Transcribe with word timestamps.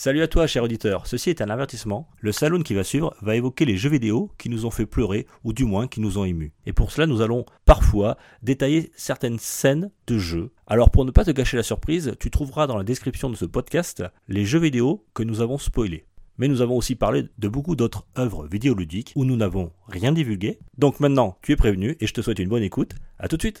Salut 0.00 0.22
à 0.22 0.28
toi, 0.28 0.46
cher 0.46 0.62
auditeur. 0.62 1.08
Ceci 1.08 1.28
est 1.28 1.42
un 1.42 1.50
avertissement. 1.50 2.08
Le 2.20 2.30
salon 2.30 2.62
qui 2.62 2.72
va 2.72 2.84
suivre 2.84 3.16
va 3.20 3.34
évoquer 3.34 3.64
les 3.64 3.76
jeux 3.76 3.90
vidéo 3.90 4.30
qui 4.38 4.48
nous 4.48 4.64
ont 4.64 4.70
fait 4.70 4.86
pleurer 4.86 5.26
ou 5.42 5.52
du 5.52 5.64
moins 5.64 5.88
qui 5.88 6.00
nous 6.00 6.18
ont 6.18 6.24
émus. 6.24 6.52
Et 6.66 6.72
pour 6.72 6.92
cela, 6.92 7.08
nous 7.08 7.20
allons 7.20 7.44
parfois 7.64 8.16
détailler 8.40 8.92
certaines 8.94 9.40
scènes 9.40 9.90
de 10.06 10.16
jeux. 10.16 10.52
Alors 10.68 10.90
pour 10.92 11.04
ne 11.04 11.10
pas 11.10 11.24
te 11.24 11.32
gâcher 11.32 11.56
la 11.56 11.64
surprise, 11.64 12.14
tu 12.20 12.30
trouveras 12.30 12.68
dans 12.68 12.76
la 12.76 12.84
description 12.84 13.28
de 13.28 13.34
ce 13.34 13.44
podcast 13.44 14.04
les 14.28 14.44
jeux 14.44 14.60
vidéo 14.60 15.04
que 15.14 15.24
nous 15.24 15.40
avons 15.40 15.58
spoilés. 15.58 16.04
Mais 16.36 16.46
nous 16.46 16.62
avons 16.62 16.76
aussi 16.76 16.94
parlé 16.94 17.24
de 17.36 17.48
beaucoup 17.48 17.74
d'autres 17.74 18.06
œuvres 18.16 18.46
vidéoludiques 18.46 19.12
où 19.16 19.24
nous 19.24 19.36
n'avons 19.36 19.72
rien 19.88 20.12
divulgué. 20.12 20.60
Donc 20.76 21.00
maintenant, 21.00 21.38
tu 21.42 21.50
es 21.50 21.56
prévenu 21.56 21.96
et 21.98 22.06
je 22.06 22.14
te 22.14 22.22
souhaite 22.22 22.38
une 22.38 22.50
bonne 22.50 22.62
écoute. 22.62 22.94
À 23.18 23.26
tout 23.26 23.36
de 23.36 23.42
suite. 23.42 23.60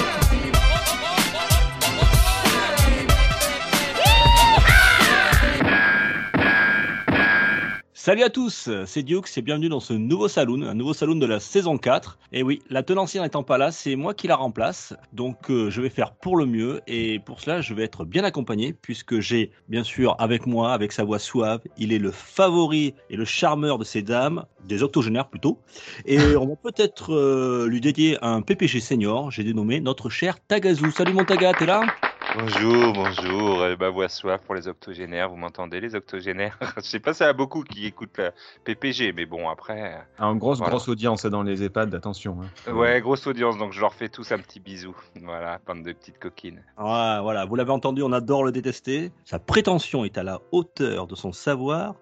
Salut 8.03 8.23
à 8.23 8.31
tous, 8.31 8.67
c'est 8.87 9.03
Duke, 9.03 9.29
et 9.37 9.43
bienvenue 9.43 9.69
dans 9.69 9.79
ce 9.79 9.93
nouveau 9.93 10.27
saloon, 10.27 10.63
un 10.63 10.73
nouveau 10.73 10.95
saloon 10.95 11.17
de 11.17 11.25
la 11.27 11.39
saison 11.39 11.77
4. 11.77 12.17
Et 12.31 12.41
oui, 12.41 12.63
la 12.71 12.81
tenancière 12.81 13.21
n'étant 13.21 13.43
pas 13.43 13.59
là, 13.59 13.71
c'est 13.71 13.95
moi 13.95 14.15
qui 14.15 14.25
la 14.25 14.37
remplace, 14.37 14.95
donc 15.13 15.51
euh, 15.51 15.69
je 15.69 15.81
vais 15.81 15.91
faire 15.91 16.15
pour 16.15 16.35
le 16.35 16.47
mieux, 16.47 16.81
et 16.87 17.19
pour 17.19 17.41
cela 17.41 17.61
je 17.61 17.75
vais 17.75 17.83
être 17.83 18.03
bien 18.03 18.23
accompagné, 18.23 18.73
puisque 18.73 19.19
j'ai 19.19 19.51
bien 19.69 19.83
sûr 19.83 20.15
avec 20.17 20.47
moi, 20.47 20.73
avec 20.73 20.93
sa 20.93 21.03
voix 21.03 21.19
suave, 21.19 21.61
il 21.77 21.93
est 21.93 21.99
le 21.99 22.09
favori 22.09 22.95
et 23.11 23.17
le 23.17 23.25
charmeur 23.25 23.77
de 23.77 23.83
ces 23.83 24.01
dames, 24.01 24.45
des 24.65 24.81
octogénaires 24.81 25.29
plutôt, 25.29 25.59
et 26.07 26.17
on 26.37 26.47
va 26.47 26.55
peut-être 26.55 27.13
euh, 27.13 27.67
lui 27.67 27.81
dédier 27.81 28.17
un 28.23 28.41
PPG 28.41 28.79
senior, 28.79 29.29
j'ai 29.29 29.43
dénommé 29.43 29.79
notre 29.79 30.09
cher 30.09 30.39
Tagazu. 30.47 30.89
Salut 30.89 31.13
mon 31.13 31.23
Taga, 31.23 31.53
t'es 31.53 31.67
là? 31.67 31.83
Bonjour, 32.29 32.93
bonjour. 32.93 33.61
Euh, 33.61 33.75
Ma 33.77 33.89
voix 33.89 34.07
soif 34.07 34.39
pour 34.45 34.55
les 34.55 34.67
octogénaires. 34.69 35.29
Vous 35.29 35.35
m'entendez, 35.35 35.81
les 35.81 35.95
octogénaires? 35.95 36.57
Je 36.77 36.81
sais 36.81 36.99
pas, 37.01 37.13
ça 37.13 37.27
a 37.27 37.33
beaucoup 37.33 37.63
qui 37.63 37.85
écoutent 37.85 38.17
la 38.19 38.31
PPG, 38.63 39.11
mais 39.11 39.25
bon, 39.25 39.49
après. 39.49 40.01
Ah, 40.17 40.27
une 40.27 40.37
grosse, 40.37 40.59
Voilà. 40.59 40.71
grosse 40.71 40.87
audience 40.87 41.25
dans 41.25 41.43
les 41.43 41.61
EHPAD, 41.63 41.93
attention. 41.93 42.37
hein. 42.41 42.71
Ouais, 42.73 43.01
grosse 43.01 43.27
audience, 43.27 43.57
donc 43.57 43.73
je 43.73 43.81
leur 43.81 43.93
fais 43.93 44.07
tous 44.07 44.31
un 44.31 44.37
petit 44.37 44.61
bisou. 44.61 44.95
Voilà, 45.21 45.59
bande 45.67 45.83
de 45.83 45.91
petites 45.91 46.19
coquines. 46.19 46.63
Ah, 46.77 47.19
voilà, 47.21 47.43
vous 47.45 47.55
l'avez 47.55 47.71
entendu, 47.71 48.01
on 48.01 48.13
adore 48.13 48.45
le 48.45 48.53
détester. 48.53 49.11
Sa 49.25 49.39
prétention 49.39 50.05
est 50.05 50.17
à 50.17 50.23
la 50.23 50.39
hauteur 50.53 51.07
de 51.07 51.15
son 51.15 51.33
savoir. 51.33 51.95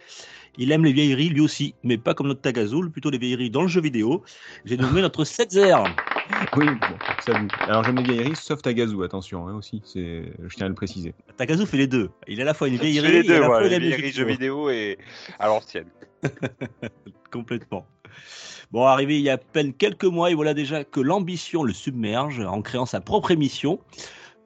Il 0.57 0.71
aime 0.71 0.83
les 0.85 0.93
vieilleries 0.93 1.29
lui 1.29 1.41
aussi, 1.41 1.73
mais 1.83 1.97
pas 1.97 2.13
comme 2.13 2.27
notre 2.27 2.41
Tagazoul, 2.41 2.91
plutôt 2.91 3.09
les 3.09 3.17
vieilleries 3.17 3.49
dans 3.49 3.61
le 3.63 3.67
jeu 3.67 3.81
vidéo. 3.81 4.23
J'ai 4.65 4.77
nommé 4.77 5.01
notre 5.01 5.23
7 5.23 5.55
Oui, 6.55 6.65
bon, 6.65 6.97
salut. 7.25 7.47
Alors 7.67 7.83
j'aime 7.83 7.97
les 7.97 8.03
vieilleries, 8.03 8.35
sauf 8.35 8.61
Tagazu, 8.61 9.03
attention 9.03 9.47
hein, 9.47 9.55
aussi, 9.55 9.81
c'est, 9.83 10.31
je 10.47 10.55
tiens 10.55 10.67
à 10.67 10.69
le 10.69 10.75
préciser. 10.75 11.13
Tagazu 11.37 11.65
fait 11.65 11.77
les 11.77 11.87
deux. 11.87 12.09
Il 12.27 12.39
est 12.39 12.43
à 12.43 12.45
la 12.45 12.53
fois 12.53 12.67
une 12.67 12.77
vieillerie 12.77 13.11
les 13.11 13.19
et 13.19 13.23
deux, 13.23 13.35
à 13.35 13.39
la 13.39 13.45
fois 13.47 13.67
jeux 13.67 14.25
vidéo 14.25 14.69
et 14.69 14.97
à 15.39 15.47
l'ancienne. 15.47 15.87
Complètement. 17.31 17.85
Bon, 18.71 18.85
arrivé 18.85 19.17
il 19.17 19.23
y 19.23 19.29
a 19.29 19.33
à 19.33 19.37
peine 19.37 19.73
quelques 19.73 20.05
mois, 20.05 20.29
et 20.29 20.35
voilà 20.35 20.53
déjà 20.53 20.83
que 20.83 20.99
l'ambition 20.99 21.63
le 21.63 21.73
submerge 21.73 22.39
en 22.39 22.61
créant 22.61 22.85
sa 22.85 23.01
propre 23.01 23.31
émission. 23.31 23.79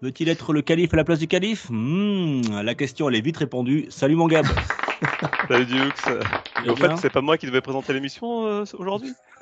Veut-il 0.01 0.29
être 0.29 0.53
le 0.53 0.61
calife 0.61 0.93
à 0.93 0.97
la 0.97 1.03
place 1.03 1.19
du 1.19 1.27
calife? 1.27 1.67
Hmm, 1.69 2.41
La 2.61 2.75
question, 2.75 3.09
elle 3.09 3.15
est 3.15 3.21
vite 3.21 3.37
répondue. 3.37 3.85
Salut 3.89 4.15
mon 4.15 4.27
Gab. 4.27 4.45
Salut 5.47 5.65
Dux. 5.65 5.91
Au 6.67 6.75
fait, 6.75 6.97
c'est 6.97 7.09
pas 7.11 7.21
moi 7.21 7.37
qui 7.37 7.45
devais 7.45 7.61
présenter 7.61 7.93
l'émission 7.93 8.45
euh, 8.47 8.63
aujourd'hui 8.77 9.13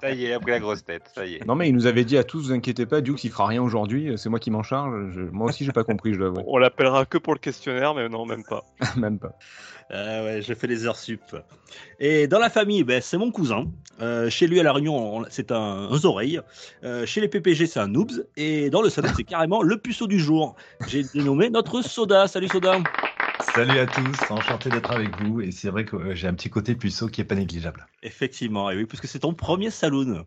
Ça 0.00 0.10
y 0.12 0.26
est, 0.26 0.32
après 0.34 0.52
la 0.52 0.60
grosse 0.60 0.84
tête, 0.84 1.02
ça 1.14 1.26
y 1.26 1.34
est. 1.36 1.46
Non 1.46 1.54
mais 1.56 1.68
il 1.68 1.74
nous 1.74 1.86
avait 1.86 2.04
dit 2.04 2.16
à 2.16 2.22
tous, 2.24 2.46
vous 2.46 2.52
inquiétez 2.52 2.86
pas, 2.86 3.00
Dukes 3.00 3.24
il 3.24 3.30
fera 3.30 3.46
rien 3.46 3.62
aujourd'hui, 3.62 4.12
c'est 4.16 4.28
moi 4.28 4.38
qui 4.38 4.50
m'en 4.50 4.62
charge. 4.62 5.10
Je- 5.12 5.20
Moi 5.22 5.48
aussi 5.48 5.64
j'ai 5.64 5.72
pas 5.72 5.82
compris, 5.84 6.12
je 6.14 6.18
dois 6.18 6.28
avouer. 6.28 6.42
On 6.46 6.58
l'appellera 6.58 7.04
que 7.06 7.18
pour 7.18 7.32
le 7.34 7.38
questionnaire, 7.40 7.94
mais 7.94 8.08
non, 8.08 8.24
même 8.26 8.44
pas. 8.44 8.64
Même 8.96 9.18
pas. 9.18 9.32
Ah 9.90 10.22
ouais, 10.24 10.42
je 10.42 10.52
fais 10.54 10.66
les 10.66 10.84
heures 10.86 10.96
sup. 10.96 11.20
Et 12.00 12.26
dans 12.26 12.38
la 12.40 12.50
famille, 12.50 12.82
ben, 12.84 13.00
c'est 13.00 13.18
mon 13.18 13.30
cousin. 13.30 13.66
Euh, 14.00 14.28
chez 14.28 14.46
lui 14.48 14.58
à 14.60 14.62
La 14.64 14.72
Réunion, 14.72 15.18
on- 15.18 15.24
c'est 15.30 15.52
un, 15.52 15.88
un 15.90 16.04
oreille. 16.04 16.40
Euh, 16.84 17.06
chez 17.06 17.20
les 17.20 17.28
PPG, 17.28 17.66
c'est 17.66 17.78
un 17.80 17.86
noobs. 17.88 18.26
Et 18.36 18.68
dans 18.68 18.82
le 18.82 18.90
salon, 18.90 19.08
c'est 19.16 19.22
carrément 19.24 19.62
le 19.62 19.78
puceau 19.78 20.06
du 20.08 20.18
jour. 20.18 20.56
J'ai 20.88 21.04
dénommé 21.14 21.50
notre 21.50 21.82
Soda. 21.82 22.26
Salut 22.26 22.48
Soda. 22.48 22.78
Salut 23.40 23.78
à 23.78 23.86
tous, 23.86 24.30
enchanté 24.30 24.68
d'être 24.70 24.90
avec 24.92 25.16
vous. 25.22 25.40
Et 25.40 25.50
c'est 25.50 25.70
vrai 25.70 25.84
que 25.84 25.96
euh, 25.96 26.14
j'ai 26.14 26.28
un 26.28 26.34
petit 26.34 26.50
côté 26.50 26.74
puceau 26.74 27.08
qui 27.08 27.20
est 27.20 27.24
pas 27.24 27.34
négligeable. 27.34 27.86
Effectivement, 28.02 28.70
et 28.70 28.76
oui, 28.76 28.84
puisque 28.86 29.06
c'est 29.06 29.20
ton 29.20 29.32
premier 29.34 29.70
saloon. 29.70 30.24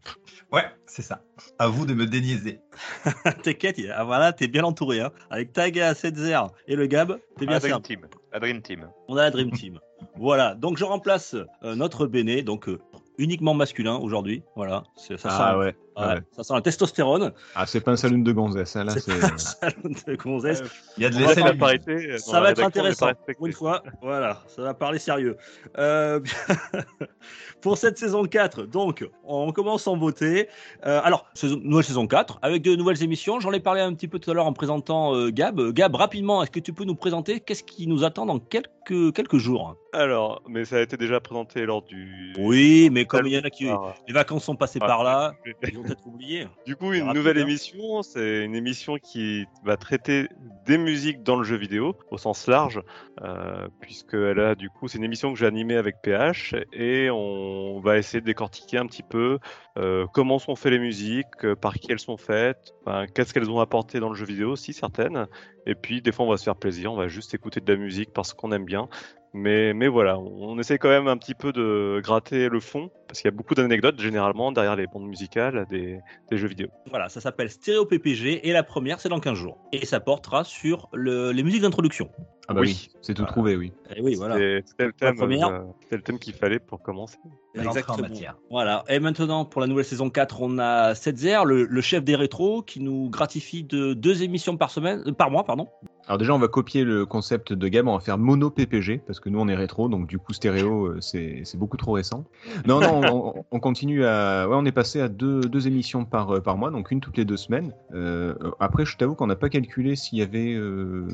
Ouais, 0.51 0.65
c'est 0.87 1.01
ça. 1.01 1.21
À 1.59 1.67
vous 1.67 1.85
de 1.85 1.93
me 1.93 2.05
déniaiser. 2.05 2.59
T'inquiète, 3.43 3.79
ah, 3.95 4.03
voilà, 4.03 4.33
t'es 4.33 4.47
bien 4.47 4.63
entouré. 4.63 4.99
Hein. 5.01 5.11
Avec 5.29 5.53
Taga, 5.53 5.93
Setzer 5.93 6.39
et 6.67 6.75
le 6.75 6.87
Gab, 6.87 7.19
t'es 7.37 7.45
bien 7.45 7.57
A 7.57 7.59
Dream 7.59 7.71
servi. 7.71 7.83
Team. 7.83 8.07
A 8.31 8.39
Dream 8.39 8.61
Team. 8.61 8.87
On 9.07 9.17
a 9.17 9.23
la 9.23 9.31
Dream 9.31 9.51
Team. 9.51 9.79
voilà, 10.15 10.55
donc 10.55 10.77
je 10.77 10.83
remplace 10.85 11.35
euh, 11.63 11.75
notre 11.75 12.07
Béné, 12.07 12.41
donc 12.41 12.67
euh, 12.69 12.79
uniquement 13.17 13.53
masculin 13.53 13.95
aujourd'hui. 13.97 14.43
Voilà, 14.55 14.83
c'est- 14.95 15.17
ça, 15.17 15.29
Ah 15.31 15.51
sent, 15.53 15.57
ouais. 15.59 15.75
Ah 16.01 16.15
ouais. 16.15 16.21
ça 16.31 16.43
sent 16.43 16.53
la 16.53 16.61
testostérone. 16.61 17.31
Ah 17.55 17.65
c'est 17.65 17.81
pas 17.81 17.91
un 17.91 17.95
saloon 17.97 18.19
de 18.19 18.31
gonzesse, 18.31 18.75
hein, 18.75 18.83
là 18.85 18.93
C'est 18.93 19.01
c'est... 19.01 19.23
un 19.23 19.37
salon 19.37 19.73
de 20.07 20.15
gonzesse. 20.15 20.63
Il 20.97 21.03
y 21.03 21.05
a 21.05 21.09
de 21.09 21.17
l'essai 21.17 21.41
la 21.41 21.53
parité. 21.53 21.91
euh, 22.11 22.17
Ça 22.17 22.39
va 22.41 22.51
être 22.51 22.63
intéressant. 22.63 23.09
Pour 23.37 23.47
une 23.47 23.53
fois, 23.53 23.83
voilà, 24.01 24.41
ça 24.47 24.61
va 24.61 24.73
parler 24.73 24.99
sérieux. 24.99 25.38
Euh, 25.77 26.19
pour 27.61 27.77
cette 27.77 27.97
saison 27.97 28.23
4, 28.25 28.63
donc, 28.63 29.07
on 29.23 29.51
commence 29.51 29.88
en 29.88 29.97
beauté. 29.97 30.47
Euh, 30.85 31.01
alors, 31.03 31.25
saison- 31.33 31.59
nouvelle 31.63 31.85
saison 31.85 32.07
4, 32.07 32.39
avec 32.41 32.61
de 32.61 32.75
nouvelles 32.75 33.03
émissions. 33.03 33.39
J'en 33.39 33.51
ai 33.51 33.59
parlé 33.59 33.81
un 33.81 33.93
petit 33.93 34.07
peu 34.07 34.19
tout 34.19 34.31
à 34.31 34.33
l'heure 34.33 34.45
en 34.47 34.53
présentant 34.53 35.13
euh, 35.15 35.29
Gab. 35.31 35.59
Gab, 35.71 35.95
rapidement, 35.95 36.41
est-ce 36.43 36.51
que 36.51 36.59
tu 36.59 36.73
peux 36.73 36.85
nous 36.85 36.95
présenter 36.95 37.39
qu'est-ce 37.39 37.63
qui 37.63 37.88
nous 37.88 38.03
attend 38.03 38.25
dans 38.25 38.39
quelques, 38.39 39.13
quelques 39.13 39.38
jours? 39.38 39.75
Alors, 39.93 40.41
mais 40.47 40.65
ça 40.65 40.77
a 40.77 40.79
été 40.81 40.95
déjà 40.97 41.19
présenté 41.19 41.65
lors 41.65 41.81
du. 41.81 42.33
Oui, 42.38 42.89
mais 42.91 43.05
comme 43.05 43.25
il 43.25 43.33
y 43.33 43.38
en 43.38 43.41
a 43.43 43.49
qui. 43.49 43.67
Ah, 43.67 43.95
Les 44.07 44.13
vacances 44.13 44.43
sont 44.43 44.55
passées 44.55 44.79
Ah. 44.81 44.88
par 44.88 45.03
là, 45.03 45.33
ils 45.45 45.53
être 45.91 46.05
oubliés. 46.05 46.47
Du 46.66 46.75
coup, 46.75 46.94
une 46.94 47.11
nouvelle 47.13 47.38
émission, 47.38 48.01
c'est 48.01 48.44
une 48.44 48.55
émission 48.55 48.97
qui 48.97 49.45
va 49.63 49.77
traiter 49.77 50.27
des 50.66 50.77
musiques 50.77 51.23
dans 51.23 51.35
le 51.35 51.44
jeu 51.44 51.57
vidéo 51.57 51.95
au 52.11 52.17
sens 52.17 52.47
large, 52.47 52.81
euh, 53.22 53.67
puisque 53.79 54.13
elle 54.13 54.39
a 54.39 54.55
du 54.55 54.69
coup, 54.69 54.88
c'est 54.88 54.97
une 54.97 55.03
émission 55.03 55.33
que 55.33 55.39
j'ai 55.39 55.45
animée 55.45 55.75
avec 55.75 55.95
PH 56.01 56.55
et 56.73 57.09
on 57.09 57.79
va 57.79 57.97
essayer 57.97 58.22
de 58.22 58.25
décortiquer 58.25 58.77
un 58.77 58.85
petit 58.85 59.03
peu 59.03 59.39
euh, 59.77 60.05
comment 60.13 60.39
sont 60.39 60.55
faites 60.55 60.72
les 60.72 60.79
musiques, 60.79 61.25
euh, 61.44 61.55
par 61.55 61.75
qui 61.75 61.91
elles 61.91 62.00
sont 62.00 62.17
faites, 62.17 62.73
enfin, 62.81 63.06
qu'est-ce 63.07 63.33
qu'elles 63.33 63.50
ont 63.50 63.59
apporté 63.59 64.00
dans 64.00 64.09
le 64.09 64.16
jeu 64.16 64.25
vidéo, 64.25 64.56
si 64.56 64.73
certaines. 64.73 65.27
Et 65.66 65.75
puis 65.75 66.01
des 66.01 66.11
fois, 66.11 66.25
on 66.25 66.29
va 66.29 66.38
se 66.38 66.44
faire 66.44 66.56
plaisir, 66.56 66.91
on 66.91 66.95
va 66.95 67.07
juste 67.07 67.33
écouter 67.33 67.61
de 67.61 67.71
la 67.71 67.77
musique 67.77 68.11
parce 68.13 68.33
qu'on 68.33 68.51
aime 68.51 68.66
bien. 68.66 68.89
Mais, 69.34 69.88
voilà, 69.88 70.17
on 70.19 70.57
essaie 70.59 70.78
quand 70.78 70.90
même 70.90 71.07
un 71.07 71.17
petit 71.17 71.35
peu 71.35 71.51
de 71.51 72.01
gratter 72.03 72.50
le 72.50 72.59
fond, 72.59 72.90
parce 73.07 73.22
qu'il 73.22 73.29
y 73.29 73.34
a 73.34 73.35
beaucoup 73.35 73.53
d'anecdotes 73.53 74.00
généralement 74.00 74.51
derrière 74.51 74.75
les 74.75 74.88
bandes 74.88 75.07
musicales 75.07 75.66
des, 75.69 76.00
jeux 76.31 76.47
vidéo. 76.47 76.67
Voilà, 76.90 77.09
ça 77.09 77.22
s'appelle 77.22 77.50
Stéréo 77.50 77.85
PPG 77.85 78.47
et 78.47 78.51
la 78.53 78.63
première, 78.63 79.00
c'est 79.00 79.09
dans 79.09 79.19
15 79.19 79.38
jours. 79.38 79.57
Et 79.72 79.85
ça 79.85 80.00
portera 80.00 80.44
sur 80.44 80.89
le- 80.94 81.31
les 81.31 81.44
musiques 81.44 81.62
d'introduction. 81.62 82.09
Ah 82.49 82.53
bah 82.55 82.61
Oui. 82.61 82.69
oui, 82.89 82.91
c'est 83.01 83.13
tout 83.13 83.25
trouvé, 83.25 83.55
oui. 83.55 83.71
Et 83.95 84.01
oui, 84.01 84.15
voilà. 84.15 84.35
C'était- 84.65 84.85
le, 84.87 84.93
thème, 84.93 85.21
euh, 85.21 85.59
le 85.91 86.01
thème 86.01 86.17
qu'il 86.17 86.33
fallait 86.33 86.57
pour 86.57 86.81
commencer. 86.81 87.17
Exactement. 87.53 88.07
Voilà. 88.49 88.83
Et 88.89 88.99
maintenant, 88.99 89.45
pour 89.45 89.61
la 89.61 89.67
nouvelle 89.67 89.85
saison 89.85 90.09
4, 90.09 90.41
on 90.41 90.57
a 90.57 90.95
Setzer, 90.95 91.45
le, 91.45 91.65
le 91.65 91.81
chef 91.81 92.03
des 92.03 92.15
rétros, 92.15 92.63
qui 92.63 92.79
nous 92.81 93.09
gratifie 93.09 93.63
de 93.63 93.93
deux 93.93 94.23
émissions 94.23 94.57
par 94.57 94.71
semaine, 94.71 95.03
euh, 95.05 95.11
par 95.11 95.29
mois, 95.29 95.43
pardon. 95.43 95.67
Alors 96.07 96.17
déjà 96.17 96.33
on 96.33 96.39
va 96.39 96.47
copier 96.47 96.83
le 96.85 97.05
concept 97.05 97.53
de 97.53 97.67
Gab, 97.67 97.88
on 97.88 97.93
va 97.93 97.99
faire 97.99 98.17
mono 98.17 98.49
PPG, 98.49 98.99
parce 99.05 99.19
que 99.19 99.29
nous 99.29 99.39
on 99.39 99.47
est 99.47 99.53
rétro, 99.55 99.89
donc 99.89 100.07
du 100.07 100.17
coup 100.17 100.33
stéréo 100.33 100.88
euh, 100.88 100.97
c'est 101.01 101.55
beaucoup 101.55 101.77
trop 101.77 101.91
récent. 101.91 102.23
Non, 102.65 102.79
non, 102.79 103.01
on, 103.03 103.45
on 103.51 103.59
continue 103.59 104.03
à... 104.05 104.47
Ouais, 104.49 104.55
on 104.57 104.65
est 104.65 104.71
passé 104.71 105.01
à 105.01 105.07
deux, 105.07 105.41
deux 105.41 105.67
émissions 105.67 106.06
par, 106.06 106.41
par 106.41 106.57
mois, 106.57 106.71
donc 106.71 106.89
une 106.89 107.00
toutes 107.00 107.18
les 107.18 107.25
deux 107.25 107.38
semaines. 107.38 107.74
Euh, 107.94 108.33
après 108.59 108.85
je 108.85 108.97
t'avoue 108.97 109.13
qu'on 109.13 109.27
n'a 109.27 109.35
pas 109.35 109.50
calculé 109.50 109.95
s'il 109.95 110.18
y 110.18 110.24
avait... 110.24 110.56
euh, 110.56 111.06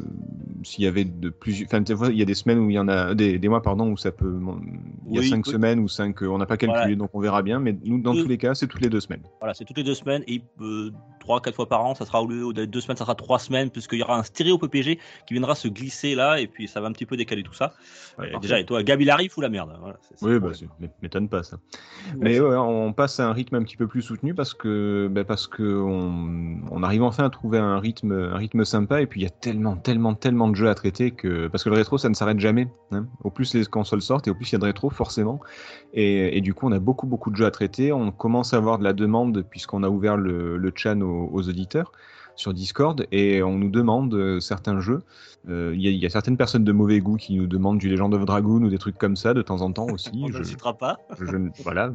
s'il 0.63 0.85
y 0.85 0.87
avait 0.87 1.03
de 1.03 1.24
plusieurs... 1.29 1.67
Enfin, 1.67 1.81
des 1.81 1.95
fois, 1.95 2.07
il 2.09 2.17
y 2.17 2.21
a 2.21 2.25
des 2.25 2.33
semaines 2.33 2.59
où 2.59 2.69
il 2.69 2.73
y 2.73 2.79
en 2.79 2.87
a... 2.87 3.13
Des, 3.15 3.37
des 3.39 3.47
mois, 3.49 3.61
pardon, 3.61 3.91
où 3.91 3.97
ça 3.97 4.11
peut... 4.11 4.39
Il 5.07 5.13
y 5.15 5.17
a 5.17 5.21
Oui, 5.21 5.29
cinq 5.29 5.45
oui. 5.45 5.51
semaines 5.53 5.79
ou 5.79 5.87
cinq... 5.87 6.21
On 6.21 6.37
n'a 6.37 6.45
pas 6.45 6.57
calculé, 6.57 6.79
Voilà. 6.81 6.95
donc 6.95 7.09
on 7.13 7.19
verra 7.19 7.41
bien, 7.43 7.59
mais 7.59 7.75
nous, 7.83 8.01
dans 8.01 8.13
Deux- 8.13 8.23
tous 8.23 8.29
les 8.29 8.37
cas, 8.37 8.55
c'est 8.55 8.67
toutes 8.67 8.81
les 8.81 8.89
deux 8.89 8.99
semaines. 8.99 9.21
Voilà, 9.39 9.53
c'est 9.53 9.65
toutes 9.65 9.77
les 9.77 9.83
deux 9.83 9.93
semaines 9.95 10.23
et 10.27 10.41
euh, 10.61 10.91
trois, 11.19 11.41
quatre 11.41 11.55
fois 11.55 11.67
par 11.67 11.85
an. 11.85 11.95
Ça 11.95 12.05
sera 12.05 12.21
au 12.21 12.27
lieu 12.27 12.53
d'être 12.53 12.69
deux 12.69 12.81
semaines, 12.81 12.97
ça 12.97 13.05
sera 13.05 13.15
trois 13.15 13.39
semaines, 13.39 13.69
puisqu'il 13.69 13.99
y 13.99 14.03
aura 14.03 14.17
un 14.17 14.23
stéréo 14.23 14.57
PPG 14.57 14.99
qui 15.27 15.33
viendra 15.33 15.55
se 15.55 15.67
glisser 15.67 16.15
là, 16.15 16.39
et 16.39 16.47
puis 16.47 16.67
ça 16.67 16.81
va 16.81 16.87
un 16.87 16.91
petit 16.91 17.05
peu 17.05 17.17
décaler 17.17 17.43
tout 17.43 17.53
ça. 17.53 17.73
Ouais, 18.17 18.31
déjà, 18.41 18.59
et 18.59 18.65
toi, 18.65 18.81
Gab, 18.83 19.01
il 19.01 19.09
arrive 19.09 19.31
ou 19.37 19.41
la 19.41 19.49
merde? 19.49 19.75
Voilà, 19.79 19.97
c'est- 20.01 20.15
c'est 20.17 20.25
Oui, 20.25 20.31
le 20.33 20.39
bah, 20.39 20.49
problème. 20.49 20.69
c'est- 20.81 20.91
m'étonne 21.01 21.29
pas 21.29 21.43
ça. 21.43 21.57
Mais 22.19 22.39
ouais, 22.39 22.55
on 22.57 22.93
passe 22.93 23.19
à 23.19 23.27
un 23.27 23.33
rythme 23.33 23.55
un 23.55 23.63
petit 23.63 23.77
peu 23.77 23.87
plus 23.87 24.01
soutenu 24.01 24.33
parce 24.33 24.53
que, 24.53 25.09
bah, 25.11 25.23
parce 25.23 25.47
que 25.47 25.63
on, 25.63 26.59
on 26.71 26.83
arrive 26.83 27.03
enfin 27.03 27.25
à 27.25 27.29
trouver 27.29 27.57
un 27.57 27.79
rythme, 27.79 28.11
un 28.11 28.37
rythme 28.37 28.63
sympa. 28.65 29.01
Et 29.01 29.07
puis 29.07 29.21
il 29.21 29.23
y 29.23 29.27
a 29.27 29.29
tellement, 29.31 29.75
tellement, 29.75 30.13
tellement 30.13 30.47
de 30.49 30.55
jeux 30.55 30.69
à 30.69 30.75
traiter 30.75 31.11
que 31.15 31.47
parce 31.47 31.63
que 31.63 31.69
le 31.69 31.75
rétro 31.75 31.97
ça 31.97 32.09
ne 32.09 32.13
s'arrête 32.13 32.39
jamais. 32.39 32.67
hein. 32.91 33.07
Au 33.23 33.31
plus 33.31 33.53
les 33.53 33.65
consoles 33.65 34.01
sortent 34.01 34.27
et 34.27 34.31
au 34.31 34.35
plus 34.35 34.49
il 34.49 34.53
y 34.53 34.55
a 34.55 34.59
de 34.59 34.65
rétro 34.65 34.89
forcément. 34.89 35.39
Et, 35.93 36.41
du 36.41 36.53
coup 36.53 36.67
on 36.67 36.71
a 36.71 36.79
beaucoup, 36.79 37.07
beaucoup 37.07 37.31
de 37.31 37.35
jeux 37.35 37.45
à 37.45 37.51
traiter. 37.51 37.91
On 37.91 38.11
commence 38.11 38.53
à 38.53 38.57
avoir 38.57 38.77
de 38.77 38.83
la 38.83 38.93
demande 38.93 39.43
puisqu'on 39.49 39.83
a 39.83 39.89
ouvert 39.89 40.17
le, 40.17 40.57
le 40.57 40.71
chan 40.75 40.99
aux 41.01 41.49
auditeurs 41.49 41.91
sur 42.35 42.53
Discord 42.53 43.05
et 43.11 43.41
on 43.43 43.57
nous 43.57 43.69
demande 43.69 44.13
euh, 44.13 44.39
certains 44.39 44.79
jeux. 44.79 45.03
Euh, 45.49 45.71
Il 45.75 45.81
y, 45.81 45.87
a- 45.87 45.91
il 45.91 45.97
y 45.97 46.05
a 46.05 46.09
certaines 46.09 46.37
personnes 46.37 46.63
de 46.63 46.71
mauvais 46.71 46.99
goût 46.99 47.17
qui 47.17 47.35
nous 47.35 47.47
demandent 47.47 47.77
du 47.77 47.87
Legend 47.89 48.13
of 48.13 48.25
Dragoon 48.25 48.63
ou 48.63 48.69
des 48.69 48.77
trucs 48.79 48.97
comme 48.97 49.15
ça 49.15 49.33
de 49.33 49.41
temps 49.41 49.61
en 49.61 49.71
temps 49.71 49.87
aussi. 49.87 50.09
On 50.23 50.27
ne 50.27 50.33
Je- 50.33 50.37
le 50.39 50.43
citera 50.43 50.73
pas. 50.73 50.97
je 51.19 51.35
ne- 51.37 51.49
voilà. 51.63 51.91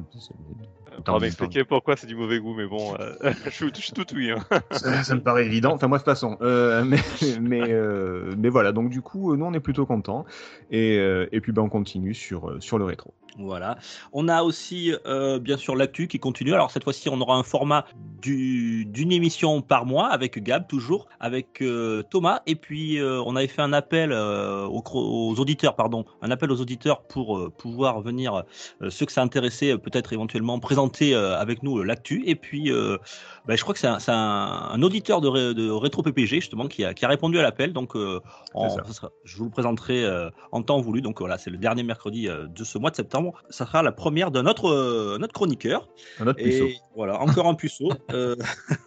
On 1.08 1.12
va 1.12 1.18
m'expliquer 1.20 1.64
pourquoi 1.64 1.96
c'est 1.96 2.06
du 2.06 2.14
mauvais 2.16 2.40
goût, 2.40 2.52
mais 2.54 2.66
bon, 2.66 2.94
euh, 3.00 3.14
je, 3.46 3.50
suis- 3.50 3.70
je 3.74 3.80
suis 3.80 3.92
tout 3.92 4.04
oui. 4.14 4.30
Hein. 4.32 4.38
Ça, 4.72 5.02
ça 5.02 5.14
me 5.14 5.20
paraît 5.22 5.46
évident. 5.46 5.72
Enfin 5.72 5.88
bref, 5.88 6.04
passons. 6.04 6.36
Euh, 6.42 6.84
mais 6.84 6.98
mais, 7.40 7.62
euh, 7.72 8.34
mais 8.36 8.48
voilà. 8.50 8.72
Donc 8.72 8.90
du 8.90 9.00
coup, 9.00 9.34
nous 9.36 9.44
on 9.44 9.52
est 9.54 9.60
plutôt 9.60 9.86
contents. 9.86 10.24
Et, 10.70 10.98
euh, 10.98 11.26
et 11.32 11.40
puis 11.40 11.52
ben 11.52 11.62
on 11.62 11.68
continue 11.68 12.12
sur 12.14 12.54
sur 12.60 12.78
le 12.78 12.84
rétro. 12.84 13.14
Voilà. 13.40 13.76
On 14.12 14.28
a 14.28 14.42
aussi, 14.42 14.92
euh, 15.06 15.38
bien 15.38 15.56
sûr, 15.56 15.74
l'actu 15.76 16.08
qui 16.08 16.18
continue. 16.18 16.52
Alors, 16.54 16.70
cette 16.70 16.84
fois-ci, 16.84 17.08
on 17.08 17.20
aura 17.20 17.36
un 17.36 17.42
format 17.42 17.84
du- 18.22 18.84
d'une 18.84 19.12
émission 19.12 19.62
par 19.62 19.86
mois 19.86 20.08
avec 20.08 20.42
Gab, 20.42 20.66
toujours, 20.66 21.08
avec 21.20 21.62
euh, 21.62 22.02
Thomas. 22.02 22.40
Et 22.46 22.54
puis, 22.54 22.98
euh, 22.98 23.22
on 23.24 23.36
avait 23.36 23.46
fait 23.48 23.62
un 23.62 23.72
appel 23.72 24.12
aux, 24.12 25.34
auditeurs, 25.38 25.76
pardon, 25.76 26.04
un 26.22 26.30
appel 26.30 26.50
aux 26.50 26.60
auditeurs 26.60 27.02
pour 27.02 27.50
pouvoir 27.52 28.00
venir, 28.00 28.44
ceux 28.88 29.06
que 29.06 29.12
ça 29.12 29.22
intéressait, 29.22 29.76
peut-être 29.78 30.12
éventuellement 30.12 30.58
présenter 30.58 31.14
avec 31.14 31.62
nous 31.62 31.82
l'actu. 31.82 32.22
Et 32.26 32.34
puis, 32.34 32.70
bah, 33.46 33.56
je 33.56 33.62
crois 33.62 33.74
que 33.74 33.80
c'est 33.80 33.86
un, 33.86 33.98
c'est 33.98 34.12
un- 34.12 34.70
un 34.72 34.82
auditeur 34.82 35.20
de, 35.20 35.28
ré- 35.28 35.54
de 35.54 35.70
Rétro 35.70 36.02
PPG, 36.02 36.36
justement, 36.40 36.66
qui 36.66 36.84
a, 36.84 36.94
qui 36.94 37.04
a 37.04 37.08
répondu 37.08 37.38
à 37.38 37.42
l'appel. 37.42 37.72
Donc, 37.72 37.94
en- 37.94 38.68
ça. 38.70 38.82
ça 38.86 38.92
sera- 38.92 39.10
je 39.24 39.36
vous 39.38 39.44
le 39.44 39.50
présenterai 39.50 40.04
en 40.52 40.62
temps 40.62 40.80
voulu. 40.80 41.00
Donc, 41.02 41.20
voilà, 41.20 41.38
c'est 41.38 41.50
le 41.50 41.58
dernier 41.58 41.82
mercredi 41.82 42.28
de 42.28 42.64
ce 42.64 42.78
mois 42.78 42.90
de 42.90 42.96
septembre. 42.96 43.29
Ça 43.50 43.66
sera 43.66 43.82
la 43.82 43.92
première 43.92 44.30
de 44.30 44.40
notre, 44.42 44.66
euh, 44.70 45.18
notre 45.18 45.32
chroniqueur. 45.32 45.88
Un 46.18 46.26
autre 46.26 46.42
puceau. 46.42 46.66
Et 46.66 46.76
voilà, 46.94 47.20
encore 47.20 47.46
un 47.46 47.54
puceau. 47.54 47.90
Euh, 48.12 48.34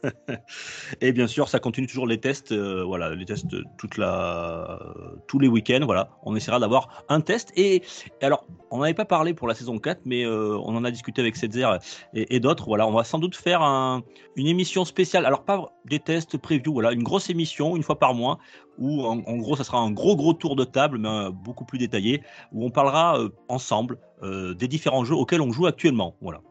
et 1.02 1.12
bien 1.12 1.28
sûr, 1.28 1.48
ça 1.48 1.60
continue 1.60 1.88
toujours 1.88 2.08
les 2.08 2.20
tests. 2.20 2.52
euh, 2.52 2.84
voilà, 2.84 3.14
les 3.16 3.26
tests 3.26 3.56
toute 3.78 3.98
la, 3.98 4.80
tous 5.28 5.40
les 5.40 5.48
week-ends. 5.48 5.82
Voilà, 5.86 6.10
on 6.24 6.36
essaiera 6.36 6.60
d'avoir 6.60 7.04
un 7.10 7.22
test. 7.22 7.52
Et, 7.56 7.82
alors, 8.22 8.46
on 8.72 8.80
n'avait 8.80 8.94
pas 8.94 9.06
parlé 9.06 9.34
pour 9.34 9.48
la 9.48 9.54
saison 9.56 9.80
4, 9.80 10.02
mais 10.06 10.26
on 10.28 10.76
en 10.76 10.84
a 10.84 10.92
discuté 10.92 11.22
avec 11.22 11.36
Setzer 11.36 11.68
et, 12.14 12.36
et 12.36 12.40
d'autres. 12.40 12.66
Voilà, 12.66 12.88
on 12.88 12.92
va 12.92 13.04
sans 13.04 13.20
doute 13.20 13.36
faire 13.36 13.62
un- 13.62 14.02
une 14.36 14.48
émission 14.48 14.84
spéciale. 14.86 15.26
Alors, 15.26 15.44
pas 15.44 15.72
des 15.86 16.00
tests 16.00 16.38
preview, 16.38 16.74
voilà, 16.74 16.92
une 16.92 17.04
grosse 17.04 17.30
émission 17.30 17.76
une 17.76 17.84
fois 17.84 18.00
par 18.00 18.14
mois 18.14 18.40
où 18.80 19.04
en, 19.06 19.20
en 19.20 19.38
gros, 19.38 19.56
ça 19.56 19.64
sera 19.64 19.78
un 19.78 19.92
gros 19.92 20.16
gros 20.16 20.34
tour 20.34 20.56
de 20.56 20.64
table, 20.64 20.98
mais 20.98 21.30
beaucoup 21.32 21.64
plus 21.64 21.78
détaillé, 21.78 22.24
où 22.52 22.66
on 22.66 22.72
parlera 22.72 23.20
ensemble 23.48 24.00
euh, 24.24 24.54
des 24.54 24.68
différents 24.68 25.06
jeux 25.06 25.16
auxquels 25.16 25.42
on 25.42 25.52
joue 25.52 25.66
actuellement. 25.68 26.16
Voilà. 26.22 26.42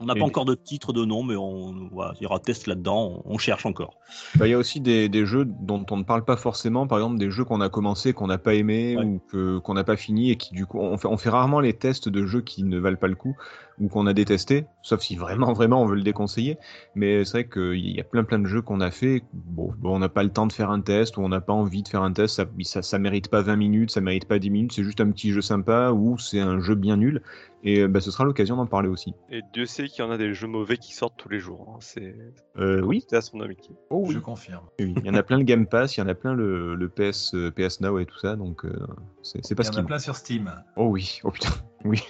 On 0.00 0.06
n'a 0.06 0.16
pas 0.16 0.24
encore 0.24 0.44
de 0.46 0.56
titre, 0.56 0.92
de 0.92 1.04
nom, 1.04 1.22
mais 1.22 1.36
on, 1.36 1.88
voilà, 1.92 2.14
il 2.18 2.24
y 2.24 2.26
aura 2.26 2.40
test 2.40 2.66
là-dedans, 2.66 3.22
on, 3.24 3.34
on 3.34 3.38
cherche 3.38 3.66
encore. 3.66 3.94
Bah, 4.34 4.48
Il 4.48 4.50
y 4.50 4.54
a 4.54 4.58
aussi 4.58 4.80
des, 4.80 5.08
des 5.08 5.24
jeux 5.26 5.44
dont 5.44 5.86
on 5.92 5.96
ne 5.96 6.02
parle 6.02 6.24
pas 6.24 6.36
forcément. 6.36 6.88
Par 6.88 6.98
exemple, 6.98 7.18
des 7.18 7.30
jeux 7.30 7.44
qu'on 7.44 7.60
a 7.60 7.68
commencé, 7.68 8.12
qu'on 8.12 8.26
n'a 8.26 8.38
pas 8.38 8.54
aimé 8.54 8.96
Ouais. 8.96 9.04
ou 9.04 9.20
que 9.30 9.58
qu'on 9.58 9.74
n'a 9.74 9.84
pas 9.84 9.96
fini 9.96 10.32
et 10.32 10.36
qui 10.36 10.54
du 10.54 10.66
coup 10.66 10.80
on 10.80 10.98
fait 10.98 11.06
on 11.06 11.16
fait 11.16 11.30
rarement 11.30 11.60
les 11.60 11.72
tests 11.74 12.08
de 12.08 12.26
jeux 12.26 12.40
qui 12.40 12.64
ne 12.64 12.80
valent 12.80 12.96
pas 12.96 13.06
le 13.06 13.14
coup 13.14 13.36
ou 13.82 13.88
qu'on 13.88 14.06
a 14.06 14.12
détesté. 14.14 14.64
Sauf 14.82 15.00
si 15.00 15.16
vraiment 15.16 15.52
vraiment 15.52 15.82
on 15.82 15.86
veut 15.86 15.96
le 15.96 16.02
déconseiller. 16.02 16.56
Mais 16.94 17.24
c'est 17.24 17.32
vrai 17.42 17.48
qu'il 17.48 17.90
y 17.94 18.00
a 18.00 18.04
plein 18.04 18.24
plein 18.24 18.38
de 18.38 18.46
jeux 18.46 18.62
qu'on 18.62 18.80
a 18.80 18.90
fait. 18.90 19.22
Bon, 19.34 19.72
bon, 19.78 19.96
on 19.96 19.98
n'a 19.98 20.08
pas 20.08 20.22
le 20.22 20.30
temps 20.30 20.46
de 20.46 20.52
faire 20.52 20.70
un 20.70 20.80
test 20.80 21.16
ou 21.16 21.20
on 21.22 21.28
n'a 21.28 21.40
pas 21.40 21.52
envie 21.52 21.82
de 21.82 21.88
faire 21.88 22.02
un 22.02 22.12
test. 22.12 22.36
Ça, 22.36 22.46
ça 22.62 22.82
ça 22.82 22.98
mérite 22.98 23.28
pas 23.28 23.42
20 23.42 23.56
minutes, 23.56 23.90
ça 23.90 24.00
mérite 24.00 24.26
pas 24.26 24.38
10 24.38 24.50
minutes. 24.50 24.72
C'est 24.72 24.84
juste 24.84 25.00
un 25.00 25.10
petit 25.10 25.32
jeu 25.32 25.40
sympa 25.42 25.90
ou 25.90 26.16
c'est 26.18 26.40
un 26.40 26.60
jeu 26.60 26.74
bien 26.74 26.96
nul. 26.96 27.22
Et 27.64 27.86
bah, 27.86 28.00
ce 28.00 28.10
sera 28.10 28.24
l'occasion 28.24 28.56
d'en 28.56 28.66
parler 28.66 28.88
aussi. 28.88 29.14
Et 29.30 29.40
Dieu 29.52 29.66
sait 29.66 29.86
qu'il 29.86 30.04
y 30.04 30.08
en 30.08 30.10
a 30.10 30.18
des 30.18 30.34
jeux 30.34 30.48
mauvais 30.48 30.76
qui 30.78 30.92
sortent 30.94 31.16
tous 31.16 31.28
les 31.28 31.38
jours. 31.38 31.68
hein. 31.72 31.76
C'est 31.80 32.16
Euh, 32.58 32.80
oui. 32.82 33.04
c'est 33.08 33.16
à 33.16 33.20
son 33.20 33.40
amitié. 33.40 33.72
Oh, 33.88 34.02
oui. 34.06 34.14
Je 34.14 34.18
confirme. 34.18 34.64
Oui, 34.80 34.94
Il 34.98 35.06
y 35.06 35.10
en 35.10 35.14
a 35.14 35.22
plein 35.22 35.38
le 35.38 35.44
Game 35.44 35.66
Pass, 35.68 35.96
il 35.96 36.00
y 36.00 36.02
en 36.02 36.08
a 36.08 36.14
plein 36.16 36.34
le, 36.34 36.74
le 36.74 36.88
PS, 36.88 37.34
euh, 37.34 37.52
PS 37.52 37.80
Now 37.80 38.00
et 38.00 38.06
tout 38.06 38.18
ça, 38.18 38.34
donc 38.34 38.64
euh, 38.64 38.72
c'est 39.22 39.54
pas 39.54 39.62
Il 39.62 39.66
ce 39.66 39.72
y 39.72 39.76
en 39.76 39.82
a 39.82 39.84
plein 39.84 39.98
sur 40.00 40.16
Steam. 40.16 40.52
Oh 40.76 40.86
oui, 40.88 41.20
oh 41.22 41.30
putain, 41.30 41.50
oui. 41.84 42.00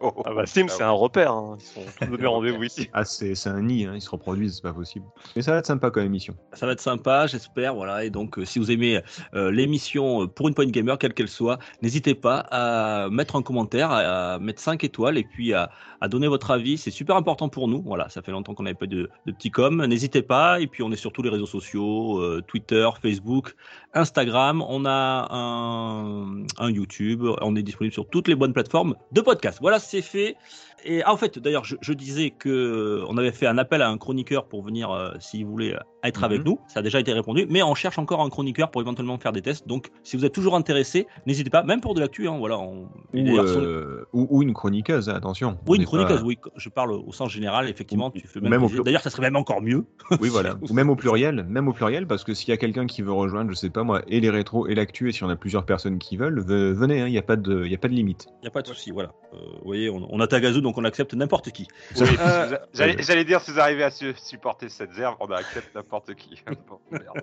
Oh, 0.00 0.12
Ah 0.26 0.34
bah 0.34 0.46
Steam, 0.46 0.68
c'est 0.68 0.82
un 0.82 0.90
repère. 0.90 1.32
hein. 1.32 1.56
Ils 1.60 1.64
sont 1.64 1.80
tous 1.98 2.06
donnés 2.06 2.26
rendez-vous 2.26 2.62
ici. 2.64 2.88
Ah, 2.92 3.04
c'est 3.04 3.34
c'est 3.34 3.48
un 3.50 3.62
nid, 3.62 3.84
hein, 3.86 3.92
ils 3.94 4.00
se 4.00 4.10
reproduisent, 4.10 4.56
c'est 4.56 4.62
pas 4.62 4.72
possible. 4.72 5.06
Mais 5.36 5.42
ça 5.42 5.52
va 5.52 5.58
être 5.58 5.66
sympa 5.66 5.90
comme 5.90 6.04
émission. 6.04 6.36
Ça 6.52 6.66
va 6.66 6.72
être 6.72 6.80
sympa, 6.80 7.26
j'espère. 7.26 7.74
Voilà. 7.74 8.04
Et 8.04 8.10
donc, 8.10 8.38
euh, 8.38 8.44
si 8.44 8.58
vous 8.58 8.70
aimez 8.70 9.00
euh, 9.34 9.50
l'émission 9.50 10.22
euh, 10.22 10.26
pour 10.26 10.48
une 10.48 10.54
point 10.54 10.66
gamer, 10.66 10.98
quelle 10.98 11.14
qu'elle 11.14 11.28
soit, 11.28 11.58
n'hésitez 11.82 12.14
pas 12.14 12.38
à 12.50 13.08
mettre 13.10 13.36
un 13.36 13.42
commentaire, 13.42 13.90
à, 13.90 14.34
à 14.34 14.38
mettre 14.38 14.60
5 14.60 14.82
étoiles 14.84 15.18
et 15.18 15.24
puis 15.24 15.52
à, 15.54 15.70
à 16.00 16.08
donner 16.08 16.28
votre 16.28 16.50
avis. 16.50 16.78
C'est 16.78 16.90
super 16.90 17.16
important 17.16 17.48
pour 17.48 17.68
nous. 17.68 17.82
Voilà, 17.82 18.08
ça 18.08 18.22
fait 18.22 18.32
longtemps 18.32 18.54
qu'on 18.54 18.64
n'avait 18.64 18.74
pas 18.74 18.86
de, 18.86 19.08
de 19.26 19.32
petits 19.32 19.50
com. 19.50 19.84
N'hésitez 19.86 20.22
pas. 20.22 20.60
Et 20.60 20.66
puis, 20.66 20.82
on 20.82 20.90
est 20.92 20.96
sur 20.96 21.12
tous 21.12 21.22
les 21.22 21.30
réseaux 21.30 21.46
sociaux 21.46 22.18
euh, 22.20 22.42
Twitter, 22.46 22.88
Facebook, 23.02 23.54
Instagram. 23.94 24.62
On 24.68 24.84
a 24.86 25.28
un, 25.30 26.42
un 26.58 26.70
YouTube. 26.70 27.24
On 27.40 27.56
est 27.56 27.62
disponible 27.62 27.92
sur 27.92 28.08
toutes 28.08 28.28
les 28.28 28.34
bonnes 28.34 28.52
plateformes 28.52 28.94
de 29.12 29.17
podcast. 29.22 29.58
Voilà, 29.60 29.78
c'est 29.78 30.02
fait. 30.02 30.36
Et 30.84 31.02
ah, 31.02 31.12
en 31.12 31.16
fait, 31.16 31.38
d'ailleurs, 31.38 31.64
je, 31.64 31.76
je 31.80 31.92
disais 31.92 32.30
que 32.30 33.02
on 33.08 33.16
avait 33.18 33.32
fait 33.32 33.46
un 33.46 33.58
appel 33.58 33.82
à 33.82 33.88
un 33.88 33.98
chroniqueur 33.98 34.46
pour 34.46 34.62
venir, 34.62 34.90
euh, 34.90 35.10
s'il 35.18 35.44
voulait 35.44 35.74
euh, 35.74 35.78
être 36.04 36.22
avec 36.24 36.40
Mhm. 36.40 36.46
nous. 36.46 36.60
Ça 36.68 36.80
a 36.80 36.82
déjà 36.82 37.00
été 37.00 37.12
répondu, 37.12 37.46
mais 37.48 37.62
on 37.62 37.74
cherche 37.74 37.98
encore 37.98 38.20
un 38.22 38.28
chroniqueur 38.28 38.70
pour 38.70 38.80
éventuellement 38.80 39.18
faire 39.18 39.32
des 39.32 39.42
tests. 39.42 39.66
Donc, 39.66 39.88
si 40.04 40.16
vous 40.16 40.24
êtes 40.24 40.32
toujours 40.32 40.54
intéressé, 40.54 41.06
n'hésitez 41.26 41.50
pas, 41.50 41.62
même 41.64 41.80
pour 41.80 41.94
de 41.94 42.00
l'actu. 42.00 42.28
Hein, 42.28 42.36
voilà. 42.38 42.58
On... 42.58 42.88
Ou, 43.14 43.38
euh, 43.38 44.04
ou, 44.12 44.26
ou 44.30 44.42
une 44.42 44.54
chroniqueuse, 44.54 45.08
hein, 45.08 45.14
attention. 45.14 45.58
On 45.66 45.72
Oui, 45.72 45.78
une 45.78 45.84
chroniqueuse, 45.84 46.20
pas- 46.20 46.24
oui. 46.26 46.38
Je 46.56 46.68
parle 46.68 46.92
au 46.92 47.12
sens 47.12 47.30
général, 47.32 47.68
effectivement. 47.68 48.08
Ou- 48.14 48.18
Tu 48.20 48.26
fais 48.28 48.38
ou 48.38 48.42
même 48.42 48.52
même 48.60 48.68
plur- 48.68 48.84
D'ailleurs, 48.84 49.02
ça 49.02 49.10
serait 49.10 49.22
même 49.22 49.36
encore 49.36 49.60
mieux. 49.60 49.84
Oui, 50.20 50.28
voilà. 50.28 50.56
Ou 50.62 50.72
même 50.72 50.90
au 50.90 50.96
pluriel, 50.96 51.44
même 51.48 51.66
au 51.68 51.72
pluriel, 51.72 52.06
parce 52.06 52.22
que 52.24 52.34
s'il 52.34 52.50
y 52.50 52.52
a 52.52 52.56
quelqu'un 52.56 52.86
qui 52.86 53.02
veut 53.02 53.12
rejoindre, 53.12 53.50
je 53.50 53.56
sais 53.56 53.70
pas 53.70 53.82
moi, 53.82 54.02
et 54.06 54.20
les 54.20 54.30
rétros 54.30 54.66
et 54.68 54.74
l'actu, 54.74 55.08
et 55.08 55.12
si 55.12 55.24
on 55.24 55.28
a 55.28 55.36
plusieurs 55.36 55.64
personnes 55.66 55.98
qui 55.98 56.16
veulent, 56.16 56.40
ve- 56.40 56.72
venez, 56.72 57.00
hein, 57.00 57.06
il 57.06 57.12
n'y 57.12 57.18
a, 57.18 57.22
pas 57.22 57.36
de- 57.36 57.64
il 57.66 57.74
a 57.74 57.78
pas 57.78 57.88
de 57.88 57.94
limite. 57.94 58.26
Il 58.40 58.42
n'y 58.42 58.48
a 58.48 58.50
pas 58.50 58.62
de 58.62 58.66
souci. 58.68 58.90
Voilà. 58.92 59.10
Euh, 59.34 59.36
vous 59.60 59.64
voyez, 59.66 59.90
on, 59.90 60.06
on 60.10 60.20
a 60.20 60.26
Tagazu, 60.26 60.60
donc 60.68 60.76
on 60.76 60.84
accepte 60.84 61.14
n'importe 61.14 61.50
qui. 61.50 61.66
Oui, 61.96 62.06
Euh, 62.20 62.56
a- 62.56 62.60
J'allais 62.74 63.02
j'allais 63.02 63.24
dire, 63.24 63.40
si 63.40 63.50
vous 63.52 63.58
arrivez 63.58 63.84
à 63.84 63.90
su- 63.90 64.12
supporter 64.16 64.68
cette 64.68 64.92
zerve, 64.92 65.16
on 65.20 65.26
accepte 65.30 65.74
n'importe 65.74 66.14
qui. 66.14 66.42
Bon, 66.68 66.78
merde. 66.90 67.22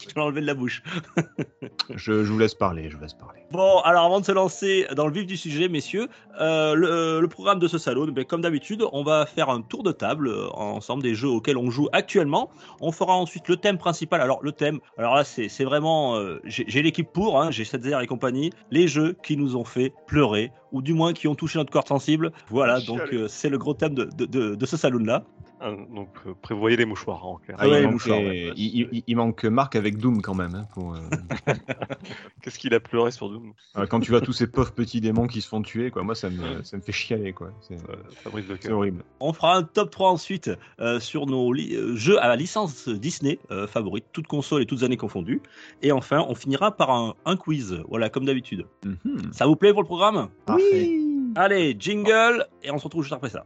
Je 0.00 0.06
vais 0.06 0.12
l'enlever 0.16 0.40
de 0.40 0.46
la 0.46 0.54
bouche. 0.54 0.82
Je, 1.90 2.24
je 2.24 2.32
vous 2.32 2.38
laisse 2.38 2.54
parler, 2.54 2.88
je 2.90 2.96
vous 2.96 3.02
laisse 3.02 3.14
parler. 3.14 3.40
Bon, 3.50 3.78
alors 3.80 4.04
avant 4.04 4.20
de 4.20 4.24
se 4.24 4.32
lancer 4.32 4.86
dans 4.94 5.06
le 5.06 5.12
vif 5.12 5.26
du 5.26 5.36
sujet, 5.36 5.68
messieurs, 5.68 6.08
euh, 6.40 6.74
le, 6.74 7.20
le 7.20 7.28
programme 7.28 7.58
de 7.58 7.68
ce 7.68 7.78
salon, 7.78 8.06
ben, 8.08 8.24
comme 8.24 8.40
d'habitude, 8.42 8.84
on 8.92 9.02
va 9.02 9.26
faire 9.26 9.50
un 9.50 9.62
tour 9.62 9.82
de 9.82 9.92
table 9.92 10.28
euh, 10.28 10.48
ensemble 10.50 11.02
des 11.02 11.14
jeux 11.14 11.28
auxquels 11.28 11.56
on 11.56 11.70
joue 11.70 11.88
actuellement. 11.92 12.50
On 12.80 12.92
fera 12.92 13.14
ensuite 13.14 13.48
le 13.48 13.56
thème 13.56 13.78
principal. 13.78 14.20
Alors 14.20 14.40
le 14.42 14.52
thème, 14.52 14.78
alors 14.98 15.14
là 15.14 15.24
c'est 15.24 15.48
c'est 15.48 15.64
vraiment, 15.64 16.16
euh, 16.16 16.40
j'ai 16.44 16.64
j'ai 16.68 16.82
l'équipe 16.82 17.10
pour, 17.12 17.40
hein, 17.40 17.50
j'ai 17.50 17.64
Setzer 17.64 17.98
et 18.02 18.06
compagnie, 18.06 18.50
les 18.70 18.86
jeux 18.88 19.16
qui 19.22 19.36
nous 19.36 19.56
ont 19.56 19.64
fait 19.64 19.92
pleurer 20.06 20.52
ou 20.72 20.82
du 20.82 20.94
moins 20.94 21.12
qui 21.12 21.28
ont 21.28 21.34
touché 21.34 21.58
notre 21.58 21.70
corde 21.70 21.88
sensible. 21.88 22.32
Voilà, 22.50 22.80
donc 22.80 22.98
Chialer. 23.06 23.16
euh, 23.22 23.28
c'est 23.28 23.48
le 23.48 23.58
gros 23.58 23.74
thème 23.74 23.94
de, 23.94 24.04
de, 24.04 24.26
de, 24.26 24.54
de 24.54 24.66
ce 24.66 24.76
salon 24.76 24.98
là. 24.98 25.22
Ah, 25.55 25.55
Donc 25.60 26.10
euh, 26.26 26.34
prévoyez 26.42 26.76
les 26.76 26.84
mouchoirs 26.84 27.22
hein, 27.24 27.28
en 27.28 27.36
clair. 27.36 27.56
Ah 27.58 27.66
ouais, 27.66 27.76
il, 27.76 27.80
les 27.80 27.82
manque, 27.84 27.92
mouchoirs, 27.94 28.18
euh, 28.20 28.24
ouais. 28.24 28.52
il, 28.56 28.88
il- 28.92 29.02
il 29.06 29.16
manque 29.16 29.44
Marc 29.46 29.74
avec 29.74 29.96
Doom 29.96 30.20
quand 30.20 30.34
même. 30.34 30.54
hein, 30.54 30.66
pour, 30.74 30.94
euh, 30.94 30.98
Qu'est-ce 32.42 32.58
qu'il 32.58 32.74
a 32.74 32.80
pleuré 32.80 33.10
sur 33.10 33.30
Doom? 33.30 33.52
Euh, 33.78 33.86
quand 33.86 34.00
tu 34.00 34.10
vois 34.10 34.20
tous 34.20 34.32
ces 34.34 34.46
pauvres 34.46 34.72
petits 34.72 35.00
démons 35.00 35.26
qui 35.26 35.40
se 35.40 35.48
font 35.48 35.62
tuer, 35.62 35.90
quoi, 35.90 36.02
moi 36.02 36.14
ça 36.14 36.28
me, 36.30 36.62
ça 36.62 36.76
me 36.76 36.82
fait 36.82 36.92
chialer. 36.92 37.32
quoi. 37.32 37.52
C'est 37.62 37.76
Euh, 37.88 38.70
horrible. 38.72 39.02
On 39.20 39.32
fera 39.32 39.56
un 39.56 39.62
top 39.62 39.90
3 39.90 40.10
ensuite 40.10 40.50
euh, 40.80 41.00
sur 41.00 41.26
nos 41.26 41.52
li- 41.52 41.76
jeux 41.96 42.22
à 42.22 42.28
la 42.28 42.36
licence 42.36 42.88
Disney 42.88 43.38
euh, 43.50 43.66
favorites, 43.66 44.04
toutes 44.12 44.26
consoles 44.26 44.62
et 44.62 44.66
toutes 44.66 44.82
années 44.82 44.96
confondues. 44.98 45.40
Et 45.80 45.90
enfin, 45.90 46.24
on 46.28 46.34
finira 46.34 46.76
par 46.76 46.90
un, 46.90 47.14
un 47.24 47.36
quiz, 47.36 47.82
voilà, 47.88 48.10
comme 48.10 48.26
d'habitude. 48.26 48.66
Mhm. 48.84 49.32
Ça 49.32 49.46
vous 49.46 49.56
plaît 49.56 49.72
pour 49.72 49.80
le 49.82 49.86
programme? 49.86 50.28
Parfait. 50.44 50.90
Allez, 51.34 51.74
jingle, 51.78 52.46
et 52.62 52.70
on 52.70 52.78
se 52.78 52.84
retrouve 52.84 53.02
juste 53.02 53.14
après 53.14 53.30
ça. 53.30 53.44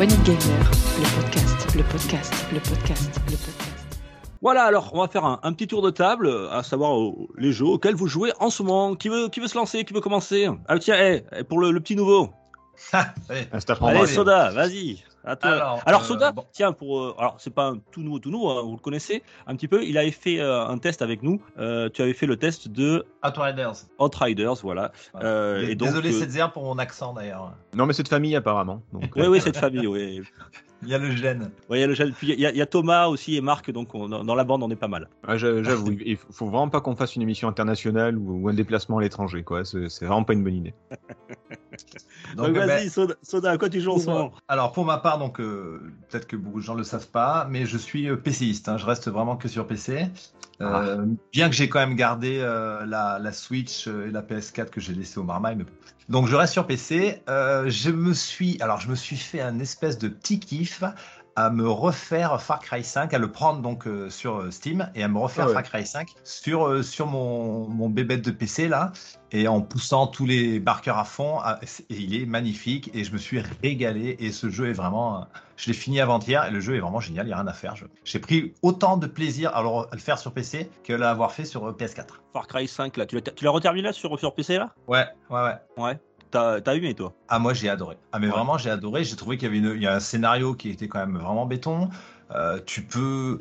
De 0.00 0.06
gamer, 0.06 0.70
le 0.98 1.20
podcast, 1.22 1.74
le 1.76 1.82
podcast, 1.82 2.46
le 2.54 2.58
podcast, 2.60 3.20
le 3.26 3.36
podcast. 3.36 3.98
Voilà, 4.40 4.64
alors 4.64 4.88
on 4.94 5.00
va 5.02 5.08
faire 5.08 5.26
un, 5.26 5.40
un 5.42 5.52
petit 5.52 5.66
tour 5.66 5.82
de 5.82 5.90
table, 5.90 6.26
euh, 6.26 6.50
à 6.50 6.62
savoir 6.62 6.98
euh, 6.98 7.12
les 7.36 7.52
jeux 7.52 7.66
auxquels 7.66 7.94
vous 7.94 8.06
jouez 8.06 8.32
en 8.40 8.48
ce 8.48 8.62
moment. 8.62 8.94
Qui 8.94 9.10
veut, 9.10 9.28
qui 9.28 9.40
veut 9.40 9.46
se 9.46 9.58
lancer 9.58 9.84
Qui 9.84 9.92
veut 9.92 10.00
commencer? 10.00 10.48
Ah 10.68 10.78
tiens, 10.78 10.96
eh, 10.98 11.22
eh, 11.36 11.44
pour 11.44 11.60
le, 11.60 11.70
le 11.70 11.80
petit 11.80 11.96
nouveau. 11.96 12.30
Allez. 13.28 14.06
Soda, 14.06 14.50
vas-y. 14.52 15.04
À 15.24 15.36
toi. 15.36 15.50
Alors, 15.50 15.82
Alors, 15.84 16.00
euh, 16.02 16.04
Soda, 16.04 16.32
bon. 16.32 16.44
tiens, 16.52 16.72
pour, 16.72 17.00
euh, 17.00 17.14
alors 17.18 17.36
c'est 17.38 17.52
pas 17.52 17.68
un 17.68 17.78
tout 17.92 18.00
nouveau, 18.02 18.18
tout 18.18 18.30
nouveau, 18.30 18.50
hein, 18.50 18.62
vous 18.62 18.72
le 18.72 18.78
connaissez 18.78 19.22
un 19.46 19.54
petit 19.54 19.68
peu. 19.68 19.84
Il 19.84 19.98
avait 19.98 20.10
fait 20.10 20.40
euh, 20.40 20.66
un 20.66 20.78
test 20.78 21.02
avec 21.02 21.22
nous. 21.22 21.42
Euh, 21.58 21.88
tu 21.92 22.00
avais 22.02 22.14
fait 22.14 22.26
le 22.26 22.36
test 22.36 22.68
de 22.68 23.04
Outriders. 23.24 23.84
Outriders, 23.98 24.54
voilà. 24.62 24.92
Voilà. 25.12 25.26
Euh, 25.26 25.68
et 25.68 25.74
donc, 25.74 25.88
Désolé, 25.88 26.40
euh, 26.40 26.48
pour 26.48 26.64
mon 26.64 26.78
accent 26.78 27.12
d'ailleurs. 27.12 27.52
Non, 27.74 27.86
mais 27.86 27.92
c'est 27.92 28.02
de 28.02 28.08
famille 28.08 28.34
apparemment. 28.34 28.82
Donc, 28.92 29.12
Oui, 29.16 29.26
oui, 29.26 29.40
cette 29.40 29.56
famille, 29.58 29.86
oui. 29.86 30.22
Il 30.82 30.88
y 30.88 30.94
a 30.94 30.98
le 30.98 31.10
gène. 31.10 31.50
Ouais, 31.68 31.78
il 31.78 31.80
y 31.80 31.84
a 31.84 31.86
le 31.86 31.94
gel- 31.94 32.12
puis 32.12 32.28
il 32.32 32.40
y, 32.40 32.46
a- 32.46 32.50
il 32.50 32.56
y 32.56 32.62
a 32.62 32.66
Thomas 32.66 33.06
aussi 33.08 33.36
et 33.36 33.40
Marc, 33.42 33.70
donc 33.70 33.94
on- 33.94 34.08
dans 34.08 34.34
la 34.34 34.44
bande, 34.44 34.62
on 34.62 34.70
est 34.70 34.76
pas 34.76 34.88
mal. 34.88 35.08
ah, 35.26 35.36
j'a- 35.36 35.62
j'avoue, 35.62 35.92
il 35.92 36.16
faut 36.16 36.46
vraiment 36.46 36.68
pas 36.70 36.80
qu'on 36.80 36.96
fasse 36.96 37.16
une 37.16 37.22
émission 37.22 37.48
internationale 37.48 38.16
ou, 38.16 38.42
ou 38.44 38.48
un 38.48 38.54
déplacement 38.54 38.98
à 38.98 39.02
l'étranger, 39.02 39.42
quoi. 39.42 39.64
C'est 39.64 39.86
vraiment 40.06 40.24
pas 40.24 40.32
une 40.32 40.42
bonne 40.44 40.54
idée. 40.56 40.74
Donc, 42.36 42.46
Donc, 42.48 42.56
vas-y, 42.56 42.66
ben, 42.84 42.90
Soda, 42.90 43.14
Soda, 43.22 43.50
à 43.52 43.58
quoi 43.58 43.68
tu 43.68 43.80
joues 43.80 43.92
en 43.92 43.98
ce 43.98 44.06
moment? 44.06 44.32
Alors 44.48 44.72
pour 44.72 44.84
ma 44.84 44.98
part, 44.98 45.18
donc 45.18 45.40
euh, 45.40 45.80
peut-être 46.08 46.26
que 46.26 46.36
beaucoup 46.36 46.60
de 46.60 46.64
gens 46.64 46.74
ne 46.74 46.78
le 46.78 46.84
savent 46.84 47.08
pas, 47.08 47.46
mais 47.50 47.66
je 47.66 47.76
suis 47.78 48.08
euh, 48.08 48.16
PCiste. 48.16 48.68
hein, 48.68 48.76
je 48.76 48.86
reste 48.86 49.08
vraiment 49.08 49.36
que 49.36 49.48
sur 49.48 49.66
PC. 49.66 50.06
Euh, 50.60 51.06
Bien 51.32 51.48
que 51.48 51.54
j'ai 51.56 51.68
quand 51.68 51.78
même 51.80 51.96
gardé 51.96 52.38
euh, 52.40 52.84
la, 52.86 53.18
la 53.18 53.32
Switch 53.32 53.86
et 53.86 54.10
la 54.10 54.22
PS4 54.22 54.70
que 54.70 54.80
j'ai 54.80 54.92
laissée 54.94 55.18
au 55.18 55.24
Marmaille. 55.24 55.56
mais- 55.56 55.64
Donc 56.10 56.26
je 56.26 56.34
reste 56.34 56.52
sur 56.52 56.66
PC. 56.66 57.22
Euh, 57.28 57.70
je 57.70 57.90
me 57.90 58.12
suis, 58.12 58.60
alors 58.60 58.80
je 58.80 58.88
me 58.88 58.96
suis 58.96 59.16
fait 59.16 59.40
un 59.40 59.60
espèce 59.60 59.96
de 59.96 60.08
petit 60.08 60.40
kiff 60.40 60.82
à 61.46 61.50
me 61.50 61.68
refaire 61.68 62.40
Far 62.40 62.60
Cry 62.60 62.82
5, 62.84 63.12
à 63.14 63.18
le 63.18 63.30
prendre 63.30 63.60
donc 63.60 63.86
euh, 63.86 64.10
sur 64.10 64.36
euh, 64.40 64.50
Steam 64.50 64.90
et 64.94 65.02
à 65.02 65.08
me 65.08 65.18
refaire 65.18 65.44
Ah 65.44 65.48
ouais. 65.48 65.54
Far 65.54 65.62
Cry 65.62 65.86
5 65.86 66.08
sur 66.24 66.66
euh, 66.66 66.82
sur 66.82 67.06
mon 67.06 67.68
mon 67.68 67.88
bébête 67.88 68.22
de 68.24 68.30
PC 68.30 68.68
là 68.68 68.92
et 69.32 69.46
en 69.48 69.60
poussant 69.60 70.06
tous 70.08 70.26
les 70.26 70.58
marqueurs 70.60 70.98
à 70.98 71.04
fond. 71.04 71.38
Et 71.88 71.94
il 71.94 72.20
est 72.20 72.26
magnifique 72.26 72.90
et 72.94 73.04
je 73.04 73.12
me 73.12 73.18
suis 73.18 73.40
régalé. 73.62 74.16
Et 74.18 74.32
ce 74.32 74.50
jeu 74.50 74.68
est 74.68 74.72
vraiment. 74.72 75.26
Je 75.56 75.66
l'ai 75.68 75.72
fini 75.74 76.00
avant-hier 76.00 76.44
et 76.46 76.50
le 76.50 76.58
jeu 76.60 76.74
est 76.74 76.80
vraiment 76.80 77.00
génial. 77.00 77.26
Il 77.26 77.28
n'y 77.28 77.34
a 77.34 77.36
rien 77.36 77.46
à 77.46 77.52
faire. 77.52 77.76
Je- 77.76 77.84
J'ai 78.04 78.18
pris 78.18 78.54
autant 78.62 78.96
de 78.96 79.06
plaisir 79.06 79.54
à 79.56 79.62
le 79.62 79.68
à 79.68 79.88
le 79.92 79.98
faire 79.98 80.18
sur 80.18 80.32
PC 80.32 80.68
que 80.82 80.92
l'avoir 80.92 81.30
fait 81.32 81.44
sur 81.44 81.64
euh, 81.68 81.72
PS4. 81.72 82.06
Far 82.32 82.46
Cry 82.48 82.66
5, 82.66 82.96
là, 82.96 83.06
tu 83.06 83.14
l'as 83.16 83.22
tu 83.22 83.44
l'as 83.44 83.50
reterminé 83.50 83.82
là 83.88 83.92
sur, 83.92 84.18
sur 84.18 84.34
PC 84.34 84.56
là? 84.58 84.74
Ouais, 84.88 85.04
ouais, 85.30 85.42
ouais. 85.42 85.54
Ouais. 85.76 85.98
T'as 86.30 86.74
aimé 86.74 86.94
toi? 86.94 87.12
Ah, 87.28 87.38
moi 87.38 87.54
j'ai 87.54 87.68
adoré. 87.68 87.96
Ah, 88.12 88.18
mais 88.18 88.26
Ouais. 88.26 88.32
vraiment, 88.32 88.56
j'ai 88.58 88.70
adoré. 88.70 89.04
J'ai 89.04 89.16
trouvé 89.16 89.36
qu'il 89.36 89.46
y 89.46 89.48
avait 89.48 89.58
une- 89.58 89.76
il 89.76 89.82
y 89.82 89.86
a 89.86 89.94
un 89.94 90.00
scénario 90.00 90.54
qui 90.54 90.70
était 90.70 90.88
quand 90.88 91.00
même 91.00 91.18
vraiment 91.18 91.46
béton. 91.46 91.88
Euh, 92.32 92.60
tu 92.64 92.82
peux. 92.82 93.38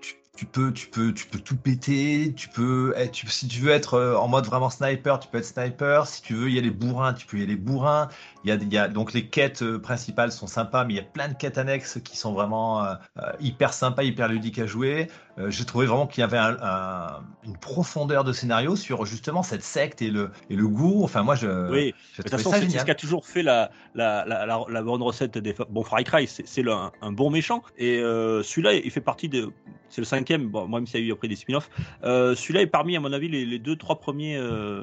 Tu, 0.00 0.14
tu 0.36 0.46
peux, 0.46 0.72
tu 0.72 0.86
peux, 0.88 1.12
tu 1.12 1.26
peux 1.26 1.38
tout 1.38 1.56
péter. 1.56 2.32
Tu 2.34 2.48
peux, 2.48 2.94
eh, 2.96 3.10
tu- 3.10 3.26
si 3.28 3.46
tu 3.48 3.60
veux 3.60 3.70
être 3.72 3.94
euh, 3.94 4.16
en 4.16 4.28
mode 4.28 4.46
vraiment 4.46 4.70
sniper, 4.70 5.18
tu 5.20 5.28
peux 5.28 5.38
être 5.38 5.44
sniper. 5.44 6.06
Si 6.06 6.22
tu 6.22 6.34
veux 6.34 6.50
y 6.50 6.58
aller 6.58 6.70
bourrin, 6.70 7.12
tu 7.12 7.26
peux 7.26 7.38
y 7.38 7.42
aller 7.42 7.56
bourrin. 7.56 8.08
Il 8.44 8.48
y 8.48 8.52
a, 8.52 8.54
il 8.56 8.72
y 8.72 8.78
a 8.78 8.88
donc 8.88 9.12
les 9.12 9.28
quêtes 9.28 9.62
euh, 9.62 9.78
principales 9.78 10.32
sont 10.32 10.46
sympas, 10.46 10.84
mais 10.84 10.94
il 10.94 10.96
y 10.96 11.00
a 11.00 11.02
plein 11.04 11.28
de 11.28 11.34
quêtes 11.34 11.58
annexes 11.58 12.00
qui 12.02 12.16
sont 12.16 12.32
vraiment 12.32 12.82
euh, 12.82 12.94
euh, 13.18 13.32
hyper 13.40 13.72
sympas, 13.74 14.02
hyper 14.02 14.28
ludiques 14.28 14.58
à 14.58 14.66
jouer. 14.66 15.08
Euh, 15.38 15.50
j'ai 15.50 15.64
trouvé 15.64 15.86
vraiment 15.86 16.06
qu'il 16.06 16.22
y 16.22 16.24
avait 16.24 16.38
un- 16.38 16.56
un- 16.62 17.20
une 17.44 17.56
profondeur 17.58 18.24
de 18.24 18.32
scénario 18.32 18.76
sur 18.76 19.04
justement 19.04 19.42
cette 19.42 19.62
secte 19.62 20.00
et 20.02 20.10
le, 20.10 20.30
et 20.48 20.56
le 20.56 20.66
goût. 20.66 21.02
Enfin, 21.04 21.22
moi, 21.22 21.34
je, 21.34 21.70
Oui, 21.70 21.92
de 22.18 22.22
toute 22.22 22.30
façon, 22.30 22.50
c'est 22.50 22.60
ce 22.60 22.62
génial. 22.66 22.84
qui 22.86 22.90
a 22.90 22.94
toujours 22.94 23.26
fait 23.26 23.42
la, 23.42 23.70
la, 23.94 24.24
la, 24.26 24.46
la, 24.46 24.64
la 24.68 24.82
bonne 24.82 25.02
recette 25.02 25.36
des 25.36 25.54
bons 25.68 25.84
Far 25.84 26.02
Cry. 26.04 26.26
C'est 26.26 26.66
un, 26.66 26.92
un 27.02 27.12
bon 27.12 27.30
méchant. 27.30 27.62
Et 27.76 27.98
euh, 27.98 28.42
celui-là, 28.42 28.74
il 28.74 28.90
fait 28.90 29.00
partie 29.02 29.28
de. 29.28 29.50
C'est 29.88 30.00
le 30.00 30.06
cinquième, 30.06 30.48
bon, 30.48 30.68
même 30.68 30.86
s'il 30.86 31.00
y 31.00 31.02
a 31.02 31.06
eu 31.08 31.12
après 31.12 31.26
des 31.26 31.34
spin-offs. 31.34 31.68
Celui-là 32.02 32.62
est 32.62 32.66
parmi, 32.68 32.96
à 32.96 33.00
mon 33.00 33.12
avis, 33.12 33.28
les, 33.28 33.44
les 33.44 33.58
deux, 33.58 33.74
trois 33.76 33.98
premiers 33.98 34.40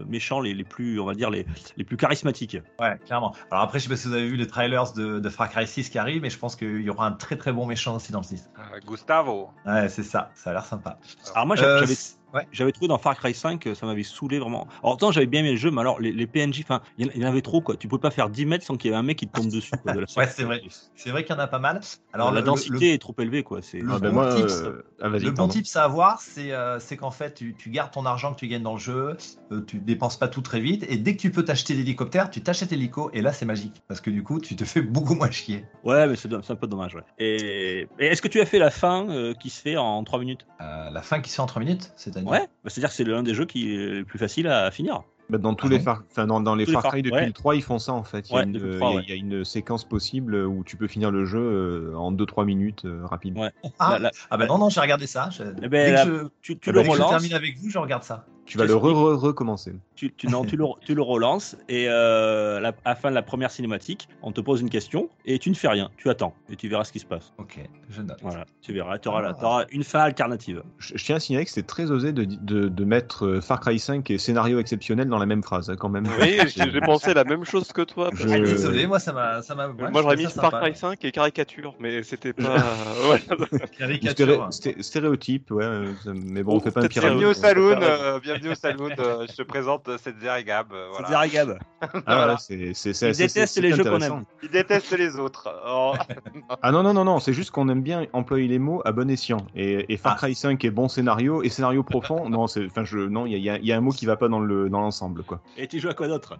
méchants 0.07 0.41
les, 0.41 0.53
les 0.53 0.65
plus, 0.65 0.99
on 0.99 1.05
va 1.05 1.13
dire, 1.13 1.29
les, 1.29 1.45
les 1.77 1.83
plus 1.85 1.95
charismatiques. 1.97 2.57
Ouais, 2.79 2.97
clairement. 3.05 3.33
Alors 3.51 3.63
après, 3.63 3.79
je 3.79 3.83
sais 3.85 3.89
pas 3.89 3.95
si 3.95 4.07
vous 4.07 4.13
avez 4.13 4.27
vu 4.27 4.35
les 4.35 4.47
trailers 4.47 4.91
de, 4.93 5.19
de 5.19 5.29
Far 5.29 5.49
Cry 5.49 5.65
6 5.65 5.89
qui 5.89 5.97
arrivent, 5.97 6.21
mais 6.21 6.29
je 6.29 6.37
pense 6.37 6.55
qu'il 6.57 6.81
y 6.81 6.89
aura 6.89 7.07
un 7.07 7.13
très 7.13 7.37
très 7.37 7.53
bon 7.53 7.65
méchant 7.65 7.95
aussi 7.95 8.11
dans 8.11 8.19
le 8.19 8.25
6. 8.25 8.49
Euh, 8.59 8.79
Gustavo. 8.85 9.51
Ouais, 9.65 9.87
c'est 9.87 10.03
ça, 10.03 10.31
ça 10.35 10.49
a 10.49 10.53
l'air 10.53 10.65
sympa. 10.65 10.99
Alors 11.33 11.45
moi, 11.47 11.55
j'avais 11.55 11.71
Euh, 11.71 11.79
j'avais- 11.79 11.95
ouais. 12.33 12.47
j'avais 12.51 12.71
trouvé 12.71 12.87
dans 12.87 12.97
Far 12.97 13.15
Cry 13.17 13.33
5, 13.33 13.67
euh, 13.67 13.75
ça 13.75 13.85
m'avait 13.85 14.03
saoulé 14.03 14.39
vraiment. 14.39 14.67
Alors, 14.83 14.95
autant 14.95 15.11
j'avais 15.11 15.25
bien 15.25 15.41
aimé 15.41 15.51
le 15.51 15.57
jeu, 15.57 15.71
mais 15.71 15.81
alors 15.81 15.99
les, 15.99 16.11
les 16.11 16.27
PNJ, 16.27 16.61
enfin, 16.63 16.81
il 16.97 17.05
y 17.05 17.09
en- 17.09 17.11
il 17.15 17.21
y 17.21 17.25
en 17.25 17.29
avait 17.29 17.41
trop, 17.41 17.61
quoi. 17.61 17.75
Tu 17.77 17.87
pouvais 17.87 17.99
pas 18.01 18.11
faire 18.11 18.29
10 18.29 18.45
mètres 18.45 18.65
sans 18.65 18.75
qu'il 18.75 18.91
y 18.91 18.93
ait 18.93 18.97
un 18.97 19.03
mec 19.03 19.17
qui 19.17 19.27
te 19.27 19.33
tombe 19.39 19.49
dessus. 19.51 19.71
quoi, 19.81 19.93
de 19.93 19.99
la 19.99 20.05
Ouais, 20.17 20.27
c'est 20.27 20.43
vrai. 20.43 20.61
C'est 20.95 21.09
vrai 21.11 21.23
qu'il 21.23 21.35
y 21.35 21.37
en 21.37 21.41
a 21.41 21.47
pas 21.47 21.59
mal. 21.59 21.79
Alors 22.13 22.31
la 22.31 22.41
le- 22.41 22.45
densité 22.45 22.87
le- 22.89 22.93
est 22.93 22.97
trop 22.97 23.15
élevée, 23.19 23.43
quoi. 23.43 23.61
C'est 23.61 23.79
le 23.79 23.93
Ah, 23.93 23.99
ben 23.99 24.09
bon 24.09 24.15
moi, 24.15 24.25
tips- 24.25 24.63
euh, 24.65 24.83
ah, 25.01 25.09
vas-y, 25.09 25.23
Le 25.23 25.31
bon 25.31 25.47
à 25.75 25.83
avoir, 25.83 26.21
c'est 26.21 26.51
euh, 26.51 26.79
c'est 26.79 26.97
qu'en 26.97 27.11
fait, 27.11 27.33
tu, 27.35 27.55
tu 27.55 27.69
gardes 27.69 27.91
ton 27.91 28.05
argent 28.05 28.33
que 28.33 28.39
tu 28.39 28.47
gagnes 28.47 28.63
dans 28.63 28.73
le 28.73 28.79
jeu, 28.79 29.15
euh, 29.51 29.61
tu 29.65 29.77
dépenses 29.79 30.17
pas 30.17 30.27
tout 30.27 30.41
très 30.41 30.59
vite, 30.59 30.85
et 30.89 30.97
dès 30.97 31.15
que 31.15 31.21
tu 31.21 31.31
peux 31.31 31.43
t'acheter 31.43 31.73
l'hélicoptère, 31.73 32.29
tu 32.29 32.41
t'achètes 32.41 32.71
l'hélico, 32.71 33.09
et 33.13 33.21
là 33.21 33.33
c'est 33.33 33.45
magique, 33.45 33.81
parce 33.87 34.01
que 34.01 34.09
du 34.09 34.23
coup, 34.23 34.39
tu 34.39 34.55
te 34.55 34.65
fais 34.65 34.81
beaucoup 34.97 35.15
moins 35.15 35.31
chier. 35.31 35.65
Ouais, 35.83 36.07
mais 36.07 36.15
c'est 36.15 36.27
c'est 36.43 36.51
un 36.51 36.55
peu 36.55 36.67
dommage, 36.67 36.95
ouais. 36.95 37.01
Et, 37.19 37.87
et 37.99 38.05
est-ce 38.07 38.21
que 38.21 38.27
tu 38.27 38.39
as 38.41 38.45
fait 38.45 38.59
la 38.59 38.71
fin 38.71 39.09
euh, 39.09 39.33
qui 39.33 39.49
se 39.49 39.61
fait 39.61 39.77
en 39.77 40.03
3 40.03 40.19
minutes? 40.19 40.45
Euh, 40.61 40.89
la 40.89 41.01
fin 41.01 41.21
qui 41.21 41.29
se 41.29 41.35
fait 41.35 41.41
en 41.41 41.45
3 41.45 41.61
minutes, 41.61 41.91
c'est-à-dire 42.21 42.31
Ouais, 42.41 42.47
bah, 42.63 42.69
c'est-à-dire 42.69 42.89
que 42.89 42.95
c'est 42.95 43.03
l'un 43.03 43.23
des 43.23 43.33
jeux 43.33 43.45
qui 43.45 43.73
est 43.73 43.87
le 43.99 44.05
plus 44.05 44.19
facile 44.19 44.47
à 44.47 44.69
finir. 44.71 45.01
Bah, 45.29 45.37
dans 45.37 45.53
tous 45.55 45.67
Ah 45.67 45.71
les 45.71 45.79
Far, 45.81 46.03
enfin, 46.09 46.25
dans, 46.25 46.39
dans 46.39 46.55
les 46.55 46.65
Far 46.65 46.81
Far- 46.81 46.91
Cry 46.93 47.01
depuis 47.01 47.17
ouais. 47.19 47.25
le 47.25 47.33
3, 47.33 47.55
ils 47.57 47.61
font 47.61 47.79
ça 47.79 47.91
en 47.91 48.03
fait. 48.03 48.29
Il 48.29 48.31
y 48.31 48.35
a, 48.35 48.39
Ouais, 48.39 48.43
une, 48.45 48.57
euh, 48.57 48.77
3, 48.77 49.01
il 49.03 49.09
y 49.09 49.11
a- 49.11 49.15
une 49.15 49.43
séquence 49.43 49.83
possible 49.83 50.35
où 50.35 50.63
tu 50.63 50.77
peux 50.77 50.87
finir 50.87 51.11
le 51.11 51.25
jeu 51.25 51.39
euh, 51.41 51.95
en 51.97 52.13
2-3 52.13 52.45
minutes 52.45 52.85
euh, 52.85 53.05
rapide. 53.05 53.37
Ah, 53.77 53.99
ah 54.29 54.37
ben 54.37 54.47
non, 54.47 54.57
non, 54.57 54.69
j'ai 54.69 54.79
regardé 54.79 55.05
ça. 55.05 55.29
Je- 55.29 55.43
Eh 55.61 55.67
ben, 55.67 55.95
dès 55.95 56.03
que 56.03 56.09
je- 56.23 56.27
tu, 56.41 56.57
tu 56.59 56.71
le 56.71 56.75
bah, 56.77 56.83
dès 56.83 56.89
que 56.89 56.95
je 56.95 57.01
relances, 57.01 57.09
termine 57.21 57.33
avec 57.33 57.57
vous, 57.57 57.69
je 57.69 57.77
regarde 57.77 58.03
ça. 58.03 58.25
Tu 58.47 58.57
vas 58.57 58.63
le 58.63 58.69
sais- 58.69 58.75
re- 58.75 58.93
re- 58.93 59.15
recommencer. 59.15 59.73
tu, 59.95 60.13
tu- 60.13 60.27
non, 60.27 60.45
tu, 60.45 60.55
le, 60.55 60.63
tu 60.85 60.95
le 60.95 61.01
relances 61.01 61.55
et 61.67 61.87
euh, 61.89 62.59
la- 62.59 62.69
à 62.85 62.89
la 62.91 62.95
fin 62.95 63.09
de 63.09 63.15
la 63.15 63.21
première 63.21 63.51
cinématique, 63.51 64.07
on 64.21 64.31
te 64.31 64.39
pose 64.41 64.61
une 64.61 64.69
question 64.69 65.09
et 65.25 65.37
tu 65.37 65.49
ne 65.49 65.55
fais 65.55 65.67
rien, 65.67 65.89
tu 65.97 66.09
attends 66.09 66.33
et 66.49 66.55
tu 66.55 66.67
verras 66.69 66.85
ce 66.85 66.91
qui 66.93 66.99
se 66.99 67.05
passe. 67.05 67.33
Ok, 67.39 67.59
je 67.89 68.01
note. 68.01 68.17
Voilà, 68.21 68.45
tu 68.61 68.71
verras, 68.73 68.97
tu 68.99 69.09
auras, 69.09 69.23
Ah. 69.27 69.33
t'auras 69.33 69.65
une 69.71 69.83
fin 69.83 69.99
alternative. 69.99 70.63
Je, 70.79 70.93
je 70.97 71.03
tiens 71.03 71.17
à 71.17 71.19
signaler 71.19 71.43
que 71.45 71.51
c'était 71.51 71.67
très 71.67 71.91
osé 71.91 72.13
de, 72.13 72.23
de, 72.23 72.69
de 72.69 72.85
mettre 72.85 73.25
euh, 73.25 73.41
Far 73.41 73.59
Cry 73.59 73.79
5 73.79 74.09
et 74.11 74.17
scénario 74.17 74.59
exceptionnel 74.59 75.09
dans 75.09 75.17
la 75.19 75.25
même 75.25 75.43
phrase, 75.43 75.69
hein, 75.69 75.75
quand 75.77 75.89
même. 75.89 76.07
Oui, 76.21 76.37
j'ai 76.55 76.79
pensé 76.81 77.13
la 77.13 77.25
même 77.25 77.43
chose 77.43 77.71
que 77.73 77.81
toi. 77.81 78.11
parce 78.11 78.23
Je- 78.23 78.29
Ah, 78.29 78.39
désolé, 78.39 78.87
moi 78.87 78.99
ça 78.99 79.11
m'a. 79.11 79.41
ça 79.41 79.55
m'a- 79.55 79.67
ouais, 79.67 79.73
Moi 79.73 79.89
je 79.93 80.01
j'aurais 80.01 80.15
mis 80.15 80.25
Far. 80.27 80.61
Cry 80.61 80.73
5 80.73 81.03
et 81.03 81.11
caricature, 81.11 81.75
mais 81.81 82.01
c'était 82.03 82.31
pas. 82.33 82.63
ouais. 83.11 83.21
Ou 83.51 83.57
Caricature. 83.77 84.47
sté- 84.51 84.81
stéréotype, 84.81 85.51
ouais, 85.51 85.65
euh, 85.65 85.91
mais 86.05 86.43
bon, 86.43 86.55
on 86.55 86.59
fait 86.61 86.71
pas 86.71 86.81
un 86.83 86.87
pyramide. 86.87 87.17
Bienvenue 87.17 87.31
au 87.31 87.33
Saloon, 87.33 87.79
euh, 87.81 88.19
bienvenue 88.21 88.36
au 88.45 88.55
saloon. 88.55 88.89
euh, 88.99 89.25
je 89.29 89.35
te 89.35 89.41
présente 89.43 89.87
euh, 89.89 89.97
Setzer 89.97 90.35
et 90.37 90.43
Gab. 90.43 90.71
euh, 90.73 90.89
C'est 90.97 91.03
voilà. 91.03 91.27
Gab. 91.27 91.57
Ah, 91.79 91.87
Voilà. 91.91 92.01
voilà, 92.05 92.37
c'est 92.37 92.73
c'est- 92.73 92.93
c'est- 92.93 93.11
Il 93.11 93.17
déteste 93.17 93.57
les 93.59 93.71
jeux 93.71 93.83
qu'on 93.83 93.99
aime. 93.99 94.23
Il 94.41 94.49
déteste 94.49 94.91
les 94.97 95.17
autres. 95.17 95.47
Oh. 95.67 95.93
Ah 96.61 96.71
non, 96.71 96.81
non, 96.83 96.93
non, 96.93 97.03
non, 97.05 97.19
c'est 97.19 97.33
juste 97.33 97.51
qu'on 97.51 97.69
aime 97.69 97.81
bien 97.83 98.05
employer 98.13 98.47
les 98.47 98.57
mots 98.59 98.81
à 98.85 98.91
bon 98.91 99.09
escient. 99.09 99.37
Et, 99.55 99.91
et 99.93 99.97
Far 99.97 100.13
Ah. 100.13 100.17
Cry 100.17 100.33
5 100.35 100.63
est 100.65 100.71
bon 100.71 100.87
scénario, 100.87 101.43
et 101.43 101.49
scénario 101.49 101.83
profond, 101.83 102.29
non, 102.29 102.47
c'est, 102.47 102.65
enfin, 102.65 102.83
je, 102.83 102.97
non, 102.97 103.25
il 103.25 103.33
y 103.37 103.49
a, 103.49 103.57
il 103.57 103.63
y 103.63 103.67
y 103.67 103.71
a 103.71 103.77
un 103.77 103.81
mot 103.81 103.91
qui 103.91 104.05
va 104.05 104.15
pas 104.17 104.27
dans 104.27 104.39
le 104.39 104.69
dans 104.69 104.79
l'ensemble, 104.81 105.23
quoi. 105.23 105.39
Et 105.57 105.67
tu 105.67 105.79
joues 105.79 105.89
à 105.89 105.93
quoi 105.93 106.07
d'autre? 106.07 106.37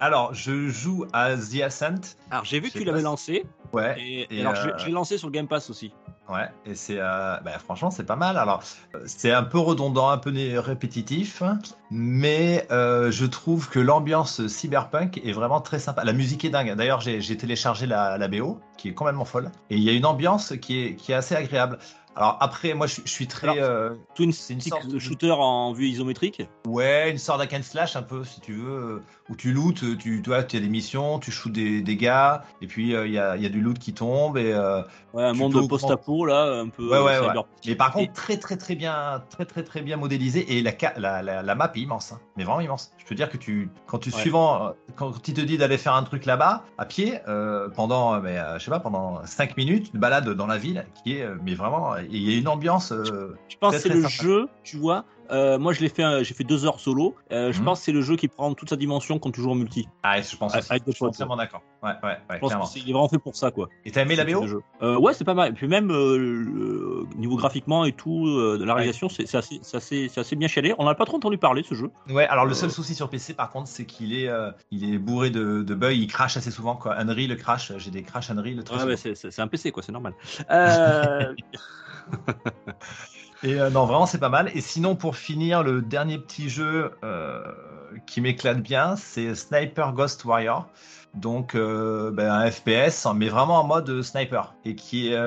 Alors, 0.00 0.32
je 0.34 0.68
joue 0.68 1.06
à 1.12 1.34
The 1.36 1.62
Ascent. 1.62 2.16
Alors 2.30 2.44
j'ai 2.44 2.60
vu 2.60 2.70
que 2.70 2.78
tu 2.78 2.84
l'avais 2.84 3.02
lancé 3.02 3.44
Ouais. 3.72 3.96
et, 4.00 4.26
et, 4.30 4.40
alors 4.40 4.54
euh, 4.54 4.72
je, 4.76 4.82
je 4.82 4.86
l'ai 4.86 4.92
lancé 4.92 5.18
sur 5.18 5.28
le 5.28 5.32
Game 5.32 5.48
Pass 5.48 5.68
aussi. 5.70 5.92
Ouais, 6.28 6.50
et 6.66 6.74
c'est 6.74 6.98
euh, 6.98 7.38
bah, 7.42 7.58
franchement 7.58 7.90
c'est 7.90 8.04
pas 8.04 8.16
mal. 8.16 8.36
Alors 8.36 8.62
c'est 9.06 9.32
un 9.32 9.44
peu 9.44 9.58
redondant, 9.58 10.10
un 10.10 10.18
peu 10.18 10.30
répétitif, 10.58 11.42
mais 11.90 12.66
euh, 12.70 13.10
je 13.10 13.24
trouve 13.24 13.70
que 13.70 13.78
l'ambiance 13.78 14.46
cyberpunk 14.46 15.22
est 15.24 15.32
vraiment 15.32 15.62
très 15.62 15.78
sympa. 15.78 16.04
La 16.04 16.12
musique 16.12 16.44
est 16.44 16.50
dingue. 16.50 16.74
D'ailleurs 16.74 17.00
j'ai 17.00 17.22
j'ai 17.22 17.36
téléchargé 17.38 17.86
la, 17.86 18.18
la 18.18 18.28
BO 18.28 18.60
qui 18.76 18.88
est 18.88 18.94
complètement 18.94 19.24
folle 19.24 19.50
et 19.70 19.76
il 19.76 19.82
y 19.82 19.88
a 19.88 19.92
une 19.92 20.04
ambiance 20.04 20.52
qui 20.60 20.84
est 20.84 20.96
qui 20.96 21.12
est 21.12 21.14
assez 21.14 21.34
agréable. 21.34 21.78
Alors 22.18 22.36
après 22.40 22.74
moi 22.74 22.86
je, 22.88 23.00
je 23.04 23.10
suis 23.10 23.26
très 23.28 23.48
Alors, 23.48 23.56
euh, 23.64 23.90
Twin 24.16 24.32
c'est 24.32 24.52
une 24.52 24.60
sorte 24.60 24.88
de- 24.88 24.98
shooter 24.98 25.30
en 25.30 25.72
vue 25.72 25.86
isométrique. 25.86 26.42
ouais 26.66 27.10
une 27.10 27.18
sorte 27.18 27.38
d'hack 27.38 27.62
slash 27.64 27.94
un 27.96 28.02
peu 28.02 28.24
si 28.24 28.40
tu 28.40 28.54
veux 28.54 28.68
euh, 28.70 29.02
où 29.30 29.36
tu 29.36 29.52
lootes, 29.52 29.96
tu 29.98 30.20
tu 30.20 30.28
vois 30.28 30.42
tu 30.42 30.56
as 30.56 30.60
des 30.60 30.68
missions, 30.68 31.20
tu 31.20 31.30
shoots 31.30 31.52
des, 31.52 31.80
des 31.80 31.96
gars 31.96 32.42
et 32.60 32.66
puis 32.66 32.94
euh, 32.94 33.06
il 33.06 33.12
y, 33.12 33.18
a, 33.18 33.36
y 33.36 33.46
a 33.46 33.48
du 33.48 33.60
loot 33.60 33.78
qui 33.78 33.94
tombe 33.94 34.36
et 34.36 34.52
euh, 34.52 34.82
Ouais, 35.14 35.24
un 35.24 35.32
monde 35.32 35.54
peux 35.54 35.66
post-apo 35.66 36.26
là, 36.26 36.60
un 36.60 36.68
peu. 36.68 36.82
Ouais, 36.90 36.98
ouais, 37.02 37.14
euh, 37.16 37.32
ouais. 37.32 37.40
Mais 37.66 37.74
par 37.74 37.92
contre, 37.92 38.12
très 38.12 38.36
très 38.36 38.58
très 38.58 38.74
bien, 38.74 39.22
très 39.30 39.46
très 39.46 39.62
très 39.64 39.80
bien 39.80 39.96
modélisé 39.96 40.58
et 40.58 40.62
la, 40.62 40.72
la, 40.98 41.22
la, 41.22 41.42
la 41.42 41.54
map 41.54 41.72
est 41.74 41.78
immense, 41.80 42.12
hein. 42.12 42.20
mais 42.36 42.44
vraiment 42.44 42.60
immense. 42.60 42.92
Je 42.98 43.06
peux 43.06 43.14
dire 43.14 43.30
que 43.30 43.38
tu, 43.38 43.70
quand 43.86 43.98
tu 43.98 44.10
suivant, 44.10 44.66
euh, 44.66 44.70
quand 44.96 45.26
il 45.26 45.32
te 45.34 45.40
dit 45.40 45.56
d'aller 45.56 45.78
faire 45.78 45.94
un 45.94 46.02
truc 46.02 46.26
là-bas 46.26 46.62
à 46.76 46.84
pied 46.84 47.20
euh, 47.26 47.70
pendant, 47.70 48.14
euh, 48.14 48.20
mais 48.22 48.36
euh, 48.38 48.58
je 48.58 48.64
sais 48.64 48.70
pas, 48.70 48.80
pendant 48.80 49.24
5 49.24 49.56
minutes, 49.56 49.90
une 49.94 50.00
balade 50.00 50.28
dans 50.28 50.46
la 50.46 50.58
ville 50.58 50.86
qui 51.02 51.16
est, 51.16 51.22
euh, 51.22 51.36
mais 51.42 51.54
vraiment, 51.54 51.94
il 52.10 52.22
y 52.30 52.34
a 52.34 52.38
une 52.38 52.48
ambiance. 52.48 52.92
euh, 52.92 53.34
Je 53.48 53.56
pense 53.58 53.74
que 53.76 53.80
c'est 53.80 53.88
le 53.88 54.02
jeu, 54.06 54.48
tu 54.64 54.76
vois, 54.76 55.04
Euh, 55.30 55.58
moi, 55.58 55.74
je 55.74 55.80
l'ai 55.80 55.90
fait, 55.90 56.02
euh, 56.04 56.24
j'ai 56.24 56.32
fait 56.32 56.42
deux 56.42 56.64
heures 56.64 56.80
solo. 56.80 57.14
Euh, 57.32 57.52
Je 57.52 57.58
Mhm. 57.58 57.64
pense 57.66 57.80
que 57.80 57.84
c'est 57.84 57.92
le 57.92 58.00
jeu 58.00 58.16
qui 58.16 58.28
prend 58.28 58.54
toute 58.54 58.70
sa 58.70 58.76
dimension 58.76 59.18
quand 59.18 59.30
tu 59.30 59.42
joues 59.42 59.50
en 59.50 59.54
multi. 59.56 59.86
Ah, 60.02 60.22
je 60.22 60.34
pense 60.34 60.54
avec 60.54 60.82
Je 60.86 60.92
suis 60.92 61.04
entièrement 61.04 61.36
d'accord. 61.36 61.60
Ouais, 61.82 61.90
ouais, 62.02 62.08
ouais, 62.08 62.16
Je 62.30 62.38
pense 62.38 62.48
clairement. 62.48 62.64
que 62.64 62.78
il 62.78 62.88
est 62.88 62.92
vraiment 62.94 63.10
fait 63.10 63.18
pour 63.18 63.36
ça, 63.36 63.50
quoi. 63.50 63.68
Et 63.84 63.90
t'as 63.90 64.00
aimé 64.04 64.16
la 64.16 64.24
BO 64.24 64.46
jeu. 64.46 64.62
Ouais, 64.80 65.12
c'est 65.12 65.24
pas 65.24 65.34
mal. 65.34 65.50
Et 65.50 65.52
puis 65.52 65.68
même 65.68 65.88
niveau 67.16 67.36
graphiquement 67.36 67.84
et 67.84 67.92
tout, 67.92 68.24
de 68.26 68.64
la 68.64 68.72
réalisation, 68.72 69.10
c'est 69.10 69.34
assez, 69.34 69.60
assez, 69.74 70.10
assez 70.16 70.34
bien 70.34 70.48
chialé. 70.48 70.74
On 70.78 70.86
n'a 70.86 70.94
pas 70.94 71.04
trop 71.04 71.18
entendu 71.18 71.36
parler 71.36 71.62
ce 71.62 71.74
jeu. 71.74 71.90
Ouais, 72.08 72.26
alors 72.26 72.46
le 72.46 72.54
seul 72.54 72.70
souci 72.70 72.94
sur 72.94 73.10
PC 73.10 73.34
par 73.34 73.50
contre, 73.50 73.68
c'est 73.68 73.84
qu'il 73.84 74.14
est, 74.14 74.30
il 74.70 74.94
est 74.94 74.96
bourré 74.98 75.28
de, 75.28 75.62
de 75.62 75.74
bugs, 75.74 75.92
il 75.92 76.06
crache 76.06 76.38
assez 76.38 76.50
souvent 76.50 76.74
quoi. 76.74 76.96
Unreal 76.98 77.36
crash, 77.36 77.72
j'ai 77.76 77.90
des 77.90 78.02
crash 78.02 78.30
Unreal 78.30 78.64
très 78.64 78.82
Ouais, 78.82 78.96
c'est 78.96 79.40
un 79.40 79.46
PC, 79.48 79.72
quoi, 79.72 79.82
c'est 79.82 79.92
normal. 79.92 80.14
Euh, 80.50 81.34
Et 83.44 83.60
euh, 83.60 83.70
non, 83.70 83.86
vraiment 83.86 84.06
c'est 84.06 84.18
pas 84.18 84.28
mal. 84.28 84.50
Et 84.54 84.60
sinon 84.60 84.96
pour 84.96 85.16
finir, 85.16 85.62
le 85.62 85.80
dernier 85.80 86.18
petit 86.18 86.48
jeu 86.48 86.92
euh, 87.04 87.42
qui 88.06 88.20
m'éclate 88.20 88.60
bien, 88.60 88.96
c'est 88.96 89.34
Sniper 89.34 89.92
Ghost 89.92 90.24
Warrior. 90.24 90.68
Donc 91.14 91.54
euh, 91.54 92.10
ben, 92.10 92.30
un 92.30 92.50
FPS, 92.50 93.06
mais 93.14 93.28
vraiment 93.28 93.60
en 93.60 93.64
mode 93.64 94.02
sniper. 94.02 94.54
Et 94.64 94.74
qui 94.74 95.12
est, 95.12 95.18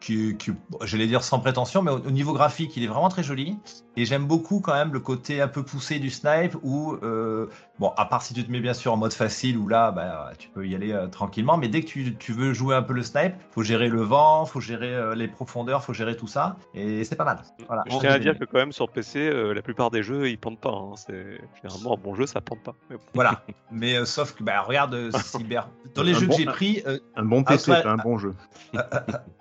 qui, 0.00 0.36
j'allais 0.82 1.06
dire 1.06 1.24
sans 1.24 1.40
prétention, 1.40 1.82
mais 1.82 1.90
au 1.90 2.10
niveau 2.10 2.32
graphique, 2.32 2.76
il 2.76 2.84
est 2.84 2.88
vraiment 2.88 3.08
très 3.08 3.22
joli. 3.22 3.56
Et 3.96 4.04
j'aime 4.06 4.26
beaucoup 4.26 4.60
quand 4.60 4.74
même 4.74 4.92
le 4.92 5.00
côté 5.00 5.40
un 5.40 5.46
peu 5.48 5.62
poussé 5.62 5.98
du 6.00 6.10
snipe 6.10 6.56
où, 6.62 6.94
euh, 7.02 7.46
bon, 7.78 7.92
à 7.96 8.04
part 8.06 8.22
si 8.22 8.34
tu 8.34 8.44
te 8.44 8.50
mets 8.50 8.60
bien 8.60 8.74
sûr 8.74 8.92
en 8.92 8.96
mode 8.96 9.12
facile 9.12 9.56
où 9.56 9.68
là, 9.68 9.92
bah, 9.92 10.32
tu 10.38 10.48
peux 10.48 10.66
y 10.66 10.74
aller 10.74 10.92
euh, 10.92 11.06
tranquillement, 11.06 11.56
mais 11.56 11.68
dès 11.68 11.80
que 11.82 11.86
tu, 11.86 12.16
tu 12.16 12.32
veux 12.32 12.52
jouer 12.52 12.74
un 12.74 12.82
peu 12.82 12.92
le 12.92 13.02
snipe, 13.04 13.34
faut 13.52 13.62
gérer 13.62 13.88
le 13.88 14.00
vent, 14.02 14.46
faut 14.46 14.60
gérer 14.60 14.92
euh, 14.92 15.14
les 15.14 15.28
profondeurs, 15.28 15.84
faut 15.84 15.92
gérer 15.92 16.16
tout 16.16 16.26
ça, 16.26 16.56
et 16.74 17.04
c'est 17.04 17.14
pas 17.14 17.24
mal. 17.24 17.38
Voilà. 17.68 17.84
Je 17.86 17.96
tiens 17.98 18.10
à 18.10 18.18
dire 18.18 18.36
que 18.38 18.44
quand 18.44 18.58
même 18.58 18.72
sur 18.72 18.88
PC, 18.88 19.20
euh, 19.28 19.52
la 19.54 19.62
plupart 19.62 19.90
des 19.92 20.02
jeux 20.02 20.28
ils 20.28 20.38
pendent 20.38 20.58
pas. 20.60 20.70
hein. 20.72 20.94
C'est 20.96 21.40
généralement 21.62 21.94
un 21.94 22.00
bon 22.02 22.14
jeu, 22.16 22.26
ça 22.26 22.40
pend 22.40 22.56
pas. 22.56 22.74
Mais 22.90 22.96
bon. 22.96 23.02
Voilà. 23.14 23.42
Mais 23.70 23.96
euh, 23.96 24.04
sauf 24.04 24.34
que, 24.34 24.42
bah, 24.42 24.60
regarde, 24.62 25.10
Cyber. 25.22 25.68
Dans 25.94 26.02
les 26.02 26.14
Un 26.14 26.18
jeux 26.18 26.26
bon- 26.26 26.34
que 26.34 26.40
j'ai 26.40 26.46
pris, 26.46 26.82
euh, 26.86 26.98
Un 27.16 27.24
bon 27.24 27.44
PC, 27.44 27.70
Après- 27.70 27.82
pas 27.84 27.90
un 27.92 27.96
bon 27.96 28.18
jeu. 28.18 28.34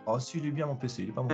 oh, 0.06 0.20
si, 0.20 0.38
il 0.38 0.46
est 0.48 0.52
bien 0.52 0.66
mon 0.68 0.76
PC, 0.76 1.04
il 1.04 1.10
est 1.10 1.12
pas 1.12 1.22
bon. 1.24 1.34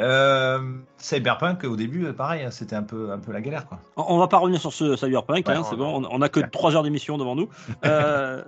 euh, 0.00 0.72
Cyberpunk, 0.96 1.64
au 1.64 1.76
début, 1.76 2.12
pareil, 2.12 2.47
hein, 2.48 2.50
c'était 2.50 2.74
un 2.76 2.82
peu, 2.82 3.10
un 3.12 3.18
peu 3.18 3.32
la 3.32 3.40
galère, 3.40 3.66
quoi. 3.66 3.78
on 3.96 4.04
on 4.08 4.18
va 4.18 4.26
pas 4.28 4.38
revenir 4.38 4.60
sur 4.60 4.72
ce 4.72 4.96
Cyberpunk, 4.96 5.46
Ouais, 5.46 5.54
hein, 5.54 5.60
on 5.60 5.64
c'est 5.70 5.76
bon. 5.76 6.02
On, 6.04 6.08
on 6.10 6.22
a 6.22 6.28
que 6.28 6.40
Ouais. 6.40 6.48
3 6.50 6.74
heures 6.76 6.82
d'émission 6.82 7.16
devant 7.18 7.34
nous. 7.36 7.48
Euh, 7.84 8.42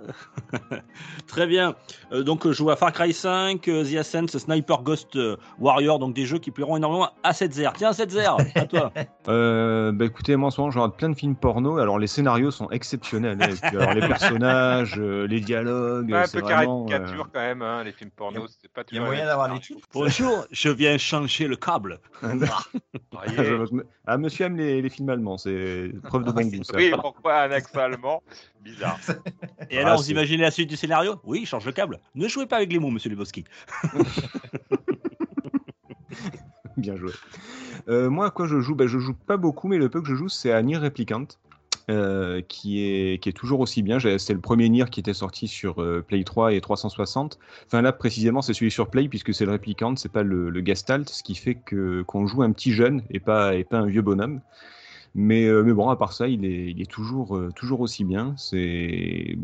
Très 1.27 1.47
bien. 1.47 1.75
Euh, 2.11 2.23
donc, 2.23 2.45
je 2.47 2.51
joue 2.51 2.69
à 2.69 2.75
Far 2.75 2.91
Cry 2.91 3.13
5, 3.13 3.67
euh, 3.67 3.83
The 3.83 3.95
Ascent, 3.97 4.27
Sniper 4.27 4.81
Ghost 4.83 5.17
Warrior, 5.59 5.99
donc 5.99 6.13
des 6.13 6.25
jeux 6.25 6.39
qui 6.39 6.51
plairont 6.51 6.77
énormément 6.77 7.09
à 7.23 7.33
7 7.33 7.51
Tiens, 7.75 7.93
7 7.93 8.17
à 8.55 8.65
toi. 8.65 8.91
Euh, 9.27 9.91
bah 9.91 10.05
écoutez, 10.05 10.35
moi 10.35 10.47
en 10.47 10.51
ce 10.51 10.59
moment, 10.59 10.71
je 10.71 10.79
regarde 10.79 10.97
plein 10.97 11.09
de 11.09 11.13
films 11.15 11.35
porno. 11.35 11.77
Alors 11.77 11.99
les 11.99 12.07
scénarios 12.07 12.49
sont 12.49 12.69
exceptionnels. 12.71 13.37
hein. 13.39 13.49
Et 13.51 13.55
puis, 13.55 13.77
alors, 13.77 13.93
les 13.93 14.07
personnages, 14.07 14.95
euh, 14.97 15.27
les 15.27 15.39
dialogues, 15.41 16.09
Ouais, 16.09 16.17
un 16.17 16.25
c'est 16.25 16.39
peu 16.39 16.43
vraiment. 16.45 16.85
caricature 16.85 17.21
euh, 17.25 17.29
quand 17.31 17.39
même, 17.39 17.61
hein, 17.61 17.83
les 17.83 17.91
films 17.91 18.09
porno, 18.09 18.47
c'est 18.47 18.71
pas 18.71 18.81
Il 18.91 18.95
y 18.95 18.97
a 18.97 19.01
toujours 19.01 19.05
moyen 19.13 19.25
d'avoir 19.27 19.47
scénarios. 19.47 19.77
Bonjour, 19.93 20.45
je 20.51 20.69
viens 20.69 20.97
changer 20.97 21.47
le 21.47 21.55
câble. 21.55 21.99
Voyez. 22.23 23.57
Ah, 24.05 24.17
monsieur 24.17 24.45
aime 24.45 24.57
les, 24.57 24.81
les 24.81 24.89
films 24.89 25.09
allemands, 25.09 25.37
c'est 25.37 25.91
preuve 26.03 26.23
de 26.23 26.31
bon 26.31 26.45
goût. 26.47 26.63
Ça. 26.63 26.73
Oui, 26.75 26.91
pourquoi 27.01 27.41
un 27.43 27.51
accent 27.51 27.79
allemand? 27.79 28.23
Bizarre. 28.61 28.99
Et 29.69 29.77
Ah, 29.77 29.81
alors, 29.81 29.97
vous 29.97 30.03
c'est- 30.03 30.11
imaginez 30.11 30.41
la 30.43 30.51
suite 30.51 30.69
du 30.69 30.75
scénario? 30.75 31.15
Oui, 31.23 31.45
change 31.45 31.65
le 31.65 31.71
câble. 31.71 31.99
Ne 32.15 32.27
jouez 32.27 32.45
pas 32.45 32.57
avec 32.57 32.71
les 32.73 32.79
mots, 32.79 32.89
monsieur 32.89 33.09
Lebowski. 33.09 33.45
Bien 36.77 36.95
joué. 36.95 37.11
Euh, 37.89 38.09
moi, 38.09 38.27
à 38.27 38.31
quoi 38.31 38.47
je 38.47 38.59
joue? 38.59 38.75
Bah, 38.75 38.87
Je 38.87 38.97
joue 38.99 39.13
pas 39.13 39.37
beaucoup, 39.37 39.67
mais 39.67 39.77
le 39.77 39.89
peu 39.89 40.01
que 40.01 40.07
je 40.07 40.15
joue, 40.15 40.29
c'est 40.29 40.51
à 40.51 40.61
Nier 40.61 40.77
Replicant. 40.77 41.25
Euh, 41.91 42.41
qui, 42.41 42.83
est, 42.83 43.21
qui 43.21 43.29
est 43.29 43.33
toujours 43.33 43.59
aussi 43.59 43.81
bien. 43.81 43.99
C'est 43.99 44.33
le 44.33 44.39
premier 44.39 44.69
Nier 44.69 44.85
qui 44.89 44.99
était 44.99 45.13
sorti 45.13 45.47
sur 45.47 45.81
euh, 45.81 46.03
Play 46.05 46.23
3 46.23 46.53
et 46.53 46.61
360. 46.61 47.37
Enfin 47.67 47.81
là, 47.81 47.91
précisément, 47.91 48.41
c'est 48.41 48.53
celui 48.53 48.71
sur 48.71 48.89
Play, 48.89 49.07
puisque 49.07 49.33
c'est 49.33 49.45
le 49.45 49.51
Replicant, 49.51 49.95
c'est 49.95 50.11
pas 50.11 50.23
le, 50.23 50.49
le 50.49 50.63
ce 50.73 51.23
qui 51.23 51.35
fait 51.35 51.55
que 51.55 52.01
qu'on 52.03 52.25
joue 52.25 52.43
un 52.43 52.51
petit 52.51 52.71
jeune 52.71 53.03
et 53.09 53.19
pas, 53.19 53.55
et 53.55 53.63
pas 53.63 53.77
un 53.77 53.85
vieux 53.85 54.01
bonhomme. 54.01 54.41
Mais, 55.13 55.45
euh, 55.45 55.61
mais 55.63 55.73
bon, 55.73 55.89
à 55.89 55.97
part 55.97 56.13
ça, 56.13 56.27
il 56.29 56.45
est, 56.45 56.71
il 56.71 56.81
est 56.81 56.89
toujours, 56.89 57.35
euh, 57.35 57.49
toujours 57.53 57.81
aussi 57.81 58.05
bien. 58.05 58.33
C'est, 58.37 59.37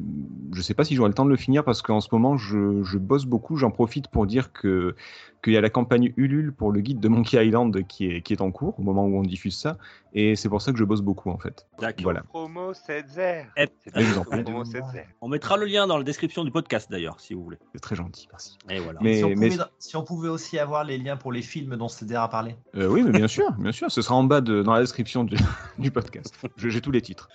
je 0.54 0.62
sais 0.62 0.74
pas 0.74 0.86
si 0.86 0.96
j'aurai 0.96 1.10
le 1.10 1.14
temps 1.14 1.26
de 1.26 1.30
le 1.30 1.36
finir 1.36 1.64
parce 1.66 1.82
qu'en 1.82 2.00
ce 2.00 2.08
moment, 2.12 2.38
je, 2.38 2.84
je 2.84 2.98
bosse 2.98 3.26
beaucoup. 3.26 3.58
J'en 3.58 3.72
profite 3.72 4.08
pour 4.08 4.28
dire 4.28 4.54
que 4.54 4.96
qu'il 5.44 5.54
y 5.54 5.58
a 5.58 5.62
la 5.62 5.70
campagne 5.70 6.14
Ulule 6.18 6.52
pour 6.52 6.72
le 6.72 6.82
guide 6.82 7.00
de 7.00 7.08
Monkey 7.10 7.46
Island 7.46 7.86
qui 7.88 8.08
est, 8.10 8.22
qui 8.22 8.34
est 8.34 8.42
en 8.42 8.50
cours 8.52 8.80
au 8.80 8.82
moment 8.82 9.06
où 9.06 9.18
on 9.20 9.22
diffuse 9.22 9.56
ça. 9.56 9.78
Et 10.14 10.36
c'est 10.36 10.50
pour 10.50 10.64
ça 10.64 10.72
que 10.72 10.80
je 10.80 10.84
bosse 10.84 11.02
beaucoup 11.02 11.30
en 11.30 11.38
fait. 11.38 11.68
D'accord. 11.80 12.04
Voilà. 12.04 12.24
Promo 12.24 12.74
7 12.74 13.06
0 13.10 13.46
Et- 13.56 13.68
C'est 13.84 13.96
Mais 13.96 14.02
je 14.02 14.08
vous 14.08 14.16
la 14.16 14.22
en 14.22 14.24
prie. 14.24 14.44
promo 14.44 14.66
7 14.66 14.84
0 14.94 15.06
On 15.22 15.28
mettra 15.30 15.58
le 15.58 15.66
lien 15.68 15.86
dans 15.86 15.98
la 15.98 16.04
description 16.04 16.44
du 16.44 16.50
podcast 16.50 16.90
d'ailleurs, 16.90 17.20
si 17.20 17.36
vous 17.36 17.44
voulez. 17.44 17.58
C'est 17.74 17.80
très 17.80 17.96
gentil, 17.96 18.28
merci. 18.32 18.58
Et 18.70 18.80
voilà. 18.80 19.00
Mais- 19.04 19.18
si, 19.18 19.24
on 19.26 19.30
mais- 19.36 19.50
pouvait, 19.50 19.64
si 19.78 19.96
on 19.96 20.04
pouvait 20.04 20.30
aussi 20.30 20.58
avoir 20.58 20.84
les 20.84 20.98
liens 20.98 21.18
pour 21.18 21.32
les 21.32 21.44
films 21.44 21.76
dont 21.76 21.88
Cédère 21.88 22.24
a 22.24 22.30
parlé. 22.30 22.56
Euh, 22.76 22.88
oui, 22.90 23.04
mais 23.04 23.12
bien 23.12 23.28
sûr, 23.28 23.52
bien 23.60 23.72
sûr. 23.72 23.92
Ce 23.92 24.02
sera 24.02 24.16
en 24.16 24.24
bas 24.24 24.42
de, 24.42 24.64
dans 24.64 24.74
la 24.74 24.82
description 24.82 25.24
du, 25.24 25.36
du 25.80 25.92
podcast. 25.92 26.36
J'ai 26.58 26.82
tous 26.82 26.92
les 26.92 27.02
titres. 27.02 27.30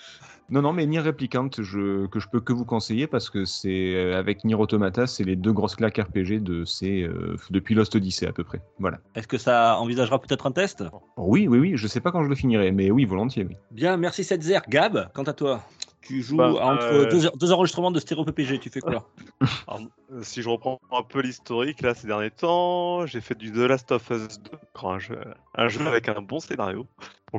Non, 0.50 0.61
non, 0.61 0.73
mais 0.73 0.85
Nier 0.87 1.00
Replicant, 1.00 1.49
je, 1.57 2.07
que 2.07 2.21
je 2.21 2.29
peux 2.29 2.41
que 2.41 2.52
vous 2.52 2.64
conseiller 2.64 3.07
parce 3.07 3.31
que 3.31 3.45
c'est 3.45 3.95
euh, 3.95 4.19
avec 4.19 4.45
Nier 4.45 4.55
Automata, 4.55 5.07
c'est 5.07 5.25
les 5.25 5.37
deux 5.37 5.52
grosses 5.52 5.76
claques 5.76 5.99
RPG 5.99 6.43
de 6.43 6.64
ces 6.64 7.02
euh, 7.02 7.37
depuis 7.51 7.75
Lost 7.75 7.94
Odyssey 7.94 8.27
à 8.27 8.33
peu 8.33 8.44
près. 8.44 8.61
Voilà. 8.79 8.99
Est-ce 9.14 9.29
que 9.29 9.38
ça 9.38 9.79
envisagera 9.79 10.20
peut-être 10.20 10.46
un 10.46 10.53
test? 10.53 10.85
Oui, 11.16 11.49
oui, 11.49 11.59
oui. 11.59 11.73
Je 11.77 11.87
sais 11.87 12.01
pas 12.01 12.12
quand 12.12 12.23
je 12.25 12.29
le 12.29 12.35
finirai, 12.35 12.70
mais 12.73 12.90
oui, 12.90 13.05
volontiers, 13.05 13.46
oui. 13.49 13.57
Bien, 13.70 13.96
merci 13.96 14.25
7 14.25 14.68
Gab, 14.68 15.11
quant 15.14 15.23
à 15.23 15.33
toi 15.33 15.62
tu 16.03 16.20
joues 16.20 16.37
Bah, 16.37 16.53
entre 16.61 16.85
euh, 16.85 17.09
deux, 17.09 17.31
deux 17.35 17.53
enregistrements 17.53 17.90
de 17.90 18.01
stéréo 18.01 18.25
PPG, 18.25 18.59
tu 18.59 18.70
fais 18.70 18.81
quoi? 18.81 19.09
Alors, 19.68 19.83
si 20.23 20.42
je 20.42 20.49
reprends 20.49 20.81
un 20.90 21.03
peu 21.03 21.20
l'historique, 21.20 21.81
là, 21.81 21.94
ces 21.94 22.09
derniers 22.09 22.31
temps, 22.31 23.07
j'ai 23.07 23.20
fait 23.20 23.37
du 23.37 23.53
The 23.53 23.59
Last 23.59 23.92
of 23.92 24.11
Us 24.11 24.40
2, 24.40 24.51
un 24.83 24.99
jeu, 24.99 25.18
un 25.55 25.68
jeu 25.68 25.87
avec 25.87 26.09
un 26.09 26.20
bon 26.20 26.40
scénario. 26.40 26.87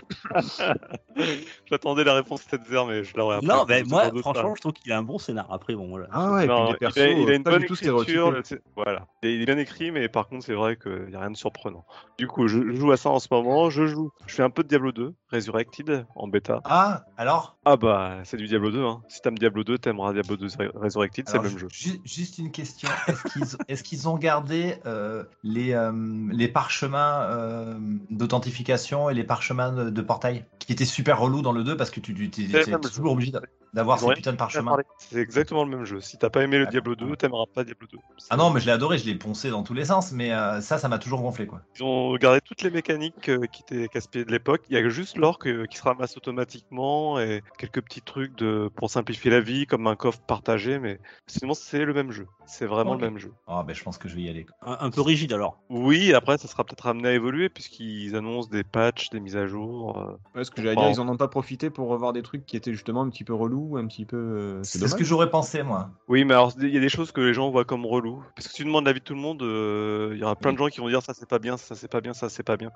J'attendais 1.69 2.03
la 2.03 2.13
réponse 2.15 2.41
7-0, 2.43 2.87
mais 2.87 3.03
je 3.03 3.15
l'aurais. 3.15 3.39
Non, 3.41 3.65
mais 3.67 3.83
moi, 3.83 4.09
pas. 4.11 4.19
franchement, 4.19 4.55
je 4.55 4.61
trouve 4.61 4.73
qu'il 4.73 4.91
a 4.91 4.97
un 4.97 5.03
bon 5.03 5.17
scénar. 5.17 5.47
Après, 5.51 5.75
bon, 5.75 5.89
voilà. 5.89 6.07
Ah 6.11 6.31
ouais, 6.33 6.45
et 6.45 6.47
Non, 6.47 6.63
puis 6.65 6.73
les 6.73 6.77
persos, 6.79 6.97
il, 6.97 7.01
a, 7.03 7.09
il 7.11 7.29
a 7.29 7.35
une 7.35 7.43
bonne 7.43 7.63
écriture. 7.63 8.31
le- 8.31 8.41
Voilà. 8.75 9.07
Il 9.23 9.41
est, 9.41 9.45
bien 9.45 9.57
écrit, 9.57 9.91
mais 9.91 10.07
par 10.09 10.27
contre, 10.27 10.45
c'est 10.45 10.53
vrai 10.53 10.75
qu'il 10.77 11.05
n'y 11.09 11.15
a 11.15 11.19
rien 11.19 11.31
de 11.31 11.37
surprenant. 11.37 11.85
Du 12.17 12.27
coup, 12.27 12.47
je, 12.47 12.59
je 12.71 12.75
joue 12.75 12.91
à 12.91 12.97
ça 12.97 13.09
en 13.09 13.19
ce 13.19 13.27
moment. 13.31 13.69
Je 13.69 13.85
joue. 13.85 14.11
Je 14.27 14.35
fais 14.35 14.43
un 14.43 14.49
peu 14.49 14.63
de 14.63 14.67
Diablo 14.67 14.91
2, 14.91 15.13
Resurrected, 15.31 16.05
en 16.15 16.27
bêta. 16.27 16.61
Ah, 16.65 17.03
alors? 17.17 17.57
Ah 17.65 17.77
bah, 17.77 18.17
c'est 18.23 18.37
du 18.37 18.47
Diablo 18.47 18.71
2. 18.71 18.83
Hein. 18.83 19.01
Si 19.07 19.21
t'aimes 19.21 19.37
Diablo 19.37 19.63
2, 19.63 19.77
t'aimeras 19.77 20.13
Diablo 20.13 20.37
2 20.37 20.47
Resurrected, 20.75 21.27
c'est 21.29 21.37
le 21.37 21.43
même 21.43 21.57
jeu. 21.57 21.67
ju- 21.71 22.01
Juste 22.03 22.37
une 22.37 22.51
question. 22.51 22.89
Est-ce 23.67 23.83
qu'ils 23.83 24.09
ont 24.09 24.17
gardé 24.17 24.75
euh, 24.85 25.23
les, 25.43 25.73
euh, 25.73 25.91
les 26.31 26.47
parchemins 26.47 27.21
euh, 27.29 27.75
d'authentification 28.09 29.09
et 29.09 29.13
les 29.13 29.23
parchemins 29.23 29.71
de, 29.71 29.89
de 29.89 30.01
portail 30.21 30.45
qui 30.59 30.71
étaient 30.71 30.85
super 30.85 31.19
relous 31.19 31.41
dans 31.41 31.51
le 31.51 31.63
2 31.63 31.75
parce 31.75 31.89
que 31.89 31.99
tu, 31.99 32.13
tu 32.29 32.41
même 32.47 32.81
toujours 32.81 33.11
obligé 33.13 33.31
d'a- 33.31 33.41
d'avoir 33.73 33.99
ces 33.99 34.13
putains 34.13 34.31
de 34.33 34.37
parchemins. 34.37 34.77
C'est 34.97 35.19
exactement 35.19 35.63
le 35.63 35.69
même 35.69 35.85
jeu. 35.85 36.01
Si 36.01 36.17
t'as 36.17 36.29
pas 36.29 36.43
aimé 36.43 36.57
le 36.57 36.65
Ah, 36.67 36.71
Diablo 36.71 36.95
2, 36.95 37.15
t'aimeras 37.15 37.45
pas 37.53 37.63
Diablo 37.63 37.87
2. 37.91 37.97
Ah 38.29 38.37
non, 38.37 38.49
mais 38.49 38.59
je 38.59 38.65
l'ai 38.65 38.71
adoré, 38.71 38.97
je 38.97 39.05
l'ai 39.05 39.15
poncé 39.15 39.49
dans 39.49 39.63
tous 39.63 39.73
les 39.73 39.85
sens, 39.85 40.11
mais 40.11 40.31
euh, 40.33 40.61
ça, 40.61 40.77
ça 40.77 40.87
m'a 40.89 40.97
toujours 40.99 41.21
gonflé 41.21 41.47
quoi. 41.47 41.61
Ils 41.77 41.83
ont 41.83 42.15
gardé 42.15 42.39
toutes 42.41 42.61
les 42.61 42.69
mécaniques 42.71 43.29
euh, 43.29 43.45
qui 43.51 43.61
étaient 43.61 43.87
casse-pieds 43.87 44.25
de 44.25 44.31
l'époque. 44.31 44.61
Il 44.69 44.73
y 44.75 44.77
a 44.77 44.89
juste 44.89 45.17
l'or 45.17 45.39
que- 45.39 45.65
qui 45.65 45.77
se 45.77 45.83
ramasse 45.83 46.17
automatiquement 46.17 47.19
et 47.19 47.41
quelques 47.57 47.81
petits 47.81 48.01
trucs 48.01 48.35
de, 48.37 48.69
pour 48.75 48.89
simplifier 48.89 49.31
la 49.31 49.39
vie, 49.41 49.65
comme 49.65 49.87
un 49.87 49.95
coffre 49.95 50.21
partagé, 50.27 50.79
mais 50.79 50.99
sinon 51.27 51.53
c'est 51.53 51.85
le 51.85 51.93
même 51.93 52.11
jeu. 52.11 52.27
C'est 52.45 52.65
vraiment 52.65 52.93
le 52.95 52.99
même 52.99 53.17
jeu. 53.17 53.31
Ah 53.47 53.63
ben 53.65 53.73
je 53.73 53.83
pense 53.83 53.97
que 53.97 54.09
je 54.09 54.15
vais 54.15 54.23
y 54.23 54.29
aller. 54.29 54.45
Un, 54.65 54.77
un 54.81 54.89
peu 54.91 55.01
rigide 55.01 55.33
alors. 55.33 55.57
Oui, 55.69 56.13
après 56.13 56.37
ça 56.37 56.47
sera 56.47 56.63
peut-être 56.63 56.87
amené 56.87 57.09
à 57.09 57.13
évoluer 57.13 57.49
puisqu'ils 57.49 58.15
annoncent 58.15 58.49
des 58.49 58.63
patchs, 58.63 59.09
des 59.09 59.19
mises 59.19 59.37
à 59.37 59.47
jour. 59.47 59.97
euh. 59.97 60.17
Ouais, 60.37 60.43
ce 60.43 60.51
que 60.51 60.61
j'allais 60.61 60.75
Bon. 60.75 60.81
dire, 60.81 60.91
ils 60.91 60.99
en 60.99 61.07
ont 61.09 61.17
pas 61.17 61.27
profité 61.27 61.69
pour 61.69 61.87
revoir 61.89 62.13
des 62.13 62.21
trucs 62.21 62.45
qui 62.45 62.57
étaient 62.57 62.73
justement 62.73 63.01
un 63.01 63.09
petit 63.09 63.23
peu 63.23 63.33
relous, 63.33 63.60
un 63.77 63.87
petit 63.87 64.05
peu. 64.05 64.17
euh, 64.17 64.63
C'est 64.63 64.79
C'est 64.79 64.87
ce 64.87 64.95
que 64.95 65.03
j'aurais 65.03 65.29
pensé 65.29 65.63
moi. 65.63 65.89
Oui, 66.07 66.25
mais 66.25 66.33
alors 66.33 66.51
il 66.59 66.69
y 66.69 66.77
a 66.77 66.81
des 66.81 66.89
choses 66.89 67.11
que 67.11 67.21
les 67.21 67.33
gens 67.33 67.49
voient 67.51 67.65
comme 67.65 67.85
relou. 67.85 68.23
Parce 68.35 68.47
que 68.47 68.53
si 68.53 68.57
tu 68.57 68.65
demandes 68.65 68.85
l'avis 68.85 68.99
de 68.99 69.05
tout 69.05 69.13
le 69.15 69.19
monde, 69.19 69.41
euh, 69.43 70.11
il 70.13 70.19
y 70.19 70.23
aura 70.23 70.35
plein 70.35 70.53
de 70.53 70.57
gens 70.57 70.67
qui 70.67 70.79
vont 70.79 70.89
dire 70.89 71.01
ça 71.01 71.13
c'est 71.13 71.27
pas 71.29 71.39
bien, 71.39 71.57
ça 71.57 71.75
c'est 71.75 71.87
pas 71.91 72.01
bien, 72.01 72.13
ça 72.13 72.29
c'est 72.29 72.43
pas 72.43 72.57
bien. 72.57 72.71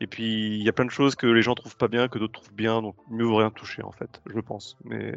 Et 0.00 0.06
puis 0.06 0.56
il 0.58 0.62
y 0.62 0.68
a 0.68 0.72
plein 0.72 0.84
de 0.84 0.90
choses 0.90 1.14
que 1.16 1.26
les 1.26 1.42
gens 1.42 1.54
trouvent 1.54 1.76
pas 1.76 1.88
bien, 1.88 2.08
que 2.08 2.18
d'autres 2.18 2.40
trouvent 2.40 2.54
bien, 2.54 2.82
donc 2.82 2.96
mieux 3.10 3.24
vaut 3.24 3.36
rien 3.36 3.50
toucher 3.50 3.82
en 3.82 3.92
fait, 3.92 4.20
je 4.26 4.40
pense. 4.40 4.76
Mais 4.84 5.14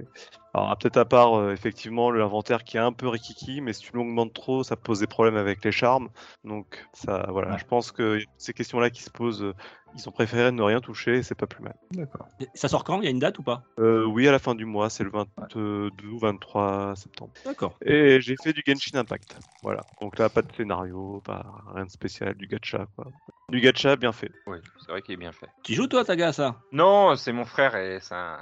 alors 0.53 0.75
peut-être 0.77 0.97
à 0.97 1.05
part 1.05 1.37
euh, 1.37 1.51
effectivement 1.53 2.11
l'inventaire 2.11 2.63
qui 2.63 2.77
est 2.77 2.79
un 2.79 2.93
peu 2.93 3.07
rikiki, 3.07 3.61
mais 3.61 3.73
si 3.73 3.81
tu 3.83 3.91
l'augmentes 3.95 4.33
trop, 4.33 4.63
ça 4.63 4.75
pose 4.75 4.99
des 4.99 5.07
problèmes 5.07 5.37
avec 5.37 5.63
les 5.63 5.71
charmes. 5.71 6.09
Donc 6.43 6.85
ça, 6.93 7.27
voilà, 7.31 7.51
Ouais. 7.51 7.57
je 7.59 7.65
pense 7.65 7.91
que 7.91 8.19
ces 8.37 8.53
questions-là 8.53 8.89
qui 8.89 9.03
se 9.03 9.09
posent, 9.09 9.43
euh, 9.43 9.53
Ils 9.95 10.07
ont 10.07 10.11
préféré 10.11 10.51
ne 10.51 10.61
rien 10.61 10.79
toucher, 10.79 11.17
et 11.17 11.23
c'est 11.23 11.35
pas 11.35 11.47
plus 11.47 11.63
mal. 11.63 11.75
D'accord. 11.91 12.27
Ça 12.53 12.67
sort 12.67 12.83
quand? 12.83 13.01
Il 13.01 13.05
y 13.05 13.07
a 13.07 13.11
une 13.11 13.19
date 13.19 13.39
ou 13.39 13.43
pas? 13.43 13.63
Euh, 13.79 14.05
oui, 14.05 14.27
à 14.27 14.31
la 14.31 14.39
fin 14.39 14.55
du 14.55 14.65
mois, 14.65 14.89
c'est 14.89 15.03
le 15.03 15.09
22 15.09 15.91
ou 16.11 16.19
23 16.19 16.95
septembre. 16.95 17.31
D'accord. 17.45 17.75
Et 17.83 18.21
j'ai 18.21 18.35
fait 18.41 18.53
du 18.53 18.63
Genshin 18.65 18.99
Impact. 18.99 19.37
Voilà. 19.63 19.81
Donc 20.01 20.17
là, 20.17 20.29
pas 20.29 20.41
de 20.41 20.51
scénario, 20.55 21.21
pas 21.25 21.45
rien 21.73 21.85
de 21.85 21.91
spécial, 21.91 22.35
du 22.35 22.47
gacha, 22.47 22.87
quoi. 22.95 23.07
Du 23.49 23.59
gacha 23.61 23.95
bien 23.95 24.11
fait. 24.11 24.31
Oui, 24.45 24.57
c'est 24.79 24.91
vrai 24.91 25.01
qu'il 25.01 25.15
est 25.15 25.17
bien 25.17 25.31
fait. 25.31 25.47
Tu 25.63 25.73
joues 25.73 25.87
toi, 25.87 26.05
Taga, 26.05 26.27
à 26.27 26.33
ça? 26.33 26.55
Non, 26.71 27.15
c'est 27.15 27.31
mon 27.31 27.45
frère 27.45 27.75
et 27.75 27.99
c'est 27.99 28.13
un, 28.13 28.37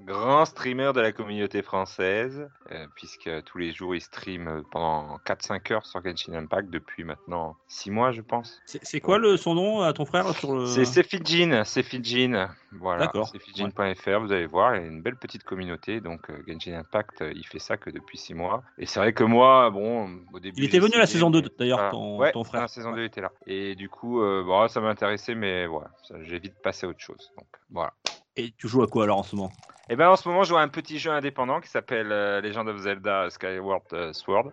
grand 0.00 0.44
streamer 0.44 0.92
de 0.94 1.00
la 1.00 1.12
communauté 1.12 1.62
française, 1.62 2.46
euh, 2.70 2.86
puisque 2.94 3.30
tous 3.44 3.58
les 3.58 3.72
jours 3.72 3.94
il 3.94 4.00
stream 4.00 4.62
pendant 4.70 5.16
4-5 5.26 5.72
heures 5.72 5.86
sur 5.86 6.04
Genshin 6.04 6.34
Impact 6.34 6.68
depuis 6.70 7.04
maintenant 7.04 7.56
6 7.68 7.90
mois, 7.90 8.12
je 8.12 8.20
pense. 8.20 8.60
C'est 8.66 8.84
c'est 8.92 9.00
quoi 9.00 9.18
le, 9.18 9.38
son 9.38 9.54
nom 9.54 9.80
à 9.80 9.94
ton 9.94 10.04
frère 10.04 10.34
sur 10.36 10.54
le... 10.54 10.66
C'est 10.84 11.02
c'est 11.02 11.02
Fijin, 11.08 11.64
c'est 11.64 11.82
Fijin. 11.82 12.48
Voilà, 12.72 13.06
D'accord. 13.06 13.28
c'est 13.30 13.38
Fijin.fr, 13.38 14.20
vous 14.20 14.32
allez 14.32 14.46
voir, 14.46 14.74
il 14.76 14.82
y 14.82 14.84
a 14.84 14.88
une 14.88 15.02
belle 15.02 15.16
petite 15.16 15.44
communauté, 15.44 16.00
donc 16.00 16.30
euh, 16.30 16.42
Genshin 16.46 16.74
Impact, 16.74 17.22
euh, 17.22 17.32
il 17.34 17.46
fait 17.46 17.58
ça 17.58 17.76
que 17.76 17.90
depuis 17.90 18.18
6 18.18 18.34
mois. 18.34 18.62
Et 18.78 18.86
c'est 18.86 18.98
vrai 19.00 19.12
que 19.12 19.24
moi, 19.24 19.70
bon, 19.70 20.20
au 20.32 20.40
début... 20.40 20.56
Il 20.58 20.64
était 20.64 20.78
venu 20.78 20.94
à 20.94 20.98
la 21.00 21.06
saison 21.06 21.30
2 21.30 21.42
mais- 21.42 21.48
d'ailleurs, 21.58 21.80
Ah, 21.80 21.90
ton, 21.90 22.18
ouais, 22.18 22.32
ton 22.32 22.44
frère. 22.44 22.62
La 22.62 22.68
saison 22.68 22.92
2 22.92 23.02
il 23.02 23.04
était 23.04 23.20
là. 23.20 23.30
Et 23.46 23.74
du 23.74 23.88
coup, 23.88 24.22
euh, 24.22 24.42
bon, 24.44 24.66
ça 24.68 24.80
m'intéressait, 24.80 25.34
mais 25.34 25.66
voilà, 25.66 25.90
j'ai 26.22 26.38
vite 26.38 26.54
passé 26.62 26.86
à 26.86 26.88
autre 26.88 27.00
chose. 27.00 27.32
Donc 27.36 27.46
voilà. 27.70 27.92
Et 28.36 28.52
tu 28.56 28.68
joues 28.68 28.82
à 28.82 28.86
quoi 28.86 29.04
alors 29.04 29.18
en 29.18 29.22
ce 29.22 29.36
moment? 29.36 29.52
Et 29.90 29.96
ben 29.96 30.08
en 30.08 30.16
ce 30.16 30.26
moment, 30.28 30.44
je 30.44 30.50
joue 30.50 30.56
à 30.56 30.62
un 30.62 30.68
petit 30.68 30.98
jeu 30.98 31.10
indépendant 31.10 31.60
qui 31.60 31.68
s'appelle 31.68 32.12
euh, 32.12 32.40
Legend 32.40 32.66
of 32.68 32.78
Zelda 32.78 33.28
Skyward 33.28 34.12
Sword. 34.12 34.52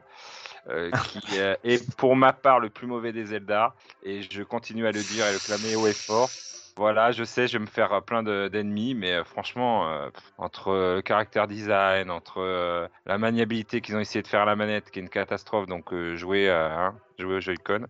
Euh, 0.68 0.92
qui 0.92 1.40
euh, 1.40 1.56
est 1.64 1.96
pour 1.96 2.16
ma 2.16 2.34
part 2.34 2.60
le 2.60 2.70
plus 2.70 2.88
mauvais 2.88 3.12
des 3.12 3.26
Zelda 3.26 3.74
et 4.04 4.22
je 4.24 4.44
continue 4.44 4.86
à 4.88 4.92
le 4.92 5.02
dire 5.02 5.26
et 5.26 5.34
le 5.34 5.40
clamer 5.40 5.76
haut 5.76 5.88
et 5.88 5.94
fort. 5.94 6.30
Voilà, 6.76 7.12
je 7.12 7.24
sais, 7.24 7.48
je 7.48 7.58
vais 7.58 7.62
me 7.62 7.70
faire 7.70 7.92
euh, 7.92 8.02
plein 8.02 8.24
de- 8.24 8.48
d'ennemis, 8.48 8.96
mais 8.96 9.24
franchement, 9.24 10.10
entre 10.38 10.72
le 10.96 11.02
caractère 11.02 11.48
design, 11.48 12.10
entre 12.10 12.90
la 13.06 13.18
maniabilité 13.18 13.82
qu'ils 13.82 13.96
ont 13.96 14.00
essayé 14.00 14.22
de 14.22 14.28
faire 14.28 14.42
à 14.42 14.46
la 14.46 14.56
manette, 14.56 14.90
qui 14.92 15.00
est 15.00 15.02
une 15.02 15.10
catastrophe, 15.10 15.68
donc 15.68 15.92
euh, 15.92 16.16
jouer, 16.16 16.50
hein, 16.50 16.96
jouer 17.20 17.36
au 17.36 17.40
Joy-Con. 17.40 17.86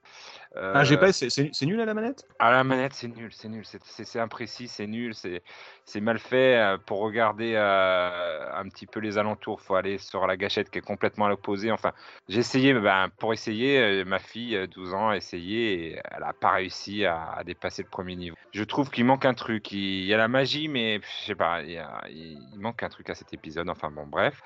euh, 0.55 0.73
Ah, 0.75 0.83
j'ai 0.83 0.97
pas, 0.97 1.11
c'est 1.13 1.61
nul 1.63 1.79
à 1.79 1.85
la 1.85 1.93
manette? 1.93 2.25
À 2.39 2.51
la 2.51 2.63
manette, 2.63 2.93
c'est 2.93 3.07
nul, 3.07 3.29
c'est 3.31 3.49
nul, 3.49 3.63
c'est- 3.65 4.19
imprécis, 4.19 4.67
c'est 4.67 4.87
nul, 4.87 5.13
c'est 5.13 6.01
mal 6.01 6.19
fait. 6.19 6.57
euh, 6.57 6.77
Pour 6.77 6.99
regarder 6.99 7.53
euh, 7.55 8.49
un 8.53 8.67
petit 8.69 8.85
peu 8.87 8.99
les 8.99 9.17
alentours, 9.17 9.61
faut 9.61 9.75
aller 9.75 9.97
sur 9.97 10.25
la 10.27 10.37
gâchette 10.37 10.69
qui 10.69 10.79
est 10.79 10.81
complètement 10.81 11.25
à 11.25 11.29
l'opposé. 11.29 11.71
Enfin, 11.71 11.93
j'ai 12.27 12.39
essayé, 12.39 12.73
ben, 12.73 13.09
pour 13.19 13.33
essayer, 13.33 13.79
euh, 13.79 14.05
ma 14.05 14.19
fille, 14.19 14.55
euh, 14.55 14.67
12 14.67 14.93
ans, 14.93 15.09
a 15.09 15.17
essayé 15.17 15.93
et 15.93 16.01
elle 16.11 16.23
a 16.23 16.33
pas 16.33 16.51
réussi 16.51 17.05
à, 17.05 17.31
à 17.31 17.43
dépasser 17.43 17.83
le 17.83 17.89
premier 17.89 18.15
niveau. 18.15 18.35
Je 18.51 18.63
trouve 18.63 18.89
qu'il 18.89 19.05
manque 19.05 19.25
un 19.25 19.33
truc. 19.33 19.71
Il, 19.71 19.79
il 19.79 20.05
y 20.05 20.13
a 20.13 20.17
la 20.17 20.27
magie, 20.27 20.67
mais 20.67 20.99
je 21.21 21.25
sais 21.25 21.35
pas, 21.35 21.61
il, 21.61 21.71
y 21.71 21.77
a- 21.77 22.01
il- 22.09 22.39
il 22.53 22.59
manque 22.59 22.81
un 22.83 22.89
truc 22.89 23.09
à 23.09 23.15
cet 23.15 23.33
épisode. 23.33 23.69
Enfin 23.69 23.91
bon, 23.91 24.07
bref. 24.07 24.41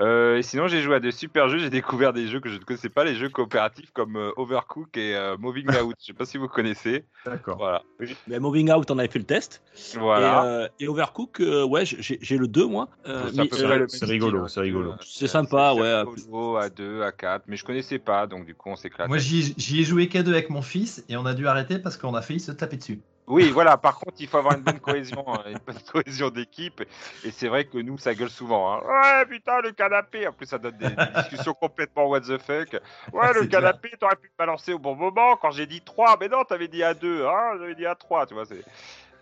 Euh, 0.00 0.40
sinon, 0.42 0.68
j'ai 0.68 0.80
joué 0.80 0.94
à 0.96 1.00
de 1.00 1.10
super 1.10 1.48
jeux. 1.48 1.58
J'ai 1.58 1.70
découvert 1.70 2.12
des 2.12 2.28
jeux 2.28 2.40
que 2.40 2.48
je 2.48 2.56
ne 2.56 2.62
connaissais 2.62 2.88
pas, 2.88 3.04
les 3.04 3.16
jeux 3.16 3.28
coopératifs 3.28 3.90
comme 3.92 4.16
euh, 4.16 4.30
Overcook 4.36 4.96
et 4.96 5.16
euh, 5.16 5.36
Moving 5.38 5.66
Out. 5.82 5.96
Je 6.00 6.06
sais 6.06 6.12
pas 6.12 6.24
si 6.24 6.38
vous 6.38 6.46
connaissez. 6.46 7.04
D'accord. 7.24 7.56
Voilà. 7.56 7.82
Mais 8.28 8.38
Moving 8.38 8.70
Out, 8.72 8.90
on 8.90 8.98
avait 8.98 9.08
fait 9.08 9.18
le 9.18 9.24
test. 9.24 9.62
Voilà. 9.98 10.28
Et, 10.28 10.46
euh, 10.46 10.68
et 10.80 10.88
Overcook, 10.88 11.40
euh, 11.40 11.64
ouais, 11.64 11.84
j'ai 11.84 12.38
le 12.38 12.46
2 12.46 12.66
moi. 12.66 12.88
Euh, 13.06 13.28
C'est 13.32 13.40
à 13.40 13.42
euh, 13.42 13.66
rigolo, 13.66 14.46
style, 14.46 14.54
c'est 14.54 14.60
rigolo. 14.60 14.94
C'est 15.00 15.26
sympa, 15.26 15.74
ouais. 15.74 16.02
rigolo, 16.02 16.56
à 16.56 16.70
2, 16.70 17.02
à 17.02 17.12
4, 17.12 17.44
mais 17.48 17.56
je 17.56 17.64
connaissais 17.64 17.98
pas, 17.98 18.26
donc 18.26 18.46
du 18.46 18.54
coup 18.54 18.70
on 18.70 18.76
s'éclate. 18.76 19.08
Moi, 19.08 19.18
j'y 19.18 19.54
j'y 19.56 19.80
ai 19.80 19.84
joué 19.84 20.08
qu'à 20.08 20.22
deux 20.22 20.32
avec 20.32 20.50
mon 20.50 20.62
fils 20.62 21.04
et 21.08 21.16
on 21.16 21.26
a 21.26 21.34
dû 21.34 21.46
arrêter 21.48 21.78
parce 21.78 21.96
qu'on 21.96 22.14
a 22.14 22.22
failli 22.22 22.40
se 22.40 22.52
taper 22.52 22.76
dessus. 22.76 23.00
Oui, 23.28 23.50
voilà, 23.50 23.76
par 23.76 23.98
contre 23.98 24.16
il 24.18 24.26
faut 24.26 24.38
avoir 24.38 24.54
une 24.56 24.62
bonne 24.62 24.80
cohésion, 24.80 25.24
hein, 25.32 25.42
une 25.46 25.58
bonne 25.66 25.82
cohésion 25.92 26.30
d'équipe, 26.30 26.80
et 27.24 27.30
c'est 27.30 27.48
vrai 27.48 27.66
que 27.66 27.78
nous 27.78 27.98
ça 27.98 28.14
gueule 28.14 28.30
souvent. 28.30 28.72
hein. 28.72 28.80
Ouais, 28.86 29.26
putain, 29.26 29.60
le 29.60 29.72
canapé, 29.72 30.26
en 30.26 30.32
plus 30.32 30.46
ça 30.46 30.58
donne 30.58 30.76
des, 30.78 30.88
des 30.88 31.12
discussions 31.14 31.52
complètement 31.54 32.06
what 32.06 32.20
the 32.22 32.38
fuck. 32.38 32.80
Ouais, 33.12 33.32
le 33.34 33.46
canapé, 33.46 33.90
t'aurais 34.00 34.16
pu 34.16 34.28
le 34.28 34.34
balancer 34.38 34.72
au 34.72 34.78
bon 34.78 34.94
moment, 34.94 35.36
quand 35.36 35.50
j'ai 35.50 35.66
dit 35.66 35.82
3, 35.82 36.16
mais 36.20 36.28
non, 36.28 36.42
t'avais 36.44 36.68
dit 36.68 36.82
à 36.82 36.94
2, 36.94 37.26
hein, 37.26 37.52
j'avais 37.58 37.74
dit 37.74 37.86
à 37.86 37.94
3, 37.94 38.26
tu 38.26 38.34
vois, 38.34 38.46
c'est... 38.46 38.64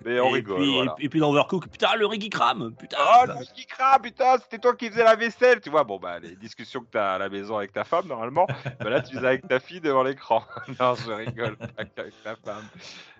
Mais 0.05 0.21
on 0.21 0.29
et, 0.31 0.33
rigole, 0.35 0.59
puis, 0.61 0.75
voilà. 0.75 0.95
et 0.99 1.09
puis 1.09 1.21
dans 1.21 1.31
Overcook, 1.31 1.69
putain, 1.69 1.95
le 1.97 2.07
riz 2.07 2.19
qui 2.19 2.31
crame, 2.31 2.75
putain. 2.79 2.97
Oh, 3.01 3.25
le 3.27 3.45
qui 3.55 3.67
crame, 3.67 4.03
putain, 4.03 4.37
c'était 4.39 4.59
toi 4.59 4.75
qui 4.77 4.89
faisais 4.91 5.05
la 5.05 5.17
vaisselle, 5.17 5.61
tu 5.61 5.71
vois. 5.71 5.85
Bon, 5.85 5.99
bah, 5.99 6.19
les 6.19 6.37
discussions 6.37 6.81
que 6.81 6.91
t'as 6.93 7.15
à 7.15 7.19
la 7.19 7.29
maison 7.29 7.57
avec 7.57 7.73
ta 7.73 7.85
femme, 7.85 8.07
normalement, 8.07 8.47
bah 8.81 8.91
là, 8.91 9.01
tu 9.01 9.15
faisais 9.17 9.27
avec 9.27 9.49
ta 9.49 9.59
fille 9.59 9.81
devant 9.81 10.03
l'écran. 10.03 10.45
non, 10.81 10.95
je 10.95 11.11
rigole, 11.11 11.57
pas 11.57 11.85
qu'avec 11.85 12.15
ta 12.23 12.37
femme. 12.37 12.65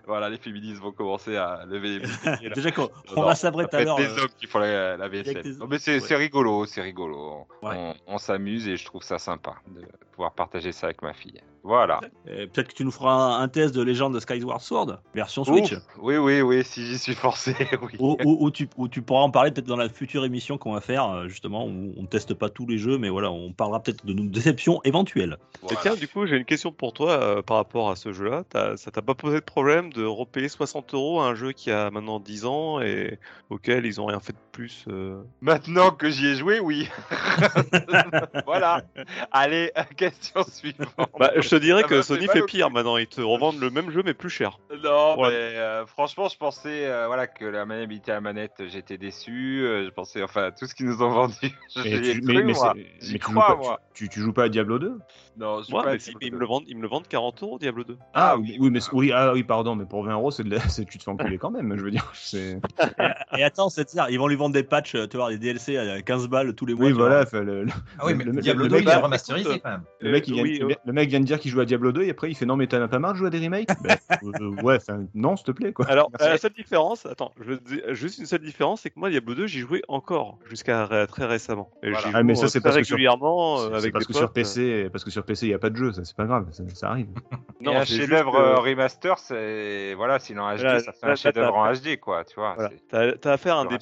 Voilà, 0.05 0.29
les 0.29 0.37
féministes 0.37 0.81
vont 0.81 0.93
commencer 0.93 1.35
à 1.35 1.65
lever 1.65 1.99
les 1.99 2.07
boucliers. 2.07 2.49
Déjà 2.55 2.71
qu'on 2.71 2.89
va 3.23 3.35
sabrer 3.35 3.67
tout 3.67 3.75
à 3.75 3.83
l'heure. 3.83 3.99
être 3.99 4.07
des 4.13 4.19
euh, 4.19 4.23
hommes 4.23 4.29
qui 4.39 4.47
font 4.47 4.59
la, 4.59 4.95
la 4.95 5.03
avec 5.05 5.25
vaisselle. 5.25 5.57
Non, 5.57 5.67
mais 5.67 5.79
c'est 5.79 5.95
Ouais. 5.95 5.99
c'est 5.99 6.15
rigolo, 6.15 6.65
c'est 6.65 6.81
rigolo. 6.81 7.45
On, 7.61 7.67
Ouais. 7.67 7.75
on- 8.07 8.13
on 8.13 8.17
s'amuse 8.17 8.69
et 8.69 8.77
je 8.77 8.85
trouve 8.85 9.03
ça 9.03 9.19
sympa 9.19 9.55
de 9.67 9.81
pouvoir 10.13 10.31
partager 10.33 10.71
ça 10.71 10.87
avec 10.87 11.01
ma 11.01 11.11
fille. 11.13 11.41
Voilà. 11.67 11.99
euh, 12.29 12.47
Peut-être 12.47 12.69
que 12.69 12.73
tu 12.73 12.85
nous 12.85 12.91
feras 12.91 13.35
un 13.41 13.47
test 13.49 13.75
de 13.75 13.81
légende 13.81 14.13
de 14.13 14.21
Skyward 14.21 14.61
Sword, 14.61 14.99
version 15.13 15.43
Switch. 15.43 15.73
Ouf. 15.73 15.81
Oui, 16.01 16.15
oui, 16.15 16.39
oui, 16.41 16.63
si 16.63 16.85
j'y 16.85 16.97
suis 16.97 17.13
forcé, 17.13 17.53
oui. 17.81 17.97
Où 17.99 18.49
tu, 18.51 18.69
où 18.77 18.87
tu 18.87 19.01
pourras 19.01 19.21
en 19.21 19.29
parler 19.31 19.51
peut-être 19.51 19.67
dans 19.67 19.75
la 19.75 19.89
future 19.89 20.23
émission 20.23 20.57
qu'on 20.57 20.71
va 20.73 20.79
faire, 20.79 21.09
euh, 21.11 21.27
justement, 21.27 21.65
où 21.65 21.93
on 21.97 22.01
ne 22.03 22.07
teste 22.07 22.33
pas 22.33 22.49
tous 22.49 22.65
les 22.65 22.77
jeux, 22.77 22.97
mais 22.97 23.09
voilà, 23.09 23.31
on 23.31 23.51
parlera 23.51 23.83
peut-être 23.83 24.05
de 24.05 24.13
nos 24.13 24.23
déceptions 24.23 24.79
éventuelles. 24.85 25.37
Et 25.55 25.57
Voilà. 25.63 25.79
tiens, 25.81 25.95
du 25.95 26.07
coup, 26.07 26.25
j'ai 26.25 26.37
une 26.37 26.45
question 26.45 26.71
pour 26.71 26.93
toi 26.93 27.11
euh, 27.11 27.41
par 27.41 27.57
rapport 27.57 27.89
à 27.89 27.97
ce 27.97 28.13
jeu-là. 28.13 28.43
Ça 28.77 28.89
t'a 28.91 29.01
pas 29.01 29.13
posé 29.15 29.35
de 29.35 29.43
problème 29.45 29.91
de 29.91 30.05
repayer 30.05 30.47
60 30.47 30.93
euros 30.93 31.19
à 31.19 31.27
un 31.27 31.35
jeu 31.35 31.51
qui 31.51 31.69
a 31.69 31.91
maintenant 31.91 32.21
10 32.21 32.45
ans 32.45 32.79
et 32.79 33.19
auquel 33.49 33.85
ils 33.85 33.99
ont 33.99 34.05
rien 34.05 34.21
fait 34.21 34.31
de 34.33 34.37
plus 34.53 34.85
euh 34.87 35.21
Maintenant 35.41 35.91
que 35.91 36.09
j'y 36.09 36.27
ai 36.27 36.35
joué, 36.35 36.61
oui. 36.61 36.87
voilà. 38.45 38.83
Allez, 39.31 39.71
question 39.97 40.43
suivante. 40.49 40.89
Bah, 41.19 41.31
je 41.37 41.56
te 41.57 41.63
dirais 41.63 41.83
que 41.83 42.01
Sony 42.01 42.27
fait 42.27 42.41
pire 42.43 42.69
maintenant. 42.71 42.97
Ils 42.97 43.07
te 43.07 43.21
revendent 43.21 43.59
le 43.59 43.69
même 43.69 43.89
jeu 43.91 44.01
mais 44.03 44.13
plus 44.13 44.29
cher. 44.29 44.59
Non, 44.83 45.19
Ouais. 45.19 45.29
mais 45.29 45.35
euh, 45.35 45.85
franchement, 45.85 46.27
je 46.29 46.37
pensais 46.37 46.85
euh, 46.87 47.07
voilà, 47.07 47.27
que 47.27 47.45
la 47.45 47.65
maniabilité 47.65 48.11
à 48.11 48.15
la 48.15 48.21
manette, 48.21 48.53
j'étais 48.67 48.97
déçu. 48.97 49.61
euh, 49.63 49.85
je 49.85 49.89
pensais, 49.89 50.21
enfin, 50.23 50.51
tout 50.57 50.65
ce 50.65 50.75
qu'ils 50.75 50.85
nous 50.87 51.01
ont 51.03 51.09
vendu. 51.11 51.35
Mais 51.41 51.83
J'y 51.83 51.93
ai 52.09 52.13
tu, 52.13 52.21
cru, 52.21 52.33
mais, 52.35 52.43
mais 52.43 52.53
moi. 52.53 52.73
c'est- 52.75 53.05
J'y 53.05 53.13
mais 53.13 53.19
tu 53.19 53.25
joues 53.25 53.31
crois, 53.31 53.47
pas- 53.47 53.55
moi. 53.55 53.79
tu, 53.93 54.09
tu 54.09 54.19
joues 54.19 54.33
pas 54.33 54.43
à 54.43 54.49
Diablo 54.49 54.79
2 54.79 54.97
Non, 55.37 55.61
pas 55.83 55.91
mais 55.93 55.99
si, 55.99 56.11
mais 56.19 56.27
ils 56.27 56.33
me 56.33 56.39
le 56.39 56.45
vendent, 56.45 56.63
ils 56.67 56.75
me 56.75 56.81
le 56.81 56.87
vendent 56.87 57.07
40 57.07 57.43
euros 57.43 57.59
Diablo 57.59 57.83
2. 57.83 57.97
Ah 58.13 58.31
Ah 58.31 58.37
oui. 58.37 58.57
oui, 58.59 58.69
mais 58.71 58.79
oui, 58.91 59.11
ah 59.13 59.33
oui, 59.33 59.43
pardon, 59.43 59.75
mais 59.75 59.85
pour 59.85 60.03
20 60.03 60.13
euros, 60.13 60.31
c'est 60.31 60.43
la- 60.43 60.59
tu 60.59 60.97
te 60.97 61.03
fais 61.03 61.11
enculer 61.11 61.37
quand 61.37 61.51
même. 61.51 61.75
Je 61.77 61.83
veux 61.83 61.91
dire, 61.91 62.09
c'est. 62.13 62.59
Et 63.37 63.43
attends, 63.43 63.69
c'est 63.69 63.89
ça, 63.89 64.09
ils 64.09 64.17
vont 64.17 64.27
lui 64.27 64.35
vendre 64.35 64.53
des 64.53 64.63
patchs, 64.63 64.95
euh, 64.95 65.07
tu 65.07 65.17
vois, 65.17 65.29
des 65.29 65.37
DLC 65.37 65.77
à 65.77 66.01
15 66.01 66.27
balles 66.27 66.53
tous 66.55 66.65
les 66.65 66.73
mois. 66.73 66.85
Oui, 66.87 66.91
voilà. 66.91 67.23
vois. 67.25 67.41
le, 67.41 67.63
le- 67.65 67.71
Ah 67.99 68.05
oui, 68.05 68.13
mais 68.15 68.23
Le- 68.23 68.41
Diablo 68.41 68.63
le 68.63 68.69
2, 68.69 68.75
mec, 68.77 68.85
il 68.85 68.89
est 68.91 68.95
remasterisé 68.95 69.49
écoute, 69.49 69.61
quand 69.63 69.71
même. 69.71 69.83
le 69.99 70.11
mec, 70.11 70.27
il 70.27 70.33
vient, 70.33 70.43
oui, 70.43 70.57
le, 70.59 70.75
le 70.83 70.93
mec 70.93 71.09
vient 71.09 71.19
de 71.19 71.25
dire 71.25 71.39
qu'il 71.39 71.51
joue 71.51 71.59
à 71.59 71.65
Diablo 71.65 71.91
2 71.91 72.03
et 72.03 72.09
après 72.09 72.29
il 72.31 72.35
fait 72.35 72.45
non, 72.45 72.55
mais 72.55 72.67
t'en 72.67 72.81
as 72.81 72.87
pas 72.87 72.99
marre 72.99 73.13
de 73.13 73.17
jouer 73.19 73.27
à 73.27 73.29
des 73.29 73.39
remakes? 73.39 73.69
Ben, 73.83 73.97
euh, 74.23 74.49
Ouais, 74.61 74.79
non, 75.13 75.35
s'il 75.35 75.45
te 75.45 75.51
plaît, 75.51 75.73
quoi. 75.73 75.85
Alors, 75.87 76.09
Merci. 76.11 76.29
la 76.29 76.37
seule 76.37 76.53
différence, 76.53 77.05
attends, 77.05 77.33
je 77.39 77.53
juste 77.93 78.19
une 78.19 78.25
seule 78.25 78.41
différence, 78.41 78.81
c'est 78.81 78.89
que 78.89 78.99
moi, 78.99 79.09
Diablo 79.09 79.35
2, 79.35 79.47
j'y 79.47 79.59
jouais 79.59 79.81
encore 79.87 80.39
jusqu'à 80.49 81.05
très 81.07 81.25
récemment. 81.25 81.69
Et 81.83 81.91
Voilà. 81.91 82.07
j'y 82.07 82.13
Ah, 82.15 82.23
mais 82.23 82.35
ça, 82.35 82.45
euh, 82.45 82.47
c'est 82.47 82.65
régulièrement 82.67 83.61
euh, 83.61 83.69
parce 83.69 83.83
des 83.83 83.91
que 83.91 84.13
sur 84.13 84.31
PC, 84.31 84.89
parce 84.91 85.03
que 85.03 85.11
sur 85.11 85.23
PC, 85.27 85.45
il 85.45 85.49
y 85.49 85.53
a 85.53 85.59
pas 85.59 85.69
de 85.69 85.75
jeu, 85.75 85.91
ça 85.91 86.03
c'est 86.03 86.15
pas 86.15 86.25
grave, 86.25 86.47
ça, 86.51 86.63
ça 86.73 86.89
arrive. 86.89 87.07
Non, 87.61 87.75
un 87.75 87.85
chef-d'œuvre 87.85 88.31
que- 88.33 88.37
euh, 88.37 88.55
remaster, 88.59 89.17
c'est 89.19 89.93
voilà, 89.95 90.19
sinon 90.19 90.43
en 90.43 90.55
HD, 90.55 90.59
Voilà, 90.61 90.79
ça 90.79 90.91
fait 90.93 91.05
là, 91.07 91.11
un 91.11 91.15
chef-d'œuvre 91.15 91.55
en 91.55 91.71
HD, 91.73 91.99
quoi, 91.99 92.23
tu 92.23 92.35
vois. 92.35 92.55
Voilà. 92.55 93.15
T'as 93.19 93.31
affaire 93.33 93.57
à 93.57 93.61
un 93.61 93.65
des 93.65 93.77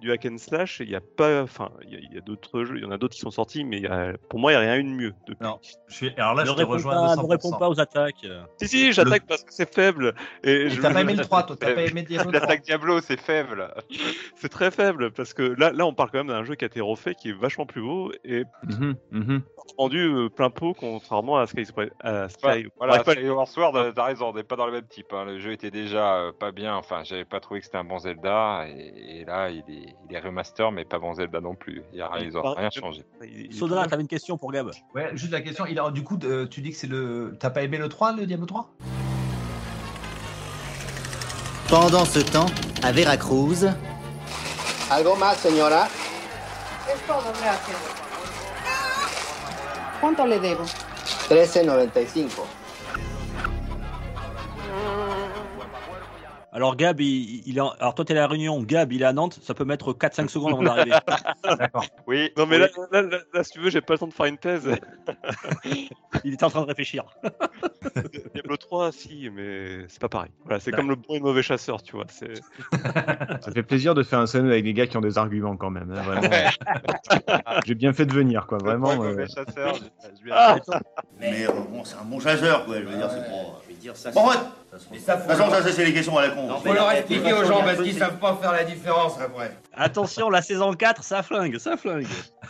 du 0.00 0.10
hack 0.12 0.26
and 0.26 0.38
slash. 0.38 0.80
Il 0.80 0.90
y 0.90 0.96
a 0.96 1.00
pas, 1.00 1.42
enfin, 1.42 1.70
il 1.82 1.90
y 1.92 1.96
a, 1.96 1.98
il 2.00 2.14
y 2.14 2.18
a 2.18 2.20
d'autres 2.20 2.64
jeux. 2.64 2.76
Il 2.76 2.82
y 2.82 2.86
en 2.86 2.90
a 2.90 2.98
d'autres 2.98 3.14
qui 3.14 3.20
sont 3.20 3.30
sortis, 3.30 3.64
mais 3.64 3.76
il 3.78 3.82
y 3.84 3.86
a- 3.86 4.14
pour 4.28 4.38
moi, 4.38 4.52
il 4.52 4.54
y 4.54 4.58
a 4.58 4.60
rien 4.60 4.76
eu 4.76 4.82
de 4.84 4.88
mieux. 4.88 5.14
Depuis. 5.26 5.44
Non. 5.44 5.58
Je 5.88 5.94
suis... 5.94 6.10
Alors 6.16 6.34
là, 6.34 6.42
ne 6.42 6.48
je 6.48 6.52
te 6.52 6.58
réponds 6.58 6.72
rejoins 6.72 6.92
pas, 6.92 7.12
à 7.12 7.16
ne 7.16 7.22
200%. 7.22 7.30
réponds 7.30 7.52
pas 7.58 7.68
aux 7.68 7.80
attaques. 7.80 8.26
Si 8.60 8.68
si, 8.68 8.92
j'attaque 8.92 9.26
parce 9.28 9.44
que 9.44 9.52
c'est 9.52 9.72
faible. 9.72 10.14
Et 10.44 10.50
Et 10.52 10.68
je- 10.70 10.80
T'as 10.80 10.92
pas 10.92 11.00
aimé 11.02 11.14
le 11.14 11.22
3, 11.24 11.44
toi 11.44 11.56
T'as 11.58 11.74
pas 11.74 11.82
aimé 11.82 12.02
Diablo 12.02 12.30
3 12.30 12.40
L'attaque 12.40 12.62
Diablo, 12.62 13.00
c'est 13.00 13.20
faible. 13.20 13.72
c'est 14.36 14.48
très 14.48 14.70
faible 14.70 15.10
parce 15.12 15.34
que 15.34 15.42
là, 15.42 15.72
là, 15.72 15.86
on 15.86 15.94
parle 15.94 16.10
quand 16.10 16.18
même 16.18 16.26
d'un 16.28 16.44
jeu 16.44 16.54
qui 16.54 16.64
a 16.64 16.66
été 16.66 16.80
refait, 16.80 17.14
qui 17.14 17.30
est 17.30 17.38
vachement 17.38 17.66
plus 17.66 17.82
beau 17.82 18.12
et 18.24 18.44
Mhm, 18.64 18.96
mhm. 19.12 19.42
rendu 19.78 19.98
euh, 20.00 20.28
plein 20.28 20.50
pot, 20.50 20.74
contrairement 20.78 21.38
à 21.38 21.46
Sky. 21.46 21.64
À 22.02 22.28
Sky 22.28 22.46
Ouais, 22.46 22.66
voilà, 22.76 23.02
pas- 23.02 23.12
Skyward 23.12 23.46
Sword, 23.48 23.76
euh, 23.76 23.92
t'as 23.94 24.04
raison, 24.04 24.28
on 24.30 24.34
n'est 24.34 24.42
pas 24.42 24.56
dans 24.56 24.66
le 24.66 24.72
même 24.72 24.86
type. 24.86 25.12
hein. 25.12 25.24
Le 25.24 25.38
jeu 25.38 25.52
était 25.52 25.70
déjà 25.70 26.16
euh, 26.16 26.32
pas 26.32 26.52
bien, 26.52 26.74
enfin, 26.76 27.02
j'avais 27.04 27.24
pas 27.24 27.40
trouvé 27.40 27.60
que 27.60 27.66
c'était 27.66 27.78
un 27.78 27.84
bon 27.84 27.98
Zelda, 27.98 28.66
et, 28.68 29.20
et 29.20 29.24
là, 29.24 29.50
il 29.50 29.59
est, 29.68 29.96
il 30.08 30.14
est 30.16 30.20
remaster, 30.20 30.70
mais 30.72 30.84
pas 30.84 30.98
bon 30.98 31.12
Zelda 31.14 31.40
non 31.40 31.54
plus. 31.54 31.82
Il 31.92 31.98
y 31.98 32.02
a, 32.02 32.10
ils 32.20 32.36
ont 32.38 32.42
Par- 32.42 32.56
rien 32.56 32.70
changé. 32.70 33.04
Sodra, 33.50 33.86
t'avais 33.86 34.02
une 34.02 34.08
question 34.08 34.38
pour 34.38 34.52
Gab. 34.52 34.70
Ouais, 34.94 35.10
juste 35.14 35.32
la 35.32 35.40
question. 35.40 35.66
Il 35.66 35.78
a... 35.78 35.90
Du 35.90 36.02
coup, 36.02 36.18
euh, 36.24 36.46
tu 36.46 36.60
dis 36.60 36.70
que 36.70 36.76
c'est 36.76 36.86
le. 36.86 37.36
T'as 37.38 37.50
pas 37.50 37.62
aimé 37.62 37.78
le 37.78 37.88
3, 37.88 38.12
le 38.12 38.26
Diablo 38.26 38.46
3 38.46 38.70
Pendant 41.68 42.04
ce 42.04 42.18
temps, 42.20 42.46
à 42.82 42.92
Veracruz, 42.92 43.66
¿Algo 44.90 45.14
más, 45.14 45.36
señora? 45.36 45.86
Es 46.92 47.00
todo, 47.06 47.22
gracias. 47.40 47.76
¿Cuánto 50.00 50.26
le 50.26 50.40
debo? 50.40 50.64
13.95. 51.28 52.40
Alors 56.52 56.74
Gab, 56.76 57.00
il, 57.00 57.46
il 57.46 57.58
est 57.58 57.60
en- 57.60 57.70
alors 57.78 57.94
toi 57.94 58.04
t'es 58.04 58.12
à 58.12 58.16
la 58.16 58.26
Réunion, 58.26 58.60
Gab 58.62 58.92
il 58.92 59.02
est 59.02 59.04
à 59.04 59.12
Nantes, 59.12 59.38
ça 59.42 59.54
peut 59.54 59.64
mettre 59.64 59.92
4-5 59.92 60.28
secondes 60.28 60.52
avant 60.54 60.62
d'arriver. 60.64 60.96
D'accord. 61.58 61.84
Oui. 62.08 62.30
Non, 62.36 62.46
mais 62.46 62.56
oui. 62.56 62.62
là, 62.90 63.02
là, 63.02 63.02
là, 63.02 63.18
là, 63.32 63.44
si 63.44 63.52
tu 63.52 63.60
veux, 63.60 63.70
j'ai 63.70 63.80
pas 63.80 63.94
le 63.94 63.98
temps 64.00 64.08
de 64.08 64.12
faire 64.12 64.26
une 64.26 64.36
thèse. 64.38 64.68
il 66.24 66.34
était 66.34 66.42
en 66.44 66.50
train 66.50 66.62
de 66.62 66.66
réfléchir. 66.66 67.04
Diablo 68.34 68.56
3, 68.56 68.90
si, 68.92 69.30
mais 69.32 69.86
c'est 69.88 70.00
pas 70.00 70.08
pareil. 70.08 70.30
Voilà, 70.44 70.58
c'est 70.60 70.72
comme 70.72 70.88
le 70.88 70.96
bon 70.96 71.14
et 71.14 71.18
le 71.18 71.22
mauvais 71.24 71.42
chasseur, 71.42 71.82
tu 71.82 71.94
vois. 71.96 72.06
C'est... 72.08 72.34
Ça 73.42 73.52
fait 73.52 73.62
plaisir 73.62 73.94
de 73.94 74.02
faire 74.02 74.18
un 74.18 74.26
scène 74.26 74.46
avec 74.46 74.64
des 74.64 74.74
gars 74.74 74.86
qui 74.88 74.96
ont 74.96 75.00
des 75.02 75.18
arguments 75.18 75.56
quand 75.56 75.70
même. 75.70 75.92
hein, 75.92 76.02
vraiment. 76.02 76.28
J'ai 77.64 77.74
bien 77.76 77.92
fait 77.92 78.06
de 78.06 78.12
venir, 78.12 78.46
quoi. 78.46 78.58
Vraiment. 78.58 78.90
Le 78.94 79.00
euh, 79.08 79.10
mauvais 79.10 79.26
chasseur, 79.28 79.74
je- 79.76 80.30
Ah, 80.32 80.56
Mais 81.20 81.46
euh, 81.46 81.50
bon, 81.70 81.84
c'est 81.84 81.96
un 81.96 82.04
bon 82.04 82.18
chasseur, 82.20 82.64
quoi. 82.66 82.76
Je 82.80 82.84
veux 82.84 82.96
dire, 82.96 83.10
c'est 83.10 83.20
pas. 83.20 83.60
Dire 83.80 83.96
ça. 83.96 84.10
Bon, 84.10 84.28
ouais. 84.28 84.36
Mais 84.92 84.98
ça, 84.98 85.16
De 85.16 85.22
toute 85.22 85.30
façon, 85.32 85.50
ça, 85.50 85.72
c'est 85.72 85.84
les 85.84 85.92
questions 85.92 86.16
à 86.16 86.28
la 86.28 86.30
con. 86.30 86.48
faut 86.56 86.72
leur 86.72 86.90
expliquer 86.92 87.32
aux 87.32 87.44
gens 87.44 87.62
parce 87.62 87.80
qu'ils 87.82 87.94
savent 87.94 88.18
pas 88.18 88.36
faire 88.36 88.52
la 88.52 88.62
différence 88.64 89.18
après. 89.18 89.56
Attention, 89.72 90.30
la 90.30 90.42
saison 90.42 90.72
4, 90.72 91.02
ça 91.02 91.22
flingue, 91.22 91.58
ça 91.58 91.76
flingue. 91.76 92.06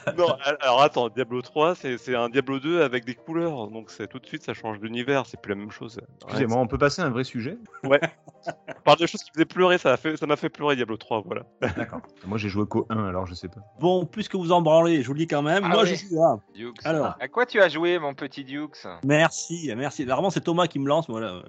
non, 0.18 0.28
alors 0.60 0.82
attends, 0.82 1.08
Diablo 1.08 1.40
3, 1.40 1.74
c'est, 1.76 1.98
c'est 1.98 2.14
un 2.14 2.28
Diablo 2.28 2.58
2 2.58 2.82
avec 2.82 3.04
des 3.04 3.14
couleurs. 3.14 3.68
Donc 3.68 3.90
c'est 3.90 4.06
tout 4.06 4.18
de 4.18 4.26
suite, 4.26 4.42
ça 4.42 4.54
change 4.54 4.80
d'univers, 4.80 5.24
c'est 5.26 5.40
plus 5.40 5.50
la 5.50 5.56
même 5.56 5.70
chose. 5.70 5.98
Excusez-moi, 6.24 6.58
on 6.58 6.66
peut 6.66 6.78
passer 6.78 7.00
à 7.00 7.06
un 7.06 7.10
vrai 7.10 7.24
sujet? 7.24 7.56
Ouais. 7.84 8.00
On 8.46 8.82
parle 8.84 8.98
de 8.98 9.06
choses 9.06 9.22
qui 9.22 9.30
faisaient 9.32 9.44
pleurer, 9.44 9.78
ça, 9.78 9.92
a 9.92 9.96
fait, 9.96 10.16
ça 10.16 10.26
m'a 10.26 10.36
fait 10.36 10.48
pleurer 10.48 10.76
Diablo 10.76 10.96
3, 10.96 11.22
voilà. 11.24 11.42
D'accord. 11.76 12.00
Moi, 12.26 12.38
j'ai 12.38 12.48
joué 12.48 12.66
qu'au 12.66 12.86
1, 12.90 13.04
alors 13.04 13.26
je 13.26 13.34
sais 13.34 13.48
pas. 13.48 13.60
Bon, 13.78 14.04
puisque 14.04 14.34
vous 14.34 14.52
en 14.52 14.60
branlez, 14.62 15.02
je 15.02 15.06
vous 15.06 15.14
le 15.14 15.20
dis 15.20 15.26
quand 15.26 15.42
même, 15.42 15.62
Ah 15.64 15.68
moi 15.68 15.82
ouais. 15.82 15.88
je 15.88 15.94
suis 15.94 16.14
là. 16.14 16.38
Dukes. 16.54 16.84
Alors. 16.84 17.14
À 17.20 17.28
quoi 17.28 17.46
tu 17.46 17.60
as 17.60 17.68
joué, 17.68 17.98
mon 17.98 18.14
petit 18.14 18.44
Dukes? 18.44 18.86
Merci, 19.04 19.72
merci. 19.76 20.04
Vraiment, 20.04 20.30
c'est 20.30 20.40
Thomas 20.40 20.66
qui 20.66 20.78
me 20.78 20.88
lance. 20.88 21.06
Voilà. 21.08 21.19
Ah, 21.22 21.32
moi- 21.34 21.44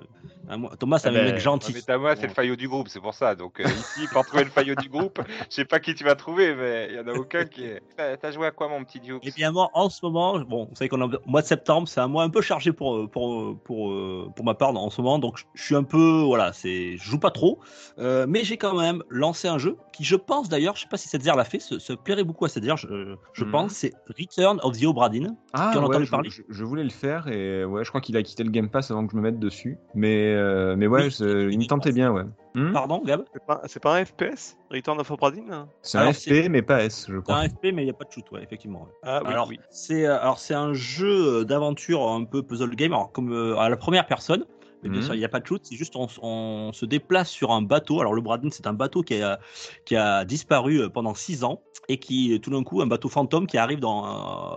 Thomas, 0.79 0.99
c'est 0.99 1.07
Ah 1.07 1.11
un 1.11 1.13
ben, 1.13 1.25
mec 1.25 1.35
ouais, 1.35 1.39
gentil. 1.39 1.73
mais 1.73 1.81
t'as 1.81 1.97
moi, 1.97 2.15
c'est 2.15 2.27
le 2.27 2.33
faillot 2.33 2.55
du 2.55 2.67
groupe, 2.67 2.87
c'est 2.89 2.99
pour 2.99 3.13
ça. 3.13 3.35
Donc 3.35 3.59
euh, 3.59 3.65
ici, 3.65 4.07
pour 4.07 4.23
trouver 4.25 4.43
le 4.43 4.49
faillot 4.49 4.75
du 4.75 4.89
groupe, 4.89 5.21
je 5.49 5.55
sais 5.55 5.65
pas 5.65 5.79
qui 5.79 5.95
tu 5.95 6.03
vas 6.03 6.15
trouver, 6.15 6.55
mais 6.55 6.87
il 6.89 6.95
y 6.95 6.99
en 6.99 7.07
a 7.07 7.13
aucun 7.13 7.45
qui 7.45 7.63
est. 7.65 7.81
T'as 7.95 8.31
joué 8.31 8.47
à 8.47 8.51
quoi, 8.51 8.67
mon 8.67 8.83
petit 8.83 8.99
Dukes 8.99 9.25
Et 9.27 9.31
bien 9.31 9.51
moi, 9.51 9.69
en 9.73 9.89
ce 9.89 10.03
moment, 10.03 10.39
bon, 10.39 10.65
vous 10.69 10.75
savez 10.75 10.89
qu'on 10.89 11.01
est 11.01 11.15
au 11.15 11.29
mois 11.29 11.41
de 11.41 11.47
septembre, 11.47 11.87
c'est 11.87 11.99
un 11.99 12.07
mois 12.07 12.23
un 12.23 12.29
peu 12.29 12.41
chargé 12.41 12.71
pour 12.73 12.95
euh, 12.95 13.07
pour 13.07 13.33
euh, 13.41 13.57
pour 13.63 13.93
pour 14.35 14.45
ma 14.45 14.53
part 14.53 14.75
en 14.75 14.89
ce 14.89 15.01
moment, 15.01 15.19
donc 15.19 15.37
je- 15.37 15.61
suis 15.61 15.75
un 15.75 15.83
peu 15.83 16.21
voilà, 16.25 16.53
c'est 16.53 16.97
je 16.97 17.03
joue 17.03 17.19
pas 17.19 17.31
trop, 17.31 17.59
euh, 17.99 18.25
mais 18.27 18.43
j'ai 18.43 18.57
quand 18.57 18.75
même 18.79 19.03
lancé 19.09 19.47
un 19.47 19.57
jeu 19.57 19.77
qui, 19.93 20.03
je 20.03 20.15
pense 20.15 20.49
d'ailleurs, 20.49 20.75
je 20.75 20.81
sais 20.81 20.87
pas 20.89 20.97
si 20.97 21.07
cette 21.07 21.23
l'a 21.25 21.43
fait, 21.43 21.59
se, 21.59 21.79
se 21.79 21.93
plairait 21.93 22.23
beaucoup 22.23 22.45
à 22.45 22.49
cette 22.49 22.63
je, 22.63 23.15
je 23.33 23.43
Mhm. 23.45 23.51
pense, 23.51 23.71
c'est 23.73 23.93
Return 24.17 24.59
of 24.63 24.79
the 24.79 24.85
Obra 24.85 25.09
Dinn. 25.09 25.35
Ah, 25.53 25.69
tu 25.73 25.77
en 25.77 25.81
as 25.81 25.87
ouais, 25.87 25.89
entendu 25.89 26.05
je, 26.05 26.11
parler 26.11 26.29
je- 26.29 26.41
je 26.49 26.63
voulais 26.63 26.83
le 26.83 26.89
faire 26.89 27.27
et 27.27 27.65
ouais, 27.65 27.83
je 27.83 27.89
crois 27.89 28.01
qu'il 28.01 28.15
a 28.17 28.23
quitté 28.23 28.43
le 28.43 28.49
Game 28.51 28.69
Pass 28.69 28.91
avant 28.91 29.05
que 29.05 29.11
je 29.11 29.17
me 29.17 29.21
mette 29.21 29.39
dessus. 29.39 29.77
Mais, 29.95 30.30
euh, 30.33 30.75
mais 30.75 30.87
ouais, 30.87 31.05
Oui, 31.05 31.11
c'est- 31.11 31.47
il 31.51 31.59
me 31.59 31.65
tentait 31.65 31.91
bien, 31.91 32.11
ouais. 32.11 32.23
Hmm 32.53 32.73
Pardon, 32.73 33.01
Gab? 33.05 33.23
C'est 33.33 33.45
pas, 33.45 33.61
c'est 33.65 33.81
pas 33.81 33.97
un 33.97 34.05
FPS 34.05 34.57
Return 34.71 34.99
of 34.99 35.09
Obra 35.11 35.31
Dinn 35.31 35.65
c'est 35.81 35.97
un 35.97 36.11
FP, 36.11 36.49
mais 36.49 36.61
pas 36.61 36.83
S, 36.83 37.05
je 37.07 37.15
C'est 37.15 37.21
crois. 37.21 37.37
un 37.37 37.47
FP, 37.49 37.71
mais 37.71 37.83
il 37.83 37.85
n'y 37.85 37.91
a 37.91 37.93
pas 37.93 38.03
de 38.05 38.11
shoot, 38.11 38.29
ouais, 38.31 38.43
effectivement. 38.43 38.81
ouais. 38.81 38.91
Ah 39.03 39.21
oui, 39.23 39.31
alors, 39.31 39.47
oui. 39.47 39.59
c'est 39.69 40.05
euh, 40.05 40.19
alors 40.19 40.37
c'est 40.39 40.53
un 40.53 40.73
jeu 40.73 41.45
d'aventure 41.45 42.09
un 42.09 42.25
peu 42.25 42.43
puzzle 42.43 42.75
game, 42.75 42.91
alors 42.93 43.11
comme 43.11 43.31
euh, 43.31 43.57
à 43.57 43.69
la 43.69 43.77
première 43.77 44.05
personne. 44.05 44.45
Mais 44.83 44.89
bien 44.89 44.99
Mhm. 44.99 45.05
sûr, 45.05 45.15
il 45.15 45.19
n'y 45.19 45.25
a 45.25 45.29
pas 45.29 45.39
de 45.39 45.45
shoot, 45.45 45.61
c'est 45.63 45.75
juste 45.75 45.95
on, 45.95 46.07
on 46.21 46.73
se 46.73 46.85
déplace 46.85 47.29
sur 47.29 47.51
un 47.51 47.61
bateau. 47.61 47.99
Alors 48.01 48.13
le 48.13 48.21
Bradin, 48.21 48.49
c'est 48.51 48.67
un 48.67 48.73
bateau 48.73 49.01
qui 49.03 49.21
a, 49.21 49.39
qui 49.85 49.95
a 49.95 50.25
disparu 50.25 50.81
euh, 50.81 50.89
pendant 50.89 51.13
six 51.13 51.43
ans 51.43 51.61
et 51.89 51.97
qui 51.97 52.39
tout 52.41 52.51
d'un 52.51 52.63
coup 52.63 52.81
un 52.81 52.87
bateau 52.87 53.09
fantôme 53.09 53.47
qui 53.47 53.57
arrive 53.57 53.79
dans 53.79 54.05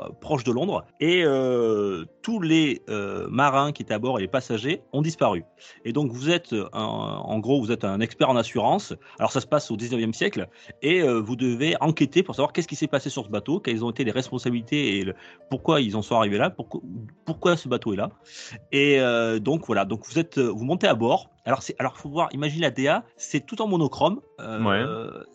euh, 0.07 0.09
proche 0.21 0.45
de 0.45 0.53
Londres 0.53 0.85
et 1.01 1.23
euh, 1.25 2.05
tous 2.23 2.41
les 2.41 2.83
euh, 2.89 3.27
marins 3.29 3.73
qui 3.73 3.83
étaient 3.83 3.95
à 3.95 3.99
bord 3.99 4.19
et 4.19 4.23
les 4.23 4.29
passagers 4.29 4.83
ont 4.93 5.03
disparu. 5.03 5.45
Et 5.85 5.93
donc 5.93 6.13
vous 6.13 6.31
êtes 6.31 6.53
un- 6.73 6.79
en 6.83 7.39
gros 7.39 7.61
vous 7.61 7.73
êtes 7.73 7.85
un 7.85 8.01
expert 8.01 8.29
en 8.31 8.37
assurance. 8.37 8.95
Alors 9.19 9.33
ça 9.33 9.41
se 9.41 9.47
passe 9.47 9.71
au 9.71 9.77
19e 9.77 10.13
siècle 10.15 10.49
et 10.83 11.03
vous 11.03 11.37
devez 11.37 11.77
enquêter 11.81 12.23
pour 12.23 12.35
savoir 12.35 12.53
qu'est-ce 12.53 12.69
qui 12.69 12.77
s'est 12.77 12.87
passé 12.87 13.11
sur 13.11 13.25
ce 13.25 13.31
bateau, 13.31 13.59
quelles 13.61 13.85
ont 13.85 13.91
été 13.91 14.05
les 14.05 14.11
responsabilités 14.13 14.99
et 14.99 15.05
le- 15.05 15.15
pourquoi 15.51 15.81
ils 15.81 15.97
en 15.97 16.03
sont 16.03 16.17
arrivés 16.17 16.39
là, 16.39 16.51
pourquoi, 16.51 16.81
pourquoi 17.25 17.57
ce 17.57 17.69
bateau 17.69 17.93
est 17.93 17.97
là. 17.97 18.11
Et 18.73 18.99
donc 19.41 19.67
voilà, 19.67 19.85
donc 19.85 20.07
vous 20.07 20.14
êtes, 20.19 20.39
vous 20.39 20.65
montez 20.65 20.87
à 20.87 20.95
bord. 20.95 21.31
Alors 21.45 21.63
c'est, 21.63 21.77
alors 21.79 21.97
faut 21.99 22.09
voir, 22.09 22.29
imagine 22.33 22.63
la 22.63 22.71
DA, 22.71 23.05
c'est 23.17 23.45
tout 23.45 23.61
en 23.61 23.67
monochrome. 23.69 24.21
Euh, 24.41 24.59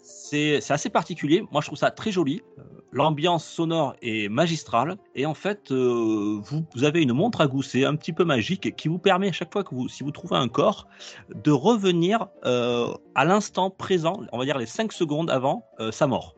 C'est, 0.03 0.59
c'est 0.61 0.73
assez 0.73 0.89
particulier. 0.89 1.43
Moi 1.51 1.61
je 1.61 1.67
trouve 1.67 1.77
ça 1.77 1.91
très 1.91 2.11
joli. 2.11 2.41
Euh, 2.57 2.63
L'ambiance 2.91 3.45
sonore 3.45 3.95
est 4.01 4.29
magistrale 4.29 4.97
et 5.13 5.27
en 5.27 5.35
fait 5.35 5.71
euh, 5.71 6.39
vous, 6.41 6.65
vous 6.73 6.83
avez 6.83 7.03
une 7.03 7.13
montre 7.13 7.39
à 7.41 7.45
gousset 7.45 7.85
un 7.85 7.95
petit 7.95 8.13
peu 8.13 8.25
magique 8.25 8.75
qui 8.75 8.87
vous 8.87 8.97
permet 8.97 9.29
à 9.29 9.31
chaque 9.31 9.53
fois 9.53 9.63
que 9.63 9.75
vous, 9.75 9.87
si 9.87 10.03
vous 10.03 10.09
trouvez 10.09 10.37
un 10.37 10.47
corps, 10.47 10.87
de 11.35 11.51
revenir 11.51 12.27
euh, 12.45 12.91
à 13.13 13.25
l'instant 13.25 13.69
présent, 13.69 14.21
on 14.31 14.39
va 14.39 14.45
dire 14.45 14.57
les 14.57 14.65
5 14.65 14.91
secondes 14.91 15.29
avant 15.29 15.67
euh, 15.79 15.91
sa 15.91 16.07
mort. 16.07 16.33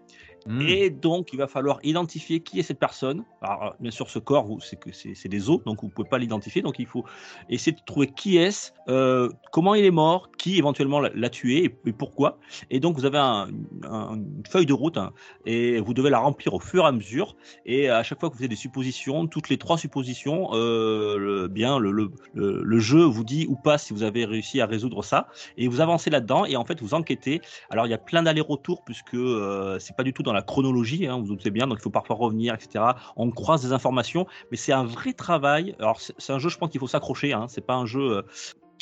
Hmm. 0.48 0.62
Et 0.62 0.90
donc, 0.90 1.34
il 1.34 1.38
va 1.38 1.48
falloir 1.48 1.80
identifier 1.84 2.40
qui 2.40 2.60
est 2.60 2.64
cette 2.64 2.80
personne. 2.80 3.24
Alors, 3.42 3.76
bien 3.80 3.92
sûr, 3.92 4.10
ce 4.10 4.20
corps, 4.20 4.48
c'est 4.92 5.28
des 5.28 5.50
os, 5.50 5.64
donc 5.64 5.82
vous 5.84 5.90
pouvez 5.90 6.10
pas 6.10 6.18
l'identifier. 6.18 6.62
Donc, 6.62 6.80
il 6.80 6.88
faut 6.88 7.06
essayer 7.50 7.74
de 7.74 7.82
trouver 7.86 8.08
qui 8.08 8.38
est-ce, 8.38 8.72
euh, 8.88 9.30
comment 9.52 9.76
il 9.76 9.86
est 9.86 9.92
mort, 9.92 10.32
qui 10.38 10.58
éventuellement 10.58 11.00
l'a- 11.00 11.30
tué 11.30 11.64
et, 11.64 11.70
pourquoi. 11.70 12.40
Et 12.70 12.80
donc, 12.80 12.98
vous 12.98 13.06
avez 13.06 13.20
un- 13.20 13.50
un- 13.84 14.16
une 14.16 14.44
feuille 14.50 14.66
de 14.66 14.74
route 14.74 14.98
hein, 14.98 15.12
et 15.46 15.80
vous 15.80 15.94
devez 15.94 16.10
la 16.10 16.20
remplir 16.20 16.54
au 16.54 16.60
fur 16.60 16.84
et 16.84 16.88
à 16.88 16.92
mesure. 16.92 17.36
Et 17.66 17.90
à 17.90 18.04
chaque 18.04 18.20
fois 18.20 18.30
que 18.30 18.36
vous 18.36 18.42
faites 18.42 18.50
des 18.50 18.56
suppositions, 18.56 19.28
toutes 19.28 19.50
les 19.50 19.58
trois 19.58 19.78
suppositions, 19.78 20.50
euh, 20.54 21.18
le, 21.18 21.48
bien 21.48 21.80
le 21.80 22.80
jeu 22.80 23.04
vous 23.04 23.24
dit 23.24 23.46
ou 23.48 23.56
pas 23.56 23.78
si 23.78 23.94
vous 23.94 24.04
avez 24.04 24.26
réussi 24.26 24.60
à 24.62 24.66
résoudre 24.66 25.04
ça. 25.04 25.28
Et 25.58 25.68
vous 25.68 25.80
avancez 25.82 26.10
là-dedans 26.10 26.46
et 26.46 26.56
en 26.56 26.66
fait, 26.66 26.82
vous 26.82 26.94
enquêtez. 26.94 27.42
Alors, 27.70 27.86
il 27.86 27.90
y 27.90 27.94
a 27.94 27.98
plein 27.98 28.24
d'allers-retours 28.24 28.84
puisque 28.84 29.14
euh, 29.14 29.78
c'est 29.80 29.96
pas 29.96 30.04
du 30.04 30.14
tout 30.14 30.24
dans 30.24 30.31
la 30.34 30.42
chronologie, 30.42 31.08
hein, 31.08 31.18
vous 31.18 31.26
vous 31.26 31.36
doutez 31.36 31.52
bien, 31.52 31.68
donc 31.68 31.78
il 31.80 31.84
faut 31.84 31.90
parfois 31.90 32.16
revenir, 32.16 32.54
etc. 32.54 32.84
On 33.16 33.30
croise 33.32 33.62
des 33.62 33.74
informations, 33.74 34.26
mais 34.52 34.58
c'est 34.58 34.74
un 34.74 34.84
vrai 34.84 35.14
travail. 35.14 35.76
Alors, 35.80 36.00
c'est 36.00 36.34
un 36.34 36.40
jeu, 36.40 36.50
je 36.50 36.58
pense 36.58 36.70
qu'il 36.70 36.80
faut 36.80 36.88
s'accrocher, 36.88 37.34
hein, 37.34 37.46
c'est 37.50 37.66
pas 37.66 37.76
un 37.76 37.86
jeu. 37.86 38.18
euh, 38.18 38.22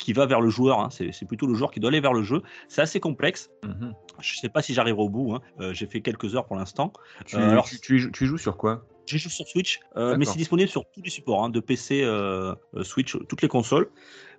qui 0.02 0.14
va 0.14 0.24
vers 0.24 0.40
le 0.40 0.48
joueur, 0.48 0.80
hein, 0.80 0.88
c'est 0.90 1.26
plutôt 1.26 1.46
le 1.46 1.52
joueur 1.52 1.70
qui 1.70 1.78
doit 1.78 1.88
aller 1.90 2.00
vers 2.00 2.14
le 2.14 2.22
jeu. 2.22 2.40
C'est 2.68 2.80
assez 2.80 3.00
complexe. 3.00 3.50
Mhm. 3.62 3.92
Je 4.18 4.38
sais 4.38 4.48
pas 4.48 4.62
si 4.62 4.72
j'arriverai 4.72 5.02
au 5.02 5.10
bout. 5.10 5.34
hein. 5.34 5.40
Euh, 5.60 5.74
J'ai 5.74 5.84
fait 5.86 6.00
quelques 6.00 6.34
heures 6.34 6.46
pour 6.46 6.56
l'instant. 6.56 6.94
Tu, 7.26 7.36
Euh, 7.36 7.50
alors, 7.50 7.68
tu, 7.68 7.98
joues- 7.98 8.10
tu 8.10 8.24
y 8.24 8.26
joues 8.26 8.38
sur 8.38 8.56
quoi? 8.56 8.82
j'ai 9.04 9.18
joué 9.18 9.30
sur 9.30 9.46
Switch, 9.46 9.80
euh, 9.96 10.16
mais 10.16 10.24
c'est 10.24 10.38
disponible 10.38 10.70
sur 10.70 10.84
tous 10.90 11.02
les 11.02 11.10
supports, 11.10 11.44
hein, 11.44 11.50
de 11.50 11.58
PC, 11.60 12.00
euh, 12.02 12.54
Switch, 12.82 13.14
toutes 13.28 13.42
les 13.42 13.48
consoles. 13.48 13.90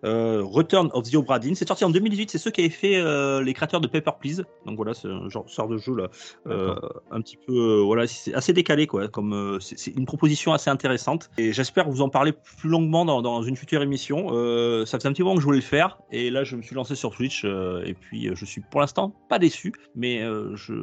Euh, 0.04 0.42
Return 0.44 0.90
of 0.94 1.10
the 1.10 1.16
Obra 1.16 1.40
Dinn, 1.40 1.56
c'est 1.56 1.68
sorti 1.68 1.86
en 1.86 1.90
2018, 1.90 2.32
c'est 2.32 2.38
ceux 2.38 2.52
qui 2.52 2.62
avaient 2.62 2.70
fait 2.70 2.96
euh, 2.96 3.44
les 3.44 3.54
créateurs 3.54 3.82
de 3.82 3.88
Paper 3.88 4.12
Please. 4.20 4.44
Donc 4.66 4.76
voilà, 4.76 4.94
c'est 4.94 5.08
un 5.08 5.30
genre 5.30 5.50
sort 5.50 5.68
de 5.68 5.78
jeu 5.78 5.96
là, 5.96 6.08
euh, 6.48 6.76
un 7.12 7.22
petit 7.22 7.38
peu, 7.38 7.82
voilà, 7.82 8.08
c'est 8.08 8.34
assez 8.34 8.54
décalé 8.54 8.88
quoi. 8.88 9.08
Comme 9.08 9.60
c'est 9.62 9.92
une 9.92 10.06
proposition 10.06 10.54
assez 10.54 10.70
intéressante. 10.70 11.30
Et 11.38 11.54
j'espère 11.54 11.90
vous 11.90 12.02
en 12.02 12.10
parler 12.10 12.34
plus 12.34 12.70
longuement 12.70 13.06
dans, 13.06 13.22
dans 13.22 13.44
une 13.44 13.56
future 13.56 13.82
émission. 13.82 14.30
Ça 14.86 14.98
faisait 14.98 15.08
un 15.08 15.14
petit 15.14 15.24
moment 15.24 15.36
que 15.36 15.42
je 15.42 15.46
voulais 15.46 15.60
le 15.60 15.64
faire, 15.64 16.00
et 16.12 16.30
là 16.30 16.44
je 16.44 16.56
me 16.56 16.62
suis 16.62 16.76
lancé 16.76 16.96
sur 16.96 17.14
Switch, 17.14 17.44
euh, 17.46 17.84
et 17.86 17.94
puis 17.94 18.30
je 18.34 18.46
suis 18.46 18.62
pour 18.62 18.82
l'instant 18.82 19.14
pas 19.30 19.40
déçu, 19.40 19.74
mais 19.96 20.22
je 20.56 20.74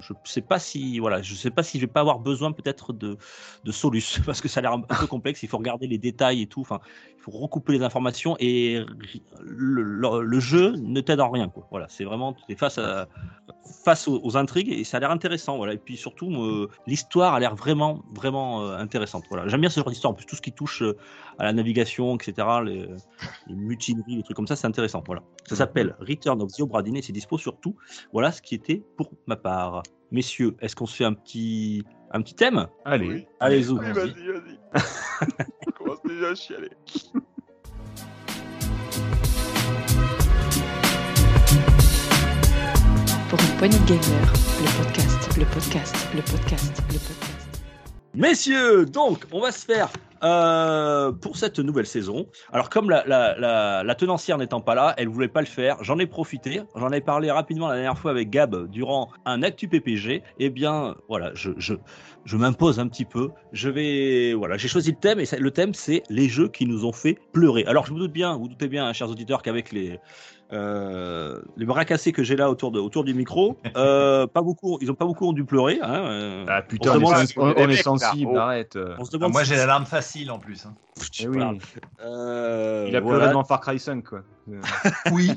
je 0.00 0.12
sais 0.24 0.40
pas 0.40 0.58
si 0.58 0.98
voilà, 0.98 1.22
je 1.22 1.34
sais 1.34 1.50
pas 1.50 1.62
si 1.62 1.78
je 1.78 1.86
vais 1.86 1.92
pas 1.92 2.00
avoir 2.00 2.18
besoin 2.18 2.52
peut-être 2.52 2.92
de 2.92 3.16
de 3.64 3.72
Solus 3.72 4.20
parce 4.26 4.40
que 4.40 4.48
ça 4.48 4.60
a 4.60 4.62
l'air 4.62 4.72
un 4.72 4.80
peu 4.80 5.06
complexe. 5.06 5.42
Il 5.42 5.48
faut 5.48 5.58
regarder 5.58 5.86
les 5.86 5.98
détails 5.98 6.42
et 6.42 6.46
tout. 6.46 6.60
Enfin, 6.60 6.80
faut 7.22 7.30
recouper 7.30 7.72
les 7.72 7.82
informations 7.82 8.36
et 8.40 8.84
le, 9.40 9.82
le- 9.82 10.22
le 10.22 10.40
jeu 10.40 10.72
ne 10.76 11.00
t'aide 11.00 11.20
en 11.20 11.30
rien. 11.30 11.48
Quoi. 11.48 11.66
Voilà, 11.70 11.86
c'est 11.88 12.04
vraiment 12.04 12.34
es 12.48 12.54
face 12.56 12.78
à 12.78 13.08
face 13.84 14.08
aux, 14.08 14.20
aux 14.22 14.36
intrigues 14.36 14.70
et 14.72 14.84
ça 14.84 14.96
a 14.96 15.00
l'air 15.00 15.10
intéressant. 15.10 15.56
Voilà, 15.56 15.74
et 15.74 15.78
puis 15.78 15.96
surtout 15.96 16.30
euh, 16.34 16.68
l'histoire 16.86 17.34
a 17.34 17.40
l'air 17.40 17.54
vraiment 17.54 18.02
vraiment 18.14 18.62
euh, 18.62 18.76
intéressante. 18.76 19.24
Voilà, 19.30 19.48
j'aime 19.48 19.60
bien 19.60 19.70
ce 19.70 19.80
genre 19.80 19.88
d'histoire. 19.90 20.12
En 20.12 20.14
plus, 20.14 20.26
tout 20.26 20.36
ce 20.36 20.42
qui 20.42 20.52
touche 20.52 20.82
euh, 20.82 20.96
à 21.38 21.44
la 21.44 21.52
navigation, 21.52 22.16
etc. 22.16 22.46
Les, 22.64 22.86
les 23.46 23.54
mutineries, 23.54 24.16
les 24.16 24.22
trucs 24.22 24.36
comme 24.36 24.46
ça, 24.46 24.56
c'est 24.56 24.66
intéressant. 24.66 25.02
Voilà, 25.06 25.22
ça 25.48 25.56
s'appelle 25.56 25.96
Return 26.00 26.40
of 26.42 26.52
the 26.52 26.60
Obra 26.60 26.82
Dinn 26.82 26.96
et 26.96 27.02
c'est 27.02 27.12
dispo 27.12 27.38
sur 27.38 27.56
tout. 27.60 27.76
Voilà 28.12 28.32
ce 28.32 28.42
qui 28.42 28.54
était 28.54 28.82
pour 28.96 29.10
ma 29.26 29.36
part. 29.36 29.82
Messieurs, 30.10 30.56
est-ce 30.60 30.76
qu'on 30.76 30.86
se 30.86 30.96
fait 30.96 31.04
un 31.06 31.14
petit 31.14 31.84
un 32.10 32.20
petit 32.20 32.34
thème? 32.34 32.66
Allez. 32.84 33.08
Oui. 33.08 33.26
Allez, 33.40 33.62
zou. 33.62 33.78
Oui, 33.78 33.92
vas-y, 33.92 34.08
vas-y. 34.10 34.58
On 35.92 35.96
commence 35.96 36.14
déjà 36.14 36.28
à 36.30 36.34
chialer. 36.34 36.70
Pour 43.28 43.38
une 43.40 43.56
poignée 43.58 43.78
de 43.78 43.84
gamers, 43.86 44.32
le 44.60 44.84
podcast, 44.84 45.36
le 45.36 45.44
podcast, 45.44 46.08
le 46.14 46.22
podcast, 46.22 46.82
le 46.88 46.98
podcast. 46.98 47.60
Messieurs, 48.14 48.86
donc, 48.86 49.26
on 49.32 49.40
va 49.40 49.52
se 49.52 49.64
faire 49.66 49.90
euh, 50.22 51.12
pour 51.12 51.36
cette 51.36 51.58
nouvelle 51.58 51.86
saison. 51.86 52.26
Alors, 52.52 52.70
comme 52.70 52.88
la, 52.88 53.04
la, 53.06 53.36
la, 53.38 53.82
la 53.82 53.94
tenancière 53.94 54.38
n'étant 54.38 54.60
pas 54.60 54.74
là, 54.74 54.94
elle 54.96 55.08
voulait 55.08 55.28
pas 55.28 55.40
le 55.40 55.46
faire. 55.46 55.82
J'en 55.82 55.98
ai 55.98 56.06
profité. 56.06 56.62
J'en 56.76 56.90
ai 56.90 57.00
parlé 57.00 57.30
rapidement 57.30 57.68
la 57.68 57.74
dernière 57.74 57.98
fois 57.98 58.12
avec 58.12 58.30
Gab 58.30 58.68
durant 58.68 59.10
un 59.24 59.42
Actu 59.42 59.68
PPG. 59.68 60.22
Eh 60.38 60.50
bien, 60.50 60.94
voilà, 61.08 61.32
je, 61.34 61.50
je, 61.58 61.74
je 62.24 62.36
m'impose 62.36 62.78
un 62.80 62.88
petit 62.88 63.04
peu. 63.04 63.30
Je 63.52 63.68
vais, 63.68 64.32
voilà, 64.34 64.56
j'ai 64.56 64.68
choisi 64.68 64.90
le 64.90 64.96
thème 64.98 65.18
et 65.20 65.26
ça- 65.26 65.38
le 65.38 65.50
thème 65.50 65.74
c'est 65.74 66.02
les 66.08 66.28
jeux 66.28 66.48
qui 66.48 66.66
nous 66.66 66.84
ont 66.84 66.92
fait 66.92 67.18
pleurer. 67.32 67.64
Alors, 67.66 67.86
je 67.86 67.92
vous 67.92 67.98
doute 67.98 68.12
bien, 68.12 68.36
vous 68.36 68.48
doutez 68.48 68.68
bien, 68.68 68.86
hein, 68.86 68.92
chers 68.92 69.10
auditeurs, 69.10 69.42
qu'avec 69.42 69.72
les 69.72 69.98
euh, 70.52 71.40
les 71.56 71.64
bras 71.64 71.86
cassés 71.86 72.12
que 72.12 72.22
j'ai 72.22 72.36
là 72.36 72.50
autour, 72.50 72.72
de, 72.72 72.78
autour 72.78 73.04
du 73.04 73.14
micro, 73.14 73.56
euh, 73.76 74.26
pas 74.26 74.42
beaucoup, 74.42 74.76
ils 74.82 74.90
ont 74.90 74.94
pas 74.94 75.06
beaucoup 75.06 75.26
ont 75.26 75.32
dû 75.32 75.44
pleurer. 75.46 75.78
Hein, 75.80 75.94
euh. 75.94 76.44
Ah 76.46 76.60
putain, 76.60 76.90
On 77.00 77.00
est, 77.22 77.26
si- 77.26 77.38
on- 77.38 77.42
on 77.44 77.52
des 77.54 77.60
est 77.62 77.66
mecs, 77.68 77.76
là. 77.78 77.82
sensible, 77.82 78.32
Oh. 78.34 78.38
arrête. 78.38 78.78
on 78.98 79.04
se 79.04 79.16
Ah, 79.18 79.28
moi 79.28 79.44
si- 79.44 79.50
j'ai 79.50 79.56
l'alarme 79.56 79.86
facile 79.86 80.30
en 80.30 80.38
plus. 80.38 80.66
hein. 80.66 80.74
Eh 81.20 81.28
oui. 81.28 81.42
Euh, 82.04 82.84
Il 82.88 82.94
a 82.96 83.00
pleuré 83.00 83.14
voilà. 83.16 83.28
devant 83.28 83.44
Far 83.44 83.60
Cry 83.60 83.78
5, 83.78 84.04
quoi. 84.04 84.20
Oui. 85.12 85.30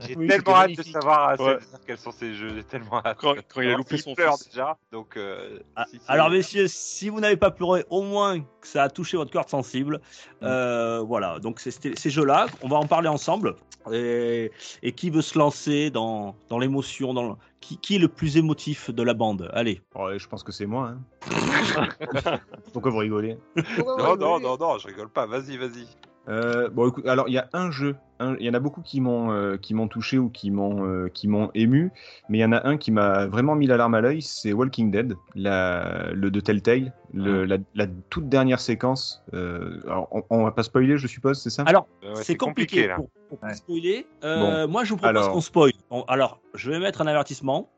J'ai 0.00 0.16
Oui, 0.16 0.26
tellement 0.28 0.56
hâte 0.56 0.76
de 0.76 0.82
savoir 0.82 1.40
euh, 1.40 1.54
Ouais. 1.54 1.58
quels 1.86 1.98
sont 1.98 2.12
ces 2.12 2.34
jeux. 2.34 2.52
J'ai 2.54 2.64
tellement 2.64 3.00
hâte. 3.04 3.18
Quand- 3.20 3.34
quand 3.52 3.60
il 3.60 3.66
a 3.66 3.68
Alors, 3.70 3.78
loupé 3.78 3.96
son 3.98 4.14
pleure 4.14 4.36
fils. 4.36 4.48
déjà. 4.48 4.76
Donc, 4.92 5.16
euh, 5.16 5.58
Ah, 5.74 5.84
si- 5.88 5.96
si- 5.96 6.02
Alors 6.08 6.30
messieurs, 6.30 6.66
si 6.68 7.08
vous 7.08 7.20
n'avez 7.20 7.36
pas 7.36 7.50
pleuré, 7.50 7.84
au 7.90 8.02
moins 8.02 8.40
que 8.40 8.46
ça 8.66 8.84
a 8.84 8.88
touché 8.88 9.16
votre 9.16 9.30
cœur 9.30 9.48
sensible. 9.48 10.00
Euh, 10.42 11.00
voilà, 11.00 11.38
donc 11.38 11.60
ces 11.60 12.10
jeux-là, 12.10 12.46
on 12.62 12.68
va 12.68 12.76
en 12.76 12.86
parler 12.86 13.08
ensemble. 13.08 13.56
Et, 13.92 14.50
et 14.82 14.90
qui 14.92 15.10
veut 15.10 15.22
se 15.22 15.38
lancer 15.38 15.90
dans, 15.90 16.34
dans 16.48 16.58
l'émotion 16.58 17.14
dans 17.14 17.22
le- 17.28 17.34
qui, 17.60 17.78
qui 17.78 17.94
est 17.94 17.98
le 18.00 18.08
plus 18.08 18.36
émotif 18.36 18.90
de 18.90 19.02
la 19.04 19.14
bande? 19.14 19.48
Allez. 19.52 19.80
oh, 19.94 20.10
je 20.18 20.26
pense 20.26 20.42
que 20.42 20.50
c'est 20.50 20.66
moi. 20.66 20.88
Hein. 20.88 20.98
Pourquoi 22.72 22.90
vous 22.90 22.98
rigolez? 22.98 23.38
Non, 23.78 24.16
non, 24.16 24.40
non, 24.40 24.56
non, 24.58 24.78
je 24.78 24.88
rigole 24.88 25.08
pas. 25.08 25.26
Vas-y, 25.26 25.56
vas-y. 25.56 25.86
Euh, 26.28 26.68
bon, 26.70 26.88
écoute, 26.88 27.06
alors 27.06 27.28
il 27.28 27.34
y 27.34 27.38
a 27.38 27.48
un 27.52 27.70
jeu, 27.70 27.94
il 28.20 28.44
y 28.44 28.50
en 28.50 28.54
a 28.54 28.58
beaucoup 28.58 28.80
qui 28.80 29.00
m'ont 29.00 29.30
euh, 29.30 29.56
qui 29.56 29.74
m'ont 29.74 29.86
touché 29.86 30.18
ou 30.18 30.28
qui 30.28 30.50
m'ont 30.50 30.84
euh, 30.84 31.08
qui 31.08 31.28
m'ont 31.28 31.50
ému, 31.54 31.92
mais 32.28 32.38
il 32.38 32.40
y 32.40 32.44
en 32.44 32.50
a 32.52 32.66
un 32.66 32.76
qui 32.78 32.90
m'a 32.90 33.26
vraiment 33.26 33.54
mis 33.54 33.66
la 33.68 33.76
larme 33.76 33.94
à 33.94 34.00
l'œil, 34.00 34.22
c'est 34.22 34.52
Walking 34.52 34.90
Dead, 34.90 35.14
la, 35.36 36.10
le 36.12 36.30
de 36.32 36.40
Telltale, 36.40 36.92
le, 37.14 37.44
la, 37.44 37.58
la 37.76 37.86
toute 38.10 38.28
dernière 38.28 38.58
séquence. 38.58 39.22
euh, 39.34 39.80
alors, 39.86 40.08
on, 40.10 40.22
on 40.30 40.42
va 40.44 40.50
pas 40.50 40.64
spoiler, 40.64 40.98
je 40.98 41.06
suppose, 41.06 41.40
c'est 41.40 41.50
ça? 41.50 41.62
Alors, 41.64 41.86
Euh, 42.02 42.14
ouais, 42.14 42.22
c'est 42.24 42.36
compliqué, 42.36 42.86
compliqué, 42.86 42.88
là. 42.88 42.96
pour, 42.96 43.08
pour 43.28 43.38
pas 43.38 43.46
Ouais. 43.48 43.54
spoiler. 43.54 44.06
Euh, 44.24 44.66
moi, 44.66 44.82
je 44.82 44.90
vous 44.90 44.96
propose 44.96 45.10
alors- 45.16 45.32
qu'on 45.32 45.40
spoil. 45.40 45.72
Bon, 45.90 46.02
alors, 46.08 46.40
je 46.54 46.70
vais 46.72 46.80
mettre 46.80 47.02
un 47.02 47.06
avertissement. 47.06 47.68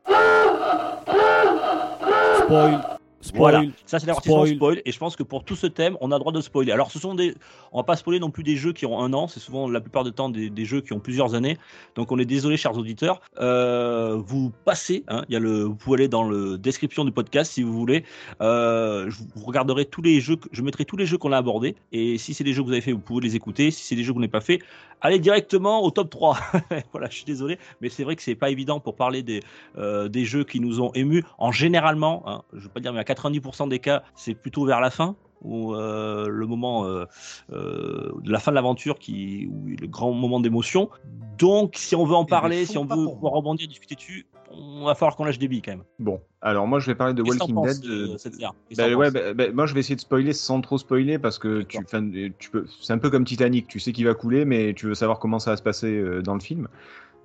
Spoil. 2.45 2.81
Spoil. 3.21 3.53
Voilà, 3.53 3.69
ça 3.85 3.99
c'est 3.99 4.07
l'avertissement 4.07 4.45
Spoil. 4.45 4.55
spoil. 4.55 4.81
Et 4.85 4.91
je 4.91 4.97
pense 4.97 5.15
que 5.15 5.23
pour 5.23 5.43
tout 5.43 5.55
ce 5.55 5.67
thème, 5.67 5.97
on 6.01 6.11
a 6.11 6.15
le 6.15 6.19
droit 6.19 6.31
de 6.31 6.41
spoiler. 6.41 6.71
Alors, 6.71 6.89
ce 6.91 6.99
sont 6.99 7.15
des, 7.15 7.35
on 7.71 7.77
va 7.79 7.83
pas 7.83 7.95
spoiler 7.97 8.19
non 8.19 8.29
plus 8.31 8.43
des 8.43 8.55
jeux 8.55 8.71
qui 8.73 8.85
ont 8.85 8.99
un 8.99 9.11
an. 9.13 9.27
C'est 9.27 9.39
souvent 9.39 9.69
la 9.69 9.81
plupart 9.81 10.03
du 10.03 10.11
temps 10.11 10.29
des, 10.29 10.49
des 10.49 10.65
jeux 10.65 10.81
qui 10.81 10.93
ont 10.93 10.99
plusieurs 10.99 11.35
années. 11.35 11.57
Donc, 11.95 12.11
on 12.11 12.17
est 12.17 12.25
désolé, 12.25 12.55
chers 12.57 12.77
auditeurs. 12.77 13.21
Euh, 13.39 14.15
vous 14.17 14.51
passez. 14.65 15.03
hein, 15.09 15.25
il 15.27 15.33
y 15.33 15.35
a 15.35 15.39
le, 15.39 15.63
vous 15.63 15.75
pouvez 15.75 15.97
aller 15.99 16.07
dans 16.07 16.23
le 16.23 16.57
description 16.57 17.03
du 17.05 17.11
podcast 17.11 17.51
si 17.51 17.63
vous 17.63 17.73
voulez. 17.73 18.05
Euh, 18.41 19.09
je 19.09 19.17
vous 19.35 19.45
regarderez 19.45 19.85
tous 19.85 20.01
les 20.01 20.21
jeux. 20.21 20.37
Je 20.51 20.61
mettrai 20.61 20.85
tous 20.85 20.97
les 20.97 21.05
jeux 21.05 21.17
qu'on 21.17 21.31
a 21.33 21.37
abordés. 21.37 21.75
Et 21.91 22.17
si 22.17 22.33
c'est 22.33 22.43
des 22.43 22.53
jeux 22.53 22.61
que 22.61 22.67
vous 22.67 22.73
avez 22.73 22.81
fait, 22.81 22.93
vous 22.93 22.99
pouvez 22.99 23.21
les 23.21 23.35
écouter. 23.35 23.71
Si 23.71 23.83
c'est 23.83 23.95
des 23.95 24.03
jeux 24.03 24.11
que 24.11 24.15
vous 24.15 24.21
n'avez 24.21 24.31
pas 24.31 24.41
fait, 24.41 24.59
allez 25.01 25.19
directement 25.19 25.83
au 25.83 25.91
top 25.91 26.09
3. 26.09 26.37
voilà, 26.91 27.09
je 27.09 27.15
suis 27.15 27.25
désolé, 27.25 27.57
mais 27.81 27.89
c'est 27.89 28.03
vrai 28.03 28.15
que 28.15 28.21
c'est 28.21 28.35
pas 28.35 28.49
évident 28.49 28.79
pour 28.79 28.95
parler 28.95 29.23
des, 29.23 29.41
euh, 29.77 30.07
des 30.07 30.25
jeux 30.25 30.43
qui 30.43 30.59
nous 30.59 30.81
ont 30.81 30.91
émus. 30.93 31.23
En 31.37 31.51
généralement, 31.51 32.23
hein, 32.27 32.43
je 32.53 32.59
veux 32.59 32.69
pas 32.69 32.79
dire, 32.79 32.93
mais 32.93 32.99
90% 33.13 33.69
des 33.69 33.79
cas, 33.79 34.03
c'est 34.15 34.33
plutôt 34.35 34.65
vers 34.65 34.79
la 34.81 34.89
fin 34.89 35.15
ou 35.41 35.73
euh, 35.73 36.27
le 36.27 36.45
moment 36.45 36.85
euh, 36.85 37.05
euh, 37.53 38.11
de 38.21 38.31
la 38.31 38.39
fin 38.39 38.51
de 38.51 38.55
l'aventure 38.55 38.99
qui 38.99 39.47
où 39.49 39.67
le 39.79 39.87
grand 39.87 40.11
moment 40.11 40.39
d'émotion. 40.39 40.89
Donc, 41.37 41.75
si 41.77 41.95
on 41.95 42.05
veut 42.05 42.15
en 42.15 42.25
parler, 42.25 42.61
le 42.61 42.65
si 42.65 42.77
on 42.77 42.83
veut 42.85 43.05
pouvoir 43.05 43.33
rebondir, 43.33 43.67
discuter 43.67 43.95
dessus, 43.95 44.25
on 44.51 44.83
va 44.85 44.95
falloir 44.95 45.15
qu'on 45.15 45.25
lâche 45.25 45.39
des 45.39 45.47
billes 45.47 45.61
quand 45.61 45.71
même. 45.71 45.83
Bon, 45.99 46.19
alors 46.41 46.67
moi 46.67 46.79
je 46.79 46.87
vais 46.87 46.95
parler 46.95 47.13
de 47.13 47.21
Walking 47.21 47.55
Dead. 47.63 47.85
euh, 47.85 48.07
euh, 48.13 48.17
Qu'est-ce 48.17 48.77
Bah 48.77 48.93
ouais, 48.93 49.11
bah, 49.11 49.33
bah, 49.33 49.45
moi 49.53 49.65
je 49.65 49.73
vais 49.73 49.79
essayer 49.79 49.95
de 49.95 50.01
spoiler 50.01 50.33
sans 50.33 50.59
trop 50.61 50.77
spoiler 50.77 51.19
parce 51.19 51.39
que 51.39 51.61
tu, 51.61 51.77
enfin, 51.77 52.03
euh, 52.03 52.29
tu 52.39 52.49
peux, 52.49 52.65
c'est 52.81 52.93
un 52.93 52.97
peu 52.97 53.09
comme 53.09 53.25
Titanic, 53.25 53.67
tu 53.67 53.79
sais 53.79 53.93
qu'il 53.93 54.05
va 54.05 54.13
couler, 54.13 54.43
mais 54.45 54.73
tu 54.73 54.87
veux 54.87 54.95
savoir 54.95 55.19
comment 55.19 55.39
ça 55.39 55.51
va 55.51 55.57
se 55.57 55.63
passer 55.63 55.91
euh, 55.91 56.21
dans 56.21 56.33
le 56.33 56.41
film. 56.41 56.67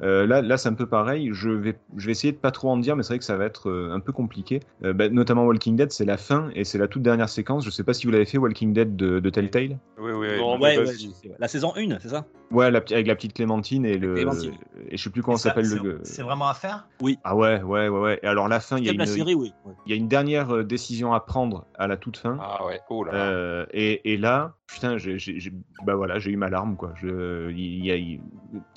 Euh, 0.02 0.26
là, 0.26 0.42
là 0.42 0.57
c'est 0.57 0.68
un 0.68 0.74
peu 0.74 0.87
pareil. 0.87 1.30
Je 1.33 1.50
vais, 1.50 1.78
je 1.96 2.07
vais 2.07 2.12
essayer 2.12 2.33
de 2.33 2.38
pas 2.38 2.50
trop 2.50 2.70
en 2.70 2.76
dire, 2.76 2.96
mais 2.96 3.02
c'est 3.02 3.11
vrai 3.14 3.18
que 3.18 3.24
ça 3.24 3.37
va 3.37 3.44
être 3.44 3.70
euh, 3.70 3.92
un 3.92 4.00
peu 4.00 4.12
compliqué. 4.12 4.61
Euh, 4.85 4.92
bah, 4.92 5.09
notamment 5.09 5.44
Walking 5.44 5.76
Dead, 5.76 5.92
c'est 5.92 6.04
la 6.04 6.16
fin 6.16 6.50
et 6.54 6.64
c'est 6.64 6.78
la 6.78 6.88
toute 6.88 7.02
dernière 7.02 7.28
séquence. 7.28 7.64
Je 7.64 7.70
sais 7.70 7.85
pas 7.85 7.94
si 7.94 8.07
vous 8.07 8.12
l'avez 8.12 8.24
fait, 8.24 8.38
Walking 8.38 8.72
Dead 8.72 8.96
de, 8.96 9.20
de 9.20 9.30
Telltale. 9.30 9.78
Oui, 9.98 10.12
oui, 10.12 10.26
oui. 10.33 10.40
Ouais, 10.61 10.78
ouais, 10.78 10.85
la 11.38 11.48
saison 11.48 11.72
1, 11.76 11.98
c'est 12.00 12.09
ça? 12.09 12.26
Ouais, 12.50 12.70
la, 12.70 12.78
avec 12.78 13.07
la 13.07 13.14
petite 13.14 13.33
Clémentine 13.35 13.85
et 13.87 13.96
le, 13.98 14.14
Clémentine. 14.14 14.52
et 14.90 14.96
je 14.96 15.02
sais 15.02 15.11
plus 15.11 15.22
comment 15.22 15.37
ça, 15.37 15.50
s'appelle 15.50 15.66
c'est- 15.66 15.83
le. 15.83 16.00
C'est 16.02 16.22
vraiment 16.22 16.48
à 16.48 16.54
faire? 16.54 16.87
Ah 17.24 17.35
ouais, 17.35 17.62
ouais, 17.62 17.88
ouais, 17.88 17.98
ouais. 18.00 18.20
Et 18.22 18.26
alors 18.26 18.48
la 18.48 18.61
fin, 18.61 18.78
il 18.78 18.85
y 18.85 18.88
a 18.88 18.92
une, 18.92 19.07
série, 19.07 19.35
oui. 19.35 19.52
Ouais. 19.64 19.72
il 19.87 19.90
y 19.90 19.94
a 19.94 19.96
une 19.96 20.09
dernière 20.09 20.64
décision 20.64 21.14
à 21.14 21.20
prendre 21.20 21.66
à 21.78 21.87
la 21.87 21.96
toute 21.96 22.16
fin. 22.16 22.37
Ah 22.40 22.64
ouais. 22.66 22.80
Oh 22.90 23.04
là. 23.04 23.12
là. 23.12 23.18
Euh, 23.18 23.66
et, 23.72 24.12
et 24.12 24.16
là, 24.16 24.54
putain, 24.66 24.98
j'ai, 24.98 25.18
bah 25.85 25.94
voilà, 25.94 26.18
j'ai 26.18 26.31
eu 26.31 26.37
ma 26.37 26.48
larme 26.50 26.77
quoi. 26.77 26.92
Je, 26.96 27.50
il, 27.50 27.85
y 27.85 27.90
a, 27.90 27.96
il- 27.96 28.20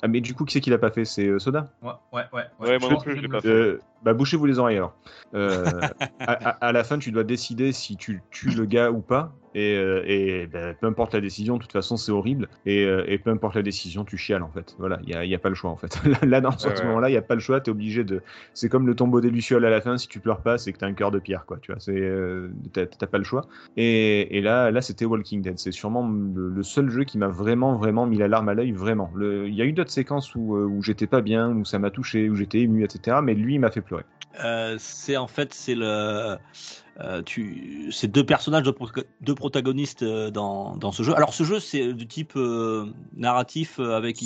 Ah 0.02 0.08
mais 0.08 0.20
du 0.20 0.34
coup, 0.34 0.44
qui 0.44 0.54
c'est 0.54 0.60
qui 0.60 0.70
l'a 0.70 0.78
pas 0.78 0.90
fait? 0.90 1.04
C'est 1.04 1.26
euh, 1.26 1.38
Soda? 1.38 1.70
Ouais, 1.82 1.90
ouais, 2.12 2.22
ouais. 2.32 2.44
Ouais, 2.60 2.78
moi 2.78 2.88
Je 2.88 2.94
non 2.94 3.00
plus, 3.00 3.16
je 3.16 3.20
l'ai 3.22 3.28
pas 3.28 3.40
fait. 3.42 3.78
Bah 4.02 4.14
bouchez-vous 4.14 4.46
les 4.46 4.58
oreilles 4.58 4.76
alors. 4.76 4.98
Euh, 5.34 5.88
à, 6.26 6.32
à- 6.32 6.66
à 6.68 6.72
la 6.72 6.84
fin, 6.84 6.98
tu 6.98 7.10
dois 7.12 7.24
décider 7.24 7.72
si 7.72 7.96
tu 7.96 8.24
tues 8.30 8.52
le 8.52 8.64
gars 8.66 8.90
ou 8.90 9.02
pas. 9.02 9.34
Et, 9.54 9.76
euh, 9.76 10.02
et 10.06 10.46
bah, 10.46 10.74
peu 10.74 10.86
importe 10.86 11.14
la 11.14 11.20
décision, 11.20 11.56
de 11.56 11.62
toute 11.62 11.72
façon, 11.72 11.96
c'est 11.96 12.12
horrible. 12.12 12.48
Et, 12.66 12.84
euh, 12.84 13.04
et 13.08 13.18
peu 13.18 13.30
importe 13.30 13.56
la 13.56 13.62
décision, 13.62 14.04
tu 14.04 14.16
chiales 14.18 14.42
en 14.42 14.52
fait. 14.52 14.74
Voilà, 14.78 14.98
il 15.02 15.08
y 15.08 15.14
a, 15.34 15.36
a 15.36 15.38
pas 15.40 15.48
le 15.48 15.54
choix 15.54 15.70
en 15.70 15.76
fait. 15.76 15.98
Là, 16.22 16.40
dans 16.40 16.52
ce 16.56 16.68
Ouais, 16.68 16.74
moment-là, 16.84 17.10
il 17.10 17.14
y 17.14 17.16
a 17.16 17.22
pas 17.22 17.34
le 17.34 17.40
choix. 17.40 17.60
T'es 17.60 17.70
obligé 17.70 18.04
de. 18.04 18.22
C'est 18.54 18.68
comme 18.68 18.86
le 18.86 18.94
tombeau 18.94 19.20
des 19.20 19.30
lucioles 19.30 19.64
à 19.64 19.70
la 19.70 19.80
fin. 19.80 19.96
Si 19.98 20.06
tu 20.08 20.20
pleures 20.20 20.42
pas, 20.42 20.58
c'est 20.58 20.72
que 20.72 20.78
t'as 20.78 20.86
un 20.86 20.94
cœur 20.94 21.10
de 21.10 21.18
pierre, 21.18 21.44
quoi. 21.46 21.58
Tu 21.60 21.72
vois, 21.72 21.80
c'est 21.80 21.98
euh, 21.98 22.50
t'as 22.72 23.06
pas 23.06 23.18
le 23.18 23.24
choix. 23.24 23.48
Et, 23.76 24.36
et 24.38 24.40
là, 24.40 24.70
là, 24.70 24.82
c'était 24.82 25.04
Walking 25.04 25.42
Dead. 25.42 25.58
C'est 25.58 25.72
sûrement 25.72 26.08
le, 26.08 26.50
le 26.50 26.62
seul 26.62 26.90
jeu 26.90 27.04
qui 27.04 27.18
m'a 27.18 27.28
vraiment, 27.28 27.76
vraiment 27.76 28.06
mis 28.06 28.18
la 28.18 28.28
larme 28.28 28.48
à 28.48 28.54
l'œil, 28.54 28.72
vraiment. 28.72 29.12
Il 29.20 29.54
y 29.54 29.62
a 29.62 29.64
eu 29.64 29.72
d'autres 29.72 29.90
séquences 29.90 30.34
où, 30.34 30.56
euh, 30.56 30.64
où 30.66 30.82
j'étais 30.82 31.06
pas 31.06 31.20
bien, 31.22 31.50
où 31.56 31.64
ça 31.64 31.78
m'a 31.78 31.90
touché, 31.90 32.28
où 32.30 32.34
j'étais 32.34 32.60
ému, 32.60 32.84
etc. 32.84 33.22
Mais 33.22 33.34
lui, 33.34 33.54
il 33.54 33.60
m'a 33.60 33.70
fait 33.70 33.82
Euh, 34.44 34.76
c'est 34.78 35.16
en 35.16 35.26
fait 35.26 35.52
c'est 35.54 35.74
le 35.74 36.36
euh, 37.00 37.22
tu 37.22 37.88
c'est 37.92 38.08
deux 38.08 38.24
personnages 38.24 38.64
deux, 38.64 38.72
pro- 38.72 38.88
deux 39.20 39.34
protagonistes 39.34 40.02
euh, 40.02 40.30
dans, 40.30 40.76
dans 40.76 40.92
ce 40.92 41.02
jeu 41.02 41.14
alors 41.14 41.32
ce 41.32 41.44
jeu 41.44 41.60
c'est 41.60 41.92
du 41.92 42.06
type 42.06 42.32
euh, 42.36 42.86
narratif 43.16 43.78
avec 43.78 44.16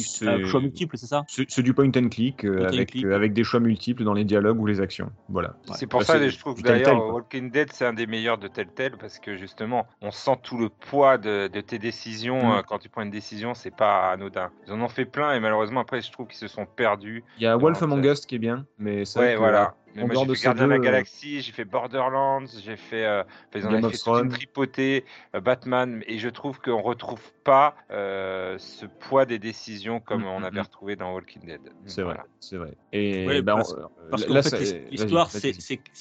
choix 0.47 0.61
multiples 0.61 0.97
c'est 0.97 1.07
ça? 1.07 1.25
C'est 1.29 1.63
du 1.63 1.75
point 1.75 1.91
and 1.97 2.09
click, 2.09 2.45
euh, 2.45 2.63
and 2.63 2.69
avec, 2.69 2.91
click. 2.91 3.05
euh, 3.05 3.15
avec 3.15 3.33
des 3.33 3.45
choix 3.45 3.61
multiples 3.61 4.05
dans 4.05 4.15
les 4.15 4.25
dialogues 4.25 4.61
ou 4.61 4.67
les 4.67 4.81
actions. 4.81 5.11
Voilà. 5.29 5.55
C'est 5.75 5.87
pour 5.87 6.01
Bah, 6.01 6.07
ça 6.07 6.19
que 6.19 6.29
je 6.29 6.39
trouve 6.39 6.63
d'ailleurs. 6.63 7.13
Walking 7.13 7.51
Dead 7.51 7.71
c'est 7.73 7.87
un 7.87 7.93
des 7.93 8.07
meilleurs 8.07 8.39
de 8.39 8.49
Telltale 8.49 8.97
parce 8.99 9.19
que 9.19 9.37
justement 9.37 9.87
on 10.01 10.11
sent 10.11 10.37
tout 10.43 10.59
le 10.59 10.69
poids 10.69 11.19
de, 11.19 11.49
de 11.49 11.61
tes 11.61 11.79
décisions 11.79 12.59
Mm. 12.59 12.63
quand 12.69 12.79
tu 12.79 12.89
prends 12.89 13.03
une 13.03 13.11
décision 13.11 13.55
c'est 13.55 13.75
pas 13.75 14.11
anodin. 14.11 14.51
Ils 14.67 14.73
en 14.73 14.81
ont 14.81 14.89
fait 14.89 15.05
plein 15.05 15.35
et 15.35 15.41
malheureusement 15.41 15.81
après 15.81 16.01
je 16.03 16.11
trouve 16.11 16.27
qu'ils 16.27 16.39
se 16.39 16.49
sont 16.49 16.67
perdus. 16.67 17.25
Il 17.37 17.43
y 17.43 17.47
a 17.47 17.57
Wolf 17.57 17.83
Among 17.83 18.05
Us 18.05 18.27
qui 18.27 18.37
est 18.37 18.39
bien, 18.39 18.67
mais 18.79 19.03
Ouais 19.17 19.33
que, 19.35 19.39
voilà. 19.39 19.75
Mais 19.95 20.03
en 20.03 20.07
moi 20.07 20.15
dehors 20.15 20.25
j'ai 20.25 20.31
de 20.31 20.35
fait 20.37 20.45
Gardien 20.45 20.65
de 20.67 20.71
la 20.71 20.79
Galaxie, 20.79 21.41
j'ai 21.41 21.53
fait 21.53 21.65
Borderlands, 21.65 22.45
j'ai 22.65 22.77
fait, 22.77 23.05
euh, 23.05 23.23
fait 23.51 23.61
toute 23.61 24.23
une 24.23 24.29
tripotée, 24.29 25.05
euh, 25.35 25.41
Batman 25.41 26.03
et 26.07 26.19
je 26.19 26.29
trouve 26.29 26.61
qu'on 26.61 26.81
retrouve 26.81 27.21
pas 27.45 27.75
euh, 27.91 28.57
ce 28.59 28.87
poids 28.87 29.27
des 29.27 29.39
décisions 29.39 30.01
comme 30.01 30.23
Mm, 30.23 30.27
on 30.27 30.41
mm, 30.41 30.45
avait 30.45 30.61
mm. 30.61 30.65
retrouvé 30.65 30.97
dans 30.97 31.13
Walking 31.15 31.45
Dead. 31.45 31.61
C'est 31.87 32.03
vrai, 32.03 32.17
c'est 32.41 32.57
vrai. 32.57 32.75
Et 32.93 33.27
Ouais, 33.27 33.43
parce- 33.43 33.75
parce 34.11 34.25
qu'en 34.25 34.43
fait 34.43 34.91
l'histoire 34.91 35.31
c'est 35.31 35.51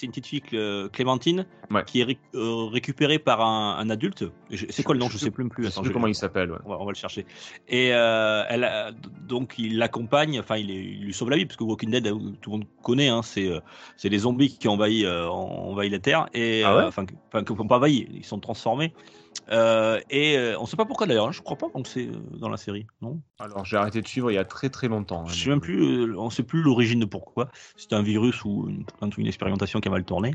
une 0.04 0.10
petite 0.12 0.28
fille 0.28 0.44
euh, 0.54 0.90
Clémentine 0.90 1.46
Ouais. 1.70 1.84
qui 1.86 2.02
est 2.02 2.06
réc- 2.06 2.18
euh, 2.36 2.68
récupérée 2.72 3.20
par 3.20 3.42
un, 3.42 3.78
un 3.78 3.90
adulte 3.90 4.26
c'est 4.70 4.84
quoi 4.84 4.96
le 4.96 5.00
nom? 5.00 5.08
Je 5.08 5.14
Je- 5.14 5.18
sais 5.26 5.32
plus 5.32 5.48
plus 5.50 5.64
Je 5.66 5.70
sais 5.70 5.80
Attends, 5.80 5.88
je- 5.88 5.94
comment 5.94 6.08
il 6.08 6.16
s'appelle. 6.16 6.52
ouais. 6.52 6.58
on 6.66 6.70
va, 6.70 6.78
on 6.80 6.86
va 6.86 6.92
le 6.92 6.96
chercher. 6.96 7.26
Et 7.68 7.94
euh, 7.94 8.44
elle 8.50 8.64
a- 8.64 8.92
donc 8.92 9.56
il 9.58 9.78
l'accompagne, 9.78 10.40
enfin 10.40 10.58
il, 10.58 11.02
lui 11.02 11.14
sauve 11.14 11.30
la 11.30 11.38
vie 11.38 11.46
parce 11.46 11.58
que 11.58 11.64
Walking 11.64 11.90
Dead, 11.92 12.04
tout 12.42 12.52
le 12.52 12.58
monde 12.58 12.66
connaît, 12.84 13.08
hein, 13.10 13.22
c'est 13.22 13.48
euh, 13.50 13.60
c'est 13.98 14.10
les 14.10 14.20
zombies 14.20 14.58
qui 14.58 14.68
envahissent, 14.68 15.06
euh, 15.06 15.28
envahissent 15.28 15.92
la 15.92 16.00
Terre 16.00 16.30
et 16.34 16.64
Ah 16.64 16.76
ouais 16.76 16.84
euh, 16.84 16.88
enfin 16.88 17.06
qui 17.06 17.54
n'ont 17.54 17.68
pas 17.68 17.78
envahi, 17.78 18.08
ils 18.14 18.26
sont 18.26 18.40
transformés. 18.40 18.94
Euh, 19.50 20.00
et 20.10 20.38
euh, 20.38 20.60
on 20.60 20.66
sait 20.66 20.76
pas 20.78 20.86
pourquoi 20.86 21.08
d'ailleurs, 21.08 21.28
hein, 21.28 21.32
je 21.32 21.42
crois 21.42 21.58
pas 21.58 21.68
donc 21.74 21.88
c'est 21.88 22.06
euh, 22.08 22.20
dans 22.38 22.50
la 22.50 22.58
série, 22.58 22.86
non? 23.02 23.22
Alors 23.40 23.66
j'ai 23.66 23.78
arrêté 23.78 24.02
de 24.02 24.08
suivre 24.08 24.30
il 24.32 24.36
y 24.36 24.38
a 24.38 24.46
très 24.46 24.70
très 24.70 24.88
longtemps. 24.88 25.22
hein, 25.22 25.30
Je 25.30 25.44
sais 25.44 25.50
même 25.50 25.62
plus, 25.62 26.16
on 26.18 26.30
sait 26.30 26.44
plus 26.44 26.62
l'origine 26.62 27.00
de 27.00 27.06
pourquoi. 27.06 27.50
C'était 27.76 27.96
un 27.96 28.02
virus 28.04 28.44
ou 28.46 28.68
une, 28.70 28.86
une 29.18 29.28
expérimentation 29.28 29.80
qui 29.80 29.88
a 29.88 29.92
mal 29.92 30.04
tourné. 30.04 30.34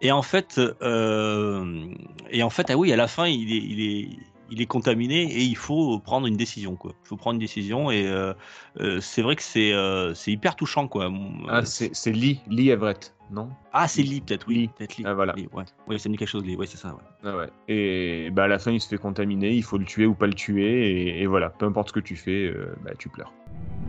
Et 0.00 0.12
en 0.12 0.22
fait, 0.22 0.60
et 0.60 2.42
en 2.42 2.50
fait, 2.50 2.70
ah 2.70 2.76
oui, 2.76 2.92
à 2.92 2.96
la 2.96 3.08
fin, 3.08 3.26
il 3.26 3.52
est, 3.52 3.56
il 3.56 3.80
est, 3.80 4.08
il 4.52 4.60
est 4.60 4.66
contaminé 4.66 5.22
et 5.22 5.40
il 5.40 5.56
faut 5.56 5.98
prendre 5.98 6.26
une 6.26 6.36
décision, 6.36 6.76
quoi. 6.76 6.92
Il 7.04 7.08
faut 7.08 7.16
prendre 7.16 7.34
une 7.34 7.40
décision 7.40 7.90
et 7.90 8.06
euh, 8.06 8.34
euh, 8.80 9.00
c'est 9.00 9.22
vrai 9.22 9.34
que 9.34 9.42
c'est, 9.42 9.72
euh, 9.72 10.12
c'est 10.12 10.30
hyper 10.30 10.56
touchant, 10.56 10.88
quoi. 10.88 11.10
Ah, 11.48 11.64
c'est 11.64 11.90
c'est 11.94 12.12
Lee, 12.12 12.40
Lee 12.48 12.68
Everett, 12.68 13.14
non? 13.30 13.48
Ah, 13.72 13.88
c'est 13.88 14.02
Lee, 14.02 14.20
peut-être, 14.20 14.46
oui. 14.46 14.68
Peut-être 14.76 14.98
Lee. 14.98 15.04
Ah, 15.06 15.14
voilà. 15.14 15.32
Lee, 15.32 15.48
ouais. 15.54 15.64
Oui, 15.88 15.98
ça 15.98 16.08
me 16.10 16.14
dit 16.14 16.18
quelque 16.18 16.28
chose, 16.28 16.44
Lee. 16.44 16.54
Oui, 16.58 16.66
c'est 16.68 16.76
ça. 16.76 16.88
Ouais. 16.88 17.00
Ah 17.24 17.36
ouais. 17.36 17.48
Et 17.68 18.30
bah, 18.30 18.44
à 18.44 18.48
la 18.48 18.58
fin, 18.58 18.72
il 18.72 18.80
se 18.80 18.88
fait 18.88 18.98
contaminer, 18.98 19.52
il 19.52 19.62
faut 19.62 19.78
le 19.78 19.86
tuer 19.86 20.04
ou 20.04 20.14
pas 20.14 20.26
le 20.26 20.34
tuer, 20.34 20.90
et, 20.90 21.22
et 21.22 21.26
voilà, 21.26 21.48
peu 21.48 21.64
importe 21.64 21.88
ce 21.88 21.94
que 21.94 22.00
tu 22.00 22.16
fais, 22.16 22.44
euh, 22.46 22.76
bah, 22.84 22.90
tu 22.98 23.08
pleures. 23.08 23.32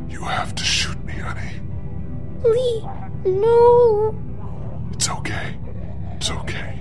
You 0.10 0.24
have 0.24 0.56
to 0.56 0.64
shoot 0.64 0.98
me, 1.06 1.12
honey. 1.22 1.62
Lee, 2.46 2.84
no. 3.26 4.16
It's 4.94 5.10
okay. 5.10 5.58
It's 6.16 6.32
okay. 6.32 6.80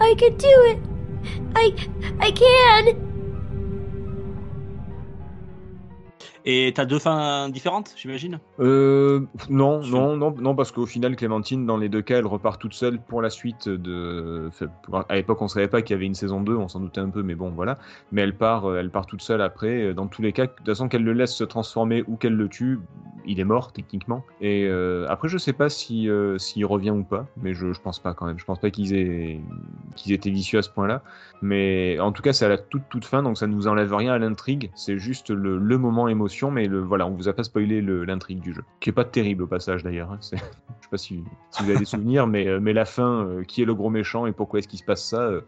I 0.00 0.14
can 0.16 0.36
do 0.36 0.46
it. 0.70 0.78
I 1.54 1.74
I 2.20 2.30
can. 2.30 3.09
Et 6.46 6.72
t'as 6.74 6.84
deux 6.86 6.98
fins 6.98 7.48
différentes, 7.50 7.92
j'imagine? 7.96 8.38
Euh, 8.60 9.20
non, 9.48 9.80
non, 9.82 10.16
non, 10.16 10.34
non, 10.38 10.54
parce 10.54 10.72
qu'au 10.72 10.86
final, 10.86 11.16
Clémentine, 11.16 11.66
dans 11.66 11.76
les 11.76 11.88
deux 11.88 12.02
cas, 12.02 12.18
elle 12.18 12.26
repart 12.26 12.60
toute 12.60 12.74
seule 12.74 12.98
pour 13.00 13.20
la 13.22 13.30
suite 13.30 13.68
de. 13.68 14.46
enfin, 14.48 14.66
pour- 14.82 15.04
À 15.08 15.14
l'époque, 15.16 15.42
on 15.42 15.48
savait 15.48 15.68
pas 15.68 15.82
qu'il 15.82 15.94
y 15.94 15.96
avait 15.96 16.06
une 16.06 16.14
saison 16.14 16.40
2, 16.40 16.56
on 16.56 16.68
s'en 16.68 16.80
doutait 16.80 17.00
un 17.00 17.10
peu, 17.10 17.22
mais 17.22 17.34
bon, 17.34 17.50
voilà. 17.50 17.78
Mais 18.12 18.22
elle 18.22 18.36
part, 18.36 18.66
euh, 18.70 18.78
elle 18.80 18.90
part 18.90 19.06
toute 19.06 19.22
seule 19.22 19.42
après. 19.42 19.82
Euh, 19.88 19.94
Dans 19.94 20.06
tous 20.06 20.22
les 20.22 20.32
cas, 20.32 20.46
de 20.46 20.52
toute 20.52 20.66
façon, 20.66 20.88
qu'elle 20.88 21.04
le 21.04 21.12
laisse 21.12 21.34
se 21.34 21.44
transformer 21.44 22.04
ou 22.06 22.16
qu'elle 22.16 22.34
le 22.36 22.48
tue, 22.48 22.78
il 23.26 23.38
est 23.38 23.44
mort 23.44 23.72
techniquement. 23.72 24.24
Et 24.40 24.64
euh, 24.66 25.06
après, 25.10 25.28
je 25.28 25.36
sais 25.36 25.52
pas 25.52 25.68
si 25.68 26.08
euh, 26.08 26.38
s'il 26.38 26.64
revient 26.64 26.90
ou 26.90 27.04
pas, 27.04 27.26
mais 27.42 27.52
je, 27.52 27.72
je 27.72 27.80
pense 27.80 27.98
pas 27.98 28.14
quand 28.14 28.24
même. 28.26 28.38
Je 28.38 28.44
pense 28.46 28.58
pas 28.60 28.70
qu'ils 28.70 28.94
aient 28.94 29.40
qu'ils 29.94 30.12
étaient 30.12 30.30
vicieux 30.30 30.58
à 30.58 30.62
ce 30.62 30.70
point-là. 30.70 31.02
Mais 31.42 31.98
en 32.00 32.12
tout 32.12 32.22
cas, 32.22 32.32
c'est 32.32 32.44
à 32.44 32.48
la 32.48 32.58
toute 32.58 32.82
toute 32.88 33.04
fin, 33.04 33.22
donc 33.22 33.36
ça 33.38 33.46
ne 33.46 33.54
nous 33.54 33.66
enlève 33.66 33.94
rien 33.94 34.12
à 34.14 34.18
l'intrigue. 34.18 34.70
C'est 34.74 34.98
juste 34.98 35.30
le, 35.30 35.58
le 35.58 35.78
moment 35.78 36.08
mais 36.50 36.66
le, 36.66 36.80
voilà, 36.80 37.06
on 37.06 37.10
vous 37.10 37.28
a 37.28 37.32
pas 37.32 37.44
spoilé 37.44 37.80
l'intrigue 37.82 38.40
du 38.40 38.54
jeu, 38.54 38.62
qui 38.80 38.90
est 38.90 38.92
pas 38.92 39.04
terrible 39.04 39.42
au 39.42 39.46
passage 39.46 39.82
d'ailleurs. 39.82 40.10
hein. 40.12 40.18
Je 40.22 40.36
sais 40.36 40.42
pas 40.90 40.98
si, 40.98 41.22
si 41.50 41.62
vous 41.62 41.70
avez 41.70 41.78
des 41.78 41.84
souvenirs, 41.84 42.26
mais, 42.26 42.46
euh, 42.46 42.60
mais 42.60 42.72
la 42.72 42.84
fin, 42.84 43.26
euh, 43.26 43.44
qui 43.44 43.62
est 43.62 43.64
le 43.64 43.74
gros 43.74 43.90
méchant 43.90 44.26
et 44.26 44.32
pourquoi 44.32 44.58
est-ce 44.60 44.68
qu'il 44.68 44.78
se 44.78 44.84
passe 44.84 45.04
ça 45.04 45.22
euh, 45.22 45.42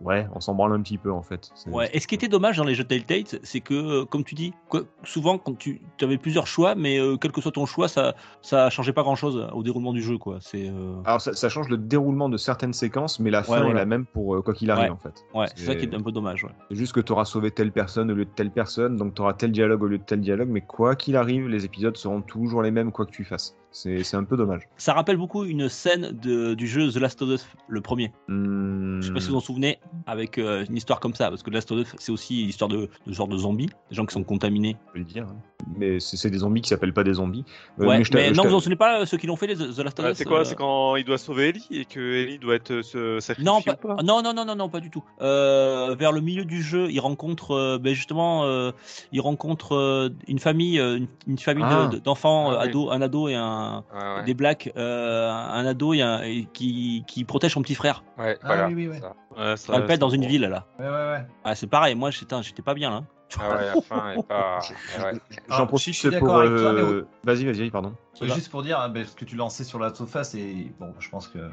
Ouais, 0.00 0.26
on 0.34 0.40
s'en 0.40 0.54
branle 0.54 0.72
un 0.72 0.82
petit 0.82 0.98
peu 0.98 1.10
en 1.12 1.22
fait. 1.22 1.50
Ouais. 1.66 1.88
Et 1.92 2.00
ce 2.00 2.06
qui 2.06 2.14
était 2.14 2.28
dommage 2.28 2.56
dans 2.56 2.64
les 2.64 2.74
jeux 2.74 2.84
Telltale, 2.84 3.22
c'est 3.42 3.60
que, 3.60 3.74
euh, 3.74 4.04
comme 4.04 4.24
tu 4.24 4.34
dis, 4.34 4.52
quoi- 4.68 4.82
souvent 5.04 5.38
quand 5.38 5.56
tu 5.56 5.80
avais 6.02 6.18
plusieurs 6.18 6.46
choix, 6.46 6.74
mais 6.74 6.98
euh, 6.98 7.16
quel 7.16 7.32
que 7.32 7.40
soit 7.40 7.52
ton 7.52 7.64
choix, 7.64 7.88
ça 7.88 8.14
ça 8.42 8.68
changeait 8.70 8.92
pas 8.92 9.02
grand-chose 9.02 9.48
au 9.52 9.62
déroulement 9.62 9.92
du 9.92 10.02
jeu, 10.02 10.18
quoi. 10.18 10.38
C'est 10.40 10.68
euh, 10.68 10.96
Alors 11.04 11.20
ça, 11.20 11.32
ça 11.32 11.48
change 11.48 11.68
le 11.68 11.76
déroulement 11.78 12.28
de 12.28 12.36
certaines 12.36 12.72
séquences, 12.72 13.20
mais 13.20 13.30
la 13.30 13.42
fin 13.42 13.58
voilà. 13.58 13.70
est 13.70 13.74
la 13.74 13.86
même 13.86 14.04
pour 14.04 14.34
euh, 14.34 14.42
quoi 14.42 14.52
qu'il 14.52 14.70
arrive 14.70 14.84
Ouais. 14.84 14.90
en 14.90 14.96
fait. 14.98 15.24
ouais, 15.34 15.46
c'est 15.54 15.64
ça 15.64 15.74
qui 15.76 15.84
est 15.86 15.94
un 15.94 16.00
peu 16.02 16.12
dommage. 16.12 16.44
Ouais. 16.44 16.50
C'est 16.70 16.76
juste 16.76 16.92
que 16.92 17.00
tu 17.00 17.12
auras 17.12 17.24
sauvé 17.24 17.50
telle 17.50 17.70
personne 17.72 18.10
au 18.10 18.14
lieu 18.14 18.24
de 18.24 18.30
telle 18.30 18.50
personne, 18.50 18.96
donc 18.96 19.14
tu 19.14 19.22
auras 19.22 19.32
tel 19.34 19.52
dialogue 19.52 19.82
au 19.82 19.86
lieu 19.86 19.98
de 19.98 20.04
tel 20.04 20.20
dialogue, 20.20 20.48
mais 20.48 20.60
quoi 20.60 20.96
qu'il 20.96 21.16
arrive, 21.16 21.48
les 21.48 21.64
épisodes 21.64 21.96
seront 21.96 22.20
toujours 22.20 22.62
les 22.62 22.70
mêmes, 22.72 22.90
quoi 22.92 23.06
que 23.06 23.12
tu 23.12 23.24
fasses. 23.24 23.56
C'est 23.76 24.04
c'est 24.04 24.16
un 24.16 24.22
peu 24.22 24.36
dommage. 24.36 24.62
Ça 24.76 24.92
rappelle 24.94 25.16
beaucoup 25.16 25.42
une 25.44 25.68
scène 25.68 26.12
de, 26.22 26.54
du 26.54 26.68
jeu 26.68 26.92
The 26.92 26.96
Last 26.98 27.20
of 27.22 27.28
Us, 27.30 27.46
le 27.66 27.80
premier. 27.80 28.12
Hmm, 28.28 29.00
Je 29.02 29.08
sais 29.08 29.12
pas 29.12 29.18
si 29.18 29.26
vous 29.26 29.32
vous 29.32 29.38
en 29.38 29.40
souvenez, 29.40 29.78
avec 30.06 30.38
euh, 30.38 30.64
une 30.70 30.76
histoire 30.76 31.00
comme 31.00 31.12
ça, 31.14 31.28
parce 31.28 31.42
que 31.42 31.50
The 31.50 31.54
Last 31.54 31.72
of 31.72 31.80
Us, 31.80 31.94
c'est 31.98 32.12
aussi 32.12 32.44
l'histoire 32.44 32.68
de, 32.68 32.88
de 33.06 33.12
genre 33.12 33.26
de 33.26 33.36
zombies, 33.36 33.66
des 33.90 33.96
gens 33.96 34.06
qui 34.06 34.14
sont 34.14 34.22
contaminés. 34.22 34.76
je 34.86 34.92
peux 34.92 34.98
le 35.00 35.04
dire. 35.04 35.24
hein. 35.28 35.36
Mais 35.76 35.98
c'est 35.98 36.16
c'est 36.16 36.30
des 36.30 36.38
zombies 36.38 36.60
qui 36.60 36.68
s'appellent 36.68 36.92
pas 36.92 37.02
des 37.04 37.14
zombies. 37.14 37.44
Euh, 37.80 37.86
ouais, 37.86 38.02
mais 38.12 38.30
non, 38.30 38.44
vous 38.44 38.54
en 38.54 38.60
souvenez 38.60 38.76
pas 38.76 39.00
euh, 39.00 39.06
ceux 39.06 39.16
qui 39.16 39.26
l'ont 39.26 39.34
fait, 39.34 39.48
les 39.48 39.56
The 39.56 39.78
Last 39.78 39.98
of 39.98 40.04
Ah, 40.06 40.10
Us 40.12 40.18
c'est 40.18 40.24
quoi 40.24 40.40
euh, 40.40 40.44
C'est 40.44 40.54
quand 40.54 40.94
il 40.94 41.04
doit 41.04 41.18
sauver 41.18 41.48
Ellie 41.48 41.66
et 41.72 41.84
que 41.84 41.98
Ellie 42.00 42.38
doit 42.38 42.54
être 42.54 42.70
euh, 42.70 42.82
se 42.82 43.18
sacrifier 43.18 43.50
Non, 43.50 43.58
ou 43.58 43.62
pas- 43.62 43.74
pas 43.74 43.96
non, 44.04 44.22
non, 44.22 44.32
non, 44.34 44.44
non, 44.44 44.54
non, 44.54 44.68
pas 44.68 44.78
du 44.80 44.90
tout. 44.90 45.02
Euh, 45.20 45.96
vers 45.98 46.12
le 46.12 46.20
milieu 46.20 46.44
du 46.44 46.62
jeu, 46.62 46.88
il 46.90 47.00
rencontre, 47.00 47.52
euh, 47.52 47.78
ben 47.78 47.92
justement, 47.94 48.44
euh, 48.44 48.70
il 49.10 49.20
rencontre 49.20 49.74
euh, 49.74 50.10
une 50.28 50.38
famille, 50.38 50.78
une, 50.78 51.08
une 51.26 51.38
famille 51.38 51.64
Ah. 51.66 51.88
de- 51.90 51.98
d'enfants, 51.98 52.50
Ah 52.50 52.64
euh, 52.66 52.70
oui. 52.72 52.86
un 52.92 53.00
ado 53.02 53.28
et 53.28 53.34
un 53.34 53.63
Ouais, 53.92 54.16
ouais. 54.18 54.24
des 54.24 54.34
blacks, 54.34 54.70
euh, 54.76 55.30
un 55.30 55.64
ado 55.66 55.92
un, 56.02 56.22
et 56.22 56.48
qui, 56.52 57.04
qui 57.06 57.24
protège 57.24 57.52
son 57.52 57.62
petit 57.62 57.74
frère. 57.74 58.02
Ouais, 58.18 58.36
Ah 58.42 58.46
voilà. 58.46 58.66
oui, 58.68 58.74
oui, 58.74 58.88
oui. 58.92 58.98
ça. 59.00 59.14
Ouais, 59.36 59.56
Ça 59.56 59.72
répète 59.76 60.00
dans 60.00 60.10
une 60.10 60.26
ville 60.26 60.42
là. 60.42 60.64
Ouais, 60.78 60.86
ouais, 60.86 60.90
ouais. 60.90 61.26
Ah, 61.44 61.54
c'est 61.54 61.66
pareil, 61.66 61.94
moi 61.94 62.10
j'étais, 62.10 62.40
j'étais 62.42 62.62
pas 62.62 62.74
bien 62.74 62.90
là. 62.90 63.02
Ah 63.40 63.48
ouais, 63.56 63.64
la 63.66 63.80
fin 63.80 64.10
est 64.12 64.22
pas. 64.28 64.58
ouais. 64.98 65.02
Alors, 65.02 65.20
J'en 65.48 65.66
profite 65.66 65.94
je 65.94 65.98
suis 65.98 66.10
c'est 66.10 66.18
pour. 66.18 66.28
d'accord 66.28 66.42
avec 66.42 66.56
toi, 66.60 66.72
mais 66.72 66.82
au- 66.82 66.92
euh, 66.92 67.08
Vas-y, 67.24 67.44
vas-y, 67.44 67.70
pardon. 67.70 67.94
Juste 68.22 68.48
pour 68.50 68.62
dire, 68.62 68.78
hein, 68.78 68.88
ben, 68.90 69.04
ce 69.04 69.16
que 69.16 69.24
tu 69.24 69.34
lançais 69.34 69.64
sur 69.64 69.80
la 69.80 69.92
Sofa, 69.92 70.22
et 70.34 70.72
bon, 70.78 70.94
je 71.00 71.08
pense 71.08 71.26
que 71.26 71.38
euh, 71.38 71.50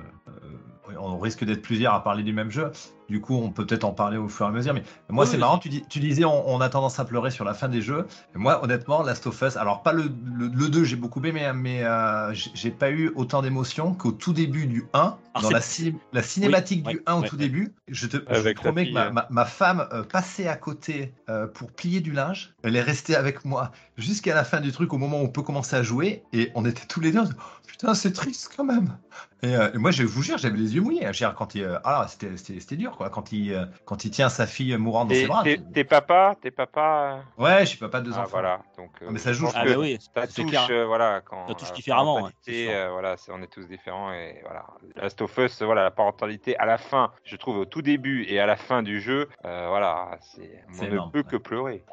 on 0.99 1.17
risque 1.17 1.43
d'être 1.43 1.61
plusieurs 1.63 1.93
à 1.95 2.03
parler 2.03 2.21
du 2.23 2.33
même 2.33 2.51
jeu. 2.51 2.71
Du 3.09 3.19
coup, 3.19 3.35
on 3.35 3.49
peut 3.49 3.65
peut-être 3.65 3.83
en 3.83 3.93
parler 3.93 4.17
au 4.17 4.27
fur 4.27 4.45
et 4.45 4.49
à 4.49 4.51
mesure. 4.51 4.73
Mais 4.73 4.83
moi, 5.09 5.23
Oui, 5.23 5.29
c'est 5.29 5.37
oui. 5.37 5.41
marrant. 5.41 5.57
Tu, 5.57 5.69
dis, 5.69 5.83
tu 5.89 5.99
disais, 5.99 6.23
on, 6.23 6.47
on 6.49 6.61
a 6.61 6.69
tendance 6.69 6.99
à 6.99 7.05
pleurer 7.05 7.31
sur 7.31 7.45
la 7.45 7.53
fin 7.55 7.67
des 7.67 7.81
jeux. 7.81 8.05
Et 8.35 8.37
moi, 8.37 8.63
honnêtement, 8.63 9.01
Last 9.01 9.25
of 9.25 9.41
Us, 9.41 9.57
alors 9.57 9.81
pas 9.81 9.91
le, 9.93 10.03
le, 10.03 10.47
le 10.47 10.69
2, 10.69 10.83
j'ai 10.83 10.95
beaucoup 10.97 11.21
aimé, 11.23 11.45
hein, 11.45 11.53
mais 11.53 11.83
euh, 11.83 12.31
j'ai 12.33 12.71
pas 12.71 12.91
eu 12.91 13.11
autant 13.15 13.41
d'émotions 13.41 13.93
qu'au 13.95 14.11
tout 14.11 14.33
début 14.33 14.67
du 14.67 14.85
1, 14.93 15.17
Ah, 15.33 15.41
dans 15.41 15.47
c'est- 15.47 15.53
la, 15.53 15.61
ci- 15.61 15.95
la 16.13 16.21
cinématique 16.21 16.83
Oui, 16.85 16.93
du 16.93 16.97
ouais, 16.99 17.03
1 17.07 17.15
au 17.15 17.21
ouais, 17.21 17.27
tout 17.29 17.37
ouais. 17.37 17.47
Je 17.87 18.07
te 18.07 18.17
je 18.17 18.49
promets 18.53 18.87
que 18.87 18.93
ma, 18.93 19.07
hein. 19.07 19.11
ma- 19.11 19.27
ma 19.29 19.45
femme 19.45 19.87
euh, 19.91 20.03
passait 20.03 20.47
à 20.47 20.55
côté 20.55 21.13
euh, 21.29 21.47
pour 21.47 21.71
plier 21.71 22.01
du 22.01 22.11
linge. 22.11 22.53
Elle 22.63 22.75
est 22.75 22.81
restée 22.81 23.15
avec 23.15 23.45
moi 23.45 23.71
jusqu'à 23.97 24.33
la 24.35 24.43
fin 24.43 24.61
du 24.61 24.71
truc, 24.71 24.93
au 24.93 24.97
moment 24.97 25.21
où 25.21 25.25
on 25.25 25.29
peut 25.29 25.41
commencer 25.43 25.75
à 25.75 25.83
jouer. 25.83 26.23
Et 26.33 26.51
on 26.55 26.65
était 26.65 26.85
tous 26.85 26.99
les 26.99 27.11
deux. 27.11 27.19
on 27.19 27.25
se 27.25 27.31
dit, 27.31 27.37
Oh, 27.39 27.61
putain, 27.67 27.93
c'est 27.95 28.13
triste 28.13 28.53
quand 28.55 28.63
même. 28.65 28.97
Et, 29.43 29.55
euh, 29.55 29.71
et 29.73 29.77
moi, 29.77 29.91
je 29.91 30.03
vais 30.03 30.07
vous 30.09 30.21
jure, 30.21 30.37
j'avais 30.37 30.57
les 30.57 30.75
yeux 30.75 30.81
mouillés. 30.81 31.05
hein. 31.05 31.33
Quand 31.35 31.55
il, 31.55 31.63
euh, 31.63 31.79
ah, 31.83 32.05
c'était, 32.07 32.37
c'était, 32.37 32.59
c'était 32.59 32.75
dur, 32.75 32.95
quoi. 32.95 33.09
Quand 33.09 33.31
il, 33.31 33.53
euh, 33.53 33.65
quand 33.85 34.05
il 34.05 34.11
tient 34.11 34.29
sa 34.29 34.45
fille 34.45 34.75
mourante 34.77 35.07
dans 35.09 35.15
ses 35.15 35.27
bras. 35.27 35.43
t'es- 35.43 35.59
t'es 35.73 35.83
papa? 35.83 36.35
T'es 36.41 36.51
papa? 36.51 37.23
Ouais, 37.37 37.61
je 37.61 37.65
suis 37.69 37.77
papa 37.79 38.01
de 38.01 38.05
deux 38.05 38.13
Ah, 38.15 38.19
enfants. 38.21 38.29
voilà. 38.31 38.61
Donc, 38.77 38.91
euh, 39.01 39.05
Ah, 39.07 39.11
mais 39.11 39.19
ça 39.19 39.33
joue, 39.33 39.47
Ah 39.55 39.65
que 39.65 39.75
oui, 39.75 39.97
Ça 39.99 40.27
c'est 40.27 40.43
touche, 40.43 40.49
clair. 40.51 40.67
euh, 40.69 40.85
voilà, 40.85 41.21
quand 41.21 41.47
Ça 41.47 41.55
touche 41.55 41.69
euh, 41.69 41.73
différemment, 41.73 42.29
euh, 42.49 42.89
voilà, 42.91 43.17
c'est- 43.17 43.31
on 43.31 43.41
est 43.41 43.51
tous 43.51 43.67
différents 43.67 44.13
et 44.13 44.39
voilà. 44.43 44.65
Last 44.95 45.21
of 45.21 45.35
Us, 45.37 45.61
voilà, 45.63 45.83
la 45.83 45.91
parentalité 45.91 46.55
à 46.57 46.65
la 46.65 46.77
fin, 46.77 47.11
je 47.23 47.35
trouve 47.35 47.57
au 47.57 47.65
tout 47.65 47.81
début 47.81 48.25
et 48.25 48.39
à 48.39 48.45
la 48.45 48.55
fin 48.55 48.83
du 48.83 49.01
jeu, 49.01 49.27
euh, 49.45 49.67
voilà, 49.69 50.17
c'est, 50.21 50.63
C'est 50.71 50.85
on 50.85 50.87
énorme, 50.87 51.07
ne 51.07 51.11
peut 51.11 51.19
ouais. 51.19 51.25
que 51.31 51.37
pleurer. 51.37 51.83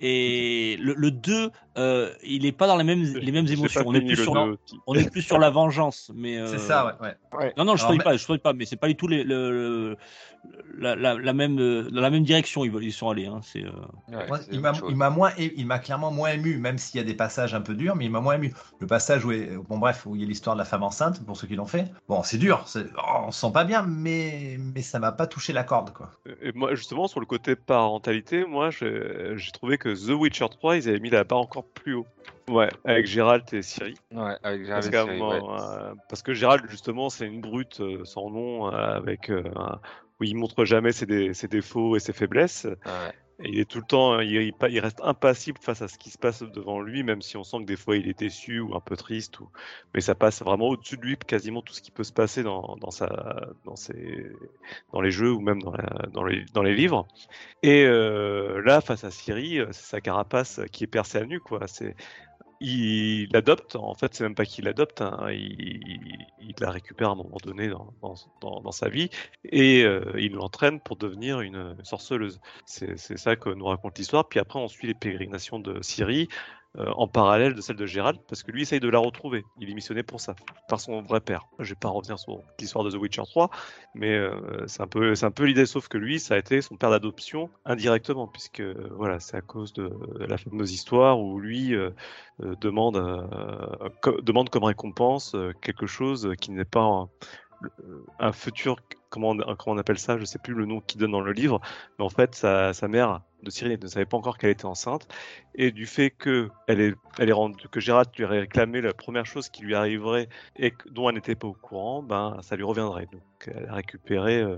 Et 0.00 0.76
le, 0.80 0.94
le 0.94 1.10
2, 1.10 1.50
euh, 1.78 2.12
il 2.22 2.46
est 2.46 2.52
pas 2.52 2.66
dans 2.66 2.76
les 2.76 2.84
mêmes, 2.84 3.02
les 3.02 3.32
mêmes 3.32 3.46
émotions. 3.46 3.82
On 3.86 3.94
est, 3.94 4.00
plus 4.00 4.16
le 4.16 4.22
sur, 4.22 4.32
deux. 4.32 4.58
on 4.86 4.94
est 4.94 5.10
plus 5.10 5.22
sur 5.22 5.38
la 5.38 5.50
vengeance. 5.50 6.10
Mais 6.14 6.38
euh, 6.38 6.46
C'est 6.46 6.58
ça, 6.58 6.86
ouais. 6.86 6.92
Ouais. 7.00 7.52
Non, 7.56 7.64
non, 7.64 7.76
je 7.76 7.86
ne 7.86 7.92
mais- 7.92 7.98
pas, 8.04 8.16
je 8.16 8.32
pas, 8.36 8.52
mais 8.52 8.64
c'est 8.64 8.76
pas 8.76 8.88
du 8.88 8.96
tout 8.96 9.06
les, 9.08 9.24
le, 9.24 9.50
le- 9.50 9.96
la, 10.78 10.94
la, 10.94 11.14
la 11.14 11.32
même, 11.32 11.56
dans 11.56 12.00
la 12.00 12.10
même 12.10 12.24
direction 12.24 12.64
ils, 12.64 12.92
sont 12.92 13.08
allés. 13.08 13.26
Hein. 13.26 13.40
C'est, 13.42 13.64
euh, 13.64 13.70
Ouais, 14.08 14.26
Moi, 14.28 14.38
c'est 14.40 14.52
il 14.52 14.60
m'a, 14.60 14.74
chose. 14.74 14.88
il 14.90 14.96
m'a 14.96 15.08
moins, 15.10 15.30
il 15.38 15.66
m'a 15.66 15.78
clairement 15.78 16.10
moins 16.10 16.30
ému, 16.30 16.58
même 16.58 16.76
s'il 16.78 16.98
y 16.98 17.02
a 17.02 17.06
des 17.06 17.14
passages 17.14 17.54
un 17.54 17.60
peu 17.60 17.74
durs, 17.74 17.96
mais 17.96 18.04
il 18.04 18.10
m'a 18.10 18.20
moins 18.20 18.34
ému. 18.34 18.52
Le 18.80 18.86
passage 18.86 19.24
où, 19.24 19.32
est- 19.32 19.56
bon 19.68 19.78
bref, 19.78 20.04
où 20.06 20.14
il 20.16 20.20
y 20.22 20.24
a 20.24 20.28
l'histoire 20.28 20.56
de 20.56 20.60
la 20.60 20.64
femme 20.66 20.82
enceinte, 20.82 21.24
pour 21.24 21.36
ceux 21.36 21.46
qui 21.46 21.56
l'ont 21.56 21.66
fait. 21.66 21.86
Bon, 22.08 22.22
c'est 22.22 22.38
dur, 22.38 22.62
c'est, 22.66 22.86
oh, 22.98 23.24
on 23.26 23.30
se 23.30 23.40
sent 23.40 23.52
pas 23.52 23.64
bien, 23.64 23.82
mais, 23.88 24.56
mais 24.58 24.82
ça 24.82 24.98
m'a 24.98 25.12
pas 25.12 25.26
touché 25.26 25.52
la 25.52 25.64
corde, 25.64 25.92
quoi. 25.92 26.10
Et 26.42 26.52
moi, 26.52 26.74
justement, 26.74 27.08
sur 27.08 27.20
le 27.20 27.26
côté 27.26 27.56
parentalité, 27.56 28.44
moi, 28.44 28.70
j'ai 28.70 29.32
j'ai 29.36 29.50
trouvé 29.52 29.78
que 29.78 29.88
The 29.94 30.10
Witcher 30.10 30.46
3, 30.50 30.76
ils 30.76 30.88
avaient 30.88 31.00
mis 31.00 31.10
la 31.10 31.24
barre 31.24 31.38
encore 31.40 31.64
plus 31.64 31.94
haut. 31.94 32.06
Ouais, 32.48 32.68
avec 32.84 33.06
Gérald 33.06 33.44
et. 33.52 33.60
Ouais, 34.14 34.36
avec 34.42 34.66
Parce, 34.68 34.90
Siri, 34.90 35.20
ouais. 35.20 35.40
euh, 35.42 35.94
parce 36.08 36.22
que 36.22 36.34
Gérald, 36.34 36.68
justement, 36.68 37.08
c'est 37.08 37.26
une 37.26 37.40
brute 37.40 37.80
euh, 37.80 38.04
sans 38.04 38.28
nom, 38.30 38.68
euh, 38.68 38.70
avec 38.70 39.30
un- 39.30 39.80
où 40.20 40.24
il 40.24 40.36
montre 40.36 40.64
jamais 40.64 40.92
ses, 40.92 41.06
dé- 41.06 41.34
ses 41.34 41.48
défauts 41.48 41.96
et 41.96 42.00
ses 42.00 42.12
faiblesses. 42.12 42.66
Ouais. 42.66 43.12
Et 43.40 43.48
il 43.48 43.58
est 43.58 43.68
tout 43.68 43.78
le 43.78 43.84
temps, 43.84 44.20
il, 44.20 44.52
il 44.70 44.80
reste 44.80 45.00
impassible 45.02 45.58
face 45.60 45.82
à 45.82 45.88
ce 45.88 45.98
qui 45.98 46.08
se 46.10 46.18
passe 46.18 46.44
devant 46.44 46.80
lui, 46.80 47.02
même 47.02 47.20
si 47.20 47.36
on 47.36 47.42
sent 47.42 47.58
que 47.58 47.64
des 47.64 47.76
fois 47.76 47.96
il 47.96 48.08
est 48.08 48.16
déçu 48.16 48.60
ou 48.60 48.76
un 48.76 48.80
peu 48.80 48.94
triste. 48.96 49.40
Ou... 49.40 49.48
Mais 49.92 50.00
ça 50.00 50.14
passe 50.14 50.40
vraiment 50.40 50.68
au-dessus 50.68 50.98
de 50.98 51.02
lui, 51.02 51.16
quasiment 51.16 51.60
tout 51.60 51.74
ce 51.74 51.82
qui 51.82 51.90
peut 51.90 52.04
se 52.04 52.12
passer 52.12 52.44
dans, 52.44 52.76
dans, 52.76 52.92
sa, 52.92 53.48
dans, 53.64 53.74
ses, 53.74 54.30
dans 54.92 55.00
les 55.00 55.10
jeux 55.10 55.32
ou 55.32 55.40
même 55.40 55.60
dans, 55.62 55.72
la- 55.72 56.06
dans, 56.12 56.22
les, 56.22 56.44
dans 56.52 56.62
les 56.62 56.76
livres. 56.76 57.08
Et 57.64 57.84
euh, 57.84 58.62
là, 58.62 58.80
face 58.80 59.02
à 59.02 59.10
Siri, 59.10 59.58
c'est 59.72 59.84
sa 59.84 60.00
carapace 60.00 60.60
qui 60.70 60.84
est 60.84 60.88
percée 60.88 61.18
à 61.18 61.24
nu, 61.24 61.40
quoi. 61.40 61.66
C'est 61.66 61.96
il 62.60 63.28
l'adopte, 63.32 63.76
en 63.76 63.94
fait, 63.94 64.14
c'est 64.14 64.24
même 64.24 64.34
pas 64.34 64.44
qu'il 64.44 64.64
l'adopte, 64.64 65.00
hein, 65.00 65.28
il, 65.30 66.54
la 66.60 66.70
récupère 66.70 67.08
à 67.08 67.12
un 67.12 67.16
moment 67.16 67.36
donné 67.42 67.68
dans, 67.68 67.92
dans, 68.40 68.72
sa 68.72 68.88
vie 68.88 69.10
et 69.44 69.84
euh, 69.84 70.12
il 70.16 70.32
l'entraîne 70.32 70.80
pour 70.80 70.96
devenir 70.96 71.40
une 71.40 71.76
sorceleuse. 71.82 72.40
C'est 72.66 72.96
ça 72.98 73.36
que 73.36 73.50
nous 73.50 73.66
raconte 73.66 73.98
l'histoire. 73.98 74.28
Puis 74.28 74.40
après, 74.40 74.58
on 74.58 74.68
suit 74.68 74.86
les 74.86 74.94
pérégrinations 74.94 75.58
de 75.58 75.82
Ciri 75.82 76.28
euh, 76.78 76.90
en 76.96 77.06
parallèle 77.06 77.54
de 77.54 77.60
celle 77.60 77.76
de 77.76 77.86
Gérald, 77.86 78.18
parce 78.28 78.42
que 78.42 78.50
lui 78.50 78.62
essaye 78.62 78.80
de 78.80 78.88
la 78.88 78.98
retrouver. 78.98 79.44
Il 79.60 79.70
est 79.70 79.74
missionné 79.74 80.02
pour 80.02 80.20
ça, 80.20 80.34
par 80.68 80.80
son 80.80 81.02
vrai 81.02 81.20
père. 81.20 81.46
Je 81.60 81.70
vais 81.70 81.78
pas 81.78 81.88
revenir 81.88 82.18
sur 82.18 82.40
l'histoire 82.58 82.84
de 82.84 82.90
The 82.90 82.96
Witcher 82.96 83.22
3, 83.24 83.48
mais 83.94 84.12
euh, 84.12 84.66
c'est 84.66 84.82
un 84.82 84.88
peu, 85.30 85.44
l'idée, 85.44 85.66
sauf 85.66 85.86
que 85.86 85.98
lui, 85.98 86.18
ça 86.18 86.34
a 86.34 86.38
été 86.38 86.62
son 86.62 86.76
père 86.76 86.90
d'adoption 86.90 87.48
indirectement, 87.64 88.26
puisque 88.26 88.58
euh, 88.58 88.88
voilà, 88.90 89.20
c'est 89.20 89.36
à 89.36 89.40
cause 89.40 89.72
de 89.72 89.88
la 90.18 90.36
fameuse 90.36 90.72
histoire 90.72 91.20
où 91.20 91.38
lui 91.38 91.76
demande, 92.40 92.96
demande 94.22 94.50
comme 94.50 94.64
récompense 94.64 95.36
quelque 95.62 95.86
chose 95.86 96.32
qui 96.40 96.50
n'est 96.50 96.64
pas 96.64 97.08
un 98.18 98.32
futur, 98.32 98.76
comment 99.14 99.30
on, 99.30 99.36
comment 99.56 99.76
on 99.76 99.78
appelle 99.78 99.98
ça, 99.98 100.18
je 100.18 100.24
sais 100.24 100.38
plus 100.38 100.54
le 100.54 100.66
nom 100.66 100.80
qu'il 100.80 101.00
donne 101.00 101.12
dans 101.12 101.20
le 101.20 101.32
livre, 101.32 101.60
mais 101.98 102.04
en 102.04 102.08
fait, 102.10 102.34
sa, 102.34 102.72
sa 102.72 102.88
mère 102.88 103.20
de 103.42 103.50
Cyril 103.50 103.78
ne 103.80 103.86
savait 103.86 104.06
pas 104.06 104.16
encore 104.16 104.38
qu'elle 104.38 104.50
était 104.50 104.64
enceinte, 104.64 105.06
et 105.54 105.70
du 105.70 105.86
fait 105.86 106.10
que 106.10 106.48
elle 106.66 106.80
est, 106.80 106.94
elle 107.18 107.28
est 107.28 107.32
rendue, 107.32 107.68
que 107.70 107.78
Gérard 107.78 108.06
lui 108.16 108.24
aurait 108.24 108.40
réclamé 108.40 108.80
la 108.80 108.94
première 108.94 109.26
chose 109.26 109.48
qui 109.50 109.62
lui 109.62 109.74
arriverait 109.74 110.28
et 110.56 110.70
que- 110.70 110.88
dont 110.88 111.08
elle 111.08 111.14
n'était 111.16 111.34
pas 111.34 111.48
au 111.48 111.52
courant, 111.52 112.02
ben 112.02 112.38
ça 112.42 112.56
lui 112.56 112.64
reviendrait. 112.64 113.06
Donc 113.12 113.22
elle 113.46 113.66
a 113.68 113.74
récupéré, 113.74 114.40
euh, 114.40 114.56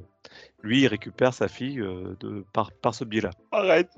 lui 0.63 0.83
il 0.83 0.87
récupère 0.87 1.35
sa 1.35 1.49
fille 1.49 1.81
euh, 1.81 2.17
de 2.21 2.45
par, 2.53 2.71
par 2.71 2.95
ce 2.95 3.03
biais-là. 3.05 3.31
Arrête. 3.51 3.91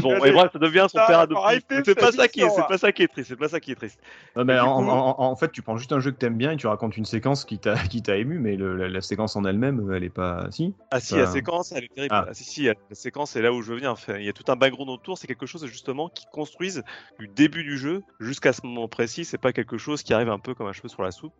Bon, 0.00 0.24
et 0.24 0.32
bref, 0.32 0.50
ça 0.52 0.58
devient 0.58 0.86
son 0.88 0.98
père 1.06 1.18
adoptif. 1.20 1.60
C'est 1.84 1.94
pas 1.94 2.12
ça 2.12 2.28
qui 2.28 2.40
est, 2.40 2.44
émission, 2.44 2.54
c'est 2.56 2.60
là. 2.62 2.68
pas 2.68 2.78
ça 2.78 2.92
qui 2.92 3.02
est 3.02 3.08
triste, 3.08 3.28
c'est 3.28 3.36
pas 3.36 3.48
ça 3.48 3.60
qui 3.60 3.72
est 3.72 3.74
triste. 3.74 4.00
Ouais, 4.36 4.44
mais 4.44 4.58
en, 4.58 4.82
coup- 4.82 4.88
en- 4.90 5.20
en- 5.20 5.30
en 5.30 5.36
fait, 5.36 5.52
tu 5.52 5.60
prends 5.62 5.76
juste 5.76 5.92
un 5.92 6.00
jeu 6.00 6.10
que 6.12 6.16
t'aimes 6.16 6.38
bien 6.38 6.52
et 6.52 6.56
tu 6.56 6.66
racontes 6.66 6.96
une 6.96 7.04
séquence 7.04 7.44
qui 7.44 7.58
t'a 7.58 7.76
qui 7.76 8.02
t'a 8.02 8.16
ému, 8.16 8.38
mais 8.38 8.56
le- 8.56 8.74
la, 8.74 8.88
la 8.88 9.00
séquence 9.02 9.36
en 9.36 9.44
elle-même, 9.52 9.92
elle 9.92 10.04
est 10.04 10.10
pas. 10.10 10.48
Si 10.50 10.74
Ah 10.90 11.00
si, 11.00 11.14
Enfin, 11.14 11.22
la 11.22 11.30
séquence, 11.30 11.72
elle 11.72 11.84
est 11.84 11.94
terrible. 11.94 12.14
Ah. 12.14 12.26
Ah, 12.28 12.34
si, 12.34 12.44
si, 12.44 12.64
la 12.64 12.74
séquence, 12.92 13.30
c'est 13.30 13.42
là 13.42 13.52
où 13.52 13.62
je 13.62 13.70
veux 13.70 13.76
venir. 13.76 13.90
Enfin, 13.90 14.16
il 14.18 14.24
y 14.24 14.28
a 14.28 14.32
tout 14.32 14.50
un 14.50 14.56
background 14.56 14.90
autour. 14.90 15.18
C'est 15.18 15.26
quelque 15.26 15.46
chose 15.46 15.64
justement 15.66 16.08
qui 16.08 16.24
construisent 16.32 16.82
du 17.18 17.28
début 17.28 17.62
du 17.62 17.78
jeu 17.78 18.02
jusqu'à 18.20 18.52
ce 18.52 18.66
moment 18.66 18.88
précis. 18.88 19.24
C'est 19.24 19.38
pas 19.38 19.52
quelque 19.52 19.78
chose 19.78 20.02
qui 20.02 20.12
arrive 20.12 20.30
un 20.30 20.38
peu 20.38 20.54
comme 20.54 20.66
un 20.66 20.72
cheveu 20.72 20.88
sur 20.88 21.02
la 21.02 21.10
soupe. 21.10 21.34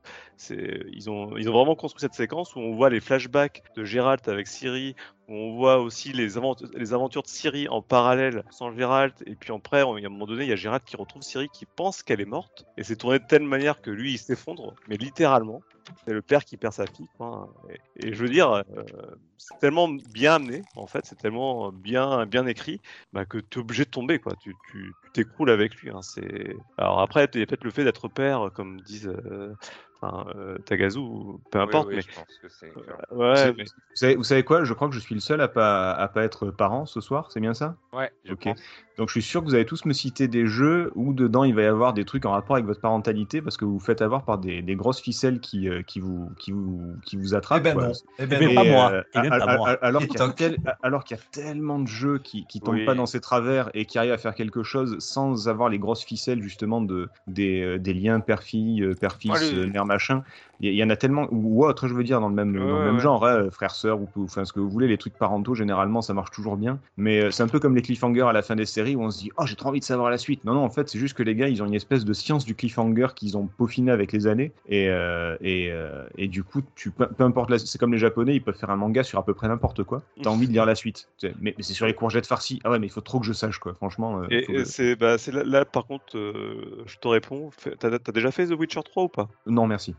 Ils 0.50 1.10
ont 1.10 1.36
ils 1.36 1.48
ont 1.48 1.52
vraiment 1.52 1.74
construit 1.74 2.00
cette 2.00 2.14
séquence 2.14 2.54
où 2.54 2.60
on 2.60 2.74
voit 2.74 2.90
les 2.90 3.00
flashbacks 3.00 3.62
de 3.76 3.84
Geralt 3.84 4.28
avec 4.28 4.46
Ciri. 4.46 4.94
On 5.34 5.54
voit 5.54 5.78
aussi 5.78 6.12
les, 6.12 6.36
aventures 6.36 7.22
de 7.22 7.26
Ciri 7.26 7.66
en 7.66 7.80
parallèle 7.80 8.44
sans 8.50 8.70
Geralt. 8.76 9.14
Et 9.24 9.34
puis 9.34 9.50
après, 9.50 9.80
a 9.80 9.86
un 9.86 10.10
moment 10.10 10.26
donné, 10.26 10.44
il 10.44 10.50
y 10.50 10.52
a 10.52 10.56
Geralt 10.56 10.84
qui 10.84 10.94
retrouve 10.94 11.22
Ciri 11.22 11.48
qui 11.48 11.64
pense 11.64 12.02
qu'elle 12.02 12.20
est 12.20 12.26
morte. 12.26 12.66
Et 12.76 12.84
c'est 12.84 12.96
tourné 12.96 13.18
de 13.18 13.24
telle 13.24 13.44
manière 13.44 13.80
que 13.80 13.90
lui, 13.90 14.12
il 14.12 14.18
s'effondre, 14.18 14.74
mais 14.88 14.98
littéralement. 14.98 15.62
C'est 16.04 16.12
le 16.12 16.20
père 16.20 16.44
qui 16.44 16.58
perd 16.58 16.74
sa 16.74 16.84
fille. 16.86 17.08
quoi. 17.16 17.48
Et, 17.96 18.12
je 18.12 18.22
veux 18.22 18.28
dire, 18.28 18.52
euh, 18.52 18.62
c'est 19.38 19.58
tellement 19.58 19.88
bien 19.88 20.34
amené, 20.34 20.62
en 20.76 20.86
fait, 20.86 21.06
c'est 21.06 21.16
tellement 21.16 21.72
bien, 21.72 22.26
écrit, 22.46 22.82
bah, 23.14 23.24
que 23.24 23.38
tu 23.38 23.58
es 23.58 23.62
obligé 23.62 23.86
de 23.86 23.90
tomber, 23.90 24.18
quoi. 24.18 24.34
Tu 24.42 24.54
t'écroules 25.14 25.50
avec 25.50 25.74
lui. 25.76 25.88
hein. 25.88 26.00
Alors 26.76 27.00
après, 27.00 27.26
il 27.32 27.40
y 27.40 27.42
a 27.42 27.46
peut-être 27.46 27.64
le 27.64 27.70
fait 27.70 27.84
d'être 27.84 28.08
père, 28.08 28.50
comme 28.54 28.82
disent 28.82 29.08
euh, 29.08 29.54
enfin, 30.02 30.26
euh, 30.36 30.58
Tagazu, 30.58 31.00
peu 31.50 31.60
importe, 31.60 31.88
oui, 31.88 31.96
mais. 31.96 32.02
je 32.02 32.12
pense 32.12 32.38
que 32.40 32.48
c'est. 32.48 32.74
Ouais, 33.10 33.50
Vous- 33.50 33.56
mais- 33.56 33.64
vous, 33.64 33.70
savez, 33.94 34.16
vous 34.16 34.24
savez 34.24 34.42
quoi? 34.44 34.64
Je 34.64 34.74
crois 34.74 34.88
que 34.88 34.94
je 34.94 35.00
suis 35.00 35.14
le 35.14 35.20
seul 35.20 35.40
à 35.40 35.48
pas, 35.48 35.92
à 35.92 36.08
pas 36.08 36.24
être 36.24 36.50
parent 36.50 36.86
ce 36.86 37.00
soir, 37.00 37.30
c'est 37.30 37.40
bien 37.40 37.54
ça? 37.54 37.76
Ouais, 37.92 38.10
je 38.24 38.32
Ok. 38.32 38.44
pense. 38.44 38.60
Donc 38.98 39.08
je 39.08 39.12
suis 39.12 39.22
sûr 39.22 39.40
que 39.40 39.46
vous 39.46 39.54
allez 39.54 39.64
tous 39.64 39.84
me 39.86 39.92
citer 39.92 40.28
des 40.28 40.46
jeux 40.46 40.92
où 40.94 41.14
dedans 41.14 41.44
il 41.44 41.54
va 41.54 41.62
y 41.62 41.66
avoir 41.66 41.94
des 41.94 42.04
trucs 42.04 42.26
en 42.26 42.32
rapport 42.32 42.56
avec 42.56 42.66
votre 42.66 42.80
parentalité 42.80 43.40
parce 43.40 43.56
que 43.56 43.64
vous 43.64 43.74
vous 43.74 43.80
faites 43.80 44.02
avoir 44.02 44.24
par 44.24 44.38
des, 44.38 44.60
des 44.60 44.74
grosses 44.76 45.00
ficelles 45.00 45.40
qui, 45.40 45.68
euh, 45.68 45.82
qui, 45.82 45.98
vous, 46.00 46.30
qui, 46.38 46.52
vous, 46.52 46.94
qui 47.04 47.16
vous 47.16 47.34
attrapent. 47.34 47.60
Eh 47.62 47.64
ben 47.64 47.74
quoi. 47.74 47.86
non. 47.88 47.92
Eh 48.18 48.26
ben 48.26 48.38
Mais 48.38 48.46
non. 48.48 48.54
pas 48.54 48.64
moi. 48.64 48.90
euh, 48.92 49.02
Et 49.14 49.20
même 49.22 49.32
a- 49.32 49.38
pas 49.46 49.56
moi. 49.56 49.68
alors 49.82 50.02
qu'il 50.02 50.18
y, 50.18 50.22
a 50.22 50.28
tel- 50.28 50.58
y 50.62 51.16
tellement 51.30 51.78
de 51.78 51.88
jeux 51.88 52.18
qui, 52.18 52.44
qui 52.46 52.60
tombent 52.60 52.74
Oui. 52.74 52.84
pas 52.84 52.94
dans 52.94 53.06
ces 53.06 53.20
travers 53.20 53.70
et 53.74 53.86
qui 53.86 53.98
arrivent 53.98 54.12
à 54.12 54.18
faire 54.18 54.34
quelque 54.34 54.62
chose 54.62 54.96
sans 54.98 55.48
avoir 55.48 55.68
les 55.70 55.78
grosses 55.78 56.04
ficelles 56.04 56.42
justement 56.42 56.80
de, 56.82 57.08
des, 57.26 57.62
euh, 57.62 57.78
des 57.78 57.94
liens 57.94 58.20
père-fille, 58.20 58.86
père-fils, 59.00 59.52
mère 59.72 59.86
machin. 59.86 60.22
Il 60.64 60.74
y, 60.74 60.84
en 60.84 60.90
a 60.90 60.96
tellement, 60.96 61.26
ou 61.32 61.64
autre, 61.66 61.88
je 61.88 61.94
veux 61.94 62.04
dire, 62.04 62.20
dans 62.20 62.28
le 62.28 62.36
même, 62.36 62.52
dans 62.52 62.60
le 62.64 62.72
Ouais, 62.72 62.84
même 62.84 62.94
ouais. 62.94 63.00
genre, 63.00 63.26
hein, 63.26 63.48
frère-sœur, 63.50 64.00
ou, 64.00 64.08
ou 64.14 64.24
enfin 64.24 64.44
ce 64.44 64.52
que 64.52 64.60
vous 64.60 64.70
voulez, 64.70 64.86
les 64.86 64.96
trucs 64.96 65.18
parentaux, 65.18 65.56
généralement, 65.56 66.02
ça 66.02 66.14
marche 66.14 66.30
toujours 66.30 66.56
bien. 66.56 66.78
Mais 66.96 67.32
c'est 67.32 67.42
un 67.42 67.48
peu 67.48 67.58
comme 67.58 67.74
les 67.74 67.82
cliffhangers 67.82 68.22
à 68.28 68.32
la 68.32 68.42
fin 68.42 68.54
des 68.54 68.64
séries 68.64 68.91
où 68.96 69.02
on 69.02 69.10
se 69.10 69.18
dit, 69.18 69.30
oh, 69.36 69.46
j'ai 69.46 69.56
trop 69.56 69.68
envie 69.68 69.80
de 69.80 69.84
savoir 69.84 70.10
la 70.10 70.18
suite. 70.18 70.44
Non, 70.44 70.54
non, 70.54 70.64
en 70.64 70.70
fait, 70.70 70.88
c'est 70.88 70.98
juste 70.98 71.14
que 71.14 71.22
les 71.22 71.34
gars, 71.34 71.48
ils 71.48 71.62
ont 71.62 71.66
une 71.66 71.74
espèce 71.74 72.04
de 72.04 72.12
science 72.12 72.44
du 72.44 72.54
cliffhanger 72.54 73.08
qu'ils 73.14 73.36
ont 73.36 73.46
peaufiné 73.46 73.90
avec 73.90 74.12
les 74.12 74.26
années. 74.26 74.52
Et, 74.66 74.88
euh, 74.88 75.36
et, 75.40 75.70
euh, 75.70 76.04
et 76.16 76.28
du 76.28 76.42
coup, 76.44 76.62
tu, 76.74 76.90
peu, 76.90 77.06
peu 77.06 77.24
importe, 77.24 77.50
la- 77.50 77.58
c'est 77.58 77.78
comme 77.78 77.92
les 77.92 77.98
Japonais, 77.98 78.34
ils 78.34 78.42
peuvent 78.42 78.56
faire 78.56 78.70
un 78.70 78.76
manga 78.76 79.02
sur 79.02 79.18
à 79.18 79.24
peu 79.24 79.34
près 79.34 79.48
n'importe 79.48 79.84
quoi. 79.84 80.02
T'as 80.22 80.30
envie 80.30 80.46
de 80.46 80.52
lire 80.52 80.66
la 80.66 80.74
suite. 80.74 81.08
Mais, 81.22 81.54
mais 81.56 81.62
c'est 81.62 81.74
sur 81.74 81.86
les 81.86 81.94
courgettes 81.94 82.26
farcies. 82.26 82.60
Ah 82.64 82.70
ouais, 82.70 82.78
mais 82.78 82.86
il 82.86 82.90
faut 82.92 83.00
trop 83.00 83.20
que 83.20 83.26
je 83.26 83.32
sache, 83.32 83.58
quoi. 83.58 83.74
Franchement. 83.74 84.22
euh, 84.22 84.26
Et, 84.30 84.42
faut 84.44 84.52
et 84.52 84.56
que- 84.56 84.64
c'est 84.64 84.96
bah, 84.96 85.16
là, 85.32 85.42
là, 85.44 85.64
par 85.64 85.86
contre, 85.86 86.12
je 86.14 86.96
te 86.98 87.08
réponds. 87.08 87.50
T'as 87.78 87.90
as 87.94 88.12
déjà 88.12 88.30
fait 88.30 88.46
The 88.46 88.52
Witcher 88.58 88.80
3 88.84 89.04
ou 89.04 89.08
pas? 89.08 89.28
Non, 89.46 89.66
merci. 89.66 89.94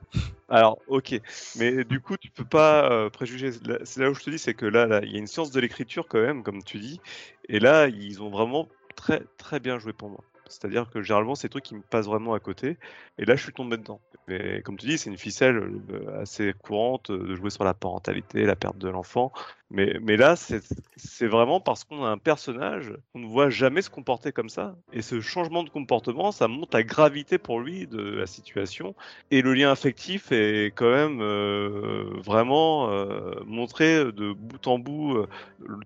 Alors, 0.49 0.79
ok. 0.87 1.19
Mais 1.57 1.83
du 1.83 1.99
coup, 1.99 2.15
tu 2.17 2.29
peux 2.31 2.45
pas 2.45 3.09
préjuger. 3.09 3.51
C'est 3.83 4.01
là 4.01 4.09
où 4.09 4.13
je 4.13 4.23
te 4.23 4.29
dis, 4.29 4.37
c'est 4.39 4.53
que 4.53 4.65
là, 4.65 4.85
là, 4.85 5.01
il 5.03 5.11
y 5.11 5.15
a 5.15 5.19
une 5.19 5.27
science 5.27 5.51
de 5.51 5.59
l'écriture 5.59 6.07
quand 6.07 6.21
même, 6.21 6.43
comme 6.43 6.63
tu 6.63 6.77
dis. 6.79 7.01
Et 7.49 7.59
là, 7.59 7.87
ils 7.87 8.21
ont 8.21 8.29
vraiment 8.29 8.69
très, 8.95 9.21
très 9.37 9.59
bien 9.59 9.79
joué 9.79 9.93
pour 9.93 10.09
moi. 10.09 10.23
C'est-à-dire 10.47 10.89
que 10.89 11.01
généralement, 11.01 11.35
c'est 11.35 11.47
des 11.47 11.51
trucs 11.51 11.63
qui 11.63 11.75
me 11.75 11.81
passent 11.81 12.05
vraiment 12.05 12.33
à 12.33 12.39
côté. 12.39 12.77
Et 13.17 13.25
là, 13.25 13.35
je 13.35 13.43
suis 13.43 13.53
tombé 13.53 13.77
dedans. 13.77 14.01
Mais 14.27 14.61
comme 14.61 14.77
tu 14.77 14.87
dis, 14.87 14.97
c'est 14.97 15.09
une 15.09 15.17
ficelle 15.17 15.57
euh, 15.57 16.21
assez 16.21 16.53
courante 16.53 17.09
euh, 17.09 17.27
de 17.27 17.35
jouer 17.35 17.49
sur 17.49 17.63
la 17.63 17.73
parentalité, 17.73 18.45
la 18.45 18.55
perte 18.55 18.77
de 18.77 18.89
l'enfant. 18.89 19.31
Mais, 19.75 20.17
là, 20.17 20.35
c'est 20.35 21.25
vraiment 21.25 21.59
parce 21.59 21.83
qu'on 21.83 22.05
a 22.05 22.07
un 22.07 22.19
personnage 22.19 22.93
qu'on 23.11 23.19
ne 23.19 23.25
voit 23.25 23.49
jamais 23.49 23.81
se 23.81 23.89
comporter 23.89 24.31
comme 24.31 24.49
ça. 24.49 24.75
Et 24.93 25.01
ce 25.01 25.19
changement 25.19 25.63
de 25.63 25.69
comportement, 25.71 26.31
ça 26.31 26.47
montre 26.47 26.77
la 26.77 26.83
gravité 26.83 27.39
pour 27.39 27.59
lui 27.59 27.87
de 27.87 27.99
la 27.99 28.27
situation. 28.27 28.93
Et 29.31 29.41
le 29.41 29.55
lien 29.55 29.71
affectif 29.71 30.31
est 30.31 30.67
quand 30.75 30.91
même 30.91 31.21
euh, 31.21 32.03
vraiment 32.23 32.91
euh, 32.91 33.33
montré 33.47 33.97
de 34.11 34.33
bout 34.33 34.67
en 34.67 34.77
bout 34.77 35.17
euh, 35.17 35.27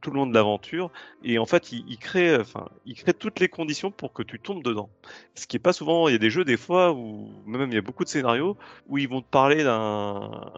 tout 0.02 0.12
le 0.12 0.18
long 0.18 0.28
de 0.28 0.34
l'aventure. 0.34 0.92
Et 1.24 1.40
en 1.40 1.46
fait, 1.46 1.72
il, 1.72 1.98
crée, 1.98 2.36
enfin, 2.36 2.68
il 2.86 2.96
crée 2.96 3.14
toutes 3.14 3.40
les 3.40 3.48
conditions 3.48 3.90
pour 3.90 4.12
que 4.12 4.22
tu 4.22 4.38
tombes 4.38 4.64
dedans. 4.64 4.90
Ce 5.34 5.48
qui 5.48 5.56
est 5.56 5.60
pas 5.60 5.72
souvent. 5.72 6.10
Il 6.10 6.12
y 6.12 6.16
a 6.16 6.20
des 6.20 6.30
jeux 6.30 6.44
des 6.44 6.58
fois 6.58 6.92
où 6.92 7.30
même 7.46 7.70
il 7.72 7.76
y 7.76 7.78
a 7.78 7.82
beaucoup 7.82 8.04
de 8.04 8.10
scénarios 8.10 8.58
où 8.90 8.98
ils 8.98 9.08
vont 9.08 9.22
te 9.22 9.30
parler 9.30 9.64
d'un 9.64 10.52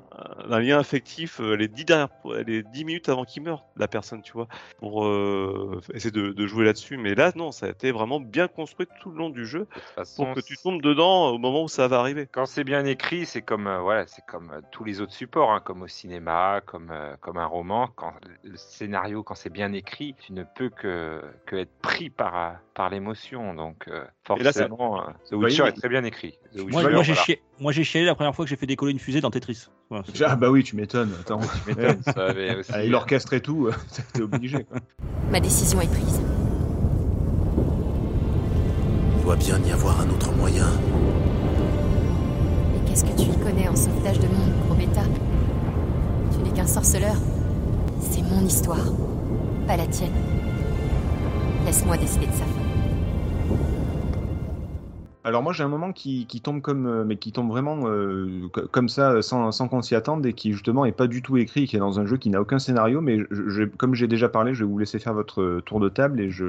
lien 0.48 0.80
affectif 0.80 1.40
les 1.40 1.68
dix 1.68 1.86
dernières, 1.86 2.10
les 2.48 2.64
dix 2.64 2.86
minutes 2.86 3.08
avant 3.08 3.19
qu'il 3.26 3.44
meure, 3.44 3.66
la 3.78 3.88
personne, 3.88 4.22
tu 4.22 4.34
vois, 4.34 4.48
pour 4.80 5.06
euh, 5.06 5.82
essayer 5.94 6.12
de, 6.12 6.32
de 6.32 6.48
jouer 6.48 6.66
là-dessus. 6.66 6.98
Mais 6.98 7.16
là, 7.16 7.32
non, 7.36 7.52
ça 7.52 7.68
a 7.68 7.70
été 7.70 7.92
vraiment 7.92 8.20
bien 8.20 8.48
construit 8.48 8.88
tout 9.02 9.12
le 9.12 9.18
long 9.18 9.30
du 9.30 9.46
jeu 9.46 9.68
façon, 9.96 10.26
pour 10.26 10.36
que 10.36 10.42
tu 10.42 10.58
tombes 10.58 10.82
dedans 10.82 11.30
au 11.30 11.38
moment 11.38 11.64
où 11.64 11.68
ça 11.68 11.88
va 11.88 12.00
arriver. 12.00 12.28
quand 12.32 12.46
c'est 12.46 12.64
bien 12.64 12.86
écrit, 12.86 13.26
c'est 13.26 13.42
comme 13.42 13.68
euh, 13.68 13.80
voilà, 13.80 14.08
c'est 14.08 14.26
comme 14.26 14.52
euh, 14.52 14.62
tous 14.72 14.84
les 14.84 15.02
autres 15.02 15.14
supports, 15.14 15.52
hein, 15.52 15.62
comme 15.64 15.82
au 15.82 15.88
cinéma, 15.88 16.62
comme 16.66 16.94
comme 17.22 17.38
un 17.38 17.46
roman. 17.46 17.90
Quand 17.96 18.14
le 18.44 18.58
scénario, 18.58 19.24
quand 19.24 19.36
c'est 19.36 19.50
bien 19.50 19.74
écrit, 19.74 20.16
tu 20.20 20.34
ne 20.34 20.44
peux 20.44 20.70
que 20.70 21.22
que 21.46 21.56
être 21.56 21.78
pris 21.82 22.10
par 22.10 22.60
par 22.74 22.90
l'émotion. 22.90 23.54
Donc 23.54 23.88
là, 24.44 24.52
forcément, 24.54 25.02
euh, 25.02 25.12
The 25.30 25.34
Witcher 25.34 25.64
est 25.68 25.74
très 25.74 25.90
bien 25.90 26.04
écrit. 26.04 26.38
The 26.56 26.58
Moi, 26.62 26.66
Witcher, 26.66 26.94
moi, 26.94 27.04
j'ai 27.04 27.14
voilà. 27.14 27.26
chié- 27.26 27.40
moi, 27.60 27.72
j'ai 27.72 27.84
chialé 27.84 28.06
la 28.08 28.16
première 28.16 28.34
fois 28.36 28.46
que 28.46 28.50
j'ai 28.50 28.56
fait 28.56 28.66
décoller 28.66 28.92
une 28.92 29.00
fusée 29.00 29.22
dans 29.22 29.30
Tetris. 29.30 29.68
Voilà, 29.90 30.04
Ah 30.26 30.36
bah 30.36 30.50
oui, 30.50 30.64
tu 30.64 30.76
m'étonnes. 30.76 31.12
Attends. 31.20 31.40
Tu 31.40 31.70
m'étonnes, 31.76 32.02
ça 32.06 32.26
Avec 32.28 32.90
l'orchestre 32.90 33.34
et 33.34 33.42
tout, 33.42 33.70
t'es 34.14 34.22
obligé. 34.22 34.64
quoi. 34.64 34.78
Ma 35.32 35.40
décision 35.40 35.80
est 35.82 35.88
prise. 35.92 36.20
Il 39.18 39.24
doit 39.24 39.36
bien 39.36 39.60
y 39.68 39.72
avoir 39.72 40.02
un 40.02 40.10
autre 40.10 40.32
moyen. 40.34 40.66
Et 42.76 42.90
qu'est-ce 42.90 43.06
que 43.06 43.16
tu 43.16 43.30
y 43.30 43.38
connais 43.38 43.68
en 43.68 43.76
sauvetage 43.76 44.20
de 44.20 44.28
monde, 44.28 44.52
gros 44.66 44.76
bêta? 44.76 45.02
Tu 46.32 46.40
n'es 46.40 46.52
qu'un 46.52 46.66
sorceleur. 46.68 47.16
C'est 48.02 48.24
mon 48.24 48.44
histoire, 48.46 48.92
pas 49.68 49.78
la 49.78 49.86
tienne. 49.86 50.14
Laisse-moi 51.66 51.98
décider 51.98 52.26
de 52.26 52.32
sa 52.32 52.40
fin. 52.46 52.59
Alors 55.30 55.44
moi 55.44 55.54
j'ai 55.54 55.64
un 55.64 55.68
moment 55.70 55.94
qui, 55.94 56.26
qui 56.26 56.42
tombe 56.42 56.62
comme 56.62 56.86
euh, 56.88 57.04
mais 57.06 57.16
qui 57.16 57.32
tombe 57.32 57.50
vraiment 57.50 57.88
euh, 57.88 58.48
co- 58.52 58.68
comme 58.70 58.90
ça 58.90 59.22
sans, 59.22 59.52
sans 59.52 59.68
qu'on 59.68 59.82
s'y 59.82 59.96
attende 59.96 60.26
et 60.26 60.34
qui 60.34 60.52
justement 60.52 60.86
est 60.86 60.92
pas 60.92 61.08
du 61.08 61.22
tout 61.22 61.38
écrit 61.38 61.68
qui 61.68 61.76
est 61.76 61.80
dans 61.80 62.00
un 62.00 62.06
jeu 62.06 62.18
qui 62.18 62.30
n'a 62.30 62.42
aucun 62.42 62.60
scénario 62.60 63.00
mais 63.00 63.20
je, 63.32 63.48
je- 63.50 63.64
comme 63.64 63.96
j'ai 63.96 64.08
déjà 64.08 64.28
parlé 64.28 64.54
je 64.54 64.64
vais 64.66 64.70
vous 64.70 64.78
laisser 64.80 65.00
faire 65.00 65.14
votre 65.14 65.42
euh, 65.42 65.62
tour 65.62 65.80
de 65.80 65.88
table 65.88 66.20
et 66.20 66.30
je, 66.32 66.46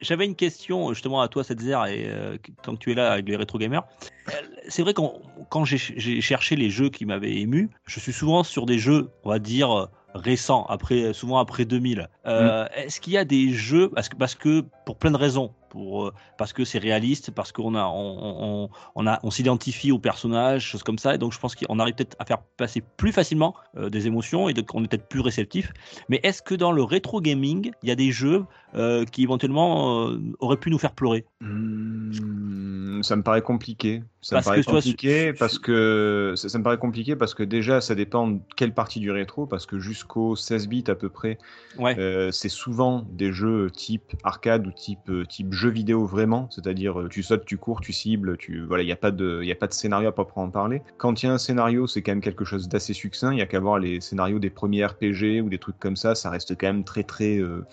j'avais 0.00 0.26
une 0.26 0.34
question 0.34 0.88
justement 0.92 1.20
à 1.22 1.28
toi, 1.28 1.44
Setzer, 1.44 1.78
et 1.88 2.04
euh, 2.08 2.36
tant 2.62 2.74
que 2.74 2.80
tu 2.80 2.90
es 2.90 2.94
là 2.94 3.12
avec 3.12 3.28
les 3.28 3.36
rétro 3.36 3.56
gamers. 3.58 3.84
Euh, 4.28 4.32
C'est 4.68 4.82
vrai 4.82 4.92
que 4.92 5.00
quand 5.48 5.64
j'ai 5.64 5.78
cherché 6.20 6.56
les 6.56 6.70
jeux 6.70 6.88
qui 6.90 7.06
m'avaient 7.06 7.36
ému, 7.36 7.70
je 7.86 8.00
suis 8.00 8.12
souvent 8.12 8.42
sur 8.42 8.66
des 8.66 8.78
jeux, 8.78 9.08
on 9.24 9.30
va 9.30 9.38
dire 9.38 9.88
récents, 10.14 10.66
après 10.68 11.12
souvent 11.12 11.38
après 11.38 11.64
2000. 11.64 12.08
Euh, 12.26 12.66
Est-ce 12.74 13.00
qu'il 13.00 13.12
y 13.12 13.16
a 13.18 13.24
des 13.24 13.50
jeux 13.52 13.88
parce 13.90 14.08
que 14.08 14.16
parce 14.16 14.34
que 14.34 14.64
pour 14.84 14.96
plein 14.96 15.12
de 15.12 15.16
raisons, 15.16 15.52
pour 15.70 16.06
euh, 16.06 16.12
parce 16.36 16.52
que 16.52 16.64
c'est 16.64 16.78
réaliste, 16.78 17.30
parce 17.30 17.52
qu'on 17.52 17.74
a 17.74 17.84
on, 17.86 18.64
on, 18.64 18.68
on 18.94 19.06
a 19.06 19.18
on 19.22 19.30
s'identifie 19.30 19.92
aux 19.92 19.98
personnages, 19.98 20.62
choses 20.64 20.82
comme 20.82 20.98
ça, 20.98 21.14
et 21.14 21.18
donc 21.18 21.32
je 21.32 21.38
pense 21.38 21.54
qu'on 21.54 21.78
arrive 21.78 21.94
peut-être 21.94 22.16
à 22.18 22.24
faire 22.26 22.42
passer 22.58 22.82
plus 22.98 23.12
facilement 23.12 23.54
euh, 23.76 23.88
des 23.88 24.06
émotions 24.06 24.48
et 24.48 24.54
donc 24.54 24.74
on 24.74 24.84
est 24.84 24.88
peut-être 24.88 25.08
plus 25.08 25.20
réceptif. 25.20 25.72
Mais 26.08 26.20
est-ce 26.22 26.42
que 26.42 26.54
dans 26.54 26.72
le 26.72 26.82
rétro 26.82 27.20
gaming, 27.20 27.70
il 27.82 27.88
y 27.88 27.92
a 27.92 27.96
des 27.96 28.10
jeux 28.12 28.44
euh, 28.74 29.04
qui 29.04 29.22
éventuellement 29.22 30.08
euh, 30.08 30.18
auraient 30.40 30.56
pu 30.56 30.70
nous 30.70 30.78
faire 30.78 30.92
pleurer? 30.92 31.24
Hmm, 31.40 33.02
ça 33.02 33.16
me 33.16 33.22
paraît 33.22 33.42
compliqué. 33.42 34.02
Ça 34.22 34.36
Parce 34.36 34.46
me 34.46 34.50
paraît 34.50 34.64
compliqué 34.64 35.32
parce 35.32 35.58
que 35.58 36.34
ça, 36.36 36.48
ça 36.48 36.58
me 36.58 36.64
paraît 36.64 36.78
compliqué 36.78 37.16
parce 37.16 37.34
que 37.34 37.42
déjà 37.42 37.80
ça 37.80 37.94
dépend 37.94 38.28
de 38.28 38.40
quelle 38.56 38.74
partie 38.74 39.00
du 39.00 39.10
rétro 39.10 39.46
parce 39.46 39.64
que 39.64 39.78
jusqu'au 39.78 40.36
16 40.36 40.68
bits 40.68 40.84
à 40.88 40.94
peu 40.94 41.08
près, 41.08 41.38
Ouais. 41.78 41.96
c'est 42.32 42.48
souvent 42.50 43.06
des 43.12 43.32
jeux 43.32 43.70
type 43.70 44.12
arcade 44.24 44.66
ou 44.66 44.72
type 44.72 45.10
type 45.28 45.52
jeu 45.52 45.59
vidéo 45.68 46.06
vraiment, 46.06 46.48
c'est-à-dire 46.50 47.00
euh, 47.00 47.08
tu 47.08 47.22
sautes, 47.22 47.44
tu 47.44 47.56
cours, 47.56 47.80
tu 47.80 47.92
cibles, 47.92 48.36
tu 48.36 48.64
voilà, 48.64 48.82
il 48.82 48.88
y 48.88 48.92
a 48.92 48.96
pas 48.96 49.10
de 49.10 49.42
y 49.42 49.52
a 49.52 49.54
pas 49.54 49.66
de 49.66 49.72
scénario 49.72 50.08
à 50.08 50.12
proprement 50.12 50.48
parler. 50.50 50.82
Quand 50.96 51.22
il 51.22 51.26
y 51.26 51.28
a 51.28 51.32
un 51.32 51.38
scénario, 51.38 51.86
c'est 51.86 52.02
quand 52.02 52.12
même 52.12 52.20
quelque 52.20 52.44
chose 52.44 52.68
d'assez 52.68 52.92
succinct, 52.92 53.32
il 53.32 53.38
y 53.38 53.42
a 53.42 53.46
qu'à 53.46 53.60
voir 53.60 53.78
les 53.78 54.00
scénarios 54.00 54.38
des 54.38 54.50
premiers 54.50 54.84
RPG 54.84 55.42
ou 55.42 55.48
des 55.48 55.58
trucs 55.58 55.78
comme 55.78 55.96
ça, 55.96 56.14
ça 56.14 56.30
reste 56.30 56.56
quand 56.58 56.66
même 56.66 56.84
très 56.84 57.02
très 57.02 57.38
euh, 57.38 57.64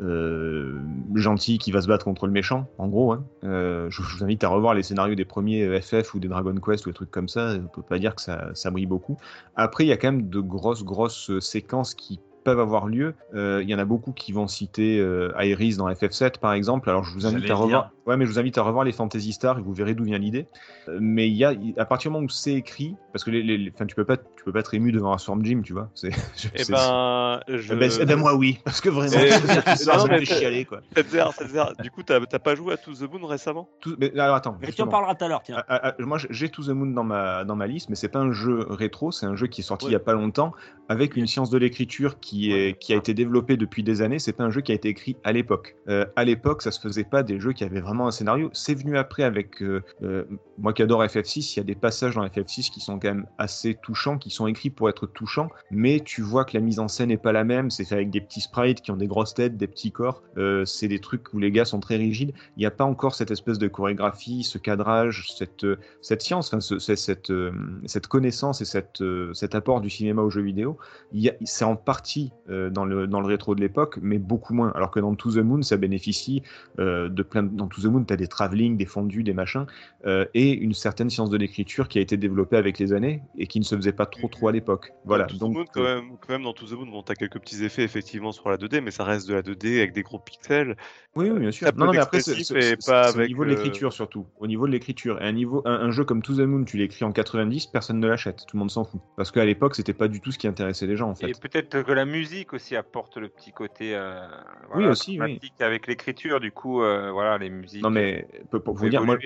euh, 0.00 0.80
gentil 1.14 1.58
qui 1.58 1.72
va 1.72 1.80
se 1.82 1.88
battre 1.88 2.04
contre 2.04 2.26
le 2.26 2.32
méchant, 2.32 2.68
en 2.78 2.88
gros. 2.88 3.12
Hein. 3.12 3.24
Je, 3.42 4.02
vous 4.02 4.24
invite 4.24 4.44
à 4.44 4.48
revoir 4.48 4.74
les 4.74 4.82
scénarios 4.82 5.14
des 5.14 5.24
premiers 5.24 5.80
FF 5.80 6.14
ou 6.14 6.18
des 6.18 6.28
Dragon 6.28 6.54
Quest 6.54 6.86
ou 6.86 6.90
des 6.90 6.94
trucs 6.94 7.10
comme 7.10 7.28
ça. 7.28 7.54
On 7.56 7.68
peut 7.68 7.82
pas 7.82 7.98
dire 7.98 8.14
que 8.14 8.22
ça, 8.22 8.50
ça 8.54 8.70
brille 8.70 8.86
beaucoup. 8.86 9.16
Après, 9.56 9.84
il 9.84 9.88
y 9.88 9.92
a 9.92 9.96
quand 9.96 10.12
même 10.12 10.28
de 10.28 10.40
grosses, 10.40 10.84
grosses 10.84 11.38
séquences 11.40 11.94
qui 11.94 12.20
peuvent 12.44 12.60
avoir 12.60 12.86
lieu. 12.86 13.14
Euh, 13.34 13.60
Il 13.62 13.68
y 13.70 13.74
en 13.74 13.78
a 13.78 13.84
beaucoup 13.84 14.12
qui 14.12 14.32
vont 14.32 14.46
citer 14.48 14.98
euh, 14.98 15.32
Iris 15.40 15.76
dans 15.76 15.88
FF7 15.88 16.38
par 16.38 16.52
exemple. 16.52 16.88
Alors 16.90 17.04
je 17.04 17.12
vous 17.12 17.26
invite 17.26 17.50
à 17.50 17.54
revoir. 17.54 17.90
Ouais, 18.06 18.16
mais 18.16 18.24
je 18.26 18.30
vous 18.30 18.38
invite 18.38 18.58
à 18.58 18.62
revoir 18.62 18.84
les 18.84 18.92
Fantasy 18.92 19.32
Stars 19.32 19.58
et 19.58 19.62
vous 19.62 19.72
verrez 19.72 19.94
d'où 19.94 20.04
vient 20.04 20.18
l'idée. 20.18 20.46
Euh, 20.88 20.98
mais 21.00 21.28
il 21.28 21.34
y 21.34 21.44
a, 21.44 21.52
à 21.76 21.84
partir 21.84 22.10
du 22.10 22.14
moment 22.14 22.24
où 22.26 22.28
c'est 22.28 22.54
écrit, 22.54 22.96
parce 23.12 23.22
que 23.24 23.30
les, 23.30 23.42
les, 23.42 23.56
les- 23.58 23.70
enfin, 23.72 23.86
tu 23.86 23.94
peux 23.94 24.04
pas, 24.04 24.16
tu 24.16 24.44
peux 24.44 24.52
pas 24.52 24.60
être 24.60 24.74
ému 24.74 24.90
devant 24.90 25.12
un 25.12 25.18
Storm 25.18 25.44
Gym, 25.44 25.62
tu 25.62 25.72
vois. 25.74 25.90
C'est. 25.94 26.10
Eh 26.54 26.64
c'est- 26.64 26.72
ben, 26.72 27.40
je... 27.46 27.72
Eh 27.72 27.76
ben, 27.76 27.90
c'est- 27.90 28.02
eh 28.02 28.06
ben, 28.06 28.16
moi 28.16 28.34
oui, 28.34 28.58
parce 28.64 28.80
que 28.80 28.88
vraiment, 28.88 29.10
fait 30.08 30.24
chialer 30.24 30.64
quoi. 30.64 30.80
Tetzer, 30.94 31.24
Tetzer, 31.38 31.64
du 31.82 31.90
coup, 31.90 32.02
t'as 32.02 32.20
t'as 32.26 32.38
pas 32.38 32.54
joué 32.54 32.74
à 32.74 32.76
To 32.78 32.92
The 32.92 33.02
Moon 33.12 33.26
récemment? 33.26 33.68
Tout- 33.80 33.96
mais 33.98 34.18
alors 34.18 34.34
attends. 34.36 34.56
Mais 34.60 34.72
tu 34.72 34.82
en 34.82 34.88
parleras 34.88 35.14
tout 35.14 35.24
à 35.24 35.28
l'heure, 35.28 35.42
tiens. 35.44 35.56
Ah, 35.68 35.80
ah, 35.82 35.94
ah, 35.98 36.02
moi, 36.04 36.18
j'ai 36.30 36.48
To 36.48 36.62
the 36.64 36.68
Moon 36.70 36.86
dans 36.92 37.04
ma, 37.04 37.44
dans 37.44 37.56
ma 37.56 37.66
liste, 37.66 37.88
mais 37.90 37.96
c'est 37.96 38.08
pas 38.08 38.18
un 38.20 38.32
jeu 38.32 38.66
rétro, 38.68 39.12
c'est 39.12 39.26
un 39.26 39.36
jeu 39.36 39.46
qui 39.46 39.60
est 39.60 39.64
sorti 39.64 39.86
Ouais. 39.86 39.90
il 39.90 39.92
y 39.92 39.96
a 39.96 40.00
pas 40.00 40.12
longtemps, 40.14 40.52
avec 40.88 41.16
une 41.16 41.26
science 41.26 41.50
de 41.50 41.58
l'écriture 41.58 42.18
qui, 42.20 42.29
est, 42.52 42.78
qui 42.78 42.92
a 42.92 42.96
été 42.96 43.14
développée 43.14 43.56
depuis 43.56 43.82
des 43.82 44.02
années. 44.02 44.18
C'est 44.18 44.32
pas 44.32 44.44
un 44.44 44.50
jeu 44.50 44.60
qui 44.60 44.72
a 44.72 44.74
été 44.74 44.88
écrit 44.88 45.16
à 45.24 45.32
l'époque. 45.32 45.76
Euh, 45.88 46.04
à 46.16 46.24
l'époque, 46.24 46.62
ça 46.62 46.70
se 46.70 46.80
faisait 46.80 47.04
pas 47.04 47.22
des 47.22 47.40
jeux 47.40 47.52
qui 47.52 47.64
avaient 47.64 47.80
vraiment 47.80 48.06
un 48.06 48.10
scénario. 48.10 48.50
C'est 48.52 48.74
venu 48.74 48.96
après 48.96 49.22
avec 49.24 49.62
euh, 49.62 49.82
euh, 50.02 50.24
moi 50.58 50.72
qui 50.72 50.82
adore 50.82 51.02
FF6. 51.04 51.54
Il 51.54 51.56
y 51.58 51.60
a 51.60 51.64
des 51.64 51.74
passages 51.74 52.14
dans 52.14 52.24
FF6 52.26 52.70
qui 52.70 52.80
sont 52.80 52.98
quand 52.98 53.08
même 53.08 53.26
assez 53.38 53.74
touchants, 53.82 54.18
qui 54.18 54.30
sont 54.30 54.46
écrits 54.46 54.70
pour 54.70 54.88
être 54.88 55.06
touchants, 55.06 55.48
mais 55.70 56.00
tu 56.00 56.22
vois 56.22 56.44
que 56.44 56.56
la 56.56 56.60
mise 56.60 56.78
en 56.78 56.88
scène 56.88 57.08
n'est 57.08 57.16
pas 57.16 57.32
la 57.32 57.44
même. 57.44 57.70
C'est 57.70 57.84
fait 57.84 57.94
avec 57.94 58.10
des 58.10 58.20
petits 58.20 58.40
sprites 58.40 58.80
qui 58.82 58.90
ont 58.90 58.96
des 58.96 59.06
grosses 59.08 59.34
têtes, 59.34 59.56
des 59.56 59.66
petits 59.66 59.92
corps. 59.92 60.22
C'est 60.64 60.88
des 60.88 60.98
trucs 61.00 61.32
où 61.34 61.38
les 61.38 61.50
gars 61.50 61.64
sont 61.64 61.80
très 61.80 61.96
rigides. 61.96 62.32
Il 62.56 62.60
n'y 62.60 62.66
a 62.66 62.70
pas 62.70 62.84
encore 62.84 63.14
cette 63.14 63.30
espèce 63.30 63.58
de 63.58 63.68
chorégraphie, 63.68 64.42
ce 64.44 64.58
cadrage, 64.58 65.28
cette, 65.36 65.66
cette 66.02 66.22
science, 66.22 66.48
enfin, 66.48 66.60
ce- 66.60 66.78
ce- 66.78 66.94
cette, 66.96 67.32
cette 67.86 68.06
connaissance 68.06 68.60
et 68.60 68.64
cette, 68.64 69.02
cet 69.32 69.54
apport 69.54 69.80
du 69.80 69.90
cinéma 69.90 70.22
aux 70.22 70.30
jeux 70.30 70.42
vidéo. 70.42 70.78
C'est 71.44 71.64
en 71.64 71.76
partie 71.76 72.19
euh, 72.48 72.70
dans, 72.70 72.84
le, 72.84 73.06
dans 73.06 73.20
le 73.20 73.26
rétro 73.26 73.54
de 73.54 73.60
l'époque, 73.60 73.98
mais 74.02 74.18
beaucoup 74.18 74.54
moins. 74.54 74.72
Alors 74.74 74.90
que 74.90 75.00
dans 75.00 75.14
To 75.14 75.30
the 75.32 75.36
Moon, 75.38 75.62
ça 75.62 75.76
bénéficie 75.76 76.42
euh, 76.78 77.08
de 77.08 77.22
plein. 77.22 77.42
de- 77.42 77.56
Dans 77.56 77.66
To 77.68 77.80
the 77.80 77.86
Moon, 77.86 78.04
tu 78.04 78.12
as 78.12 78.16
des 78.16 78.28
travelling, 78.28 78.76
des 78.76 78.86
fondus, 78.86 79.22
des 79.22 79.32
machins, 79.32 79.66
euh, 80.06 80.24
et 80.34 80.52
une 80.52 80.74
certaine 80.74 81.10
science 81.10 81.30
de 81.30 81.36
l'écriture 81.36 81.88
qui 81.88 81.98
a 81.98 82.02
été 82.02 82.16
développée 82.16 82.56
avec 82.56 82.78
les 82.78 82.92
années 82.92 83.22
et 83.38 83.46
qui 83.46 83.58
ne 83.60 83.64
se 83.64 83.74
faisait 83.76 83.92
pas 83.92 84.06
trop 84.06 84.28
trop 84.28 84.48
à 84.48 84.52
l'époque. 84.52 84.92
Voilà. 85.04 85.24
To 85.26 85.36
the 85.36 85.38
Donc, 85.40 85.54
Moon, 85.54 85.64
quand, 85.72 85.80
euh, 85.82 85.96
même, 86.02 86.10
quand 86.20 86.32
même, 86.32 86.42
dans 86.42 86.52
To 86.52 86.66
The 86.66 86.72
Moon, 86.72 86.86
bon, 86.90 87.02
t'as 87.02 87.14
quelques 87.14 87.38
petits 87.38 87.64
effets 87.64 87.84
effectivement 87.84 88.32
sur 88.32 88.48
la 88.50 88.56
2D, 88.56 88.80
mais 88.80 88.90
ça 88.90 89.04
reste 89.04 89.28
de 89.28 89.34
la 89.34 89.42
2D 89.42 89.78
avec 89.78 89.92
des 89.92 90.02
gros 90.02 90.18
pixels. 90.18 90.76
Oui, 91.16 91.28
oui, 91.30 91.40
bien 91.40 91.50
sûr. 91.50 91.68
Non, 91.76 91.86
non, 91.86 91.92
mais 91.92 91.98
après, 91.98 92.20
c'est 92.20 92.32
au 92.32 93.26
niveau 93.26 93.44
de 93.44 93.50
l'écriture 93.50 93.92
surtout. 93.92 94.26
Au 94.38 94.46
niveau 94.46 94.66
de 94.66 94.72
l'écriture. 94.72 95.20
Et 95.20 95.24
un, 95.24 95.32
niveau, 95.32 95.62
un, 95.64 95.72
un 95.74 95.90
jeu 95.90 96.04
comme 96.04 96.22
To 96.22 96.34
the 96.34 96.40
Moon, 96.40 96.64
tu 96.64 96.76
l'écris 96.76 97.04
en 97.04 97.12
90, 97.12 97.66
personne 97.66 97.98
ne 98.00 98.06
l'achète. 98.06 98.44
Tout 98.46 98.56
le 98.56 98.60
monde 98.60 98.70
s'en 98.70 98.84
fout. 98.84 99.00
Parce 99.16 99.30
qu'à 99.30 99.44
l'époque, 99.44 99.74
c'était 99.74 99.92
pas 99.92 100.08
du 100.08 100.20
tout 100.20 100.30
ce 100.32 100.38
qui 100.38 100.46
intéressait 100.46 100.86
les 100.86 100.96
gens, 100.96 101.10
en 101.10 101.14
fait. 101.14 101.28
Et 101.28 101.32
peut-être 101.32 101.82
que 101.82 101.92
la 101.92 102.04
musique 102.10 102.52
aussi 102.52 102.76
apporte 102.76 103.16
le 103.16 103.28
petit 103.28 103.52
côté 103.52 103.94
euh, 103.94 104.26
Oui, 104.74 104.84
aussi, 104.86 105.20
oui. 105.20 105.40
avec 105.60 105.86
l'écriture. 105.86 106.40
Du 106.40 106.52
coup, 106.52 106.82
euh, 106.82 107.10
voilà, 107.10 107.38
les 107.38 107.50
musiques. 107.50 107.82
Non, 107.82 107.90
mais 107.90 108.26
pour, 108.50 108.74
vous 108.74 108.88
dire, 108.88 109.04
moi, 109.04 109.16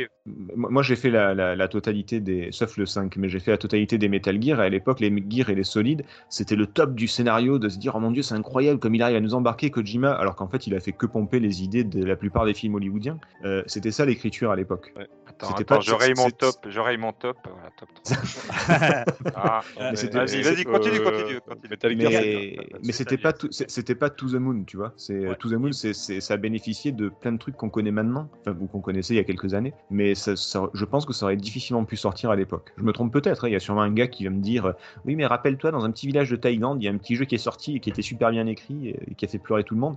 moi 0.55 0.83
j'ai 0.83 0.97
fait 0.97 1.11
la, 1.11 1.35
la, 1.35 1.57
la 1.57 1.69
totalité 1.69 2.21
des. 2.21 2.51
Sauf 2.53 2.77
le 2.77 2.87
5, 2.87 3.17
mais 3.17 3.29
j'ai 3.29 3.41
fait 3.41 3.51
la 3.51 3.59
totalité 3.59 3.99
des 3.99 4.09
Metal 4.09 4.41
Gear. 4.41 4.61
À 4.61 4.69
l'époque, 4.69 5.01
les 5.01 5.13
Gear 5.29 5.51
et 5.51 5.55
les 5.55 5.65
Solides, 5.65 6.05
c'était 6.29 6.57
le 6.57 6.67
top 6.67 6.95
du 6.95 7.09
scénario 7.09 7.59
de 7.59 7.69
se 7.69 7.79
dire 7.79 7.95
Oh 7.97 8.01
mon 8.01 8.11
dieu, 8.11 8.23
c'est 8.23 8.35
incroyable 8.35 8.79
comme 8.79 8.95
il 8.95 9.03
arrive 9.03 9.17
à 9.17 9.21
nous 9.21 9.35
embarquer, 9.35 9.71
Kojima, 9.71 10.13
alors 10.13 10.37
qu'en 10.37 10.49
fait, 10.49 10.67
il 10.67 10.75
a 10.75 10.81
fait 10.81 10.93
que 10.93 11.07
pomper 11.07 11.41
les 11.41 11.63
idées 11.63 11.85
de 11.85 12.05
la 12.05 12.17
plupart 12.17 12.45
des 12.45 12.55
films 12.55 12.75
hollywoodiens. 12.75 13.19
Euh, 13.45 13.63
c'était 13.67 13.91
ça 13.91 14.05
l'écriture 14.05 14.51
à 14.51 14.57
l'époque. 14.57 14.93
Attends, 15.37 15.49
C'était 15.49 15.63
attends, 15.63 15.75
pas- 15.77 15.81
je 15.81 15.95
raye 15.95 16.15
mon 16.17 16.31
top. 16.31 16.55
Je 16.69 16.81
raye 16.81 16.97
mon 16.97 17.13
top. 17.13 17.37
Voilà, 17.45 17.71
top 17.77 17.89
3. 18.05 18.17
ah, 19.35 19.61
Mais 19.81 19.97
c'était- 19.97 20.19
vas-y, 20.19 20.43
vas-y, 20.43 20.65
continue, 20.65 21.01
Euh, 21.01 21.41
continue. 21.41 21.97
mais, 21.97 22.57
mais 22.83 22.93
c'était 22.93 23.19
pas 23.19 23.33
c'était 23.51 23.95
pas 23.95 24.11
To 24.11 24.29
the 24.29 24.35
Moon, 24.35 24.65
tu 24.65 24.77
vois. 24.77 24.93
C'est 24.97 25.37
To 25.39 25.49
the 25.51 25.55
Moon, 25.55 25.73
c'est, 25.73 25.93
ça 25.95 26.35
a 26.35 26.37
bénéficié 26.37 26.93
de 26.93 27.09
plein 27.09 27.33
de 27.33 27.39
trucs 27.39 27.57
qu'on 27.57 27.71
connaît 27.71 27.91
maintenant, 27.91 28.29
enfin 28.41 28.57
ou 28.61 28.67
qu'on 28.67 28.81
connaissait 28.81 29.15
il 29.15 29.17
y 29.17 29.21
a 29.21 29.25
quelques 29.25 29.55
années. 29.55 29.75
Mais 29.91 30.15
ça, 30.15 30.37
ça- 30.37 30.71
je 30.73 30.85
pense 30.85 31.05
que 31.07 31.13
ça 31.13 31.27
aurait 31.27 31.37
difficilement 31.37 31.85
pu 31.85 31.97
sortir 31.97 32.31
à 32.31 32.37
l'époque. 32.37 32.73
Je 32.77 32.83
me 32.83 32.93
trompe 32.93 33.13
peut-être. 33.13 33.45
hein, 33.45 33.49
Il 33.49 33.53
y 33.53 33.57
a 33.57 33.61
sûrement 33.61 33.83
un 33.83 33.93
gars 33.93 34.07
qui 34.07 34.25
va 34.25 34.31
me 34.31 34.41
dire, 34.41 34.67
euh, 34.67 34.73
oui, 35.05 35.17
mais 35.17 35.27
rappelle-toi, 35.27 35.71
dans 35.73 35.85
un 35.85 35.91
petit 35.91 36.07
village 36.07 36.31
de 36.31 36.37
Thaïlande, 36.37 36.83
il 36.83 36.87
y 36.87 36.89
a 36.89 36.93
un 36.93 36.99
petit 36.99 37.17
jeu 37.17 37.25
qui 37.25 37.35
est 37.35 37.39
sorti 37.39 37.77
et 37.77 37.81
qui 37.81 37.91
était 37.91 38.03
super 38.03 38.31
bien 38.31 38.47
écrit 38.47 38.89
et 38.91 39.15
qui 39.17 39.25
a 39.25 39.29
fait 39.29 39.39
pleurer 39.39 39.65
tout 39.65 39.75
le 39.75 39.81
monde. 39.81 39.97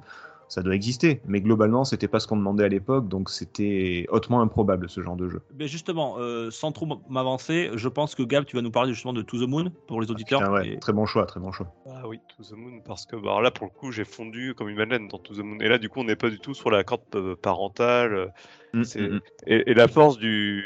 Ça 0.49 0.63
doit 0.63 0.75
exister, 0.75 1.21
mais 1.25 1.41
globalement, 1.41 1.83
c'était 1.83 2.07
pas 2.07 2.19
ce 2.21 2.27
qu'on 2.27 2.37
demandait 2.37 2.63
à 2.63 2.69
l'époque, 2.69 3.07
donc 3.09 3.29
c'était 3.29 4.05
hautement 4.09 4.41
improbable 4.41 4.89
ce 4.89 5.01
genre 5.01 5.17
de 5.17 5.27
jeu. 5.27 5.41
Mais 5.57 5.67
justement, 5.67 6.15
euh, 6.19 6.49
sans 6.51 6.71
trop 6.71 6.87
m'avancer, 7.09 7.69
je 7.75 7.89
pense 7.89 8.15
que 8.15 8.23
Gab, 8.23 8.45
tu 8.45 8.55
vas 8.55 8.61
nous 8.61 8.71
parler 8.71 8.93
justement 8.93 9.13
de 9.13 9.21
To 9.21 9.37
the 9.45 9.47
Moon 9.49 9.71
pour 9.87 9.99
les 10.01 10.09
auditeurs. 10.09 10.39
Putain, 10.39 10.53
ouais, 10.53 10.67
Et- 10.75 10.79
très 10.79 10.93
bon 10.93 11.05
choix, 11.05 11.25
très 11.25 11.39
bon 11.41 11.51
choix. 11.51 11.67
Ah 11.85 12.07
oui, 12.07 12.21
To 12.37 12.43
the 12.43 12.53
Moon, 12.57 12.79
parce 12.85 13.05
que 13.05 13.17
bah, 13.17 13.41
là, 13.41 13.51
pour 13.51 13.65
le 13.67 13.71
coup, 13.71 13.91
j'ai 13.91 14.05
fondu 14.05 14.53
comme 14.55 14.69
une 14.69 14.77
madeleine 14.77 15.07
dans 15.09 15.17
To 15.19 15.33
the 15.33 15.39
Moon. 15.39 15.57
Et 15.59 15.67
là, 15.67 15.77
du 15.77 15.89
coup, 15.89 15.99
on 15.99 16.05
n'est 16.05 16.15
pas 16.15 16.29
du 16.29 16.39
tout 16.39 16.53
sur 16.53 16.71
la 16.71 16.83
corde 16.83 17.01
euh, 17.15 17.35
parentale. 17.35 18.13
euh, 18.13 18.27
Mm, 18.73 18.81
mm, 18.81 19.01
mm. 19.15 19.19
et, 19.47 19.71
et 19.71 19.73
la 19.73 19.87
force 19.87 20.17
du, 20.17 20.65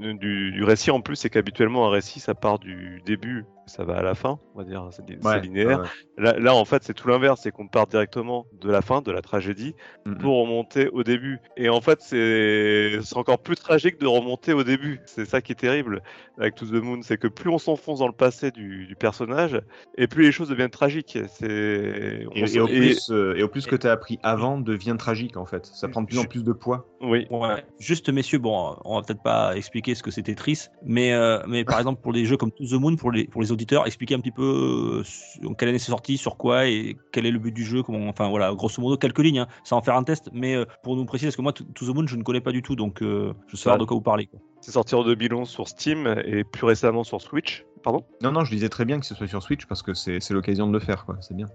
du, 0.00 0.52
du 0.52 0.64
récit, 0.64 0.90
en 0.90 1.00
plus, 1.00 1.16
c'est 1.16 1.30
qu'habituellement, 1.30 1.86
un 1.86 1.90
récit, 1.90 2.18
ça 2.20 2.34
part 2.34 2.58
du 2.58 3.02
début, 3.04 3.44
ça 3.68 3.84
va 3.84 3.96
à 3.98 4.02
la 4.02 4.14
fin, 4.14 4.38
on 4.54 4.58
va 4.58 4.64
dire, 4.64 4.88
c'est 4.90 5.02
Ouais, 5.24 5.40
linéaire. 5.40 5.80
ouais. 5.80 5.86
Là, 6.24 6.38
là, 6.38 6.54
en 6.54 6.64
fait, 6.64 6.82
c'est 6.82 6.94
tout 6.94 7.06
l'inverse, 7.08 7.40
c'est 7.42 7.50
qu'on 7.52 7.68
part 7.68 7.86
directement 7.86 8.46
de 8.60 8.70
la 8.70 8.82
fin, 8.82 9.00
de 9.02 9.12
la 9.12 9.22
tragédie, 9.22 9.74
Mm, 10.04 10.16
pour 10.18 10.40
remonter 10.42 10.88
au 10.88 11.02
début. 11.04 11.38
Et 11.56 11.68
en 11.68 11.80
fait, 11.80 12.00
c'est 12.00 12.98
encore 13.14 13.38
plus 13.38 13.56
tragique 13.56 14.00
de 14.00 14.06
remonter 14.06 14.52
au 14.52 14.64
début. 14.64 15.00
C'est 15.06 15.24
ça 15.26 15.40
qui 15.40 15.52
est 15.52 15.56
terrible 15.56 16.02
avec 16.38 16.54
To 16.56 16.66
the 16.66 16.82
Moon, 16.82 17.00
c'est 17.02 17.18
que 17.18 17.28
plus 17.28 17.50
on 17.50 17.58
s'enfonce 17.58 17.98
dans 17.98 18.06
le 18.06 18.12
passé 18.12 18.50
du, 18.50 18.86
du 18.86 18.96
personnage, 18.96 19.60
et 19.96 20.06
plus 20.06 20.22
les 20.24 20.32
choses 20.32 20.48
deviennent 20.48 20.70
tragiques. 20.70 21.18
On 21.42 21.46
Et, 21.46 22.60
au 22.60 22.66
et- 22.68 22.76
plus, 22.76 23.10
euh, 23.10 23.34
et 23.36 23.42
au 23.42 23.48
plus 23.48 23.66
que 23.66 23.76
tu 23.76 23.86
as 23.86 23.92
appris 23.92 24.18
avant 24.22 24.58
devient 24.58 24.96
tragique 24.98 25.36
en 25.36 25.44
fait. 25.46 25.66
Ça 25.66 25.88
prend 25.88 26.02
de 26.02 26.06
plus 26.06 26.18
en 26.18 26.24
plus 26.24 26.42
de 26.44 26.52
poids. 26.52 26.86
Oui. 27.00 27.26
Ouais. 27.30 27.64
Juste, 27.78 28.08
messieurs, 28.08 28.38
bon, 28.38 28.76
on 28.84 28.96
va 28.96 29.02
peut-être 29.02 29.22
pas 29.22 29.56
expliquer 29.56 29.94
ce 29.94 30.02
que 30.02 30.10
c'est 30.10 30.22
Tetris, 30.22 30.68
mais, 30.84 31.12
euh, 31.12 31.38
mais 31.46 31.64
par 31.64 31.78
exemple, 31.78 32.00
pour 32.02 32.12
des 32.12 32.24
jeux 32.24 32.36
comme 32.36 32.50
To 32.52 32.64
the 32.64 32.72
Moon, 32.80 32.96
pour 32.96 33.10
les, 33.12 33.24
pour 33.26 33.40
les 33.42 33.52
auditeurs, 33.58 33.86
expliquer 33.86 34.14
un 34.14 34.20
petit 34.20 34.30
peu 34.30 35.02
euh, 35.42 35.54
quelle 35.58 35.68
année 35.70 35.78
c'est 35.78 35.90
sorti, 35.90 36.16
sur 36.16 36.36
quoi 36.36 36.66
et 36.68 36.96
quel 37.12 37.26
est 37.26 37.30
le 37.30 37.38
but 37.38 37.52
du 37.52 37.64
jeu, 37.64 37.82
comment, 37.82 38.08
enfin 38.08 38.28
voilà, 38.28 38.54
grosso 38.54 38.80
modo, 38.80 38.96
quelques 38.96 39.18
lignes, 39.18 39.40
hein, 39.40 39.48
sans 39.64 39.76
en 39.76 39.82
faire 39.82 39.96
un 39.96 40.04
test, 40.04 40.30
mais 40.32 40.54
euh, 40.54 40.64
pour 40.82 40.96
nous 40.96 41.04
préciser, 41.04 41.28
parce 41.28 41.36
que 41.36 41.42
moi, 41.42 41.52
To 41.52 41.64
the 41.64 41.94
Moon, 41.94 42.06
je 42.06 42.16
ne 42.16 42.22
connais 42.22 42.40
pas 42.40 42.52
du 42.52 42.62
tout, 42.62 42.76
donc 42.76 43.02
euh, 43.02 43.34
je 43.48 43.56
sais 43.56 43.68
Ouais. 43.70 43.76
de 43.78 43.84
quoi 43.84 43.96
vous 43.96 44.00
parlez. 44.02 44.26
quoi. 44.26 44.40
C'est 44.60 44.72
sorti 44.72 44.94
en 44.94 45.04
2011 45.04 45.48
sur 45.48 45.68
Steam 45.68 46.06
et 46.24 46.42
plus 46.44 46.64
récemment 46.64 47.04
sur 47.04 47.20
Switch. 47.20 47.64
Pardon? 47.82 48.04
Non, 48.22 48.32
non, 48.32 48.44
je 48.44 48.50
disais 48.50 48.68
très 48.68 48.84
bien 48.84 48.98
que 48.98 49.06
ce 49.06 49.14
soit 49.14 49.28
sur 49.28 49.42
Switch 49.42 49.66
parce 49.66 49.82
que 49.82 49.94
c'est 49.94 50.18
c'est 50.20 50.34
l'occasion 50.34 50.66
de 50.66 50.72
le 50.72 50.80
faire, 50.80 51.04
quoi. 51.04 51.16
C'est 51.20 51.34
bien. 51.36 51.46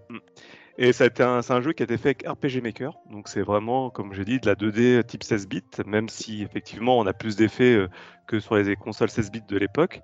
Et 0.77 0.91
ça 0.93 1.03
a 1.03 1.07
été 1.07 1.21
un, 1.21 1.41
c'est 1.41 1.53
un 1.53 1.61
jeu 1.61 1.73
qui 1.73 1.83
a 1.83 1.85
été 1.85 1.97
fait 1.97 2.09
avec 2.09 2.27
RPG 2.27 2.61
Maker. 2.63 2.93
Donc 3.11 3.27
c'est 3.27 3.41
vraiment, 3.41 3.89
comme 3.89 4.13
j'ai 4.13 4.25
dit, 4.25 4.39
de 4.39 4.47
la 4.47 4.55
2D 4.55 5.03
type 5.05 5.23
16 5.23 5.47
bits, 5.47 5.61
même 5.85 6.07
si 6.09 6.41
effectivement 6.43 6.97
on 6.97 7.05
a 7.05 7.13
plus 7.13 7.35
d'effets 7.35 7.75
euh, 7.75 7.89
que 8.25 8.39
sur 8.39 8.55
les 8.55 8.75
consoles 8.75 9.09
16 9.09 9.31
bits 9.31 9.41
de 9.47 9.57
l'époque. 9.57 10.01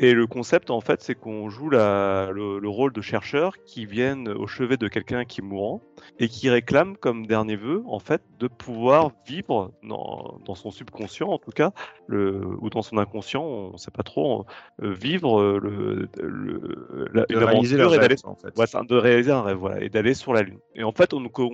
Et 0.00 0.14
le 0.14 0.28
concept, 0.28 0.70
en 0.70 0.80
fait, 0.80 1.02
c'est 1.02 1.16
qu'on 1.16 1.48
joue 1.50 1.70
la- 1.70 2.30
le, 2.32 2.60
le 2.60 2.68
rôle 2.68 2.92
de 2.92 3.00
chercheurs 3.00 3.54
qui 3.64 3.84
viennent 3.84 4.28
au 4.28 4.46
chevet 4.46 4.76
de 4.76 4.86
quelqu'un 4.86 5.24
qui 5.24 5.40
est 5.40 5.44
mourant 5.44 5.80
et 6.20 6.28
qui 6.28 6.48
réclame 6.50 6.96
comme 6.96 7.26
dernier 7.26 7.56
vœu, 7.56 7.82
en 7.86 7.98
fait, 7.98 8.22
de 8.38 8.46
pouvoir 8.46 9.10
vivre 9.26 9.72
dans, 9.82 10.38
dans 10.44 10.54
son 10.54 10.70
subconscient, 10.70 11.26
en 11.28 11.38
tout 11.38 11.50
cas, 11.50 11.72
le, 12.06 12.40
ou 12.60 12.70
dans 12.70 12.82
son 12.82 12.98
inconscient, 12.98 13.42
on 13.42 13.72
ne 13.72 13.76
sait 13.76 13.90
pas 13.90 14.04
trop, 14.04 14.46
euh, 14.82 14.92
vivre 14.92 15.40
euh, 15.40 15.58
le, 15.60 16.08
le- 16.22 17.08
la- 17.12 17.22
De 17.26 17.34
une 17.34 17.38
réaliser 17.42 17.74
aventure 17.74 17.78
leur 17.78 17.94
et 17.94 17.98
d'aller 17.98 18.14
rêve, 18.14 18.20
en 18.24 18.36
fait. 18.36 18.56
Ouais, 18.56 18.66
c'est 18.68 18.76
un- 18.78 18.84
de 18.84 18.94
réaliser 18.96 19.32
un 19.32 19.42
rêve, 19.42 19.56
voilà, 19.56 19.80
et 19.82 19.88
d'aller 19.88 20.14
sur 20.14 20.32
la 20.32 20.42
Lune. 20.42 20.58
Et 20.76 20.84
en 20.84 20.92
fait, 20.92 21.12
on, 21.12 21.24
on- 21.24 21.50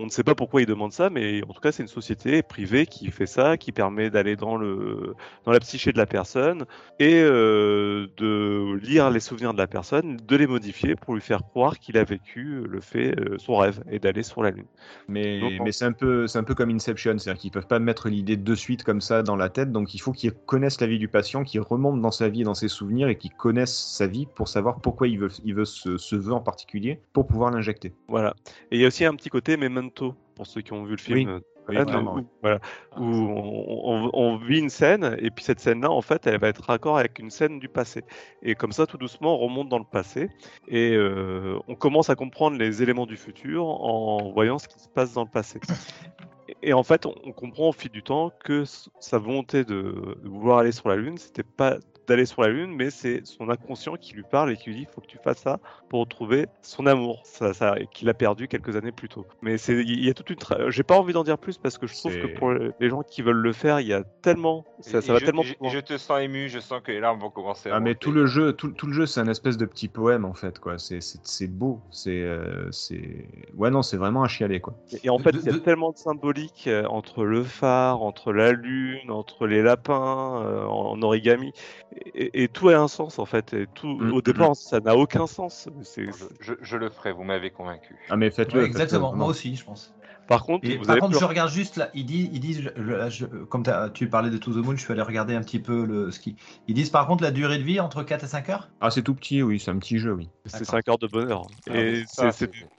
on 0.00 0.04
ne 0.04 0.10
sait 0.10 0.22
pas 0.22 0.36
pourquoi 0.36 0.62
ils 0.62 0.66
demandent 0.66 0.92
ça, 0.92 1.10
mais 1.10 1.42
en 1.42 1.52
tout 1.52 1.60
cas, 1.60 1.72
c'est 1.72 1.82
une 1.82 1.88
société 1.88 2.42
privée 2.44 2.86
qui 2.86 3.10
fait 3.10 3.26
ça, 3.26 3.56
qui 3.56 3.72
permet 3.72 4.08
d'aller 4.10 4.36
dans 4.36 4.56
le 4.56 5.14
dans 5.44 5.50
la 5.52 5.58
psyché 5.60 5.92
de 5.92 5.98
la 5.98 6.06
personne 6.06 6.64
et 7.00 7.14
euh, 7.20 7.87
de 8.16 8.74
lire 8.82 9.10
les 9.10 9.20
souvenirs 9.20 9.52
de 9.52 9.58
la 9.58 9.66
personne, 9.66 10.16
de 10.16 10.36
les 10.36 10.46
modifier 10.46 10.94
pour 10.96 11.14
lui 11.14 11.20
faire 11.20 11.42
croire 11.42 11.78
qu'il 11.78 11.96
a 11.98 12.04
vécu 12.04 12.62
le 12.68 12.80
fait, 12.80 13.18
euh, 13.18 13.36
son 13.38 13.56
rêve, 13.56 13.82
et 13.90 13.98
d'aller 13.98 14.22
sur 14.22 14.42
la 14.42 14.50
Lune. 14.50 14.66
Mais, 15.08 15.40
Donc, 15.40 15.52
on- 15.60 15.64
mais 15.64 15.72
c'est 15.72 15.84
un 15.84 15.92
peu, 15.92 16.26
un 16.34 16.44
peu 16.44 16.54
comme 16.54 16.70
Inception, 16.70 17.16
c'est-à-dire 17.18 17.40
qu'ils 17.40 17.50
peuvent 17.50 17.66
pas 17.66 17.78
mettre 17.78 18.08
l'idée 18.08 18.36
de 18.36 18.54
suite 18.54 18.84
comme 18.84 19.00
ça 19.00 19.22
dans 19.22 19.36
la 19.36 19.48
tête, 19.48 19.72
donc 19.72 19.94
il 19.94 19.98
faut 20.00 20.12
qu'ils 20.12 20.32
connaissent 20.32 20.80
la 20.80 20.86
vie 20.86 20.98
du 20.98 21.08
patient, 21.08 21.44
qu'ils 21.44 21.60
remontent 21.60 21.98
dans 21.98 22.10
sa 22.10 22.28
vie 22.28 22.42
et 22.42 22.44
dans 22.44 22.54
ses 22.54 22.68
souvenirs 22.68 23.08
et 23.08 23.16
qu'ils 23.16 23.32
connaissent 23.34 23.76
sa 23.96 24.06
vie 24.06 24.26
pour 24.34 24.48
savoir 24.48 24.80
pourquoi 24.80 25.08
il 25.08 25.18
veut, 25.18 25.30
il 25.44 25.54
veut 25.54 25.64
ce, 25.64 25.96
ce 25.96 26.16
vœu 26.16 26.32
en 26.32 26.40
particulier 26.40 27.00
pour 27.12 27.26
pouvoir 27.26 27.50
l'injecter. 27.50 27.92
Voilà. 28.08 28.34
Et 28.70 28.76
il 28.76 28.80
y 28.80 28.84
a 28.84 28.88
aussi 28.88 29.04
un 29.04 29.14
petit 29.14 29.28
côté 29.30 29.56
memento 29.56 30.14
pour 30.34 30.46
ceux 30.46 30.60
qui 30.60 30.72
ont 30.72 30.84
vu 30.84 30.92
le 30.92 30.98
film. 30.98 31.30
Oui. 31.34 31.42
Oui, 31.68 31.76
Anne, 31.76 31.86
clairement, 31.86 32.14
où, 32.14 32.16
oui. 32.18 32.22
voilà, 32.42 32.60
où 32.96 33.02
on, 33.04 34.06
on- 34.06 34.10
on 34.12 34.36
vit 34.36 34.58
une 34.58 34.70
scène 34.70 35.16
et 35.18 35.30
puis 35.30 35.44
cette 35.44 35.60
scène-là, 35.60 35.90
en 35.90 36.00
fait, 36.02 36.26
elle 36.26 36.38
va 36.40 36.48
être 36.48 36.62
raccord 36.64 36.98
avec 36.98 37.18
une 37.18 37.30
scène 37.30 37.58
du 37.58 37.68
passé. 37.68 38.04
Et 38.42 38.54
comme 38.54 38.72
ça, 38.72 38.86
tout 38.86 38.98
doucement, 38.98 39.34
on 39.34 39.38
remonte 39.38 39.68
dans 39.68 39.78
le 39.78 39.84
passé 39.84 40.30
et 40.66 40.92
euh, 40.94 41.58
on 41.68 41.74
commence 41.74 42.10
à 42.10 42.14
comprendre 42.14 42.56
les 42.56 42.82
éléments 42.82 43.06
du 43.06 43.16
futur 43.16 43.66
en 43.66 44.30
voyant 44.32 44.58
ce 44.58 44.68
qui 44.68 44.78
se 44.80 44.88
passe 44.88 45.12
dans 45.12 45.24
le 45.24 45.30
passé. 45.30 45.60
Et 46.62 46.72
en 46.72 46.82
fait, 46.82 47.04
on, 47.06 47.32
comprend 47.32 47.68
au 47.68 47.72
fil 47.72 47.90
du 47.90 48.02
temps 48.02 48.32
que 48.42 48.64
sa 49.00 49.18
volonté 49.18 49.64
de, 49.64 50.16
de 50.22 50.28
vouloir 50.28 50.58
aller 50.58 50.72
sur 50.72 50.88
la 50.88 50.96
Lune, 50.96 51.18
c'était 51.18 51.42
pas 51.42 51.76
d'aller 52.08 52.26
sur 52.26 52.42
la 52.42 52.48
Lune, 52.48 52.74
mais 52.74 52.90
c'est 52.90 53.24
son 53.24 53.48
inconscient 53.50 53.94
qui 53.96 54.14
lui 54.14 54.24
parle 54.24 54.50
et 54.52 54.56
qui 54.56 54.70
lui 54.70 54.76
dit 54.76 54.82
il 54.82 54.92
faut 54.94 55.00
que 55.00 55.06
tu 55.06 55.18
fasses 55.22 55.38
ça 55.38 55.58
pour 55.88 56.00
retrouver 56.00 56.46
son 56.62 56.86
amour, 56.86 57.20
ça, 57.24 57.54
ça, 57.54 57.76
qu'il 57.92 58.08
a 58.08 58.14
perdu 58.14 58.48
quelques 58.48 58.74
années 58.76 58.92
plus 58.92 59.08
tôt. 59.08 59.26
Mais 59.42 59.58
c'est, 59.58 59.74
il 59.74 60.04
y 60.04 60.10
a 60.10 60.14
toute 60.14 60.30
une. 60.30 60.36
tra- 60.36 60.70
J'ai 60.70 60.82
pas 60.82 60.98
envie 60.98 61.12
d'en 61.12 61.24
dire 61.24 61.38
plus 61.38 61.58
parce 61.58 61.78
que 61.78 61.86
je 61.86 61.94
trouve 61.96 62.18
que 62.18 62.26
pour 62.38 62.52
les 62.52 62.88
gens 62.88 63.02
qui 63.02 63.22
veulent 63.22 63.36
le 63.36 63.52
faire, 63.52 63.80
il 63.80 63.86
y 63.86 63.92
a 63.92 64.02
tellement. 64.22 64.64
Ça, 64.80 65.00
va 65.00 65.18
je, 65.18 65.24
tellement. 65.24 65.42
je- 65.42 65.54
je 65.72 65.78
te 65.80 65.98
sens 65.98 66.20
ému, 66.20 66.48
je 66.48 66.60
sens 66.60 66.80
que 66.82 66.92
les 66.92 67.00
larmes 67.00 67.20
vont 67.20 67.30
commencer 67.30 67.70
à 67.70 67.76
Ah 67.76 67.80
mais 67.80 67.94
tout 67.94 68.12
le 68.12 68.26
jeu, 68.26 68.52
tout, 68.52 68.70
tout 68.70 68.86
le 68.86 68.92
jeu, 68.92 69.06
c'est 69.06 69.20
un 69.20 69.28
espèce 69.28 69.56
de 69.56 69.64
petit 69.66 69.88
poème 69.88 70.24
en 70.24 70.34
fait 70.34 70.58
quoi. 70.58 70.76
C'est 70.78 71.46
beau, 71.48 71.80
c'est 71.90 72.22
euh, 72.22 72.70
c'est 72.70 73.26
ouais 73.56 73.70
non, 73.70 73.82
c'est 73.82 73.96
vraiment 73.96 74.22
un 74.24 74.28
chialer 74.28 74.60
quoi. 74.60 74.74
Et 75.02 75.10
en 75.10 75.18
fait, 75.18 75.30
il 75.30 75.44
y 75.44 75.48
a 75.48 75.52
de- 75.52 75.58
tellement 75.58 75.90
de 75.90 75.96
symbolique 75.96 76.64
euh, 76.66 76.84
entre 76.86 77.24
le 77.24 77.42
phare, 77.42 78.02
entre 78.02 78.32
la 78.32 78.52
lune, 78.52 79.10
entre 79.10 79.46
les 79.46 79.62
lapins 79.62 80.42
euh, 80.44 80.64
en, 80.64 80.92
en 80.92 81.02
origami, 81.02 81.52
et, 82.14 82.42
et 82.44 82.48
tout 82.48 82.68
a 82.68 82.76
un 82.76 82.88
sens 82.88 83.18
en 83.18 83.26
fait. 83.26 83.52
Et 83.54 83.66
tout, 83.74 83.88
Mm, 83.88 84.12
au 84.12 84.22
départ, 84.22 84.56
ça 84.56 84.80
n'a 84.80 84.96
aucun 84.96 85.26
sens. 85.26 85.68
Je, 86.40 86.54
je 86.60 86.76
le 86.76 86.90
ferai, 86.90 87.12
vous 87.12 87.24
m'avez 87.24 87.50
convaincu. 87.50 87.96
Ah 88.10 88.16
mais 88.16 88.30
faites-le. 88.30 88.60
Ouais, 88.60 88.66
exactement, 88.66 89.14
moi 89.14 89.26
aussi, 89.28 89.54
je 89.56 89.64
pense. 89.64 89.94
Par 90.26 90.44
contre, 90.44 90.68
Et 90.68 90.76
vous 90.76 90.84
par 90.84 90.92
avez 90.92 91.00
contre, 91.00 91.18
je 91.18 91.24
regarde 91.24 91.50
juste 91.50 91.76
là, 91.76 91.90
ils 91.94 92.04
disent, 92.04 92.28
ils 92.32 92.40
disent 92.40 92.60
je- 92.62 92.82
je- 92.82 93.10
je- 93.10 93.26
comme 93.44 93.62
tu 93.94 94.08
parlais 94.08 94.30
de 94.30 94.36
To 94.38 94.52
the 94.52 94.56
Moon, 94.56 94.76
je 94.76 94.82
suis 94.82 94.92
allé 94.92 95.02
regarder 95.02 95.34
un 95.34 95.40
petit 95.42 95.58
peu 95.58 95.84
le 95.86 96.10
ski. 96.10 96.36
Ils 96.66 96.74
disent 96.74 96.90
par 96.90 97.06
contre 97.06 97.22
la 97.22 97.30
durée 97.30 97.58
de 97.58 97.62
vie 97.62 97.80
entre 97.80 98.02
4 98.02 98.24
et 98.24 98.28
5 98.28 98.48
heures? 98.50 98.68
Ah 98.80 98.90
c'est 98.90 99.02
tout 99.02 99.14
petit, 99.14 99.42
oui, 99.42 99.58
c'est 99.58 99.70
un 99.70 99.78
petit 99.78 99.98
jeu, 99.98 100.12
oui. 100.12 100.28
C'est 100.46 100.52
D'accord. 100.58 100.66
5 100.74 100.88
heures 100.88 100.98
de 100.98 101.06
bonheur. 101.06 101.46
Ah, 101.68 101.72
et 101.74 102.04
mais 102.22 102.30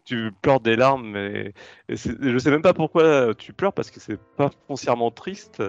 tu 0.05 0.31
pleures 0.41 0.59
des 0.59 0.75
larmes. 0.75 1.15
Et, 1.15 1.53
et 1.87 1.95
je 1.95 2.37
sais 2.37 2.51
même 2.51 2.61
pas 2.61 2.73
pourquoi 2.73 3.33
tu 3.35 3.53
pleures 3.53 3.73
parce 3.73 3.91
que 3.91 3.99
c'est 3.99 4.19
pas 4.37 4.49
foncièrement 4.67 5.11
triste. 5.11 5.61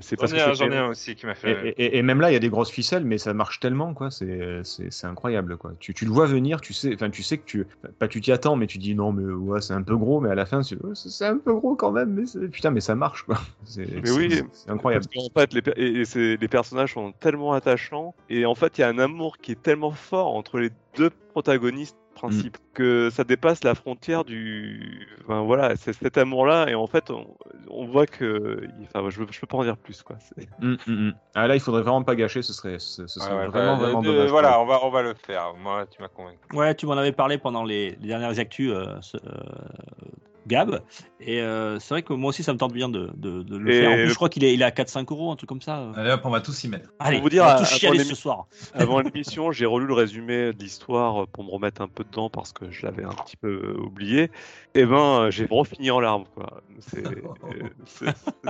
C'est 0.00 0.18
J'en 0.20 0.26
ai 0.26 0.40
un, 0.40 0.54
c'est- 0.54 0.54
j'en 0.54 0.70
ai 0.70 0.76
un 0.76 0.88
aussi 0.88 1.14
qui 1.14 1.26
m'a 1.26 1.32
Et, 1.32 1.34
fait. 1.34 1.68
et- 1.68 1.84
et- 1.84 1.98
et 1.98 2.02
même 2.02 2.20
là, 2.20 2.30
il 2.30 2.34
y 2.34 2.36
a 2.36 2.40
des 2.40 2.48
grosses 2.48 2.70
ficelles, 2.70 3.04
mais 3.04 3.18
ça 3.18 3.32
marche 3.34 3.60
tellement, 3.60 3.94
quoi. 3.94 4.10
C'est 4.10 4.60
c'est- 4.64 4.90
c'est 4.90 5.06
incroyable, 5.06 5.56
quoi. 5.56 5.72
Tu, 5.80 5.94
tu 5.94 6.04
le 6.04 6.10
vois 6.10 6.26
venir, 6.26 6.60
tu 6.60 6.72
sais, 6.72 6.92
enfin, 6.94 7.10
tu 7.10 7.22
sais 7.22 7.38
que 7.38 7.44
tu, 7.44 7.66
pas 7.98 8.08
tu 8.08 8.20
t'y 8.20 8.32
attends, 8.32 8.56
mais 8.56 8.66
tu 8.66 8.78
dis 8.78 8.94
non, 8.94 9.12
mais 9.12 9.24
ouais, 9.32 9.60
c'est 9.60 9.72
un 9.74 9.82
peu 9.82 9.96
gros, 9.96 10.20
mais 10.20 10.30
à 10.30 10.34
la 10.34 10.46
fin, 10.46 10.62
c'est 10.62 11.24
un 11.24 11.38
peu 11.38 11.54
gros 11.54 11.74
quand 11.76 11.92
même, 11.92 12.10
mais 12.14 12.26
c'est- 12.26 12.48
putain, 12.48 12.70
mais 12.70 12.80
ça 12.80 12.94
marche, 12.94 13.22
quoi. 13.22 13.36
C'est 13.64 13.86
Mais 14.02 14.10
oui, 14.10 14.42
c'est- 14.52 14.70
incroyable. 14.70 15.04
Parce 15.12 15.26
qu'en 15.28 15.40
fait, 15.40 15.52
les, 15.54 15.62
per- 15.62 15.72
et, 15.76 16.00
et 16.00 16.04
c'est- 16.04 16.36
les 16.40 16.48
personnages 16.48 16.94
sont 16.94 17.12
tellement 17.12 17.52
attachants 17.52 18.14
et 18.28 18.44
en 18.46 18.54
fait, 18.54 18.78
il 18.78 18.80
y 18.82 18.84
a 18.84 18.88
un 18.88 18.98
amour 18.98 19.38
qui 19.38 19.52
est 19.52 19.62
tellement 19.62 19.92
fort 19.92 20.34
entre 20.34 20.58
les 20.58 20.70
deux 20.96 21.10
protagonistes 21.32 21.96
principaux 22.20 22.60
que 22.74 23.08
ça 23.10 23.24
dépasse 23.24 23.64
la 23.64 23.74
frontière 23.74 24.24
du. 24.24 25.06
Enfin, 25.24 25.42
voilà, 25.42 25.74
c'est 25.76 25.92
cet 25.92 26.18
amour-là 26.18 26.68
et 26.68 26.74
en 26.74 26.86
fait, 26.86 27.10
on, 27.10 27.36
on 27.68 27.86
voit 27.86 28.06
que. 28.06 28.68
Enfin, 28.82 29.08
je, 29.10 29.22
je 29.30 29.40
peux 29.40 29.46
pas 29.46 29.56
en 29.56 29.64
dire 29.64 29.76
plus, 29.78 30.02
quoi. 30.02 30.16
C'est- 30.20 30.48
hum, 30.62 30.76
hum. 30.86 31.12
Ah 31.34 31.46
là, 31.46 31.54
il 31.56 31.60
faudrait 31.60 31.82
vraiment 31.82 32.02
pas 32.04 32.14
gâcher, 32.14 32.42
ce 32.42 32.52
serait, 32.52 32.78
ce, 32.78 33.06
ce 33.06 33.20
serait 33.20 33.32
Ouais, 33.32 33.40
ouais, 33.40 33.46
vraiment, 33.48 33.76
bah, 33.76 33.82
vraiment 33.84 34.02
de- 34.02 34.06
dommage. 34.08 34.30
Voilà, 34.30 34.48
quoi. 34.50 34.62
on 34.62 34.66
va, 34.66 34.78
on 34.84 34.90
va 34.90 35.02
le 35.02 35.14
faire. 35.14 35.54
Moi, 35.54 35.86
tu 35.86 36.02
m'as 36.02 36.08
convaincu. 36.08 36.38
Ouais, 36.52 36.74
tu 36.74 36.86
m'en 36.86 36.92
avais 36.94 37.12
parlé 37.12 37.38
pendant 37.38 37.64
les, 37.64 37.90
les 38.00 38.08
dernières 38.08 38.38
actus, 38.38 38.70
euh, 38.72 38.84
ce- 39.00 39.16
euh, 39.16 39.20
Gab. 40.50 40.82
Et 41.20 41.40
euh, 41.40 41.78
c'est 41.78 41.94
vrai 41.94 42.02
que 42.02 42.12
moi 42.12 42.30
aussi, 42.30 42.42
ça 42.42 42.52
me 42.52 42.58
tente 42.58 42.72
bien 42.72 42.88
de, 42.88 43.10
de- 43.14 43.42
de 43.42 43.56
le 43.56 43.70
Et 43.72 43.80
faire. 43.80 43.90
En 43.90 43.94
plus, 43.94 44.02
le- 44.04 44.08
je 44.10 44.14
crois 44.14 44.28
qu'il 44.28 44.42
est, 44.44 44.52
il 44.54 44.62
est 44.62 44.64
à 44.64 44.70
4-5 44.70 45.10
euros, 45.12 45.30
un 45.30 45.36
truc 45.36 45.48
comme 45.48 45.60
ça. 45.60 45.92
Allez 45.94 46.10
hop, 46.10 46.22
on 46.24 46.30
va 46.30 46.40
tous 46.40 46.64
y 46.64 46.68
mettre. 46.68 46.90
Allez, 46.98 47.20
vous 47.20 47.28
dire, 47.28 47.42
on 47.42 47.46
va 47.46 47.54
à- 47.54 47.58
tous 47.58 47.66
chialer 47.78 47.98
ce 48.04 48.14
soir. 48.14 48.46
Avant 48.74 49.00
l'émission, 49.00 49.52
j'ai 49.52 49.66
relu 49.66 49.86
le 49.86 49.94
résumé 49.94 50.52
de 50.52 50.58
l'histoire 50.62 51.28
pour 51.28 51.44
me 51.44 51.50
remettre 51.50 51.82
un 51.82 51.88
peu 51.88 52.04
dedans 52.04 52.30
parce 52.30 52.52
que 52.52 52.70
je 52.70 52.84
l'avais 52.86 53.04
un 53.04 53.12
petit 53.14 53.36
peu 53.36 53.76
oublié. 53.78 54.30
Et 54.74 54.84
ben, 54.86 54.96
euh, 54.96 55.30
j'ai 55.30 55.44
vraiment 55.46 55.64
fini 55.64 55.90
en 55.90 56.00
larmes, 56.00 56.24
quoi. 56.34 56.62
C'est. 56.80 57.06
euh, 57.06 57.22
c'est- 57.86 58.06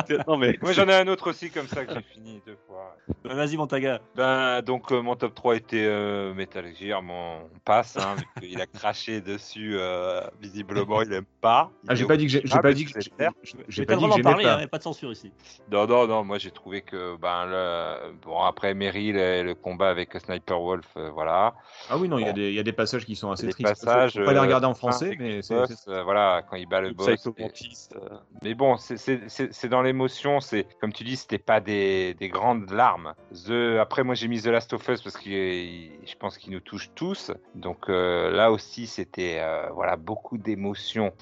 c'est- 0.06 0.26
non 0.28 0.36
mais. 0.36 0.56
Moi, 0.62 0.72
j'en 0.72 0.88
ai 0.88 0.94
un 0.94 1.08
autre 1.08 1.30
aussi 1.30 1.50
comme 1.50 1.66
ça 1.66 1.84
que 1.84 1.92
j'ai 1.94 2.02
fini 2.02 2.40
deux 2.46 2.56
fois. 2.66 2.96
Bah, 3.24 3.34
Vas-y, 3.34 3.56
mon 3.56 3.66
taga. 3.66 4.00
Ben, 4.16 4.62
donc, 4.62 4.92
euh, 4.92 5.02
mon 5.02 5.16
top 5.16 5.34
3 5.34 5.56
était 5.56 5.84
euh, 5.86 6.32
Metal 6.34 6.64
Gear, 6.78 7.02
mon 7.02 7.48
passe, 7.64 7.96
hein, 7.96 8.16
vu 8.40 8.48
qu'il 8.48 8.60
a 8.60 8.66
craché 8.66 9.20
dessus, 9.20 9.72
euh, 9.74 10.20
visiblement, 10.40 11.02
il 11.02 11.12
aime 11.12 11.24
pas. 11.40 11.70
Il 11.84 11.89
Ah, 11.90 11.94
j'ai 11.96 12.06
pas 12.06 12.16
dit 12.16 12.26
que 12.26 12.30
j'ai 12.30 12.42
Ah, 12.52 12.62
pas 12.62 12.72
dit 12.72 12.84
que 12.84 13.00
j'ai- 13.00 13.10
Mais 13.18 13.84
pas 13.84 13.96
dit 13.96 14.06
que 14.06 14.22
parler, 14.22 14.44
hein, 14.46 14.54
pas. 14.54 14.60
y 14.60 14.64
a 14.64 14.68
pas 14.68 14.78
de 14.78 14.82
censure 14.84 15.10
ici. 15.10 15.32
Non, 15.72 15.88
non, 15.88 16.06
non, 16.06 16.22
moi 16.22 16.38
j'ai 16.38 16.52
trouvé 16.52 16.82
que, 16.82 17.16
ben, 17.16 17.46
le... 17.46 18.12
bon, 18.22 18.40
après 18.42 18.74
Meryl 18.74 19.16
et 19.16 19.42
le 19.42 19.56
combat 19.56 19.90
avec 19.90 20.14
Sniper 20.14 20.60
Wolf, 20.60 20.86
euh, 20.96 21.10
voilà. 21.10 21.54
Ah 21.88 21.98
oui, 21.98 22.08
non, 22.08 22.18
il 22.18 22.26
y, 22.26 22.28
a 22.28 22.28
Bon. 22.28 22.36
des- 22.36 22.50
il 22.50 22.54
y 22.54 22.60
a 22.60 22.62
des 22.62 22.72
passages 22.72 23.04
qui 23.04 23.16
sont 23.16 23.32
assez 23.32 23.46
Des 23.46 23.52
tristes. 23.52 23.70
passages. 23.70 24.12
Faut 24.12 24.24
pas 24.24 24.32
les 24.32 24.38
euh, 24.38 24.42
regarder 24.42 24.66
en 24.66 24.74
français, 24.74 25.06
avec 25.06 25.18
mais 25.18 25.42
c'est. 25.42 25.54
euh, 25.88 26.02
voilà, 26.04 26.42
quand 26.48 26.54
il 26.54 26.68
bat 26.68 26.80
le 26.80 26.92
boss. 26.92 27.08
euh, 27.08 27.98
Mais 28.44 28.54
bon, 28.54 28.76
c'est- 28.76 29.66
dans 29.66 29.82
l'émotion, 29.82 30.38
c'est 30.40 30.68
comme 30.80 30.92
tu 30.92 31.02
dis, 31.02 31.16
c'était 31.16 31.38
pas 31.38 31.60
des, 31.60 32.14
des 32.14 32.28
grandes 32.28 32.70
larmes. 32.70 33.14
The, 33.46 33.78
après, 33.80 34.04
moi 34.04 34.14
j'ai 34.14 34.28
mis 34.28 34.40
The 34.40 34.46
Last 34.46 34.72
of 34.74 34.88
Us 34.88 35.02
parce 35.02 35.16
que 35.16 35.28
je 35.30 36.14
pense 36.20 36.38
qu'il 36.38 36.52
nous 36.52 36.60
touche 36.60 36.88
tous. 36.94 37.32
Donc 37.56 37.88
euh, 37.88 38.30
là 38.30 38.52
aussi, 38.52 38.86
c'était 38.86 39.38
euh, 39.40 39.68
voilà 39.72 39.96
beaucoup 39.96 40.38
d'émotions, 40.38 41.12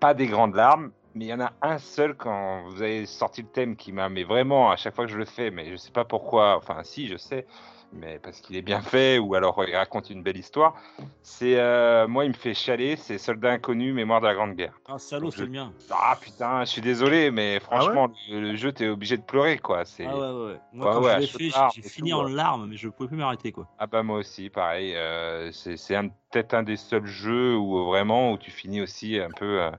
pas 0.00 0.14
des 0.14 0.26
grandes 0.26 0.54
larmes. 0.54 0.90
Mais 1.14 1.24
il 1.24 1.28
y 1.28 1.34
en 1.34 1.40
a 1.40 1.52
un 1.60 1.78
seul 1.78 2.14
quand 2.14 2.62
vous 2.68 2.82
avez 2.82 3.04
sorti 3.04 3.42
le 3.42 3.48
thème 3.48 3.74
qui 3.74 3.92
m'a, 3.92 4.08
mais 4.08 4.22
vraiment 4.22 4.70
à 4.70 4.76
chaque 4.76 4.94
fois 4.94 5.06
que 5.06 5.10
je 5.10 5.18
le 5.18 5.24
fais, 5.24 5.50
mais 5.50 5.68
je 5.68 5.76
sais 5.76 5.90
pas 5.90 6.04
pourquoi. 6.04 6.56
Enfin, 6.56 6.82
si, 6.84 7.08
je 7.08 7.16
sais, 7.16 7.46
mais 7.92 8.18
parce 8.18 8.40
qu'il 8.40 8.56
est 8.56 8.62
bien 8.62 8.80
fait 8.80 9.18
ou 9.18 9.34
alors 9.34 9.62
il 9.66 9.74
raconte 9.74 10.10
une 10.10 10.22
belle 10.22 10.36
histoire. 10.36 10.74
C'est 11.22 11.58
euh, 11.58 12.06
moi, 12.08 12.24
il 12.24 12.28
me 12.28 12.34
fait 12.34 12.54
chialer. 12.54 12.96
C'est 12.96 13.18
Soldat 13.18 13.50
inconnu, 13.50 13.92
Mémoire 13.92 14.20
de 14.20 14.26
la 14.26 14.34
Grande 14.34 14.54
Guerre. 14.54 14.78
Ah, 14.88 14.98
salaud, 14.98 15.30
c'est 15.30 15.42
le 15.42 15.48
mien. 15.48 15.72
Ah 15.90 16.16
putain, 16.20 16.64
je 16.64 16.70
suis 16.70 16.80
désolé, 16.80 17.30
mais 17.30 17.60
franchement, 17.60 18.08
le, 18.30 18.40
le 18.40 18.56
jeu, 18.56 18.72
t'es 18.72 18.88
obligé 18.88 19.16
de 19.16 19.22
pleurer, 19.22 19.58
quoi. 19.58 19.84
C'est... 19.84 20.06
Ah 20.06 20.14
ouais, 20.16 20.20
ouais. 20.52 20.60
Moi, 20.72 20.86
Ouais, 20.86 20.92
quand 20.94 21.02
ouais, 21.02 21.14
je 21.26 21.38
l'ai 21.38 21.50
fait, 21.50 21.58
j'ai 21.74 21.82
fini 21.82 22.10
tout, 22.10 22.16
en 22.16 22.24
ouais. 22.24 22.32
larmes, 22.32 22.66
mais 22.68 22.76
je 22.76 22.88
pouvais 22.88 23.08
plus 23.08 23.16
m'arrêter, 23.16 23.52
quoi. 23.52 23.66
Ah 23.78 23.86
bah 23.86 24.02
moi 24.02 24.18
aussi, 24.18 24.50
pareil. 24.50 24.94
euh, 24.96 25.50
c'est, 25.52 25.76
c'est 25.76 25.96
un, 25.96 26.08
peut-être 26.08 26.54
un 26.54 26.62
des 26.62 26.76
seuls 26.76 27.06
jeux 27.06 27.56
où 27.56 27.78
euh, 27.78 27.84
vraiment 27.86 28.32
où 28.32 28.38
tu 28.38 28.50
finis 28.50 28.80
aussi 28.80 29.18
un 29.18 29.30
peu 29.30 29.62
euh, 29.62 29.70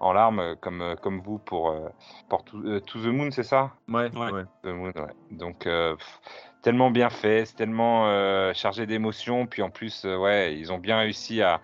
en 0.00 0.12
larmes, 0.12 0.56
comme, 0.60 0.96
comme 1.02 1.20
vous 1.20 1.38
pour, 1.38 1.74
pour 2.28 2.44
to, 2.44 2.80
To 2.80 2.98
the 3.00 3.06
Moon, 3.06 3.30
c'est 3.30 3.42
ça? 3.42 3.70
Ouais, 3.88 4.10
Ouais. 4.16 4.30
ouais. 4.32 4.44
The 4.62 4.66
Moon, 4.66 4.92
ouais. 4.96 5.14
Donc 5.30 5.66
euh, 5.66 5.94
pff, 5.96 6.20
tellement 6.64 6.90
bien 6.90 7.10
fait, 7.10 7.44
c'est 7.44 7.56
tellement 7.56 8.08
euh, 8.08 8.54
chargé 8.54 8.86
d'émotions, 8.86 9.46
puis 9.46 9.60
en 9.60 9.68
plus, 9.68 10.04
euh, 10.06 10.16
ouais, 10.16 10.56
ils 10.58 10.72
ont 10.72 10.78
bien 10.78 10.98
réussi 10.98 11.42
à 11.42 11.60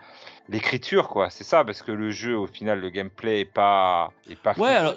l'écriture, 0.51 1.09
quoi. 1.09 1.31
C'est 1.31 1.43
ça, 1.43 1.65
parce 1.65 1.81
que 1.81 1.91
le 1.91 2.11
jeu, 2.11 2.37
au 2.37 2.47
final, 2.47 2.81
le 2.81 2.91
gameplay 2.91 3.41
est 3.41 3.45
pas, 3.47 4.13
est 4.29 4.37
pas. 4.37 4.53
Ouais, 4.59 4.69
alors, 4.69 4.95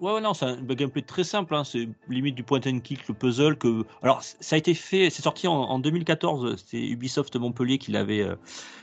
ouais, 0.00 0.20
non, 0.20 0.34
c'est 0.34 0.44
un 0.44 0.56
gameplay 0.62 1.00
très 1.00 1.24
simple. 1.24 1.54
Hein, 1.54 1.64
c'est 1.64 1.88
limite 2.10 2.34
du 2.34 2.42
point 2.42 2.60
and 2.66 2.80
click, 2.80 3.08
le 3.08 3.14
puzzle. 3.14 3.56
Que, 3.56 3.84
alors, 4.02 4.22
ça 4.22 4.56
a 4.56 4.58
été 4.58 4.74
fait, 4.74 5.08
c'est 5.08 5.22
sorti 5.22 5.48
en, 5.48 5.54
en 5.54 5.78
2014. 5.78 6.56
C'était 6.56 6.86
Ubisoft 6.86 7.34
Montpellier 7.36 7.78
qui 7.78 7.90
l'avait, 7.90 8.20
euh, 8.20 8.34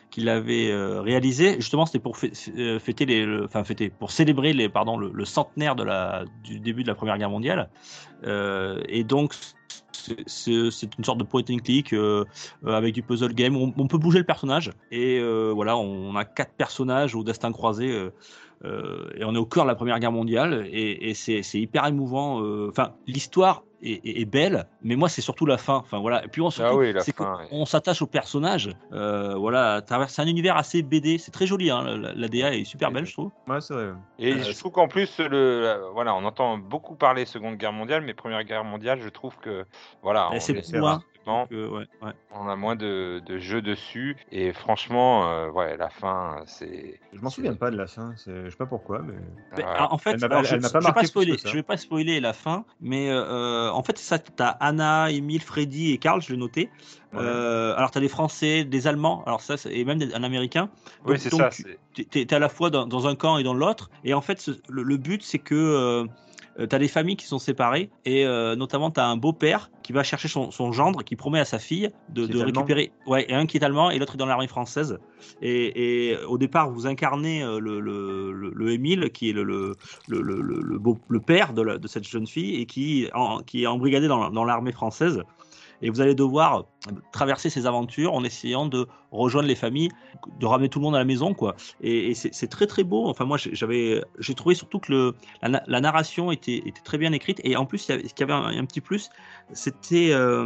qui 0.10 0.22
l'avait 0.22 0.74
réalisé. 0.74 1.56
Justement, 1.58 1.86
c'était 1.86 2.00
pour 2.00 2.18
fê- 2.18 2.80
fêter 2.80 3.06
les, 3.06 3.24
le- 3.24 3.46
enfin 3.46 3.64
fêter, 3.64 3.90
pour 3.92 4.10
célébrer 4.10 4.54
les, 4.54 4.68
pardon, 4.68 4.98
le, 4.98 5.12
le 5.14 5.26
centenaire 5.26 5.76
de 5.76 5.84
la, 5.84 6.24
du 6.44 6.60
début 6.60 6.82
de 6.82 6.88
la 6.88 6.96
Première 6.96 7.20
Guerre 7.20 7.30
mondiale. 7.30 7.70
Et 8.88 9.04
donc, 9.04 9.34
c'est- 10.26 10.98
une 10.98 11.04
sorte 11.04 11.18
de 11.18 11.24
point 11.24 11.44
and 11.50 11.58
click 11.58 11.94
euh, 11.94 12.26
euh, 12.66 12.72
avec 12.72 12.94
du 12.94 13.02
puzzle 13.02 13.34
game. 13.34 13.56
On, 13.56 13.88
peut 13.88 13.98
bouger 13.98 14.20
le 14.20 14.26
personnage 14.26 14.72
et 14.92 15.20
euh, 15.20 15.52
voilà, 15.54 15.78
on 15.78 16.16
a 16.16 16.26
quatre 16.26 16.54
personnages 16.54 17.16
au 17.16 17.24
destin 17.24 17.52
croisé. 17.52 17.88
et 18.64 19.24
on 19.24 19.36
est 19.36 19.38
au 19.38 19.46
cœur 19.46 19.66
de 19.66 19.70
la 19.70 19.76
Première 19.76 20.00
Guerre 20.00 20.12
mondiale 20.12 20.68
et, 20.72 21.10
et 21.10 21.14
c'est 21.14 21.60
hyper 21.60 21.86
émouvant. 21.86 22.42
Enfin, 22.70 22.94
l'histoire 23.08 23.64
est, 23.86 24.06
est- 24.06 24.22
est 24.22 24.26
belle, 24.26 24.66
mais 24.82 24.96
moi 24.96 25.10
c'est 25.10 25.22
surtout 25.22 25.46
la 25.46 25.58
fin. 25.58 25.76
Enfin 25.76 26.00
voilà. 26.00 26.24
Et 26.26 26.28
puis 26.28 26.42
on, 26.42 26.50
surtout, 26.50 26.70
Ah 26.74 26.76
oui, 26.76 26.94
la 26.94 27.02
c'est 27.02 27.16
fin, 27.16 27.38
qu'on- 27.50 27.62
on 27.62 27.66
s'attache 27.66 28.02
aux 28.02 28.08
personnages. 28.08 28.70
Euh, 28.92 29.36
voilà, 29.36 29.76
à 29.76 29.82
travers- 29.82 30.10
c'est 30.10 30.22
un 30.22 30.28
univers 30.28 30.58
assez 30.58 30.82
BD. 30.82 31.18
C'est 31.18 31.32
très 31.32 31.46
joli. 31.48 31.70
Hein, 31.70 31.84
la, 31.98 32.14
la 32.14 32.28
DA 32.28 32.54
est 32.56 32.64
super 32.64 32.92
belle, 32.92 33.06
je 33.06 33.14
trouve. 33.14 33.32
Ouais, 33.48 33.62
c'est 33.62 33.74
vrai. 33.74 33.90
Et 34.20 34.34
Euh, 34.34 34.44
je 34.44 34.58
trouve 34.58 34.72
qu'en 34.72 34.88
plus, 34.88 35.20
le, 35.20 35.28
euh, 35.34 35.90
voilà, 35.94 36.16
on 36.16 36.24
entend 36.26 36.58
beaucoup 36.58 36.96
parler 36.96 37.26
Seconde 37.26 37.56
Guerre 37.58 37.74
mondiale, 37.74 38.02
mais 38.06 38.14
Première 38.14 38.44
Guerre 38.44 38.64
mondiale, 38.64 39.00
je 39.02 39.10
trouve 39.10 39.36
que 39.38 39.66
voilà, 40.02 40.30
on, 40.32 40.40
c'est 40.40 40.54
est- 40.54 40.76
euh, 41.28 41.70
ouais, 41.70 41.86
ouais. 42.02 42.12
on 42.34 42.48
a 42.48 42.56
moins 42.56 42.76
de, 42.76 43.22
de 43.26 43.38
jeux 43.40 43.62
dessus. 43.62 44.16
Et 44.32 44.54
franchement, 44.54 45.30
euh, 45.32 45.50
ouais, 45.50 45.78
la 45.78 45.90
fin, 45.90 46.42
c'est. 46.46 47.00
Je 47.14 47.20
m'en 47.22 47.30
souviens 47.30 47.54
pas 47.56 47.72
de 47.72 47.78
la 47.78 47.88
fin, 47.88 48.14
c'est- 48.18 48.46
je 48.46 48.50
sais 48.50 48.56
pas 48.56 48.66
pourquoi, 48.66 49.00
mais. 49.02 49.14
Mais. 49.58 49.64
En 49.90 49.98
fait, 49.98 50.12
Elle 50.14 50.24
alors, 50.26 50.44
je, 50.44 50.56
elle 50.56 50.62
pas 50.62 50.80
je 50.82 51.00
vais 51.02 51.06
spoiler, 51.08 51.38
je 51.44 51.62
pas 51.62 51.78
spoiler 51.78 52.20
la 52.20 52.34
fin, 52.34 52.66
mais 52.82 53.10
euh, 53.10 53.72
en 53.72 53.84
fait, 53.84 53.98
c'est 53.98 54.06
ça, 54.08 54.20
tu 54.20 54.32
as 54.40 54.50
Anna, 54.50 55.12
Emile, 55.12 55.42
Freddy 55.42 55.92
et 55.92 55.98
Karl, 55.98 56.22
je 56.22 56.32
l'ai 56.32 56.38
noté. 56.38 56.70
Ouais. 57.14 57.20
Euh, 57.22 57.76
alors, 57.78 57.92
tu 57.92 57.98
as 57.98 58.02
des 58.02 58.10
Français, 58.10 58.66
des 58.66 58.88
Allemands, 58.88 59.24
alors 59.26 59.42
ça, 59.42 59.56
c'est- 59.58 59.74
et 59.74 59.86
même 59.86 60.00
un 60.14 60.24
Américain. 60.24 60.70
Oui, 61.06 61.18
c'est 61.18 61.30
ça. 61.34 61.50
tu- 61.50 61.78
es, 62.14 62.34
à 62.34 62.40
la 62.40 62.50
fois 62.50 62.70
dans, 62.70 62.86
dans 62.86 63.08
un 63.08 63.16
camp 63.16 63.38
et 63.38 63.44
dans 63.44 63.54
l'autre. 63.54 63.90
Et 64.04 64.14
en 64.14 64.22
fait, 64.22 64.42
ce- 64.42 64.52
le, 64.68 64.84
le 64.84 64.98
but, 64.98 65.24
c'est 65.24 65.40
que 65.40 66.06
tu 66.58 66.76
as 66.76 66.80
des 66.80 66.88
familles 66.88 67.18
qui 67.18 67.26
sont 67.26 67.40
séparées. 67.40 67.90
Et 68.06 68.26
euh, 68.26 68.56
notamment, 68.56 68.92
tu 68.92 69.00
as 69.00 69.06
un 69.06 69.18
beau-père 69.18 69.70
qui 69.84 69.92
va 69.94 70.04
chercher 70.04 70.28
son, 70.28 70.52
son 70.52 70.72
gendre, 70.72 71.04
qui 71.04 71.16
promet 71.16 71.40
à 71.40 71.46
sa 71.46 71.60
fille 71.60 71.90
de, 72.10 72.26
récupérer. 72.44 72.92
Ouais, 73.08 73.26
et 73.30 73.34
un 73.34 73.46
qui 73.46 73.58
est 73.58 73.64
allemand 73.64 73.90
et 73.92 74.00
l'autre 74.00 74.16
est 74.16 74.18
dans 74.18 74.26
l'armée 74.26 74.48
française. 74.48 74.98
Et, 75.42 76.12
et 76.12 76.18
au 76.26 76.38
départ, 76.38 76.70
vous 76.72 76.88
incarnez 76.88 77.44
euh, 77.44 77.60
le, 77.60 77.80
le, 77.80 78.32
le, 78.32 78.50
le 78.56 78.72
Émile, 78.72 79.10
qui 79.12 79.30
est 79.30 79.34
le, 79.34 79.44
le, 79.44 79.76
le, 80.08 80.22
le, 80.22 80.42
le, 80.42 80.80
beau- 80.80 81.00
le 81.08 81.20
père 81.20 81.54
de, 81.54 81.62
la- 81.62 81.78
de 81.78 81.88
cette 81.88 82.08
jeune 82.08 82.28
fille 82.28 82.56
et 82.62 82.66
qui, 82.66 83.08
en- 83.14 83.40
qui 83.40 83.64
est 83.64 83.68
embrigadé 83.68 84.08
dans, 84.08 84.30
dans 84.30 84.46
l'armée 84.46 84.72
française. 84.72 85.22
et 85.82 85.90
vous 85.90 86.00
allez 86.02 86.16
devoir 86.16 86.66
traverser 87.12 87.50
ces 87.50 87.66
aventures 87.66 88.14
en 88.14 88.24
essayant 88.24 88.66
de 88.68 88.88
rejoindre 89.12 89.48
les 89.48 89.56
familles, 89.56 89.90
de 90.40 90.46
ramener 90.46 90.70
tout 90.70 90.80
le 90.80 90.84
monde 90.84 90.96
à 90.96 91.00
la 91.00 91.06
maison, 91.06 91.34
quoi. 91.34 91.56
Et, 91.82 92.12
et 92.12 92.14
c'est 92.16 92.48
très 92.48 92.68
très 92.68 92.84
beau. 92.84 93.08
Enfin, 93.08 93.26
moi, 93.26 93.38
j'ai- 93.38 93.56
j'avais, 93.56 94.04
j'ai 94.20 94.34
trouvé 94.36 94.56
surtout 94.56 94.80
que 94.80 94.92
le, 94.92 95.14
la, 95.42 95.50
na- 95.50 95.64
la 95.68 95.82
narration 95.82 96.32
était, 96.32 96.58
était 96.66 96.82
très 96.84 96.98
bien 96.98 97.12
écrite, 97.14 97.40
et 97.44 97.56
en 97.56 97.66
plus, 97.66 97.88
il 97.88 97.92
y 97.92 97.94
avait, 97.96 98.08
ce 98.08 98.14
qui 98.14 98.24
avait 98.24 98.34
un, 98.34 98.46
un 98.46 98.66
petit 98.66 98.82
plus, 98.82 99.10
c'était 99.54 100.10
euh, 100.12 100.46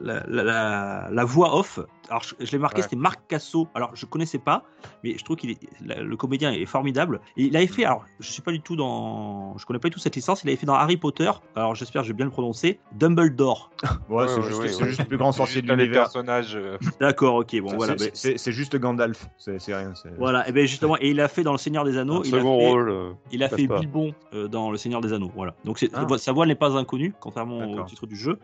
la, 0.00 0.24
la- 0.28 0.44
la- 0.44 1.08
la 1.10 1.24
voix 1.24 1.56
off. 1.58 1.80
Alors, 2.10 2.22
je, 2.22 2.34
je 2.40 2.52
l'ai 2.52 2.58
marqué, 2.58 2.76
Ouais. 2.78 2.82
c'était 2.84 2.96
Marc 2.96 3.20
Casso. 3.28 3.68
Alors, 3.74 3.90
je 3.94 4.06
connaissais 4.06 4.38
pas, 4.38 4.64
mais 5.04 5.18
je 5.18 5.24
trouve 5.24 5.36
qu'il 5.36 5.54
le 5.84 6.16
comédien 6.16 6.52
est 6.52 6.64
formidable. 6.64 7.20
Et 7.36 7.44
il 7.44 7.56
avait 7.56 7.66
fait, 7.66 7.84
alors, 7.84 8.04
je 8.20 8.30
suis 8.30 8.40
pas 8.40 8.52
du 8.52 8.60
tout 8.62 8.76
dans, 8.76 9.58
je 9.58 9.66
connais 9.66 9.78
pas 9.78 9.88
du 9.88 9.94
tout 9.94 10.00
cette 10.00 10.16
licence. 10.16 10.42
Il 10.44 10.48
avait 10.48 10.56
fait 10.56 10.64
dans 10.66 10.74
Harry 10.74 10.96
Potter. 10.96 11.30
Alors, 11.54 11.74
j'espère 11.74 12.02
que 12.02 12.06
je 12.08 12.12
vais 12.12 12.16
bien 12.16 12.24
le 12.24 12.30
prononcer. 12.30 12.78
Dumbledore. 12.92 13.70
Ouais, 14.08 14.26
c'est 14.28 14.36
Ouais, 14.36 14.42
juste, 14.46 14.60
ouais, 14.60 14.68
c'est 14.68 14.82
ouais. 14.82 14.88
juste 14.88 15.00
le 15.00 15.06
plus 15.06 15.17
grand 15.18 15.32
C'est 15.32 15.36
sorcier 15.38 15.54
juste 15.56 15.66
de 15.66 15.74
l'univers. 15.74 16.02
personnages. 16.04 16.56
euh, 16.56 16.78
D'accord, 17.00 17.34
ok, 17.36 17.60
bon, 17.60 17.68
C'est- 17.70 17.76
voilà. 17.76 17.98
c'est- 17.98 18.04
ben, 18.06 18.10
C'est 18.14 18.38
c'est 18.38 18.52
juste 18.52 18.76
Gandalf, 18.76 19.26
c'est 19.36 19.58
c'est 19.60 19.74
rien. 19.74 19.92
c'est- 19.94 20.10
Voilà, 20.18 20.48
et 20.48 20.52
bien 20.52 20.64
justement, 20.64 20.96
et 20.98 21.10
il 21.10 21.20
a 21.20 21.28
fait 21.28 21.42
dans 21.42 21.52
Le 21.52 21.58
Seigneur 21.58 21.84
des 21.84 21.98
Anneaux, 21.98 22.20
Un 22.20 22.22
il 22.24 22.34
a 22.34 22.38
second 22.38 22.58
fait, 22.58 22.66
rôle. 22.68 22.88
euh, 22.90 23.10
il 23.32 23.42
a 23.42 23.48
fait 23.48 23.66
pas. 23.68 23.80
Bilbon 23.80 24.14
euh, 24.32 24.48
dans 24.48 24.70
Le 24.70 24.76
Seigneur 24.78 25.00
des 25.00 25.12
Anneaux. 25.12 25.30
Voilà. 25.34 25.54
Donc 25.64 25.78
c'est- 25.78 25.90
Ah. 25.94 26.06
sa 26.18 26.32
voix 26.32 26.46
n'est 26.46 26.54
pas 26.54 26.76
inconnue, 26.76 27.12
contrairement 27.20 27.58
au 27.58 27.82
titre 27.84 28.06
du 28.06 28.16
jeu. 28.16 28.38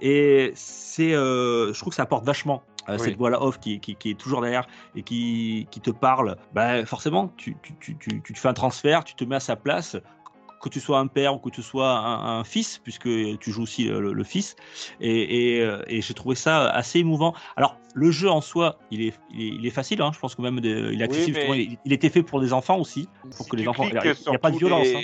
Et 0.00 0.52
c'est, 0.54 1.12
euh, 1.14 1.72
je 1.72 1.78
trouve 1.80 1.90
que 1.90 1.96
ça 1.96 2.02
apporte 2.04 2.24
vachement 2.24 2.62
euh, 2.88 2.94
Oui. 2.98 3.04
cette 3.04 3.18
voix-là 3.18 3.42
off 3.42 3.60
qui, 3.60 3.78
qui- 3.78 3.94
qui 3.94 4.10
est 4.10 4.14
toujours 4.18 4.40
derrière 4.40 4.66
et 4.96 5.02
qui, 5.02 5.68
qui 5.70 5.80
te 5.80 5.90
parle. 5.90 6.36
Bah, 6.54 6.84
forcément, 6.86 7.30
tu, 7.36 7.54
tu, 7.62 7.74
tu, 7.78 7.96
tu, 7.98 8.22
tu 8.22 8.32
te 8.32 8.38
fais 8.38 8.48
un 8.48 8.54
transfert, 8.54 9.04
tu 9.04 9.14
te 9.14 9.22
mets 9.24 9.36
à 9.36 9.40
sa 9.40 9.54
place. 9.54 9.96
Que 10.60 10.68
tu 10.68 10.78
sois 10.78 10.98
un 10.98 11.06
père 11.06 11.34
ou 11.34 11.38
que 11.38 11.48
tu 11.48 11.62
sois 11.62 11.90
un, 11.90 12.40
un 12.40 12.44
fils, 12.44 12.78
puisque 12.84 13.08
tu 13.38 13.50
joues 13.50 13.62
aussi 13.62 13.84
le, 13.84 14.12
le 14.12 14.24
fils, 14.24 14.56
et, 15.00 15.56
et, 15.56 15.62
euh, 15.62 15.82
et 15.86 16.02
j'ai 16.02 16.12
trouvé 16.12 16.34
ça 16.36 16.68
assez 16.68 16.98
émouvant. 16.98 17.34
Alors, 17.56 17.78
le 17.94 18.10
jeu 18.10 18.28
en 18.30 18.42
soi, 18.42 18.78
il 18.90 19.00
est, 19.00 19.14
il 19.32 19.40
est, 19.40 19.48
il 19.56 19.66
est 19.66 19.70
facile, 19.70 20.02
hein, 20.02 20.10
je 20.14 20.18
pense 20.18 20.34
que 20.34 20.42
même 20.42 20.60
de- 20.60 20.90
il 20.92 21.00
est 21.00 21.04
accessible. 21.04 21.38
mais- 21.48 21.64
il, 21.64 21.78
il 21.86 21.92
était 21.94 22.10
fait 22.10 22.22
pour 22.22 22.40
des 22.42 22.52
enfants 22.52 22.78
aussi, 22.78 23.08
pour 23.36 23.46
si 23.46 23.50
que 23.50 23.56
les 23.56 23.66
enfants. 23.68 23.84
Il 23.84 23.92
n'y 23.94 23.98
a, 24.36 24.38
pas 24.38 24.50
de 24.50 24.58
violence. 24.58 24.86
les- 24.88 24.96
hein. 24.96 25.00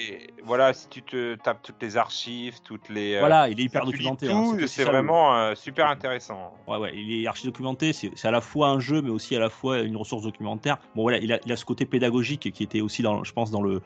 Voilà, 0.46 0.72
si 0.72 0.88
tu 0.88 1.02
te 1.02 1.34
tapes 1.34 1.60
toutes 1.62 1.82
les 1.82 1.96
archives, 1.96 2.60
toutes 2.62 2.88
les. 2.88 3.16
euh, 3.16 3.20
Voilà, 3.20 3.48
il 3.48 3.58
est 3.60 3.64
hyper 3.64 3.84
documenté. 3.84 4.30
hein, 4.30 4.56
c'est 4.66 4.84
vraiment 4.84 5.36
euh, 5.36 5.54
super 5.56 5.88
intéressant. 5.88 6.54
Ouais, 6.68 6.76
ouais, 6.78 6.92
il 6.94 7.22
est 7.24 7.26
archi 7.26 7.46
documenté. 7.46 7.92
C'est 7.92 8.24
à 8.24 8.30
la 8.30 8.40
fois 8.40 8.68
un 8.68 8.78
jeu, 8.78 9.02
mais 9.02 9.10
aussi 9.10 9.34
à 9.34 9.40
la 9.40 9.50
fois 9.50 9.80
une 9.80 9.96
ressource 9.96 10.22
documentaire. 10.22 10.78
Bon, 10.94 11.02
voilà, 11.02 11.18
il 11.18 11.32
a, 11.32 11.40
il 11.44 11.50
a 11.52 11.56
ce 11.56 11.64
côté 11.64 11.84
pédagogique 11.84 12.52
qui 12.52 12.62
était 12.62 12.80
aussi 12.80 13.02
dans, 13.02 13.24
je 13.24 13.32
pense, 13.32 13.50
dans 13.50 13.60
le, 13.62 13.82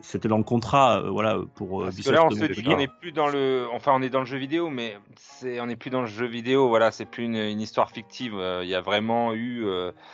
c'était 0.00 0.28
dans 0.28 0.38
le 0.38 0.44
contrat, 0.44 1.00
euh, 1.00 1.10
voilà, 1.10 1.38
pour. 1.56 1.82
Parce 1.82 1.96
que 1.96 2.10
là, 2.10 2.24
on 2.24 2.30
se 2.30 2.44
dit 2.44 2.62
qu'on 2.62 2.76
n'est 2.76 2.88
plus 3.00 3.10
dans 3.10 3.28
le. 3.28 3.66
Enfin, 3.72 3.92
on 3.96 4.02
est 4.02 4.10
dans 4.10 4.20
le 4.20 4.26
jeu 4.26 4.38
vidéo, 4.38 4.70
mais 4.70 4.96
c'est 5.16 5.60
on 5.60 5.66
n'est 5.66 5.76
plus 5.76 5.90
dans 5.90 6.02
le 6.02 6.06
jeu 6.06 6.26
vidéo. 6.26 6.68
Voilà, 6.68 6.92
c'est 6.92 7.06
plus 7.06 7.24
une, 7.24 7.34
une 7.36 7.60
histoire 7.60 7.90
fictive. 7.90 8.34
Il 8.62 8.68
y 8.68 8.74
a 8.76 8.80
vraiment 8.80 9.34
eu. 9.34 9.66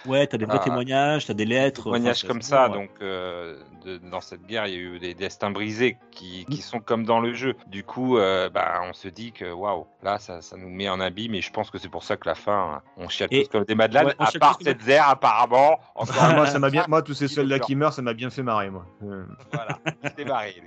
Ouais, 0.06 0.26
t'as 0.26 0.38
des 0.38 0.46
vrais 0.46 0.60
témoignages, 0.60 1.26
t'as 1.26 1.34
des 1.34 1.44
lettres. 1.44 1.84
témoignages 1.84 2.24
enfin, 2.24 2.28
comme 2.28 2.42
ça. 2.42 2.68
ouais. 2.70 2.74
Donc, 2.74 2.90
de- 3.00 3.98
dans 4.10 4.22
cette 4.22 4.46
guerre, 4.46 4.66
il 4.66 4.72
y 4.72 4.76
a 4.76 4.80
eu 4.80 4.98
des 4.98 5.12
destins 5.12 5.50
brisés 5.50 5.73
qui, 6.10 6.44
qui 6.46 6.62
sont 6.62 6.80
comme 6.80 7.04
dans 7.04 7.20
le 7.20 7.34
jeu. 7.34 7.54
Du 7.66 7.82
coup, 7.84 8.18
euh, 8.18 8.48
bah, 8.48 8.80
on 8.88 8.92
se 8.92 9.08
dit 9.08 9.32
que 9.32 9.50
waouh, 9.52 9.86
là, 10.02 10.18
ça, 10.18 10.40
ça 10.40 10.56
nous 10.56 10.68
met 10.68 10.88
en 10.88 11.00
abîme. 11.00 11.34
Et 11.34 11.42
je 11.42 11.50
pense 11.52 11.70
que 11.70 11.78
c'est 11.78 11.88
pour 11.88 12.04
ça 12.04 12.16
que 12.16 12.28
la 12.28 12.34
fin, 12.34 12.82
on 12.96 13.08
chiale 13.08 13.28
Et- 13.32 13.44
tous 13.44 13.50
comme 13.50 13.64
des 13.64 13.74
madeleines. 13.74 14.06
Ouais, 14.06 14.14
à 14.18 14.30
part 14.38 14.58
cette 14.62 14.82
zère, 14.82 15.08
apparemment. 15.08 15.78
Encore 15.94 16.16
Ah, 16.20 16.34
moi, 16.34 16.46
ça 16.46 16.58
m'a 16.58 16.70
bien, 16.70 16.84
moi, 16.88 17.02
tous 17.02 17.14
ces 17.14 17.28
soldats 17.28 17.58
qui 17.58 17.74
meurent, 17.76 17.92
ça 17.92 18.02
m'a 18.02 18.14
bien 18.14 18.30
fait 18.30 18.42
marrer, 18.42 18.70
moi. 18.70 18.86
Voilà, 19.52 19.78
c'est 20.16 20.24
barré. 20.24 20.62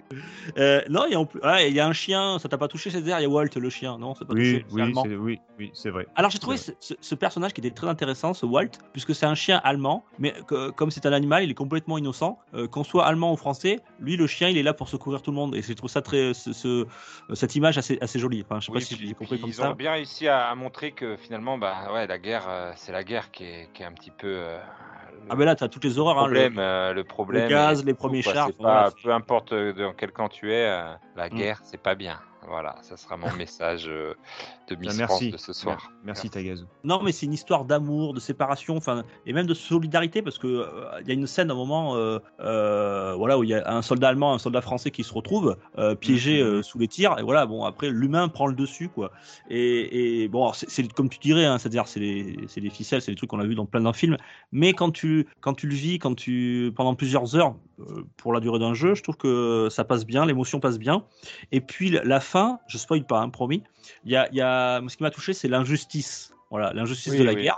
Euh, 0.58 0.82
non, 0.90 1.06
il 1.08 1.12
y, 1.14 1.16
a 1.16 1.20
en 1.20 1.26
plus- 1.26 1.40
ah, 1.44 1.64
il 1.64 1.74
y 1.74 1.80
a 1.80 1.88
un 1.88 1.94
chien. 1.94 2.40
Ça 2.40 2.50
t'a 2.50 2.58
pas 2.58 2.68
touché 2.68 2.90
cette 2.90 3.06
il 3.06 3.10
y 3.10 3.14
a 3.14 3.30
Walt 3.30 3.50
le 3.56 3.70
chien, 3.70 3.98
non? 3.98 4.14
C'est 4.16 4.26
pas 4.26 4.34
Oui, 4.34 4.64
touché, 4.64 4.66
c'est 4.70 5.08
oui, 5.08 5.16
oui, 5.18 5.40
oui, 5.58 5.72
c'est 5.74 5.90
vrai. 5.90 6.08
Alors 6.16 6.30
j'ai 6.30 6.40
trouvé 6.40 6.58
ce, 6.58 7.16
personnage 7.16 7.54
qui 7.54 7.62
était 7.62 7.72
très 7.72 7.88
intéressant, 7.88 8.34
ce 8.34 8.46
Walt, 8.46 8.72
puisque 8.92 9.16
c'est 9.16 9.26
un 9.26 9.36
chien 9.36 9.60
allemand, 9.64 10.04
mais 10.20 10.34
que- 10.48 10.70
comme 10.72 10.92
c'est 10.92 11.06
un 11.06 11.14
animal, 11.14 11.44
il 11.44 11.52
est 11.52 11.56
complètement 11.56 11.98
innocent. 11.98 12.38
Euh, 12.54 12.68
Qu'on 12.68 12.84
soit 12.84 13.06
allemand 13.06 13.32
ou 13.34 13.38
français, 13.38 13.80
lui 14.00 14.18
le 14.18 14.28
chien, 14.28 14.50
il 14.50 14.58
est 14.58 14.64
là 14.64 14.74
pour 14.74 14.90
secourir 14.98 15.22
tout 15.22 15.32
le 15.32 15.36
monde. 15.36 15.56
Et 15.56 15.62
je 15.62 15.74
trouve 15.74 15.90
ça 15.90 16.02
très, 16.02 16.34
ce- 16.34 16.54
ce- 16.54 16.86
cette 17.34 17.56
image 17.56 17.78
assez, 17.78 17.98
assez 18.02 18.20
jolie. 18.20 18.44
Enfin, 18.48 18.60
je 18.60 18.66
sais 18.66 18.72
Oui, 18.72 18.80
pas 18.80 18.86
si 18.86 18.96
puis- 18.96 19.08
j'ai 19.08 19.14
compris 19.14 19.40
comme 19.40 19.50
ils 19.50 19.54
ça. 19.54 19.72
ont 19.72 19.76
bien 19.76 19.94
réussi 19.94 20.28
à, 20.28 20.48
à 20.50 20.56
montrer 20.56 20.92
que 20.92 21.16
finalement, 21.18 21.58
bah 21.58 21.92
ouais, 21.94 22.08
la 22.08 22.18
guerre, 22.18 22.46
euh, 22.50 22.72
c'est 22.76 22.92
la 22.92 23.04
guerre 23.04 23.32
qui 23.32 23.44
est, 23.46 23.70
qui 23.74 23.84
est 23.84 23.86
un 23.86 23.94
petit 23.94 24.12
peu. 24.12 24.28
euh, 24.28 24.58
le 25.14 25.28
Ah 25.30 25.36
ben 25.36 25.46
là, 25.46 25.56
t'as 25.56 25.68
toutes 25.68 25.84
les 25.84 25.98
horreurs. 26.00 26.18
hein, 26.20 26.28
le- 26.28 26.34
problème, 26.34 26.60
euh, 26.60 26.94
le 26.94 27.04
problème. 27.04 27.50
gaz, 27.50 27.84
les 27.86 27.94
premiers 27.94 28.22
chars, 28.22 28.50
voilà, 28.60 28.90
peu 29.04 29.12
importe 29.12 29.54
dans 29.54 29.94
quel 29.94 30.12
camp 30.12 30.30
tu 30.30 30.52
es, 30.52 30.66
la 31.18 31.30
Mm. 31.30 31.36
guerre, 31.38 31.60
c'est 31.64 31.82
pas 31.82 31.96
bien. 31.96 32.20
Voilà, 32.48 32.76
ça 32.82 32.96
sera 32.96 33.18
mon 33.18 33.28
message 33.44 33.88
euh, 33.90 34.14
de 34.70 34.76
Miss 34.76 34.94
France 35.02 35.10
merci. 35.22 35.32
de 35.32 35.38
ce 35.38 35.52
soir. 35.52 35.92
Merci, 36.06 36.30
Tagazu. 36.30 36.64
Non, 36.86 37.02
mais 37.04 37.12
c'est 37.12 37.26
une 37.26 37.34
histoire 37.34 37.66
d'amour, 37.66 38.14
de 38.14 38.22
séparation, 38.22 38.78
enfin, 38.78 39.04
et 39.26 39.34
même 39.34 39.48
de 39.48 39.54
solidarité, 39.54 40.22
parce 40.22 40.38
que 40.38 40.48
euh, 40.48 41.02
il 41.02 41.08
y 41.08 41.12
a 41.12 41.14
une 41.14 41.28
scène 41.28 41.50
à 41.50 41.54
un 41.54 41.58
moment, 41.58 41.96
euh, 41.98 42.20
euh, 42.40 43.16
voilà, 43.18 43.38
où 43.38 43.44
il 43.44 43.50
y 43.50 43.54
a 43.54 43.70
un 43.70 43.82
soldat 43.82 44.08
allemand, 44.10 44.34
un 44.34 44.40
soldat 44.40 44.62
français 44.62 44.92
qui 44.92 45.04
se 45.04 45.14
retrouvent 45.14 45.58
euh, 45.78 45.96
piégés 45.96 46.42
Mhm. 46.42 46.48
euh, 46.48 46.62
sous 46.64 46.78
les 46.80 46.88
tirs, 46.88 47.18
et 47.20 47.24
voilà, 47.24 47.46
bon, 47.46 47.66
après 47.66 47.90
l'humain 47.90 48.30
prend 48.30 48.48
le 48.48 48.54
dessus, 48.56 48.88
quoi. 48.88 49.12
Et, 49.50 50.22
et 50.24 50.28
bon, 50.30 50.44
alors, 50.44 50.56
c'est 50.56 50.70
c'est 50.70 50.88
comme 50.94 51.10
tu 51.10 51.20
dirais, 51.20 51.46
hein, 51.46 51.58
c'est-à-dire 51.58 51.88
c'est 51.88 52.00
les, 52.00 52.38
c'est 52.48 52.62
les 52.62 52.70
ficelles, 52.70 53.02
c'est 53.02 53.12
les 53.12 53.18
trucs 53.18 53.30
qu'on 53.32 53.40
a 53.42 53.46
vu 53.46 53.56
dans 53.56 53.66
plein 53.66 53.82
de 53.82 53.92
films, 53.94 54.16
mais 54.54 54.72
quand 54.74 54.92
tu, 54.92 55.28
quand 55.42 55.56
tu 55.56 55.68
le 55.68 55.76
vis, 55.76 56.00
quand 56.00 56.16
tu, 56.16 56.72
pendant 56.76 56.96
plusieurs 56.96 57.36
heures, 57.36 57.56
pour 58.18 58.34
la 58.34 58.40
durée 58.40 58.60
d'un 58.60 58.74
jeu, 58.74 58.96
je 58.96 59.04
trouve 59.04 59.18
que 59.18 59.68
ça 59.70 59.84
passe 59.84 60.06
bien, 60.06 60.26
l'émotion 60.26 60.60
passe 60.60 60.80
bien. 60.80 61.04
Et 61.52 61.62
puis 61.62 61.90
la- 61.90 62.20
fin, 62.20 62.60
je 62.68 62.78
spoil 62.78 63.06
pas, 63.06 63.20
hein, 63.20 63.30
promis. 63.30 63.64
Il 64.04 64.12
y 64.12 64.16
a, 64.16 64.28
y 64.34 64.42
a, 64.42 64.82
ce 64.88 64.98
qui 64.98 65.04
m'a 65.04 65.12
touché, 65.12 65.34
c'est 65.34 65.48
l'injustice. 65.48 66.34
Voilà, 66.50 66.72
l'injustice 66.74 67.12
Oui, 67.12 67.20
de 67.20 67.24
la 67.24 67.34
oui, 67.34 67.42
guerre. 67.44 67.58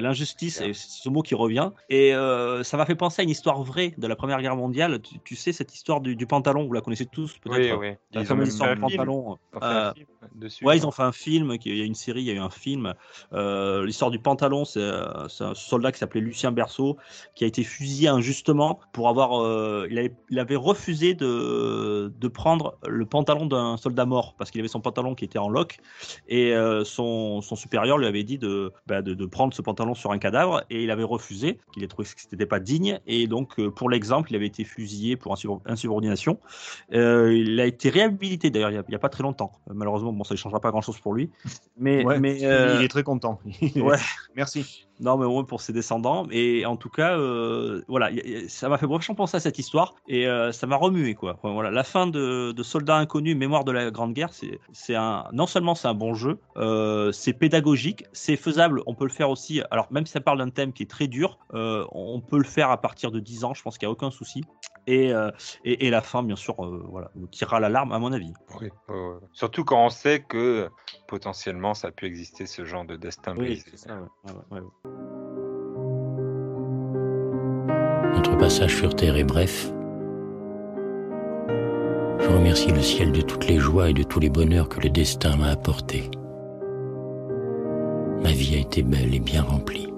l'injustice. 0.00 0.60
Et 0.62 0.72
c'est 0.72 0.88
ce 1.02 1.08
mot 1.10 1.20
qui 1.20 1.34
revient. 1.34 1.70
Et 1.90 2.14
euh, 2.14 2.62
ça 2.62 2.78
m'a 2.78 2.86
fait 2.86 2.94
penser 2.94 3.20
à 3.20 3.22
une 3.24 3.30
histoire 3.30 3.62
vraie 3.62 3.92
de 3.98 4.06
la 4.06 4.16
Première 4.16 4.40
Guerre 4.40 4.56
mondiale. 4.56 5.00
Tu, 5.02 5.18
tu 5.20 5.36
sais, 5.36 5.52
cette 5.52 5.74
histoire 5.74 6.00
du, 6.00 6.16
du 6.16 6.26
pantalon, 6.26 6.64
vous 6.66 6.72
la 6.72 6.80
connaissez 6.80 7.04
tous 7.04 7.36
peut-être? 7.38 7.78
Oui. 7.78 7.92
La 8.12 8.24
fameuse 8.24 8.48
histoire 8.48 8.74
du 8.74 8.80
film. 8.80 8.90
pantalon. 8.96 9.38
Euh, 9.62 9.92
film 9.92 10.06
dessus, 10.34 10.64
ouais, 10.64 10.78
ils 10.78 10.86
ont 10.86 10.90
fait 10.90 11.02
un 11.02 11.12
film, 11.12 11.58
qui- 11.58 11.68
il 11.68 11.76
y 11.76 11.82
a 11.82 11.84
une 11.84 11.94
série, 11.94 12.22
il 12.22 12.26
y 12.26 12.30
a 12.30 12.34
eu 12.34 12.38
un 12.38 12.48
film. 12.50 12.94
Euh, 13.34 13.84
L'histoire 13.84 14.10
du 14.10 14.18
pantalon, 14.18 14.64
c'est 14.64 14.80
euh, 14.80 15.26
un 15.40 15.54
soldat 15.54 15.92
qui 15.92 15.98
s'appelait 15.98 16.20
Lucien 16.22 16.50
Berceau, 16.50 16.96
qui 17.34 17.44
a 17.44 17.46
été 17.46 17.62
fusillé 17.62 18.08
injustement 18.08 18.80
pour 18.94 19.08
avoir. 19.10 19.42
euh, 19.42 19.86
il, 19.90 19.98
avait, 19.98 20.14
il 20.30 20.38
avait 20.38 20.56
refusé 20.56 21.12
de, 21.12 22.10
de 22.16 22.28
prendre 22.28 22.78
le 22.86 23.04
pantalon 23.04 23.44
d'un 23.44 23.76
soldat 23.76 24.06
mort, 24.06 24.34
parce 24.38 24.50
qu'il 24.50 24.60
avait 24.62 24.68
son 24.68 24.80
pantalon 24.80 25.14
qui 25.14 25.26
était 25.26 25.38
en 25.38 25.50
lock, 25.50 25.78
et 26.28 26.54
euh, 26.54 26.84
son, 26.84 27.42
son 27.42 27.54
supérieur 27.56 27.81
lui 27.84 28.06
avait 28.06 28.24
dit 28.24 28.38
de, 28.38 28.72
bah, 28.86 29.02
de, 29.02 29.14
de 29.14 29.26
prendre 29.26 29.54
ce 29.54 29.62
pantalon 29.62 29.94
sur 29.94 30.12
un 30.12 30.18
cadavre, 30.18 30.64
et 30.70 30.82
il 30.82 30.90
avait 30.90 31.02
refusé, 31.02 31.58
qu'il 31.72 31.82
ait 31.84 31.88
trouvé 31.88 32.08
que 32.08 32.20
c'était 32.20 32.46
pas 32.46 32.60
digne, 32.60 33.00
et 33.06 33.26
donc 33.26 33.58
euh, 33.58 33.70
pour 33.70 33.90
l'exemple, 33.90 34.30
il 34.32 34.36
avait 34.36 34.46
été 34.46 34.64
fusillé 34.64 35.16
pour 35.16 35.34
insubor- 35.34 35.60
insubordination. 35.66 36.38
Euh, 36.92 37.34
il 37.34 37.60
a 37.60 37.66
été 37.66 37.90
réhabilité 37.90 38.50
d'ailleurs 38.50 38.70
il 38.70 38.82
n'y 38.88 38.94
a, 38.94 38.98
pas 38.98 39.08
très 39.08 39.22
longtemps. 39.22 39.52
Euh, 39.68 39.72
malheureusement, 39.74 40.12
bon, 40.12 40.24
ça 40.24 40.34
ne 40.34 40.38
changera 40.38 40.60
pas 40.60 40.70
grand 40.70 40.82
chose 40.82 40.98
pour 40.98 41.14
lui. 41.14 41.30
Mais, 41.76 42.04
Ouais, 42.04 42.18
mais 42.20 42.38
il 42.38 42.82
est 42.82 42.88
très 42.88 43.02
content. 43.02 43.40
ouais. 43.76 43.98
Merci. 44.34 44.86
Non, 45.02 45.16
mais 45.18 45.26
au 45.26 45.32
moins 45.32 45.42
pour 45.44 45.60
ses 45.60 45.72
descendants. 45.72 46.26
Et 46.30 46.64
en 46.64 46.76
tout 46.76 46.88
cas, 46.88 47.18
euh, 47.18 47.82
voilà, 47.88 48.10
ça 48.46 48.68
m'a 48.68 48.78
fait 48.78 48.86
vachement 48.86 49.16
penser 49.16 49.36
à 49.36 49.40
cette 49.40 49.58
histoire 49.58 49.96
et 50.06 50.28
euh, 50.28 50.52
ça 50.52 50.68
m'a 50.68 50.76
remué 50.76 51.14
quoi. 51.14 51.34
Enfin, 51.34 51.52
voilà, 51.52 51.72
la 51.72 51.82
fin 51.82 52.06
de, 52.06 52.52
de 52.52 52.62
Soldats 52.62 52.98
inconnus, 52.98 53.36
Mémoire 53.36 53.64
de 53.64 53.72
la 53.72 53.90
Grande 53.90 54.12
Guerre, 54.14 54.30
c'est, 54.72 54.94
un, 54.94 55.24
non 55.32 55.46
seulement 55.48 55.74
c'est 55.74 55.88
un 55.88 55.94
bon 55.94 56.14
jeu, 56.14 56.38
euh, 56.56 57.10
c'est 57.10 57.32
pédagogique, 57.32 58.04
c'est 58.12 58.36
faisable. 58.36 58.80
On 58.86 58.94
peut 58.94 59.04
le 59.04 59.10
faire 59.10 59.28
aussi. 59.28 59.60
Alors 59.72 59.88
même 59.90 60.06
si 60.06 60.12
ça 60.12 60.20
parle 60.20 60.38
d'un 60.38 60.50
thème 60.50 60.72
qui 60.72 60.84
est 60.84 60.90
très 60.90 61.08
dur, 61.08 61.38
on 61.52 62.20
peut 62.20 62.38
le 62.38 62.44
faire 62.44 62.70
à 62.70 62.80
partir 62.80 63.10
de 63.10 63.18
10 63.18 63.42
ans. 63.44 63.54
Je 63.54 63.62
pense 63.62 63.78
qu'il 63.78 63.88
n'y 63.88 63.90
a 63.90 63.92
aucun 63.92 64.12
souci. 64.12 64.44
Et, 64.86 65.12
et, 65.64 65.86
et 65.86 65.90
la 65.90 66.00
fin, 66.00 66.22
bien 66.22 66.36
sûr, 66.36 66.54
voilà, 66.90 67.10
vous 67.14 67.26
tirera 67.26 67.60
l'alarme 67.60 67.92
à 67.92 67.98
mon 67.98 68.12
avis. 68.12 68.32
Oui. 68.60 68.68
Surtout 69.32 69.64
quand 69.64 69.84
on 69.84 69.90
sait 69.90 70.22
que 70.22 70.68
potentiellement 71.08 71.74
ça 71.74 71.88
a 71.88 71.90
pu 71.90 72.06
exister 72.06 72.46
ce 72.46 72.64
genre 72.64 72.84
de 72.84 72.96
destin 72.96 73.32
Oui, 73.36 73.46
brisé. 73.46 73.64
c'est 73.70 73.76
ça. 73.76 73.98
ouais, 74.24 74.60
ouais. 74.60 74.60
Notre 78.14 78.36
passage 78.36 78.76
sur 78.76 78.94
Terre 78.94 79.16
est 79.16 79.24
bref. 79.24 79.72
Je 82.20 82.28
remercie 82.28 82.70
le 82.70 82.80
ciel 82.80 83.12
de 83.12 83.20
toutes 83.20 83.48
les 83.48 83.58
joies 83.58 83.90
et 83.90 83.94
de 83.94 84.02
tous 84.02 84.20
les 84.20 84.30
bonheurs 84.30 84.68
que 84.68 84.80
le 84.80 84.90
destin 84.90 85.36
m'a 85.36 85.48
apportés. 85.48 86.10
Ma 88.22 88.30
vie 88.30 88.54
a 88.56 88.60
été 88.60 88.82
belle 88.82 89.14
et 89.14 89.20
bien 89.20 89.42
remplie. 89.42 89.92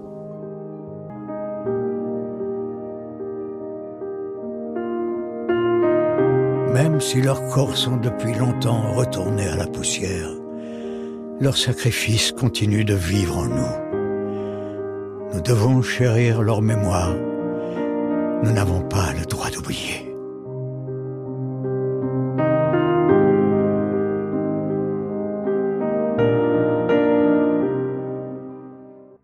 Même 6.73 7.01
si 7.01 7.21
leurs 7.21 7.47
corps 7.51 7.77
sont 7.77 7.99
depuis 7.99 8.35
longtemps 8.35 8.93
retournés 8.95 9.47
à 9.47 9.57
la 9.57 9.67
poussière, 9.67 10.31
leur 11.41 11.57
sacrifice 11.57 12.33
continue 12.33 12.85
de 12.85 12.95
vivre 12.95 13.39
en 13.39 13.47
nous 13.47 13.84
devons 15.45 15.83
chérir 15.83 16.41
leur 16.41 16.63
mémoire. 16.63 17.15
Nous 18.43 18.51
n'avons 18.51 18.81
pas 18.89 19.13
le 19.13 19.27
droit 19.27 19.51
d'oublier. 19.51 20.11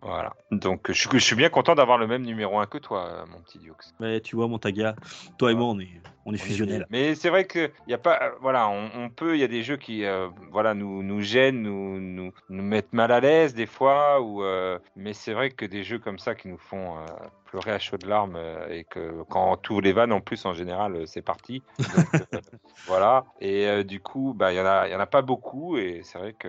Voilà. 0.02 0.34
Donc, 0.50 0.92
je, 0.92 1.18
suis 1.18 1.36
bien 1.36 1.48
content 1.48 1.74
d'avoir 1.74 1.96
le 1.96 2.06
même 2.06 2.22
numéro 2.22 2.58
1 2.58 2.66
que 2.66 2.78
toi, 2.78 3.06
euh, 3.06 3.24
mon 3.32 3.40
petit 3.40 3.58
Diox. 3.58 3.94
Mais 3.98 4.20
tu 4.20 4.36
vois, 4.36 4.46
mon 4.46 4.58
taga, 4.58 4.96
toi 5.38 5.52
et 5.52 5.54
moi, 5.54 5.68
on 5.68 5.80
est, 5.80 6.02
on 6.24 6.34
est 6.34 6.38
fusionnels. 6.38 6.86
Mais 6.90 7.14
c'est 7.14 7.30
vrai 7.30 7.44
que 7.44 7.70
y 7.86 7.94
a 7.94 7.98
pas, 7.98 8.18
euh, 8.22 8.30
voilà, 8.40 8.68
on, 8.68 8.90
on 8.94 9.10
peut, 9.10 9.36
il 9.36 9.40
y 9.40 9.44
a 9.44 9.48
des 9.48 9.62
jeux 9.62 9.76
qui, 9.76 10.04
euh, 10.04 10.28
voilà, 10.50 10.74
nous, 10.74 11.02
nous 11.02 11.20
gênent, 11.20 11.62
nous, 11.62 12.00
nous, 12.00 12.32
nous 12.48 12.62
mettent 12.62 12.92
mal 12.92 13.10
à 13.12 13.20
l'aise 13.20 13.54
des 13.54 13.66
fois, 13.66 14.20
ou, 14.20 14.42
euh, 14.42 14.78
mais 14.96 15.12
c'est 15.12 15.32
vrai 15.32 15.50
que 15.50 15.64
des 15.64 15.84
jeux 15.84 15.98
comme 15.98 16.18
ça 16.18 16.34
qui 16.34 16.48
nous 16.48 16.58
font 16.58 16.98
euh, 16.98 17.06
pleurer 17.50 17.72
à 17.72 17.78
chaudes 17.78 18.06
larmes 18.06 18.36
euh, 18.36 18.68
et 18.68 18.84
que 18.84 19.22
quand 19.28 19.58
on 19.68 19.72
ouvre 19.72 19.80
les 19.82 19.92
vannes 19.92 20.12
en 20.12 20.20
plus 20.20 20.44
en 20.46 20.54
général 20.54 20.94
euh, 20.94 21.06
c'est 21.06 21.22
parti. 21.22 21.62
Donc, 21.78 22.06
euh, 22.34 22.38
voilà. 22.86 23.24
Et 23.40 23.66
euh, 23.66 23.82
du 23.82 24.00
coup, 24.00 24.34
bah 24.36 24.52
il 24.52 24.56
y 24.56 24.60
en 24.60 24.66
a, 24.66 24.86
il 24.88 24.92
y 24.92 24.94
en 24.94 25.00
a 25.00 25.06
pas 25.06 25.22
beaucoup 25.22 25.76
et 25.76 26.00
c'est 26.04 26.18
vrai 26.18 26.32
que 26.32 26.48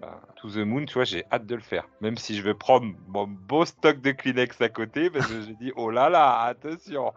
bah, 0.00 0.20
To 0.40 0.50
the 0.50 0.56
Moon, 0.58 0.84
tu 0.86 0.94
vois, 0.94 1.04
j'ai 1.04 1.24
hâte 1.32 1.46
de 1.46 1.54
le 1.54 1.60
faire. 1.60 1.86
Même 2.00 2.16
si 2.16 2.36
je 2.36 2.42
vais 2.42 2.54
prendre 2.54 2.86
mon 3.08 3.26
beau 3.26 3.64
stock 3.64 4.00
de 4.00 4.10
Kleenex 4.10 4.60
à 4.60 4.68
côté 4.68 5.08
parce 5.10 5.26
que 5.26 5.40
j'ai 5.42 5.54
dit 5.54 5.72
oh 5.76 5.90
là 5.90 6.08
là, 6.08 6.40
attention. 6.42 7.12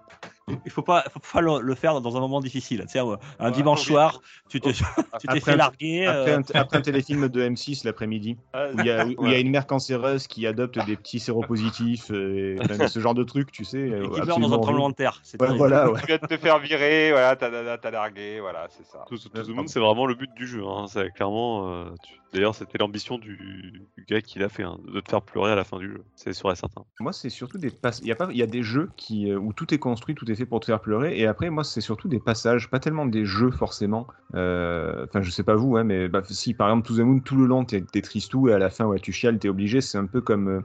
Il 0.65 0.71
faut 0.71 0.81
pas, 0.81 1.03
faut 1.09 1.21
pas 1.31 1.39
le, 1.39 1.61
le 1.61 1.73
faire 1.75 2.01
dans 2.01 2.17
un 2.17 2.19
moment 2.19 2.41
difficile. 2.41 2.81
Tu 2.81 2.89
sais, 2.89 2.99
un 2.99 3.05
Ouais, 3.39 3.51
dimanche 3.51 3.79
oui. 3.79 3.85
soir, 3.85 4.21
tu 4.49 4.59
t'es, 4.59 4.73
tu 5.19 5.27
t'es 5.27 5.39
fait 5.39 5.55
larguer. 5.55 6.05
Après, 6.05 6.33
euh, 6.33 6.37
un, 6.39 6.59
après 6.59 6.77
un 6.77 6.81
téléfilm 6.81 7.29
de 7.29 7.41
M6 7.49 7.85
l'après-midi, 7.85 8.37
Ah, 8.51 8.67
où 8.73 8.79
il 8.79 8.85
y, 8.85 8.91
a- 8.91 9.05
où 9.05 9.09
il 9.09 9.13
y 9.13 9.17
a 9.27 9.29
ouais. 9.37 9.41
une 9.41 9.51
mère 9.51 9.65
cancéreuse 9.65 10.27
qui 10.27 10.45
adopte 10.45 10.77
des 10.85 10.97
petits 10.97 11.19
séropositifs, 11.19 12.11
et, 12.11 12.57
enfin, 12.61 12.87
ce 12.87 12.99
genre 12.99 13.13
de 13.13 13.22
truc, 13.25 13.51
tu 13.51 13.63
sais. 13.65 13.79
Et 13.79 14.09
qui 14.09 14.21
meurt 14.21 14.39
dans 14.41 14.53
un 14.53 14.59
tremblement 14.59 14.89
de 14.89 14.95
terre. 14.95 15.19
C'est 15.23 15.39
Ouais, 15.39 15.47
terrible. 15.47 15.57
voilà, 15.57 15.91
ouais. 15.91 15.99
Tu 16.01 16.07
viens 16.07 16.17
de 16.21 16.27
te 16.27 16.37
faire 16.37 16.59
virer, 16.59 17.11
voilà, 17.11 17.35
t'as, 17.35 17.77
t'as 17.77 17.91
largué, 17.91 18.39
voilà, 18.39 18.67
c'est 18.69 18.85
ça. 18.85 19.05
To, 19.09 19.17
To 19.17 19.29
the 19.43 19.49
Moon, 19.49 19.67
c'est 19.67 19.79
vraiment 19.79 20.05
le 20.05 20.15
but 20.15 20.29
du 20.35 20.47
jeu. 20.47 20.63
Hein. 20.65 20.85
C'est 20.87 21.11
clairement. 21.11 21.69
euh, 21.71 21.85
tu- 22.03 22.19
D'ailleurs, 22.33 22.55
c'était 22.55 22.79
l'ambition 22.79 23.19
du, 23.19 23.83
du 23.95 24.05
gars 24.09 24.19
qui 24.19 24.39
l'a 24.39 24.49
fait, 24.49 24.63
hein, 24.63 24.79
de 24.91 24.99
te 25.01 25.07
faire 25.11 25.21
pleurer 25.21 25.51
à 25.51 25.55
la 25.55 25.63
fin 25.63 25.77
du 25.77 25.87
jeu. 25.87 26.03
C'est 26.15 26.33
sûr 26.33 26.51
et 26.51 26.55
certain. 26.55 26.81
Moi, 26.99 27.13
c'est 27.13 27.29
surtout 27.29 27.59
des 27.59 27.69
passages. 27.69 28.01
Il 28.03 28.07
y 28.07 28.11
a 28.11 28.15
pas, 28.15 28.27
il 28.31 28.37
y 28.37 28.41
a 28.41 28.47
des 28.47 28.63
jeux 28.63 28.89
qui 28.97 29.29
euh, 29.31 29.37
où 29.37 29.53
tout 29.53 29.71
est 29.71 29.77
construit, 29.77 30.15
tout 30.15 30.29
est 30.31 30.33
fait 30.35 30.47
pour 30.47 30.59
te 30.59 30.65
faire 30.65 30.79
pleurer. 30.79 31.15
Et 31.19 31.27
après, 31.27 31.51
moi, 31.51 31.63
c'est 31.63 31.79
surtout 31.79 32.07
des 32.07 32.19
passages, 32.19 32.71
pas 32.71 32.79
tellement 32.79 33.05
des 33.05 33.23
jeux 33.25 33.51
forcément. 33.51 34.07
Euh, 34.33 35.05
Enfin, 35.07 35.21
je 35.21 35.29
sais 35.29 35.43
pas 35.43 35.53
vous, 35.55 35.77
hein, 35.77 35.83
mais 35.83 36.07
bah, 36.07 36.21
si 36.27 36.55
par 36.55 36.69
exemple 36.69 36.87
To 36.87 36.95
the 36.95 36.99
Moon, 37.01 37.19
tout 37.19 37.35
le 37.35 37.45
long, 37.45 37.65
t'es 37.65 37.81
t'es 37.81 38.01
tristou 38.01 38.49
et 38.49 38.53
à 38.53 38.57
la 38.57 38.71
fin, 38.71 38.85
ouais, 38.85 38.99
tu 38.99 39.11
chiales, 39.11 39.37
t'es 39.37 39.49
obligé. 39.49 39.79
C'est 39.81 39.99
un 39.99 40.07
peu 40.07 40.21
comme. 40.21 40.47
euh, 40.47 40.61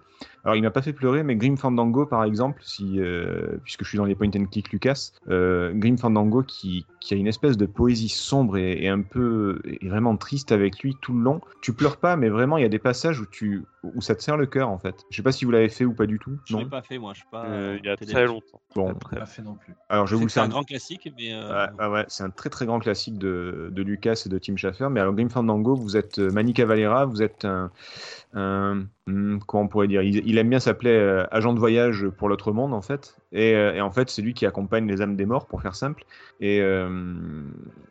Alors, 0.48 0.56
il 0.56 0.62
m'a 0.62 0.70
pas 0.70 0.80
fait 0.80 0.94
pleurer, 0.94 1.22
mais 1.22 1.36
Grim 1.36 1.56
Fandango, 1.58 2.06
par 2.06 2.24
exemple, 2.24 2.62
si 2.64 3.00
euh, 3.00 3.58
puisque 3.64 3.84
je 3.84 3.88
suis 3.90 3.98
dans 3.98 4.06
les 4.06 4.14
point 4.14 4.30
and 4.34 4.46
click 4.46 4.72
Lucas, 4.72 5.10
euh, 5.28 5.72
Grim 5.74 5.98
Fandango 5.98 6.42
qui, 6.42 6.86
qui 7.00 7.12
a 7.12 7.18
une 7.18 7.26
espèce 7.26 7.58
de 7.58 7.66
poésie 7.66 8.08
sombre 8.08 8.56
et, 8.56 8.82
et 8.84 8.88
un 8.88 9.02
peu 9.02 9.60
et 9.66 9.86
vraiment 9.90 10.16
triste 10.16 10.50
avec 10.50 10.78
lui 10.80 10.96
tout 11.02 11.12
le 11.12 11.20
long. 11.20 11.42
Tu 11.60 11.74
pleures 11.74 11.98
pas, 11.98 12.16
mais 12.16 12.30
vraiment, 12.30 12.56
il 12.56 12.62
y 12.62 12.64
a 12.64 12.70
des 12.70 12.78
passages 12.78 13.20
où 13.20 13.26
tu 13.26 13.64
où 13.82 14.00
ça 14.00 14.14
te 14.14 14.22
serre 14.22 14.36
le 14.38 14.46
cœur 14.46 14.70
en 14.70 14.78
fait. 14.78 15.04
Je 15.10 15.16
sais 15.16 15.22
pas 15.22 15.32
si 15.32 15.44
vous 15.44 15.50
l'avez 15.50 15.68
fait 15.68 15.84
ou 15.84 15.92
pas 15.92 16.06
du 16.06 16.18
tout. 16.18 16.38
Je 16.46 16.56
l'ai 16.56 16.64
pas 16.64 16.82
fait, 16.82 16.98
moi. 16.98 17.12
Je 17.12 17.18
suis 17.20 17.28
pas. 17.30 17.44
Euh, 17.44 17.76
il 17.78 17.86
y 17.86 17.90
a 17.90 17.96
télé- 17.96 18.12
très 18.12 18.26
longtemps. 18.26 18.60
Bon, 18.74 18.94
Pas 18.94 19.26
fait 19.26 19.42
non 19.42 19.54
plus. 19.54 19.74
alors 19.90 20.06
je 20.06 20.14
vais 20.14 20.18
vous 20.18 20.24
le 20.24 20.30
C'est 20.30 20.40
un 20.40 20.48
grand 20.48 20.64
classique, 20.64 21.12
mais. 21.18 21.32
euh, 21.34 21.66
Ouais, 21.78 21.84
ouais, 21.86 21.92
ouais, 21.92 22.04
c'est 22.08 22.24
un 22.24 22.30
très 22.30 22.48
très 22.48 22.64
grand 22.64 22.78
classique 22.80 23.18
de, 23.18 23.68
de 23.70 23.82
Lucas 23.82 24.22
et 24.24 24.28
de 24.30 24.38
Tim 24.38 24.56
Schafer. 24.56 24.88
Mais 24.90 25.00
alors, 25.00 25.12
Grim 25.14 25.28
Fandango, 25.28 25.74
vous 25.74 25.96
êtes 25.96 26.18
euh, 26.18 26.30
Manny 26.32 26.54
Cavalera, 26.54 27.04
vous 27.04 27.22
êtes 27.22 27.44
un. 27.44 27.70
un- 28.34 28.84
comment 29.46 29.64
on 29.64 29.68
pourrait 29.68 29.88
dire? 29.88 30.02
Il, 30.02 30.38
aime 30.38 30.48
bien 30.48 30.60
s'appeler 30.60 30.90
euh, 30.90 31.26
agent 31.30 31.52
de 31.52 31.58
voyage 31.58 32.08
pour 32.08 32.28
l'autre 32.28 32.52
monde, 32.52 32.74
en 32.74 32.82
fait. 32.82 33.16
Et, 33.32 33.54
euh, 33.54 33.74
et 33.74 33.80
en 33.80 33.90
fait, 33.90 34.10
c'est 34.10 34.22
lui 34.22 34.34
qui 34.34 34.46
accompagne 34.46 34.86
les 34.86 35.02
âmes 35.02 35.16
des 35.16 35.26
morts, 35.26 35.46
pour 35.46 35.62
faire 35.62 35.74
simple. 35.74 36.04
Et, 36.40 36.60
euh, 36.60 36.88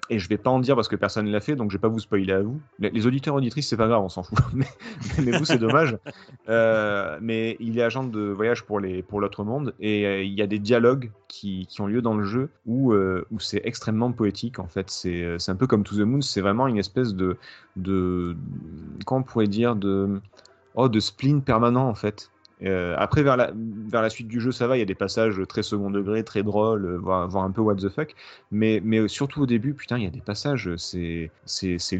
et 0.10 0.20
je 0.20 0.30
vais 0.30 0.38
pas 0.38 0.50
en 0.50 0.60
dire 0.60 0.76
parce 0.76 0.88
que 0.88 0.96
personne 0.96 1.26
ne 1.26 1.32
l'a 1.32 1.40
fait, 1.40 1.56
donc 1.56 1.72
je 1.72 1.78
vais 1.78 1.82
pas 1.82 1.88
vous 1.88 2.00
spoiler 2.00 2.34
à 2.34 2.42
vous. 2.42 2.60
Les, 2.80 2.90
les 2.90 3.06
auditeurs 3.06 3.36
auditrices, 3.36 3.68
c'est 3.68 3.78
pas 3.78 3.88
grave, 3.88 4.02
on 4.02 4.10
s'en 4.10 4.24
fout. 4.24 4.38
Mais, 5.24 5.38
vous, 5.38 5.46
c'est 5.46 5.58
dommage. 5.58 5.98
Euh, 6.50 7.18
mais 7.22 7.58
il 7.60 7.78
est 7.78 7.84
agent 7.84 8.04
de 8.04 8.22
voyage 8.22 8.64
pour 8.64 8.80
les 8.80 9.02
pour 9.02 9.20
l'autre 9.20 9.44
monde 9.44 9.74
et 9.80 10.24
il 10.24 10.34
y 10.34 10.42
a 10.42 10.48
des 10.48 10.60
dialogues 10.60 11.12
qui, 11.28 11.66
qui 11.68 11.82
ont 11.82 11.88
lieu 11.88 12.02
dans 12.02 12.16
le 12.16 12.24
jeu 12.24 12.50
où 12.66 12.94
où 12.94 13.40
c'est 13.40 13.62
extrêmement 13.66 14.12
poétique 14.12 14.60
en 14.60 14.68
fait. 14.68 14.90
C'est 14.90 15.50
un 15.50 15.56
peu 15.56 15.68
comme 15.68 15.84
To 15.84 15.96
the 15.96 16.00
Moon, 16.00 16.22
c'est 16.22 16.42
vraiment 16.42 16.68
une 16.68 16.78
espèce 16.78 17.14
de 17.14 17.38
de 17.76 18.36
comment 19.06 19.22
on 19.22 19.24
pourrait 19.24 19.48
dire? 19.48 19.76
De 19.76 20.22
oh 20.78 20.90
de 20.90 21.02
spleen 21.02 21.44
permanent 21.44 21.90
en 21.90 21.96
fait. 21.96 22.32
Euh, 22.64 22.96
après, 22.98 23.24
vers 23.24 23.38
la, 23.38 23.52
vers 23.56 24.02
la 24.02 24.10
suite 24.10 24.28
du 24.28 24.42
jeu, 24.42 24.52
ça 24.52 24.68
va, 24.68 24.78
il 24.78 24.80
y 24.80 24.84
a 24.84 24.86
des 24.86 24.96
passages 24.96 25.42
très 25.48 25.64
second 25.64 25.92
degré, 25.92 26.24
très 26.24 26.44
drôles, 26.44 26.86
euh, 26.88 26.98
voire, 26.98 27.38
un 27.44 27.52
peu 27.52 27.62
what 27.62 27.76
the 27.76 27.90
fuck. 27.90 28.16
Mais, 28.52 28.82
mais 28.84 29.08
surtout 29.08 29.44
au 29.44 29.46
début, 29.46 29.76
putain, 29.76 30.00
il 30.00 30.06
y 30.06 30.08
a 30.08 30.12
des 30.12 30.22
passages, 30.22 30.76
c'est 30.78 31.32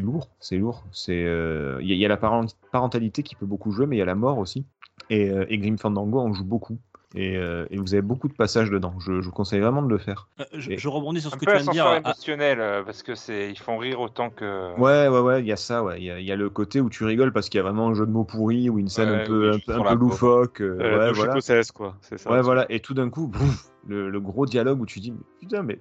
lourd, 0.02 0.30
c'est 0.40 0.58
lourd. 0.58 0.84
C'est 0.92 1.24
euh, 1.26 1.78
Il 1.82 1.92
y, 1.96 2.04
a- 2.04 2.08
la 2.08 2.16
parent- 2.16 2.46
parentalité 2.72 3.22
qui 3.22 3.36
peut 3.36 3.46
beaucoup 3.46 3.70
jouer, 3.70 3.86
mais 3.86 3.96
il 3.96 4.00
y 4.00 4.02
a 4.02 4.06
la 4.06 4.16
mort 4.16 4.38
aussi. 4.38 4.66
Et, 5.10 5.30
et 5.48 5.58
Grim 5.58 5.78
Fandango 5.78 6.18
en 6.20 6.32
joue 6.34 6.44
beaucoup. 6.44 6.78
Et, 7.14 7.38
euh, 7.38 7.64
et 7.70 7.78
vous 7.78 7.94
avez 7.94 8.02
beaucoup 8.02 8.28
de 8.28 8.34
passages 8.34 8.70
dedans. 8.70 8.92
Je, 9.00 9.20
je 9.22 9.26
vous 9.26 9.32
conseille 9.32 9.60
vraiment 9.60 9.80
de 9.82 9.88
le 9.88 9.96
faire. 9.96 10.28
euh, 10.40 10.44
je, 10.52 10.72
Et- 10.72 10.78
je 10.78 10.88
rebondis 10.88 11.22
sur 11.22 11.30
ce 11.30 11.36
Un 11.36 11.38
que 11.38 11.44
peu 11.46 11.52
tu 11.52 11.56
viens 11.56 11.66
de 11.66 11.72
dire. 11.72 11.86
Ah, 11.86 11.96
émotionnel 11.96 12.60
euh, 12.60 12.82
parce 12.82 13.02
que 13.02 13.14
c'est, 13.14 13.48
ils 13.50 13.58
font 13.58 13.78
rire 13.78 14.00
autant 14.00 14.28
que. 14.28 14.78
Ouais, 14.78 15.08
ouais, 15.08 15.20
ouais, 15.20 15.40
il 15.40 15.46
y 15.46 15.52
a 15.52 15.56
ça, 15.56 15.82
ouais. 15.82 15.96
Il 15.98 16.04
y 16.04 16.10
a, 16.10 16.20
il 16.20 16.26
y 16.26 16.32
a 16.32 16.36
le 16.36 16.50
côté 16.50 16.82
où 16.82 16.90
tu 16.90 17.04
rigoles 17.04 17.32
parce 17.32 17.48
qu'il 17.48 17.56
y 17.58 17.60
a 17.60 17.62
vraiment 17.62 17.88
un 17.88 17.94
jeu 17.94 18.04
de 18.04 18.10
mots 18.12 18.24
pourri 18.24 18.68
ou 18.68 18.78
une 18.78 18.88
scène 18.88 19.08
Ouais, 19.10 19.22
un 19.22 19.26
peu, 19.26 19.50
oui, 19.52 19.56
un 19.56 19.80
peu, 19.80 19.88
un 19.88 19.94
loufoque. 19.94 20.60
euh, 20.60 20.76
Euh, 20.80 20.98
ouais, 20.98 21.08
de 21.08 21.12
voilà. 21.14 21.32
quoi. 21.74 21.96
C'est 22.02 22.18
ça. 22.18 22.30
Ouais, 22.30 22.42
voilà. 22.42 22.66
Et 22.70 22.80
tout 22.80 22.92
d'un 22.92 23.08
coup, 23.08 23.26
bouf, 23.26 23.70
le, 23.86 24.10
le 24.10 24.20
gros 24.20 24.46
dialogue 24.46 24.80
où 24.80 24.86
tu 24.86 25.00
dis, 25.00 25.12
mais 25.12 25.18
putain, 25.40 25.62
mais 25.62 25.78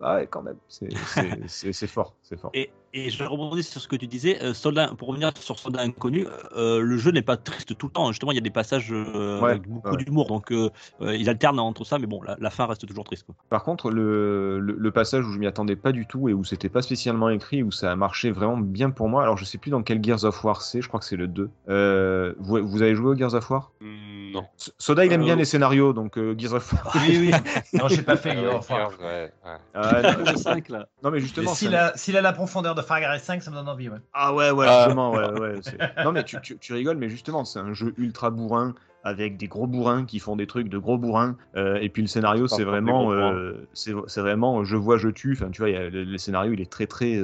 ah 0.00 0.16
ouais, 0.16 0.26
quand 0.26 0.42
même, 0.42 0.56
c'est- 0.68 1.86
fort, 1.86 2.14
c'est 2.22 2.38
fort. 2.38 2.50
Et, 2.54 2.70
et 2.92 3.10
je 3.10 3.24
rebondis 3.24 3.62
sur 3.62 3.80
ce 3.80 3.88
que 3.88 3.96
tu 3.96 4.06
disais, 4.06 4.42
euh, 4.42 4.54
Soldat, 4.54 4.90
pour 4.98 5.08
revenir 5.08 5.30
sur 5.38 5.58
Soldat 5.58 5.82
Inconnu, 5.82 6.26
euh, 6.56 6.80
le 6.80 6.96
jeu 6.96 7.10
n'est 7.10 7.22
pas 7.22 7.36
triste 7.36 7.76
tout 7.76 7.86
le 7.86 7.92
temps. 7.92 8.10
Justement, 8.12 8.32
il 8.32 8.36
y 8.36 8.38
a 8.38 8.42
des 8.42 8.50
passages 8.50 8.88
euh, 8.92 9.40
Ouais, 9.40 9.50
avec 9.52 9.68
beaucoup 9.68 9.90
ouais. 9.90 10.04
d'humour, 10.04 10.26
donc 10.26 10.50
euh, 10.52 10.70
euh, 11.00 11.14
il 11.14 11.28
alterne 11.28 11.58
entre 11.60 11.84
ça, 11.84 11.98
mais 11.98 12.06
bon, 12.06 12.22
la, 12.22 12.36
la 12.40 12.50
fin 12.50 12.66
reste 12.66 12.86
toujours 12.86 13.04
triste. 13.04 13.24
Quoi. 13.24 13.34
Par 13.48 13.62
contre, 13.64 13.90
le, 13.90 14.58
le, 14.60 14.74
le 14.78 14.90
passage 14.90 15.24
où 15.26 15.32
je 15.32 15.38
m'y 15.38 15.46
attendais 15.46 15.76
pas 15.76 15.92
du 15.92 16.06
tout 16.06 16.28
et 16.28 16.32
où 16.32 16.44
c'était 16.44 16.68
pas 16.68 16.82
spécialement 16.82 17.28
écrit, 17.28 17.62
où 17.62 17.70
ça 17.70 17.92
a 17.92 17.96
marché 17.96 18.30
vraiment 18.30 18.56
bien 18.58 18.90
pour 18.90 19.08
moi, 19.08 19.22
alors 19.22 19.36
je 19.36 19.44
sais 19.44 19.58
plus 19.58 19.70
dans 19.70 19.82
quel 19.82 20.02
Gears 20.02 20.24
of 20.24 20.42
War 20.44 20.62
c'est, 20.62 20.80
je 20.82 20.88
crois 20.88 21.00
que 21.00 21.06
c'est 21.06 21.16
le 21.16 21.28
2. 21.28 21.50
Euh, 21.68 22.34
vous, 22.38 22.66
vous 22.66 22.82
avez 22.82 22.94
joué 22.94 23.10
au 23.10 23.16
Gears 23.16 23.34
of 23.34 23.50
War? 23.50 23.72
Mm, 23.80 24.32
non. 24.32 24.44
Soda, 24.78 25.04
il 25.04 25.12
aime 25.12 25.20
Euh, 25.20 25.24
bien 25.24 25.36
les 25.36 25.44
scénarios, 25.44 25.92
donc 25.92 26.16
euh, 26.18 26.34
Gears 26.38 26.54
of 26.54 26.72
War. 26.72 26.92
Oui, 27.06 27.18
oui. 27.18 27.30
Non, 27.72 27.88
j'ai 27.88 28.02
pas 28.02 28.16
fait. 28.16 28.30
Ah 28.30 28.34
ouais, 28.36 28.42
Gears 28.42 28.56
of 28.58 28.70
War. 28.70 28.90
Gears, 28.90 29.00
ouais, 29.00 29.32
ouais. 29.44 29.58
Ah, 29.74 30.02
non, 30.02 30.30
Le 30.32 30.36
5, 30.36 30.68
là. 30.68 30.86
non, 31.02 31.10
mais 31.10 31.20
justement, 31.20 31.54
S'il 31.54 31.74
a, 31.74 32.20
la 32.20 32.32
profondeur 32.32 32.74
de 32.74 32.82
Far 32.82 33.00
Cry 33.00 33.18
5, 33.20 33.42
ça 33.42 33.50
me 33.50 33.56
donne 33.56 33.68
envie. 33.68 33.88
Ouais. 33.88 33.98
Ah 34.12 34.34
ouais, 34.34 34.50
ouais, 34.50 34.66
Ah. 34.68 34.84
justement, 34.84 35.12
ouais, 35.12 35.30
ouais. 35.40 35.54
Non, 36.04 36.12
mais 36.12 36.24
tu, 36.24 36.40
tu, 36.40 36.58
tu 36.58 36.72
rigoles, 36.72 36.96
mais 36.96 37.08
justement, 37.08 37.44
c'est 37.44 37.58
un 37.58 37.72
jeu 37.74 37.94
ultra 37.98 38.30
bourrin 38.30 38.74
avec 39.04 39.36
des 39.36 39.46
gros 39.46 39.68
bourrins 39.68 40.04
qui 40.04 40.18
font 40.18 40.34
des 40.34 40.48
trucs 40.48 40.68
de 40.68 40.78
gros 40.78 40.98
bourrins. 40.98 41.36
euh, 41.56 41.78
et 41.80 41.88
puis 41.88 42.02
le 42.02 42.08
scénario, 42.08 42.48
c'est 42.48 42.64
vraiment, 42.64 43.12
euh, 43.12 43.52
c'est 43.72 43.92
c'est 44.08 44.20
vraiment, 44.20 44.64
je 44.64 44.74
vois, 44.76 44.96
je 44.98 45.08
tue. 45.08 45.32
Enfin, 45.40 45.50
tu 45.50 45.60
vois, 45.62 45.70
il 45.70 45.74
y 45.74 45.78
a- 45.78 45.88
le, 45.90 46.02
le 46.02 46.18
scénario, 46.18 46.52
il 46.52 46.60
est 46.60 46.70
très, 46.70 46.86
très. 46.88 47.14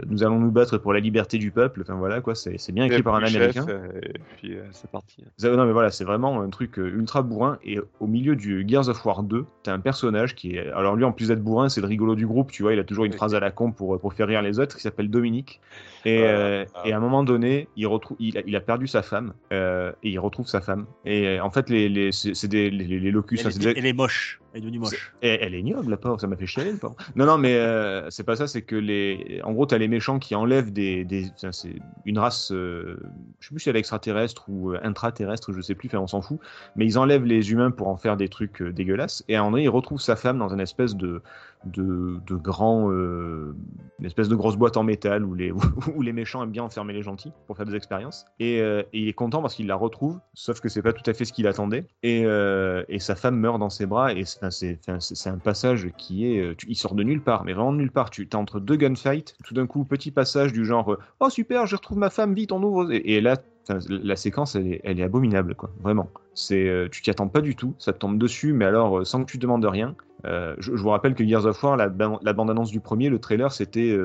Euh, 0.00 0.04
nous 0.08 0.22
allons 0.24 0.38
nous 0.40 0.50
battre 0.50 0.78
pour 0.78 0.92
la 0.92 1.00
liberté 1.00 1.38
du 1.38 1.50
peuple. 1.50 1.80
Enfin 1.82 1.94
voilà, 1.94 2.20
quoi. 2.20 2.34
C'est 2.34 2.58
c'est 2.58 2.72
bien 2.72 2.84
écrit 2.84 3.02
par 3.02 3.14
un 3.14 3.22
américain. 3.22 3.66
chef, 3.66 4.02
et 4.02 4.18
puis 4.36 4.54
euh, 4.56 4.62
c'est 4.72 4.90
parti. 4.90 5.24
Non 5.42 5.64
mais 5.66 5.72
voilà, 5.72 5.90
c'est 5.90 6.04
vraiment 6.04 6.40
un 6.40 6.48
truc 6.50 6.78
euh, 6.78 6.86
ultra 6.98 7.22
bourrin 7.22 7.58
et 7.64 7.78
au 8.00 8.06
milieu 8.06 8.36
du 8.36 8.64
Gears 8.66 8.88
of 8.88 9.04
War 9.04 9.22
2, 9.22 9.44
t'as 9.62 9.72
un 9.72 9.80
personnage 9.80 10.34
qui 10.34 10.56
est 10.56 10.70
alors 10.70 10.96
lui 10.96 11.04
en 11.04 11.12
plus 11.12 11.28
d'être 11.28 11.42
bourrin, 11.42 11.68
c'est 11.68 11.80
le 11.80 11.86
rigolo 11.86 12.14
du 12.14 12.26
groupe, 12.26 12.50
tu 12.50 12.62
vois, 12.62 12.72
il 12.72 12.78
a 12.78 12.84
toujours 12.84 13.04
une 13.04 13.12
Oui. 13.12 13.16
phrase 13.16 13.34
à 13.34 13.40
la 13.40 13.50
con 13.50 13.72
pour 13.72 14.00
pour 14.00 14.14
faire 14.14 14.26
rire 14.28 14.42
les 14.42 14.58
autres, 14.58 14.76
qui 14.76 14.82
s'appelle 14.82 15.08
Dominique. 15.10 15.60
Et, 16.06 16.18
Voilà. 16.18 16.32
euh, 16.38 16.64
Ah. 16.74 16.82
et 16.84 16.92
à 16.92 16.96
un 16.96 17.00
moment 17.00 17.24
donné, 17.24 17.68
il 17.76 17.86
retrouve 17.86 18.16
il 18.20 18.36
a, 18.38 18.42
il 18.46 18.54
a 18.56 18.60
perdu 18.60 18.86
sa 18.86 19.02
femme 19.02 19.32
euh, 19.52 19.90
et 20.02 20.10
il 20.10 20.18
retrouve 20.18 20.46
sa 20.46 20.60
femme. 20.60 20.86
Et 21.04 21.40
en 21.40 21.50
fait 21.50 21.70
les 21.70 21.88
les 21.88 22.12
c'est 22.12 22.34
c'est 22.34 22.48
des 22.48 22.70
les, 22.70 22.98
les 23.00 23.10
locus, 23.10 23.44
Elle, 23.44 23.52
c'est 23.52 23.58
des- 23.58 23.74
elle 23.78 23.86
est 23.86 23.92
moche. 23.92 24.40
Elle 24.54 24.58
est 24.58 24.62
devenue 24.62 24.78
moche. 24.78 25.12
et 25.20 25.30
elle 25.42 25.52
est 25.56 25.58
ignoble, 25.58 25.90
la 25.90 25.96
pauvre, 25.96 26.20
ça 26.20 26.28
m'a 26.28 26.36
fait 26.36 26.46
chialer, 26.46 26.70
le 26.70 26.78
pauvre. 26.78 26.94
Non, 27.16 27.26
non, 27.26 27.38
mais 27.38 27.56
euh, 27.56 28.08
c'est 28.10 28.22
pas 28.22 28.36
ça, 28.36 28.46
c'est 28.46 28.62
que 28.62 28.76
les. 28.76 29.40
En 29.42 29.52
gros, 29.52 29.66
t'as 29.66 29.78
les 29.78 29.88
méchants 29.88 30.20
qui 30.20 30.36
enlèvent 30.36 30.72
des. 30.72 31.04
des... 31.04 31.28
enfin, 31.34 31.50
c'est 31.50 31.74
une 32.04 32.20
race. 32.20 32.52
euh, 32.52 32.96
Je 33.40 33.48
sais 33.48 33.52
plus 33.52 33.60
si 33.60 33.68
elle 33.68 33.74
est 33.74 33.80
extraterrestre 33.80 34.44
ou 34.48 34.70
euh, 34.72 34.78
intraterrestre, 34.84 35.52
je 35.52 35.60
sais 35.60 35.74
plus, 35.74 35.88
enfin, 35.88 35.98
on 35.98 36.06
s'en 36.06 36.22
fout. 36.22 36.38
Mais 36.76 36.86
ils 36.86 36.98
enlèvent 36.98 37.24
les 37.24 37.50
humains 37.50 37.72
pour 37.72 37.88
en 37.88 37.96
faire 37.96 38.16
des 38.16 38.28
trucs 38.28 38.62
dégueulasses. 38.62 39.24
Et 39.26 39.36
André, 39.38 39.64
il 39.64 39.68
retrouve 39.68 40.00
sa 40.00 40.14
femme 40.14 40.38
dans 40.38 40.48
une 40.54 40.60
espèce 40.60 40.94
de. 40.94 41.20
De, 41.66 42.18
de 42.26 42.36
grand. 42.36 42.90
euh, 42.90 43.54
une 44.00 44.06
espèce 44.06 44.28
de 44.28 44.34
grosse 44.34 44.56
boîte 44.56 44.76
en 44.76 44.82
métal 44.82 45.24
où 45.24 45.34
les, 45.34 45.52
où 45.96 46.02
les 46.02 46.12
méchants 46.12 46.42
aiment 46.42 46.50
bien 46.50 46.64
enfermer 46.64 46.92
les 46.92 47.02
gentils 47.02 47.32
pour 47.46 47.56
faire 47.56 47.66
des 47.66 47.74
expériences. 47.76 48.26
Et, 48.40 48.60
euh, 48.60 48.82
et 48.92 49.00
il 49.00 49.08
est 49.08 49.12
content 49.14 49.40
parce 49.40 49.54
qu'il 49.54 49.66
la 49.66 49.76
retrouve, 49.76 50.18
sauf 50.34 50.60
que 50.60 50.68
c'est 50.68 50.82
pas 50.82 50.92
tout 50.92 51.08
à 51.08 51.14
fait 51.14 51.24
ce 51.24 51.32
qu'il 51.32 51.46
attendait. 51.46 51.86
Et, 52.02 52.24
euh, 52.24 52.84
et 52.88 52.98
sa 52.98 53.14
femme 53.14 53.36
meurt 53.36 53.58
dans 53.58 53.70
ses 53.70 53.86
bras. 53.86 54.12
Et 54.12 54.24
c'est 54.24 55.28
un 55.28 55.38
passage 55.38 55.90
qui 55.96 56.26
est. 56.26 56.64
il 56.68 56.76
sort 56.76 56.94
de 56.94 57.02
nulle 57.02 57.22
part, 57.22 57.44
mais 57.44 57.52
vraiment 57.52 57.72
de 57.72 57.78
nulle 57.78 57.92
part. 57.92 58.10
Tu 58.10 58.22
es 58.22 58.34
entre 58.34 58.60
deux 58.60 58.76
gunfights, 58.76 59.36
tout 59.44 59.54
d'un 59.54 59.66
coup, 59.66 59.84
petit 59.84 60.10
passage 60.10 60.52
du 60.52 60.64
genre 60.64 60.96
Oh 61.20 61.30
super, 61.30 61.66
je 61.66 61.76
retrouve 61.76 61.98
ma 61.98 62.10
femme, 62.10 62.34
vite, 62.34 62.52
on 62.52 62.62
ouvre. 62.62 62.92
Et, 62.92 63.20
là, 63.20 63.36
la 63.68 64.16
séquence, 64.16 64.56
elle 64.56 64.80
est, 64.82 65.02
abominable, 65.02 65.54
quoi. 65.54 65.70
Vraiment. 65.80 66.10
C'est, 66.34 66.68
euh, 66.68 66.88
tu 66.90 67.02
t'y 67.02 67.10
attends 67.10 67.28
pas 67.28 67.40
du 67.40 67.56
tout, 67.56 67.74
ça 67.78 67.92
te 67.92 67.98
tombe 67.98 68.18
dessus, 68.18 68.52
mais 68.52 68.64
alors 68.64 68.98
euh, 68.98 69.04
sans 69.04 69.24
que 69.24 69.30
tu 69.30 69.38
demandes 69.38 69.64
rien. 69.64 69.94
Euh, 70.26 70.54
je, 70.58 70.72
vous 70.72 70.88
rappelle 70.88 71.14
que 71.14 71.26
Gears 71.26 71.46
of 71.46 71.62
War, 71.62 71.76
la, 71.76 71.88
ban- 71.88 72.18
la 72.22 72.32
bande-annonce 72.32 72.70
du 72.70 72.80
premier, 72.80 73.08
le 73.08 73.18
trailer, 73.18 73.52
c'était 73.52 73.96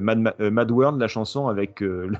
Mad, 0.00 0.18
Ma- 0.18 0.50
Mad 0.50 0.70
World, 0.70 1.00
la 1.00 1.08
chanson 1.08 1.48
avec 1.48 1.80
le, 1.80 2.10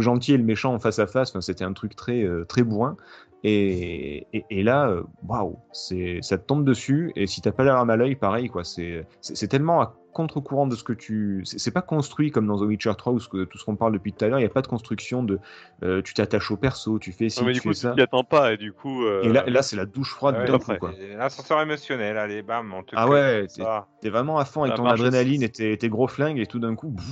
gentil 0.00 0.34
et 0.34 0.38
le 0.38 0.44
méchant 0.44 0.74
en 0.74 0.78
face 0.78 0.98
à 0.98 1.06
face. 1.06 1.30
Enfin, 1.30 1.40
c'était 1.40 1.64
un 1.64 1.72
truc 1.72 1.96
très 1.96 2.26
très 2.48 2.62
bourrin. 2.62 2.96
Et, 3.44 4.26
là, 4.50 4.92
waouh, 5.26 5.58
c'est 5.72 6.18
ça 6.22 6.36
te 6.36 6.44
tombe 6.44 6.64
dessus. 6.64 7.12
Et 7.16 7.26
si 7.26 7.40
t'as 7.40 7.52
pas 7.52 7.64
l'air 7.64 7.76
à 7.76 7.96
l'œil, 7.96 8.16
pareil, 8.16 8.48
quoi. 8.48 8.62
C'est 8.64 9.48
tellement 9.48 9.80
à 9.80 9.96
contre-courant 10.16 10.66
de 10.66 10.74
ce 10.74 10.82
que 10.82 10.92
tu. 10.92 11.42
C'est 11.44 11.58
c'est 11.58 11.70
pas 11.70 11.82
construit 11.82 12.30
comme 12.30 12.46
dans 12.46 12.56
The 12.58 12.62
Witcher 12.62 12.92
3 12.98 13.12
ou 13.12 13.20
ce 13.20 13.28
que, 13.28 13.44
tout 13.44 13.58
ce 13.58 13.64
qu'on 13.64 13.76
parle 13.76 13.92
depuis 13.92 14.12
tout 14.12 14.24
à 14.24 14.28
l'heure. 14.28 14.38
Il 14.38 14.42
n'y 14.42 14.46
a 14.46 14.50
pas 14.50 14.62
de 14.62 14.66
construction 14.66 15.22
de. 15.22 15.38
euh, 15.82 16.02
tu 16.02 16.14
t'attaches 16.14 16.50
au 16.50 16.56
perso, 16.56 16.98
tu 16.98 17.12
fais 17.12 17.28
ci, 17.28 17.40
Non, 17.40 17.46
mais 17.46 17.52
tu 17.52 17.60
du 17.60 17.68
fais 17.68 17.74
ça. 17.74 17.94
attends 17.98 18.24
pas, 18.24 18.52
et 18.54 18.56
du 18.56 18.72
coup. 18.72 19.04
euh, 19.04 19.22
Et 19.22 19.28
là, 19.32 19.44
là 19.46 19.62
c'est 19.62 19.76
la 19.76 19.86
douche 19.86 20.12
froide 20.12 20.36
Ouais, 20.36 20.46
d'un 20.46 20.58
coup, 20.58 20.74
quoi. 20.78 20.92
L'ascenseur 21.16 21.60
émotionnel, 21.60 22.16
allez, 22.18 22.42
bam, 22.42 22.72
on 22.74 22.82
te 22.82 22.94
Ah 22.96 23.08
ouais, 23.08 23.46
t'es 23.46 23.62
t'es 24.00 24.10
vraiment 24.10 24.38
à 24.38 24.44
fond 24.44 24.62
avec 24.62 24.76
ton 24.76 24.86
adrénaline 24.86 25.42
et 25.42 25.50
tes, 25.50 25.76
tes 25.76 25.88
gros 25.88 26.08
flingues 26.08 26.38
et 26.38 26.46
tout 26.46 26.58
d'un 26.58 26.74
coup, 26.74 26.88
bouf, 26.88 27.04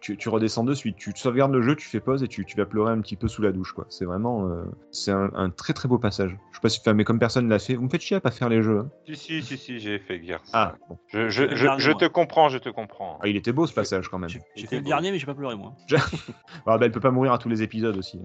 tu, 0.00 0.16
tu 0.16 0.28
redescends 0.28 0.64
de 0.64 0.74
suite. 0.74 0.96
Tu 0.96 1.12
te 1.12 1.18
sauvegardes 1.18 1.52
le 1.52 1.62
jeu, 1.62 1.74
tu 1.76 1.86
fais 1.88 2.00
pause 2.00 2.22
et 2.22 2.28
tu, 2.28 2.44
tu 2.44 2.56
vas 2.56 2.66
pleurer 2.66 2.92
un 2.92 3.00
petit 3.00 3.16
peu 3.16 3.28
sous 3.28 3.42
la 3.42 3.52
douche. 3.52 3.72
quoi. 3.72 3.86
C'est 3.88 4.04
vraiment 4.04 4.46
euh, 4.48 4.64
c'est 4.90 5.10
un, 5.12 5.30
un 5.34 5.50
très 5.50 5.72
très 5.72 5.88
beau 5.88 5.98
passage. 5.98 6.36
Je 6.50 6.56
sais 6.56 6.60
pas 6.60 6.68
si, 6.68 6.80
mais 6.94 7.04
comme 7.04 7.18
personne 7.18 7.48
l'a 7.48 7.58
fait, 7.58 7.74
vous 7.74 7.84
me 7.84 7.88
faites 7.88 8.00
chier 8.02 8.16
à 8.16 8.20
pas 8.20 8.30
faire 8.30 8.48
les 8.48 8.62
jeux. 8.62 8.78
hein. 8.80 8.90
Si, 9.06 9.16
si, 9.16 9.42
si, 9.42 9.56
si, 9.58 9.80
j'ai 9.80 9.98
fait 9.98 10.22
Gears. 10.24 10.42
Ah, 10.52 10.74
bon. 10.88 10.98
Je, 11.08 11.28
je, 11.28 11.54
je, 11.54 11.62
dernier, 11.64 11.82
je 11.82 11.90
moi. 11.90 12.00
te 12.00 12.04
comprends, 12.06 12.48
je 12.48 12.58
te 12.58 12.68
comprends. 12.68 13.18
Ah, 13.22 13.28
il 13.28 13.36
était 13.36 13.52
beau 13.52 13.66
ce 13.66 13.74
passage 13.74 14.08
quand 14.08 14.18
même. 14.18 14.30
J'ai 14.30 14.66
fait 14.66 14.76
le 14.76 14.82
dernier, 14.82 15.10
mais 15.10 15.18
j'ai 15.18 15.26
pas 15.26 15.34
pleuré 15.34 15.56
moi. 15.56 15.72
Ah, 16.66 16.78
bah, 16.78 16.86
elle 16.86 16.92
peut 16.92 17.00
pas 17.00 17.10
mourir 17.10 17.32
à 17.32 17.38
tous 17.38 17.48
les 17.48 17.62
épisodes 17.62 17.96
aussi. 17.96 18.20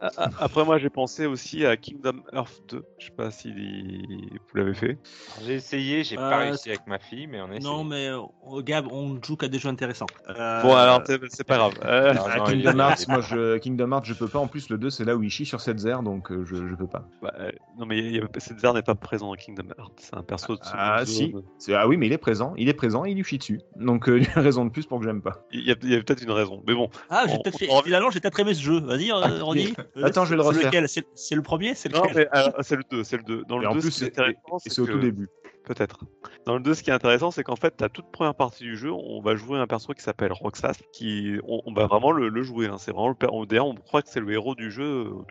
a- 0.00 0.06
a- 0.06 0.30
Après, 0.38 0.64
moi, 0.64 0.78
j'ai 0.78 0.90
pensé 0.90 1.26
aussi 1.26 1.64
à 1.66 1.76
Kingdom 1.76 2.22
Hearts 2.32 2.60
2. 2.68 2.84
Je 2.98 3.06
sais 3.06 3.12
pas 3.16 3.30
si 3.30 3.50
vous 3.52 4.38
l'avez 4.58 4.74
fait. 4.74 4.98
J'ai 5.44 5.54
essayé, 5.54 6.04
j'ai 6.04 6.16
pas 6.16 6.40
Euh, 6.40 6.44
réussi 6.50 6.68
avec 6.68 6.86
ma 6.86 6.98
fille, 6.98 7.26
mais 7.26 7.40
on 7.40 7.46
essayé. 7.50 7.60
Non, 7.60 7.84
mais 7.84 8.08
euh, 8.08 8.22
Gab, 8.62 8.86
on 8.90 9.20
joue 9.22 9.36
qu'à 9.36 9.48
des 9.48 9.58
jeux 9.58 9.68
intéressants. 9.68 9.97
Euh, 10.28 10.62
Bon, 10.62 10.74
alors, 10.74 11.02
c'est 11.28 11.44
pas 11.44 11.56
grave. 11.56 11.72
Euh, 11.84 12.14
Ah, 12.16 12.24
Ah, 12.28 12.36
non, 12.38 12.44
il- 12.46 12.62
Kingdom 12.62 12.72
il- 12.72 12.80
Hearts, 12.80 13.02
il- 13.06 13.10
moi 13.12 13.20
je, 13.20 13.58
Kingdom 13.58 13.92
Hearts, 13.92 14.04
je 14.04 14.14
peux 14.14 14.28
pas. 14.28 14.38
En 14.38 14.46
plus, 14.46 14.68
le 14.70 14.78
2, 14.78 14.90
c'est 14.90 15.04
là 15.04 15.16
où 15.16 15.22
il 15.22 15.30
chie 15.30 15.46
sur 15.46 15.60
cette 15.60 15.78
zère, 15.78 16.02
donc 16.02 16.30
euh, 16.30 16.44
je, 16.44 16.54
je 16.56 16.74
peux 16.74 16.86
pas. 16.86 17.04
bah, 17.22 17.32
euh, 17.40 17.50
non, 17.78 17.86
mais 17.86 17.98
il 17.98 18.16
y 18.16 18.20
a- 18.20 18.28
cette 18.38 18.58
zère 18.60 18.74
n'est 18.74 18.82
pas 18.82 18.94
présent 18.94 19.28
dans 19.28 19.34
Kingdom 19.34 19.68
Hearts. 19.78 19.92
C'est 19.98 20.14
un 20.16 20.22
perso 20.22 20.54
de 20.56 20.60
Ah, 20.72 21.02
si. 21.04 21.34
C'est- 21.58 21.74
Ah 21.74 21.86
oui, 21.88 21.96
mais 21.96 22.06
il 22.06 22.12
est 22.12 22.18
présent. 22.18 22.54
Il 22.56 22.68
est 22.68 22.74
présent 22.74 23.04
et 23.04 23.10
il 23.10 23.16
lui 23.16 23.24
chie 23.24 23.38
dessus. 23.38 23.60
Donc, 23.76 24.08
euh, 24.08 24.20
raison 24.34 24.64
de 24.64 24.70
plus 24.70 24.86
pour 24.86 24.98
que 25.00 25.04
j'aime 25.04 25.22
pas. 25.22 25.44
Il 25.52 25.66
y 25.66 25.72
a, 25.72 25.74
il 25.82 25.90
y 25.90 25.94
a 25.94 26.02
peut-être 26.02 26.22
une 26.22 26.30
raison. 26.30 26.62
Mais 26.66 26.74
bon. 26.74 26.88
Ah, 27.10 27.24
j'ai 27.28 27.36
peut-être 27.38 27.58
fait... 27.58 27.68
en- 27.70 27.82
finalement, 27.82 28.10
j'ai 28.10 28.20
peut-être 28.20 28.40
aimé 28.40 28.54
ce 28.54 28.62
jeu. 28.62 28.80
Vas-y, 28.80 29.10
euh, 29.10 29.42
Ronny. 29.42 29.74
Euh, 29.96 30.02
Attends, 30.04 30.24
je 30.24 30.30
vais 30.30 30.36
le 30.36 30.42
c'est 30.42 30.48
refaire. 30.48 30.66
lequel? 30.70 30.88
C'est 31.14 31.34
le 31.34 31.42
premier? 31.42 31.74
C'est 31.74 31.94
alors, 32.32 32.54
c'est 32.60 32.76
le 32.76 32.82
2. 32.90 33.04
C'est 33.04 33.16
le 33.16 33.22
2. 33.22 33.42
Dans 33.48 33.58
le 33.58 33.66
en 33.68 33.74
2, 33.74 33.80
plus, 33.80 33.90
ce 33.90 33.98
qui 33.98 34.04
est 34.04 34.06
c'est- 34.14 34.20
intéressant, 34.20 34.56
et 34.64 34.70
c'est 34.70 34.80
au 34.80 34.86
tout 34.86 34.98
début. 34.98 35.28
Peut-être. 35.68 35.98
Dans 36.46 36.54
le 36.54 36.60
2, 36.60 36.72
ce 36.72 36.82
qui 36.82 36.88
est 36.88 36.94
intéressant, 36.94 37.30
c'est 37.30 37.44
qu'en 37.44 37.54
fait, 37.56 37.78
la 37.82 37.90
toute 37.90 38.10
première 38.10 38.34
partie 38.34 38.64
du 38.64 38.74
jeu, 38.78 38.90
on 38.90 39.20
va 39.20 39.36
jouer 39.36 39.58
un 39.58 39.66
perso 39.66 39.92
qui 39.92 40.02
s'appelle 40.02 40.32
Roxas, 40.32 40.78
qui 40.94 41.36
on, 41.46 41.60
on 41.66 41.74
va 41.74 41.86
vraiment 41.86 42.10
le, 42.10 42.42
jouer. 42.42 42.68
hein. 42.68 42.78
C'est 42.78 42.90
vraiment 42.90 43.10
le 43.10 43.16
on- 43.30 43.46
on 43.68 43.74
croit 43.74 44.00
que 44.00 44.08
c'est 44.08 44.20
le 44.20 44.32
héros 44.32 44.54
du 44.54 44.70
jeu 44.70 44.82
euh, 44.84 45.10
au 45.10 45.24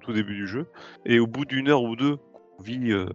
tout, 0.00 0.12
début 0.14 0.34
du 0.34 0.46
jeu. 0.48 0.66
Et 1.04 1.18
au 1.18 1.26
bout 1.26 1.44
d'une 1.44 1.68
heure 1.68 1.82
ou 1.82 1.94
deux 1.94 2.16
qu'on 2.16 2.62
vit 2.62 2.90
euh, 2.90 3.06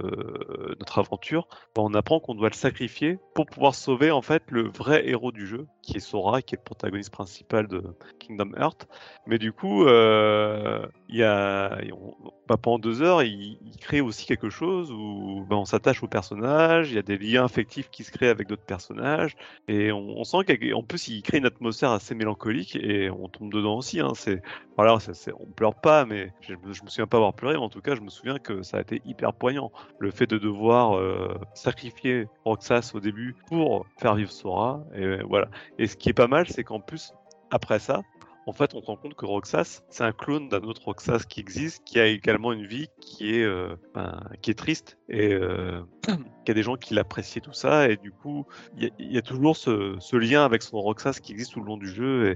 notre 0.79 0.99
aventure, 0.99 1.47
bah, 1.75 1.81
on 1.81 1.95
apprend 1.95 2.19
qu'on 2.19 2.35
doit 2.35 2.49
le 2.49 2.53
sacrifier 2.53 3.17
pour 3.33 3.47
pouvoir 3.47 3.73
sauver 3.73 4.11
en 4.11 4.21
fait 4.21 4.43
le 4.51 4.69
vrai 4.69 5.09
héros 5.09 5.31
du 5.31 5.47
jeu, 5.47 5.65
qui 5.81 5.97
est 5.97 5.99
Sora, 5.99 6.43
qui 6.43 6.53
est 6.53 6.59
le 6.59 6.63
protagoniste 6.63 7.11
principal 7.11 7.67
de 7.67 7.81
Kingdom 8.19 8.51
Hearts. 8.55 8.87
Mais 9.25 9.39
du 9.39 9.51
coup, 9.51 9.83
euh, 9.85 10.85
il 11.09 11.15
y 11.17 11.23
a, 11.23 11.75
on- 11.91 12.13
bah, 12.51 12.57
pendant 12.61 12.79
deux 12.79 13.01
heures, 13.01 13.23
il, 13.23 13.57
crée 13.79 14.01
aussi 14.01 14.25
quelque 14.25 14.49
chose 14.49 14.91
où 14.91 15.45
bah, 15.49 15.55
on 15.55 15.63
s'attache 15.63 16.03
au 16.03 16.07
personnage, 16.07 16.91
il 16.91 16.95
y 16.95 16.99
a 16.99 17.01
des 17.01 17.17
liens 17.17 17.45
affectifs 17.45 17.89
qui 17.89 18.03
se 18.03 18.11
créent 18.11 18.27
avec 18.27 18.49
d'autres 18.49 18.65
personnages, 18.65 19.37
et 19.69 19.93
on, 19.93 20.21
sent 20.25 20.39
qu'en 20.43 20.83
plus, 20.83 21.07
il 21.07 21.21
crée 21.21 21.37
une 21.37 21.45
atmosphère 21.45 21.91
assez 21.91 22.13
mélancolique, 22.13 22.75
et 22.75 23.09
on 23.09 23.29
tombe 23.29 23.53
dedans 23.53 23.77
aussi. 23.77 24.01
Hein, 24.01 24.11
c'est, 24.15 24.41
voilà, 24.75 24.97
on 25.39 25.45
pleure 25.45 25.75
pas, 25.75 26.03
mais 26.03 26.33
je, 26.41 26.55
je 26.73 26.83
me 26.83 26.89
souviens 26.89 27.07
pas 27.07 27.15
avoir 27.15 27.33
pleuré, 27.33 27.53
mais 27.53 27.61
en 27.61 27.69
tout 27.69 27.79
cas, 27.79 27.95
je 27.95 28.01
me 28.01 28.09
souviens 28.09 28.37
que 28.37 28.63
ça 28.63 28.79
a 28.79 28.81
été 28.81 29.01
hyper 29.05 29.31
poignant. 29.31 29.71
Le 29.99 30.11
fait 30.11 30.27
de 30.27 30.37
devoir 30.37 30.97
euh, 30.97 31.39
sacrifier 31.53 32.27
Roxas 32.43 32.91
au 32.93 32.99
début 32.99 33.33
pour 33.47 33.85
faire 33.97 34.15
vivre 34.15 34.31
Sora, 34.31 34.83
et 34.93 35.23
voilà. 35.23 35.47
Et 35.79 35.87
ce 35.87 35.95
qui 35.95 36.09
est 36.09 36.13
pas 36.13 36.27
mal, 36.27 36.49
c'est 36.49 36.65
qu'en 36.65 36.81
plus, 36.81 37.13
après 37.49 37.79
ça, 37.79 38.01
en 38.47 38.53
fait, 38.53 38.73
on 38.73 38.81
se 38.81 38.87
rend 38.87 38.97
compte 38.97 39.13
que 39.13 39.25
Roxas, 39.25 39.81
c'est 39.89 40.03
un 40.03 40.11
clone 40.13 40.49
d'un 40.49 40.61
autre 40.63 40.83
Roxas 40.85 41.25
qui 41.29 41.39
existe, 41.39 41.83
qui 41.85 41.99
a 41.99 42.07
également 42.07 42.51
une 42.53 42.65
vie 42.65 42.89
qui 42.99 43.35
est, 43.35 43.43
euh, 43.43 43.75
ben, 43.93 44.19
qui 44.41 44.49
est 44.51 44.55
triste 44.57 44.97
et 45.09 45.31
euh, 45.33 45.81
qu'il 46.05 46.17
y 46.47 46.51
a 46.51 46.53
des 46.55 46.63
gens 46.63 46.75
qui 46.75 46.95
l'apprécient 46.95 47.41
tout 47.41 47.53
ça. 47.53 47.87
Et 47.89 47.97
du 47.97 48.11
coup, 48.11 48.45
il 48.75 48.83
y, 48.83 48.87
a- 48.87 48.89
il 48.97 49.11
y 49.13 49.17
a 49.17 49.21
toujours 49.21 49.57
ce, 49.57 49.95
ce 49.99 50.15
lien 50.15 50.43
avec 50.43 50.63
son 50.63 50.79
Roxas 50.81 51.19
qui 51.21 51.33
existe 51.33 51.53
tout 51.53 51.59
le 51.59 51.67
long 51.67 51.77
du 51.77 51.87
jeu. 51.87 52.31
Et 52.31 52.35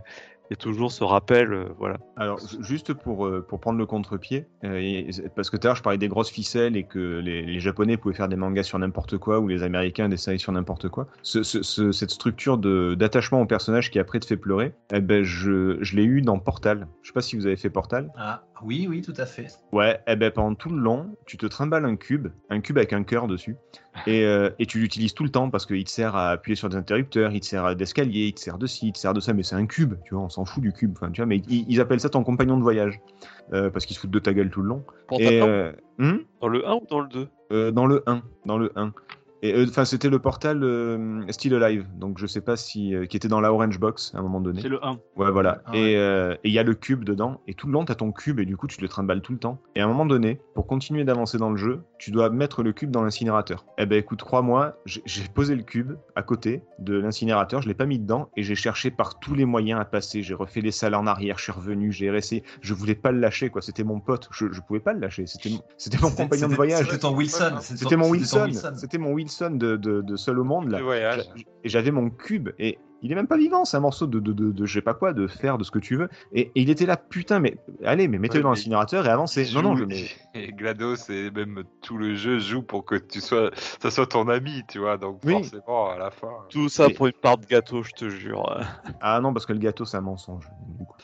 il 0.50 0.54
y 0.54 0.54
a 0.54 0.58
toujours 0.58 0.92
ce 0.92 1.04
rappel, 1.04 1.54
euh, 1.54 1.66
voilà. 1.80 1.98
Alors, 2.18 2.40
ju- 2.40 2.58
juste 2.64 2.94
pour, 2.94 3.26
euh, 3.26 3.46
pour 3.48 3.60
prendre 3.60 3.78
le 3.80 3.86
contre-pied, 3.86 4.48
euh, 4.64 5.04
parce 5.36 5.50
que 5.50 5.58
tout 5.58 5.68
à 5.68 5.70
l'heure 5.70 5.76
je 5.76 5.82
parlais 5.84 5.98
des 5.98 6.08
grosses 6.08 6.30
ficelles 6.30 6.78
et 6.78 6.84
que 6.84 7.20
les, 7.20 7.42
les 7.44 7.60
Japonais 7.60 7.98
pouvaient 7.98 8.14
faire 8.16 8.28
des 8.28 8.36
mangas 8.36 8.64
sur 8.64 8.78
n'importe 8.80 9.18
quoi 9.18 9.40
ou 9.40 9.48
les 9.48 9.64
Américains 9.64 10.08
des 10.10 10.18
séries 10.18 10.40
sur 10.40 10.52
n'importe 10.52 10.90
quoi. 10.90 11.08
Ce- 11.24 11.44
ce- 11.44 11.64
ce- 11.64 11.92
cette 11.92 12.12
structure 12.12 12.58
de- 12.58 12.96
d'attachement 12.98 13.42
au 13.42 13.46
personnage 13.46 13.90
qui 13.92 14.00
après 14.00 14.20
te 14.20 14.26
fait 14.28 14.38
pleurer, 14.38 14.74
eh 14.94 15.02
ben, 15.02 15.24
je, 15.24 15.78
je 15.82 15.96
l'ai 15.96 16.04
eu 16.06 16.22
dans 16.22 16.38
Portal. 16.40 16.88
Je 17.02 17.08
sais 17.08 17.14
pas 17.14 17.22
si 17.22 17.36
vous 17.36 17.46
avez 17.48 17.56
fait 17.58 17.70
Portal. 17.70 18.12
Ah, 18.18 18.44
oui, 18.64 18.86
oui, 18.90 19.02
tout 19.02 19.14
à 19.18 19.26
fait. 19.26 19.48
Ouais, 19.72 20.00
eh 20.08 20.16
ben, 20.16 20.32
pendant 20.32 20.56
tout 20.56 20.70
le 20.70 20.78
long, 20.80 21.16
tu 21.26 21.38
te 21.38 21.46
trimbales 21.46 21.86
un 21.86 21.96
cube, 21.96 22.28
un 22.50 22.62
cube 22.62 22.78
avec 22.78 22.94
un 22.94 23.04
cœur 23.04 23.28
dessus, 23.28 23.56
et, 24.08 24.24
euh, 24.24 24.50
et 24.60 24.66
tu 24.66 24.80
l'utilises 24.80 25.14
tout 25.14 25.24
le 25.24 25.30
temps 25.30 25.50
parce 25.50 25.66
qu'il 25.66 25.84
te 25.84 25.90
sert 25.90 26.16
à 26.16 26.32
appuyer 26.32 26.56
sur 26.56 26.70
des 26.70 26.76
interrupteurs, 26.76 27.32
il 27.32 27.40
te 27.40 27.46
sert 27.46 27.76
d'escalier, 27.76 28.28
il 28.28 28.34
te 28.34 28.40
sert 28.40 28.58
de 28.58 28.68
ci, 28.68 28.88
il 28.88 28.92
te 28.94 28.98
sert 28.98 29.14
de 29.14 29.20
ça, 29.20 29.34
mais 29.34 29.44
c'est 29.44 29.56
un 29.56 29.66
cube, 29.66 29.96
tu 30.06 30.14
vois, 30.14 30.24
on 30.24 30.30
s'en 30.30 30.46
fout 30.46 30.62
du 30.62 30.72
cube, 30.74 30.94
enfin, 30.96 31.12
tu 31.12 31.22
vois, 31.22 31.26
mais 31.26 31.38
ils, 31.48 31.66
ils 31.70 31.82
appellent 31.82 32.00
ça 32.00 32.10
ton 32.10 32.24
compagnon 32.24 32.58
de 32.58 32.64
voyage, 32.64 33.00
euh, 33.54 33.70
parce 33.70 33.86
qu'ils 33.86 33.96
se 33.96 34.02
foutent 34.02 34.12
de 34.12 34.20
ta 34.20 34.34
gueule 34.34 34.50
tout 34.50 34.62
le 34.62 34.70
long. 34.70 34.84
Et, 35.20 35.40
ta 35.40 35.46
euh, 35.46 35.72
hmm? 35.98 36.18
Dans 36.42 36.48
le 36.48 36.68
1 36.68 36.74
ou 36.74 36.86
dans 36.90 37.00
le 37.00 37.08
2 37.08 37.28
Euh, 37.52 37.72
Dans 37.72 37.86
le 37.86 38.04
1, 38.08 38.22
dans 38.46 38.58
le 38.58 38.72
1. 38.76 38.94
Et 39.46 39.54
euh, 39.54 39.66
enfin, 39.70 39.86
c'était 39.86 40.10
le 40.10 40.18
portal 40.18 40.64
euh, 40.64 41.22
Still 41.30 41.54
Alive, 41.56 41.86
donc 41.98 42.18
je 42.18 42.26
sais 42.26 42.42
pas 42.42 42.56
si 42.56 42.96
euh, 42.96 43.06
qui 43.06 43.16
était 43.16 43.28
dans 43.28 43.42
la 43.42 43.54
Orange 43.54 43.80
Box 43.80 44.12
à 44.16 44.20
un 44.20 44.22
moment 44.24 44.42
donné. 44.42 44.62
C'est 44.62 44.70
le 44.70 44.84
1. 44.84 44.98
Ouais, 45.16 45.30
voilà. 45.32 45.62
Ah 45.68 45.76
Et 45.76 45.94
il 46.44 46.52
y 46.52 46.58
a 46.60 46.64
le 46.64 46.74
cube 46.74 47.04
dedans, 47.04 47.42
et 47.48 47.54
tout 47.54 47.68
le 47.68 47.74
long, 47.74 47.86
t'as 47.86 47.96
ton 47.96 48.12
cube, 48.12 48.40
et 48.40 48.46
du 48.46 48.58
coup, 48.58 48.66
tu 48.68 48.82
le 48.82 48.88
trimbales 48.88 49.22
tout 49.22 49.34
le 49.34 49.38
temps. 49.38 49.60
Et 49.76 49.82
à 49.82 49.86
un 49.86 49.88
moment 49.88 50.06
donné, 50.06 50.42
pour 50.56 50.66
continuer 50.66 51.04
d'avancer 51.04 51.38
dans 51.38 51.52
le 51.52 51.58
jeu, 51.58 51.82
tu 52.00 52.10
dois 52.12 52.30
mettre 52.30 52.64
le 52.64 52.74
cube 52.74 52.90
dans 52.92 53.04
l'incinérateur. 53.04 53.66
Eh 53.78 53.86
ben, 53.86 54.00
écoute, 54.00 54.22
crois-moi, 54.24 54.78
j'ai 54.86 55.02
j'ai 55.06 55.24
posé 55.34 55.56
le 55.56 55.64
cube 55.64 55.94
à 56.16 56.24
côté 56.24 56.64
de 56.80 56.98
l'incinérateur, 56.98 57.62
je 57.62 57.68
l'ai 57.68 57.74
pas 57.74 57.86
mis 57.86 58.00
dedans, 58.00 58.30
et 58.36 58.42
j'ai 58.44 58.56
cherché 58.56 58.90
par 58.90 59.20
tous 59.20 59.36
les 59.36 59.46
moyens 59.46 59.80
à 59.80 59.86
passer. 59.86 60.24
J'ai 60.24 60.34
refait 60.34 60.62
les 60.62 60.72
salles 60.72 60.96
en 60.96 61.06
arrière, 61.06 61.38
je 61.38 61.44
suis 61.44 61.52
revenu, 61.52 61.92
j'ai 61.92 62.10
resté. 62.10 62.44
Je 62.62 62.74
voulais 62.74 62.96
pas 62.96 63.12
le 63.12 63.20
lâcher, 63.20 63.50
quoi. 63.50 63.62
C'était 63.62 63.84
mon 63.84 64.00
pote, 64.00 64.28
je, 64.32 64.52
je 64.52 64.62
pouvais 64.62 64.80
pas 64.80 64.94
le 64.94 65.00
lâcher. 65.00 65.26
C'était 65.28 65.50
mon- 66.02 66.10
compagnon 66.12 66.48
de 66.48 66.56
voyage. 66.56 66.86
c'était 66.86 67.00
ton 67.00 67.16
Wilson, 67.16 67.58
c'était 67.62 67.96
mon. 67.98 68.10
Wilson. 68.10 68.50
C'était 68.76 68.98
mon 68.98 69.12
Wilson 69.12 69.35
de, 69.42 69.76
de, 69.76 70.02
de 70.02 70.16
seul 70.16 70.40
au 70.40 70.44
monde, 70.44 70.70
là. 70.72 70.80
Et 71.64 71.70
j'avais 71.70 71.92
mon 71.92 72.10
cube, 72.10 72.50
et 72.60 72.78
il 73.02 73.12
est 73.12 73.16
même 73.16 73.28
pas 73.28 73.38
vivant, 73.38 73.66
c'est 73.66 73.78
un 73.78 73.82
morceau 73.82 74.08
de, 74.08 74.20
de, 74.20 74.34
de, 74.34 74.52
de 74.52 74.66
je 74.66 74.74
sais 74.74 74.82
pas 74.82 74.94
quoi, 74.94 75.14
de 75.14 75.28
fer, 75.28 75.58
de 75.58 75.64
ce 75.64 75.72
que 75.72 75.80
tu 75.80 75.96
veux. 75.96 76.10
Et, 76.34 76.42
et 76.56 76.62
il 76.62 76.70
était 76.70 76.86
là, 76.86 76.98
putain, 76.98 77.40
mais 77.40 77.58
allez, 77.84 78.08
mais 78.08 78.18
mettez-le 78.18 78.40
Ouais, 78.40 78.44
dans 78.44 78.50
mais 78.52 78.56
l'incinérateur 78.56 79.06
et 79.06 79.10
avancez. 79.10 79.48
Non, 79.54 79.62
non, 79.62 79.76
je 79.76 79.84
mets. 79.86 80.06
Et 80.34 80.52
GLaDOS 80.52 81.10
et 81.10 81.32
même 81.32 81.64
tout 81.82 81.98
le 81.98 82.16
jeu 82.16 82.40
joue 82.40 82.62
pour 82.64 82.84
que 82.86 82.96
tu 82.96 83.22
sois, 83.22 83.52
ça 83.82 83.92
soit 83.92 84.08
ton 84.08 84.28
ami, 84.28 84.64
tu 84.68 84.80
vois. 84.80 84.98
Donc 84.98 85.20
Oui. 85.26 85.34
forcément, 85.34 85.90
à 85.92 85.98
la 85.98 86.12
fin. 86.12 86.30
Tout 86.50 86.70
ça 86.70 86.88
Et- 86.88 86.94
pour 86.94 87.08
une 87.08 87.14
part 87.14 87.38
de 87.38 87.46
gâteau, 87.46 87.84
je 87.84 87.92
te 87.92 88.10
jure. 88.10 88.60
Ah 89.02 89.20
non, 89.22 89.34
parce 89.34 89.46
que 89.46 89.54
le 89.54 89.60
gâteau, 89.60 89.86
c'est 89.86 89.98
un 89.98 90.02
mensonge. 90.02 90.48
du 90.78 90.86
coup. 90.86 90.96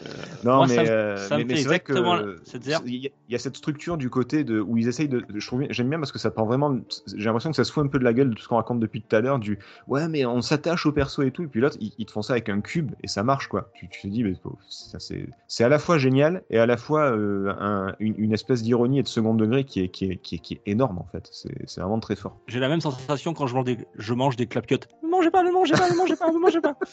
Non, 0.43 0.57
Moi, 0.57 0.67
mais, 0.67 0.75
ça 0.75 0.83
me- 0.83 0.89
euh, 0.89 1.17
ça 1.17 1.37
mais, 1.37 1.43
mais 1.45 1.55
c'est 1.57 1.67
vrai 1.67 1.79
que 1.79 1.93
il 1.93 2.67
y, 2.69 2.73
a- 2.73 2.81
il 2.85 3.11
y 3.29 3.35
a 3.35 3.39
cette 3.39 3.57
structure 3.57 3.97
du 3.97 4.09
côté 4.09 4.43
de 4.43 4.59
où 4.59 4.77
ils 4.77 4.87
essayent 4.87 5.07
de. 5.09 5.23
Je 5.33 5.45
trouve, 5.45 5.63
j'aime 5.69 5.89
bien 5.89 5.99
parce 5.99 6.11
que 6.11 6.19
ça 6.19 6.31
prend 6.31 6.45
vraiment. 6.45 6.75
J'ai 7.15 7.25
l'impression 7.25 7.51
que 7.51 7.55
ça 7.55 7.63
se 7.63 7.71
fout 7.71 7.83
un 7.85 7.87
peu 7.87 7.99
de 7.99 8.03
la 8.03 8.13
gueule 8.13 8.29
de 8.31 8.35
tout 8.35 8.41
ce 8.43 8.47
qu'on 8.47 8.55
raconte 8.57 8.79
depuis 8.79 9.01
tout 9.01 9.15
à 9.15 9.21
l'heure. 9.21 9.39
Du 9.39 9.59
ouais, 9.87 10.07
mais 10.07 10.25
on 10.25 10.41
s'attache 10.41 10.85
au 10.85 10.91
perso 10.91 11.21
et 11.21 11.31
tout. 11.31 11.43
Et 11.43 11.47
puis 11.47 11.61
l'autre, 11.61 11.77
ils, 11.97 11.99
ils 11.99 12.05
te 12.05 12.11
font 12.11 12.21
ça 12.21 12.33
avec 12.33 12.49
un 12.49 12.61
cube 12.61 12.91
et 13.01 13.07
ça 13.07 13.23
marche 13.23 13.47
quoi. 13.47 13.69
Tu, 13.73 13.87
tu 13.89 14.01
te 14.01 14.07
dis, 14.07 14.23
mais 14.23 14.33
oh, 14.45 14.57
ça, 14.69 14.99
c'est 14.99 15.27
c'est 15.47 15.63
à 15.63 15.69
la 15.69 15.79
fois 15.79 15.97
génial 15.97 16.43
et 16.49 16.59
à 16.59 16.65
la 16.65 16.77
fois 16.77 17.11
euh, 17.11 17.53
un- 17.59 17.95
une, 17.99 18.15
une 18.17 18.33
espèce 18.33 18.61
d'ironie 18.63 18.99
et 18.99 19.03
de 19.03 19.07
second 19.07 19.33
degré 19.33 19.63
qui 19.63 19.81
est, 19.81 19.89
qui 19.89 20.11
est, 20.11 20.17
qui 20.17 20.35
est, 20.35 20.39
qui 20.39 20.53
est 20.55 20.61
énorme 20.65 20.97
en 20.99 21.05
fait. 21.11 21.27
C'est 21.31 21.67
c'est 21.67 21.81
vraiment 21.81 21.99
très 21.99 22.15
fort. 22.15 22.37
J'ai 22.47 22.59
la 22.59 22.69
même 22.69 22.81
sensation 22.81 23.33
quand 23.33 23.47
je 23.47 23.55
mange 23.55 23.65
des, 23.65 23.77
je 23.95 24.13
mange 24.13 24.35
des 24.35 24.47
clapiotes. 24.47 24.87
Ne 25.03 25.09
mangez 25.09 25.31
pas, 25.31 25.43
ne 25.43 25.51
mangez 25.51 25.73
pas, 25.73 25.89
ne 25.89 25.95
mangez 25.95 26.15
pas, 26.15 26.31
ne 26.31 26.37
mangez 26.39 26.61
pas. 26.61 26.75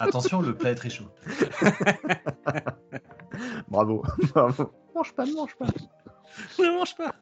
Attention, 0.00 0.40
le 0.42 0.54
plat 0.54 0.70
est 0.70 0.74
très 0.76 0.90
chaud. 0.90 1.06
Bravo, 3.68 4.02
bravo. 4.34 4.72
Mange 4.94 5.12
pas, 5.12 5.26
ne 5.26 5.32
mange 5.34 5.54
pas. 5.56 5.66
Ne 6.58 6.70
mange 6.76 6.94
pas. 6.96 7.14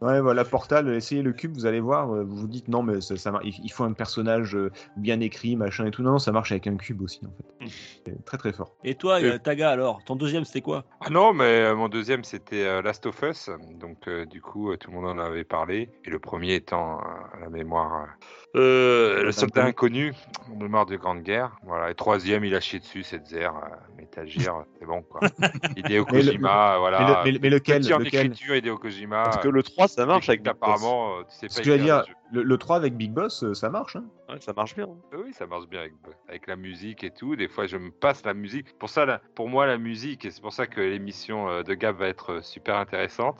Ouais, 0.00 0.20
voilà, 0.20 0.44
Portal, 0.44 0.88
essayez 0.94 1.22
le 1.22 1.32
cube, 1.32 1.54
vous 1.54 1.66
allez 1.66 1.80
voir, 1.80 2.12
euh, 2.14 2.24
vous 2.24 2.36
vous 2.36 2.48
dites 2.48 2.68
non, 2.68 2.82
mais 2.82 3.00
ça, 3.00 3.14
il 3.44 3.70
faut 3.72 3.84
un 3.84 3.92
personnage 3.92 4.54
euh, 4.56 4.70
bien 4.96 5.20
écrit, 5.20 5.56
machin 5.56 5.86
et 5.86 5.90
tout. 5.90 6.02
Non, 6.02 6.12
non, 6.12 6.18
ça 6.18 6.32
marche 6.32 6.52
avec 6.52 6.66
un 6.66 6.76
cube 6.76 7.02
aussi, 7.02 7.20
en 7.24 7.30
fait. 7.30 7.70
C'est 8.06 8.24
très 8.24 8.38
très 8.38 8.52
fort. 8.52 8.74
Et 8.84 8.94
toi, 8.94 9.20
Euh. 9.22 9.38
Taga, 9.38 9.70
alors, 9.70 10.02
ton 10.04 10.16
deuxième, 10.16 10.44
c'était 10.44 10.60
quoi? 10.60 10.84
Ah 11.00 11.10
non, 11.10 11.32
mais 11.32 11.74
mon 11.74 11.88
deuxième 11.88 12.24
c'était 12.24 12.82
Last 12.82 13.06
of 13.06 13.20
Us, 13.22 13.50
donc 13.80 14.08
euh, 14.08 14.24
du 14.26 14.40
coup 14.40 14.74
tout 14.76 14.90
le 14.90 14.96
monde 14.96 15.06
en 15.06 15.18
avait 15.22 15.44
parlé, 15.44 15.90
et 16.04 16.10
le 16.10 16.18
premier 16.18 16.54
étant 16.54 16.98
euh, 17.00 17.40
la 17.40 17.48
mémoire, 17.48 18.08
euh, 18.56 19.18
euh, 19.20 19.22
le 19.24 19.32
soldat 19.32 19.64
inconnu, 19.64 20.14
mémoire 20.58 20.86
de 20.86 20.96
Grande 20.96 21.22
Guerre, 21.22 21.56
voilà. 21.64 21.90
Et 21.90 21.94
troisième 21.94 22.44
il 22.44 22.54
a 22.54 22.60
chié 22.60 22.78
dessus 22.78 23.02
cette 23.02 23.26
zère, 23.26 23.54
euh, 23.56 23.76
Metal 23.98 24.26
Gear, 24.26 24.64
c'est 24.78 24.86
bon 24.86 25.02
quoi. 25.02 25.20
Hideo 25.76 26.06
Mais 26.10 26.22
le- 26.22 26.26
Kojima, 26.32 26.78
voilà. 26.78 26.98
mais 27.00 27.06
le- 27.06 27.14
mais 27.24 27.30
le- 27.32 27.38
mais 27.40 27.50
lequel- 27.50 27.82
Petit 27.82 27.94
en 27.94 27.98
lequel? 27.98 28.26
écriture, 28.26 28.56
Hideo 28.56 28.78
Kojima. 28.78 29.22
Parce 29.24 29.38
que 29.38 29.48
le 29.48 29.62
3, 29.62 29.88
ça 29.88 30.06
marche 30.06 30.28
avec 30.28 30.42
Big 30.42 30.52
Boss. 30.54 30.56
Apparemment, 30.70 31.18
euh, 31.18 31.22
tu 31.28 31.36
sais 31.36 31.48
Ce 31.48 31.54
pas 31.56 31.60
que 31.62 31.66
je 31.66 31.72
veux 31.72 31.78
dire. 31.78 32.04
Le, 32.32 32.42
le 32.42 32.58
3 32.58 32.76
avec 32.76 32.96
Big 32.96 33.12
Boss, 33.12 33.42
euh, 33.42 33.54
ça 33.54 33.70
marche. 33.70 33.96
Hein 33.96 34.04
Ouais, 34.28 34.40
ça 34.40 34.52
marche 34.52 34.74
bien. 34.76 34.88
Oui, 35.12 35.32
ça 35.32 35.46
marche 35.46 35.66
bien 35.68 35.80
avec, 35.80 35.94
avec 36.28 36.46
la 36.46 36.56
musique 36.56 37.02
et 37.02 37.10
tout. 37.10 37.34
Des 37.36 37.48
fois, 37.48 37.66
je 37.66 37.76
me 37.78 37.90
passe 37.90 38.24
la 38.26 38.34
musique. 38.34 38.76
Pour 38.78 38.90
ça, 38.90 39.06
la- 39.06 39.20
pour 39.34 39.48
moi, 39.48 39.66
la 39.66 39.78
musique, 39.78 40.24
et 40.26 40.30
c'est 40.30 40.42
pour 40.42 40.52
ça 40.52 40.66
que 40.66 40.80
l'émission 40.80 41.48
euh, 41.48 41.62
de 41.62 41.72
Gab 41.74 41.96
va 41.96 42.08
être 42.08 42.34
euh, 42.34 42.42
super 42.42 42.76
intéressante 42.76 43.38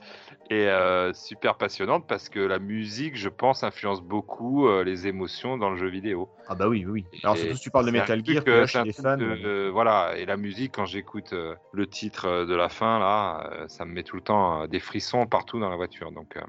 et 0.51 0.67
euh, 0.69 1.13
super 1.13 1.57
passionnante 1.57 2.07
parce 2.09 2.29
que 2.31 2.41
la 2.41 2.59
musique, 2.59 3.17
je 3.17 3.29
pense, 3.29 3.65
influence 3.65 4.01
beaucoup 4.03 4.67
euh, 4.67 4.83
les 4.85 5.07
émotions 5.07 5.59
dans 5.59 5.69
le 5.71 5.77
jeu 5.77 5.89
vidéo. 5.89 6.31
Ah 6.49 6.55
bah 6.55 6.69
oui, 6.69 6.87
oui. 6.87 7.05
Alors 7.23 7.37
Et 7.37 7.41
surtout 7.41 7.55
si 7.57 7.61
tu 7.63 7.71
parles 7.71 7.85
de 7.87 7.91
Metal 7.91 8.25
Gear, 8.25 8.43
de- 8.45 9.25
euh, 9.45 9.71
voilà, 9.71 10.17
et 10.17 10.25
la 10.25 10.39
musique, 10.39 10.73
quand 10.75 10.87
j'écoute 10.87 11.35
euh, 11.35 11.55
le 11.73 11.87
titre 11.87 12.47
de 12.47 12.55
la 12.55 12.71
fin, 12.71 12.99
là, 12.99 13.51
euh, 13.53 13.69
ça 13.69 13.85
me 13.85 13.93
met 13.93 14.03
tout 14.03 14.17
le 14.17 14.23
temps 14.23 14.63
euh, 14.63 14.67
des 14.67 14.81
frissons 14.81 15.27
partout 15.27 15.61
dans 15.61 15.69
la 15.69 15.77
voiture. 15.77 16.11
Donc, 16.13 16.37
euh, 16.39 16.41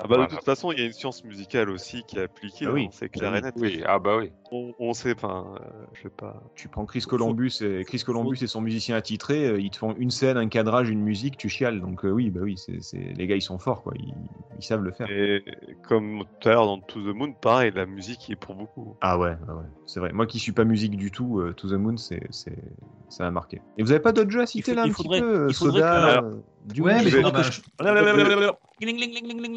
Ah 0.00 0.06
bah. 0.08 0.26
De 0.26 0.34
toute 0.34 0.44
façon, 0.44 0.72
il 0.72 0.78
y 0.78 0.82
a 0.82 0.86
une 0.86 0.92
science 0.92 1.24
musicale 1.24 1.70
aussi 1.70 2.02
qui 2.06 2.18
est 2.18 2.22
appliquée, 2.22 2.66
Ah 2.68 2.72
oui. 2.72 2.84
hein, 2.86 2.90
c'est 2.92 3.08
clair 3.08 3.34
et 3.36 3.40
net. 3.40 3.54
oui, 3.56 3.82
ah 3.86 3.98
bah 3.98 4.16
oui. 4.18 4.32
On, 4.56 4.72
on 4.78 4.92
sait, 4.94 5.14
enfin, 5.16 5.46
euh, 5.60 5.64
je 5.94 6.02
sais 6.02 6.10
pas. 6.10 6.40
Tu 6.54 6.68
prends 6.68 6.86
Chris 6.86 7.00
Columbus 7.00 7.50
et 7.62 7.84
Chris 7.84 8.04
Columbus 8.06 8.38
et 8.40 8.46
son 8.46 8.60
musicien 8.60 8.94
attitré, 8.94 9.48
euh, 9.48 9.60
ils 9.60 9.70
te 9.70 9.76
font 9.78 9.96
une 9.98 10.12
scène, 10.12 10.36
un 10.36 10.46
cadrage, 10.46 10.88
une 10.90 11.00
musique, 11.02 11.36
tu 11.36 11.48
chiales. 11.48 11.80
Donc 11.80 12.04
euh, 12.04 12.10
oui, 12.10 12.30
bah 12.30 12.38
oui, 12.44 12.56
c'est 12.56 12.98
les 13.16 13.26
gars 13.26 13.34
ils 13.34 13.42
sont 13.42 13.58
forts 13.58 13.82
quoi, 13.82 13.94
ils, 13.98 14.14
ils 14.56 14.62
savent 14.62 14.82
le 14.84 14.92
faire. 14.92 15.10
Et 15.10 15.42
comme 15.88 16.22
tout 16.38 16.48
à 16.48 16.52
l'heure 16.52 16.66
dans 16.66 16.78
To 16.78 17.00
the 17.00 17.12
Moon, 17.16 17.32
pareil, 17.32 17.72
la 17.74 17.84
musique 17.84 18.28
y 18.28 18.32
est 18.32 18.36
pour 18.36 18.54
beaucoup. 18.54 18.94
Ah 19.00 19.18
ouais, 19.18 19.30
ouais, 19.30 19.54
ouais, 19.54 19.64
c'est 19.86 19.98
vrai. 19.98 20.12
Moi 20.12 20.26
qui 20.26 20.38
suis 20.38 20.52
pas 20.52 20.64
musique 20.64 20.96
du 20.96 21.10
tout, 21.10 21.40
euh, 21.40 21.52
To 21.54 21.68
the 21.68 21.72
Moon, 21.72 21.96
c'est 21.96 22.20
ça 23.08 23.24
m'a 23.24 23.30
marqué. 23.32 23.60
Et 23.76 23.82
vous 23.82 23.90
avez 23.90 24.00
pas 24.00 24.12
d'autres 24.12 24.30
jeux 24.30 24.42
à 24.42 24.46
citer 24.46 24.70
faut- 24.70 24.76
là 24.76 24.82
un 24.82 24.86
il 24.86 24.92
petit 24.92 25.02
faudrait- 25.02 25.20
peu 25.20 25.26
euh, 25.26 25.46
il 25.48 25.54
faudrait 25.54 25.80
Soda, 25.80 26.20
que- 26.20 26.26
euh, 26.26 26.36
du 26.66 26.80
Ouais, 26.80 27.02
mais 27.04 27.10
faudrait 27.10 27.32
bah. 27.32 27.42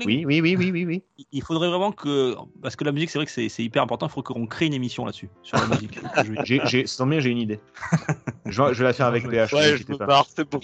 Oui, 0.06 0.26
oui, 0.26 0.42
oui, 0.42 0.56
oui, 0.58 0.72
oui, 0.72 0.86
oui. 0.86 1.04
Il- 1.32 1.42
faudrait 1.42 1.70
vraiment 1.70 1.92
que. 1.92 2.36
Parce 2.62 2.76
que 2.76 2.84
la 2.84 2.92
musique, 2.92 3.10
c'est 3.10 3.18
vrai 3.18 3.26
que 3.26 3.32
c'est 3.32 3.50
c'est 3.50 3.64
hyper 3.64 3.82
important. 3.82 4.06
Il 4.08 4.12
faut 4.12 4.22
qu'on 4.22 4.46
crée 4.46 4.66
une 4.68 4.74
émission 4.74 4.87
là-dessus, 5.06 5.30
sur 5.44 5.58
la 5.58 5.68
musique. 5.68 6.00
J'ai, 6.44 6.62
j'ai, 6.66 6.84
tombe 6.86 7.10
bien, 7.12 7.20
j'ai 7.20 7.30
une 7.30 7.38
idée. 7.40 7.60
Je 8.46 8.62
vais, 8.62 8.74
je 8.74 8.80
vais 8.80 8.86
la 8.86 8.94
faire 8.94 9.06
avec 9.08 9.28
PH. 9.30 9.54
Ouais, 9.54 9.78
je 9.78 9.86
me 9.92 9.98
pas. 9.98 10.06
barre, 10.06 10.28
c'est 10.36 10.50
bon. 10.50 10.60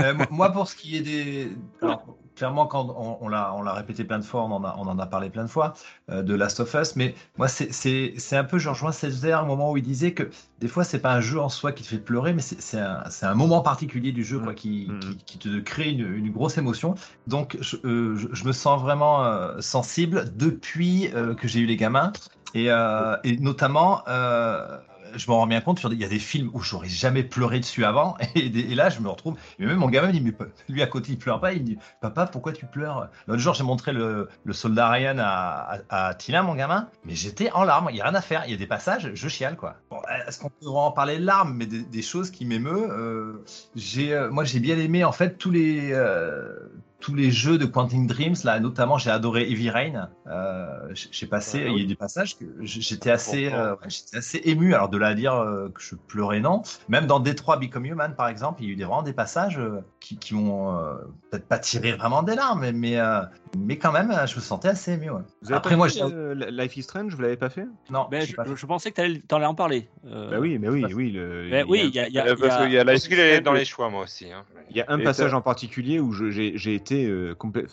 Euh, 0.00 0.14
moi- 0.14 0.26
moi, 0.30 0.52
pour 0.52 0.68
ce 0.68 0.76
qui 0.76 0.96
est 0.96 1.00
des. 1.00 1.52
Alors, 1.82 2.16
clairement, 2.38 2.66
quand 2.66 2.86
on, 2.96 3.18
on 3.20 3.28
l'a, 3.28 3.52
on 3.54 3.62
l'a 3.62 3.74
répété 3.74 4.04
plein 4.04 4.20
de 4.20 4.24
fois, 4.24 4.42
on 4.44 4.52
en 4.52 4.64
a, 4.64 4.74
on 4.78 4.86
en 4.86 4.98
a 4.98 5.06
parlé 5.06 5.28
plein 5.28 5.42
de 5.42 5.50
fois, 5.50 5.74
euh, 6.10 6.22
de 6.22 6.34
Last 6.34 6.60
of 6.60 6.72
Us, 6.74 6.96
mais 6.96 7.14
moi, 7.36 7.48
c'est, 7.48 7.72
c'est, 7.72 8.14
c'est 8.16 8.36
un 8.36 8.44
peu, 8.44 8.58
je 8.58 8.68
rejoins 8.68 8.92
César 8.92 9.42
au 9.42 9.46
moment 9.46 9.72
où 9.72 9.76
il 9.76 9.82
disait 9.82 10.12
que 10.12 10.30
des 10.60 10.68
fois, 10.68 10.84
c'est 10.84 11.00
pas 11.00 11.12
un 11.12 11.20
jeu 11.20 11.40
en 11.40 11.48
soi 11.48 11.72
qui 11.72 11.82
te 11.82 11.88
fait 11.88 11.98
pleurer, 11.98 12.32
mais 12.32 12.42
c'est, 12.42 12.60
c'est, 12.62 12.80
un, 12.80 13.02
c'est 13.10 13.26
un 13.26 13.34
moment 13.34 13.60
particulier 13.60 14.12
du 14.12 14.24
jeu 14.24 14.38
quoi, 14.38 14.54
qui, 14.54 14.88
qui, 15.00 15.16
qui 15.26 15.38
te 15.38 15.60
crée 15.60 15.90
une, 15.90 16.14
une 16.14 16.30
grosse 16.30 16.56
émotion. 16.56 16.94
Donc, 17.26 17.58
je, 17.60 17.76
euh, 17.84 18.16
je, 18.16 18.28
je 18.32 18.44
me 18.44 18.52
sens 18.52 18.80
vraiment 18.80 19.24
euh, 19.24 19.60
sensible 19.60 20.32
depuis 20.36 21.10
que 21.40 21.48
j'ai 21.48 21.60
eu 21.60 21.66
les 21.66 21.76
gamins, 21.76 22.12
et, 22.54 22.70
euh, 22.70 23.16
et 23.24 23.36
notamment. 23.38 24.02
euh, 24.08 24.78
je 25.14 25.30
m'en 25.30 25.38
rends 25.38 25.46
bien 25.46 25.60
compte, 25.60 25.82
il 25.90 25.98
y 25.98 26.04
a 26.04 26.08
des 26.08 26.18
films 26.18 26.50
où 26.52 26.60
j'aurais 26.60 26.88
jamais 26.88 27.22
pleuré 27.22 27.60
dessus 27.60 27.84
avant, 27.84 28.16
et, 28.34 28.50
là 28.74 28.90
je 28.90 29.00
me 29.00 29.08
retrouve. 29.08 29.36
Et 29.58 29.66
même 29.66 29.78
mon 29.78 29.88
gamin 29.88 30.08
me 30.08 30.12
dit, 30.12 30.20
mais 30.20 30.32
lui 30.68 30.82
à 30.82 30.86
côté 30.86 31.12
il 31.12 31.18
pleure 31.18 31.40
pas, 31.40 31.52
il 31.52 31.62
me 31.62 31.66
dit, 31.66 31.78
papa 32.00 32.26
pourquoi 32.26 32.52
tu 32.52 32.66
pleures? 32.66 33.08
L'autre 33.26 33.40
jour 33.40 33.54
j'ai 33.54 33.64
montré 33.64 33.92
le, 33.92 34.28
le 34.44 34.52
soldat 34.52 34.88
Ryan 34.90 35.16
à, 35.18 35.78
à, 35.88 36.14
Tina, 36.14 36.42
mon 36.42 36.54
gamin, 36.54 36.88
mais 37.04 37.14
j'étais 37.14 37.50
en 37.52 37.64
larmes, 37.64 37.88
il 37.90 37.96
y 37.96 38.00
a 38.00 38.04
rien 38.04 38.14
à 38.14 38.22
faire, 38.22 38.42
il 38.46 38.50
y 38.50 38.54
a 38.54 38.58
des 38.58 38.66
passages, 38.66 39.10
je 39.14 39.28
chiale 39.28 39.56
quoi. 39.56 39.76
Est-ce 40.26 40.38
qu'on 40.38 40.50
peut 40.50 40.66
vraiment 40.66 40.92
parler 40.92 41.18
de 41.18 41.24
larmes, 41.24 41.54
mais 41.54 41.66
des, 41.66 42.02
choses 42.02 42.30
qui 42.30 42.46
m'émeut 42.46 42.88
euh, 42.90 43.44
euh, 43.98 44.30
Moi 44.30 44.44
j'ai 44.44 44.60
bien 44.60 44.78
aimé 44.78 45.04
en 45.04 45.12
fait 45.12 45.36
tous 45.36 45.50
les, 45.50 45.92
euh, 45.92 46.70
tous 47.00 47.14
les 47.14 47.30
jeux 47.30 47.58
de 47.58 47.64
Quantum 47.64 48.06
Dreams, 48.06 48.34
là 48.44 48.58
notamment 48.60 48.98
j'ai 48.98 49.10
adoré 49.10 49.48
Heavy 49.50 49.70
Rain, 49.70 50.10
euh, 50.26 50.66
j'ai 50.92 51.26
passé, 51.26 51.66
il 51.68 51.80
y 51.80 51.84
a 51.84 51.86
des 51.86 51.94
passages 51.94 52.36
que 52.36 52.44
j'étais 52.60 53.10
assez, 53.10 53.52
euh, 53.52 53.76
j'étais 53.86 54.16
assez 54.16 54.40
ému, 54.44 54.74
alors 54.74 54.88
de 54.88 54.98
là 54.98 55.08
à 55.08 55.14
dire 55.14 55.34
euh, 55.34 55.68
que 55.68 55.80
je 55.80 55.94
pleurais 55.94 56.40
non, 56.40 56.62
même 56.88 57.06
dans 57.06 57.20
Détroit 57.20 57.56
Become 57.56 57.86
Human 57.86 58.14
par 58.16 58.28
exemple, 58.28 58.62
il 58.62 58.66
y 58.66 58.70
a 58.70 58.72
eu 58.72 58.76
des, 58.76 58.84
vraiment 58.84 59.02
des 59.02 59.12
passages 59.12 59.58
euh, 59.58 59.80
qui, 60.00 60.18
qui 60.18 60.34
m'ont 60.34 60.76
euh, 60.76 60.94
peut-être 61.30 61.46
pas 61.46 61.58
tiré 61.58 61.92
vraiment 61.92 62.22
des 62.24 62.34
larmes, 62.34 62.60
mais, 62.60 62.72
mais, 62.72 62.98
euh, 62.98 63.20
mais 63.58 63.78
quand 63.78 63.92
même 63.92 64.12
je 64.26 64.34
me 64.36 64.40
sentais 64.40 64.68
assez 64.68 64.92
ému. 64.92 65.10
ouais. 65.10 65.22
Vous 65.42 65.48
avez 65.50 65.56
Après 65.56 65.70
pas 65.70 65.76
moi 65.76 65.88
fait, 65.88 65.94
j'ai... 66.00 66.02
euh, 66.02 66.34
Life 66.50 66.76
is 66.76 66.82
Strange, 66.82 67.14
vous 67.14 67.22
l'avez 67.22 67.36
pas 67.36 67.48
fait? 67.50 67.66
Non, 67.90 68.08
Ben, 68.10 68.26
je, 68.26 68.34
pas 68.34 68.44
fait. 68.44 68.56
je 68.56 68.66
pensais 68.66 68.90
que 68.90 69.18
t'en 69.26 69.36
allais 69.36 69.46
en 69.46 69.54
parler. 69.54 69.88
Euh, 70.06 70.30
Bah 70.30 70.38
oui, 70.40 70.58
mais 70.58 70.68
oui, 70.68 70.84
oui. 70.94 71.12
Le, 71.12 71.48
Ben 71.50 71.64
oui, 71.68 71.82
il 71.84 71.94
y 71.94 72.00
a- 72.00 72.08
il 72.08 72.14
y 72.14 72.18
a- 72.18 72.26
y 72.26 72.78
a- 72.78 72.84
Parce 72.84 73.06
qu'il 73.06 73.18
y 73.18 73.20
a 73.20 73.40
dans 73.40 73.52
les 73.52 73.64
choix, 73.64 73.88
moi 73.88 74.02
aussi. 74.02 74.32
hein. 74.32 74.44
Il 74.70 74.76
y 74.76 74.80
a 74.80 74.84
un 74.88 74.98
Et 74.98 75.04
passage 75.04 75.32
en 75.32 75.40
particulier 75.40 75.98
où 76.00 76.12
je- 76.12 76.30
j'ai 76.30 76.52
j'ai 76.56 76.74
été 76.88 77.06
euh, 77.06 77.34
complè- 77.34 77.66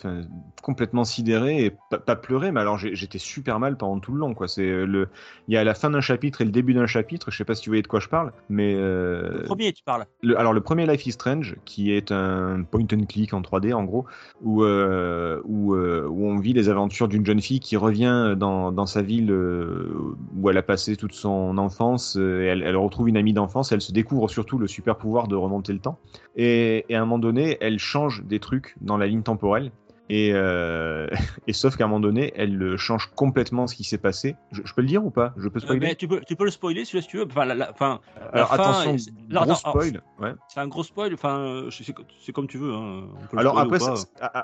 complètement 0.62 1.04
sidéré 1.04 1.64
et 1.64 1.72
pas, 1.90 1.98
pas 1.98 2.16
pleuré, 2.16 2.52
mais 2.52 2.60
alors 2.60 2.78
j'étais 2.78 3.18
super 3.18 3.58
mal 3.58 3.76
pendant 3.76 3.98
tout 4.00 4.12
le 4.12 4.18
long. 4.18 4.34
Quoi. 4.34 4.48
C'est 4.48 4.68
euh, 4.68 4.84
le, 4.84 5.08
il 5.48 5.54
y 5.54 5.56
a 5.56 5.64
la 5.64 5.74
fin 5.74 5.90
d'un 5.90 6.00
chapitre 6.00 6.42
et 6.42 6.44
le 6.44 6.50
début 6.50 6.74
d'un 6.74 6.86
chapitre. 6.86 7.30
Je 7.30 7.36
sais 7.36 7.44
pas 7.44 7.54
si 7.54 7.62
tu 7.62 7.70
voyez 7.70 7.82
de 7.82 7.86
quoi 7.88 8.00
je 8.00 8.08
parle, 8.08 8.32
mais 8.48 8.74
euh, 8.76 9.28
Le 9.38 9.42
premier, 9.44 9.72
tu 9.72 9.82
parles. 9.82 10.04
le- 10.22 10.38
alors 10.38 10.52
le 10.52 10.60
premier 10.60 10.86
Life 10.86 11.06
is 11.06 11.12
Strange, 11.12 11.56
qui 11.64 11.92
est 11.92 12.12
un 12.12 12.62
point 12.62 12.86
and 12.92 13.04
click 13.08 13.32
en 13.32 13.40
3D 13.40 13.72
en 13.72 13.84
gros, 13.84 14.06
où, 14.42 14.64
euh, 14.64 15.40
où, 15.44 15.74
où 15.74 16.26
on 16.26 16.38
vit 16.38 16.52
les 16.52 16.68
aventures 16.68 17.08
d'une 17.08 17.24
jeune 17.24 17.40
fille 17.40 17.60
qui 17.60 17.76
revient 17.76 18.34
dans, 18.36 18.72
dans 18.72 18.86
sa 18.86 19.02
ville 19.02 19.32
où 19.32 20.50
elle 20.50 20.58
a 20.58 20.62
passé 20.62 20.96
toute 20.96 21.12
son 21.12 21.58
enfance, 21.58 22.16
et 22.16 22.20
elle, 22.46 22.62
elle 22.62 22.76
retrouve 22.76 23.08
une 23.08 23.16
amie 23.16 23.32
d'enfance, 23.32 23.72
elle 23.72 23.80
se 23.80 23.92
découvre 23.92 24.28
surtout 24.28 24.58
le 24.58 24.66
super 24.66 24.96
pouvoir 24.96 25.28
de 25.28 25.36
remonter 25.36 25.72
le 25.72 25.78
temps, 25.78 25.98
et, 26.36 26.84
à 26.90 26.96
un 26.96 27.00
moment 27.00 27.18
donné, 27.18 27.56
elle 27.60 27.78
change 27.78 28.22
des 28.24 28.40
trucs 28.40 28.76
dans 28.80 28.96
la 28.96 29.06
ligne 29.06 29.22
temporelle. 29.22 29.72
Et, 30.08 30.30
euh, 30.34 31.08
et 31.46 31.52
sauf 31.52 31.76
qu'à 31.76 31.84
un 31.84 31.88
moment 31.88 32.00
donné, 32.00 32.32
elle 32.36 32.60
euh, 32.62 32.76
change 32.76 33.10
complètement 33.14 33.66
ce 33.66 33.74
qui 33.74 33.84
s'est 33.84 33.98
passé. 33.98 34.36
Je, 34.52 34.62
je 34.64 34.74
peux 34.74 34.82
le 34.82 34.86
dire 34.88 35.04
ou 35.04 35.10
pas? 35.10 35.34
Je 35.36 35.48
peux 35.48 35.58
Euh, 35.58 35.62
spoiler? 35.62 35.94
tu, 35.96 36.06
peux, 36.08 36.20
tu 36.20 36.36
peux 36.36 36.44
le 36.44 36.50
spoiler 36.50 36.84
si 36.84 37.00
tu 37.02 37.16
veux. 37.18 37.26
Enfin, 37.26 37.44
la, 37.44 37.54
la- 37.54 37.70
enfin, 37.70 38.00
la 38.16 38.28
Alors 38.30 38.48
fin, 38.48 38.54
attention, 38.54 38.98
c'est- 38.98 39.12
gros 39.30 39.42
alors, 39.42 39.56
spoil. 39.58 40.00
Ouais. 40.20 40.32
C'est 40.48 40.60
un 40.60 40.68
gros 40.68 40.82
spoil. 40.84 41.12
Enfin, 41.14 41.68
c'est 41.70 42.32
comme 42.32 42.46
tu 42.46 42.58
veux. 42.58 42.72
hein. 42.72 43.08
Alors 43.36 43.58
après, 43.58 43.80
ça- 43.80 43.94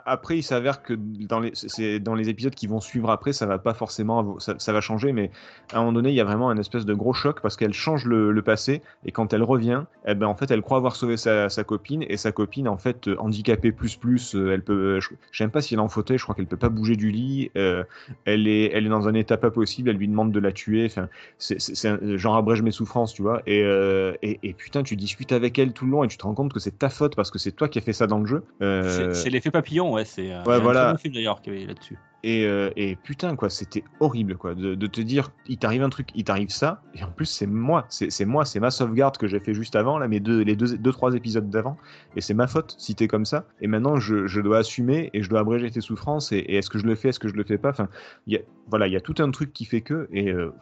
après, 0.06 0.38
il 0.38 0.42
s'avère 0.42 0.82
que 0.82 0.94
dans 0.94 1.40
les, 1.40 1.52
dans 2.00 2.14
les 2.14 2.28
épisodes 2.28 2.54
qui 2.54 2.66
vont 2.66 2.80
suivre 2.80 3.10
après, 3.10 3.32
ça 3.32 3.46
va 3.46 3.58
pas 3.58 3.74
forcément, 3.74 4.38
ça, 4.38 4.54
ça 4.58 4.72
va 4.72 4.80
changer, 4.80 5.12
mais 5.12 5.30
à 5.72 5.76
un 5.76 5.80
moment 5.80 5.92
donné, 5.92 6.10
il 6.10 6.14
y 6.14 6.20
a 6.20 6.24
vraiment 6.24 6.50
un 6.50 6.58
espèce 6.58 6.84
de 6.84 6.94
gros 6.94 7.12
choc 7.12 7.40
parce 7.40 7.56
qu'elle 7.56 7.72
change 7.72 8.04
le, 8.06 8.32
le 8.32 8.42
passé 8.42 8.82
et 9.04 9.12
quand 9.12 9.32
elle 9.32 9.42
revient, 9.42 9.84
eh 10.06 10.14
ben 10.14 10.26
en 10.26 10.34
fait, 10.34 10.50
elle 10.50 10.62
croit 10.62 10.76
avoir 10.78 10.96
sauvé 10.96 11.16
sa, 11.16 11.48
sa 11.48 11.64
copine 11.64 12.04
et 12.08 12.16
sa 12.16 12.32
copine 12.32 12.68
en 12.68 12.76
fait 12.78 13.08
handicapée 13.18 13.72
plus 13.72 13.96
plus, 13.96 14.34
elle 14.34 14.62
peut, 14.62 15.00
je, 15.00 15.08
je 15.30 15.42
pas 15.52 15.62
si 15.62 15.74
elle 15.74 15.80
est 15.80 15.82
en 15.82 15.88
fauteuil, 15.88 16.18
je 16.18 16.22
crois 16.24 16.34
qu'elle 16.34 16.46
peut 16.46 16.56
pas 16.56 16.68
bouger 16.68 16.96
du 16.96 17.10
lit, 17.10 17.50
euh, 17.56 17.84
elle 18.24 18.48
est, 18.48 18.72
elle 18.72 18.86
est 18.86 18.88
dans 18.90 19.06
un 19.06 19.14
état 19.14 19.36
pas 19.36 19.50
possible, 19.50 19.90
elle 19.90 19.96
lui 19.96 20.08
demande 20.08 20.32
de 20.32 20.40
la 20.40 20.50
tuer, 20.52 20.86
enfin, 20.86 21.08
c'est, 21.38 21.88
un- 21.88 22.16
genre 22.16 22.36
abrège 22.36 22.62
mes 22.62 22.72
souffrances, 22.72 23.14
tu 23.14 23.22
vois, 23.22 23.42
et, 23.46 23.62
euh, 23.62 24.14
et, 24.22 24.40
et 24.42 24.52
putain, 24.54 24.82
tu 24.82 24.96
discutes 24.96 25.32
avec 25.32 25.58
elle 25.58 25.72
tout 25.72 25.84
le 25.84 25.92
long 25.92 26.02
et 26.04 26.08
tu 26.08 26.16
te 26.16 26.24
rends 26.24 26.34
compte 26.34 26.52
que 26.52 26.60
c'est 26.60 26.78
ta 26.78 26.88
faute 26.88 27.14
parce 27.14 27.30
que 27.30 27.38
c'est 27.38 27.52
toi 27.52 27.68
qui 27.68 27.78
as 27.78 27.82
fait 27.82 27.92
ça 27.92 28.06
dans 28.06 28.18
le 28.18 28.26
jeu. 28.26 28.42
Euh, 28.62 29.12
C'est- 29.14 29.30
l'effet 29.30 29.50
papillon, 29.50 29.92
ouais. 29.92 30.04
C'est 30.04 30.32
un 30.32 30.42
voilà. 30.42 30.92
bon 30.92 30.98
film 30.98 31.14
d'ailleurs 31.14 31.40
qui 31.40 31.50
est 31.50 31.66
là-dessus. 31.66 31.96
Et, 32.24 32.46
euh, 32.46 32.70
et 32.76 32.96
putain, 32.96 33.34
quoi, 33.34 33.50
c'était 33.50 33.82
horrible, 33.98 34.36
quoi, 34.36 34.54
de, 34.54 34.86
te 34.86 35.00
dire, 35.00 35.32
il 35.48 35.58
t'arrive 35.58 35.82
un 35.82 35.88
truc, 35.88 36.08
il 36.14 36.24
t'arrive 36.24 36.50
ça, 36.50 36.82
et 36.94 37.02
en 37.02 37.10
plus, 37.10 37.26
c'est 37.26 37.46
moi, 37.46 37.86
c'est 37.88 38.24
moi, 38.24 38.44
c'est 38.44 38.60
ma 38.60 38.70
sauvegarde 38.70 39.16
que 39.16 39.26
j'ai 39.26 39.40
fait 39.40 39.54
juste 39.54 39.74
avant, 39.74 39.98
là, 39.98 40.06
mes 40.06 40.20
deux, 40.20 40.42
les 40.42 40.54
deux, 40.54 40.76
deux, 40.78 40.92
trois 40.92 41.14
épisodes 41.14 41.50
d'avant, 41.50 41.76
et 42.14 42.20
c'est 42.20 42.34
ma 42.34 42.46
faute 42.46 42.76
si 42.78 42.94
t'es 42.94 43.08
comme 43.08 43.24
ça, 43.24 43.46
et 43.60 43.66
maintenant, 43.66 43.96
je, 43.96 44.26
je 44.26 44.40
dois 44.40 44.58
assumer, 44.58 45.10
et 45.14 45.22
je 45.22 45.28
dois 45.28 45.40
abréger 45.40 45.70
tes 45.70 45.80
souffrances, 45.80 46.30
et, 46.32 46.44
est-ce 46.48 46.70
que 46.70 46.78
je 46.78 46.86
le 46.86 46.94
fais, 46.94 47.08
est-ce 47.08 47.18
que 47.18 47.28
je 47.28 47.34
le 47.34 47.44
fais 47.44 47.58
pas, 47.58 47.70
enfin, 47.70 47.88
il 48.26 48.34
y 48.34 48.36
a, 48.36 48.40
voilà, 48.68 48.86
il 48.86 48.92
y 48.92 48.96
a 48.96 49.00
tout 49.00 49.16
un 49.18 49.30
truc 49.30 49.52
qui 49.52 49.64
fait 49.64 49.80
que, 49.80 50.08
et 50.12 50.30
euh, 50.30 50.52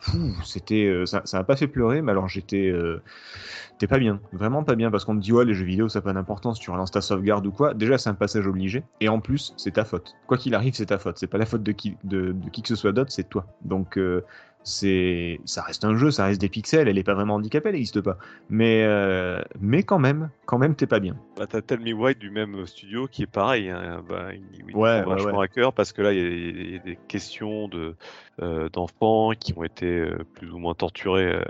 c'était, 0.45 0.87
euh, 0.87 1.05
ça, 1.05 1.23
ça 1.25 1.39
m'a 1.39 1.45
pas 1.45 1.57
fait 1.57 1.69
pleurer, 1.69 2.01
mais 2.01 2.13
alors 2.13 2.29
j'étais, 2.29 2.71
euh, 2.71 3.03
t'es 3.81 3.87
pas 3.87 3.99
bien, 3.99 4.21
vraiment 4.33 4.63
pas 4.63 4.77
bien, 4.77 4.91
parce 4.91 5.07
qu'on 5.07 5.17
te 5.17 5.21
dit, 5.23 5.33
ouais, 5.33 5.47
les 5.47 5.55
jeux 5.55 5.65
vidéo, 5.65 5.89
ça 5.89 5.99
n'a 6.01 6.03
pas 6.05 6.13
d'importance, 6.13 6.61
tu 6.61 6.71
relances 6.71 6.91
ta 6.91 7.01
sauvegarde 7.01 7.47
ou 7.47 7.51
quoi, 7.51 7.73
déjà, 7.73 7.97
c'est 7.97 8.11
un 8.11 8.15
passage 8.15 8.47
obligé, 8.47 8.85
et 9.01 9.09
en 9.09 9.21
plus, 9.21 9.55
c'est 9.57 9.73
ta 9.73 9.87
faute. 9.87 10.15
Quoi 10.27 10.37
qu'il 10.37 10.55
arrive, 10.55 10.75
c'est 10.75 10.87
ta 10.87 10.99
faute, 10.99 11.17
c'est 11.19 11.27
pas 11.27 11.39
la 11.39 11.47
faute 11.47 11.63
de 11.63 11.73
qui, 11.73 11.97
de, 12.05 12.33
de 12.33 12.51
qui 12.51 12.61
que 12.61 12.69
ce 12.69 12.77
soit 12.77 12.93
d'autre, 12.93 13.11
c'est 13.11 13.29
toi. 13.29 13.47
Donc, 13.65 13.97
euh, 13.97 14.23
c'est, 14.63 15.41
ça 15.47 15.63
reste 15.63 15.87
un 15.87 15.97
jeu, 15.97 16.11
ça 16.11 16.27
reste 16.27 16.39
des 16.43 16.51
pixels, 16.51 16.89
elle 16.89 16.99
est 16.99 17.03
pas 17.03 17.15
vraiment 17.15 17.37
handicapée, 17.37 17.71
elle 17.71 17.77
n'existe 17.77 18.03
pas. 18.03 18.19
Mais, 18.51 18.85
euh, 18.85 19.41
mais 19.59 19.83
quand 19.83 19.99
même, 19.99 20.29
quand 20.45 20.59
même, 20.59 20.75
t'es 20.75 20.87
pas 20.87 21.01
bien. 21.01 21.17
Bah, 21.39 21.47
t'as 21.49 21.63
Tell 21.63 21.81
Me 21.81 21.95
White 21.95 22.19
du 22.19 22.31
même 22.31 22.67
studio 22.67 23.09
qui 23.09 23.23
est 23.23 23.27
pareil. 23.27 23.71
hein, 23.71 24.05
bah, 24.07 24.35
il, 24.35 24.43
il 24.69 24.77
Ouais, 24.77 25.03
vachement 25.03 25.39
ouais. 25.39 25.45
à 25.45 25.49
cœur 25.49 25.73
parce 25.73 25.95
que 25.95 26.03
là, 26.03 26.13
il 26.13 26.19
y 26.19 26.23
a- 26.23 26.29
il 26.29 26.73
y, 26.73 26.77
a 26.77 26.79
des 26.81 26.99
questions 27.09 27.69
de, 27.69 27.97
euh, 28.43 28.69
d'enfants 28.69 29.33
qui 29.41 29.55
ont 29.57 29.65
été 29.65 30.05
plus 30.35 30.51
ou 30.53 30.59
moins 30.59 30.75
torturés 30.75 31.41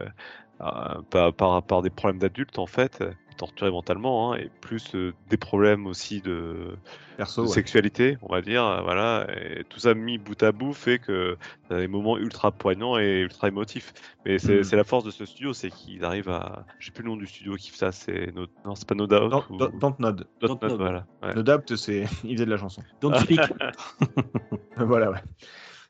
par, 1.11 1.33
par, 1.35 1.63
par 1.63 1.83
des 1.83 1.91
problèmes 1.91 2.19
d'adultes, 2.21 2.59
en 2.59 2.67
fait, 2.67 3.01
euh, 3.01 3.11
torturés 3.37 3.71
mentalement, 3.71 4.33
hein, 4.33 4.37
et 4.37 4.51
plus 4.61 4.95
euh, 4.95 5.15
des 5.31 5.39
problèmes 5.39 5.87
aussi 5.87 6.21
de, 6.21 6.77
Perso, 7.17 7.43
de 7.43 7.47
ouais. 7.49 7.55
sexualité, 7.55 8.19
on 8.23 8.33
va 8.33 8.43
dire. 8.43 8.65
euh, 8.65 8.83
Voilà, 8.83 9.27
et 9.35 9.65
tout 9.65 9.81
ça 9.81 9.95
mis 9.95 10.19
bout 10.19 10.43
à 10.43 10.53
bout 10.53 10.75
fait 10.75 10.99
que 10.99 11.39
t'as 11.69 11.79
des 11.79 11.89
moments 11.89 12.19
ultra 12.19 12.51
poignants 12.53 12.99
et 12.99 13.21
ultra 13.21 13.49
émotifs. 13.49 13.95
Mais 14.27 14.39
c'est 14.39 14.63
c'est 14.63 14.77
la 14.77 14.85
force 14.85 15.05
de 15.05 15.11
ce 15.11 15.25
studio, 15.25 15.55
c'est 15.55 15.71
qu'ils 15.71 16.05
arrivent 16.05 16.29
à. 16.29 16.67
Je 16.79 16.87
sais 16.87 16.93
plus 16.93 17.03
le 17.03 17.09
nom 17.09 17.17
du 17.17 17.27
studio 17.27 17.55
qui 17.57 17.71
fait 17.71 17.79
ça, 17.79 17.93
c'est 17.93 18.35
no... 18.35 18.47
non, 18.67 18.75
c'est 18.75 18.87
pas 18.87 18.95
No 18.95 19.07
Doubt. 19.07 19.31
Don't, 19.31 19.45
ou- 19.49 19.57
don't- 19.57 19.79
don't 19.79 19.95
nod. 19.99 20.27
Don't 20.41 20.59
Nod, 20.63 20.77
voilà. 20.79 21.07
ouais. 21.23 21.35
No 21.35 21.43
doubt, 21.43 21.75
c'est, 21.77 22.03
il 22.25 22.35
faisait 22.35 22.45
de 22.45 22.51
la 22.51 22.59
chanson. 22.59 22.83
Don't 23.01 23.17
speak. 23.19 23.41
voilà, 24.77 25.11
ouais. 25.13 25.21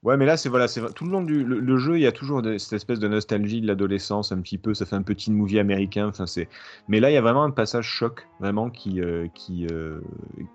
Ouais, 0.03 0.17
mais 0.17 0.25
là, 0.25 0.39
c'est 0.39 0.49
voilà, 0.49 0.67
c'est 0.67 0.95
tout 0.95 1.05
le 1.05 1.11
long 1.11 1.21
du 1.21 1.45
le, 1.45 1.77
jeu, 1.77 1.99
il 1.99 2.03
y 2.03 2.07
a 2.07 2.13
toujours 2.13 2.41
cette 2.43 2.73
espèce 2.73 2.99
de 3.01 3.07
nostalgie 3.07 3.61
de 3.61 3.67
l'adolescence, 3.67 4.33
un 4.33 4.41
petit 4.41 4.57
peu. 4.57 4.73
Ça 4.73 4.87
fait 4.87 4.97
un 4.97 5.03
petit 5.03 5.31
movie 5.31 5.59
américain. 5.59 6.09
Enfin, 6.09 6.25
c'est. 6.25 6.49
Mais 6.89 7.01
là, 7.01 7.11
il 7.11 7.15
y 7.15 7.19
a 7.19 7.21
vraiment 7.21 7.45
un 7.45 7.51
passage 7.51 7.85
choc, 7.85 8.27
vraiment 8.41 8.71
qui, 8.71 9.03
euh, 9.03 9.29
qui, 9.35 9.67
euh, 9.67 10.01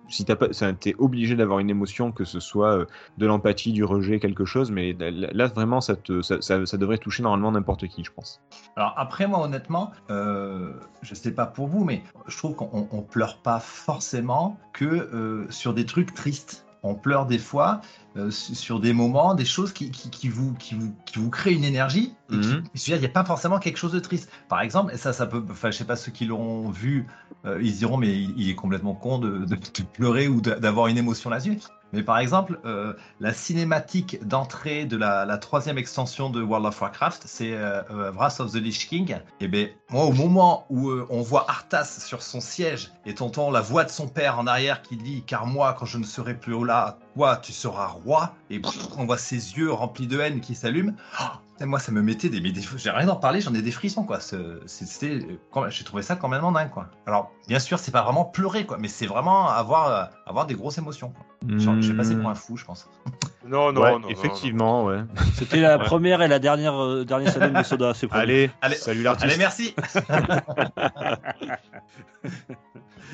si 0.10 0.26
t'as 0.26 0.36
pas, 0.36 0.48
t'es 0.50 0.96
obligé 0.98 1.36
d'avoir 1.36 1.60
une 1.60 1.70
émotion, 1.70 2.12
que 2.12 2.26
ce 2.26 2.40
soit 2.40 2.76
euh, 2.76 2.86
de 3.20 3.28
l'empathie, 3.28 3.72
du 3.72 3.84
rejet, 3.84 4.20
quelque 4.20 4.46
chose. 4.46 4.72
Mais 4.72 4.94
là, 5.00 5.46
vraiment, 5.46 5.80
ça, 5.80 5.94
ça, 6.24 6.78
devrait 6.78 6.98
toucher 6.98 7.22
normalement 7.22 7.52
n'importe 7.52 7.88
qui, 7.88 8.04
je 8.04 8.12
pense. 8.12 8.42
Alors 8.76 8.96
après, 8.98 9.28
moi, 9.28 9.44
honnêtement, 9.44 9.92
je 10.10 11.14
sais 11.14 11.36
pas 11.36 11.46
pour 11.46 11.68
vous, 11.68 11.84
mais 11.84 12.02
je 12.26 12.36
trouve 12.36 12.56
qu'on 12.56 12.88
on 12.92 13.02
pleure 13.04 13.38
pas 13.44 13.60
forcément 13.60 14.58
que 14.74 15.46
sur 15.52 15.76
des 15.76 15.86
trucs 15.86 16.16
tristes. 16.16 16.65
On 16.86 16.96
pleure 16.96 17.26
des 17.26 17.38
fois 17.40 17.82
euh, 18.16 18.30
su- 18.32 18.56
sur 18.56 18.80
des 18.80 18.94
moments, 18.94 19.34
des 19.36 19.44
choses 19.46 19.74
qui, 19.74 19.92
qui, 19.92 20.10
qui 20.10 20.30
vous, 20.30 20.54
qui, 20.54 20.76
vous, 20.76 20.94
qui 21.06 21.20
vous 21.20 21.30
créent 21.30 21.54
une 21.54 21.64
énergie. 21.64 22.14
Qui- 22.30 22.36
veux 22.58 22.62
dire, 22.62 22.96
il 22.98 23.00
n'y 23.00 23.06
a 23.06 23.10
pas 23.10 23.26
forcément 23.26 23.60
quelque 23.60 23.78
chose 23.78 23.92
de 23.92 24.00
triste. 24.00 24.30
Par 24.48 24.62
exemple, 24.62 24.94
et 24.94 24.98
ça, 24.98 25.12
ça 25.12 25.26
peut, 25.26 25.44
enfin, 25.50 25.72
je 25.72 25.78
sais 25.78 25.84
pas 25.86 25.96
ceux 25.96 26.12
qui 26.12 26.26
l'auront 26.26 26.70
vu, 26.70 27.08
euh, 27.46 27.60
ils 27.62 27.76
diront, 27.76 27.98
mais 27.98 28.10
il, 28.16 28.34
il 28.38 28.50
est 28.50 28.56
complètement 28.56 28.94
con 28.94 29.18
de, 29.20 29.40
de- 29.40 29.56
de 29.56 29.84
pleurer 29.94 30.28
ou 30.28 30.42
d'avoir 30.42 30.88
une 30.88 30.98
émotion 30.98 31.30
là-dessus. 31.30 31.58
Mais 31.96 32.04
par 32.04 32.20
exemple, 32.20 32.60
euh, 32.66 32.94
la 33.22 33.34
cinématique 33.34 34.20
d'entrée 34.28 34.86
de 34.86 34.98
la, 34.98 35.38
troisième 35.38 35.78
extension 35.78 36.30
de 36.30 36.42
World 36.42 36.66
of 36.66 36.82
Warcraft, 36.82 37.24
c'est 37.26 37.54
euh, 37.54 37.82
euh, 37.90 38.12
Wrath 38.12 38.40
of 38.42 38.52
the 38.52 38.56
Lich 38.56 38.90
King. 38.90 39.18
Et 39.40 39.48
ben 39.48 39.70
moi, 39.90 40.04
au 40.04 40.12
moment 40.12 40.66
où 40.70 40.92
on 41.10 41.22
voit 41.22 41.46
Arthas 41.50 42.02
sur 42.06 42.22
son 42.22 42.42
siège 42.42 42.92
et 43.06 43.14
t'entends 43.14 43.50
la 43.50 43.62
voix 43.62 43.86
de 43.86 43.90
son 43.90 44.08
père 44.08 44.38
en 44.38 44.46
arrière 44.46 44.82
qui 44.82 44.98
dit 44.98 45.24
Car 45.26 45.46
moi, 45.46 45.74
quand 45.78 45.86
je 45.86 45.98
ne 45.98 46.04
serai 46.04 46.34
plus 46.34 46.66
là, 46.66 46.98
toi, 47.16 47.38
tu 47.38 47.54
seras 47.54 47.88
roi. 47.88 48.34
Et 48.50 48.62
on 48.98 49.06
voit 49.06 49.18
ses 49.18 49.58
yeux 49.58 49.72
remplis 49.72 50.08
de 50.08 50.20
haine 50.20 50.42
qui 50.42 50.54
s'allument. 50.54 50.94
Oh, 51.22 51.26
moi, 51.62 51.80
ça 51.80 51.92
me 51.92 52.02
mettait 52.02 52.28
des. 52.30 52.42
mais 52.42 52.52
des- 52.52 52.62
J'ai 52.76 52.90
rien 52.90 53.06
d'en 53.06 53.16
parler, 53.16 53.40
j'en 53.42 53.54
ai 53.54 53.62
des 53.62 53.72
frissons, 53.72 54.04
quoi. 54.04 54.20
C'était. 54.20 55.26
J'ai 55.70 55.84
trouvé 55.86 56.02
ça 56.04 56.16
quand 56.18 56.28
même 56.28 56.42
dingue, 56.54 56.70
quoi. 56.70 56.88
Alors, 57.06 57.32
bien 57.48 57.60
sûr, 57.60 57.80
c'est 57.80 57.92
pas 57.92 58.04
vraiment 58.04 58.26
pleurer, 58.26 58.66
quoi, 58.66 58.78
mais 58.78 58.90
c'est 58.90 59.08
vraiment 59.08 59.48
avoir, 59.48 59.88
euh, 59.88 60.04
avoir 60.26 60.46
des 60.48 60.56
grosses 60.56 60.78
émotions. 60.78 61.12
quoi. 61.12 61.26
Genre, 61.58 61.82
Je 61.82 61.92
vais 61.92 61.98
passer 61.98 62.16
pour 62.16 62.30
un 62.30 62.36
fou, 62.36 62.58
je 62.58 62.66
pense. 62.66 62.90
Non, 63.48 63.72
non, 63.72 63.82
Ouais, 63.82 63.92
non, 63.92 64.00
non, 64.00 64.10
effectivement, 64.10 64.86
ouais. 64.86 65.02
C'était 65.36 65.60
la 65.62 65.78
Ouais. 65.78 65.86
première 65.86 66.24
et 66.24 66.28
la 66.28 66.40
dernière 66.40 66.84
euh, 66.84 67.06
dernier 67.06 67.30
salon 67.30 67.54
de 67.60 67.64
soda. 67.64 67.94
C'est. 67.94 68.12
Allez, 68.12 68.50
Allez, 68.60 68.76
salut 68.76 69.04
l'artiste. 69.04 69.26
Allez, 69.26 69.38
merci. 69.38 69.76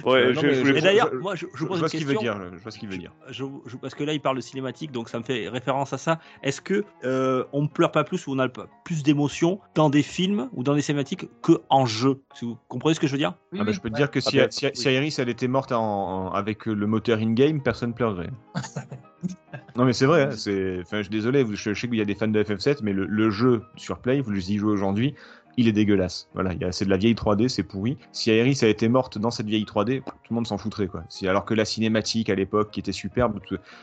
Ouais, 0.06 0.20
Euh, 0.24 0.34
non, 0.34 0.42
je- 0.42 0.76
Et 0.76 0.82
d'ailleurs, 0.82 1.10
je- 1.12 1.18
moi, 1.18 1.36
je, 1.36 1.46
je 1.54 1.60
je 1.60 1.66
pose 1.66 1.80
vois 1.80 1.88
une 1.88 1.88
ce 1.92 1.98
qu'il 1.98 2.06
veut 2.06 2.14
question. 2.14 2.34
dire. 2.38 2.52
Je 2.58 2.62
vois 2.64 2.72
ce 2.72 2.80
qu'il 2.80 2.90
veut 2.90 2.98
dire. 2.98 3.12
Je, 3.30 3.44
je- 3.66 3.78
parce 3.78 3.94
que 3.96 4.04
là, 4.04 4.14
il 4.14 4.22
parle 4.22 4.36
de 4.38 4.42
cinématique, 4.42 4.92
donc 4.92 5.10
ça 5.10 5.20
me 5.20 5.24
fait 5.24 5.48
référence 5.50 5.94
à 5.94 5.98
ça. 5.98 6.20
Est-ce 6.44 6.62
que 6.62 6.86
euh, 7.04 7.44
on 7.54 7.64
ne 7.64 7.68
pleure 7.68 7.92
pas 7.92 8.04
plus 8.04 8.26
ou 8.28 8.32
on 8.34 8.40
a 8.40 8.50
plus 8.50 9.04
d'émotions 9.04 9.60
dans 9.76 9.90
des 9.90 10.04
films 10.04 10.50
ou 10.54 10.64
dans 10.64 10.76
des 10.76 10.82
cinématiques 10.82 11.30
que 11.42 11.54
en 11.70 11.86
jeu? 11.86 12.22
Si 12.34 12.46
vous 12.46 12.58
comprenez 12.68 12.96
ce 12.96 13.00
que 13.00 13.08
je 13.08 13.12
veux 13.12 13.18
dire? 13.18 13.34
Ah 13.60 13.64
bah, 13.64 13.72
je 13.72 13.80
peux 13.80 13.90
te 13.90 13.96
dire 13.96 14.10
que 14.12 14.20
si, 14.20 14.40
Ah 14.40 14.46
bah, 14.46 14.52
si, 14.52 14.66
oui. 14.66 14.72
si 14.74 14.92
Iris 14.94 15.20
elle 15.20 15.30
était 15.30 15.48
morte 15.48 15.72
en, 15.72 15.82
en- 16.28 16.32
avec 16.32 16.66
le 16.66 16.88
moteur 16.88 17.20
in-game, 17.20 17.62
personne 17.62 17.94
pleurerait. 17.94 18.30
non 19.76 19.86
mais 19.86 19.94
c'est 19.94 20.06
vrai, 20.06 20.24
hein, 20.24 20.32
c'est... 20.32 20.80
Enfin, 20.82 20.98
je 20.98 21.04
suis 21.04 21.12
désolé, 21.12 21.46
je, 21.50 21.56
je 21.56 21.80
sais 21.80 21.88
qu'il 21.88 21.98
y 21.98 22.02
a 22.02 22.06
des 22.06 22.16
fans 22.16 22.28
de 22.28 22.44
FF7, 22.44 22.80
mais 22.84 22.94
le, 22.94 23.06
le 23.06 23.30
jeu 23.30 23.62
sur 23.78 24.00
Play, 24.00 24.20
vous 24.22 24.34
y 24.52 24.58
jouez 24.58 24.72
aujourd'hui, 24.72 25.16
il 25.58 25.68
est 25.68 25.72
dégueulasse. 25.72 26.30
Voilà, 26.34 26.52
c'est 26.72 26.86
de 26.86 26.90
la 26.90 26.98
vieille 26.98 27.14
3D, 27.14 27.48
c'est 27.48 27.64
pourri. 27.64 27.98
Si 28.12 28.32
Iris 28.32 28.64
a 28.64 28.68
été 28.68 28.90
morte 28.90 29.18
dans 29.18 29.32
cette 29.32 29.48
vieille 29.48 29.66
3D, 29.66 30.02
tout 30.02 30.12
le 30.30 30.36
monde 30.36 30.48
s'en 30.48 30.58
foutrait 30.58 30.88
quoi. 30.88 31.04
Si, 31.10 31.28
alors 31.28 31.46
que 31.46 31.54
la 31.54 31.66
cinématique 31.66 32.30
à 32.30 32.36
l'époque 32.36 32.72
qui 32.72 32.80
était 32.80 32.92
superbe, 32.92 33.40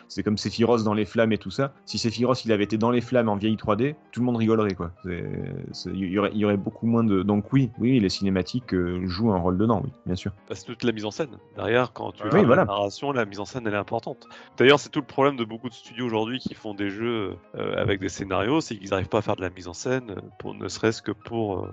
c'est 0.09 0.23
comme 0.23 0.39
Sephiroth 0.39 0.82
dans 0.82 0.95
les 0.95 1.05
flammes 1.05 1.32
et 1.32 1.39
tout 1.39 1.51
ça. 1.51 1.73
Si 1.85 1.99
Sephiroth 1.99 2.45
il 2.45 2.53
avait 2.53 2.65
été 2.65 2.78
dans 2.78 2.90
les 2.90 3.01
flammes 3.01 3.28
en 3.28 3.36
vieille 3.36 3.57
3D, 3.57 3.95
tout 4.12 4.20
le 4.20 4.27
monde 4.27 4.36
rigolerait 4.36 4.74
quoi. 4.74 4.93
Il 5.05 5.95
y, 5.95 6.19
aurait, 6.19 6.31
il 6.32 6.39
y 6.39 6.45
aurait 6.45 6.57
beaucoup 6.57 6.86
moins 6.86 7.05
de. 7.05 7.23
Donc 7.23 7.53
oui, 7.53 7.70
oui, 7.78 8.01
les 8.01 8.09
cinématiques 8.09 8.74
euh, 8.74 9.07
jouent 9.07 9.32
un 9.32 9.39
rôle 9.39 9.59
dedans, 9.59 9.81
oui, 9.85 9.90
bien 10.07 10.16
sûr. 10.16 10.32
Bah, 10.49 10.55
c'est 10.55 10.65
toute 10.65 10.85
la 10.85 10.93
mise 10.93 11.05
en 11.05 11.11
scène. 11.11 11.39
Derrière, 11.57 11.93
quand 11.93 12.12
tu 12.12 12.23
Oui, 12.24 12.45
voilà. 12.45 12.62
la 12.62 12.65
narration, 12.66 13.12
la 13.12 13.24
mise 13.24 13.40
en 13.40 13.45
scène, 13.45 13.66
elle 13.66 13.74
est 13.74 13.78
importante. 13.78 14.27
D'ailleurs, 14.57 14.81
c'est 14.81 14.90
tout 14.90 15.01
le 15.01 15.07
problème 15.07 15.36
de 15.36 15.45
beaucoup 15.45 15.69
de 15.69 15.74
studios 15.74 16.07
aujourd'hui 16.07 16.39
qui 16.39 16.55
font 16.55 16.74
des 16.74 16.90
jeux 16.90 17.36
euh, 17.57 17.77
avec 17.77 18.01
des 18.01 18.09
scénarios, 18.09 18.61
c'est 18.61 18.77
qu'ils 18.77 18.90
n'arrivent 18.90 19.09
pas 19.09 19.19
à 19.19 19.23
faire 19.23 19.36
de 19.36 19.43
la 19.43 19.51
mise 19.51 19.69
en 19.69 19.73
scène, 19.73 20.11
euh, 20.11 20.20
pour, 20.39 20.55
ne 20.55 20.69
serait-ce 20.69 21.03
que 21.03 21.12
pour 21.12 21.57
euh, 21.64 21.68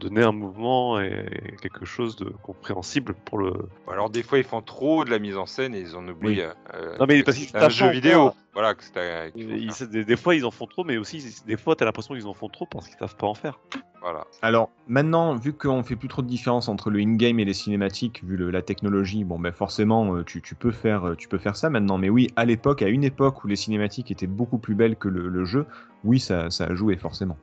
donner 0.00 0.22
un 0.22 0.32
mouvement 0.32 1.00
et 1.00 1.56
quelque 1.62 1.84
chose 1.84 2.16
de 2.16 2.24
compréhensible 2.42 3.14
pour 3.24 3.38
le. 3.38 3.52
Alors 3.90 4.10
des 4.10 4.22
fois 4.22 4.38
ils 4.38 4.44
font 4.44 4.60
trop 4.62 5.04
de 5.04 5.10
la 5.10 5.18
mise 5.18 5.36
en 5.36 5.46
scène 5.46 5.74
et 5.74 5.80
ils 5.80 5.94
en 5.96 6.06
oublient. 6.08 6.40
Oui. 6.40 6.40
euh, 6.74 6.96
Non, 6.98 7.06
mais 7.06 7.20
que 7.20 7.26
parce 7.26 7.36
qu'ils 7.38 7.48
c'est 7.48 7.56
un 7.62 7.68
jeu 7.68 7.90
vidéo. 7.90 8.32
Voilà, 8.54 8.74
que 8.74 8.84
c'est 8.84 8.96
un- 8.98 9.30
Ils- 9.34 9.88
des, 9.90 10.04
des 10.04 10.16
fois, 10.16 10.36
ils 10.36 10.44
en 10.44 10.52
font 10.52 10.66
trop, 10.66 10.84
mais 10.84 10.96
aussi, 10.96 11.42
des 11.44 11.56
fois, 11.56 11.74
t'as 11.74 11.84
l'impression 11.86 12.14
qu'ils 12.14 12.28
en 12.28 12.34
font 12.34 12.48
trop 12.48 12.66
parce 12.66 12.86
qu'ils 12.86 12.96
savent 12.98 13.16
pas 13.16 13.26
en 13.26 13.34
faire. 13.34 13.58
Voilà. 14.00 14.24
Alors 14.42 14.70
maintenant, 14.86 15.34
vu 15.34 15.52
qu'on 15.54 15.82
fait 15.82 15.96
plus 15.96 16.06
trop 16.06 16.22
de 16.22 16.28
différence 16.28 16.68
entre 16.68 16.90
le 16.90 17.00
in-game 17.00 17.40
et 17.40 17.44
les 17.44 17.52
cinématiques, 17.54 18.22
vu 18.22 18.36
le- 18.36 18.50
la 18.50 18.62
technologie, 18.62 19.24
bon 19.24 19.40
ben 19.40 19.50
forcément 19.50 20.14
euh, 20.14 20.22
tu, 20.24 20.40
tu 20.42 20.54
peux 20.54 20.70
faire 20.70 21.04
euh, 21.04 21.14
tu 21.16 21.26
peux 21.26 21.38
faire 21.38 21.56
ça 21.56 21.68
maintenant. 21.70 21.98
Mais 21.98 22.10
oui, 22.10 22.30
à 22.36 22.44
l'époque, 22.44 22.82
à 22.82 22.88
une 22.88 23.02
époque 23.02 23.42
où 23.42 23.48
les 23.48 23.56
cinématiques 23.56 24.10
étaient 24.12 24.26
beaucoup 24.28 24.58
plus 24.58 24.74
belles 24.76 24.96
que 24.96 25.08
le, 25.08 25.28
le 25.28 25.44
jeu, 25.44 25.66
oui 26.04 26.20
ça, 26.20 26.50
ça 26.50 26.64
a 26.66 26.74
joué 26.76 26.96
forcément. 26.96 27.38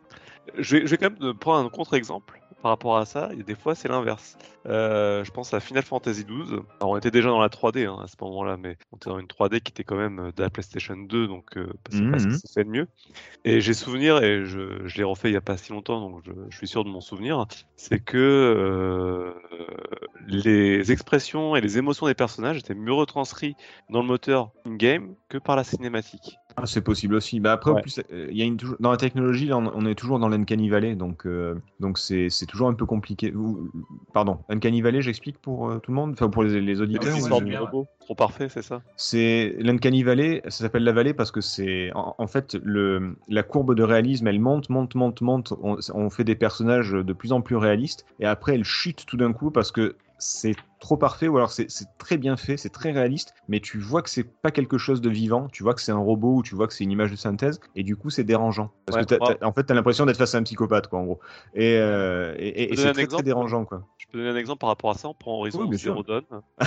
Je 0.57 0.77
vais, 0.77 0.85
je 0.85 0.91
vais 0.91 0.97
quand 0.97 1.11
même 1.19 1.34
prendre 1.35 1.65
un 1.65 1.69
contre-exemple 1.69 2.41
par 2.61 2.72
rapport 2.72 2.97
à 2.97 3.05
ça. 3.05 3.31
Et 3.38 3.43
des 3.43 3.55
fois, 3.55 3.76
c'est 3.76 3.88
l'inverse. 3.88 4.38
Euh, 4.68 5.23
je 5.23 5.31
pense 5.31 5.53
à 5.53 5.59
Final 5.59 5.84
Fantasy 5.84 6.23
XII. 6.23 6.59
Alors, 6.80 6.91
on 6.91 6.97
était 6.97 7.11
déjà 7.11 7.30
dans 7.30 7.39
la 7.39 7.49
3D 7.49 7.88
hein, 7.88 7.99
à 8.03 8.07
ce 8.07 8.15
moment-là, 8.22 8.57
mais 8.57 8.77
on 8.91 8.97
était 8.97 9.09
dans 9.09 9.19
une 9.19 9.27
3D 9.27 9.61
qui 9.61 9.72
était 9.72 9.84
quand 9.84 9.95
même 9.95 10.19
euh, 10.19 10.31
de 10.31 10.41
la 10.41 10.49
PlayStation 10.49 10.95
2, 10.95 11.27
donc 11.27 11.57
euh, 11.57 11.68
c'est 11.89 12.09
pas 12.09 12.19
ce 12.19 12.27
qui 12.27 12.38
s'est 12.38 12.53
fait 12.53 12.63
de 12.63 12.69
mieux. 12.69 12.88
Et 13.43 13.61
j'ai 13.61 13.73
souvenir, 13.73 14.23
et 14.23 14.45
je, 14.45 14.85
je 14.85 14.97
l'ai 14.97 15.03
refait 15.03 15.30
il 15.30 15.34
y 15.34 15.38
a 15.38 15.41
pas 15.41 15.57
si 15.57 15.72
longtemps, 15.72 16.01
donc 16.09 16.22
je, 16.23 16.31
je 16.49 16.57
suis 16.57 16.68
sûr 16.68 16.84
de 16.84 16.89
mon 16.89 17.01
souvenir, 17.01 17.45
c'est 17.76 17.99
que 17.99 18.18
euh, 18.18 19.34
les 20.27 20.91
expressions 20.91 21.55
et 21.55 21.61
les 21.61 21.77
émotions 21.77 22.05
des 22.05 22.13
personnages 22.13 22.57
étaient 22.57 22.76
mieux 22.76 22.93
retranscrits 22.93 23.55
dans 23.89 24.01
le 24.01 24.07
moteur 24.07 24.51
in-game 24.65 25.15
que 25.30 25.38
par 25.39 25.55
la 25.55 25.63
cinématique. 25.63 26.38
Ah, 26.57 26.65
c'est 26.65 26.82
possible 26.82 27.15
aussi. 27.15 27.40
Bah 27.40 27.53
après, 27.53 27.72
en 27.72 27.76
Ouais. 27.76 27.82
plus, 27.82 27.99
euh, 28.11 28.28
il 28.30 28.38
y 28.38 28.41
a 28.41 28.45
une, 28.45 28.57
dans 28.80 28.91
la 28.91 28.98
technologie, 28.98 29.48
là, 29.48 29.57
on, 29.57 29.72
on 29.73 29.86
est 29.86 29.95
toujours 29.95 30.19
dans 30.19 30.30
l'Uncanny 30.30 30.69
Valley, 30.69 30.95
donc 30.95 31.26
euh, 31.26 31.56
donc 31.80 31.98
c'est 31.98 32.28
toujours 32.48 32.68
un 32.68 32.73
peu 32.73 32.86
compliqué. 32.86 33.34
Ou- 33.34 33.69
Pardon, 34.14 34.40
Uncanny 34.49 34.82
Valley, 34.82 35.02
j'explique 35.02 35.38
pour 35.38 35.69
euh, 35.69 35.80
tout 35.80 35.91
le 35.91 35.95
monde, 35.95 36.11
enfin 36.14 36.30
pour 36.30 36.44
les, 36.44 36.60
les 36.61 36.82
auditeurs. 36.82 37.15
Une 37.15 37.23
ou 37.23 37.28
sorte 37.28 37.45
les- 37.45 37.52
de 37.52 37.57
robot 37.57 37.88
trop 38.02 38.15
parfait, 38.15 38.49
c'est 38.49 38.61
ça? 38.61 38.82
C'est 38.98 39.56
l'Uncanny 39.60 40.03
Valley, 40.03 40.41
ça 40.45 40.52
s'appelle 40.52 40.84
la 40.84 40.91
vallée 40.91 41.14
parce 41.14 41.32
que 41.32 41.41
c'est 41.41 41.91
en, 41.94 42.15
en 42.18 42.28
fait 42.28 42.56
le, 42.64 43.15
la 43.30 43.44
courbe 43.44 43.73
de 43.73 43.84
réalisme, 43.84 44.28
elle 44.28 44.40
monte, 44.40 44.69
monte, 44.69 44.95
monte, 44.95 45.22
monte. 45.22 45.53
On, 45.61 45.78
on 45.94 46.10
fait 46.10 46.23
des 46.23 46.36
personnages 46.36 46.91
de 46.91 47.14
plus 47.14 47.32
en 47.32 47.41
plus 47.41 47.56
réalistes 47.56 48.06
et 48.19 48.26
après 48.26 48.56
elle 48.56 48.64
chute 48.65 49.06
tout 49.06 49.18
d'un 49.18 49.34
coup 49.34 49.52
parce 49.52 49.72
que 49.72 49.95
c'est 50.18 50.56
trop 50.82 50.98
parfait 50.98 51.30
ou 51.30 51.38
alors 51.38 51.52
c'est 51.52 51.68
très 51.98 52.18
bien 52.18 52.36
fait, 52.36 52.58
c'est 52.58 52.70
très 52.72 52.91
réaliste, 52.91 53.34
mais 53.48 53.62
tu 53.62 53.80
vois 53.80 54.02
que 54.02 54.10
c'est 54.10 54.26
pas 54.26 54.52
quelque 54.52 54.78
chose 54.78 54.99
de 54.99 55.10
vivant, 55.10 55.48
tu 55.48 55.64
vois 55.64 55.74
que 55.74 55.80
c'est 55.82 55.91
un 55.94 55.98
robot 55.98 56.38
ou 56.38 56.44
tu 56.44 56.56
vois 56.56 56.68
que 56.68 56.74
c'est 56.74 56.84
une 56.84 56.91
image 56.91 57.12
de 57.12 57.16
synthèse 57.16 57.60
et 57.76 57.84
du 57.84 57.95
coup 57.95 58.10
c'est 58.10 58.24
dérangeant 58.26 58.72
parce 58.86 58.98
Ouais, 58.98 59.03
que 59.06 59.16
t'as- 59.16 59.26
ouais. 59.26 59.38
t'as- 59.40 59.48
en 59.48 59.53
fait 59.53 59.64
t'as 59.64 59.76
l'impression 59.76 60.06
d'être 60.06 60.18
face 60.18 60.36
à 60.36 60.40
un 60.40 60.44
psychopathe 60.44 60.88
quoi 60.88 60.99
en 60.99 61.03
gros 61.06 61.20
et, 61.53 61.78
euh, 61.78 62.34
et, 62.38 62.74
et- 62.74 62.76
c'est 62.76 62.91
très, 62.91 63.08
très 63.08 63.24
dérangeant 63.24 63.64
quoi. 63.64 63.84
Je 63.98 64.08
peux 64.08 64.18
donner 64.18 64.32
un 64.32 64.36
exemple 64.36 64.60
par 64.60 64.70
rapport 64.70 64.90
à 64.90 64.95
ça. 64.95 65.08
On 65.08 65.14
prend 65.14 65.38
Horizon 65.38 65.68
Oui. 65.70 65.78
Zero 65.78 66.03
Dawn. 66.03 66.24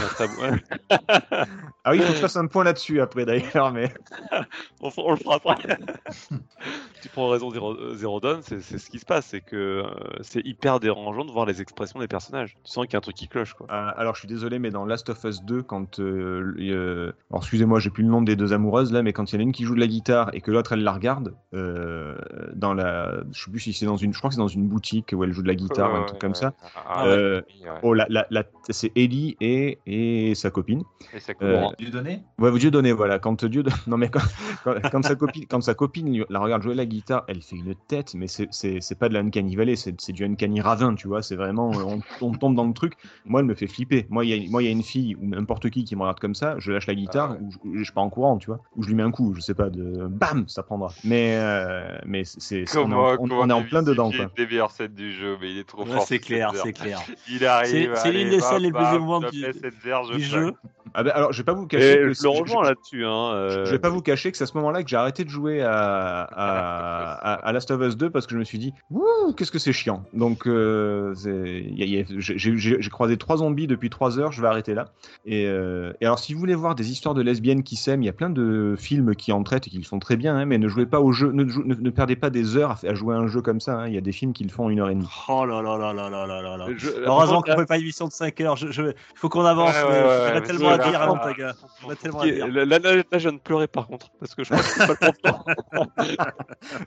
Ah 1.86 1.90
oui, 1.90 1.98
il 1.98 2.02
faut 2.02 2.08
que 2.10 2.14
je 2.14 2.20
fasse 2.20 2.36
un 2.36 2.46
point 2.46 2.64
là-dessus 2.64 3.00
après 3.00 3.26
d'ailleurs, 3.26 3.70
mais. 3.72 3.92
on, 4.80 4.90
on 4.96 5.10
le 5.10 5.16
fera 5.18 5.34
après. 5.36 5.56
tu 7.02 7.08
prends 7.10 7.28
raison, 7.28 7.50
Zero, 7.50 7.72
euh, 7.74 7.94
Zero 7.94 8.20
Dawn, 8.20 8.40
c'est 8.42 8.60
c'est 8.60 8.78
ce 8.78 8.88
qui 8.88 8.98
se 8.98 9.04
passe, 9.04 9.26
c'est 9.26 9.40
que 9.42 9.56
euh, 9.56 9.84
c'est 10.22 10.40
hyper 10.46 10.80
dérangeant 10.80 11.24
de 11.24 11.30
voir 11.30 11.44
les 11.44 11.60
expressions 11.60 12.00
des 12.00 12.08
personnages. 12.08 12.54
Tu 12.64 12.70
sens 12.70 12.86
qu'il 12.86 12.94
y 12.94 12.96
a 12.96 12.98
un 12.98 13.02
truc 13.02 13.16
qui 13.16 13.28
cloche, 13.28 13.52
quoi. 13.54 13.66
Euh, 13.70 13.90
alors, 14.04 14.14
je 14.14 14.20
suis 14.20 14.28
désolé, 14.28 14.58
mais 14.58 14.70
dans 14.70 14.84
Last 14.84 15.08
of 15.10 15.24
Us 15.24 15.42
2, 15.42 15.62
quand. 15.62 15.98
euh, 15.98 16.54
euh, 16.60 17.12
alors, 17.30 17.42
excusez-moi, 17.42 17.80
j'ai 17.80 17.90
plus 17.90 18.02
le 18.02 18.08
nom 18.08 18.22
des 18.22 18.36
deux 18.36 18.52
amoureuses 18.52 18.92
là, 18.92 19.02
mais 19.02 19.12
quand 19.12 19.32
il 19.32 19.34
y 19.34 19.38
en 19.38 19.40
a 19.40 19.42
une 19.42 19.52
qui 19.52 19.64
joue 19.64 19.74
de 19.74 19.80
la 19.80 19.86
guitare 19.86 20.30
et 20.32 20.40
que 20.40 20.50
l'autre 20.50 20.72
elle 20.72 20.82
la 20.82 20.92
regarde, 20.92 21.34
euh, 21.54 22.16
dans 22.54 22.74
la. 22.74 23.22
Je 23.32 23.44
sais 23.44 23.50
plus 23.50 23.60
si 23.60 23.72
c'est 23.72 23.86
dans 23.86 23.96
une. 23.96 24.12
Je 24.12 24.18
crois 24.18 24.28
que 24.30 24.34
c'est 24.34 24.40
dans 24.40 24.48
une 24.48 24.66
boutique 24.68 25.12
où 25.14 25.24
elle 25.24 25.32
joue 25.32 25.42
de 25.42 25.48
la 25.48 25.54
guitare, 25.54 25.94
un 25.94 26.00
ouais, 26.00 26.06
truc 26.06 26.20
comme 26.20 26.30
ouais. 26.32 26.38
ça. 26.38 26.54
Ah, 26.86 27.06
Euh, 27.06 27.40
ouais. 27.40 27.80
Oh, 27.82 27.94
la, 27.94 28.06
la, 28.08 28.26
la- 28.30 28.44
c'est 28.70 28.92
Ellie 28.96 29.36
et, 29.40 29.78
et 29.86 30.34
sa 30.34 30.50
copine. 30.50 30.82
Et 31.12 31.20
sa 31.20 31.32
Euh, 31.42 31.60
copine. 31.60 31.74
Dieu 31.78 31.90
donné 31.90 32.20
Ouais, 32.38 32.58
Dieu 32.58 32.70
donné, 32.70 32.92
voilà. 32.92 33.18
Quand 33.18 33.44
Dieu, 33.44 33.62
non 33.86 33.96
mais 33.96 34.08
quand, 34.08 34.20
quand, 34.64 34.74
quand 34.90 35.02
sa 35.02 35.14
copine, 35.14 35.44
quand 35.48 35.60
sa 35.60 35.74
copine 35.74 36.24
la 36.28 36.38
regarde 36.40 36.62
jouer 36.62 36.74
la 36.74 36.86
guitare, 36.86 37.24
elle 37.28 37.42
fait 37.42 37.56
une 37.56 37.74
tête, 37.88 38.14
mais 38.14 38.26
c'est 38.28 38.98
pas 38.98 39.08
de 39.08 39.14
la 39.14 39.20
uncanny 39.20 39.56
valley, 39.56 39.76
c'est 39.76 39.94
c'est 40.00 40.12
du 40.12 40.24
uncanny 40.24 40.60
ravin, 40.60 40.94
tu 40.94 41.08
vois. 41.08 41.22
C'est 41.22 41.36
vraiment, 41.36 41.70
on, 41.70 42.00
on 42.20 42.32
tombe 42.32 42.54
dans 42.54 42.66
le 42.66 42.72
truc. 42.72 42.94
Moi, 43.24 43.40
elle 43.40 43.46
me 43.46 43.54
fait 43.54 43.66
flipper. 43.66 43.93
Moi, 44.08 44.24
il 44.24 44.30
y 44.42 44.46
a, 44.46 44.50
moi, 44.50 44.62
il 44.62 44.66
y 44.66 44.68
a 44.68 44.72
une 44.72 44.82
fille 44.82 45.14
ou 45.16 45.26
n'importe 45.26 45.70
qui 45.70 45.84
qui 45.84 45.96
me 45.96 46.02
regarde 46.02 46.20
comme 46.20 46.34
ça, 46.34 46.56
je 46.58 46.72
lâche 46.72 46.86
la 46.86 46.94
guitare 46.94 47.36
ou 47.40 47.50
je, 47.76 47.82
je 47.84 47.92
pars 47.92 48.04
en 48.04 48.10
courant, 48.10 48.38
tu 48.38 48.46
vois, 48.46 48.60
ou 48.76 48.82
je 48.82 48.88
lui 48.88 48.94
mets 48.94 49.02
un 49.02 49.10
coup, 49.10 49.34
je 49.34 49.40
sais 49.40 49.54
pas, 49.54 49.70
de 49.70 50.06
bam, 50.08 50.46
ça 50.48 50.62
prendra. 50.62 50.92
Mais 51.04 51.36
euh, 51.36 51.98
mais 52.06 52.22
c'est 52.24 52.64
on, 52.76 52.90
est 52.90 52.94
en- 52.94 53.16
on- 53.20 53.30
on 53.30 53.50
est 53.50 53.52
en 53.52 53.62
plein 53.62 53.82
dedans, 53.82 54.10
quoi. 54.10 54.30
du 54.94 55.12
jeu, 55.12 55.36
mais 55.40 55.50
il 55.52 55.58
est 55.58 55.64
trop 55.68 55.84
Ouais, 55.84 55.92
fort. 55.92 56.02
c'est 56.06 56.18
ce 56.18 56.26
clair, 56.26 56.52
c'est 56.54 56.72
clair. 56.72 57.00
Il 57.28 57.44
arrive. 57.46 57.90
C'est- 57.94 58.12
l'une 58.12 58.30
des 58.30 58.40
scènes 58.40 58.62
les 58.62 58.72
plus 58.72 58.94
émouvantes 58.94 59.30
du- 59.30 59.40
du 60.16 60.24
jeu. 60.24 60.52
Ah 60.96 61.02
ben, 61.02 61.10
alors, 61.14 61.32
je 61.32 61.38
vais 61.38 61.44
pas 61.44 61.52
vous 61.54 61.66
cacher. 61.66 61.96
Que 61.98 62.22
le 62.22 62.28
rejoins 62.42 62.62
là-dessus. 62.62 63.04
Hein, 63.04 63.32
euh, 63.34 63.64
Je 63.66 63.70
vais 63.72 63.78
pas 63.80 63.88
vous 63.88 64.00
cacher 64.00 64.30
que 64.30 64.38
c'est 64.38 64.44
à 64.44 64.46
ce 64.46 64.56
moment-là 64.58 64.82
que 64.82 64.88
j'ai 64.88 64.96
arrêté 64.96 65.24
de 65.24 65.28
jouer 65.30 65.60
à, 65.62 65.72
à, 66.22 67.12
à- 67.32 67.34
à 67.34 67.52
Last 67.52 67.70
of 67.72 67.80
Us 67.82 67.96
2 67.96 68.10
parce 68.10 68.26
que 68.26 68.34
je 68.34 68.38
me 68.38 68.44
suis 68.44 68.58
dit, 68.58 68.72
Ouh, 68.90 69.32
qu'est-ce 69.36 69.50
que 69.50 69.58
c'est 69.58 69.72
chiant. 69.72 70.04
Donc, 70.12 70.46
euh, 70.46 71.12
j'ai 72.16 72.78
croisé 72.90 73.16
trois 73.16 73.38
zombies 73.38 73.66
depuis 73.66 73.90
trois 73.90 74.18
heures, 74.18 74.32
je 74.32 74.40
vais 74.40 74.48
arrêter 74.48 74.74
là. 74.74 74.86
Et, 75.24 75.46
euh, 75.46 75.92
et 76.00 76.06
alors, 76.06 76.18
si 76.18 76.32
vous 76.34 76.38
voulez 76.40 76.54
voir 76.54 76.74
des 76.74 76.90
histoires 76.90 77.14
de 77.14 77.22
lesbiennes 77.22 77.62
qui 77.62 77.76
s'aiment, 77.76 78.02
il 78.02 78.06
y 78.06 78.10
a 78.10 78.12
plein 78.14 78.30
de 78.30 78.74
films 78.78 79.14
qui 79.14 79.32
en 79.32 79.42
traitent 79.42 79.66
et 79.66 79.70
qui 79.70 79.78
le 79.78 79.84
font 79.84 79.98
très 79.98 80.16
bien, 80.16 80.36
hein, 80.36 80.44
mais 80.44 80.58
ne 80.58 80.68
jouez 80.68 80.86
pas 80.86 81.00
au 81.00 81.12
jeu, 81.12 81.32
ne, 81.32 81.46
jou- 81.48 81.64
ne- 81.64 81.74
ne 81.74 81.90
perdez 81.90 82.16
pas 82.16 82.30
des 82.30 82.56
heures 82.56 82.72
à, 82.72 82.86
à 82.88 82.94
jouer 82.94 83.14
à 83.14 83.18
un 83.18 83.26
jeu 83.26 83.40
comme 83.40 83.60
ça. 83.60 83.78
hein. 83.78 83.88
Il 83.88 83.94
y 83.94 83.98
a 83.98 84.02
des 84.02 84.12
films 84.12 84.32
qui 84.32 84.44
le 84.44 84.50
font 84.50 84.66
en 84.66 84.70
une 84.70 84.80
heure 84.80 84.90
et 84.90 84.94
demie. 84.94 85.08
Oh 85.28 85.44
là 85.44 85.62
là 85.62 85.76
là 85.76 85.92
là 85.92 86.08
là 86.10 86.26
là 86.26 86.42
là 86.42 86.56
là. 86.56 86.66
Je- 86.76 86.90
Heureusement 87.04 87.42
qu'on 87.42 87.56
fait 87.56 87.66
pas 87.66 87.76
une 87.76 87.82
émission 87.82 88.06
de 88.06 88.12
5 88.12 88.40
heures. 88.40 88.56
Il 88.60 88.92
faut 89.16 89.28
qu'on 89.28 89.44
avance. 89.44 89.74
Ouais, 89.74 89.82
mais 89.88 89.98
ouais, 89.98 90.34
ouais, 90.34 90.42
tellement 90.42 90.70
là, 90.92 91.02
avant, 91.02 91.18
ta 91.18 91.32
gars. 91.34 91.54
Tellement 92.00 92.20
à. 92.20 92.26
Là, 92.26 92.64
là, 92.64 92.78
là, 92.78 93.02
je 93.12 93.18
viens 93.18 93.32
de 93.32 93.38
pleurer 93.38 93.66
par 93.66 93.86
contre, 93.86 94.10
parce 94.20 94.34
que 94.34 94.44
je 94.44 94.50
crois 94.52 94.62
que 94.62 94.68
c'est 94.68 95.22
pas 95.22 95.44
le. 95.98 96.16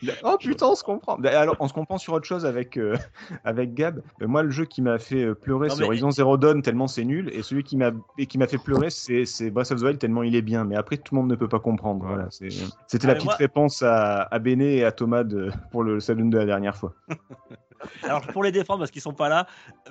Oh 0.24 0.38
putain, 0.40 0.68
on 0.68 0.76
se 0.76 0.84
comprend. 0.84 1.16
Alors, 1.24 1.56
on 1.60 1.68
se 1.68 1.74
comprend 1.74 1.98
sur 1.98 2.14
autre 2.14 2.26
chose 2.26 2.46
avec, 2.46 2.78
euh, 2.78 2.96
avec 3.44 3.74
Gab. 3.74 4.02
Euh, 4.22 4.28
moi, 4.28 4.44
le 4.44 4.50
jeu 4.50 4.66
qui 4.66 4.82
m'a 4.82 4.98
fait 5.00 5.24
euh, 5.26 5.34
pleurer, 5.36 5.70
c'est 5.70 5.80
mais- 5.80 5.86
Horizon 5.86 6.12
Zero 6.12 6.38
Dawn, 6.38 6.62
tellement 6.62 6.88
c'est 6.88 7.04
nul. 7.06 7.30
Et 7.34 7.42
celui 7.44 7.64
qui 7.64 7.78
m'a 7.78 7.92
et 8.18 8.26
qui 8.26 8.38
m'a 8.38 8.48
fait 8.48 8.58
pleurer, 8.58 8.90
c'est 8.90 9.26
c'est 9.26 9.50
Breath 9.52 9.72
of 9.72 9.80
the 9.80 9.84
Wild, 9.84 10.00
tellement 10.00 10.24
il 10.24 10.36
est 10.36 10.42
bien. 10.42 10.64
Mais 10.64 10.76
après, 10.76 10.98
tout 10.98 11.14
le 11.16 11.22
monde 11.22 11.30
ne 11.30 11.36
peut 11.36 11.48
pas 11.50 11.60
comprendre. 11.60 12.06
Voilà, 12.06 12.28
C'était 12.30 12.56
Ah, 13.04 13.08
la 13.08 13.08
mais 13.08 13.14
petite 13.16 13.26
moi- 13.26 13.36
réponse 13.36 13.82
à, 13.84 14.22
à 14.24 14.40
Béné 14.40 14.78
et 14.78 14.86
à 14.86 14.92
Thomas 14.92 15.24
de- 15.24 15.52
pour 15.72 15.84
le 15.84 16.00
saloon 16.00 16.30
de 16.30 16.38
la 16.38 16.46
dernière 16.46 16.76
fois. 16.76 16.94
Alors 18.04 18.22
pour 18.28 18.44
les 18.44 18.52
défendre 18.52 18.80
parce 18.80 18.92
qu'ils 18.92 19.02
sont 19.02 19.14
pas 19.14 19.30
là, 19.30 19.46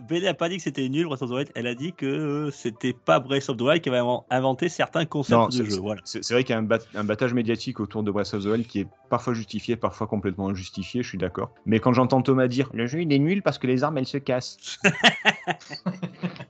Béné 0.09 0.29
a 0.29 0.35
pas 0.35 0.49
dit 0.49 0.57
que 0.57 0.63
c'était 0.63 0.89
nul 0.89 1.07
Breath 1.07 1.23
of 1.23 1.31
the 1.31 1.33
Wild. 1.35 1.51
Elle 1.55 1.67
a 1.67 1.75
dit 1.75 1.93
que 1.93 2.51
c'était 2.53 2.93
pas 2.93 3.21
Breath 3.21 3.49
of 3.49 3.57
the 3.57 3.61
Wild 3.63 3.81
qui 3.83 3.89
avait 3.89 3.99
invent- 3.99 4.25
inventé 4.31 4.69
certains 4.69 5.05
concepts 5.05 5.31
Non, 5.39 5.49
de 5.49 5.65
jeu. 5.65 5.79
Voilà. 5.81 6.01
c'est- 6.05 6.23
c'est 6.25 6.35
vrai 6.35 6.45
qu'il 6.45 6.53
y 6.55 6.57
a 6.57 6.59
un, 6.59 6.63
bat- 6.63 6.79
un 6.95 7.05
battage 7.05 7.35
médiatique 7.35 7.81
autour 7.81 8.03
de 8.03 8.11
Breath 8.11 8.35
of 8.35 8.43
the 8.43 8.47
Wild 8.47 8.67
qui 8.67 8.81
est 8.81 8.87
parfois 9.11 9.35
justifié, 9.35 9.77
parfois 9.77 10.07
complètement 10.07 10.49
injustifié, 10.49 11.03
je 11.03 11.09
suis 11.09 11.19
d'accord. 11.19 11.51
Mais 11.65 11.79
quand 11.81 11.93
j'entends 11.93 12.23
Thomas 12.23 12.49
dire 12.49 12.69
le 12.73 12.87
jeu 12.87 13.03
il 13.03 13.13
est 13.13 13.19
nul 13.19 13.43
parce 13.43 13.59
que 13.59 13.67
les 13.67 13.85
armes 13.85 13.99
elles 13.99 14.07
se 14.07 14.19
cassent. 14.19 14.79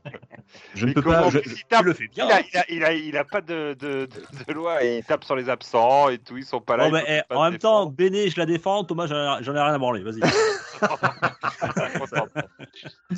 je 0.74 0.86
ne 0.86 0.92
peux 0.92 1.02
pas. 1.02 1.28
je- 1.30 1.38
il 1.44 1.64
tape 1.68 1.84
le 1.84 1.94
fais 1.94 2.08
bien, 2.08 2.26
Il 2.26 2.32
a, 2.32 2.36
hein. 2.36 2.42
il 2.52 2.58
a, 2.58 2.64
il 2.68 2.84
a, 2.84 2.92
il 2.92 3.16
a 3.16 3.24
pas 3.24 3.40
de, 3.40 3.74
de, 3.78 4.06
de, 4.06 4.44
de 4.46 4.52
loi 4.52 4.84
et 4.84 4.98
il 4.98 5.04
tape 5.04 5.24
sur 5.24 5.36
les 5.36 5.48
absents 5.48 6.08
et 6.08 6.18
tout. 6.18 6.36
Ils 6.36 6.44
sont 6.44 6.60
pas 6.60 6.76
là. 6.76 6.84
Bon, 6.84 6.92
peuvent 6.92 7.04
eh, 7.06 7.22
pas 7.28 7.36
en 7.36 7.50
même 7.50 7.58
temps, 7.58 7.86
Béné, 7.86 8.28
je 8.30 8.38
la 8.38 8.46
défends. 8.46 8.84
Thomas, 8.84 9.06
j'en 9.06 9.38
ai, 9.40 9.60
rien 9.60 9.74
à 9.74 9.78
branler. 9.78 10.02
Vas-y. 10.02 10.20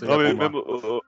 Non, 0.03 0.19
mais 0.19 0.35
même 0.35 0.55
au- 0.55 1.03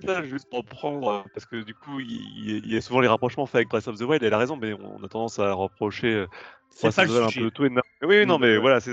au-delà, 0.00 0.22
juste 0.22 0.48
pour 0.50 0.64
prendre, 0.64 1.08
euh, 1.08 1.20
parce 1.34 1.46
que 1.46 1.56
du 1.62 1.74
coup, 1.74 2.00
il, 2.00 2.62
il 2.64 2.72
y 2.72 2.76
a 2.76 2.80
souvent 2.80 3.00
les 3.00 3.08
rapprochements 3.08 3.46
faits 3.46 3.56
avec 3.56 3.68
Breath 3.68 3.88
of 3.88 3.98
the 3.98 4.02
Wild, 4.02 4.22
elle 4.22 4.34
a 4.34 4.38
raison, 4.38 4.56
mais 4.56 4.72
on 4.74 5.02
a 5.02 5.08
tendance 5.08 5.38
à 5.38 5.52
reprocher 5.52 6.12
euh, 6.14 6.26
C'est 6.74 6.94
pas 6.94 7.04
the 7.04 7.08
le 7.08 7.12
Wild 7.14 7.24
un 7.24 7.28
sujet. 7.28 7.44
peu 7.46 7.50
tout 7.50 7.64
et 7.64 7.70
Oui, 8.04 8.26
non, 8.26 8.38
mais 8.38 8.52
Ouais. 8.54 8.58
voilà, 8.58 8.80
c'est, 8.80 8.90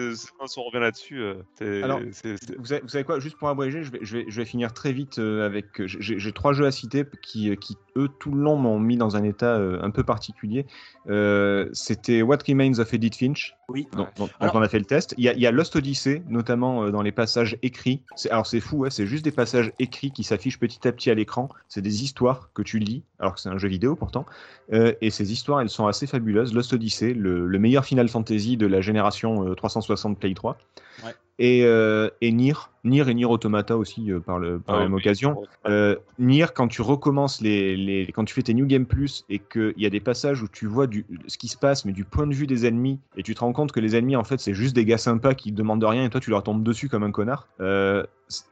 on 0.58 0.64
revient 0.64 0.80
là-dessus, 0.80 1.20
euh, 1.22 1.84
Alors, 1.84 2.00
Vous 2.00 2.66
savez, 2.66 2.82
vous 2.84 2.90
savez 2.90 3.04
quoi 3.04 3.20
Juste 3.20 3.38
pour 3.38 3.50
abréger, 3.50 3.84
je 3.84 3.92
vais, 3.92 4.00
je 4.02 4.18
vais, 4.18 4.26
je 4.28 4.36
vais 4.36 4.46
finir 4.46 4.74
très 4.74 4.92
vite 4.94 5.18
euh, 5.20 5.46
avec. 5.46 5.66
J'ai 5.86 6.32
trois 6.32 6.54
jeux 6.54 6.66
à 6.66 6.72
citer 6.72 7.06
qui, 7.22 7.50
euh, 7.50 7.56
qui, 7.56 7.78
eux, 7.98 8.08
tout 8.20 8.32
le 8.32 8.42
long 8.42 8.56
m'ont 8.58 8.80
mis 8.80 8.98
dans 8.98 9.16
un 9.16 9.24
état 9.24 9.56
euh, 9.58 9.80
un 9.82 9.90
peu 9.90 10.04
particulier. 10.04 10.66
Euh, 11.10 11.70
C'était 11.74 12.22
What 12.22 12.38
Remains 12.48 12.80
of 12.80 12.94
Edith 12.94 13.16
Finch. 13.16 13.56
Oui. 13.70 13.88
Alors- 13.94 14.10
on 14.56 14.62
a 14.62 14.70
fait 14.70 14.80
le 14.80 14.86
test. 14.86 15.14
Il 15.18 15.24
y 15.24 15.30
a, 15.30 15.34
il 15.34 15.40
y 15.40 15.48
a 15.48 15.52
Lost 15.52 15.76
Odyssey, 15.76 16.24
notamment 16.28 16.84
euh, 16.84 16.92
dans 16.92 17.02
les 17.02 17.12
passages 17.12 17.58
écrits. 17.62 18.02
Alors 18.30 18.46
c'est 18.48 18.60
fou, 18.60 18.86
hein, 18.86 18.90
c'est 18.90 19.06
juste 19.06 19.24
des 19.24 19.32
passages 19.32 19.72
écrits 19.80 20.12
qui 20.12 20.24
s'affichent 20.24 20.60
petit 20.60 20.88
à 20.88 20.92
petit 20.92 21.10
à 21.12 21.14
l'écran. 21.14 21.50
C'est 21.68 21.82
des 21.82 22.04
histoires 22.04 22.50
que 22.54 22.62
tu 22.62 22.80
lis, 22.80 23.04
alors 23.20 23.36
que 23.36 23.40
c'est 23.42 23.50
un 23.50 23.58
jeu 23.58 23.68
vidéo 23.70 23.96
pourtant. 23.96 24.26
Euh, 24.74 24.94
et 25.02 25.10
ces 25.12 25.32
histoires, 25.32 25.62
elles 25.62 25.70
sont 25.70 25.88
assez 25.88 26.08
fabuleuses. 26.08 26.54
Lost 26.54 26.74
Odyssey, 26.74 27.14
le, 27.14 27.46
le 27.48 27.60
meilleur 27.60 27.69
Final 27.84 28.10
Fantasy 28.10 28.58
de 28.58 28.68
la 28.68 28.82
génération 28.82 29.48
euh, 29.48 29.56
360 29.56 30.20
Play 30.20 30.34
3. 30.34 30.58
Ouais. 31.04 31.16
Et, 31.40 31.64
euh, 31.64 32.10
et 32.22 32.32
Nier, 32.32 32.54
Nier 32.84 33.10
et 33.10 33.14
Nier 33.14 33.26
Automata 33.26 33.78
aussi 33.78 34.12
euh, 34.12 34.20
par, 34.20 34.40
le, 34.40 34.60
par 34.60 34.76
la 34.76 34.82
Ah 34.82 34.84
même 34.86 34.94
oui, 34.94 35.02
occasion. 35.02 35.42
Euh, 35.68 35.96
Nier, 36.18 36.46
quand 36.56 36.68
tu 36.68 36.82
recommences 36.82 37.42
les, 37.42 37.76
les, 37.76 38.08
quand 38.14 38.26
tu 38.26 38.34
fais 38.34 38.42
tes 38.44 38.54
New 38.54 38.66
Game 38.66 38.86
Plus 38.86 39.26
et 39.30 39.40
qu'il 39.40 39.74
y 39.78 39.86
a 39.86 39.90
des 39.90 40.00
passages 40.00 40.42
où 40.42 40.48
tu 40.48 40.66
vois 40.68 40.88
du, 40.88 41.06
ce 41.28 41.38
qui 41.38 41.48
se 41.48 41.58
passe, 41.58 41.86
mais 41.86 41.92
du 41.92 42.06
point 42.06 42.28
de 42.28 42.34
vue 42.34 42.48
des 42.48 42.66
ennemis, 42.66 43.00
et 43.18 43.24
tu 43.24 43.36
te 43.36 43.40
rends 43.42 43.54
compte 43.54 43.72
que 43.72 43.80
les 43.80 43.96
ennemis, 43.96 44.16
en 44.16 44.24
fait, 44.24 44.40
c'est 44.40 44.54
juste 44.54 44.76
des 44.76 44.86
gars 44.86 44.98
sympas 44.98 45.34
qui 45.34 45.52
demandent 45.52 45.84
rien 45.84 46.06
et 46.06 46.10
toi, 46.10 46.22
tu 46.22 46.30
leur 46.30 46.44
tombes 46.44 46.64
dessus 46.64 46.90
comme 46.90 47.04
un 47.04 47.12
connard. 47.12 47.48
euh, 47.60 48.04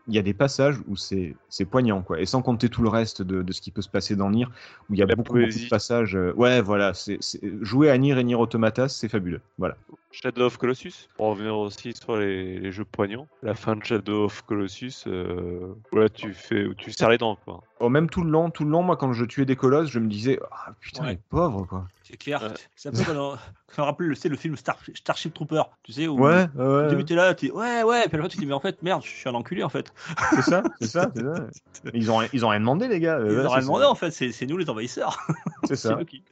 Il 0.08 0.14
y 0.16 0.18
a 0.18 0.24
des 0.24 0.34
passages 0.34 0.78
où 0.88 0.96
c'est 0.96 1.36
c'est 1.50 1.66
poignant, 1.66 2.02
quoi. 2.02 2.20
Et 2.20 2.26
sans 2.26 2.42
compter 2.42 2.68
tout 2.70 2.82
le 2.82 2.90
reste 2.90 3.22
de, 3.22 3.42
de 3.44 3.52
ce 3.54 3.62
qui 3.62 3.72
peut 3.72 3.82
se 3.84 3.90
passer 3.90 4.16
dans 4.16 4.32
Nier, 4.32 4.46
où 4.90 4.94
il 4.94 5.00
y 5.00 5.04
a 5.04 5.06
La 5.06 5.16
beaucoup, 5.16 5.38
de 5.38 5.70
passages. 5.70 6.16
euh, 6.16 6.34
ouais, 6.36 6.62
voilà. 6.62 6.94
c'est 6.94 7.18
c'est- 7.22 7.42
Jouer 7.62 7.90
à 7.92 7.98
Nier 7.98 8.18
et 8.20 8.24
Nier 8.24 8.36
Automata, 8.36 8.90
c'est 8.90 9.08
fabuleux. 9.08 9.42
Voilà. 9.58 9.78
Shadow 10.12 10.46
of 10.46 10.58
Colossus, 10.58 11.10
pour 11.16 11.28
revenir 11.28 11.56
aussi 11.58 11.94
sur 11.94 12.18
les, 12.18 12.60
les 12.60 12.72
jeux 12.72 12.86
poignants, 12.86 13.28
la 13.44 13.54
fin 13.54 13.76
de 13.76 13.84
Shadow 13.84 14.17
of 14.18 14.42
Colossus, 14.44 15.06
euh, 15.08 15.74
voilà, 15.92 16.10
tu 16.10 16.34
fais, 16.34 16.68
tu 16.78 16.92
serres 16.92 17.10
les 17.10 17.18
dents, 17.18 17.38
quoi. 17.46 17.62
Oh, 17.80 17.90
même 17.90 18.10
tout 18.10 18.24
le 18.24 18.30
long, 18.30 18.50
tout 18.50 18.64
le 18.66 18.70
long, 18.72 18.84
moi, 18.84 18.98
quand 18.98 19.14
je 19.14 19.26
tuais 19.26 19.46
des 19.46 19.56
colosses, 19.56 19.90
je 19.90 20.00
me 20.00 20.08
disais, 20.08 20.40
ah 20.52 20.74
putain, 20.80 21.04
Ouais. 21.04 21.12
les 21.12 21.20
pauvres, 21.30 21.66
quoi. 21.66 21.88
C'est 22.10 22.16
clair. 22.16 22.42
Ouais. 22.42 22.50
C'est 22.76 22.88
un 22.88 22.92
peu 22.94 23.04
comme, 23.04 23.38
ça 23.76 23.82
me 23.82 23.86
rappelle 23.86 24.16
c'est 24.16 24.30
le 24.30 24.38
film 24.38 24.56
Star- 24.56 24.78
Starship 24.94 25.34
Trooper. 25.34 25.64
Tu 25.84 25.92
sais, 25.92 26.08
où 26.08 26.18
Ouais, 26.24 26.48
au 26.58 26.62
ouais, 26.78 26.84
début, 26.88 26.96
ouais. 27.02 27.04
t'es 27.04 27.16
là, 27.16 27.34
t'es 27.34 27.52
ouais, 27.52 27.84
ouais. 27.84 28.04
Puis 28.08 28.14
à 28.14 28.18
la 28.18 28.24
fin, 28.24 28.30
tu 28.30 28.38
te 28.38 28.42
dis, 28.42 28.48
mais 28.48 28.54
en 28.54 28.62
fait, 28.62 28.82
merde, 28.82 29.02
je 29.04 29.10
suis 29.10 29.28
un 29.28 29.34
enculé 29.34 29.62
en 29.64 29.68
fait. 29.70 29.92
c'est 30.36 30.42
ça, 30.44 30.64
c'est 30.80 30.88
ça, 30.88 31.12
ça. 31.14 31.48
Ils 31.94 32.10
ont, 32.10 32.22
ils 32.32 32.46
ont 32.46 32.50
rien 32.50 32.62
demandé, 32.62 32.88
les 32.88 33.02
gars. 33.02 33.20
Ils 33.20 33.32
Ouais, 33.40 33.46
ont 33.46 33.50
rien 33.50 33.62
demandé 33.62 33.84
en 33.86 33.96
fait, 33.96 34.12
c'est 34.12 34.46
nous 34.46 34.56
les 34.58 34.70
envahisseurs. 34.70 35.18
C'est 35.66 35.76
ça. 35.76 36.00
qui- 36.10 36.24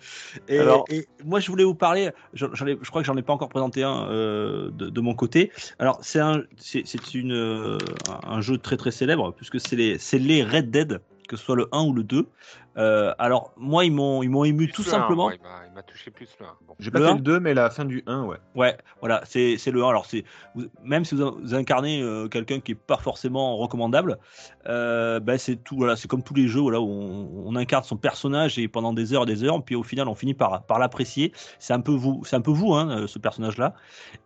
Et, 0.47 0.59
Alors- 0.59 0.85
et 0.89 1.07
moi, 1.25 1.41
je 1.41 1.49
voulais 1.51 1.65
vous 1.65 1.75
parler. 1.75 2.11
j'en- 2.33 2.53
j'en 2.53 2.67
ai- 2.67 2.77
je 2.81 2.89
crois 2.89 3.01
que 3.01 3.07
j'en 3.07 3.17
ai 3.17 3.21
pas 3.23 3.33
encore 3.33 3.49
présenté 3.49 3.83
un 3.83 4.07
euh, 4.09 4.69
de, 4.71 4.89
de 4.89 5.01
mon 5.01 5.13
côté. 5.13 5.51
Alors, 5.79 5.99
c'est 6.01 6.19
un, 6.21 6.43
c'est 6.57 7.13
une, 7.13 7.33
euh, 7.33 7.77
un 8.25 8.39
jeu 8.39 8.57
très 8.57 8.77
très 8.77 8.91
célèbre 8.91 9.33
puisque 9.33 9.59
c'est 9.59 9.75
les, 9.75 9.97
c'est 9.97 10.19
les 10.19 10.41
Red 10.41 10.71
Dead, 10.71 11.01
que 11.27 11.35
ce 11.37 11.43
soit 11.43 11.55
le 11.55 11.67
1 11.71 11.83
ou 11.83 11.93
le 11.93 12.03
2. 12.03 12.27
Euh, 12.77 13.13
alors, 13.19 13.53
moi, 13.55 13.85
ils 13.85 13.91
m'ont, 13.91 14.21
ils 14.21 14.29
m'ont 14.29 14.43
ému 14.43 14.69
tout 14.69 14.81
Plus 14.83 14.89
un, 14.93 14.99
simplement. 14.99 15.23
moi, 15.25 15.33
Il 15.35 15.41
m'a- 15.41 15.65
il 15.69 15.73
m'a 15.73 15.81
touché 15.81 16.11
plus 16.11 16.27
le 16.39 16.45
1. 16.45 16.49
Bon. 16.67 16.75
J'ai 16.77 16.91
pas 16.91 16.99
Le 16.99 17.05
fait 17.07 17.13
le 17.15 17.19
2, 17.21 17.39
mais 17.39 17.53
la 17.53 17.69
fin 17.69 17.85
du 17.85 18.03
1, 18.05 18.23
ouais. 18.25 18.37
Ouais, 18.53 18.75
voilà, 18.99 19.21
c'est 19.25 19.57
c'est 19.57 19.71
le 19.71 19.81
1. 19.83 19.89
Alors, 19.89 20.05
c'est 20.05 20.25
vous- 20.55 20.65
même 20.83 21.05
si 21.05 21.15
vous, 21.15 21.31
vous 21.39 21.53
incarnez 21.55 22.01
euh, 22.01 22.27
quelqu'un 22.27 22.59
qui 22.59 22.73
est 22.73 22.75
pas 22.75 22.97
forcément 22.97 23.55
recommandable, 23.57 24.17
euh, 24.67 25.19
ben 25.21 25.37
c'est 25.37 25.55
tout. 25.55 25.77
Voilà, 25.77 25.95
c'est 25.95 26.09
comme 26.09 26.21
tous 26.23 26.33
les 26.33 26.47
jeux 26.49 26.59
voilà, 26.59 26.81
où 26.81 26.89
on, 26.89 27.43
on 27.45 27.55
incarne 27.55 27.83
son 27.85 27.95
personnage 27.97 28.59
et 28.59 28.67
pendant 28.67 28.91
des 28.91 29.13
heures 29.13 29.23
et 29.23 29.27
des 29.27 29.43
heures, 29.45 29.63
puis 29.63 29.75
au 29.75 29.83
final, 29.83 30.09
on 30.09 30.15
finit 30.15 30.33
par, 30.33 30.63
par 30.65 30.77
l'apprécier. 30.77 31.31
C'est 31.59 31.73
un 31.73 31.79
peu 31.81 31.93
vous, 31.93 32.23
c'est 32.25 32.35
un 32.35 32.41
peu 32.41 32.51
vous, 32.51 32.73
hein, 32.73 33.03
euh, 33.03 33.07
ce 33.07 33.19
personnage-là. 33.19 33.73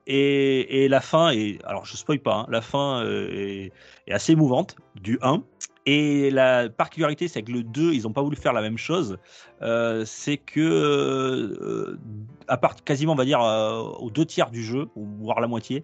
Et, 0.08 0.86
et 0.86 0.88
la 0.88 1.02
fin 1.02 1.30
est, 1.30 1.64
alors 1.66 1.86
je 1.86 1.96
spoil 1.96 2.20
pas, 2.20 2.34
hein, 2.36 2.46
la 2.50 2.62
fin 2.62 3.04
euh, 3.04 3.30
est, 3.32 3.72
est 4.08 4.12
assez 4.14 4.32
émouvante 4.32 4.76
du 4.96 5.20
1. 5.22 5.44
Et 5.92 6.30
la 6.30 6.70
particularité, 6.70 7.28
c'est 7.28 7.42
que 7.42 7.52
le 7.52 7.64
2, 7.64 7.94
ils 7.94 8.04
n'ont 8.04 8.14
pas 8.14 8.22
voulu 8.22 8.36
faire 8.36 8.54
la 8.54 8.62
même 8.62 8.78
chose. 8.78 9.18
Euh, 9.62 10.04
c'est 10.06 10.38
que, 10.38 10.60
euh, 10.60 11.98
à 12.48 12.58
part 12.58 12.76
quasiment, 12.84 13.14
on 13.14 13.16
va 13.16 13.26
dire, 13.26 13.42
euh, 13.42 13.82
aux 13.82 14.10
deux 14.10 14.26
tiers 14.26 14.50
du 14.50 14.64
jeu, 14.64 14.88
voire 14.96 15.40
la 15.40 15.48
moitié, 15.48 15.84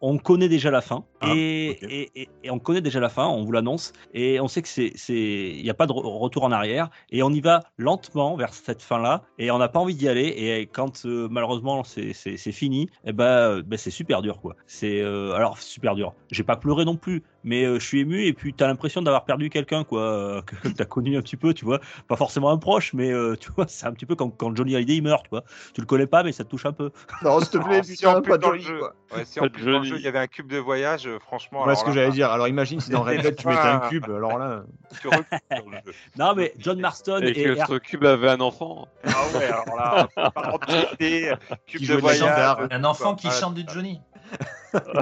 on 0.00 0.18
connaît 0.18 0.48
déjà 0.48 0.70
la 0.70 0.80
fin. 0.80 1.04
Ah, 1.20 1.32
et, 1.34 1.78
ok. 1.82 1.88
et, 1.90 2.10
et- 2.22 2.28
et 2.44 2.50
on 2.50 2.58
connaît 2.58 2.80
déjà 2.80 3.00
la 3.00 3.08
fin, 3.08 3.26
on 3.26 3.44
vous 3.44 3.52
l'annonce. 3.52 3.92
Et 4.14 4.40
on 4.40 4.48
sait 4.48 4.62
que 4.62 4.68
c'est, 4.68 4.92
il 5.08 5.62
n'y 5.62 5.70
a 5.70 5.74
pas 5.74 5.86
de 5.86 5.92
re- 5.92 6.18
retour 6.18 6.44
en 6.44 6.52
arrière. 6.52 6.90
Et 7.10 7.22
on 7.22 7.30
y 7.30 7.40
va 7.40 7.62
lentement 7.78 8.36
vers 8.36 8.54
cette 8.54 8.82
fin-là. 8.82 9.22
Et 9.38 9.50
on 9.50 9.58
n'a 9.58 9.68
pas 9.68 9.80
envie 9.80 9.94
d'y 9.94 10.08
aller. 10.08 10.26
Et 10.28 10.66
quand 10.66 11.04
malheureusement 11.04 11.84
c'est, 11.84 12.12
fini, 12.52 12.88
et 13.04 13.12
ben, 13.12 13.60
ben, 13.62 13.76
c'est 13.76 13.90
super 13.90 14.22
dur, 14.22 14.40
quoi. 14.40 14.56
C'est, 14.66 15.00
alors 15.02 15.58
super 15.58 15.94
dur. 15.94 16.14
J'ai 16.30 16.42
pas 16.44 16.56
pleuré 16.56 16.84
non 16.84 16.96
plus, 16.96 17.22
mais 17.44 17.64
je 17.64 17.84
suis 17.84 18.00
ému. 18.00 18.24
Et 18.24 18.32
puis 18.32 18.54
t'as 18.54 18.66
l'impression 18.66 19.02
d'avoir 19.02 19.24
perdu 19.24 19.50
quelqu'un, 19.50 19.84
quoi, 19.84 20.42
que 20.46 20.68
t'as 20.68 20.84
connu 20.84 21.16
un 21.16 21.22
petit 21.22 21.36
peu, 21.36 21.52
tu 21.54 21.64
vois. 21.64 21.80
Pas 22.08 22.16
forcément 22.16 22.50
un 22.50 22.58
proche, 22.58 22.94
mais 22.96 23.12
euh, 23.12 23.36
tu 23.38 23.50
vois, 23.52 23.66
c'est 23.68 23.86
un 23.86 23.92
petit 23.92 24.06
peu 24.06 24.16
quand, 24.16 24.30
quand 24.30 24.54
Johnny 24.56 24.74
Hallyday 24.74 24.96
il 24.96 25.02
meurt, 25.02 25.22
tu 25.24 25.30
vois. 25.30 25.44
Tu 25.74 25.80
le 25.80 25.86
connais 25.86 26.06
pas, 26.06 26.22
mais 26.22 26.32
ça 26.32 26.42
te 26.44 26.48
touche 26.48 26.66
un 26.66 26.72
peu. 26.72 26.90
Non, 27.22 27.38
s'il 27.40 27.50
te 27.50 27.58
plaît, 27.58 27.82
si 27.82 28.06
en 28.06 28.20
plus 28.20 28.38
dans 28.38 28.50
le 28.50 28.58
jeu, 28.58 28.78
quoi. 28.78 28.94
ouais, 29.14 29.24
si 29.24 29.38
Pas 29.38 29.44
en 29.44 29.48
de 29.48 29.52
plus 29.52 29.64
dans 29.64 29.78
le 29.78 29.84
jeu 29.84 29.96
il 29.96 30.02
y 30.02 30.08
avait 30.08 30.18
un 30.18 30.26
cube 30.26 30.48
de 30.50 30.58
voyage, 30.58 31.06
euh, 31.06 31.18
franchement. 31.18 31.60
Voilà 31.60 31.72
alors 31.72 31.80
ce 31.80 31.84
que 31.84 31.92
j'allais 31.92 32.10
dire. 32.10 32.30
Alors 32.30 32.48
imagine 32.48 32.80
si 32.80 32.90
dans 32.90 33.02
Red 33.02 33.22
Dead 33.22 33.36
tu 33.36 33.46
mettais 33.46 33.60
un 33.60 33.80
cube, 33.88 34.04
alors 34.04 34.38
là. 34.38 34.64
tu 35.00 35.08
recules 35.08 35.38
dans 35.50 35.70
le 35.70 35.76
jeu. 35.84 35.92
Non, 36.18 36.34
mais 36.34 36.52
John 36.58 36.80
Marston 36.80 37.20
Et 37.22 37.30
et, 37.30 37.44
que 37.44 37.56
ce 37.66 37.78
cube 37.78 38.04
avait 38.04 38.30
un 38.30 38.40
enfant. 38.40 38.88
Ah 39.04 39.10
ouais, 39.34 39.44
alors 39.44 39.76
là, 39.76 40.08
cube 41.66 41.86
de 41.86 41.94
voyage. 41.94 42.22
euh, 42.60 42.68
Un 42.70 42.84
enfant 42.84 43.14
qui 43.14 43.28
ah, 43.28 43.32
chante 43.32 43.54
du 43.54 43.64
Johnny. 43.72 44.00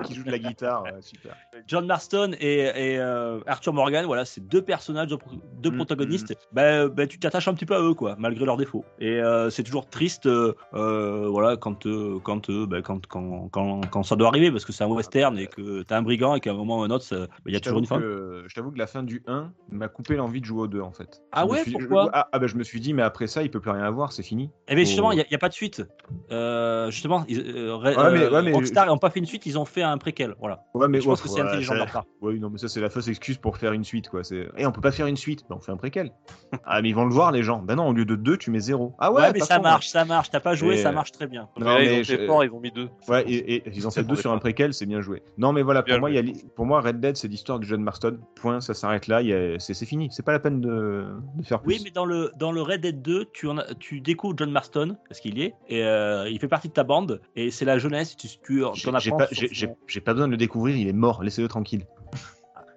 Qui 0.04 0.14
joue 0.14 0.24
de 0.24 0.30
la 0.30 0.38
guitare, 0.38 0.84
super. 1.00 1.34
John 1.66 1.86
Marston 1.86 2.32
et, 2.40 2.58
et, 2.60 2.98
euh, 2.98 3.40
Arthur 3.46 3.72
Morgan, 3.72 4.04
voilà, 4.06 4.24
c'est 4.24 4.40
deux 4.46 4.62
personnages, 4.62 5.08
deux, 5.08 5.16
pro- 5.18 5.36
deux 5.60 5.70
Mm, 5.70 5.76
protagonistes. 5.76 6.34
Ben, 6.52 6.88
ben, 6.88 7.06
tu 7.08 7.18
t'attaches 7.18 7.48
un 7.48 7.54
petit 7.54 7.66
peu 7.66 7.74
à 7.74 7.80
eux, 7.80 7.94
quoi, 7.94 8.16
malgré 8.18 8.44
leurs 8.44 8.56
défauts. 8.56 8.84
Et 8.98 9.20
euh, 9.20 9.50
c'est 9.50 9.62
toujours 9.62 9.88
triste, 9.88 10.26
euh, 10.26 10.54
euh, 10.74 11.26
voilà, 11.28 11.56
quand, 11.56 11.86
euh, 11.86 12.18
quand, 12.22 12.50
euh, 12.50 12.66
ben, 12.66 12.82
quand, 12.82 13.06
quand, 13.06 13.48
quand, 13.50 13.80
quand 13.90 14.02
ça 14.02 14.16
doit 14.16 14.28
arriver, 14.28 14.50
parce 14.50 14.64
que 14.64 14.72
c'est 14.72 14.84
un 14.84 14.88
western 14.88 15.38
et 15.38 15.46
que 15.46 15.82
t'as 15.82 15.96
un 15.98 16.02
brigand 16.02 16.34
et 16.34 16.40
qu'à 16.40 16.50
un 16.50 16.54
moment 16.54 16.78
ou 16.80 16.82
un 16.82 16.90
autre, 16.90 17.06
ben, 17.10 17.28
il 17.46 17.52
y 17.52 17.56
a 17.56 17.58
Je 17.58 17.62
toujours 17.64 17.78
une 17.78 17.86
fin. 17.86 17.98
que- 17.98 18.44
Je 18.48 18.54
t'avoue 18.54 18.70
que 18.70 18.78
la 18.78 18.86
fin 18.86 19.02
du 19.02 19.22
1 19.26 19.52
m'a 19.70 19.88
coupé 19.88 20.16
l'envie 20.16 20.40
de 20.40 20.46
jouer 20.46 20.62
au 20.62 20.66
2 20.68 20.80
en 20.80 20.92
fait. 20.92 21.22
Ah 21.32 21.44
Je 21.46 21.52
ouais, 21.52 21.62
suis- 21.62 21.72
je- 21.72 21.78
pourquoi 21.78 22.10
ah, 22.12 22.28
ah 22.32 22.38
bah 22.38 22.46
je 22.46 22.56
me 22.56 22.62
suis 22.64 22.80
dit, 22.80 22.92
mais 22.94 23.02
après 23.02 23.26
ça, 23.26 23.42
il 23.42 23.50
peut 23.50 23.60
plus 23.60 23.70
rien 23.70 23.82
avoir, 23.84 24.12
c'est 24.12 24.22
fini. 24.22 24.50
Eh 24.68 24.74
bien, 24.74 24.84
justement, 24.84 25.08
Faut- 25.08 25.14
il 25.14 25.24
n'y 25.28 25.34
a, 25.34 25.38
pas 25.38 25.48
de 25.48 25.54
suite. 25.54 25.82
Euh, 26.30 26.90
justement, 26.90 27.24
ils, 27.28 27.40
euh, 27.40 27.76
Ouais, 27.76 27.94
mais- 28.12 28.28
ouais, 28.28 28.42
mais- 28.42 28.52
Rockstar 28.52 28.86
n'ont 28.86 28.98
pas 28.98 29.10
fait 29.10 29.18
une 29.20 29.26
suite, 29.26 29.46
ils 29.46 29.58
ont 29.58 29.63
fait 29.64 29.82
un 29.82 29.98
préquel. 29.98 30.34
Voilà. 30.38 30.64
Ouais, 30.74 30.88
mais 30.88 31.00
je 31.00 31.06
pense 31.06 31.20
ouais, 31.22 31.28
que 31.28 31.34
c'est 31.34 31.40
intelligent 31.40 31.74
de 31.74 31.78
ça- 31.78 31.84
leur 31.84 31.92
part. 31.92 32.04
Ouais, 32.20 32.34
non, 32.34 32.50
mais 32.50 32.58
ça, 32.58 32.68
c'est 32.68 32.80
la 32.80 32.90
fausse 32.90 33.08
excuse 33.08 33.38
pour 33.38 33.56
faire 33.58 33.72
une 33.72 33.84
suite, 33.84 34.08
quoi. 34.08 34.24
C'est... 34.24 34.48
Et 34.56 34.66
on 34.66 34.72
peut 34.72 34.80
pas 34.80 34.92
faire 34.92 35.06
une 35.06 35.16
suite, 35.16 35.44
bah, 35.48 35.56
on 35.58 35.60
fait 35.60 35.72
un 35.72 35.76
préquel. 35.76 36.10
ah, 36.64 36.80
mais 36.82 36.88
ils 36.90 36.94
vont 36.94 37.04
le 37.04 37.12
voir, 37.12 37.32
les 37.32 37.42
gens. 37.42 37.60
Bah 37.62 37.74
non, 37.74 37.88
au 37.88 37.92
lieu 37.92 38.04
de 38.04 38.16
2, 38.16 38.36
tu 38.36 38.50
mets 38.50 38.60
0. 38.60 38.94
Ah 38.98 39.12
ouais, 39.12 39.22
Ouais, 39.22 39.32
mais 39.32 39.40
ça 39.40 39.58
marche, 39.58 39.88
ça 39.88 40.04
marche. 40.04 40.30
T'as 40.30 40.40
pas 40.40 40.54
joué, 40.54 40.74
Et, 40.74 40.78
ça 40.82 40.92
marche 40.92 41.12
très 41.12 41.26
bien. 41.26 41.48
Non, 41.58 41.64
mais 41.66 41.84
là, 41.86 41.92
ils 41.92 42.00
ont 42.00 42.04
fait 42.04 42.20
je- 42.20 42.26
fort, 42.26 42.44
ils 42.44 42.50
ont 42.50 42.60
mis 42.60 42.70
deux. 42.70 42.88
Ouais, 43.08 43.22
et, 43.26 43.54
et 43.56 43.62
ils 43.74 43.86
ont 43.86 43.90
fait 43.90 44.04
deux 44.04 44.16
sur 44.16 44.32
un 44.32 44.38
préquel, 44.38 44.74
c'est 44.74 44.86
bien 44.86 45.00
joué. 45.00 45.22
Non, 45.38 45.52
mais 45.52 45.62
voilà, 45.62 45.82
pour 45.82 45.98
moi, 45.98 46.10
il 46.10 46.14
y 46.16 46.18
a 46.18 46.22
joué. 46.22 46.32
li- 46.32 46.44
pour 46.56 46.66
moi, 46.66 46.80
Red 46.80 47.00
Dead, 47.00 47.16
c'est 47.16 47.28
l'histoire 47.28 47.58
du 47.58 47.66
John 47.66 47.82
Marston. 47.82 48.18
Point, 48.36 48.60
ça 48.60 48.74
s'arrête 48.74 49.06
là. 49.06 49.20
C'est, 49.58 49.74
c'est 49.74 49.86
fini. 49.86 50.08
C'est 50.10 50.24
pas 50.24 50.32
la 50.32 50.38
peine 50.40 50.60
de, 50.60 51.06
de 51.36 51.42
faire 51.44 51.60
plus. 51.60 51.74
Oui, 51.74 51.80
mais 51.84 51.90
dans 51.90 52.04
le, 52.04 52.32
dans 52.38 52.52
le 52.52 52.62
Red 52.62 52.80
Dead 52.80 53.02
2, 53.02 53.26
tu, 53.32 53.48
en 53.48 53.58
as- 53.58 53.74
tu 53.78 54.00
découvres 54.00 54.34
John 54.36 54.50
Marston, 54.50 54.96
parce 55.08 55.20
qu'il 55.20 55.38
y 55.38 55.42
est, 55.42 55.54
et 55.68 55.84
euh, 55.84 56.28
il 56.28 56.38
fait 56.38 56.48
partie 56.48 56.68
de 56.68 56.72
ta 56.72 56.84
bande, 56.84 57.20
et 57.36 57.50
c'est 57.50 57.64
la 57.64 57.78
jeunesse, 57.78 58.16
tu, 58.16 58.28
tu 58.44 58.62
J'ai, 58.74 59.10
pas, 59.10 59.28
j'ai, 59.52 60.00
pas 60.00 60.12
besoin 60.12 60.26
de 60.26 60.32
le 60.32 60.36
découvrir, 60.36 60.76
il 60.76 60.88
est 60.88 60.92
mort. 60.92 61.22
Laissez-le 61.22 61.48
tranquille. 61.48 61.86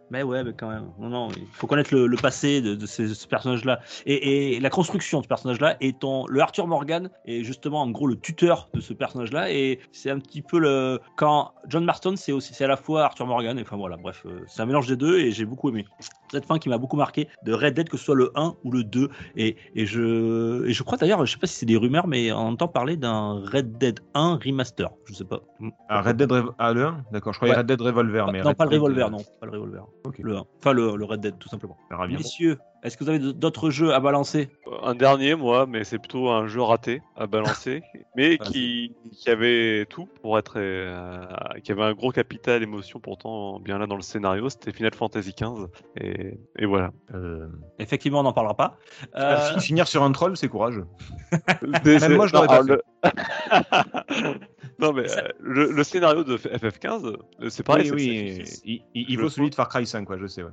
Mais 0.10 0.24
ouais, 0.24 0.44
mais 0.44 0.54
quand 0.54 0.70
même. 0.70 0.86
Non, 1.00 1.10
non, 1.10 1.28
il 1.36 1.46
faut 1.52 1.68
connaître 1.68 1.94
le, 1.94 2.08
le 2.08 2.18
passé 2.18 2.62
de, 2.62 2.86
ce 2.86 3.28
personnage-là. 3.28 3.80
Et, 4.06 4.56
et 4.56 4.60
la 4.60 4.70
construction 4.70 5.20
de 5.20 5.24
ce 5.24 5.28
personnage-là. 5.28 5.76
Et 5.82 5.94
ton, 5.94 6.26
le 6.28 6.40
Arthur 6.42 6.66
Morgan 6.68 7.10
est 7.26 7.44
justement, 7.44 7.82
en 7.82 7.90
gros, 7.92 8.08
le 8.08 8.18
tuteur 8.20 8.70
de 8.74 8.80
ce 8.80 8.94
personnage-là. 8.94 9.52
Et 9.52 9.80
c'est 9.92 10.10
un 10.10 10.20
petit 10.20 10.42
peu 10.42 10.60
le. 10.60 11.00
Quand 11.18 11.52
John 11.68 11.84
Marston, 11.84 12.16
c'est 12.16 12.32
aussi 12.32 12.54
c'est 12.54 12.64
à 12.64 12.68
la 12.68 12.78
fois 12.78 13.04
Arthur 13.04 13.26
Morgan. 13.28 13.60
Et 13.60 13.64
enfin 13.64 13.76
voilà, 13.78 13.98
bref, 13.98 14.24
euh, 14.26 14.40
c'est 14.48 14.62
un 14.62 14.66
mélange 14.66 14.88
des 14.88 14.96
deux. 14.98 15.20
Et 15.20 15.32
j'ai 15.32 15.46
beaucoup 15.46 15.70
aimé. 15.70 15.86
Cette 16.32 16.46
fin 16.46 16.58
qui 16.60 16.70
m'a 16.70 16.78
beaucoup 16.78 16.98
marqué 16.98 17.28
de 17.44 17.54
Red 17.54 17.74
Dead, 17.74 17.90
que 17.90 17.98
ce 17.98 18.04
soit 18.06 18.16
le 18.16 18.32
1 18.36 18.56
ou 18.64 18.72
le 18.72 18.84
2. 18.84 19.10
Et, 19.38 19.56
et, 19.76 19.86
je, 19.86 20.66
et 20.68 20.74
je 20.74 20.84
crois 20.84 20.98
d'ailleurs, 20.98 21.26
je 21.26 21.32
sais 21.32 21.38
pas 21.40 21.48
si 21.48 21.56
c'est 21.56 21.66
des 21.66 21.78
rumeurs, 21.78 22.08
mais 22.08 22.32
on 22.32 22.38
entend 22.50 22.68
parler 22.68 22.98
d'un 22.98 23.42
Red 23.46 23.78
Dead 23.78 24.00
1 24.14 24.40
remaster. 24.44 24.90
Je 25.06 25.14
sais 25.14 25.24
pas. 25.26 25.42
Ah, 25.90 26.02
Red 26.02 26.18
Dead 26.18 26.32
Rev- 26.32 26.52
ah, 26.60 26.74
le 26.74 26.86
1 26.86 27.06
D'accord, 27.12 27.34
je 27.34 27.40
croyais 27.40 27.54
Ouais. 27.54 27.60
Red 27.60 27.68
Dead 27.68 27.82
Revolver. 27.82 28.26
Mais 28.32 28.42
non, 28.42 28.50
Red 28.50 28.58
pas 28.58 28.66
le 28.66 28.72
revolver, 28.72 29.10
non. 29.10 29.18
Pas 29.40 29.46
le 29.46 29.52
revolver. 29.54 29.86
Le 30.20 30.38
1. 30.38 30.46
Enfin, 30.60 30.74
le, 30.74 30.96
le 30.96 31.06
Red 31.06 31.20
Dead, 31.22 31.38
tout 31.38 31.50
simplement. 31.50 31.78
bien. 32.08 32.18
Messieurs, 32.18 32.58
est-ce 32.84 32.96
que 32.96 33.04
vous 33.04 33.10
avez 33.10 33.20
d'autres 33.20 33.70
jeux 33.72 33.94
à 33.94 34.00
balancer? 34.00 34.50
Un 34.84 34.96
dernier, 34.96 35.36
moi, 35.36 35.66
mais 35.68 35.84
c'est 35.84 35.98
plutôt 36.00 36.30
un 36.30 36.48
jeu 36.48 36.62
raté 36.62 37.02
à 37.18 37.28
balancer, 37.28 37.82
mais 38.16 38.38
qui, 38.38 38.96
qui 39.12 39.30
avait 39.30 39.86
tout 39.90 40.08
pour 40.22 40.38
être. 40.40 40.54
euh, 40.58 41.26
qui 41.64 41.72
avait 41.74 41.84
un 41.84 41.94
gros 41.94 42.12
capital 42.12 42.64
émotion 42.64 43.00
pourtant 43.02 43.60
bien 43.60 43.78
là 43.80 43.86
dans 43.88 43.96
le 43.98 44.02
scénario, 44.02 44.48
c'était 44.50 44.72
Final 44.72 44.94
Fantasy 44.94 45.34
XV. 45.38 45.66
Et, 46.00 46.40
et 46.58 46.66
voilà. 46.66 46.92
Euh, 47.14 47.48
Effectivement, 47.80 48.22
on 48.22 48.24
n'en 48.24 48.34
parlera 48.34 48.56
pas. 48.56 48.78
Euh, 49.18 49.38
fi- 49.56 49.60
Finir 49.68 49.88
sur 49.88 50.04
un 50.04 50.12
troll, 50.14 50.38
c'est 50.38 50.48
courageux. 50.48 50.86
Même 51.84 52.16
moi, 52.16 52.28
je 52.28 52.34
l'aurais 52.34 52.48
pas 52.48 52.62
le- 52.62 52.82
non, 54.80 54.94
mais 54.94 55.10
euh, 55.12 55.28
le, 55.40 55.72
le 55.72 55.84
scénario 55.84 56.24
de 56.24 56.38
FF15, 56.38 57.16
euh, 57.42 57.50
c'est 57.50 57.64
pareil. 57.64 57.92
oui, 57.92 58.36
oui, 58.38 58.84
il, 58.94 58.94
il- 58.94 59.20
vaut 59.20 59.30
celui 59.30 59.50
de 59.50 59.56
Far 59.56 59.70
Cry 59.70 59.88
5, 59.88 60.06
quoi, 60.06 60.18
je 60.18 60.28
sais. 60.28 60.44
Ouais. 60.44 60.52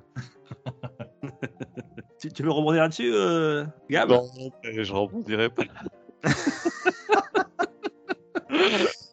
tu, 2.20 2.32
tu 2.32 2.42
veux 2.42 2.50
rebondir 2.50 2.82
là-dessus, 2.82 3.10
euh, 3.12 3.64
Gab? 3.90 4.08
Non, 4.10 4.26
je 4.62 4.92
rebondirai 4.92 5.50
pas. 5.50 5.64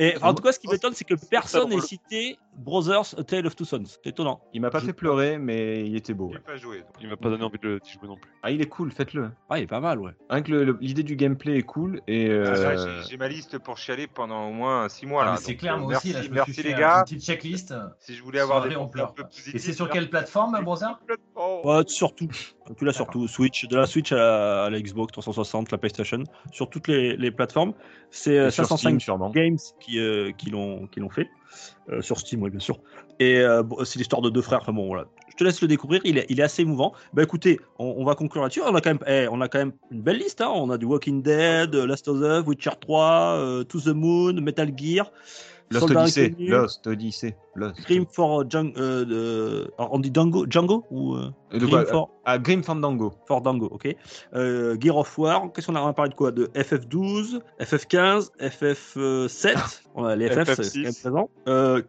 Et 0.00 0.14
en 0.22 0.32
tout 0.32 0.42
cas, 0.42 0.52
ce 0.52 0.58
qui 0.60 0.68
m'étonne, 0.68 0.94
c'est 0.94 1.04
que 1.04 1.14
personne 1.28 1.68
n'ait 1.70 1.80
cité 1.80 2.38
Brothers 2.56 3.14
A 3.18 3.24
Tale 3.24 3.46
of 3.46 3.56
Two 3.56 3.64
Sons. 3.64 3.82
C'est 3.86 4.06
étonnant. 4.10 4.40
Il 4.52 4.60
m'a 4.60 4.70
pas 4.70 4.80
fait 4.80 4.92
pleurer, 4.92 5.38
mais 5.38 5.84
il 5.86 5.96
était 5.96 6.14
beau. 6.14 6.28
J'ai 6.30 6.36
ouais. 6.38 6.42
pas 6.44 6.56
joué. 6.56 6.78
donc. 6.78 6.88
Il 7.00 7.08
m'a 7.08 7.16
pas 7.16 7.28
donné 7.30 7.42
envie 7.44 7.58
de 7.58 7.66
le- 7.68 7.80
jouer 7.84 8.08
non 8.08 8.16
plus. 8.16 8.30
Ah, 8.42 8.50
il 8.52 8.60
est 8.60 8.66
cool, 8.68 8.90
faites-le. 8.92 9.30
Ah, 9.50 9.58
il 9.58 9.64
est 9.64 9.66
pas 9.68 9.80
mal, 9.80 9.98
ouais. 9.98 10.12
Rien 10.30 10.42
que 10.42 10.76
l'idée 10.80 11.02
du 11.02 11.16
gameplay 11.16 11.58
est 11.58 11.62
cool 11.62 12.00
et. 12.06 12.28
euh, 12.28 13.02
Ah, 13.02 13.02
j'ai- 13.08 13.16
ma 13.16 13.28
liste 13.28 13.58
pour 13.58 13.76
chialer 13.76 14.06
pendant 14.06 14.48
au 14.48 14.52
moins 14.52 14.88
6 14.88 15.06
mois. 15.06 15.22
Ah, 15.22 15.26
là, 15.26 15.32
mais 15.32 15.38
c'est 15.38 15.56
clair, 15.56 15.74
euh, 15.74 15.78
moi 15.78 15.88
merci, 15.90 16.08
aussi, 16.08 16.14
là, 16.16 16.22
je 16.22 16.28
me 16.30 16.34
merci 16.34 16.52
suis 16.54 16.62
les 16.62 16.70
fait 16.74 16.80
gars. 16.80 16.98
une 16.98 17.04
petite 17.04 17.24
checklist. 17.24 17.74
Si 17.98 18.14
je 18.14 18.22
voulais 18.22 18.40
avoir 18.40 18.66
des 18.68 18.76
on 18.76 18.86
pleure. 18.88 19.14
peu 19.14 19.24
Et 19.52 19.58
c'est 19.58 19.72
sur 19.72 19.88
quelle 19.90 20.08
plateforme, 20.10 20.58
Brother 20.62 20.98
Oh. 21.34 21.60
Ouais, 21.64 21.82
surtout. 21.86 22.28
Tu 22.76 22.84
l'as 22.84 22.92
surtout. 22.92 23.26
Switch, 23.28 23.66
de 23.68 23.76
la 23.76 23.86
Switch 23.86 24.12
à 24.12 24.16
la, 24.16 24.64
à 24.64 24.70
la 24.70 24.80
Xbox 24.80 25.12
360, 25.12 25.70
la 25.72 25.78
PlayStation, 25.78 26.22
sur 26.52 26.68
toutes 26.68 26.88
les, 26.88 27.16
les 27.16 27.30
plateformes. 27.30 27.72
C'est 28.10 28.34
et 28.34 28.38
euh, 28.38 28.50
sur 28.50 28.64
505 28.66 28.78
Steam, 28.88 29.00
sûrement. 29.00 29.30
Games 29.30 29.58
qui, 29.80 29.98
euh, 29.98 30.32
qui 30.36 30.50
l'ont 30.50 30.88
fait. 31.10 31.28
Euh, 31.90 32.02
sur 32.02 32.18
Steam, 32.18 32.42
oui, 32.42 32.50
bien 32.50 32.60
sûr. 32.60 32.78
Et 33.18 33.40
euh, 33.40 33.62
c'est 33.84 33.98
l'histoire 33.98 34.20
de 34.22 34.30
deux 34.30 34.42
frères. 34.42 34.60
Enfin 34.60 34.72
bon, 34.72 34.86
voilà. 34.86 35.06
Je 35.30 35.36
te 35.36 35.44
laisse 35.44 35.62
le 35.62 35.68
découvrir. 35.68 36.00
Il 36.04 36.18
est, 36.18 36.26
il 36.28 36.40
est 36.40 36.42
assez 36.42 36.62
émouvant. 36.62 36.92
Bah 37.14 37.22
écoutez, 37.22 37.58
on, 37.78 37.94
on 37.96 38.04
va 38.04 38.14
conclure 38.14 38.42
là-dessus. 38.42 38.60
On 38.62 38.74
a 38.74 38.80
quand 38.80 38.90
même, 38.90 38.98
eh, 39.06 39.28
on 39.30 39.40
a 39.40 39.48
quand 39.48 39.58
même 39.58 39.72
une 39.90 40.02
belle 40.02 40.18
liste. 40.18 40.40
hein. 40.40 40.50
On 40.54 40.68
a 40.70 40.76
du 40.78 40.84
Walking 40.84 41.22
Dead, 41.22 41.74
Last 41.74 42.06
of 42.08 42.18
Us, 42.20 42.46
Witcher 42.46 42.72
3, 42.80 43.36
euh, 43.38 43.64
To 43.64 43.80
the 43.80 43.86
Moon, 43.88 44.34
Metal 44.40 44.70
Gear, 44.76 45.10
Lost 45.70 45.86
Soldat 45.86 46.02
Odyssey. 46.02 46.34
Lost 46.38 46.86
Odyssey. 46.86 47.34
Grim 47.86 48.04
for 48.10 48.44
Django. 48.48 48.72
euh, 48.78 49.04
de- 49.04 49.70
on 49.78 49.98
dit 49.98 50.10
Django, 50.12 50.46
Django 50.48 50.84
ou 50.90 51.14
euh, 51.14 51.30
Euh, 51.52 51.58
Grim 51.58 51.70
quoi 51.70 51.84
for 51.86 52.10
Ah, 52.24 52.38
Grim 52.38 52.62
Fandango. 52.62 53.12
for 53.26 53.40
Dango, 53.40 53.66
ok. 53.70 53.96
Euh, 54.34 54.76
Gear 54.78 54.96
of 54.96 55.16
War, 55.18 55.50
qu'est-ce 55.52 55.66
qu'on 55.68 55.74
a 55.76 55.80
on 55.82 55.86
a 55.88 55.92
parlé 55.94 56.10
de 56.10 56.14
quoi? 56.14 56.30
De 56.30 56.46
FF12, 56.54 57.40
FF15, 57.58 58.28
FF7, 58.38 59.80
on 59.94 60.04
a 60.04 60.14
les 60.14 60.28
FF, 60.28 60.44
c'est 60.44 60.62
FF6. 60.62 60.72
quand 60.74 60.82
même 60.82 60.94
présent. 60.94 61.30
Euh, 61.48 61.82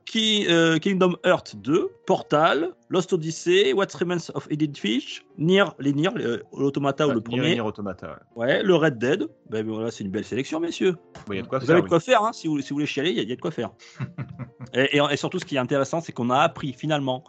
euh, 0.49 0.77
Kingdom 0.79 1.15
Hearts 1.25 1.55
2, 1.57 1.89
Portal, 2.07 2.69
Lost 2.89 3.11
Odyssey, 3.13 3.73
What 3.73 3.87
Remains 3.99 4.29
of 4.33 4.47
Edith 4.49 4.77
Finch, 4.79 5.25
Nier, 5.37 5.65
les 5.79 5.93
Nier, 5.93 6.09
euh, 6.17 6.37
l'Automata 6.57 7.05
ou 7.05 7.09
le 7.09 7.15
Nier- 7.15 7.21
premier, 7.23 7.51
Nier 7.55 7.61
Automata. 7.61 8.19
ouais. 8.35 8.45
ouais, 8.45 8.63
le 8.63 8.75
Red 8.75 8.97
Dead. 8.97 9.27
Ben 9.49 9.65
voilà, 9.67 9.91
c'est 9.91 10.03
une 10.05 10.11
belle 10.11 10.23
sélection, 10.25 10.59
messieurs. 10.59 10.95
Bon, 11.27 11.33
y 11.33 11.39
a 11.39 11.41
de 11.41 11.47
quoi 11.47 11.59
Vous 11.59 11.65
faire. 11.65 11.75
avez 11.75 11.81
de 11.81 11.85
oui. 11.85 11.89
quoi 11.89 11.99
faire, 11.99 12.23
hein, 12.23 12.31
si, 12.33 12.47
vous, 12.47 12.59
si 12.61 12.69
vous 12.69 12.75
voulez 12.77 12.85
chialer, 12.87 13.11
il 13.11 13.19
y, 13.19 13.25
y 13.27 13.31
a 13.31 13.35
de 13.35 13.41
quoi 13.41 13.51
faire. 13.51 13.71
et, 14.73 14.97
et- 14.97 15.01
et 15.11 15.17
surtout, 15.17 15.37
ce 15.39 15.45
qui 15.45 15.57
est 15.59 15.63
intéressant, 15.63 16.01
c'est 16.01 16.11
qu'on 16.11 16.29
a 16.29 16.39
appris 16.39 16.73
finalement, 16.73 17.23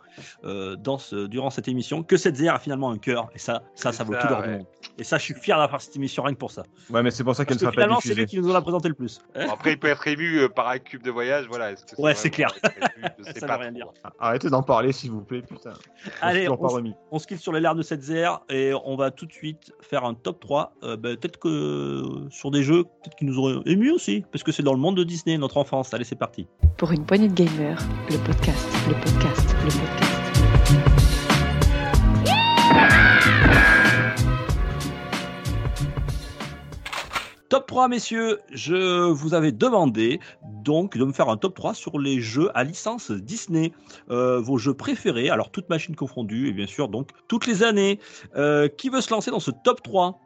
euh, 0.45 0.77
dans 0.77 0.99
ce, 0.99 1.27
durant 1.27 1.51
cette 1.51 1.69
émission, 1.69 2.03
que 2.03 2.17
cette 2.17 2.37
ZR 2.37 2.55
a 2.55 2.59
finalement 2.59 2.91
un 2.91 2.99
cœur. 2.99 3.29
Et 3.35 3.39
ça, 3.39 3.63
ça, 3.75 3.93
ça 3.93 4.05
vaut 4.05 4.15
ça, 4.15 4.21
tout 4.21 4.29
du 4.29 4.49
ouais. 4.49 4.67
Et 4.99 5.05
ça, 5.05 5.17
je 5.19 5.23
suis 5.25 5.35
fier 5.35 5.57
d'avoir 5.59 5.81
cette 5.81 5.97
émission 5.97 6.23
rien 6.23 6.35
que 6.35 6.39
pour 6.39 6.51
ça. 6.51 6.63
Ouais, 6.91 7.03
mais 7.03 7.11
c'est 7.11 7.25
pour 7.25 7.35
ça 7.35 7.45
qu'elle 7.45 7.55
ne 7.57 7.61
sera 7.61 7.71
pas 7.71 7.75
finalement, 7.83 8.01
c'est 8.01 8.15
lui 8.15 8.27
qui 8.27 8.39
nous 8.39 8.51
en 8.51 8.55
a 8.55 8.61
présenté 8.61 8.89
le 8.89 8.95
plus. 8.95 9.21
Bon, 9.35 9.51
après, 9.51 9.73
il 9.73 9.79
peut 9.79 9.89
être 9.89 10.07
ému 10.07 10.41
euh, 10.41 10.49
par 10.49 10.69
un 10.69 10.79
cube 10.79 11.03
de 11.03 11.11
voyage, 11.11 11.47
voilà. 11.49 11.75
Que 11.75 11.81
Ouais, 12.01 12.15
c'est 12.15 12.29
clair. 12.31 12.53
ému 12.63 13.33
Ça 13.39 13.47
pas 13.47 13.57
veut 13.57 13.63
rien 13.63 13.73
dire. 13.73 13.87
Arrêtez 14.19 14.51
d'en 14.51 14.63
parler, 14.63 14.93
s'il 14.93 15.11
vous 15.11 15.23
plaît, 15.23 15.43
putain. 15.43 15.73
Allez, 16.21 16.49
on, 16.49 16.57
pas 16.57 16.69
se- 16.69 16.75
remis. 16.75 16.95
on 17.11 17.19
se 17.19 17.27
quitte 17.27 17.41
sur 17.41 17.53
les 17.53 17.61
l'air 17.61 17.75
de 17.75 17.83
cette 17.83 18.03
ZR 18.03 18.41
et 18.51 18.73
on 18.85 18.97
va 18.97 19.11
tout 19.11 19.27
de 19.27 19.33
suite 19.33 19.73
faire 19.81 20.05
un 20.05 20.15
top 20.15 20.41
3. 20.41 20.75
Euh, 20.83 20.97
ben, 20.97 21.17
peut-être 21.17 21.39
que 21.39 21.49
euh, 21.49 22.29
sur 22.31 22.51
des 22.51 22.63
jeux, 22.63 22.85
peut-être 22.85 23.17
qui 23.17 23.25
nous 23.25 23.39
auraient 23.39 23.57
ému 23.67 23.91
aussi, 23.91 24.25
parce 24.33 24.43
que 24.45 24.53
c'est 24.53 24.63
dans 24.63 24.75
le 24.75 24.81
monde 24.81 24.97
de 24.97 25.05
Disney, 25.05 25.39
notre 25.39 25.57
enfance. 25.57 25.95
Allez, 25.95 26.05
c'est 26.05 26.17
parti. 26.17 26.47
Pour 26.77 26.93
une 26.93 27.07
poignée 27.07 27.29
de 27.29 27.35
gamers, 27.35 27.79
le 28.11 28.19
podcast, 28.19 28.69
le 28.89 28.95
podcast, 28.95 29.55
le 29.65 29.69
podcast. 29.71 30.10
Top 37.61 37.67
3, 37.67 37.89
messieurs. 37.89 38.39
Je 38.51 39.11
vous 39.11 39.35
avais 39.35 39.53
demandé 39.53 40.19
donc 40.43 40.97
de 40.97 41.05
me 41.05 41.13
faire 41.13 41.29
un 41.29 41.37
top 41.37 41.55
3 41.55 41.75
sur 41.75 41.99
les 41.99 42.19
jeux 42.23 42.49
à 42.55 42.65
licence 42.65 43.11
Disney. 43.11 43.73
Euh, 44.11 44.41
vos 44.41 44.57
jeux 44.57 44.73
préférés, 44.73 45.29
alors 45.29 45.51
toutes 45.51 45.69
machines 45.69 45.95
confondues, 45.95 46.49
et 46.49 46.53
bien 46.53 46.67
sûr, 46.67 46.89
donc 46.89 47.11
toutes 47.29 47.47
les 47.47 47.63
années. 47.63 48.01
Euh, 48.37 48.69
qui 48.69 48.89
veut 48.89 49.03
se 49.03 49.11
lancer 49.11 49.31
dans 49.31 49.41
ce 49.41 49.51
top 49.51 49.83
3 49.83 50.19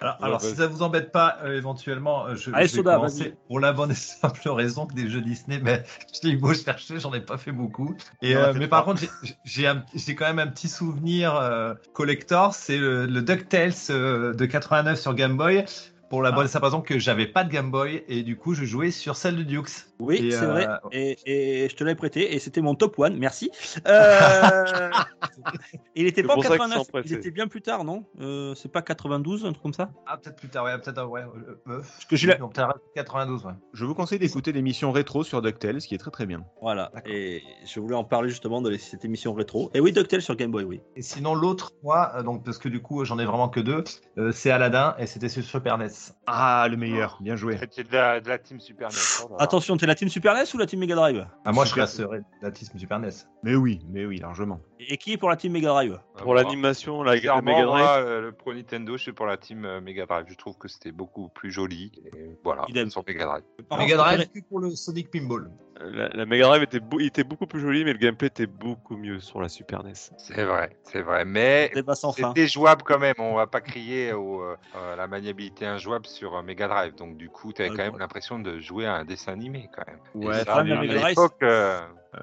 Alors, 0.00 0.16
alors, 0.22 0.40
si 0.40 0.54
ça 0.56 0.66
vous 0.68 0.80
embête 0.82 1.12
pas, 1.12 1.36
euh, 1.44 1.54
éventuellement, 1.58 2.34
je, 2.34 2.50
Allez, 2.54 2.66
je 2.66 2.72
vais 2.72 2.78
Soda, 2.78 2.94
commencer 2.96 3.24
vas-y. 3.24 3.34
pour 3.46 3.60
la 3.60 3.72
bonne 3.74 3.90
et 3.90 3.94
simple 3.94 4.48
raison 4.48 4.86
que 4.86 4.94
des 4.94 5.10
jeux 5.10 5.20
Disney, 5.20 5.60
mais 5.62 5.82
j'ai 6.22 6.30
eu 6.30 6.36
beau 6.38 6.54
chercher, 6.54 6.98
j'en 6.98 7.12
ai 7.12 7.20
pas 7.20 7.36
fait 7.36 7.52
beaucoup. 7.52 7.94
Et, 8.22 8.34
Non, 8.34 8.40
euh, 8.40 8.52
mais 8.54 8.68
pas. 8.68 8.78
par 8.78 8.84
contre, 8.86 9.02
j'ai- 9.02 9.34
j'ai 9.44 9.66
un- 9.66 9.84
j'ai 9.94 10.14
quand 10.14 10.26
même 10.26 10.38
un 10.38 10.46
petit 10.46 10.68
souvenir 10.68 11.36
euh, 11.36 11.74
collector, 11.92 12.54
c'est 12.54 12.78
le, 12.78 13.04
le 13.04 13.20
DuckTales 13.20 13.74
euh, 13.90 14.32
de 14.32 14.46
89 14.46 14.98
sur 14.98 15.12
Game 15.14 15.36
Boy. 15.36 15.64
Pour 16.10 16.22
la 16.22 16.32
bonne 16.32 16.46
et 16.46 16.48
simple 16.48 16.64
raison 16.64 16.80
que 16.80 16.98
j'avais 16.98 17.26
pas 17.26 17.44
de 17.44 17.50
Game 17.50 17.70
Boy 17.70 18.04
et 18.08 18.22
du 18.24 18.36
coup 18.36 18.52
je 18.52 18.64
jouais 18.64 18.90
sur 18.90 19.14
celle 19.16 19.36
de 19.36 19.44
Dukes. 19.44 19.86
Oui, 20.00 20.28
c'est 20.32 20.42
euh, 20.42 20.46
vrai. 20.48 20.68
Et, 20.90 21.16
et 21.64 21.68
je 21.68 21.76
te 21.76 21.84
l'avais 21.84 21.94
prêté 21.94 22.34
et 22.34 22.40
c'était 22.40 22.60
mon 22.60 22.74
top 22.74 22.98
1. 22.98 23.10
Merci. 23.10 23.50
Euh, 23.86 24.90
il 25.94 26.06
était 26.06 26.24
pas 26.24 26.32
en 26.32 26.34
pour 26.34 26.44
ça 26.44 26.50
qu'ils 26.50 26.58
89, 26.58 26.78
sont 26.78 26.84
pressés. 26.90 27.08
il 27.10 27.14
était 27.14 27.30
bien 27.30 27.46
plus 27.46 27.62
tard, 27.62 27.84
non? 27.84 28.04
Euh, 28.20 28.54
C'est 28.56 28.72
pas 28.72 28.82
92, 28.82 29.44
un 29.44 29.52
truc 29.52 29.62
comme 29.62 29.72
ça? 29.72 29.90
Ah, 30.06 30.16
peut-être 30.16 30.36
plus 30.36 30.48
tard, 30.48 30.64
ouais, 30.64 30.76
peut-être, 30.78 31.06
ouais. 31.06 31.22
euh, 31.22 31.60
euh, 31.68 31.82
que 32.08 32.16
j'ai 32.16 32.26
la- 32.26 32.38
non, 32.38 32.48
peut-être 32.48 32.80
92, 32.94 33.44
ouais. 33.44 33.52
Je 33.72 33.84
vous 33.84 33.94
conseille 33.94 34.18
d'écouter 34.18 34.50
l'émission 34.52 34.90
rétro 34.90 35.22
sur 35.22 35.42
DuckTales, 35.42 35.78
qui 35.78 35.94
est 35.94 35.98
très 35.98 36.10
très 36.10 36.26
bien. 36.26 36.44
Voilà. 36.60 36.90
Et 37.06 37.42
je 37.64 37.78
voulais 37.78 37.94
en 37.94 38.04
parler 38.04 38.30
justement 38.30 38.60
de 38.62 38.76
cette 38.78 39.04
émission 39.04 39.32
rétro. 39.32 39.70
Et 39.74 39.80
oui, 39.80 39.92
DuckTales 39.92 40.22
sur 40.22 40.34
Game 40.34 40.50
Boy, 40.50 40.64
oui. 40.64 40.80
Et 40.96 41.02
sinon, 41.02 41.34
l'autre, 41.34 41.72
moi, 41.84 42.10
euh, 42.16 42.22
donc, 42.22 42.44
parce 42.44 42.58
que 42.58 42.68
du 42.68 42.82
coup, 42.82 43.04
j'en 43.04 43.18
ai 43.18 43.24
vraiment 43.24 43.48
que 43.48 43.60
deux, 43.60 43.84
euh, 44.18 44.32
c'est 44.32 44.50
Aladdin 44.50 44.96
et 44.98 45.06
c'était 45.06 45.28
sur 45.28 45.44
Super 45.44 45.78
NES. 45.78 45.90
Ah, 46.26 46.66
le 46.70 46.76
meilleur, 46.76 47.18
bien 47.20 47.36
joué. 47.36 47.56
C'était 47.58 47.84
de 47.84 47.92
la, 47.92 48.20
de 48.20 48.28
la 48.28 48.38
team 48.38 48.60
Super 48.60 48.88
NES. 48.88 48.94
oh. 49.24 49.36
Attention, 49.38 49.76
t'es 49.76 49.86
la 49.86 49.94
team 49.94 50.08
Super 50.08 50.34
NES 50.34 50.44
ou 50.54 50.58
la 50.58 50.66
team 50.66 50.80
Mega 50.80 50.94
Drive? 50.94 51.26
Ah, 51.44 51.52
moi, 51.52 51.64
je 51.64 51.74
resterais 51.74 52.22
la 52.42 52.50
team 52.50 52.68
Super 52.78 52.98
NES. 52.98 53.10
Mais 53.42 53.54
oui, 53.54 53.80
mais 53.88 54.06
oui, 54.06 54.18
largement. 54.18 54.60
Et 54.78 54.96
qui 54.96 55.12
est 55.12 55.16
pour 55.16 55.30
la 55.30 55.36
team 55.36 55.52
Mega 55.52 55.68
Drive? 55.68 55.98
Pour 56.22 56.34
l'animation, 56.34 57.02
la, 57.02 57.16
la 57.16 57.42
Mega 57.42 57.64
Drive. 57.64 57.66
moi, 57.66 57.96
euh, 57.98 58.20
le 58.20 58.32
Pro 58.32 58.52
Nintendo, 58.54 58.96
je 58.96 59.02
suis 59.02 59.12
pour 59.12 59.26
la 59.26 59.36
team 59.36 59.64
euh, 59.64 59.80
Mega 59.80 60.06
Drive. 60.06 60.26
Je 60.28 60.34
trouve 60.34 60.56
que 60.58 60.68
c'était 60.68 60.92
beaucoup 60.92 61.28
plus 61.28 61.50
joli. 61.50 61.92
Et 62.14 62.36
voilà, 62.44 62.64
Idem. 62.68 62.90
sur 62.90 63.02
Mega 63.06 63.24
Drive. 63.26 63.42
Mega 63.78 63.96
Drive, 63.96 64.28
que 64.28 64.40
pour 64.48 64.60
le 64.60 64.70
Sonic 64.70 65.10
Pinball. 65.10 65.50
La, 65.82 66.08
la 66.08 66.26
Mega 66.26 66.44
Drive 66.46 66.62
était, 66.62 66.78
beau- 66.80 67.00
il 67.00 67.06
était 67.06 67.24
beaucoup 67.24 67.46
plus 67.46 67.60
joli, 67.60 67.84
mais 67.86 67.92
le 67.94 67.98
gameplay 67.98 68.26
était 68.28 68.46
beaucoup 68.46 68.96
mieux 68.98 69.18
sur 69.18 69.40
la 69.40 69.48
Super 69.48 69.82
NES. 69.82 69.94
C'est 70.18 70.44
vrai, 70.44 70.76
c'est 70.82 71.00
vrai. 71.00 71.24
Mais 71.24 71.72
c'était 72.14 72.46
jouable 72.48 72.82
quand 72.82 72.98
même. 72.98 73.14
On 73.18 73.34
va 73.36 73.46
pas 73.46 73.62
crier 73.62 74.12
au, 74.12 74.42
euh, 74.42 74.56
euh, 74.76 74.96
la 74.96 75.06
maniabilité 75.06 75.64
injouable 75.64 76.04
sur 76.06 76.36
euh, 76.36 76.42
Mega 76.42 76.68
Drive. 76.68 76.94
Donc 76.96 77.16
du 77.16 77.30
coup, 77.30 77.52
tu 77.54 77.62
avais 77.62 77.70
Ouais, 77.70 77.76
quand 77.78 77.84
même 77.84 77.98
l'impression 77.98 78.38
de 78.38 78.58
jouer 78.60 78.84
à 78.84 78.96
un 78.96 79.04
dessin 79.06 79.32
animé 79.32 79.70
quand 79.74 79.84
même. 79.86 80.00
Ouais, 80.28 80.44
ça, 80.44 80.56
à 80.56 80.64
Mega 80.64 80.76
Drive, 80.86 81.08
l'époque, 81.08 81.36
euh, 81.42 81.80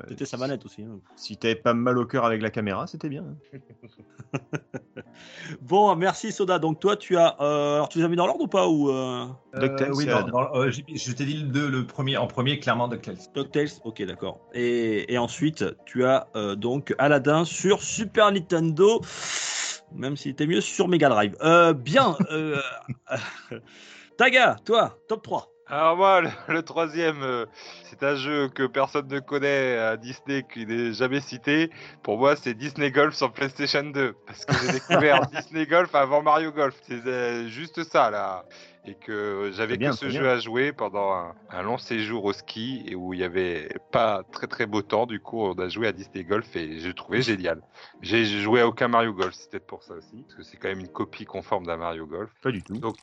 C'était 0.10 0.26
sa 0.26 0.38
manette 0.38 0.66
aussi. 0.66 0.84
hein. 0.84 1.00
Si 1.16 1.38
t'avais 1.38 1.56
pas 1.56 1.74
mal 1.74 1.98
au 1.98 2.06
cœur 2.06 2.26
avec 2.26 2.42
la 2.42 2.50
caméra, 2.50 2.88
c'était 2.88 3.10
bien. 3.10 3.24
hein. 3.54 3.60
Bon, 5.62 5.96
merci 5.96 6.32
Soda. 6.32 6.60
Donc 6.60 6.80
toi, 6.80 6.96
tu 6.98 7.18
as. 7.18 7.38
euh, 7.42 7.76
alors, 7.76 7.90
tu 7.90 7.98
les 8.00 8.04
as 8.04 8.08
mis 8.08 8.16
dans 8.16 8.28
l'ordre 8.28 8.44
ou 8.44 8.48
pas 8.48 8.68
ou 8.68 8.90
euh, 8.92 9.26
DuckTales, 9.58 9.92
oui, 9.94 10.04
c'est 10.06 10.10
dans- 10.30 10.56
euh, 10.56 10.70
je 10.72 11.12
t'ai 11.14 11.26
dit 11.26 11.38
le, 11.38 11.48
deux, 11.48 11.70
le 11.70 11.88
premier, 11.88 12.18
en 12.18 12.28
premier, 12.28 12.60
clairement, 12.60 12.88
DuckTales. 12.88 13.18
DuckTales 13.34 13.70
Ok, 13.86 14.02
d'accord. 14.04 14.40
Et, 14.54 15.12
et 15.14 15.18
ensuite, 15.18 15.64
tu 15.86 16.04
as 16.06 16.28
euh, 16.36 16.56
donc 16.56 16.94
Aladdin 16.98 17.46
sur 17.46 17.82
Super 17.82 18.32
Nintendo. 18.32 19.02
Même 19.94 20.18
s'il 20.18 20.32
était 20.32 20.48
mieux 20.48 20.62
sur 20.62 20.88
Mega 20.90 21.08
Drive. 21.10 21.36
Euh, 21.42 21.74
bien. 21.74 22.18
euh, 22.32 22.60
Taga, 24.18 24.58
toi, 24.66 24.98
top 25.08 25.24
3. 25.24 25.50
Alors 25.70 25.98
moi, 25.98 26.22
le, 26.22 26.30
le 26.48 26.62
troisième, 26.64 27.22
euh, 27.24 27.46
c'est 27.84 28.02
un 28.04 28.16
jeu 28.16 28.48
que 28.48 28.66
personne 28.68 29.08
ne 29.08 29.20
connaît 29.20 29.78
à 29.78 29.98
Disney, 29.98 30.46
qui 30.52 30.66
n'est 30.66 30.94
jamais 30.94 31.20
cité. 31.20 31.70
Pour 32.04 32.18
moi, 32.18 32.36
c'est 32.38 32.54
Disney 32.54 32.90
Golf 32.90 33.16
sur 33.16 33.34
PlayStation 33.34 33.84
2, 33.84 34.14
parce 34.26 34.46
que 34.46 34.54
j'ai 34.62 34.72
découvert 34.80 35.28
Disney 35.28 35.66
Golf 35.66 35.94
avant 35.94 36.22
Mario 36.22 36.54
Golf. 36.54 36.76
C'est 36.84 37.06
euh, 37.06 37.48
juste 37.48 37.84
ça 37.84 38.10
là. 38.10 38.46
Et 38.88 38.96
que 38.96 39.52
j'avais 39.54 39.78
que 39.78 39.92
ce 39.92 40.10
jeu 40.10 40.22
bien. 40.22 40.32
à 40.32 40.40
jouer 40.40 40.72
pendant 40.72 41.12
un, 41.12 41.36
un 41.50 41.62
long 41.62 41.78
séjour 41.78 42.24
au 42.26 42.34
ski 42.34 42.84
et 42.88 42.96
où 42.96 43.14
il 43.14 43.20
y 43.20 43.24
avait 43.24 43.70
pas 43.92 44.24
très 44.32 44.48
très 44.48 44.66
beau 44.66 44.82
temps. 44.82 45.06
Du 45.06 45.20
coup, 45.20 45.42
on 45.42 45.54
a 45.54 45.68
joué 45.68 45.88
à 45.88 45.92
Disney 45.92 46.24
Golf 46.24 46.56
et 46.56 46.80
j'ai 46.80 46.94
trouvé 46.94 47.22
génial. 47.22 47.62
J'ai 48.02 48.26
joué 48.26 48.62
à 48.62 48.68
aucun 48.68 48.88
Mario 48.88 49.14
Golf, 49.14 49.34
c'est 49.34 49.50
peut-être 49.50 49.68
pour 49.68 49.84
ça 49.84 49.94
aussi, 49.96 50.24
parce 50.24 50.36
que 50.36 50.44
c'est 50.44 50.58
quand 50.58 50.70
même 50.70 50.80
une 50.80 50.88
copie 50.88 51.26
conforme 51.26 51.66
d'un 51.66 51.78
Mario 51.78 52.06
Golf. 52.06 52.32
Pas 52.42 52.52
du 52.52 52.64
tout. 52.64 52.78
Donc, 52.78 52.98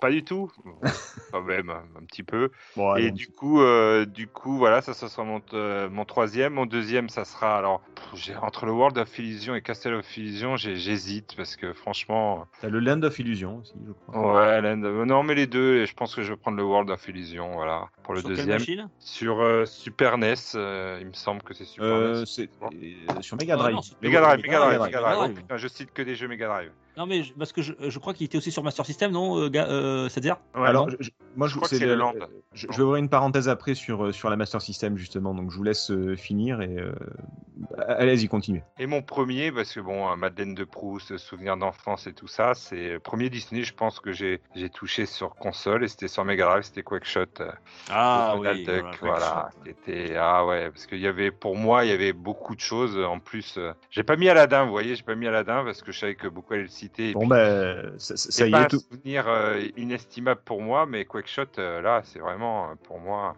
pas 0.00 0.10
du 0.10 0.24
tout, 0.24 0.50
quand 1.32 1.42
même 1.42 1.70
un, 1.70 2.04
petit 2.06 2.22
peu. 2.22 2.50
Bon, 2.76 2.92
allez, 2.92 3.06
Et 3.06 3.10
du 3.10 3.28
coup, 3.28 3.60
euh, 3.60 4.06
du 4.06 4.28
coup, 4.28 4.56
voilà, 4.58 4.82
ça, 4.82 4.94
ça 4.94 5.08
sera 5.08 5.24
mon, 5.24 5.42
euh, 5.52 5.88
mon 5.90 6.04
troisième. 6.04 6.54
Mon 6.54 6.66
deuxième, 6.66 7.08
ça 7.08 7.24
sera 7.24 7.58
alors 7.58 7.80
pff, 8.12 8.36
entre 8.40 8.66
le 8.66 8.72
World 8.72 8.98
of 8.98 9.18
Illusion 9.18 9.54
et 9.54 9.62
Castle 9.62 9.94
of 9.94 10.16
Illusion, 10.16 10.56
j'hésite 10.56 11.34
parce 11.36 11.56
que 11.56 11.72
franchement, 11.72 12.46
T'as 12.60 12.68
le 12.68 12.80
Land 12.80 13.02
of 13.02 13.18
Illusion 13.18 13.58
aussi, 13.58 13.74
je 13.86 13.92
crois. 13.92 14.34
ouais, 14.34 14.60
Land 14.60 14.82
of- 14.82 14.93
non, 15.04 15.22
mais 15.22 15.34
les 15.34 15.46
deux. 15.46 15.78
Et 15.82 15.86
je 15.86 15.94
pense 15.94 16.14
que 16.14 16.22
je 16.22 16.32
vais 16.32 16.36
prendre 16.36 16.56
le 16.56 16.62
World 16.62 16.90
of 16.90 17.08
Illusion, 17.08 17.52
voilà, 17.54 17.88
pour 18.02 18.14
le 18.14 18.20
Sur 18.20 18.28
quelle 18.28 18.36
deuxième. 18.36 18.58
machine? 18.58 18.88
Sur 19.00 19.40
euh, 19.40 19.64
Super 19.66 20.18
NES, 20.18 20.34
euh, 20.54 20.98
il 21.00 21.06
me 21.08 21.12
semble 21.12 21.42
que 21.42 21.54
c'est 21.54 21.64
Super 21.64 21.86
Euh, 21.86 22.20
NES. 22.20 22.26
c'est 22.26 22.50
euh, 22.62 23.20
sur 23.20 23.36
Mega 23.36 23.54
Ah, 23.54 23.62
Drive. 23.62 23.78
c'est- 23.82 24.00
Mega 24.02 24.20
Drive, 24.20 24.42
Mega 24.42 24.58
Drive, 24.58 24.80
Mega 24.80 25.28
putain, 25.40 25.56
je 25.56 25.68
cite 25.68 25.92
que 25.92 26.02
des 26.02 26.14
jeux 26.14 26.28
Mega 26.28 26.46
Drive. 26.48 26.70
Non, 26.96 27.06
mais 27.06 27.22
je- 27.24 27.32
parce 27.34 27.52
que 27.52 27.60
je, 27.62 27.72
je 27.80 27.98
crois 27.98 28.14
qu'il 28.14 28.24
était 28.26 28.38
aussi 28.38 28.52
sur 28.52 28.62
Master 28.62 28.86
System, 28.86 29.10
non, 29.10 29.38
euh, 29.38 29.50
euh, 29.54 30.08
c'est-à-dire 30.08 30.36
Ouais, 30.54 30.68
Alors, 30.68 30.88
je- 31.00 31.10
moi, 31.36 31.48
je, 31.48 31.52
Je 31.54 31.56
crois 31.58 31.68
que 31.68 31.76
c'est 31.76 31.84
le- 31.84 31.92
le 31.94 31.98
Land. 31.98 32.12
je, 32.52 32.68
je 32.70 32.76
vais 32.76 32.82
ouvrir 32.84 32.96
une 32.96 33.08
parenthèse 33.08 33.48
après 33.48 33.74
sur, 33.74 34.04
euh, 34.06 34.12
sur 34.12 34.30
la 34.30 34.36
Master 34.36 34.62
System, 34.62 34.96
justement, 34.96 35.34
donc 35.34 35.50
je 35.50 35.56
vous 35.56 35.64
laisse 35.64 35.90
euh, 35.90 36.14
finir 36.14 36.60
et 36.60 36.76
euh, 36.78 36.94
allez-y, 37.88 38.28
continuez. 38.28 38.62
Et 38.78 38.86
mon 38.86 39.02
premier, 39.02 39.50
parce 39.52 39.72
que 39.72 39.80
bon, 39.80 40.08
euh, 40.10 40.16
Madeleine 40.16 40.54
de 40.54 40.64
Proust, 40.64 41.16
souvenir 41.18 41.56
d'enfance 41.56 42.06
et 42.06 42.12
tout 42.12 42.28
ça, 42.28 42.54
c'est 42.54 42.90
le 42.90 43.00
premier 43.00 43.30
Disney, 43.30 43.62
je 43.64 43.74
pense 43.74 44.00
que 44.00 44.12
j'ai 44.12 44.40
j'ai 44.54 44.70
touché 44.70 45.06
sur 45.06 45.34
console 45.34 45.84
et 45.84 45.88
c'était 45.88 46.08
sur 46.08 46.24
Mega 46.24 46.44
Drive, 46.46 46.62
c'était 46.64 46.82
Quackshot. 46.82 47.24
euh, 47.40 47.50
Ah 47.90 48.34
oui, 48.38 48.64
Duck, 48.64 48.80
voilà, 48.80 48.90
voilà. 49.00 49.50
C'était 49.64 50.14
ah 50.16 50.46
ouais, 50.46 50.70
parce 50.70 50.86
qu'il 50.86 51.00
y 51.00 51.06
avait 51.06 51.30
pour 51.30 51.56
moi, 51.56 51.84
il 51.84 51.90
y 51.90 51.92
avait 51.92 52.12
beaucoup 52.12 52.54
de 52.54 52.60
choses. 52.60 52.96
En 52.98 53.18
plus, 53.18 53.56
euh, 53.58 53.72
j'ai 53.90 54.02
pas 54.02 54.16
mis 54.16 54.28
Aladdin, 54.28 54.64
vous 54.64 54.70
voyez, 54.70 54.94
j'ai 54.94 55.02
pas 55.02 55.14
mis 55.14 55.26
Aladdin 55.26 55.64
parce 55.64 55.82
que 55.82 55.92
je 55.92 55.98
savais 55.98 56.14
que 56.14 56.28
beaucoup 56.28 56.54
allaient 56.54 56.62
le 56.62 56.68
et 56.98 57.12
Bon, 57.14 57.26
ben, 57.26 57.92
ça, 57.98 58.16
ça- 58.16 58.46
y 58.46 58.50
pas 58.50 58.60
est, 58.60 58.64
un 58.64 58.68
tout. 58.68 58.80
souvenir 58.80 59.28
euh, 59.28 59.60
inestimable 59.76 60.40
pour 60.44 60.60
moi, 60.60 60.86
mais 60.86 61.04
Quackshot, 61.04 61.44
euh, 61.58 61.80
là, 61.80 62.02
c'est 62.04 62.18
vraiment 62.18 62.70
euh, 62.70 62.74
pour 62.82 62.98
moi. 63.00 63.36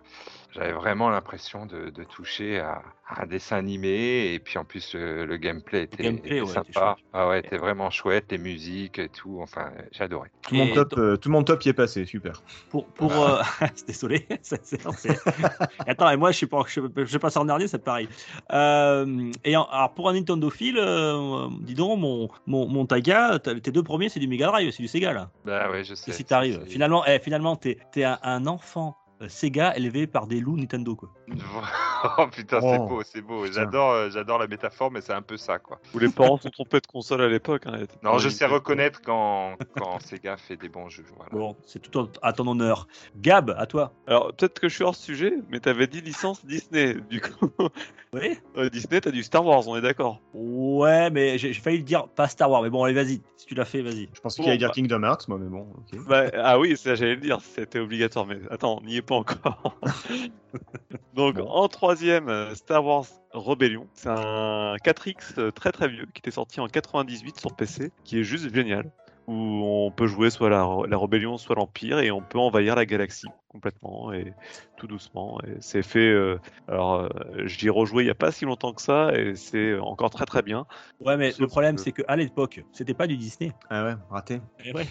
J'avais 0.55 0.73
vraiment 0.73 1.11
l'impression 1.11 1.67
de, 1.67 1.91
de 1.91 2.05
toucher 2.05 2.61
à, 2.61 2.83
à 3.09 3.23
un 3.23 3.27
dessin 3.27 3.57
animé 3.59 4.33
et 4.33 4.39
puis 4.41 4.57
en 4.59 4.65
plus 4.65 4.95
le, 4.95 5.27
le 5.27 5.37
gameplay 5.37 5.83
était, 5.83 6.03
gameplay, 6.05 6.37
était 6.37 6.41
ouais, 6.41 6.47
était 6.47 6.55
sympa. 6.55 6.97
chouette. 6.97 7.07
Ah 7.13 7.29
ouais, 7.29 7.41
était 7.41 7.59
vraiment 7.59 7.91
chouette, 7.91 8.33
les 8.33 8.39
musiques 8.39 8.99
et 8.99 9.09
tout. 9.11 9.39
Enfin, 9.43 9.71
adoré. 9.99 10.31
Tout 10.49 10.55
mon, 10.55 10.67
top, 10.73 10.91
donc- 10.91 10.99
euh, 10.99 11.17
tout 11.19 11.31
mon 11.31 11.43
top 11.45 11.63
y 11.65 11.69
est 11.69 11.73
passé, 11.75 12.07
super. 12.07 12.43
Pour, 12.71 12.87
pour 12.87 13.13
euh, 13.13 13.43
désolé, 13.87 14.27
c'est- 14.43 14.81
Attends, 15.87 16.11
et 16.11 16.17
moi 16.17 16.31
je 16.33 16.37
suis 16.39 16.47
pas, 16.47 16.63
je, 16.67 16.81
je 17.05 17.19
passe 17.19 17.37
en 17.37 17.45
dernier, 17.45 17.69
c'est 17.69 17.85
pareil. 17.85 18.09
Euh, 18.53 19.31
et 19.45 19.57
en- 19.57 19.65
alors 19.65 19.93
pour 19.95 20.09
un 20.09 20.15
Nintendo 20.15 20.51
euh, 20.79 21.49
dis 21.61 21.75
donc 21.75 21.99
mon 21.99 22.29
mon, 22.47 22.67
mon 22.67 22.87
Taga, 22.87 23.36
tes 23.39 23.71
deux 23.71 23.83
premiers 23.83 24.09
c'est 24.09 24.21
du 24.21 24.29
Mega 24.29 24.47
Drive, 24.47 24.71
c'est 24.71 24.83
du 24.83 24.89
Sega 24.89 25.13
là. 25.13 25.31
Bah 25.45 25.71
ouais, 25.71 25.85
je 25.85 25.95
sais. 25.95 26.11
Et 26.11 26.15
si 26.15 26.25
t'arrives, 26.25 26.65
finalement, 26.67 27.05
eh, 27.07 27.19
finalement 27.19 27.57
t'es 27.57 27.79
es 27.97 28.05
un, 28.05 28.47
enfant 28.47 28.97
Sega 29.29 29.77
élevé 29.77 30.07
par 30.07 30.27
des 30.27 30.41
loups 30.41 30.57
Nintendo 30.57 30.95
quoi. 30.95 31.09
oh 32.19 32.27
putain, 32.31 32.61
c'est 32.61 32.79
Oh, 32.79 32.87
beau, 32.87 33.03
c'est 33.03 33.23
beau. 33.23 33.47
J'adore, 33.47 33.91
euh, 33.93 34.11
j'adore 34.11 34.39
la 34.39 34.47
métaphore, 34.47 34.91
mais 34.91 35.01
c'est 35.01 35.13
un 35.15 35.23
peu 35.23 35.37
ça, 35.37 35.59
quoi. 35.59 35.81
Où 35.95 35.99
les 35.99 36.09
parents 36.09 36.37
sont 36.37 36.51
trompés 36.51 36.81
de 36.81 36.87
console 36.87 37.23
à 37.23 37.29
l'époque. 37.29 37.63
hein, 37.67 37.79
Non, 38.03 38.19
je 38.19 38.29
sais 38.29 38.45
reconnaître 38.47 39.01
quand, 39.03 39.57
quand 39.77 39.99
Sega 40.01 40.37
fait 40.37 40.57
des 40.57 40.69
bons 40.69 40.89
jeux. 40.89 41.05
Voilà. 41.17 41.31
Bon, 41.33 41.57
c'est 41.67 41.81
tout 41.81 41.99
en- 41.99 42.09
à 42.23 42.33
ton 42.33 42.47
honneur. 42.47 42.87
Gab, 43.17 43.55
à 43.59 43.67
toi. 43.67 43.93
Alors, 44.07 44.35
peut-être 44.35 44.61
que 44.61 44.69
je 44.69 44.75
suis 44.75 44.85
hors 44.85 44.95
sujet, 44.95 45.35
mais 45.49 45.61
t'avais 45.61 45.87
dit 45.87 46.01
licence 46.03 46.45
Disney. 46.45 46.95
Du 47.09 47.21
coup, 47.21 47.51
Oui. 48.13 48.39
euh, 48.57 48.69
Disney, 48.71 49.01
t'as 49.01 49.11
du 49.11 49.23
Star 49.23 49.45
Wars, 49.45 49.67
on 49.67 49.77
est 49.77 49.81
d'accord. 49.83 50.21
Ouais, 50.33 51.11
mais 51.11 51.39
j'ai 51.39 51.53
failli 51.55 51.79
le 51.79 51.83
dire 51.85 52.09
pas 52.09 52.29
Star 52.29 52.51
Wars, 52.51 52.63
mais 52.63 52.71
bon, 52.71 52.85
allez, 52.85 52.95
vas-y. 52.95 53.21
Si 53.37 53.47
tu 53.47 53.55
l'as 53.55 53.65
fait, 53.65 53.83
vas-y. 53.83 54.09
Je 54.15 54.21
pensais 54.21 54.39
Bon, 54.41 54.45
qu'il 54.45 54.51
allait 54.51 54.59
dire 54.59 54.69
bah. 54.69 54.75
Kingdom 54.75 55.03
Hearts, 55.03 55.29
moi, 55.29 55.39
mais 55.41 55.49
bon. 55.49 55.67
Bah, 56.09 56.25
ah 56.35 56.59
oui, 56.59 56.77
ça 56.77 56.95
j'allais 56.95 57.15
le 57.17 57.21
dire, 57.21 57.41
c'était 57.41 57.79
obligatoire, 57.79 58.27
mais 58.27 58.39
attends, 58.51 58.79
on 58.81 58.87
n'y 58.87 58.97
est 58.97 59.03
pas 59.07 59.15
encore. 59.15 59.79
Donc 61.15 61.39
en 61.39 61.69
troisième, 61.69 62.29
euh, 62.29 62.55
Star 62.55 62.85
Wars 62.85 63.07
Rebellion. 63.33 63.87
C'est 63.95 64.09
un 64.09 64.77
4X 64.77 65.39
euh, 65.39 65.51
très 65.51 65.73
très 65.73 65.89
vieux 65.89 66.07
qui 66.13 66.21
était 66.21 66.31
sorti 66.31 66.61
en 66.61 66.69
98 66.69 67.41
sur 67.41 67.55
PC, 67.55 67.93
qui 68.05 68.21
est 68.21 68.25
juste 68.25 68.55
génial. 68.55 68.91
Où 69.27 69.35
on 69.35 69.91
peut 69.91 70.07
jouer 70.07 70.31
soit 70.31 70.51
la, 70.51 70.69
la 70.89 70.99
rébellion, 70.99 71.37
soit 71.37 71.57
l'Empire, 71.57 71.99
et 71.99 72.13
on 72.13 72.21
peut 72.21 72.39
envahir 72.39 72.77
la 72.77 72.87
galaxie 72.87 73.27
complètement 73.57 74.13
et 74.13 74.35
tout 74.77 74.87
doucement. 74.87 75.41
Et 75.47 75.57
c'est 75.61 75.83
fait. 75.83 75.99
euh, 76.11 76.39
alors, 76.69 77.01
euh, 77.01 77.09
j'y 77.47 77.67
ai 77.67 77.71
rejoué 77.71 78.03
il 78.03 78.07
n'y 78.07 78.11
a 78.11 78.15
pas 78.15 78.31
si 78.33 78.45
longtemps 78.45 78.73
que 78.75 78.83
ça, 78.83 79.13
et 79.17 79.35
c'est 79.35 79.79
encore 79.79 80.11
très 80.11 80.27
très 80.27 80.43
bien. 80.43 80.67
Ouais, 81.01 81.17
mais 81.17 81.31
Sauf 81.31 81.41
le 81.41 81.47
problème, 81.47 81.77
que- 81.77 81.83
c'est 81.83 81.93
qu'à 81.93 82.17
l'époque, 82.17 82.63
c'était 82.73 82.95
pas 82.95 83.07
du 83.07 83.17
Disney. 83.17 83.53
Ah 83.71 83.85
ouais, 83.85 83.95
raté. 84.11 84.41
Et 84.65 84.73
ouais. 84.73 84.87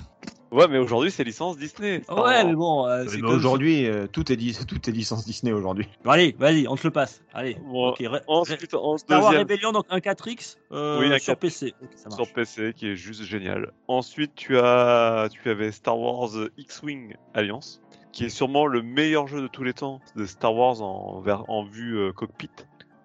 Ouais, 0.51 0.67
mais 0.69 0.77
aujourd'hui, 0.77 1.11
c'est 1.11 1.23
licence 1.25 1.57
Disney. 1.57 2.01
Ouais, 2.07 2.45
mais 2.45 2.53
bon, 2.55 2.87
euh, 2.87 3.03
Mais 3.13 3.21
aujourd'hui, 3.27 3.87
euh, 3.87 4.07
tout 4.07 4.31
est 4.31 4.37
dis- 4.37 4.55
tout 4.69 4.89
est 4.89 4.91
licence 4.93 5.25
Disney 5.25 5.51
aujourd'hui. 5.51 5.89
Bon, 6.05 6.11
allez, 6.11 6.33
vas-y, 6.39 6.67
on 6.67 6.75
te 6.77 6.87
le 6.87 6.91
passe. 6.91 7.23
Allez. 7.33 7.57
Bon, 7.65 7.89
ok, 7.89 7.97
ré- 7.99 8.21
ensuite, 8.27 8.73
en 8.73 8.97
Star 8.97 9.21
Wars 9.21 9.33
Rebellion, 9.33 9.71
donc 9.73 9.85
un 9.89 9.97
4X 9.99 10.55
euh, 10.71 10.99
Oui, 10.99 11.11
un 11.13 11.17
sur 11.19 11.33
4X. 11.33 11.39
PC. 11.39 11.73
Ça 11.95 12.09
sur 12.11 12.31
PC 12.31 12.73
qui 12.73 12.87
est 12.87 12.95
juste 12.95 13.23
génial. 13.23 13.73
Ensuite, 13.89 14.33
tu 14.35 14.57
as 14.57 15.27
tu 15.31 15.49
avais 15.49 15.71
Star 15.71 15.99
Wars 15.99 16.29
X-Wing 16.57 17.15
Alliance 17.33 17.81
qui 18.15 18.23
est 18.23 18.29
sûrement 18.29 18.65
le 18.65 18.81
meilleur 18.81 19.27
jeu 19.27 19.41
de 19.41 19.47
tous 19.47 19.63
les 19.63 19.73
temps 19.73 19.99
de 20.15 20.25
Star 20.25 20.55
Wars 20.55 20.81
en 20.81 21.63
vue 21.65 21.97
euh, 21.97 22.13
cockpit. 22.13 22.49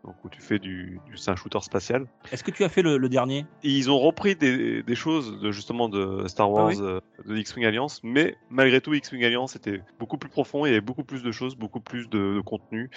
Donc 0.05 0.15
où 0.24 0.31
tu 0.31 0.41
fais 0.41 0.59
du, 0.59 0.99
du 1.07 1.19
c'est 1.19 1.31
un 1.31 1.37
shooter 1.37 1.61
spatial. 1.61 2.07
Est-ce 2.32 2.43
que 2.43 2.51
tu 2.51 2.65
as 2.65 2.69
fait 2.70 2.81
le, 2.81 2.97
le 2.97 3.09
dernier? 3.09 3.45
Et 3.65 3.70
ils 3.70 3.91
ont 3.91 3.99
repris 3.99 4.35
des, 4.37 4.82
des 4.82 4.95
choses 4.95 5.39
de 5.41 5.51
justement 5.51 5.89
de 5.91 6.27
Star 6.27 6.51
Wars 6.51 6.69
Ah 6.69 6.74
oui. 6.74 6.78
euh, 6.81 7.01
de 7.27 7.37
X-Wing 7.37 7.66
Alliance, 7.66 8.01
mais 8.03 8.37
malgré 8.49 8.81
tout 8.81 8.95
X-Wing 8.95 9.24
Alliance 9.24 9.57
était 9.57 9.82
beaucoup 9.99 10.16
plus 10.16 10.31
profond, 10.31 10.65
il 10.65 10.69
y 10.70 10.73
avait 10.73 10.81
beaucoup 10.81 11.05
plus 11.05 11.23
de 11.23 11.32
choses, 11.32 11.55
beaucoup 11.57 11.81
plus 11.81 12.09
de, 12.09 12.37
de 12.37 12.41
contenu. 12.41 12.89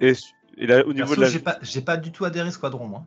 Et, 0.00 0.12
et 0.58 0.66
là, 0.66 0.86
au 0.86 0.92
niveau 0.92 1.06
Perso, 1.08 1.16
de 1.16 1.20
la 1.22 1.28
j'ai 1.30 1.40
pas, 1.40 1.58
j'ai 1.62 1.80
pas 1.80 1.96
du 1.96 2.12
tout 2.12 2.24
adhéré 2.24 2.50
Squadron, 2.52 2.86
moi. 2.86 3.06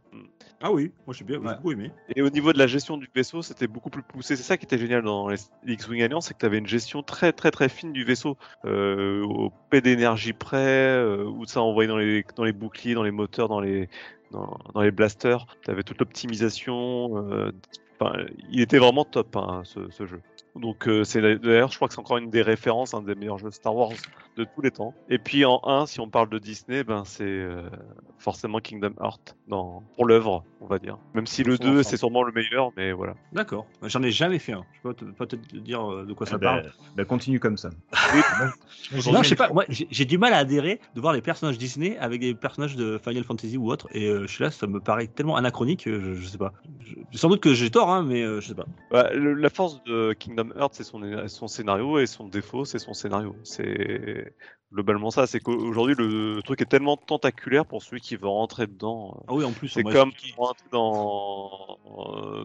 Ah 0.60 0.72
oui, 0.72 0.92
moi 1.06 1.14
j'ai 1.14 1.24
bien, 1.24 1.36
j'ai 1.36 1.56
beaucoup 1.56 1.72
aimé. 1.72 1.92
Et 2.16 2.24
au 2.24 2.30
niveau 2.32 2.52
de 2.52 2.58
la 2.58 2.66
gestion 2.66 2.98
du 2.98 3.08
vaisseau, 3.14 3.44
c'était 3.44 3.68
beaucoup 3.68 3.92
plus 3.92 4.02
poussé. 4.02 4.36
C'est 4.36 4.42
ça 4.44 4.58
qui 4.58 4.66
était 4.66 4.80
génial 4.80 5.04
dans 5.04 5.30
les 5.30 5.38
X-Wing 5.68 6.02
Alliance, 6.02 6.28
c'est 6.28 6.34
que 6.34 6.40
tu 6.40 6.46
avais 6.48 6.58
une 6.58 6.66
gestion 6.66 7.04
très 7.04 7.32
très 7.32 7.52
très 7.52 7.70
fine 7.70 7.94
du 7.94 8.04
vaisseau, 8.04 8.38
euh, 8.66 9.22
au 9.24 9.52
P 9.70 9.82
d'énergie 9.82 10.34
près, 10.34 10.58
euh, 10.58 11.26
où 11.26 11.46
ça 11.46 11.62
envoyait 11.62 11.88
dans 11.88 11.98
les, 11.98 12.26
dans 12.36 12.44
les 12.44 12.54
boucliers, 12.54 12.96
dans 12.96 13.04
les 13.04 13.12
moteurs, 13.12 13.50
dans 13.50 13.60
les, 13.60 13.88
dans, 14.32 14.58
dans 14.74 14.82
les 14.82 14.92
blasters. 14.92 15.46
Tu 15.64 15.70
avais 15.70 15.84
toute 15.84 16.00
l'optimisation. 16.00 17.32
euh, 17.32 17.52
il 18.50 18.62
était 18.62 18.80
vraiment 18.80 19.06
top 19.06 19.36
hein, 19.36 19.62
ce, 19.64 19.90
ce 19.92 20.06
jeu. 20.06 20.22
Donc 20.60 20.88
euh, 20.88 21.04
c'est 21.04 21.22
d'ailleurs, 21.22 21.72
je 21.72 21.76
crois 21.76 21.88
que 21.88 21.94
c'est 21.94 22.00
encore 22.00 22.18
une 22.18 22.30
des 22.30 22.42
références, 22.42 22.94
un 22.94 23.02
des 23.02 23.16
meilleurs 23.16 23.38
jeux 23.38 23.52
Star 23.52 23.76
Wars 23.76 23.92
de 24.38 24.44
tous 24.44 24.62
les 24.62 24.72
temps. 24.72 24.94
Et 25.10 25.18
puis 25.18 25.46
en 25.46 25.60
1, 25.64 25.86
si 25.86 26.00
on 26.00 26.10
parle 26.10 26.30
de 26.30 26.38
Disney, 26.40 26.84
ben 26.84 27.04
c'est 27.06 27.24
euh, 27.24 27.70
forcément 28.18 28.60
Kingdom 28.60 28.94
Hearts 29.02 29.36
dans, 29.48 29.84
pour 29.96 30.06
l'œuvre, 30.06 30.44
on 30.62 30.68
va 30.68 30.80
dire. 30.80 30.98
Même 31.14 31.26
si 31.28 31.44
le 31.44 31.54
Ils 31.54 31.58
sont 31.58 31.64
2 31.64 31.70
ensemble. 31.70 31.84
c'est 31.86 31.98
sûrement 31.98 32.24
le 32.24 32.32
meilleur, 32.32 32.72
mais 32.78 32.92
voilà. 32.92 33.14
D'accord. 33.32 33.66
J'en 33.84 34.02
ai 34.04 34.12
jamais 34.12 34.40
fait 34.40 34.54
un. 34.54 34.66
Je 34.74 34.82
peux 34.82 34.94
te- 34.94 35.06
peut-être 35.06 35.48
te 35.48 35.58
dire 35.58 35.92
euh, 35.92 36.06
de 36.06 36.14
quoi 36.14 36.26
ça 36.28 36.36
Ah 36.36 36.38
bah, 36.38 36.46
parle. 36.62 36.72
bah, 36.96 37.06
continue 37.06 37.40
comme 37.40 37.58
ça. 37.58 37.70
Non, 39.12 39.22
je 39.24 39.30
sais 39.30 39.36
pas. 39.36 39.50
Moi, 39.50 39.66
j'ai 39.70 40.06
du 40.06 40.18
mal 40.18 40.34
à 40.34 40.38
adhérer 40.38 40.80
de 40.96 41.02
voir 41.02 41.14
les 41.14 41.22
personnages 41.22 41.58
Disney 41.58 41.98
avec 41.98 42.22
des 42.22 42.34
personnages 42.34 42.76
de 42.76 42.98
Final 42.98 43.24
Fantasy 43.24 43.58
ou 43.58 43.70
autre. 43.72 43.88
Et 43.92 44.08
euh, 44.08 44.22
je 44.28 44.32
suis 44.34 44.44
là, 44.44 44.52
ça 44.52 44.66
me 44.68 44.80
paraît 44.80 45.08
tellement 45.08 45.36
anachronique. 45.36 45.84
que 45.86 46.00
Je, 46.00 46.14
je 46.14 46.26
sais 46.28 46.38
pas. 46.38 46.54
Je- 46.80 47.18
sans 47.18 47.30
doute 47.30 47.42
que 47.42 47.54
j'ai 47.54 47.70
tort, 47.70 47.90
hein, 47.90 48.04
mais 48.04 48.22
euh, 48.22 48.40
je 48.40 48.48
sais 48.48 48.56
pas. 48.56 48.66
Bah, 48.92 49.10
le- 49.14 49.34
la 49.34 49.50
force 49.50 49.84
de 49.84 50.14
Kingdom 50.14 50.47
Hearts, 50.56 50.74
c'est 50.74 50.84
son, 50.84 51.02
son 51.28 51.48
scénario, 51.48 52.00
et 52.00 52.06
son 52.06 52.28
défaut, 52.28 52.66
c'est 52.66 52.80
son 52.80 52.94
scénario. 52.94 53.36
C'est 53.44 54.34
globalement 54.74 55.12
ça. 55.12 55.28
C'est 55.28 55.40
qu'aujourd'hui, 55.40 55.96
le 55.98 56.42
truc 56.44 56.62
est 56.62 56.66
tellement 56.66 56.98
tentaculaire 56.98 57.66
pour 57.66 57.84
celui 57.84 58.02
qui 58.02 58.16
veut 58.16 58.28
rentrer 58.28 58.68
dedans. 58.68 59.24
Ah 59.28 59.34
oui, 59.34 59.44
en 59.44 59.52
plus, 59.52 59.70
c'est 59.70 59.84
comme 59.84 60.12
dans, 60.72 61.78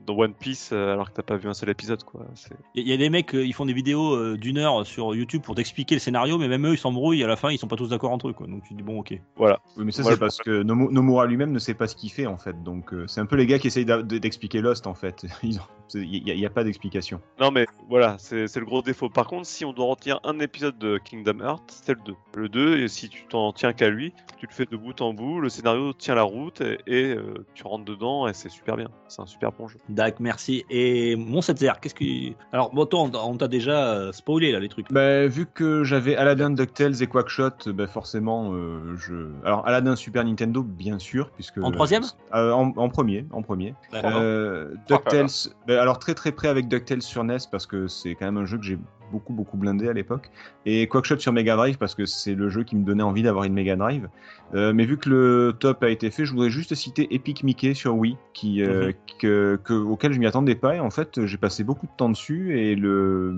dans 0.06 0.14
One 0.14 0.34
Piece 0.34 0.70
euh, 0.72 0.92
alors 0.92 1.10
que 1.10 1.16
t'as 1.16 1.22
pas 1.22 1.36
vu 1.36 1.48
un 1.48 1.54
seul 1.54 1.70
épisode, 1.70 2.02
quoi. 2.04 2.26
Il 2.74 2.86
y 2.86 2.92
a 2.92 2.96
des 2.96 3.10
mecs, 3.10 3.34
euh, 3.34 3.44
ils 3.44 3.54
font 3.54 3.66
des 3.66 3.72
vidéos 3.72 4.14
euh, 4.14 4.36
d'une 4.36 4.58
heure 4.58 4.86
sur 4.86 5.14
YouTube 5.14 5.42
pour 5.42 5.54
t'expliquer 5.54 5.96
le 5.96 6.00
scénario, 6.00 6.38
mais 6.38 6.48
même 6.48 6.66
eux, 6.66 6.74
ils 6.74 6.78
s'embrouillent. 6.78 7.24
À 7.24 7.28
la 7.28 7.36
fin, 7.36 7.50
ils 7.50 7.58
sont 7.58 7.68
pas 7.68 7.76
tous 7.76 7.88
d'accord 7.88 8.12
entre 8.12 8.28
eux, 8.28 8.32
quoi. 8.32 8.46
Donc 8.46 8.62
tu 8.64 8.74
dis 8.74 8.82
bon, 8.82 9.00
ok. 9.00 9.18
Voilà. 9.36 9.60
Oui, 9.76 9.84
mais 9.84 9.92
ça, 9.92 10.04
c'est 10.04 10.18
parce 10.18 10.38
que 10.38 10.62
Nomu- 10.62 10.92
Nomura 10.92 11.26
lui-même 11.26 11.52
ne 11.52 11.58
sait 11.58 11.74
pas 11.74 11.86
ce 11.86 11.96
qu'il 11.96 12.10
fait, 12.10 12.26
en 12.26 12.38
fait. 12.38 12.62
Donc, 12.62 12.94
c'est 13.06 13.20
un 13.20 13.26
peu 13.26 13.36
les 13.36 13.46
gars 13.46 13.58
qui 13.58 13.66
essayent 13.66 13.86
d'expliquer 14.04 14.60
Lost, 14.60 14.86
en 14.86 14.94
fait. 14.94 15.26
Il 15.94 16.24
n'y 16.24 16.46
a, 16.46 16.50
pas 16.50 16.64
d'explication. 16.64 17.20
Non 17.38 17.50
mais 17.50 17.66
voilà, 17.88 18.16
c'est 18.18 18.56
le 18.56 18.64
gros 18.64 18.82
défaut. 18.82 19.08
Par 19.08 19.26
contre, 19.26 19.46
si 19.46 19.64
on 19.64 19.72
doit 19.72 19.86
retenir 19.86 20.20
un 20.24 20.38
épisode 20.40 20.78
de 20.78 20.98
Kingdom 20.98 21.40
Hearts, 21.40 21.62
c'est 21.68 21.94
le 21.94 22.00
2. 22.04 22.14
Le 22.36 22.48
2, 22.48 22.78
et 22.78 22.88
si 22.88 23.08
tu 23.08 23.26
t'en 23.26 23.52
tiens 23.52 23.72
qu'à 23.72 23.90
lui, 23.90 24.12
tu 24.38 24.46
le 24.46 24.52
fais 24.52 24.66
de 24.66 24.76
bout 24.76 25.00
en 25.00 25.12
bout, 25.14 25.40
le 25.40 25.48
scénario 25.48 25.92
tient 25.92 26.14
la 26.14 26.22
route 26.22 26.60
et, 26.60 26.78
et, 26.86 27.14
euh, 27.14 27.46
tu 27.54 27.64
rentres 27.64 27.84
dedans 27.84 28.26
et 28.26 28.34
c'est 28.34 28.48
super 28.48 28.76
bien. 28.76 28.88
C'est 29.08 29.20
un 29.20 29.26
super 29.26 29.52
bon 29.52 29.68
jeu. 29.68 29.78
D'accord, 29.88 30.22
merci. 30.22 30.64
Et 30.70 31.16
mon 31.16 31.40
7 31.40 31.58
qu'est-ce 31.80 31.94
que. 31.94 32.34
Alors, 32.52 32.72
bon, 32.72 32.86
toi, 32.86 33.00
on 33.00 33.36
t'a 33.36 33.48
déjà 33.48 33.94
euh, 33.94 34.12
spoilé 34.12 34.52
là 34.52 34.58
les 34.58 34.68
trucs. 34.68 34.90
Bah, 34.90 35.26
vu 35.26 35.46
que 35.46 35.84
j'avais 35.84 36.16
Aladdin, 36.16 36.50
DuckTales 36.50 37.02
et 37.02 37.06
Quackshot, 37.06 37.72
bah 37.72 37.86
forcément, 37.86 38.52
euh, 38.52 38.96
je. 38.96 39.30
Alors, 39.44 39.66
Aladdin 39.66 39.96
Super 39.96 40.24
Nintendo, 40.24 40.62
bien 40.62 40.98
sûr, 40.98 41.30
puisque. 41.30 41.58
En 41.58 41.70
troisième 41.70 42.02
Euh, 42.34 42.52
en, 42.52 42.72
en 42.76 42.88
premier, 42.88 43.26
en 43.32 43.42
premier. 43.42 43.74
Euh, 43.94 44.74
DuckTales, 44.88 45.28
bah, 45.66 45.80
alors 45.80 45.98
très 45.98 46.14
très 46.14 46.32
près 46.32 46.48
avec 46.48 46.68
DuckTales 46.68 47.02
sur 47.02 47.24
NES 47.24 47.38
parce 47.50 47.66
que 47.72 47.88
c'est 47.88 48.14
quand 48.14 48.26
même 48.26 48.36
un 48.36 48.44
jeu 48.44 48.58
que 48.58 48.64
j'ai 48.64 48.78
beaucoup 49.10 49.32
beaucoup 49.32 49.56
blindé 49.56 49.88
à 49.88 49.92
l'époque. 49.92 50.30
Et 50.64 50.86
Quackshot 50.86 51.18
sur 51.18 51.32
Mega 51.32 51.56
Drive 51.56 51.76
parce 51.78 51.94
que 51.94 52.06
c'est 52.06 52.34
le 52.34 52.48
jeu 52.48 52.62
qui 52.64 52.76
me 52.76 52.84
donnait 52.84 53.02
envie 53.02 53.22
d'avoir 53.22 53.44
une 53.44 53.52
Mega 53.54 53.76
Drive. 53.76 54.08
Euh, 54.54 54.72
mais 54.72 54.84
vu 54.84 54.96
que 54.96 55.08
le 55.10 55.54
top 55.58 55.82
a 55.82 55.88
été 55.90 56.10
fait, 56.10 56.24
je 56.24 56.32
voudrais 56.32 56.50
juste 56.50 56.74
citer 56.74 57.14
Epic 57.14 57.42
Mickey 57.44 57.74
sur 57.74 57.94
Wii, 57.96 58.16
qui, 58.34 58.62
euh, 58.62 58.86
Mhm. 58.88 58.92
que, 59.18 59.60
que- 59.64 59.74
auquel 59.74 60.12
je 60.12 60.18
m'y 60.18 60.26
attendais 60.26 60.54
pas. 60.54 60.76
Et 60.76 60.80
en 60.80 60.90
fait, 60.90 61.26
j'ai 61.26 61.36
passé 61.38 61.64
beaucoup 61.64 61.86
de 61.86 61.92
temps 61.96 62.08
dessus 62.10 62.58
et 62.58 62.74
le 62.74 63.34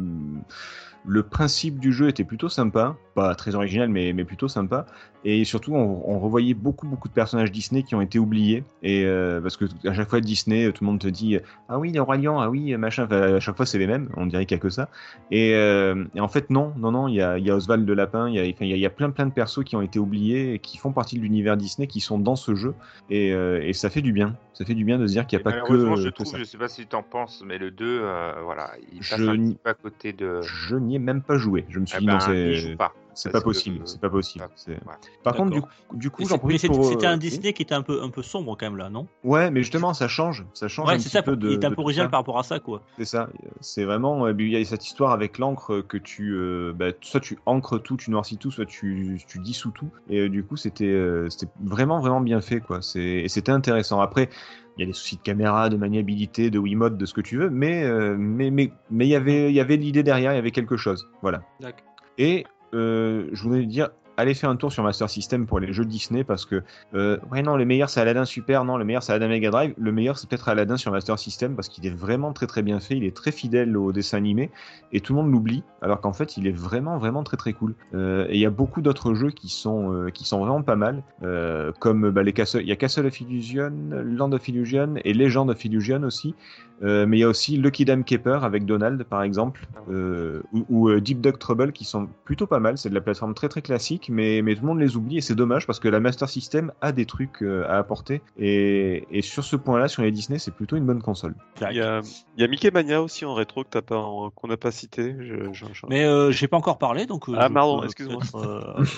le 1.06 1.22
principe 1.22 1.78
du 1.78 1.92
jeu 1.92 2.08
était 2.08 2.24
plutôt 2.24 2.48
sympa, 2.48 2.96
pas 3.14 3.34
très 3.34 3.54
original, 3.54 3.88
mais, 3.88 4.12
mais 4.12 4.24
plutôt 4.24 4.48
sympa. 4.48 4.86
Et 5.26 5.44
surtout, 5.44 5.74
on, 5.74 6.02
on 6.06 6.18
revoyait 6.18 6.52
beaucoup, 6.52 6.86
beaucoup 6.86 7.08
de 7.08 7.14
personnages 7.14 7.50
Disney 7.50 7.82
qui 7.82 7.94
ont 7.94 8.00
été 8.02 8.18
oubliés. 8.18 8.62
Et 8.82 9.04
euh, 9.06 9.40
parce 9.40 9.56
que 9.56 9.64
à 9.88 9.94
chaque 9.94 10.10
fois 10.10 10.20
Disney, 10.20 10.70
tout 10.72 10.84
le 10.84 10.90
monde 10.90 10.98
te 11.00 11.08
dit 11.08 11.38
ah 11.70 11.78
oui, 11.78 11.92
les 11.92 11.98
rois 12.00 12.16
lions, 12.18 12.40
ah 12.40 12.50
oui, 12.50 12.76
machin. 12.76 13.04
Enfin, 13.04 13.34
à 13.36 13.40
chaque 13.40 13.56
fois, 13.56 13.64
c'est 13.64 13.78
les 13.78 13.86
mêmes. 13.86 14.10
On 14.16 14.26
dirait 14.26 14.44
qu'il 14.44 14.56
y 14.56 14.60
a 14.60 14.62
que 14.62 14.68
ça. 14.68 14.88
Et, 15.30 15.54
euh, 15.54 16.04
et 16.14 16.20
en 16.20 16.28
fait, 16.28 16.50
non, 16.50 16.74
non, 16.76 16.90
non. 16.92 17.08
Il 17.08 17.14
y 17.14 17.22
a, 17.22 17.38
y 17.38 17.50
a 17.50 17.56
Oswald 17.56 17.86
de 17.86 17.92
Lapin. 17.94 18.28
Il 18.28 18.34
y 18.34 18.38
a, 18.38 18.44
il 18.44 18.50
y 18.50 18.72
a- 18.72 18.76
il 18.76 18.78
y 18.80 18.86
a 18.86 18.90
plein, 18.90 19.10
plein 19.10 19.26
de 19.26 19.32
persos 19.32 19.64
qui 19.64 19.76
ont 19.76 19.82
été 19.82 19.98
oubliés 19.98 20.54
et 20.54 20.58
qui 20.58 20.76
font 20.76 20.92
partie 20.92 21.16
de 21.16 21.22
l'univers 21.22 21.56
Disney, 21.56 21.86
qui 21.86 22.00
sont 22.00 22.18
dans 22.18 22.36
ce 22.36 22.54
jeu. 22.54 22.74
Et, 23.08 23.32
euh, 23.32 23.62
et 23.62 23.72
ça 23.72 23.88
fait 23.88 24.02
du 24.02 24.12
bien. 24.12 24.36
Ça 24.52 24.64
fait 24.66 24.74
du 24.74 24.84
bien 24.84 24.98
de 24.98 25.06
se 25.06 25.12
dire 25.12 25.26
qu'il 25.26 25.38
n'y 25.38 25.42
a 25.42 25.44
pas 25.44 25.52
que, 25.52 25.96
je 25.96 26.08
trouve, 26.10 26.26
ça. 26.26 26.38
je 26.38 26.44
sais 26.44 26.58
pas 26.58 26.68
si 26.68 26.86
tu 26.86 26.94
en 26.94 27.02
penses, 27.02 27.42
mais 27.46 27.58
le 27.58 27.70
2, 27.70 28.00
euh, 28.02 28.32
voilà, 28.44 28.70
il 28.92 28.98
passe 28.98 29.18
Je 29.18 29.24
un 29.28 29.36
n'y- 29.36 29.54
petit 29.54 29.60
peu 29.64 29.70
à 29.70 29.74
côté 29.74 30.12
de. 30.12 30.40
Je 30.42 30.76
n'y 30.76 30.93
ai 30.96 30.98
même 30.98 31.22
pas 31.22 31.36
joué. 31.36 31.64
Je 31.68 31.78
me 31.78 31.86
suis 31.86 31.96
Eh 31.96 32.00
dit 32.00 32.06
ben, 32.06 32.14
non, 32.14 32.20
c'est 32.20 32.34
n'y 32.46 32.54
joue 32.54 32.76
pas, 32.76 32.92
c'est 33.14 33.30
pas 33.32 33.40
possible. 33.40 33.80
C'est 33.84 34.00
pas 34.00 34.10
possible. 34.10 34.44
C'est- 34.56 34.78
Par 35.22 35.34
contre, 35.34 35.50
du 35.52 35.60
coup, 35.62 35.68
du 35.94 36.10
coup 36.10 36.22
j'en 36.22 36.28
c'est- 36.28 36.34
mais 36.34 36.38
profite 36.40 36.60
c'est- 36.60 36.66
pour. 36.68 36.84
C'était 36.86 37.06
euh, 37.06 37.10
un 37.10 37.12
oui. 37.14 37.18
Disney 37.20 37.52
qui 37.52 37.62
était 37.62 37.74
un 37.74 37.82
peu, 37.82 38.02
un 38.02 38.10
peu 38.10 38.22
sombre 38.22 38.56
quand 38.58 38.66
même 38.66 38.76
là, 38.76 38.90
non? 38.90 39.06
Ouais, 39.22 39.50
mais 39.50 39.62
justement, 39.62 39.94
ça 39.94 40.08
change. 40.08 40.44
Ça 40.54 40.68
change 40.68 40.88
Ouais, 40.88 40.94
un 40.94 40.98
c'est 40.98 41.04
petit 41.04 41.10
ça. 41.12 41.22
peu 41.22 41.36
de. 41.36 41.48
il 41.50 41.54
était 41.54 41.66
un 41.66 41.70
peu 41.72 41.80
original 41.82 42.10
par 42.10 42.20
rapport 42.20 42.38
à 42.38 42.42
ça, 42.42 42.58
quoi. 42.60 42.82
C'est 42.98 43.04
ça. 43.04 43.28
C'est 43.60 43.84
vraiment. 43.84 44.26
euh, 44.26 44.34
Il 44.38 44.48
y 44.48 44.56
a 44.56 44.64
cette 44.64 44.86
histoire 44.86 45.12
avec 45.12 45.38
l'encre 45.38 45.80
que 45.80 45.96
tu. 45.96 46.32
euh, 46.34 46.72
bah, 46.74 46.86
soit 47.00 47.20
tu 47.20 47.38
encres 47.46 47.80
tout, 47.82 47.96
tu 47.96 48.10
noircis 48.10 48.36
tout, 48.38 48.50
soit 48.50 48.66
tu, 48.66 49.20
tu 49.28 49.38
dissous 49.38 49.70
tout. 49.70 49.90
Et 50.08 50.20
euh, 50.20 50.28
du 50.28 50.44
coup, 50.44 50.56
c'était 50.56 50.84
euh, 50.86 51.28
c'était 51.30 51.50
vraiment, 51.62 52.00
vraiment 52.00 52.20
bien 52.20 52.40
fait, 52.40 52.60
quoi. 52.60 52.82
C'est- 52.82 53.00
Et 53.00 53.28
c'était 53.28 53.52
intéressant. 53.52 54.00
Après. 54.00 54.28
Il 54.76 54.80
y 54.80 54.82
a 54.84 54.86
des 54.86 54.92
soucis 54.92 55.16
de 55.16 55.22
caméra, 55.22 55.68
de 55.68 55.76
maniabilité, 55.76 56.50
de 56.50 56.58
Wiimote, 56.58 56.96
de 56.96 57.06
ce 57.06 57.14
que 57.14 57.20
tu 57.20 57.36
veux, 57.36 57.50
mais 57.50 57.84
euh, 57.84 58.16
mais 58.18 58.50
mais 58.50 58.72
mais 58.90 59.06
il 59.06 59.10
y 59.10 59.14
avait 59.14 59.50
il 59.50 59.54
y 59.54 59.60
avait 59.60 59.76
l'idée 59.76 60.02
derrière, 60.02 60.32
il 60.32 60.36
y 60.36 60.38
avait 60.38 60.50
quelque 60.50 60.76
chose, 60.76 61.08
voilà. 61.22 61.42
Et 62.18 62.44
euh, 62.74 63.28
je 63.32 63.42
voulais 63.42 63.66
dire, 63.66 63.90
allez 64.16 64.34
faire 64.34 64.50
un 64.50 64.56
tour 64.56 64.72
sur 64.72 64.82
Master 64.82 65.08
System 65.08 65.46
pour 65.46 65.60
les 65.60 65.72
jeux 65.72 65.84
Disney 65.84 66.24
parce 66.24 66.44
que, 66.44 66.62
euh, 66.94 67.18
ouais, 67.30 67.42
non, 67.42 67.56
le 67.56 67.64
meilleur 67.64 67.90
c'est 67.90 68.00
Aladdin 68.00 68.24
Super, 68.24 68.64
non, 68.64 68.76
le 68.76 68.84
meilleur 68.84 69.02
c'est 69.02 69.12
Aladdin 69.12 69.28
Mega 69.28 69.50
Drive. 69.50 69.74
Le 69.78 69.92
meilleur 69.92 70.18
c'est 70.18 70.28
peut-être 70.28 70.48
Aladdin 70.48 70.76
sur 70.76 70.92
Master 70.92 71.18
System 71.18 71.54
parce 71.54 71.68
qu'il 71.68 71.86
est 71.86 71.94
vraiment 71.94 72.32
très 72.32 72.46
très 72.46 72.62
bien 72.62 72.80
fait, 72.80 72.96
il 72.96 73.04
est 73.04 73.16
très 73.16 73.32
fidèle 73.32 73.76
au 73.76 73.92
dessin 73.92 74.18
animé 74.18 74.50
et 74.92 75.00
tout 75.00 75.14
le 75.14 75.22
monde 75.22 75.32
l'oublie 75.32 75.62
alors 75.82 76.00
qu'en 76.00 76.12
fait 76.12 76.36
il 76.36 76.46
est 76.46 76.56
vraiment 76.56 76.98
vraiment 76.98 77.22
très 77.22 77.36
très 77.36 77.52
cool. 77.52 77.74
Euh, 77.94 78.26
et 78.28 78.34
il 78.34 78.40
y 78.40 78.46
a 78.46 78.50
beaucoup 78.50 78.82
d'autres 78.82 79.14
jeux 79.14 79.30
qui 79.30 79.48
sont, 79.48 79.92
euh, 79.92 80.10
qui 80.10 80.24
sont 80.24 80.38
vraiment 80.40 80.62
pas 80.62 80.76
mal, 80.76 81.02
comme 81.80 82.10
bah, 82.10 82.22
les 82.22 82.32
Castle, 82.32 82.62
il 82.62 82.68
y 82.68 82.72
a 82.72 82.76
Castle 82.76 83.06
of 83.06 83.20
Illusion, 83.20 83.72
Land 83.90 84.32
of 84.32 84.46
Illusion 84.48 84.94
et 85.04 85.14
Legend 85.14 85.50
of 85.50 85.64
Illusion 85.64 86.02
aussi. 86.02 86.34
Mais 86.82 87.16
il 87.16 87.20
y 87.20 87.24
a 87.24 87.28
aussi 87.28 87.56
Lucky 87.56 87.84
Dam 87.84 88.04
Keeper 88.04 88.44
avec 88.44 88.66
Donald 88.66 89.04
par 89.04 89.22
exemple, 89.22 89.66
euh, 89.90 90.42
ou, 90.52 90.64
ou, 90.68 91.00
Deep 91.00 91.20
Duck 91.20 91.38
Trouble 91.38 91.72
qui 91.72 91.84
sont 91.84 92.08
plutôt 92.24 92.46
pas 92.46 92.58
mal. 92.58 92.78
C'est 92.78 92.88
de 92.88 92.94
la 92.94 93.00
plateforme 93.00 93.34
très 93.34 93.48
très 93.48 93.62
classique, 93.62 94.03
mais, 94.10 94.42
mais 94.42 94.54
tout 94.54 94.62
le 94.62 94.66
monde 94.68 94.80
les 94.80 94.96
oublie 94.96 95.18
et 95.18 95.20
c'est 95.20 95.34
dommage 95.34 95.66
parce 95.66 95.80
que 95.80 95.88
la 95.88 96.00
Master 96.00 96.28
System 96.28 96.72
a 96.80 96.92
des 96.92 97.06
trucs 97.06 97.42
euh, 97.42 97.64
à 97.68 97.78
apporter. 97.78 98.22
Et, 98.38 99.06
et 99.10 99.22
sur 99.22 99.44
ce 99.44 99.56
point-là, 99.56 99.88
sur 99.88 100.02
les 100.02 100.10
Disney, 100.12 100.38
c'est 100.38 100.54
plutôt 100.54 100.76
une 100.76 100.86
bonne 100.86 101.02
console. 101.02 101.34
Il 101.70 101.76
y 101.76 101.80
a, 101.80 102.00
il 102.36 102.40
y 102.40 102.44
a 102.44 102.48
Mickey 102.48 102.70
Mania 102.70 103.02
aussi 103.02 103.24
en 103.24 103.34
rétro 103.34 103.64
que 103.64 103.68
t'as 103.70 103.82
pas, 103.82 104.04
qu'on 104.34 104.48
n'a 104.48 104.56
pas 104.56 104.70
cité. 104.70 105.14
Je- 105.20 105.52
je- 105.52 105.64
je- 105.72 105.86
Mais 105.88 106.04
euh, 106.04 106.30
j'ai 106.30 106.48
pas 106.48 106.56
encore 106.56 106.78
parlé, 106.78 107.06
donc. 107.06 107.28
euh, 107.28 107.34
Ah, 107.38 107.48
pardon, 107.50 107.82
excuse-moi. 107.82 108.20
euh, 108.34 108.84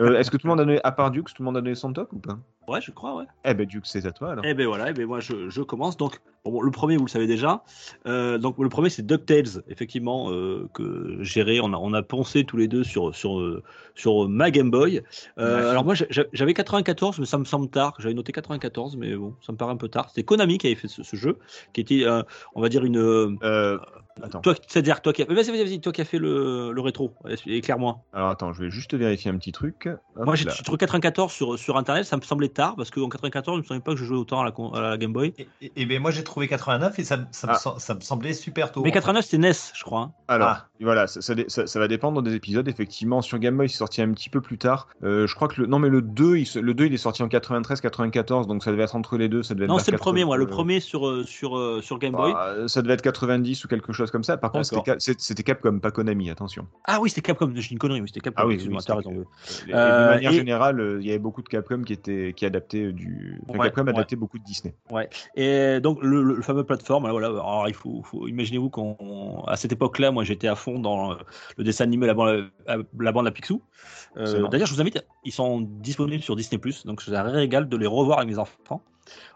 Euh, 0.00 0.16
Est-ce 0.18 0.30
que 0.30 0.36
tout 0.36 0.46
le 0.46 0.50
monde 0.50 0.60
a 0.60 0.64
donné, 0.64 0.80
à 0.84 0.92
part 0.92 1.10
Dukes, 1.10 1.34
tout 1.34 1.42
le 1.42 1.44
monde 1.44 1.56
a 1.56 1.60
donné 1.60 1.74
son 1.74 1.92
top 1.92 2.12
ou 2.12 2.18
pas? 2.18 2.38
Ouais, 2.68 2.80
je 2.80 2.90
crois, 2.90 3.16
ouais. 3.16 3.24
Eh 3.44 3.52
ben 3.54 3.66
Dukes, 3.66 3.86
c'est 3.86 4.06
à 4.06 4.12
toi 4.12 4.32
alors. 4.32 4.44
Eh 4.46 4.54
ben 4.54 4.66
voilà, 4.66 4.90
eh 4.90 4.92
ben 4.92 5.06
moi 5.06 5.20
je, 5.20 5.48
je 5.50 5.62
commence. 5.62 5.96
Donc, 5.96 6.20
bon, 6.50 6.60
le 6.60 6.70
premier, 6.70 6.96
vous 6.96 7.04
le 7.06 7.10
savez 7.10 7.26
déjà. 7.26 7.62
Euh, 8.06 8.38
donc, 8.38 8.56
le 8.58 8.68
premier, 8.68 8.90
c'est 8.90 9.04
DuckTales, 9.06 9.62
effectivement, 9.68 10.30
euh, 10.30 10.68
que 10.74 11.18
géré. 11.22 11.60
On 11.60 11.72
a, 11.72 11.76
on 11.76 11.92
a 11.94 12.02
poncé 12.02 12.44
tous 12.44 12.56
les 12.56 12.68
deux 12.68 12.84
sur, 12.84 13.14
sur, 13.14 13.62
sur 13.94 14.28
ma 14.28 14.50
Game 14.50 14.70
Boy. 14.70 15.02
Euh, 15.38 15.58
Ouais. 15.62 15.68
Alors, 15.68 15.84
moi, 15.84 15.94
j'a- 15.94 16.24
j'avais 16.32 16.54
94, 16.54 17.18
mais 17.18 17.26
ça 17.26 17.38
me 17.38 17.44
semble 17.44 17.68
tard. 17.68 17.94
J'avais 17.98 18.14
noté 18.14 18.32
94, 18.32 18.96
mais 18.96 19.14
bon, 19.16 19.34
ça 19.44 19.52
me 19.52 19.56
paraît 19.56 19.72
un 19.72 19.76
peu 19.76 19.88
tard. 19.88 20.08
C'était 20.08 20.22
Konami 20.24 20.58
qui 20.58 20.66
avait 20.66 20.76
fait 20.76 20.88
ce, 20.88 21.02
ce 21.02 21.16
jeu, 21.16 21.38
qui 21.72 21.80
était, 21.80 22.04
on 22.54 22.60
va 22.60 22.68
dire, 22.68 22.84
une. 22.84 23.38
Attends. 24.22 24.40
Toi, 24.40 24.54
c'est-à-dire 24.66 25.00
toi 25.02 25.12
qui, 25.12 25.22
as... 25.22 25.26
vas-y, 25.26 25.50
vas-y, 25.50 25.64
vas-y, 25.64 25.80
toi 25.80 25.92
qui 25.92 26.00
as 26.00 26.04
fait 26.04 26.18
le, 26.18 26.72
le 26.72 26.80
rétro, 26.80 27.14
éclaire-moi. 27.46 27.98
Alors 28.12 28.28
attends, 28.30 28.52
je 28.52 28.62
vais 28.62 28.70
juste 28.70 28.94
vérifier 28.94 29.30
un 29.30 29.36
petit 29.38 29.52
truc. 29.52 29.88
Hop 30.16 30.24
Moi, 30.24 30.34
j'ai 30.34 30.46
trouvé 30.46 30.78
94 30.78 31.30
sur, 31.32 31.58
sur 31.58 31.76
internet, 31.76 32.04
ça 32.04 32.16
me 32.16 32.22
semblait 32.22 32.48
tard 32.48 32.76
parce 32.76 32.90
qu'en 32.90 33.08
94, 33.08 33.56
je 33.58 33.62
ne 33.62 33.66
savais 33.66 33.80
pas 33.80 33.92
que 33.92 33.98
je 33.98 34.04
jouais 34.04 34.16
autant 34.18 34.40
à 34.40 34.44
la, 34.44 34.50
con- 34.52 34.72
à 34.72 34.80
la 34.80 34.96
Game 34.98 35.12
Boy. 35.12 35.34
Et, 35.60 35.72
et 35.76 35.86
ben 35.86 36.00
moi 36.00 36.10
j'ai 36.10 36.24
trouvé 36.24 36.48
89 36.48 36.98
et 36.98 37.04
ça, 37.04 37.18
ça, 37.30 37.48
Ah. 37.64 37.74
ça 37.78 37.94
me 37.94 38.00
semblait 38.00 38.32
super 38.32 38.72
tôt. 38.72 38.82
Mais 38.82 38.90
89, 38.92 39.24
c'était 39.24 39.38
NES, 39.38 39.52
je 39.74 39.84
crois. 39.84 40.00
hein. 40.00 40.12
Alors, 40.28 40.48
Ah. 40.48 40.66
voilà, 40.80 41.06
ça, 41.06 41.20
ça 41.20 41.34
dé- 41.34 41.46
ça- 41.48 41.66
ça 41.66 41.78
va 41.78 41.88
dépendre 41.88 42.22
des 42.22 42.34
épisodes. 42.34 42.66
Effectivement, 42.68 43.22
sur 43.22 43.38
Game 43.38 43.56
Boy, 43.56 43.68
c'est 43.68 43.76
sorti 43.78 44.02
un 44.02 44.12
petit 44.12 44.30
peu 44.30 44.40
plus 44.40 44.58
tard. 44.58 44.88
Euh, 45.02 45.26
je 45.26 45.34
crois 45.34 45.48
que 45.48 45.60
le. 45.60 45.66
Non, 45.66 45.78
mais 45.78 45.88
le 45.88 46.02
2, 46.02 46.36
il, 46.38 46.48
le 46.60 46.74
2, 46.74 46.86
il 46.86 46.94
est 46.94 46.98
sorti 46.98 47.22
en 47.22 47.28
93-94, 47.28 48.46
donc 48.46 48.62
ça 48.62 48.70
devait 48.70 48.82
être 48.84 48.96
entre 48.96 49.16
les 49.16 49.28
deux. 49.28 49.42
Ça 49.42 49.54
devait 49.54 49.64
être 49.66 49.70
Non, 49.70 49.78
c'est 49.78 49.90
le 49.90 49.98
80, 49.98 50.10
premier, 50.10 50.24
moi. 50.24 50.36
Le 50.36 50.46
premier 50.46 50.80
sur, 50.80 51.06
euh, 51.06 51.24
sur, 51.24 51.56
euh, 51.56 51.80
sur 51.82 51.98
Game 51.98 52.12
Boy. 52.12 52.32
bah, 52.32 52.68
ça 52.68 52.82
devait 52.82 52.94
être 52.94 53.02
90 53.02 53.64
ou 53.64 53.68
quelque 53.68 53.92
chose 53.92 54.07
comme 54.10 54.24
ça. 54.24 54.36
Par 54.36 54.50
contre, 54.52 54.68
c'était 54.98 55.42
Capcom, 55.42 55.78
pas 55.78 55.90
Konami, 55.90 56.30
attention. 56.30 56.66
Ah 56.84 56.98
oui, 57.00 57.08
c'était 57.10 57.22
Capcom. 57.22 57.52
J'ai 57.54 57.72
une 57.72 57.78
connerie, 57.78 58.00
mais 58.00 58.06
c'était 58.08 58.20
Capcom. 58.20 58.42
Ah 58.42 58.46
oui, 58.46 58.56
oui, 58.60 58.76
et 59.68 59.74
Euh, 59.74 60.04
de 60.04 60.14
manière 60.14 60.32
et- 60.32 60.34
générale, 60.34 60.80
euh, 60.80 60.98
il 61.00 61.06
y 61.06 61.10
avait 61.10 61.18
beaucoup 61.18 61.42
de 61.42 61.48
Capcom 61.48 61.82
qui, 61.82 61.92
étaient, 61.92 62.32
qui 62.36 62.46
adaptaient 62.46 62.92
du. 62.92 63.40
enfin, 63.48 63.58
Ouais, 63.58 63.66
Capcom 63.66 63.84
ouais. 63.84 63.90
adaptait 63.90 64.16
beaucoup 64.16 64.38
de 64.38 64.44
Disney. 64.44 64.74
Ouais. 64.90 65.08
Et 65.34 65.80
donc 65.80 65.98
le, 66.02 66.40
fameux 66.42 66.64
plateforme, 66.64 67.04
alors, 67.04 67.18
voilà. 67.18 67.28
Alors 67.28 67.68
il 67.68 67.74
faut, 67.74 68.02
faut 68.02 68.26
imaginez-vous 68.28 68.70
qu'on 68.70 69.42
à 69.46 69.56
cette 69.56 69.72
époque-là, 69.72 70.10
moi 70.10 70.24
j'étais 70.24 70.48
à 70.48 70.54
fond 70.54 70.78
dans 70.78 71.12
euh, 71.12 71.16
le 71.56 71.64
dessin 71.64 71.84
animé 71.84 72.06
la 72.06 72.14
bande, 72.14 72.50
la 72.98 73.12
bande 73.12 73.26
à 73.26 73.30
Picsou. 73.30 73.62
Euh. 74.16 74.48
D'ailleurs, 74.48 74.66
je 74.66 74.74
vous 74.74 74.80
invite, 74.80 75.04
ils 75.24 75.32
sont 75.32 75.60
disponibles 75.60 76.22
sur 76.22 76.34
Disney+, 76.36 76.60
donc 76.84 77.02
c'est 77.02 77.14
un 77.14 77.22
régal 77.22 77.68
de 77.68 77.76
les 77.76 77.86
revoir 77.86 78.18
avec 78.18 78.30
mes 78.30 78.38
enfants. 78.38 78.82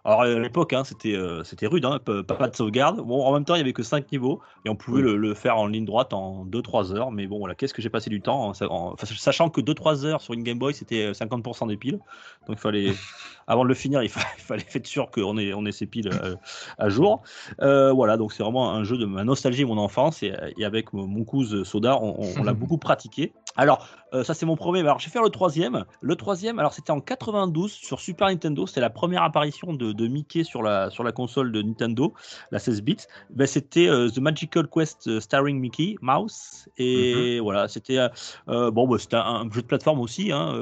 Alors 0.04 0.22
à 0.22 0.28
l'époque, 0.28 0.72
hein, 0.72 0.84
c'était 0.84 1.14
euh, 1.14 1.44
c'était 1.44 1.66
rude, 1.66 1.84
hein, 1.84 1.98
pas, 2.04 2.48
de 2.48 2.56
sauvegarde. 2.56 3.00
Bon, 3.00 3.24
en 3.24 3.32
même 3.32 3.44
temps, 3.44 3.54
il 3.54 3.58
y 3.58 3.60
avait 3.60 3.72
que 3.72 3.82
5 3.82 4.10
niveaux 4.12 4.40
et 4.64 4.68
on 4.68 4.76
pouvait 4.76 5.02
Oui. 5.02 5.10
le, 5.10 5.16
le 5.16 5.34
faire 5.34 5.56
en 5.58 5.66
ligne 5.66 5.84
droite 5.84 6.12
en 6.12 6.44
2-3 6.44 6.92
heures. 6.92 7.10
Mais 7.12 7.26
bon, 7.26 7.38
voilà, 7.38 7.54
qu'est-ce 7.54 7.72
que 7.74 7.82
j'ai 7.82 7.90
passé 7.90 8.10
du 8.10 8.20
temps, 8.20 8.48
en- 8.48 8.64
en- 8.66 8.92
enfin, 8.92 9.06
sachant 9.06 9.48
que 9.50 9.60
2-3 9.60 10.04
heures 10.04 10.20
sur 10.20 10.34
une 10.34 10.42
Game 10.42 10.58
Boy, 10.58 10.74
c'était 10.74 11.06
euh, 11.06 11.12
50% 11.14 11.66
des 11.66 11.76
piles. 11.76 12.00
Donc 12.46 12.56
il 12.56 12.58
fallait, 12.58 12.92
avant 13.46 13.62
de 13.62 13.68
le 13.68 13.74
finir, 13.74 14.02
il 14.02 14.08
fallait, 14.08 14.26
il 14.38 14.42
fallait 14.42 14.66
être 14.74 14.86
sûr 14.86 15.10
qu'on 15.10 15.38
ait, 15.38 15.54
on 15.54 15.64
ait 15.66 15.72
ses 15.72 15.86
piles 15.86 16.08
euh, 16.08 16.34
à 16.78 16.88
jour. 16.88 17.22
Euh, 17.60 17.92
voilà, 17.92 18.16
donc 18.16 18.32
c'est 18.32 18.42
vraiment 18.42 18.72
un 18.72 18.84
jeu 18.84 18.98
de 18.98 19.06
ma 19.06 19.24
nostalgie, 19.24 19.64
mon 19.64 19.78
enfance, 19.78 20.22
et, 20.22 20.32
et 20.58 20.64
avec 20.64 20.92
mon, 20.92 21.06
mon 21.06 21.24
cousin 21.24 21.64
Soda, 21.64 21.96
on, 22.00 22.16
on- 22.20 22.40
on 22.40 22.44
l'a 22.44 22.52
beaucoup 22.62 22.78
pratiqué. 22.78 23.32
Alors, 23.56 23.86
euh, 24.14 24.24
ça 24.24 24.34
c'est 24.34 24.46
mon 24.46 24.56
premier, 24.56 24.80
alors 24.80 24.98
je 24.98 25.06
vais 25.06 25.10
faire 25.10 25.22
le 25.22 25.30
troisième. 25.30 25.84
Le 26.00 26.16
troisième, 26.16 26.58
alors 26.58 26.72
c'était 26.72 26.90
en 26.90 27.00
92 27.00 27.72
sur 27.72 28.00
Super 28.00 28.28
Nintendo, 28.28 28.66
c'était 28.66 28.80
la 28.80 28.90
première 28.90 29.22
apparition 29.22 29.72
de, 29.72 29.92
de 29.92 30.06
Mickey 30.06 30.44
sur 30.44 30.62
la, 30.62 30.90
sur 30.90 31.02
la 31.02 31.12
console 31.12 31.52
de 31.52 31.62
Nintendo, 31.62 32.12
la 32.50 32.58
16 32.58 32.82
bits. 32.82 32.96
Ben, 33.30 33.46
c'était 33.46 33.88
euh, 33.88 34.10
The 34.10 34.18
Magical 34.18 34.68
Quest 34.68 35.08
euh, 35.08 35.20
starring 35.20 35.58
Mickey 35.58 35.96
Mouse, 36.00 36.68
et 36.76 37.40
voilà, 37.40 37.68
c'était 37.68 37.98
bon, 38.46 38.88
bah, 38.88 38.96
c'était 38.98 39.16
un, 39.16 39.20
un 39.20 39.50
jeu 39.50 39.62
de 39.62 39.66
plateforme 39.66 40.00
aussi, 40.00 40.32
hein, 40.32 40.54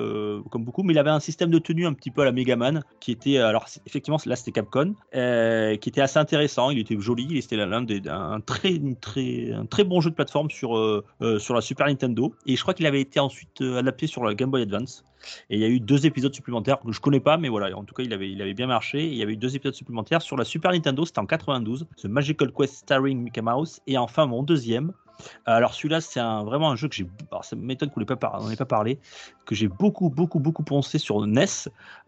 comme 0.50 0.64
beaucoup, 0.64 0.82
mais 0.82 0.92
il 0.92 0.98
avait 0.98 1.10
un 1.10 1.20
système 1.20 1.50
de 1.50 1.58
tenue 1.58 1.86
un 1.86 1.92
petit 1.92 2.10
peu 2.10 2.22
à 2.22 2.24
la 2.24 2.32
Mega 2.32 2.56
Man, 2.56 2.82
qui 3.00 3.12
était, 3.12 3.38
alors 3.38 3.66
effectivement, 3.86 4.18
là 4.26 4.36
c'était 4.36 4.52
Capcom, 4.52 4.94
qui 5.12 5.88
était 5.88 6.00
assez 6.00 6.18
intéressant, 6.18 6.70
il 6.70 6.78
était 6.78 6.98
joli, 6.98 7.40
c'était 7.42 7.56
l'un 7.56 7.82
des 7.82 8.00
un 8.08 8.40
très, 8.40 8.74
une 8.74 8.96
très, 8.96 9.52
un 9.52 9.66
très 9.66 9.84
bon 9.84 10.00
jeu 10.00 10.10
de 10.10 10.14
plateforme 10.14 10.50
sur, 10.50 11.02
sur 11.38 11.54
la 11.54 11.60
Super 11.60 11.86
Nintendo, 11.86 12.34
et 12.46 12.56
je 12.56 12.62
crois 12.62 12.74
qu'il 12.80 12.86
avait 12.86 13.02
été 13.02 13.20
ensuite 13.20 13.60
euh, 13.60 13.78
adapté 13.78 14.06
sur 14.06 14.24
la 14.24 14.34
Game 14.34 14.50
Boy 14.50 14.62
Advance. 14.62 15.04
Et 15.50 15.56
il 15.56 15.60
y 15.60 15.64
a 15.64 15.68
eu 15.68 15.80
deux 15.80 16.06
épisodes 16.06 16.34
supplémentaires 16.34 16.80
que 16.80 16.90
je 16.90 16.98
connais 16.98 17.20
pas, 17.20 17.36
mais 17.36 17.50
voilà, 17.50 17.76
en 17.76 17.84
tout 17.84 17.94
cas, 17.94 18.02
il 18.02 18.14
avait, 18.14 18.30
il 18.30 18.40
avait 18.40 18.54
bien 18.54 18.66
marché. 18.66 19.06
Il 19.06 19.14
y 19.16 19.22
avait 19.22 19.34
eu 19.34 19.36
deux 19.36 19.54
épisodes 19.54 19.74
supplémentaires 19.74 20.22
sur 20.22 20.38
la 20.38 20.44
Super 20.44 20.72
Nintendo, 20.72 21.04
c'était 21.04 21.18
en 21.18 21.26
92, 21.26 21.86
The 21.98 22.06
Magical 22.06 22.50
Quest 22.52 22.76
starring 22.76 23.20
Mickey 23.20 23.42
Mouse. 23.42 23.80
Et 23.86 23.98
enfin, 23.98 24.24
mon 24.24 24.42
deuxième. 24.42 24.94
Alors 25.44 25.74
celui-là, 25.74 26.00
c'est 26.00 26.20
un, 26.20 26.42
vraiment 26.42 26.70
un 26.70 26.76
jeu 26.76 26.88
que 26.88 26.94
j'ai. 26.94 27.06
Alors 27.30 27.44
ça 27.44 27.54
m'étonne 27.54 27.90
qu'on 27.90 28.00
n'en 28.00 28.06
ait 28.06 28.56
pas, 28.56 28.64
pas 28.64 28.64
parlé, 28.64 28.98
que 29.44 29.54
j'ai 29.54 29.68
beaucoup, 29.68 30.08
beaucoup, 30.08 30.40
beaucoup 30.40 30.62
poncé 30.62 30.96
sur 30.96 31.26
NES. 31.26 31.44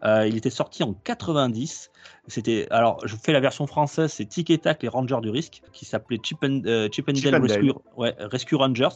Euh, 0.03 0.27
il 0.27 0.35
était 0.35 0.49
sorti 0.49 0.81
en 0.81 0.93
90. 0.93 1.91
C'était, 2.27 2.67
alors 2.71 3.05
je 3.05 3.15
fais 3.17 3.33
la 3.33 3.41
version 3.41 3.67
française, 3.67 4.11
c'est 4.13 4.25
Tic 4.25 4.49
et 4.49 4.57
Tac, 4.57 4.81
les 4.81 4.87
Rangers 4.87 5.19
du 5.21 5.29
risque, 5.29 5.61
qui 5.73 5.83
s'appelait 5.83 6.19
Chip 6.23 6.37
and, 6.43 6.61
euh, 6.65 6.87
Chip 6.89 7.09
and 7.09 7.15
Chip 7.15 7.25
Dale 7.25 7.35
and 7.41 7.45
Dale. 7.45 7.57
Rescue, 7.59 7.73
ouais, 7.97 8.15
Rescue 8.19 8.55
Rangers, 8.55 8.87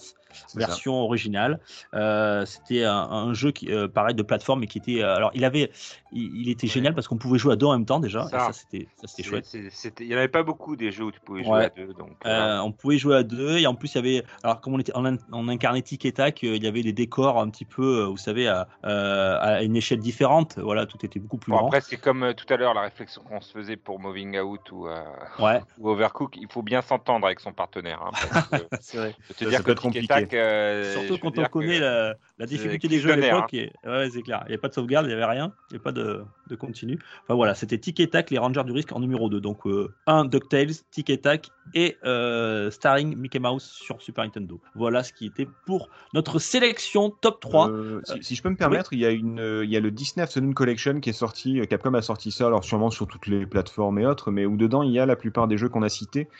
version 0.55 0.93
originale. 1.01 1.59
Euh, 1.93 2.45
c'était 2.45 2.85
un, 2.85 2.93
un 2.95 3.33
jeu 3.33 3.51
qui, 3.51 3.69
euh, 3.71 3.89
pareil, 3.89 4.15
de 4.15 4.23
plateforme, 4.23 4.63
et 4.63 4.67
qui 4.67 4.77
était. 4.77 5.01
euh, 5.03 5.13
alors 5.15 5.31
il 5.33 5.43
avait, 5.43 5.71
il, 6.13 6.41
il 6.41 6.49
était 6.49 6.67
génial 6.67 6.93
parce 6.95 7.09
qu'on 7.09 7.17
pouvait 7.17 7.37
jouer 7.37 7.53
à 7.53 7.55
deux 7.57 7.65
en 7.65 7.73
même 7.73 7.85
temps 7.85 7.99
déjà. 7.99 8.27
Ça. 8.29 8.51
c'était, 8.53 8.87
ça 8.95 9.07
c'était 9.07 9.23
C'est- 9.23 9.29
chouette. 9.29 9.45
c'est- 9.45 9.69
c'était- 9.71 10.03
Il 10.05 10.07
n'y 10.09 10.15
en 10.15 10.19
avait 10.19 10.27
pas 10.29 10.43
beaucoup 10.43 10.77
des 10.77 10.91
jeux 10.91 11.03
où 11.05 11.11
tu 11.11 11.19
pouvais 11.19 11.43
jouer 11.43 11.51
Ouais. 11.51 11.65
à 11.65 11.69
deux. 11.69 11.93
Donc, 11.93 12.11
euh, 12.25 12.29
Euh, 12.29 12.59
on 12.61 12.71
pouvait 12.71 12.97
jouer 12.97 13.17
à 13.17 13.23
deux 13.23 13.57
et 13.57 13.67
en 13.67 13.75
plus 13.75 13.93
il 13.93 13.95
y 13.95 13.99
avait 13.99 14.23
alors 14.43 14.61
comme 14.61 14.73
on 14.75 14.79
était 14.79 14.93
on, 14.95 15.17
on 15.33 15.47
incarnait 15.49 15.81
tic 15.81 16.05
et 16.05 16.11
tac 16.13 16.43
il 16.43 16.63
y 16.63 16.67
avait 16.67 16.81
des 16.83 16.93
décors 16.93 17.39
un 17.39 17.49
petit 17.49 17.65
peu 17.65 18.03
vous 18.03 18.15
savez 18.17 18.47
à, 18.47 18.67
à 18.83 19.63
une 19.63 19.75
échelle 19.75 19.99
différente 19.99 20.57
voilà 20.59 20.85
tout 20.85 21.03
était 21.05 21.19
beaucoup 21.19 21.37
plus 21.37 21.51
Bon, 21.51 21.57
grand 21.57 21.67
après, 21.67 21.81
c'est 21.81 21.97
comme 21.97 22.33
tout 22.35 22.45
à 22.53 22.57
l'heure 22.57 22.73
la 22.73 22.81
réflexion 22.81 23.16
qu'on 23.23 23.41
se 23.41 23.51
faisait 23.51 23.77
pour 23.77 23.99
Moving 23.99 24.39
Out 24.39 24.71
ou, 24.71 24.87
euh, 24.87 25.03
Ouais. 25.39 25.61
ou 25.77 25.89
Overcook. 25.89 26.35
Il 26.37 26.47
faut 26.51 26.61
bien 26.61 26.81
s'entendre 26.81 27.25
avec 27.25 27.39
son 27.39 27.53
partenaire. 27.53 28.01
hein, 28.01 28.11
c'est 28.79 28.97
vrai 28.97 29.15
je 29.29 29.33
te 29.33 29.43
Ça, 29.43 29.49
dire 29.49 29.57
ça 29.57 29.59
que 29.59 29.63
peut 29.65 29.71
être 29.71 29.81
compliqué. 29.81 30.07
Tac, 30.07 30.33
euh, 30.33 30.93
surtout 30.93 31.17
quand 31.17 31.37
on 31.37 31.45
connaît 31.45 31.77
que 31.77 31.81
la, 31.83 32.13
la 32.39 32.45
difficulté 32.45 32.87
des 32.87 32.99
jeux 32.99 33.11
à 33.11 33.15
l'époque 33.15 33.53
et 33.53 33.71
ouais 33.85 34.09
c'est 34.11 34.21
clair. 34.21 34.39
Il 34.45 34.49
n'y 34.49 34.53
avait 34.53 34.57
pas 34.61 34.67
de 34.69 34.73
sauvegarde 34.73 35.05
il 35.05 35.09
n'y 35.09 35.13
avait 35.13 35.25
rien 35.25 35.53
il 35.69 35.73
n'y 35.73 35.75
avait 35.77 35.83
pas 35.83 35.91
de, 35.91 36.23
de 36.49 36.55
continu. 36.55 36.99
Enfin 37.23 37.33
voilà 37.35 37.55
c'était 37.55 37.77
tic 37.77 37.99
et 37.99 38.09
tac 38.09 38.29
les 38.29 38.37
Rangers 38.37 38.63
du 38.63 38.71
risque 38.71 38.91
en 38.91 38.99
numéro 38.99 39.29
2 39.29 39.39
donc 39.41 39.65
euh, 39.65 39.93
un 40.05 40.25
DuckTales 40.25 40.73
tic 40.91 41.09
et 41.09 41.19
tac 41.19 41.49
et 41.73 41.97
euh, 42.05 42.69
starring 42.71 43.15
Mickey 43.17 43.39
Mouse 43.39 43.63
sur 43.63 44.01
Super 44.01 44.23
Nintendo. 44.23 44.61
Voilà 44.75 45.03
ce 45.03 45.11
qui 45.13 45.25
était 45.25 45.47
pour 45.65 45.89
notre 46.13 46.39
sélection 46.39 47.09
top 47.09 47.39
3 47.41 47.69
Euh, 47.69 48.01
si, 48.05 48.23
si 48.23 48.35
je 48.35 48.43
peux 48.43 48.49
me 48.49 48.55
permettre, 48.55 48.93
il 48.93 48.99
y 48.99 49.05
a 49.05 49.09
une, 49.11 49.39
euh, 49.39 49.65
il 49.65 49.71
y 49.71 49.75
a 49.75 49.79
le 49.79 49.91
Disney 49.91 50.23
Afternoon 50.23 50.53
Collection 50.53 50.99
qui 50.99 51.09
est 51.09 51.13
sorti. 51.13 51.59
euh, 51.59 51.65
Capcom 51.65 51.93
a 51.93 52.01
sorti 52.01 52.31
ça, 52.31 52.47
alors 52.47 52.63
sûrement 52.63 52.89
sur 52.89 53.07
toutes 53.07 53.27
les 53.27 53.45
plateformes 53.45 53.99
et 53.99 54.05
autres, 54.05 54.31
mais 54.31 54.45
où 54.45 54.55
dedans 54.57 54.83
il 54.83 54.91
y 54.91 54.99
a 54.99 55.05
la 55.05 55.15
plupart 55.15 55.47
des 55.47 55.57
jeux 55.57 55.69
qu'on 55.69 55.81
a 55.81 55.89
cités, 55.89 56.29
euh, 56.29 56.31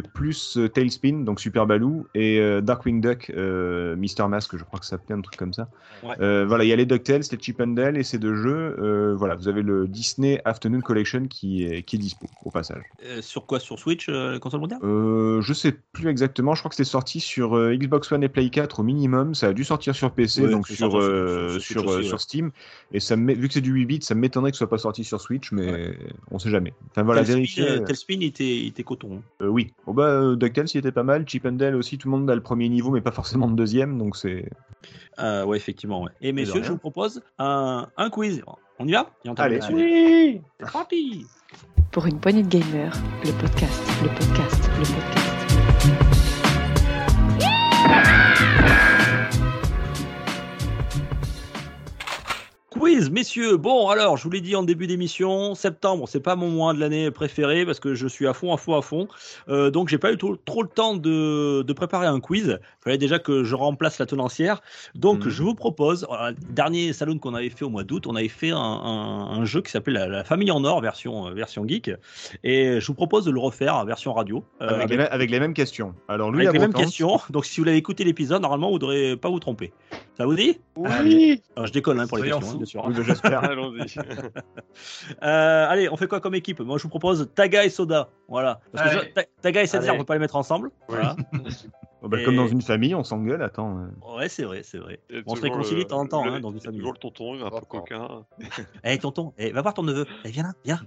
plus 0.00 0.56
euh, 0.56 0.68
Tailspin, 0.68 1.24
donc 1.24 1.40
Super 1.40 1.66
Baloo, 1.66 2.06
et 2.14 2.38
euh, 2.40 2.60
Darkwing 2.60 3.00
Duck, 3.00 3.30
euh, 3.36 3.94
Mister 3.96 4.26
Mask, 4.28 4.56
je 4.56 4.64
crois 4.64 4.78
que 4.78 4.86
ça 4.86 4.96
s'appelait 4.96 5.14
un 5.16 5.20
truc 5.20 5.36
comme 5.38 5.52
ça. 5.52 5.68
Ouais. 6.02 6.14
Euh, 6.20 6.44
voilà, 6.46 6.64
il 6.64 6.68
y 6.68 6.72
a 6.72 6.76
les 6.76 6.86
DuckTales, 6.86 7.22
les 7.30 7.38
Chip 7.38 7.60
and 7.60 7.68
Dale 7.68 7.96
et 7.98 8.02
ces 8.02 8.18
deux 8.18 8.34
jeux. 8.34 8.76
euh, 8.78 9.14
voilà, 9.16 9.34
vous 9.34 9.48
avez 9.48 9.62
le 9.62 9.86
Disney 9.86 10.40
Afternoon 10.44 10.80
Collection 10.80 11.26
qui 11.26 11.64
est, 11.64 11.82
qui 11.82 11.96
est 11.96 11.98
dispo 11.98 12.26
au 12.44 12.50
passage. 12.50 12.82
Euh, 13.04 13.20
sur 13.20 13.46
quoi? 13.46 13.60
Sur 13.60 13.78
Switch 13.78 14.08
euh, 14.08 14.38
console 14.38 14.60
mondiale? 14.60 14.80
Euh, 14.82 15.40
je 15.40 15.52
sais 15.52 15.72
plus 15.92 16.08
exactement, 16.08 16.54
je 16.54 16.60
crois 16.60 16.70
que 16.70 16.76
c'était 16.76 16.88
sorti 16.88 17.20
sur 17.20 17.56
euh, 17.56 17.74
Xbox 17.74 18.10
One 18.12 18.22
et 18.22 18.28
Play 18.28 18.48
4 18.50 18.80
au 18.80 18.82
minimum, 18.82 19.34
ça 19.34 19.48
a 19.48 19.52
dû 19.52 19.64
sortir 19.64 19.94
sur 19.94 20.12
PC, 20.12 20.42
Ouais, 20.42 20.50
donc 20.50 20.66
sur, 20.66 20.76
sur- 20.76 20.96
euh, 20.98 21.58
sur- 21.58 21.90
euh, 21.90 21.98
aussi, 22.00 22.10
ouais. 22.12 22.18
Steam, 22.18 22.50
et 22.92 23.00
ça 23.00 23.16
vu 23.16 23.48
que 23.48 23.54
c'est 23.54 23.60
du 23.60 23.72
8 23.72 23.86
bits, 23.86 24.02
ça 24.02 24.14
m'étonnerait 24.14 24.50
que 24.50 24.56
ce 24.56 24.58
soit 24.58 24.70
pas 24.70 24.78
sorti 24.78 25.04
sur 25.04 25.20
Switch, 25.20 25.52
mais 25.52 25.96
on 26.30 26.38
sait 26.38 26.50
jamais. 26.50 26.72
Enfin 26.90 27.02
voilà, 27.02 27.20
Tailspin, 27.22 27.34
vérifier. 27.36 27.64
euh, 27.68 27.80
Tailspin, 27.80 28.14
il 28.14 28.24
était, 28.24 28.56
il 28.58 28.66
était 28.68 28.84
coton. 28.84 29.16
hein. 29.16 29.22
Euh, 29.42 29.48
oui, 29.48 29.72
oh, 29.86 29.92
bah, 29.92 30.04
euh, 30.04 30.36
DuckTales 30.36 30.66
il 30.74 30.78
était 30.78 30.92
pas 30.92 31.02
mal, 31.02 31.26
Chip 31.26 31.46
and 31.46 31.52
Dale 31.52 31.76
aussi, 31.76 31.98
tout 31.98 32.10
le 32.10 32.16
monde 32.16 32.30
a 32.30 32.34
le 32.34 32.42
premier 32.42 32.68
niveau, 32.68 32.90
mais 32.90 33.00
pas 33.00 33.12
forcément 33.12 33.46
le 33.46 33.54
deuxième, 33.54 33.98
donc 33.98 34.16
c'est. 34.16 34.48
Euh, 35.18 35.44
ouais, 35.44 35.56
effectivement. 35.56 36.02
Ouais. 36.02 36.10
Et 36.20 36.32
messieurs, 36.32 36.62
je 36.62 36.72
vous 36.72 36.78
propose 36.78 37.22
un, 37.38 37.88
un 37.96 38.10
quiz. 38.10 38.42
On 38.78 38.86
y 38.86 38.92
va? 38.92 39.10
Et 39.24 39.28
on 39.28 39.34
Allez. 39.34 39.60
C'est 39.60 40.72
parti 40.72 41.26
Pour 41.90 42.06
une 42.06 42.18
poignée 42.18 42.42
de 42.42 42.48
gamers, 42.48 42.96
le 43.24 43.32
podcast, 43.32 43.82
le 44.02 44.08
podcast, 44.08 44.70
le 44.78 44.84
podcast. 44.84 45.21
Quiz, 52.92 53.10
messieurs. 53.10 53.56
Bon, 53.56 53.88
alors, 53.88 54.18
je 54.18 54.24
vous 54.24 54.30
l'ai 54.30 54.42
dit 54.42 54.54
en 54.54 54.62
début 54.62 54.86
d'émission, 54.86 55.54
septembre, 55.54 56.06
c'est 56.08 56.20
pas 56.20 56.36
mon 56.36 56.50
mois 56.50 56.74
de 56.74 56.78
l'année 56.80 57.10
préféré 57.10 57.64
parce 57.64 57.80
que 57.80 57.94
je 57.94 58.06
suis 58.06 58.26
à 58.26 58.34
fond, 58.34 58.52
à 58.52 58.58
fond, 58.58 58.76
à 58.76 58.82
fond. 58.82 59.08
Euh, 59.48 59.70
donc, 59.70 59.88
j'ai 59.88 59.96
pas 59.96 60.12
eu 60.12 60.18
trop, 60.18 60.36
trop 60.36 60.62
le 60.62 60.68
temps 60.68 60.94
de, 60.94 61.62
de 61.62 61.72
préparer 61.72 62.06
un 62.06 62.20
quiz. 62.20 62.58
Il 62.60 62.84
fallait 62.84 62.98
déjà 62.98 63.18
que 63.18 63.44
je 63.44 63.54
remplace 63.54 63.98
la 63.98 64.04
tenancière. 64.04 64.60
Donc, 64.94 65.24
Mhm. 65.24 65.30
je 65.30 65.42
vous 65.42 65.54
propose, 65.54 66.04
voilà, 66.06 66.32
dernier 66.50 66.92
salon 66.92 67.16
qu'on 67.18 67.32
avait 67.34 67.48
fait 67.48 67.64
au 67.64 67.70
mois 67.70 67.82
d'août, 67.82 68.06
on 68.06 68.14
avait 68.14 68.28
fait 68.28 68.50
un, 68.50 68.58
un- 68.58 69.38
un 69.40 69.44
jeu 69.46 69.62
qui 69.62 69.70
s'appelle 69.70 69.94
la, 69.94 70.08
la 70.08 70.24
Famille 70.24 70.50
en 70.50 70.62
Or, 70.64 70.82
version, 70.82 71.28
euh, 71.28 71.32
version 71.32 71.66
geek. 71.66 71.90
Et 72.44 72.78
je 72.78 72.86
vous 72.86 72.94
propose 72.94 73.24
de 73.24 73.30
le 73.30 73.40
refaire 73.40 73.74
en 73.76 73.84
version 73.86 74.12
radio. 74.12 74.44
euh, 74.60 74.68
Avec, 74.68 74.90
les, 74.90 74.96
mêmes- 74.98 75.08
avec 75.10 75.30
les 75.30 75.40
mêmes 75.40 75.54
questions. 75.54 75.94
Alors 76.08 76.30
lui, 76.30 76.46
avec 76.46 76.52
les 76.60 76.66
mêmes 76.66 76.74
questions. 76.74 77.20
Donc, 77.30 77.46
si 77.46 77.58
vous 77.58 77.64
l'avez 77.64 77.78
écouté 77.78 78.04
l'épisode, 78.04 78.42
normalement, 78.42 78.68
vous 78.68 78.74
ne 78.76 78.80
devrez 78.80 79.16
pas 79.16 79.30
vous 79.30 79.40
tromper. 79.40 79.72
Ça 80.18 80.26
vous 80.26 80.34
dit? 80.34 80.58
Oui 80.76 81.40
Alors, 81.56 81.66
Je 81.66 81.72
déconne 81.72 81.98
hein, 82.00 82.06
pour 82.06 82.18
les 82.18 82.24
questions, 82.30 82.50
hein, 82.50 82.56
bien 82.56 82.66
sûr. 82.66 82.81
Oui, 82.88 82.94
bah, 82.94 83.02
j'espère. 83.06 83.44
Allons-y. 83.50 83.86
Euh, 85.22 85.66
allez, 85.68 85.88
on 85.90 85.96
fait 85.96 86.06
quoi 86.08 86.20
comme 86.20 86.34
équipe? 86.34 86.60
Moi, 86.60 86.78
je 86.78 86.84
vous 86.84 86.88
propose 86.88 87.30
Taga 87.34 87.64
et 87.64 87.70
Soda. 87.70 88.08
Voilà. 88.28 88.60
Parce 88.72 88.90
que 88.90 88.98
je- 89.00 89.04
Ta- 89.12 89.24
Taga 89.42 89.62
et 89.62 89.66
Allez. 89.66 89.90
on 89.90 89.98
peut 89.98 90.04
pas 90.04 90.14
les 90.14 90.20
mettre 90.20 90.36
ensemble. 90.36 90.70
Voilà. 90.88 91.16
Oh, 92.04 92.08
bah, 92.08 92.20
Et- 92.20 92.24
Comme 92.24 92.34
dans 92.36 92.48
une 92.48 92.62
famille, 92.62 92.94
on 92.96 93.04
s'engueule, 93.04 93.42
attends. 93.42 93.78
euh. 93.78 94.16
Ouais, 94.18 94.28
c'est 94.28 94.42
vrai, 94.44 94.62
c'est 94.64 94.78
vrai. 94.78 94.98
On 95.26 95.36
se 95.36 95.42
réconcilie 95.42 95.76
de 95.76 95.80
le- 95.82 95.86
temps 95.86 96.00
en 96.00 96.06
temps 96.06 96.24
le- 96.24 96.32
hein, 96.32 96.40
dans 96.40 96.50
une 96.50 96.60
famille. 96.60 96.80
toujours 96.80 96.94
le 96.94 96.98
tonton, 96.98 97.34
il 97.36 97.40
est 97.40 97.44
un 97.44 97.50
peu 97.50 97.60
coquin. 97.68 98.24
Eh, 98.84 98.98
tonton, 98.98 99.32
eh, 99.38 99.52
va 99.52 99.62
voir 99.62 99.72
ton 99.74 99.84
neveu. 99.84 100.04
Eh, 100.24 100.30
viens 100.30 100.42
là, 100.42 100.52
viens. 100.64 100.80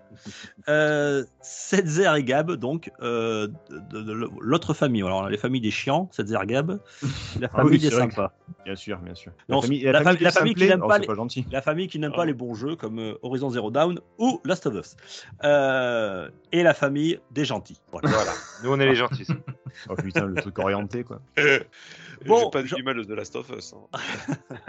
Euh, 0.68 1.24
Setzer 1.42 2.12
et 2.18 2.24
Gab, 2.24 2.52
donc, 2.54 2.92
euh, 3.02 3.48
de, 3.70 3.78
de- 3.92 4.02
de 4.04 4.30
l'autre 4.42 4.74
famille. 4.74 5.04
Alors, 5.04 5.22
on 5.22 5.26
a 5.26 5.30
les 5.30 5.38
familles 5.38 5.62
des 5.62 5.72
chiants, 5.72 6.10
Setzer 6.12 6.38
et 6.44 6.48
Gab, 6.48 6.80
la 7.40 7.48
Ah 7.54 7.58
famille 7.58 7.72
oui, 7.74 7.80
des 7.80 7.90
vrai 7.90 8.08
que- 8.08 8.14
sympas. 8.14 8.34
Bien 8.66 8.76
sûr, 8.76 8.98
bien 9.00 9.16
sûr. 9.16 9.32
Non, 9.48 9.58
la 9.58 9.62
famille, 9.62 9.84
la, 9.84 10.02
famille, 10.04 10.24
la 10.24 10.32
famille 10.32 10.56
qui 10.56 10.68
n'aime 10.68 10.82
oh, 10.84 10.88
pas, 10.88 10.96
c'est 10.96 11.02
les- 11.02 11.08
pas 11.08 11.16
gentil. 11.16 11.46
la 11.52 11.62
famille 11.62 11.88
qui 11.88 12.00
n'aime 12.00 12.14
pas 12.14 12.26
les 12.26 12.34
bons 12.34 12.56
jeux 12.56 12.76
comme 12.76 13.00
euh, 13.00 13.14
Horizon 13.22 13.50
Zero 13.52 13.72
Dawn 13.72 14.00
ou 14.18 14.42
Last 14.44 14.66
of 14.66 14.74
Us. 14.76 14.96
Euh, 15.44 16.30
et 16.52 16.62
la 16.64 16.74
famille 16.74 17.20
des 17.32 17.46
gentils. 17.46 17.80
Voilà. 17.92 18.10
Voilà. 18.10 18.32
Nous, 18.64 18.72
on 18.74 18.80
est 18.80 18.86
les 18.86 18.96
gentils. 18.96 19.28
Oh 19.90 19.96
putain, 19.96 20.26
le 20.26 20.36
truc 20.42 20.58
orienté, 20.60 21.04
quoi. 21.06 21.22
Bon, 22.26 22.40
J'ai 22.46 22.50
pas 22.50 22.62
dit 22.64 22.70
je- 22.70 22.76
du 22.76 22.84
mal 22.84 22.96
de 22.96 23.04
The 23.04 23.10
Last 23.10 23.36
of 23.36 23.50
Us. 23.50 23.74
hein. 23.74 24.00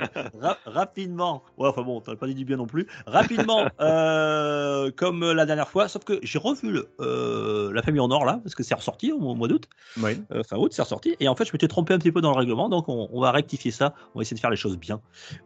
Ra- 0.40 0.58
rapidement, 0.66 1.42
ouais, 1.56 1.68
enfin 1.68 1.82
bon, 1.82 2.00
t'as 2.00 2.16
pas 2.16 2.26
dit 2.26 2.34
du 2.34 2.44
bien 2.44 2.56
non 2.56 2.66
plus. 2.66 2.86
Rapidement, 3.06 3.66
euh, 3.80 4.90
comme 4.96 5.24
la 5.32 5.46
dernière 5.46 5.68
fois, 5.68 5.86
sauf 5.88 6.04
que 6.04 6.18
j'ai 6.22 6.38
revu 6.40 6.70
le, 6.72 6.88
euh, 7.00 7.72
la 7.72 7.82
famille 7.82 8.00
en 8.00 8.10
or 8.10 8.24
là, 8.24 8.40
parce 8.42 8.54
que 8.56 8.62
c'est 8.64 8.74
ressorti 8.74 9.12
au 9.12 9.18
mois, 9.20 9.32
au 9.32 9.36
mois 9.36 9.46
d'août. 9.48 9.64
Oui. 10.02 10.20
Euh, 10.32 10.42
fin 10.42 10.56
août, 10.56 10.72
c'est 10.74 10.82
ressorti. 10.82 11.16
Et 11.20 11.28
en 11.28 11.36
fait, 11.36 11.44
je 11.44 11.52
m'étais 11.52 11.68
trompé 11.68 11.94
un 11.94 11.98
petit 11.98 12.12
peu 12.12 12.20
dans 12.20 12.32
le 12.32 12.36
règlement, 12.38 12.68
donc 12.68 12.88
on, 12.88 13.08
on 13.12 13.20
va 13.20 13.30
rectifier 13.30 13.70
ça. 13.70 13.94
On 14.14 14.18
va 14.18 14.22
essayer 14.22 14.34
de 14.34 14.40
faire 14.40 14.50
les 14.50 14.56
choses 14.56 14.76
bien. 14.76 15.00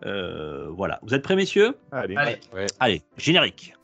Euh, 0.06 0.68
voilà. 0.70 0.98
Vous 1.02 1.14
êtes 1.14 1.22
prêts, 1.22 1.36
messieurs? 1.36 1.76
Allez. 1.92 2.16
Allez. 2.16 2.38
Ouais. 2.54 2.66
Allez, 2.80 3.02
générique. 3.18 3.74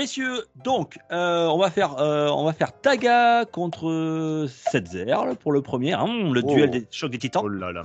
Messieurs, 0.00 0.46
donc 0.64 0.98
euh, 1.12 1.46
on 1.48 1.58
va 1.58 1.70
faire 1.70 1.98
euh, 1.98 2.28
on 2.28 2.46
va 2.46 2.54
faire 2.54 2.72
Taga 2.72 3.44
contre 3.44 4.46
Setzer 4.48 5.14
pour 5.40 5.52
le 5.52 5.60
premier, 5.60 5.92
hein, 5.92 6.30
le 6.32 6.40
Oh. 6.42 6.54
duel 6.54 6.70
des 6.70 6.86
chocs 6.90 7.10
des 7.10 7.18
titans. 7.18 7.42
Oh 7.44 7.48
là 7.48 7.70
là. 7.70 7.82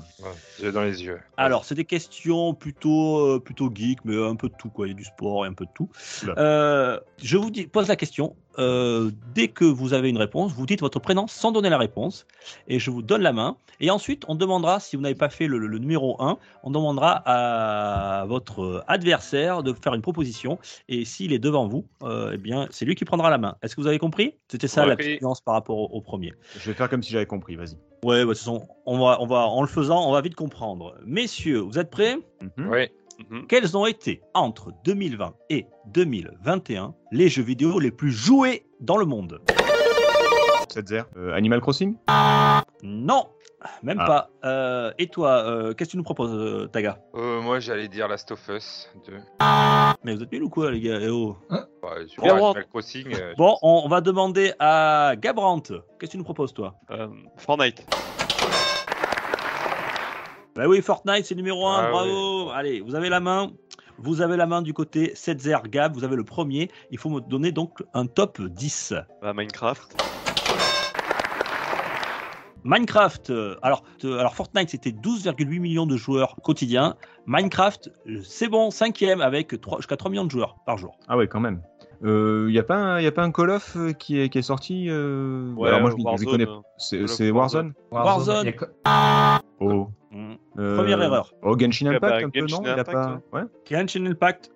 Ouais, 0.63 0.71
dans 0.71 0.83
les 0.83 1.03
yeux. 1.03 1.19
Alors, 1.35 1.65
c'est 1.65 1.75
des 1.75 1.83
questions 1.83 2.53
plutôt, 2.53 3.17
euh, 3.19 3.41
plutôt 3.43 3.69
geek, 3.69 3.99
mais 4.05 4.15
un 4.15 4.37
peu 4.37 4.47
de 4.47 4.53
tout, 4.57 4.69
quoi. 4.69 4.87
Il 4.87 4.91
y 4.91 4.93
a 4.93 4.95
du 4.95 5.03
sport 5.03 5.45
et 5.45 5.49
un 5.49 5.53
peu 5.53 5.65
de 5.65 5.71
tout. 5.75 5.89
Euh, 6.37 6.97
je 7.21 7.35
vous 7.35 7.51
dis, 7.51 7.67
pose 7.67 7.89
la 7.89 7.97
question. 7.97 8.37
Euh, 8.59 9.11
dès 9.33 9.47
que 9.49 9.65
vous 9.65 9.93
avez 9.93 10.09
une 10.09 10.17
réponse, 10.17 10.53
vous 10.53 10.65
dites 10.65 10.81
votre 10.81 10.99
prénom 10.99 11.27
sans 11.27 11.51
donner 11.51 11.69
la 11.69 11.77
réponse. 11.77 12.25
Et 12.67 12.79
je 12.79 12.89
vous 12.91 13.01
donne 13.01 13.21
la 13.21 13.33
main. 13.33 13.57
Et 13.81 13.91
ensuite, 13.91 14.23
on 14.29 14.35
demandera, 14.35 14.79
si 14.79 14.95
vous 14.95 15.01
n'avez 15.01 15.15
pas 15.15 15.27
fait 15.29 15.47
le, 15.47 15.57
le- 15.57 15.67
le 15.67 15.79
numéro 15.79 16.15
1, 16.21 16.37
on 16.63 16.71
demandera 16.71 17.21
à 17.25 18.25
votre 18.25 18.83
adversaire 18.87 19.63
de 19.63 19.73
faire 19.73 19.93
une 19.93 20.01
proposition. 20.01 20.57
Et 20.87 21.03
s'il 21.05 21.33
est 21.33 21.39
devant 21.39 21.67
vous, 21.67 21.85
euh, 22.03 22.31
eh 22.33 22.37
bien, 22.37 22.67
c'est 22.71 22.85
lui 22.85 22.95
qui 22.95 23.03
prendra 23.05 23.29
la 23.29 23.37
main. 23.37 23.55
Est-ce 23.61 23.75
que 23.75 23.81
vous 23.81 23.87
avez 23.87 23.99
compris? 23.99 24.35
C'était 24.47 24.67
ça 24.69 24.83
Ouais. 24.83 24.87
la 24.89 24.95
petite 24.95 25.21
nuance 25.21 25.41
par 25.41 25.55
rapport 25.55 25.77
au, 25.77 25.85
au 25.97 26.01
premier. 26.01 26.33
Je 26.57 26.69
vais 26.71 26.75
faire 26.75 26.89
comme 26.89 27.03
si 27.03 27.11
j'avais 27.11 27.25
compris, 27.25 27.55
vas-y. 27.55 27.75
Ouais, 28.03 28.19
bah, 28.19 28.19
de 28.19 28.23
toute 28.29 28.37
façon, 28.37 28.67
on 28.85 28.97
va, 28.99 29.17
on 29.21 29.25
va, 29.25 29.47
en 29.47 29.61
le 29.61 29.67
faisant, 29.67 30.07
on 30.07 30.11
va 30.13 30.21
vite 30.21 30.35
comprendre. 30.35 30.95
Messieurs, 31.05 31.59
vous 31.59 31.77
êtes 31.79 31.89
prêts? 31.89 32.17
Oui. 32.57 32.87
Mhm. 33.29 33.47
Quels 33.47 33.77
ont 33.77 33.85
été, 33.85 34.21
entre 34.33 34.71
2020 34.83 35.33
et 35.49 35.67
2021, 35.87 36.93
les 37.11 37.29
jeux 37.29 37.43
vidéo 37.43 37.79
les 37.79 37.91
plus 37.91 38.11
joués 38.11 38.65
dans 38.79 38.97
le 38.97 39.05
monde? 39.05 39.41
Setzer. 40.69 41.03
Euh, 41.15 41.33
Animal 41.33 41.61
Crossing? 41.61 41.95
Non, 42.83 43.27
même 43.81 43.97
Ah. 44.01 44.05
pas. 44.05 44.29
Euh, 44.43 44.91
et 44.97 45.07
toi, 45.07 45.43
euh, 45.45 45.73
qu'est-ce 45.73 45.89
que 45.89 45.91
tu 45.91 45.97
nous 45.97 46.03
proposes, 46.03 46.33
euh, 46.33 46.67
Taga? 46.67 46.97
Euh, 47.15 47.39
moi, 47.41 47.59
j'allais 47.59 47.87
dire 47.87 48.07
Last 48.07 48.31
of 48.31 48.47
Us 48.49 48.89
2. 49.07 49.13
Mais 50.03 50.15
vous 50.15 50.23
êtes 50.23 50.31
nuls 50.31 50.43
ou 50.43 50.49
quoi, 50.49 50.71
les 50.71 50.81
gars? 50.81 50.99
Eh 51.01 51.09
oh. 51.09 51.37
Bah, 51.49 51.65
vois, 52.17 52.33
bon. 52.33 52.45
Animal 52.51 52.67
Crossing. 52.67 53.15
euh, 53.15 53.33
Bon, 53.37 53.55
on, 53.61 53.83
on 53.85 53.87
va 53.87 54.01
demander 54.01 54.53
à 54.59 55.13
Gabrant. 55.17 55.61
Qu'est-ce 55.61 55.79
que 55.99 56.05
tu 56.07 56.17
nous 56.17 56.23
proposes, 56.23 56.53
toi? 56.53 56.75
Euh, 56.91 57.07
Fortnite. 57.37 57.85
Bah 60.55 60.67
oui, 60.69 60.81
Fortnite, 60.81 61.25
c'est 61.25 61.35
numéro 61.35 61.67
1, 61.67 61.83
Ah 61.83 61.91
bravo. 61.91 62.49
Allez, 62.51 62.79
vous 62.79 62.95
avez 62.95 63.09
la 63.09 63.19
main. 63.19 63.51
Vous 63.97 64.21
avez 64.21 64.37
la 64.37 64.45
main 64.45 64.61
du 64.61 64.73
côté 64.73 65.11
Setzer 65.13 65.57
Gab, 65.69 65.93
vous 65.95 66.05
avez 66.05 66.15
le 66.15 66.23
premier. 66.23 66.69
Il 66.91 66.97
faut 66.97 67.09
me 67.09 67.19
donner 67.19 67.51
donc 67.51 67.83
un 67.93 68.05
top 68.05 68.41
10. 68.41 68.93
Bah, 69.21 69.33
Minecraft. 69.33 69.95
Minecraft, 72.63 73.29
euh, 73.29 73.55
alors, 73.61 73.83
euh, 74.05 74.17
alors 74.17 74.33
Fortnite 74.33 74.69
c'était 74.69 74.89
12,8 74.91 75.59
millions 75.59 75.85
de 75.85 75.97
joueurs 75.97 76.35
quotidiens. 76.41 76.95
Minecraft, 77.27 77.91
euh, 78.07 78.21
c'est 78.23 78.47
bon, 78.47 78.71
cinquième 78.71 79.19
avec 79.21 79.59
3, 79.59 79.79
jusqu'à 79.79 79.97
3 79.97 80.09
millions 80.09 80.23
de 80.25 80.31
joueurs 80.31 80.55
par 80.65 80.77
jour. 80.77 80.97
Ah 81.07 81.15
ouais, 81.17 81.27
quand 81.27 81.41
même. 81.41 81.61
Il 82.01 82.07
euh, 82.07 82.49
n'y 82.49 82.57
a, 82.59 82.63
pas 82.63 82.75
un- 82.75 83.01
y 83.01 83.07
a 83.07 83.11
pas 83.11 83.23
un 83.23 83.31
Call 83.31 83.49
of 83.51 83.77
qui 83.99 84.19
est, 84.19 84.29
qui 84.29 84.37
est 84.39 84.41
sorti 84.41 84.87
euh, 84.89 85.53
Ouais, 85.53 85.67
Alors 85.67 85.81
moi 85.81 85.91
je, 85.91 85.97
je 85.97 86.03
Warzone, 86.03 86.31
connais. 86.31 86.47
C'est 86.77 86.97
Call 86.97 87.05
of 87.05 87.11
c'est 87.11 87.31
Warzone 87.31 87.73
Warzone. 87.91 88.53
Oh. 89.59 89.87
Mm. 90.11 90.33
Euh, 90.57 90.75
Première 90.77 91.01
erreur. 91.01 91.33
Oh, 91.41 91.57
Genshin 91.57 91.87
Ouais, 91.87 91.95
Impact 91.95 92.21
bah, 92.21 92.27
un 92.27 92.29
peu, 92.29 92.39
Genshin 92.39 92.57
non? 92.57 92.63
Il 92.63 92.69
a 92.69 92.73
Impact, 92.73 92.91
pas... 92.91 93.21
Ouais. 93.33 93.43
Genshin 93.69 94.05
Impact, 94.05 94.51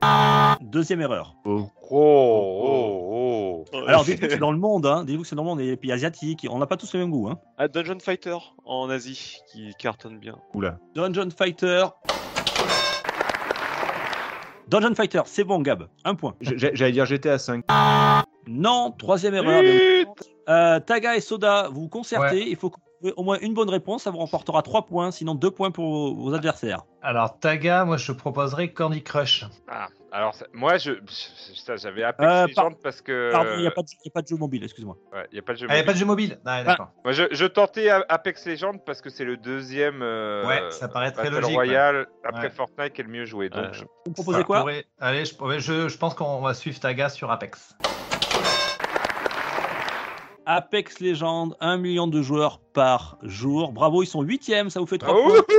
deuxième 0.62 1.02
erreur. 1.02 1.36
Oh. 1.46 1.70
Oh, 1.92 2.62
oh, 2.64 3.66
oh. 3.74 3.78
Alors 3.88 4.04
dites-vous 4.04 4.28
que 4.28 4.32
c'est 4.32 4.38
dans 4.40 4.52
le 4.52 4.58
monde, 4.58 4.86
hein. 4.86 5.04
dites-vous 5.04 5.24
que 5.24 5.28
c'est 5.28 5.36
dans 5.36 5.44
le 5.44 5.50
monde, 5.50 5.62
et 5.62 5.66
les 5.66 5.78
pays 5.78 5.92
asiatiques, 5.92 6.48
on 6.50 6.60
n'a 6.60 6.68
pas 6.68 6.78
tous 6.78 6.94
le 6.94 7.00
même 7.00 7.12
goût. 7.12 7.28
Hein. 7.30 7.40
Ah, 7.58 7.68
Dungeon 7.68 8.00
Fighter 8.00 8.38
en 8.66 8.90
Asie 8.90 9.38
qui 9.52 9.74
cartonne 9.80 10.20
bien. 10.20 10.38
Oula. 10.54 10.78
Dungeon 10.96 11.30
Fighter. 11.36 11.86
Dungeon 14.68 14.94
Fighter, 14.94 15.22
c'est 15.26 15.44
bon 15.44 15.62
Gab, 15.62 15.88
un 16.06 16.14
point. 16.14 16.36
J'allais 16.42 16.92
dire 16.92 17.06
GTA 17.06 17.40
5. 17.40 17.66
Non, 18.48 18.92
troisième 18.98 19.34
erreur. 19.34 19.64
Euh, 20.48 20.80
Taga 20.80 21.16
et 21.16 21.22
Soda, 21.22 21.70
vous 21.72 21.82
vous 21.82 21.90
concertez, 21.90 22.50
il 22.50 22.56
faut 22.56 22.72
trouver 23.00 23.14
au 23.18 23.24
moins 23.24 23.38
une 23.42 23.54
bonne 23.54 23.70
réponse, 23.70 24.04
ça 24.04 24.12
vous 24.12 24.18
remportera 24.18 24.62
3 24.62 24.86
points, 24.86 25.12
sinon 25.12 25.36
2 25.36 25.52
points 25.52 25.72
pour 25.72 25.90
vos, 25.90 26.16
vos 26.16 26.34
adversaires. 26.34 26.84
Alors, 27.02 27.40
Taga, 27.40 27.86
moi, 27.86 27.98
je 27.98 28.12
proposerais 28.12 28.72
Candy 28.74 29.02
Crush. 29.04 29.46
Ah, 29.70 29.88
alors, 30.12 30.36
moi, 30.54 30.78
je, 30.78 30.94
ça, 31.08 31.78
j'avais 31.78 32.04
Apex 32.04 32.30
Euh, 32.30 32.48
par- 32.56 32.72
parce 32.84 33.02
que. 33.02 33.32
Pardon, 33.32 33.52
il 33.56 33.62
n'y 33.62 33.68
a, 33.68 33.72
pas 33.72 33.82
de- 33.84 33.88
il 34.04 34.08
y 34.08 34.10
a 34.10 34.12
pas 34.12 34.22
de 34.22 34.28
jeu 34.28 34.36
mobile, 34.36 34.64
excuse-moi. 34.64 34.98
Ouais, 35.14 35.26
il 35.32 35.36
y 35.38 35.40
a 35.40 35.42
pas 35.42 35.54
de 35.54 35.58
jeu 35.60 35.68
Ah, 35.70 35.74
il 35.74 35.76
n'y 35.76 35.80
a 35.80 35.84
mobile. 35.84 35.86
pas 35.86 35.94
de 35.94 35.98
jeu 36.00 36.06
mobile 36.06 36.40
Ah, 36.46 36.64
d'accord. 36.64 36.90
Moi, 37.06 37.14
je, 37.14 37.24
je 37.32 37.46
tentais 37.46 37.90
Apex 37.90 38.46
Legends 38.46 38.78
parce 38.86 39.02
que 39.02 39.10
c'est 39.10 39.24
le 39.26 39.38
deuxième. 39.38 40.02
euh, 40.02 40.46
Ouais, 40.46 40.64
ça 40.72 40.88
paraît 40.90 41.12
très 41.12 41.24
Battle 41.30 41.36
logique, 41.42 41.56
Royale 41.56 42.08
après 42.26 42.44
Ouais. 42.48 42.50
Fortnite 42.50 42.94
qui 42.94 43.02
est 43.02 43.06
le 43.06 43.12
mieux 43.12 43.26
joué. 43.26 43.50
Donc, 43.50 43.66
Euh, 43.66 43.70
je- 43.74 43.86
Vous 44.06 44.12
proposez 44.14 44.40
Ça 44.40 44.44
quoi 44.44 44.60
pourrait- 44.60 44.86
Allez, 45.00 45.24
je, 45.26 45.36
ouais, 45.42 45.60
je, 45.60 45.88
je 45.88 45.98
pense 45.98 46.16
qu'on 46.16 46.42
va 46.42 46.54
suivre 46.54 46.80
Taga 46.80 47.08
sur 47.10 47.32
Apex. 47.32 47.76
Apex 50.52 51.00
Legends, 51.00 51.52
1 51.60 51.78
million 51.78 52.08
de 52.08 52.24
joueurs 52.24 52.60
par 52.74 53.20
jour. 53.22 53.72
Bravo, 53.72 54.02
ils 54.02 54.08
sont 54.08 54.24
8 54.24 54.52
ça 54.70 54.80
vous 54.80 54.88
fait 54.88 54.98
3 54.98 55.14
Ah, 55.16 55.22
points. 55.46 55.56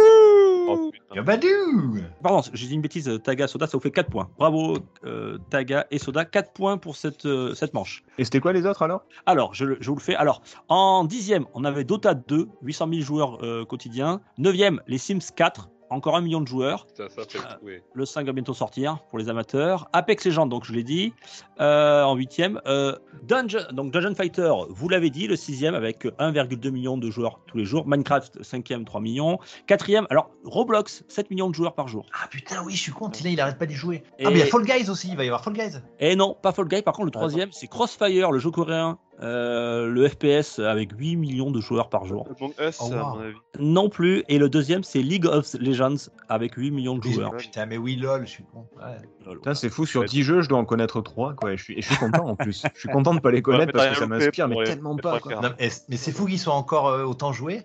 Oh, 0.68 0.90
putain. 0.92 1.14
Yabadou 1.14 1.98
Pardon, 2.24 2.42
j'ai 2.52 2.66
dit 2.66 2.74
une 2.74 2.80
bêtise, 2.80 3.08
euh, 3.08 3.16
Taga, 3.18 3.46
Soda, 3.46 3.68
ça 3.68 3.76
vous 3.76 3.82
fait 3.82 3.92
4 3.92 4.10
points. 4.10 4.28
Bravo, 4.36 4.78
euh, 5.04 5.38
Taga 5.48 5.86
et 5.92 5.98
Soda, 5.98 6.24
4 6.24 6.52
points 6.52 6.76
pour 6.76 6.96
cette, 6.96 7.24
euh, 7.24 7.54
cette 7.54 7.72
manche. 7.72 8.02
Et 8.18 8.24
c'était 8.24 8.40
quoi 8.40 8.52
les 8.52 8.66
autres 8.66 8.82
alors? 8.82 9.02
Alors, 9.26 9.54
je, 9.54 9.76
je 9.78 9.90
vous 9.90 9.96
le 9.96 10.00
fais. 10.02 10.16
Alors, 10.16 10.42
en 10.68 11.04
dixième, 11.04 11.46
on 11.54 11.62
avait 11.64 11.84
Dota 11.84 12.14
2, 12.14 12.48
800 12.62 12.88
000 12.90 13.00
joueurs 13.02 13.38
euh, 13.44 13.64
quotidiens. 13.64 14.20
Neuvième, 14.38 14.80
les 14.88 14.98
Sims 14.98 15.20
4, 15.36 15.68
encore 15.90 16.16
1 16.16 16.20
million 16.22 16.40
de 16.40 16.46
joueurs. 16.48 16.86
ça, 16.94 17.08
ça 17.08 17.22
fait 17.28 17.38
le 17.38 17.56
trouver. 17.56 17.82
Le 17.94 18.04
5 18.04 18.26
va 18.26 18.32
bientôt 18.32 18.54
sortir 18.54 18.98
pour 19.10 19.18
les 19.18 19.28
amateurs. 19.28 19.88
Apex 19.92 20.24
Legends, 20.26 20.46
donc 20.46 20.64
je 20.64 20.72
l'ai 20.72 20.82
dit. 20.84 21.12
Euh, 21.60 22.02
en 22.04 22.14
huitième, 22.14 22.60
euh, 22.66 22.96
Dungeon, 23.24 23.60
donc 23.72 23.92
Dungeon 23.92 24.14
Fighter, 24.14 24.50
vous 24.70 24.88
l'avez 24.88 25.10
dit, 25.10 25.26
le 25.26 25.36
sixième 25.36 25.74
avec 25.74 26.04
1,2 26.18 26.70
million 26.70 26.96
de 26.96 27.10
joueurs 27.10 27.40
tous 27.46 27.58
les 27.58 27.64
jours. 27.64 27.86
Minecraft, 27.86 28.42
cinquième, 28.42 28.84
3 28.84 29.00
millions. 29.00 29.38
Quatrième, 29.66 30.06
alors 30.10 30.30
Roblox, 30.44 31.04
7 31.08 31.30
millions 31.30 31.50
de 31.50 31.54
joueurs 31.54 31.74
par 31.74 31.88
jour. 31.88 32.06
Ah 32.14 32.26
putain, 32.30 32.62
oui, 32.64 32.72
je 32.74 32.80
suis 32.82 32.92
con, 32.92 33.10
il, 33.10 33.26
il 33.26 33.40
arrête 33.40 33.58
pas 33.58 33.66
d'y 33.66 33.74
jouer. 33.74 34.02
Et- 34.18 34.26
Ah, 34.26 34.30
mais 34.30 34.36
il 34.36 34.38
y 34.38 34.42
a 34.42 34.46
Fall 34.46 34.64
Guys 34.64 34.88
aussi, 34.88 35.08
il 35.08 35.16
va 35.16 35.24
y 35.24 35.26
avoir 35.26 35.42
Fall 35.44 35.52
Guys. 35.54 35.76
Et 35.98 36.16
non, 36.16 36.36
pas 36.40 36.52
Fall 36.52 36.68
Guy. 36.68 36.82
Par 36.82 36.94
contre, 36.94 37.06
le 37.06 37.10
troisième, 37.12 37.50
c'est 37.52 37.66
Crossfire, 37.66 38.30
le 38.30 38.38
jeu 38.38 38.50
coréen, 38.50 38.98
euh, 39.22 39.86
le 39.86 40.08
FPS 40.08 40.58
avec 40.58 40.90
8 40.98 41.16
millions 41.16 41.50
de 41.50 41.60
joueurs 41.60 41.88
par 41.90 42.04
jour. 42.06 42.26
Among 42.40 42.52
Us, 42.60 42.78
Oh, 42.80 42.92
à 42.92 42.96
wow. 42.96 43.14
mon 43.16 43.20
avis. 43.20 43.34
Non 43.58 43.88
plus. 43.90 44.24
Et 44.28 44.38
le 44.38 44.48
deuxième, 44.48 44.82
c'est 44.82 45.02
League 45.02 45.26
of 45.26 45.52
Legends 45.54 45.96
avec 46.28 46.54
8 46.54 46.70
millions 46.70 46.96
de 46.96 47.02
joueurs. 47.02 47.36
Putain, 47.36 47.66
mais 47.66 47.76
oui, 47.76 47.96
lol, 47.96 48.22
je 48.26 48.30
suis 48.30 48.44
con. 48.44 48.66
Ouais. 48.78 49.32
Putain, 49.34 49.54
c'est 49.54 49.68
fou, 49.68 49.84
sur 49.84 50.04
10 50.04 50.22
jeux, 50.22 50.40
je 50.40 50.48
dois 50.48 50.58
en 50.58 50.64
connaître 50.64 51.00
3. 51.02 51.34
Quoi. 51.34 51.52
Et 51.52 51.56
je, 51.56 51.62
suis, 51.64 51.78
et 51.78 51.82
je 51.82 51.86
suis 51.88 51.96
content 51.96 52.26
en 52.28 52.36
plus. 52.36 52.62
Je 52.74 52.80
suis 52.80 52.88
content 52.88 53.14
de 53.14 53.20
pas 53.20 53.30
les 53.30 53.42
connaître 53.42 53.72
parce 53.72 53.88
que 53.90 53.96
ça 53.96 54.06
m'inspire, 54.06 54.48
mais 54.48 54.56
les- 54.56 54.64
tellement 54.64 54.96
pas. 54.96 55.20
Quoi. 55.20 55.34
Non, 55.34 55.50
mais 55.58 55.68
c'est 55.68 56.12
fou 56.12 56.26
qu'ils 56.26 56.38
soient 56.38 56.54
encore 56.54 56.88
euh, 56.88 57.04
autant 57.04 57.32
joués. 57.32 57.62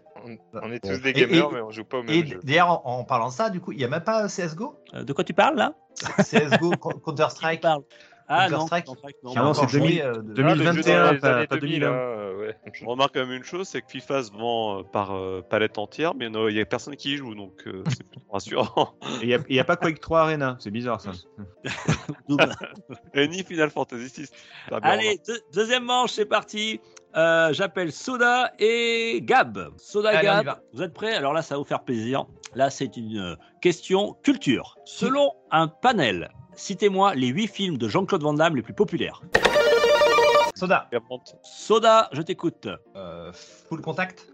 On, 0.54 0.72
est 0.72 0.80
tous 0.80 1.02
des 1.04 1.10
Et- 1.12 1.14
gamers, 1.14 1.50
et- 1.52 1.54
mais 1.54 1.62
on 1.62 1.70
joue 1.72 1.84
pas 1.84 2.00
au 2.00 2.04
Et 2.04 2.06
même 2.22 2.26
jeu. 2.26 2.40
d'ailleurs, 2.44 2.86
en, 2.88 2.98
en 3.00 3.04
parlant 3.04 3.28
de 3.28 3.34
ça, 3.34 3.50
du 3.52 3.62
coup, 3.62 3.72
il 3.74 3.78
n'y 3.78 3.84
a 3.84 3.88
même 3.88 4.04
pas 4.04 4.28
CSGO 4.28 4.76
Euh, 4.96 5.04
de 5.04 5.14
quoi 5.14 5.24
tu 5.24 5.34
parles 5.34 5.56
là? 5.56 5.74
CSGO, 6.24 6.72
Co- 6.72 6.90
Counter-Strike. 7.00 7.64
Ah 8.28 8.50
non, 8.50 8.66
Strike, 8.66 8.86
a 8.90 9.54
c'est 9.54 9.68
joué, 9.70 9.80
2000, 9.82 10.02
euh, 10.02 10.14
de- 10.16 10.34
2021, 10.34 11.06
Ah, 11.06 11.12
les 11.12 11.16
jeux 11.16 11.22
dans 11.22 11.22
pas, 11.22 11.48
pas 11.48 11.56
2000, 11.58 11.80
2001. 11.82 11.92
hein, 11.92 12.36
ouais. 12.40 12.56
On 12.84 12.90
remarque 12.90 13.14
quand 13.14 13.20
même 13.20 13.32
une 13.38 13.44
chose, 13.44 13.68
c'est 13.68 13.82
que 13.82 13.90
FIFA 13.92 14.24
se 14.24 14.32
vend 14.32 14.80
euh, 14.80 14.84
par 14.84 15.16
euh, 15.16 15.42
palette 15.48 15.78
entière, 15.78 16.16
mais 16.16 16.26
il 16.26 16.54
n'y 16.56 16.60
a 16.60 16.66
personne 16.66 16.96
qui 16.96 17.14
y 17.14 17.18
joue, 17.18 17.36
donc 17.36 17.54
euh, 17.68 17.84
c'est 17.90 18.04
plutôt 18.10 18.26
rassurant. 18.32 18.96
Et 19.22 19.28
il 19.28 19.44
n'y 19.50 19.60
a, 19.60 19.64
pas 19.64 19.76
Quake 19.76 20.00
3 20.00 20.22
Arena, 20.22 20.58
c'est 20.60 20.72
bizarre 20.72 21.02
ça. 21.02 21.12
Et 23.14 23.28
ni 23.28 23.44
Final 23.44 23.70
Fantasy 23.70 24.10
6. 24.10 24.32
Pas 24.70 24.80
bien 24.80 24.90
Allez, 24.92 25.20
deux- 25.28 25.42
deuxième 25.54 25.84
manche, 25.86 26.12
c'est 26.12 26.26
parti. 26.26 26.80
Euh, 27.16 27.54
J'appelle 27.54 27.92
Soda 27.94 28.52
et 28.60 29.22
Gab. 29.24 29.70
Soda 29.78 30.10
Allez, 30.10 30.24
Gab, 30.24 30.60
vous 30.74 30.82
êtes 30.82 30.94
prêts? 30.94 31.14
Alors 31.16 31.32
là, 31.32 31.42
ça 31.42 31.56
va 31.56 31.60
vous 31.60 31.66
faire 31.66 31.84
plaisir. 31.84 32.26
Là, 32.56 32.70
c'est 32.70 32.98
une 32.98 33.38
question 33.62 34.14
culture. 34.24 34.78
Selon 34.86 35.32
un 35.52 35.68
panel, 35.68 36.30
citez-moi 36.56 37.16
les 37.16 37.28
huit 37.28 37.48
films 37.48 37.78
de 37.78 37.88
Jean-Claude 37.88 38.24
Van 38.24 38.34
Damme 38.34 38.56
les 38.56 38.62
plus 38.62 38.74
populaires. 38.74 39.22
Soda. 40.56 40.90
Soda, 41.44 42.10
je 42.14 42.22
t'écoute. 42.22 42.68
Euh, 42.96 43.32
full 43.34 43.82
contact. 43.82 44.32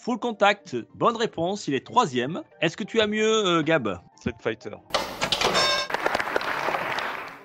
Full 0.00 0.18
Contact, 0.18 0.76
bonne 0.94 1.16
réponse, 1.16 1.68
il 1.68 1.74
est 1.74 1.84
troisième. 1.84 2.42
Est-ce 2.62 2.74
que 2.74 2.84
tu 2.84 3.02
as 3.02 3.06
mieux, 3.06 3.46
euh, 3.46 3.62
Gab? 3.62 4.00
Street 4.16 4.32
Fighter. 4.40 4.70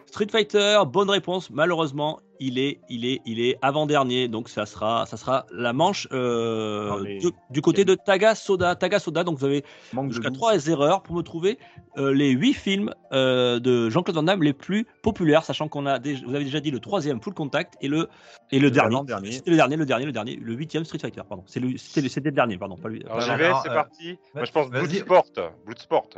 Street 0.05 0.27
Fighter, 0.31 0.79
bonne 0.87 1.09
réponse. 1.09 1.49
Malheureusement, 1.49 2.21
il 2.39 2.59
est, 2.59 2.79
il 2.89 3.05
est, 3.05 3.21
il 3.25 3.39
est 3.39 3.57
avant-dernier, 3.61 4.27
donc 4.27 4.49
ça 4.49 4.65
sera, 4.65 5.05
ça 5.05 5.17
sera 5.17 5.45
la 5.51 5.73
manche 5.73 6.07
euh, 6.11 6.89
Non, 6.89 6.99
mais- 6.99 7.17
du, 7.19 7.27
du 7.49 7.61
côté 7.61 7.85
de 7.85 7.95
Taga 7.95 8.35
Soda. 8.35 8.75
Taga 8.75 8.99
Soda, 8.99 9.23
donc 9.23 9.37
vous 9.37 9.45
avez 9.45 9.63
jusqu'à 10.09 10.31
trois 10.31 10.67
erreurs 10.67 11.01
pour 11.01 11.15
me 11.15 11.21
trouver 11.21 11.57
euh, 11.97 12.13
les 12.13 12.29
huit 12.31 12.53
films 12.53 12.93
euh, 13.11 13.59
de 13.59 13.89
Jean-Claude 13.89 14.15
Van 14.15 14.23
Damme 14.23 14.43
les 14.43 14.53
plus 14.53 14.85
populaires, 15.01 15.43
sachant 15.43 15.67
qu'on 15.67 15.85
a, 15.85 15.99
déjà, 15.99 16.25
vous 16.25 16.35
avez 16.35 16.43
déjà 16.45 16.59
dit 16.59 16.71
le 16.71 16.79
troisième 16.79 17.21
Full 17.21 17.33
Contact 17.33 17.75
et 17.81 17.87
le 17.87 18.09
et 18.51 18.59
le, 18.59 18.65
Le 18.67 18.71
dernier. 18.71 19.31
C'était 19.31 19.51
le 19.51 19.55
dernier, 19.57 19.75
le 19.77 19.85
dernier, 19.85 20.05
le 20.05 20.11
dernier, 20.11 20.35
le 20.35 20.53
huitième 20.53 20.83
Street 20.85 20.99
Fighter, 20.99 21.21
pardon. 21.27 21.43
C'est 21.47 21.59
le, 21.59 21.77
c'était 21.77 22.29
le, 22.29 22.35
dernier, 22.35 22.57
pardon, 22.57 22.75
pas 22.77 22.89
lui. 22.89 23.03
Alors 23.05 23.21
j'y 23.21 23.29
vais, 23.35 23.51
c'est 23.63 23.69
euh, 23.69 23.73
parti. 23.73 24.17
Moi 24.33 24.45
je 24.45 24.51
pense. 24.51 24.69
Bloodsport. 24.69 25.25
Bloodsport. 25.65 26.09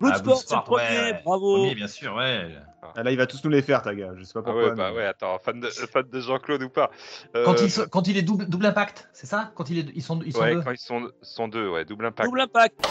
Bloodsport, 0.00 0.40
Ah, 0.42 0.44
c'est 0.46 0.54
le 0.56 0.62
premier, 0.62 0.82
ouais, 1.12 1.22
bravo. 1.24 1.56
Premier, 1.56 1.74
bien 1.74 1.88
sûr, 1.88 2.14
ouais. 2.14 2.48
Ah, 2.94 3.02
là, 3.02 3.10
il 3.10 3.16
va 3.16 3.26
tous 3.26 3.42
nous 3.44 3.50
les 3.50 3.62
faire, 3.62 3.82
ta 3.82 3.94
gars. 3.94 4.10
Je 4.16 4.22
sais 4.24 4.32
pas 4.34 4.40
Ah 4.40 4.42
pourquoi. 4.44 4.64
ouais, 4.68 4.74
bah 4.74 4.90
mais- 4.90 4.96
ouais, 4.98 5.06
attends, 5.06 5.38
fan 5.38 5.58
de, 5.58 5.68
fan 5.70 6.04
de 6.08 6.20
Jean-Claude 6.20 6.62
ou 6.62 6.68
pas 6.68 6.90
Euh, 7.34 7.44
Quand, 7.44 7.54
il, 7.62 7.70
se- 7.70 7.80
quand 7.82 8.06
il 8.06 8.16
est 8.18 8.22
double, 8.22 8.46
double 8.46 8.66
impact, 8.66 9.08
c'est 9.12 9.26
ça? 9.26 9.50
Quand 9.54 9.70
il 9.70 9.78
est, 9.78 9.92
ils 9.94 10.02
sont, 10.02 10.20
ils 10.24 10.32
sont 10.32 10.40
Ouais, 10.40 10.54
deux 10.54 10.62
quand 10.62 10.70
ils 10.72 10.78
sont, 10.78 11.10
sont 11.22 11.48
deux, 11.48 11.68
ouais, 11.70 11.84
double 11.84 12.06
impact. 12.06 12.28
Double 12.28 12.40
impact, 12.42 12.86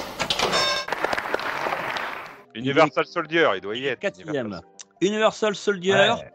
Universal 2.56 3.06
Soldier, 3.06 3.50
il 3.56 3.62
doit 3.62 3.76
y 3.76 3.86
être. 3.88 4.00
quatrième. 4.00 4.48
Universal- 4.48 4.64
Universal 5.02 5.56
Soldier, 5.56 5.94
Ouais. 5.94 6.34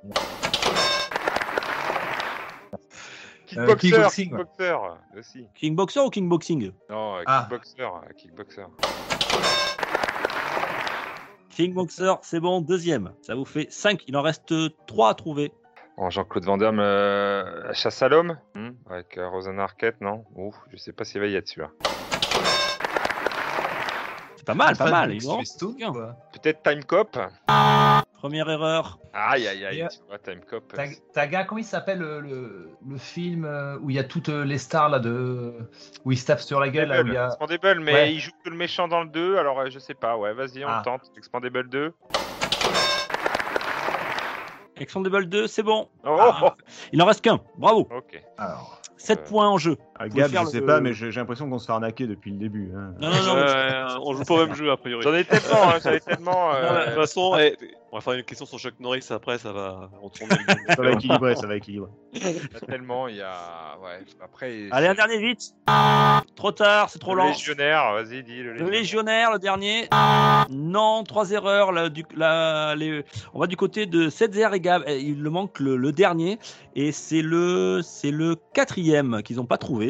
Kickboxer, 3.46 3.90
kickboxing, 3.90 4.28
kickboxer 4.30 4.76
aussi. 5.18 5.46
Kickboxer 5.56 6.00
ou 6.00 6.10
Kickboxing? 6.10 6.72
Non, 6.88 7.16
euh, 7.16 7.22
Ah. 7.26 7.48
kickboxer, 7.50 8.62
euh, 11.50 11.54
kickboxer. 11.56 11.96
Kickboxer, 12.04 12.14
c'est 12.22 12.40
bon, 12.40 12.60
deuxième. 12.60 13.12
Ça 13.22 13.34
vous 13.34 13.44
fait 13.44 13.66
5. 13.70 14.04
Il 14.08 14.16
en 14.16 14.22
reste 14.22 14.54
3 14.86 15.10
à 15.10 15.14
trouver. 15.14 15.52
Oh, 15.96 16.08
Jean-Claude 16.08 16.44
Van 16.46 16.56
Damme, 16.56 16.80
euh, 16.80 17.72
chasse 17.74 18.00
à 18.02 18.08
l'homme 18.08 18.38
Hmm, 18.54 18.70
Avec 18.88 19.18
euh, 19.18 19.28
Rosanna 19.28 19.64
Arquette, 19.64 20.00
non 20.00 20.24
Ouf, 20.34 20.54
je 20.72 20.78
sais 20.78 20.92
pas 20.92 21.04
s'il 21.04 21.20
va 21.20 21.26
y 21.26 21.34
être 21.36 21.46
celui-là. 21.48 21.70
C'est 24.36 24.46
pas 24.46 24.54
mal, 24.54 24.76
pas 24.76 24.90
mal. 24.90 25.10
Peut-être 26.32 26.62
Time 26.62 26.84
Cop 26.84 27.18
Première 28.20 28.50
erreur. 28.50 28.98
Aïe, 29.14 29.46
aïe, 29.48 29.64
aïe, 29.64 29.76
Yeah. 29.78 29.88
tu 29.88 29.98
vois, 30.06 30.18
Time 30.18 30.40
Cop. 30.48 30.62
euh, 30.74 30.76
Ta- 30.76 30.94
Taga, 31.14 31.44
comment 31.44 31.58
il 31.58 31.64
s'appelle 31.64 32.00
le, 32.00 32.20
le, 32.20 32.68
le 32.86 32.98
film 32.98 33.46
euh, 33.46 33.78
où 33.80 33.88
il 33.88 33.96
y 33.96 33.98
a 33.98 34.04
toutes 34.04 34.28
euh, 34.28 34.44
les 34.44 34.58
stars 34.58 34.90
là 34.90 34.98
de 34.98 35.54
où 36.04 36.12
il 36.12 36.18
se 36.18 36.26
tape 36.26 36.40
sur 36.40 36.60
la 36.60 36.68
gueule 36.68 36.88
là, 36.88 37.02
où 37.02 37.06
il 37.06 37.14
y 37.14 37.16
a... 37.16 37.28
Expandable, 37.28 37.80
mais 37.80 37.94
Ouais. 37.94 38.12
il 38.12 38.20
joue 38.20 38.32
que 38.44 38.50
le 38.50 38.56
méchant 38.56 38.88
dans 38.88 39.00
le 39.02 39.08
2, 39.08 39.38
alors 39.38 39.58
euh, 39.60 39.70
je 39.70 39.78
sais 39.78 39.94
pas, 39.94 40.18
ouais, 40.18 40.34
vas-y, 40.34 40.62
on 40.66 40.68
Ah. 40.68 40.82
tente. 40.84 41.10
Expandable 41.16 41.70
2. 41.70 41.94
Expandable 44.76 45.26
2, 45.26 45.46
c'est 45.46 45.62
bon. 45.62 45.88
Oh, 46.04 46.16
Ah, 46.20 46.56
Il 46.92 47.00
en 47.02 47.06
reste 47.06 47.22
qu'un. 47.22 47.40
Bravo. 47.56 47.88
ok. 47.90 48.22
Alors, 48.36 48.82
7 48.98 49.20
Euh, 49.20 49.22
points 49.30 49.48
en 49.48 49.56
jeu. 49.56 49.78
Ah, 50.02 50.08
Gab, 50.08 50.30
je 50.32 50.44
sais 50.50 50.60
le- 50.60 50.66
pas, 50.66 50.80
mais 50.80 50.94
j'ai 50.94 51.10
l'impression 51.10 51.48
qu'on 51.50 51.58
se 51.58 51.66
fait 51.66 51.72
arnaquer 51.72 52.06
depuis 52.06 52.30
le 52.30 52.38
début. 52.38 52.72
hein. 52.74 52.94
Non, 53.00 53.10
non, 53.10 53.22
non. 53.22 53.34
mais- 53.34 53.40
Euh, 53.42 53.98
on 54.02 54.14
joue 54.14 54.24
pas 54.24 54.34
au 54.34 54.46
même 54.46 54.54
jeu, 54.54 54.70
a 54.70 54.76
priori. 54.78 55.02
J'en 55.02 55.12
ai 55.14 55.24
tellement, 55.24 55.68
hein, 55.68 55.78
j'en 55.84 55.90
ai 55.92 56.00
tellement. 56.00 56.54
euh, 56.54 56.80
De 56.80 56.84
toute 56.86 56.94
façon, 57.00 57.36
eh, 57.38 57.54
on 57.92 57.96
va 57.96 58.00
faire 58.00 58.14
une 58.14 58.22
question 58.22 58.46
sur 58.46 58.58
Chuck 58.58 58.74
Norris 58.80 59.04
après, 59.10 59.36
ça 59.36 59.52
va. 59.52 59.90
Ça 60.76 60.82
va 60.82 60.92
équilibrer, 60.92 61.34
ça 61.36 61.46
va 61.46 61.56
équilibrer. 61.56 61.90
il 62.14 62.22
y 62.22 62.56
a 62.56 62.60
tellement, 62.66 63.08
il 63.08 63.16
y 63.16 63.20
a. 63.20 63.76
Ouais, 63.82 63.98
après. 64.24 64.68
Allez, 64.70 64.86
un 64.86 64.94
dernier 64.94 65.18
vite. 65.18 65.54
Trop 66.34 66.52
tard, 66.52 66.88
c'est 66.88 66.98
trop 66.98 67.14
le 67.14 67.22
lent. 67.22 67.28
légionnaire, 67.28 67.92
vas-y, 67.92 68.22
dis 68.22 68.42
le 68.42 68.54
Le 68.54 68.70
légionnaire. 68.70 68.70
légionnaire, 68.80 69.32
le 69.32 69.38
dernier. 69.38 69.88
Non, 70.50 71.04
trois 71.04 71.30
erreurs. 71.30 71.72
là, 71.72 71.88
du, 71.90 72.04
la- 72.16 72.74
les- 72.74 73.04
on 73.34 73.40
va 73.40 73.46
du 73.46 73.56
côté 73.56 73.86
de 73.86 74.08
Setzer 74.08 74.48
et 74.54 74.60
Gab. 74.60 74.82
Eh, 74.86 74.98
Il 75.00 75.22
le 75.22 75.30
manque 75.30 75.60
le, 75.60 75.76
le 75.76 75.92
dernier. 75.92 76.38
Et 76.76 76.92
c'est 76.92 77.22
le, 77.22 77.80
c'est 77.82 78.10
le 78.12 78.36
quatrième 78.54 79.22
qu'ils 79.22 79.36
n'ont 79.36 79.44
pas 79.46 79.58
trouvé. 79.58 79.89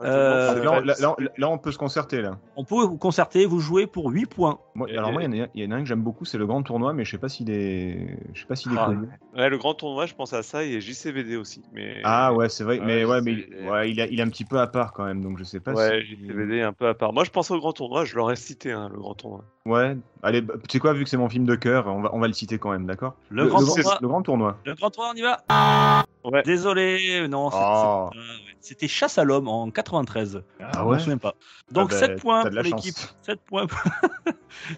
Euh, 0.00 0.62
Là, 0.62 0.72
on- 0.72 0.80
là, 0.80 0.94
là, 1.00 1.10
on- 1.18 1.22
là, 1.38 1.48
on 1.48 1.56
peut 1.58 1.72
se 1.72 1.78
concerter 1.78 2.20
là. 2.20 2.38
On 2.56 2.64
peut 2.64 2.74
vous 2.74 2.98
concerter, 2.98 3.46
vous 3.46 3.60
jouez 3.60 3.86
pour 3.86 4.10
8 4.10 4.26
points. 4.26 4.58
Moi, 4.74 4.88
alors 4.90 5.10
moi, 5.10 5.22
il 5.22 5.34
y, 5.34 5.40
en 5.40 5.44
a- 5.44 5.48
il 5.54 5.64
y 5.64 5.66
en 5.66 5.70
a 5.70 5.76
un 5.76 5.80
que 5.80 5.86
j'aime 5.86 6.02
beaucoup, 6.02 6.26
c'est 6.26 6.36
le 6.36 6.46
grand 6.46 6.62
tournoi, 6.62 6.92
mais 6.92 7.06
je 7.06 7.12
sais 7.12 7.18
pas 7.18 7.30
s'il 7.30 7.48
est, 7.50 8.18
je 8.34 8.40
sais 8.40 8.46
pas 8.46 8.56
s'il 8.56 8.72
est 8.72 8.76
Ah. 8.78 8.86
connu. 8.86 9.08
Ouais, 9.34 9.48
le 9.48 9.56
grand 9.56 9.72
tournoi, 9.72 10.04
je 10.04 10.14
pense 10.14 10.34
à 10.34 10.42
ça, 10.42 10.64
et 10.64 10.82
JCVD 10.82 11.36
aussi. 11.36 11.62
Mais... 11.72 12.02
Ah 12.04 12.34
ouais, 12.34 12.50
c'est 12.50 12.62
vrai, 12.64 12.78
mais 12.84 13.06
Ouais, 13.06 13.22
mais 13.22 13.46
ouais, 13.70 13.90
il, 13.90 14.00
a- 14.02 14.06
il 14.06 14.20
est 14.20 14.22
un 14.22 14.28
petit 14.28 14.44
peu 14.44 14.58
à 14.60 14.66
part 14.66 14.92
quand 14.92 15.04
même, 15.06 15.22
donc 15.22 15.38
je 15.38 15.44
sais 15.44 15.60
pas 15.60 15.72
Ouais, 15.72 16.02
si. 16.02 16.16
JCVD 16.16 16.60
un 16.60 16.74
peu 16.74 16.88
à 16.88 16.94
part. 16.94 17.14
Moi, 17.14 17.24
je 17.24 17.30
pense 17.30 17.50
au 17.50 17.58
grand 17.58 17.72
tournoi, 17.72 18.04
je 18.04 18.16
l'aurais 18.16 18.36
cité, 18.36 18.72
hein, 18.72 18.90
le 18.92 18.98
grand 18.98 19.14
tournoi. 19.14 19.44
Ouais, 19.64 19.96
allez, 20.22 20.42
bah, 20.42 20.54
tu 20.68 20.74
sais 20.74 20.78
quoi, 20.78 20.92
vu 20.92 21.04
que 21.04 21.10
c'est 21.10 21.16
mon 21.16 21.28
film 21.30 21.46
de 21.46 21.54
cœur, 21.54 21.86
on 21.86 22.02
va, 22.02 22.10
on 22.14 22.18
va 22.20 22.26
le 22.26 22.34
citer 22.34 22.58
quand 22.58 22.70
même, 22.70 22.84
d'accord? 22.86 23.14
Le 23.30 23.46
grand 23.46 23.64
tournoi. 23.64 23.98
le 24.00 24.08
grand 24.08 24.22
tournoi. 24.22 24.58
Le 24.66 24.74
grand 24.74 24.90
tournoi, 24.90 25.12
on 25.14 25.16
y 25.18 25.22
va? 25.22 26.04
Ouais. 26.24 26.42
Désolé, 26.44 27.26
non, 27.28 27.50
c'est- 27.50 27.56
Oh. 27.60 28.10
euh, 28.14 28.18
c'était 28.60 28.88
Chasse 28.88 29.16
à 29.18 29.24
l'homme 29.24 29.46
en 29.48 29.70
93. 29.90 30.42
Ah 30.60 30.70
Je 30.74 30.80
ouais 30.84 30.94
me 30.94 30.98
souviens 31.00 31.18
pas. 31.18 31.34
Donc 31.70 31.90
Ah 31.92 32.00
bah, 32.00 32.06
7 32.06 32.20
points 32.20 32.42
t'as 32.42 32.50
de 32.50 32.54
pour 32.56 32.62
l'équipe. 32.64 32.96
chance. 32.96 33.16
7 33.22 33.40
points. 33.40 33.66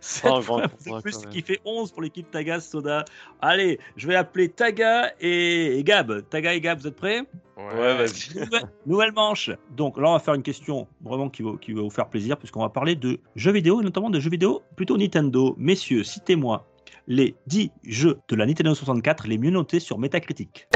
7 0.00 0.24
Oh, 0.32 0.40
points 0.42 1.00
plus 1.02 1.26
qui 1.30 1.42
fait 1.42 1.60
11 1.64 1.92
pour 1.92 2.02
l'équipe 2.02 2.30
Taga 2.30 2.60
Soda. 2.60 3.04
Allez, 3.40 3.78
je 3.96 4.06
vais 4.08 4.14
appeler 4.16 4.48
Taga 4.48 5.12
et, 5.20 5.78
et 5.78 5.84
Gab. 5.84 6.28
Taga 6.28 6.54
et 6.54 6.60
Gab, 6.60 6.78
vous 6.80 6.86
êtes 6.86 6.96
prêts? 6.96 7.22
Ouais, 7.56 7.96
vas-y. 7.96 8.38
Nouvelle, 8.38 8.62
nouvelle 8.86 9.12
manche. 9.12 9.50
Donc 9.76 9.98
là, 9.98 10.08
on 10.10 10.12
va 10.12 10.18
faire 10.20 10.34
une 10.34 10.42
question 10.42 10.86
vraiment 11.02 11.28
qui 11.28 11.42
va, 11.42 11.52
qui 11.60 11.72
va 11.72 11.82
vous 11.82 11.90
faire 11.90 12.08
plaisir, 12.08 12.36
puisqu'on 12.36 12.60
va 12.60 12.68
parler 12.68 12.94
de 12.94 13.18
jeux 13.34 13.50
vidéo, 13.52 13.80
et 13.80 13.84
notamment 13.84 14.10
de 14.10 14.20
jeux 14.20 14.30
vidéo 14.30 14.62
plutôt 14.76 14.96
Nintendo. 14.96 15.54
Messieurs, 15.58 16.04
citez-moi 16.04 16.66
les 17.08 17.34
10 17.46 17.70
jeux 17.84 18.18
de 18.28 18.36
la 18.36 18.46
Nintendo 18.46 18.74
64 18.74 19.26
les 19.26 19.38
mieux 19.38 19.50
notés 19.50 19.80
sur 19.80 19.98
Metacritic. 19.98 20.68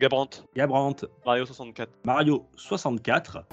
Gabrant, 0.00 0.30
Gabrant, 0.56 0.96
Mario 1.26 1.44
64. 1.44 1.90
Mario 2.04 2.46
64. 2.56 3.44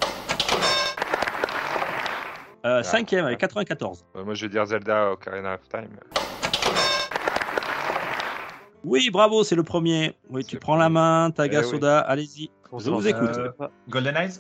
Euh, 2.65 2.81
cinquième 2.83 3.25
avec 3.25 3.37
94. 3.39 4.05
Euh, 4.15 4.23
moi, 4.23 4.33
je 4.33 4.45
vais 4.45 4.49
dire 4.49 4.65
Zelda 4.65 5.11
Ocarina 5.11 5.55
of 5.55 5.67
Time. 5.67 5.89
Oui, 8.85 9.09
bravo, 9.11 9.43
c'est 9.43 9.55
le 9.55 9.63
premier. 9.63 10.15
Oui, 10.29 10.45
tu 10.45 10.57
prends 10.57 10.77
la 10.77 10.87
main, 10.87 11.31
Taga 11.31 11.63
Eh 11.63 11.75
oui. 11.75 11.79
Allez-y. 11.83 12.49
Je 12.77 12.89
vous 12.91 13.05
écoute. 13.05 13.37
Euh, 13.37 13.67
Golden 13.89 14.15
Eyes? 14.15 14.39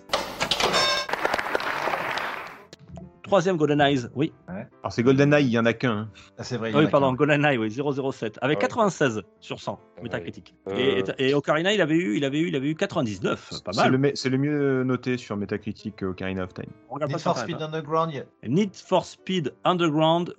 Troisième 3.27 3.57
Golden 3.57 3.81
Eyes, 3.81 4.07
oui. 4.15 4.31
Alors 4.47 4.65
c'est 4.91 5.03
GoldenEye, 5.03 5.45
il 5.45 5.51
y 5.51 5.59
en 5.59 5.65
a 5.65 5.73
qu'un. 5.73 5.91
hein. 5.91 6.09
Ah, 6.37 6.43
c'est 6.43 6.55
vrai. 6.57 6.71
Ah 6.73 6.77
en 6.77 6.79
oui, 6.79 6.87
pardon, 6.89 7.09
qu'un. 7.11 7.15
GoldenEye, 7.17 7.57
oui, 7.57 7.69
007. 7.69 8.39
Avec 8.41 8.57
Ouais. 8.57 8.61
96 8.67 9.21
sur 9.41 9.59
100, 9.59 9.73
Ouais. 9.97 10.03
Metacritic. 10.03 10.55
Euh, 10.69 11.01
Et, 11.17 11.29
et 11.29 11.33
Ocarina, 11.33 11.73
il 11.73 11.81
avait 11.81 11.95
eu, 11.97 12.15
il 12.15 12.23
avait 12.23 12.39
eu, 12.39 12.47
il 12.47 12.55
avait 12.55 12.69
eu 12.69 12.75
99, 12.75 13.49
pas 13.65 13.73
C'est 13.73 13.89
mal. 13.97 14.11
c'est 14.15 14.29
le 14.29 14.37
mieux 14.37 14.83
noté 14.83 15.17
sur 15.17 15.35
Metacritic 15.35 16.01
euh, 16.03 16.11
Ocarina 16.11 16.43
of 16.45 16.53
Time. 16.53 16.65
On 16.89 16.95
regarde 16.95 17.11
Need 17.11 17.21
pas 17.23 17.33
for 17.33 17.37
Speed 17.37 17.55
Internet, 17.55 17.75
Underground. 17.75 18.13
hein. 18.15 18.47
Need 18.47 18.75
for 18.75 19.05
Speed 19.05 19.53
Underground. 19.65 20.33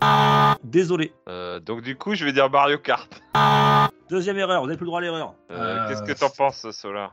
Désolé. 0.64 1.12
Euh, 1.28 1.60
donc, 1.60 1.82
du 1.82 1.96
coup, 1.96 2.14
je 2.14 2.24
vais 2.24 2.32
dire 2.32 2.48
Mario 2.50 2.78
Kart. 2.78 3.20
Deuxième 4.08 4.38
erreur, 4.38 4.62
vous 4.62 4.66
n'avez 4.66 4.78
plus 4.78 4.84
le 4.84 4.88
droit 4.88 5.00
à 5.00 5.02
l'erreur. 5.02 5.34
Euh, 5.50 5.58
Euh, 5.58 5.88
Qu'est-ce 5.88 6.02
que 6.02 6.18
t'en 6.18 6.30
penses, 6.30 6.66
Solar? 6.70 7.12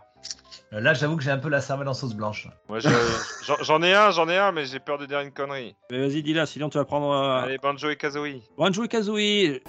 Là, 0.72 0.94
j'avoue 0.94 1.16
que 1.16 1.24
j'ai 1.24 1.32
un 1.32 1.38
peu 1.38 1.48
la 1.50 1.62
cervelle 1.62 1.88
en 1.88 1.94
sauce 1.94 2.14
blanche. 2.16 2.48
Moi, 2.68 2.80
j'en 3.62 3.82
ai 3.82 3.94
un, 3.94 4.12
j'en 4.12 4.28
ai 4.28 4.38
un, 4.38 4.52
mais 4.52 4.66
j'ai 4.66 4.80
peur 4.80 4.98
de 4.98 5.06
dire 5.06 5.20
une 5.22 5.32
connerie. 5.32 5.76
Mais 5.92 6.00
vas-y, 6.00 6.22
dis-la, 6.22 6.46
sinon 6.46 6.70
tu 6.70 6.78
vas 6.78 6.86
prendre. 6.86 7.12
euh, 7.12 7.44
Allez, 7.44 7.58
Banjo 7.60 7.90
et 7.90 7.96
Kazooie. 7.96 8.42
Banjo 8.58 8.84
et 8.84 8.88
Kazooie. 8.88 9.62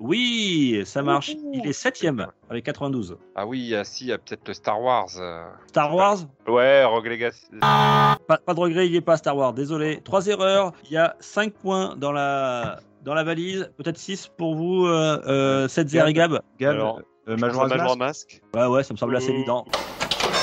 Oui, 0.00 0.82
ça 0.84 1.02
marche. 1.02 1.30
Il 1.54 1.66
est 1.66 1.72
septième 1.72 2.26
avec 2.50 2.64
92. 2.66 3.16
Ah 3.36 3.46
oui, 3.46 3.60
il 3.60 3.66
y 3.68 3.76
a- 3.76 3.84
si, 3.84 4.04
il 4.04 4.08
y 4.08 4.12
a 4.12 4.18
peut-être 4.18 4.46
le 4.46 4.52
Star 4.52 4.82
Wars. 4.82 5.08
euh. 5.18 5.46
Star 5.68 5.94
Wars 5.94 6.18
Ouais, 6.46 6.84
Rogue 6.84 7.06
Legacy. 7.06 7.46
pas, 7.60 8.18
pas 8.44 8.54
de 8.54 8.60
regret, 8.60 8.86
il 8.86 8.90
n'y 8.90 8.98
est 8.98 9.00
pas 9.00 9.16
Star 9.16 9.36
Wars, 9.36 9.54
désolé. 9.54 10.00
Trois 10.04 10.26
erreurs, 10.26 10.72
il 10.84 10.92
y 10.92 10.96
a 10.98 11.16
5 11.20 11.54
points 11.54 11.94
dans 11.96 12.12
la, 12.12 12.80
dans 13.02 13.14
la 13.14 13.22
valise, 13.24 13.70
peut-être 13.78 13.96
6 13.96 14.28
pour 14.36 14.54
vous, 14.56 14.84
euh, 14.86 15.22
euh, 15.26 15.68
7 15.68 15.94
et 15.94 16.12
Gab. 16.12 16.40
Gab, 16.58 16.74
Alors, 16.74 17.00
euh, 17.28 17.36
Majora's 17.36 17.70
Mask. 17.70 17.98
Mask. 17.98 18.42
Ouais, 18.54 18.66
ouais, 18.66 18.82
ça 18.82 18.94
me 18.94 18.98
semble 18.98 19.16
assez 19.16 19.30
évident. 19.30 19.64
Fury. 20.18 20.34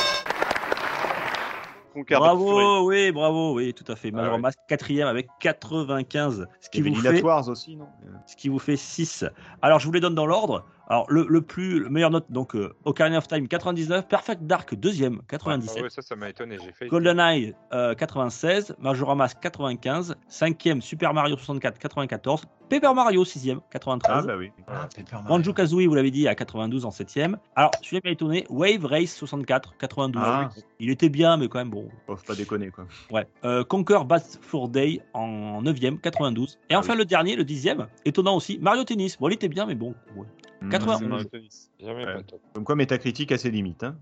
Bravo, 2.09 2.87
oui, 2.87 3.11
bravo, 3.11 3.53
oui, 3.55 3.73
tout 3.73 3.89
à 3.91 3.95
fait. 3.95 4.11
Major 4.11 4.35
Ah. 4.35 4.37
Mask, 4.37 4.59
quatrième 4.67 5.07
avec 5.07 5.27
95. 5.39 6.47
Ce 6.61 6.69
qui, 6.69 6.81
vous 6.81 6.95
fait, 6.95 7.21
aussi, 7.49 7.75
non? 7.75 7.87
Ce 8.25 8.35
qui 8.35 8.49
vous 8.49 8.59
fait 8.59 8.77
6. 8.77 9.25
Alors, 9.61 9.79
je 9.79 9.85
vous 9.87 9.91
les 9.91 9.99
donne 9.99 10.15
dans 10.15 10.25
l'ordre. 10.25 10.65
Alors, 10.87 11.05
le, 11.09 11.25
le 11.27 11.41
plus, 11.41 11.79
le 11.79 11.89
meilleur 11.89 12.09
note, 12.09 12.25
donc, 12.29 12.55
euh, 12.55 12.73
Ocarina 12.85 13.17
of 13.17 13.27
Time, 13.27 13.47
99. 13.47 14.07
Perfect 14.07 14.43
Dark, 14.43 14.73
deuxième, 14.75 15.21
97. 15.27 15.77
Ah 15.77 15.83
ouais, 15.83 15.89
ça, 15.89 16.01
ça 16.01 16.15
m'a 16.15 16.29
étonné. 16.29 16.57
J'ai 16.63 16.71
fait. 16.71 16.87
GoldenEye 16.87 17.53
euh, 17.73 17.93
96, 17.93 18.75
Majora 18.79 19.15
Mask 19.15 19.39
95, 19.41 20.15
5e 20.29 20.81
Super 20.81 21.13
Mario 21.13 21.35
64 21.37 21.77
94, 21.77 22.43
Paper 22.71 22.93
Mario 22.95 23.25
6e 23.25 23.59
93, 23.69 24.15
Ah 24.15 24.21
bah 24.25 24.37
oui. 24.37 24.49
Ah. 24.65 24.87
Banjo 25.27 25.51
Kazooie 25.53 25.87
vous 25.87 25.93
l'avez 25.93 26.09
dit 26.09 26.25
à 26.29 26.35
92 26.35 26.85
en 26.85 26.89
7e. 26.89 27.35
Alors 27.57 27.71
celui-là 27.81 28.01
m'a 28.05 28.11
étonné, 28.11 28.45
Wave 28.49 28.85
Race 28.85 29.13
64 29.13 29.75
92. 29.77 30.23
Ah. 30.25 30.49
Il 30.79 30.89
était 30.89 31.09
bien 31.09 31.35
mais 31.35 31.49
quand 31.49 31.59
même 31.59 31.69
bon. 31.69 31.89
Faut 32.07 32.15
pas 32.15 32.33
déconner 32.33 32.69
quoi. 32.69 32.85
Ouais. 33.11 33.27
Euh, 33.43 33.65
Conquer 33.65 33.99
Bad 34.05 34.23
Fur 34.41 34.69
Day 34.69 35.01
en 35.13 35.61
9e 35.61 35.99
92 35.99 36.59
et 36.69 36.75
enfin 36.77 36.95
le 36.95 37.03
dernier 37.03 37.35
le 37.35 37.43
10e, 37.43 37.87
étonnant 38.05 38.37
aussi, 38.37 38.57
Mario 38.61 38.85
Tennis. 38.85 39.17
Bon 39.19 39.27
il 39.27 39.33
était 39.33 39.49
bien 39.49 39.65
mais 39.65 39.75
bon. 39.75 39.93
ouais. 40.15 40.25
Mmh, 40.61 40.69
80. 40.69 40.97
C'est 40.99 41.05
Mario 41.07 41.25
Tennis. 41.25 41.71
Jamais 41.77 42.05
Ouais. 42.05 42.13
pas 42.13 42.23
top. 42.23 42.39
Comme 42.53 42.63
quoi 42.63 42.75
Metacritic 42.75 43.33
a 43.33 43.37
ses 43.37 43.51
limites. 43.51 43.83
Hein. 43.83 43.97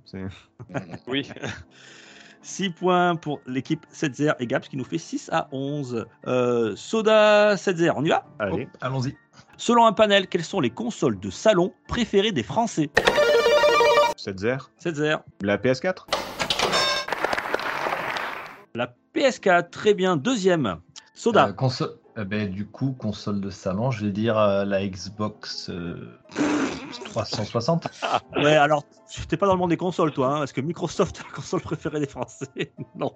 Oui. 1.08 1.28
6 2.50 2.72
points 2.72 3.16
pour 3.16 3.40
l'équipe 3.46 3.86
7 3.92 4.22
et 4.40 4.48
Gap, 4.48 4.66
ce 4.66 4.70
qui 4.70 4.78
nous 4.78 4.84
fait 4.84 4.98
6 4.98 5.30
à 5.32 5.48
11. 5.52 6.06
Euh, 6.28 6.76
Soda 6.76 7.56
7 7.56 7.78
on 7.96 8.04
y 8.04 8.10
va? 8.10 8.26
Allez. 8.40 8.68
Oh, 8.74 8.78
Allons-y. 8.82 9.16
Selon 9.58 9.86
un 9.86 9.94
panel, 9.94 10.28
quelles 10.28 10.44
sont 10.44 10.60
les 10.60 10.70
consoles 10.70 11.20
de 11.20 11.30
salon 11.30 11.74
préférées 11.88 12.32
des 12.32 12.44
Français? 12.44 12.90
7-0. 14.18 14.60
7 14.80 15.00
La 15.42 15.58
PS4 15.58 16.06
La 18.74 18.94
PS4, 19.16 19.70
très 19.70 19.94
bien. 19.94 20.18
Deuxième. 20.18 20.80
Soda. 21.14 21.48
Euh, 21.48 21.88
euh, 22.18 22.26
ben, 22.26 22.50
du 22.50 22.66
coup, 22.66 22.96
console 22.98 23.40
de 23.40 23.50
salon, 23.50 23.92
je 23.92 24.06
vais 24.06 24.12
dire 24.12 24.38
euh, 24.38 24.66
la 24.66 24.86
Xbox 24.86 25.70
euh, 25.70 26.18
360. 27.06 27.88
Ouais, 28.38 28.56
alors, 28.56 28.84
t'es 29.28 29.38
pas 29.38 29.46
dans 29.48 29.54
le 29.54 29.60
monde 29.60 29.70
des 29.70 29.78
consoles, 29.78 30.12
toi, 30.14 30.28
hein, 30.36 30.38
parce 30.40 30.54
que 30.54 30.62
Microsoft 30.62 31.20
est 31.20 31.24
la 31.28 31.32
console 31.32 31.62
préférée 31.62 32.00
des 32.00 32.08
Français. 32.08 32.48
non. 32.96 33.12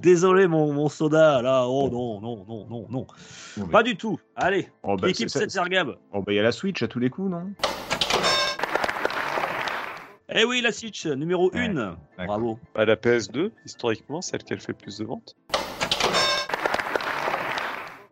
Désolé, 0.00 0.46
mon, 0.46 0.72
mon 0.72 0.88
Soda, 0.88 1.40
là. 1.42 1.66
Oh 1.66 1.88
non, 1.90 2.20
non, 2.20 2.44
non, 2.46 2.66
non, 2.68 2.86
non. 2.90 3.66
Pas 3.70 3.82
du 3.82 3.96
tout. 3.96 4.18
Allez, 4.34 4.68
Oh, 4.82 4.96
bah, 4.96 5.08
équipe 5.08 5.28
c'est- 5.30 5.48
7 5.50 5.68
Gab. 5.68 5.96
Oh 6.12 6.22
bah 6.22 6.32
il 6.32 6.36
y 6.36 6.38
a 6.40 6.42
la 6.42 6.52
Switch 6.52 6.82
à 6.82 6.88
tous 6.88 6.98
les 6.98 7.10
coups, 7.10 7.30
non? 7.30 7.52
Eh 10.28 10.44
oui, 10.44 10.60
la 10.60 10.72
Switch, 10.72 11.06
numéro 11.06 11.50
Ouais, 11.52 11.68
1. 11.68 11.74
d'accord. 11.74 11.96
Bravo. 12.26 12.58
Bah, 12.74 12.84
la 12.84 12.96
PS2, 12.96 13.52
historiquement, 13.64 14.20
celle 14.20 14.42
qui 14.42 14.52
a 14.54 14.56
fait 14.58 14.72
le 14.72 14.74
plus 14.74 14.98
de 14.98 15.04
ventes. 15.04 15.36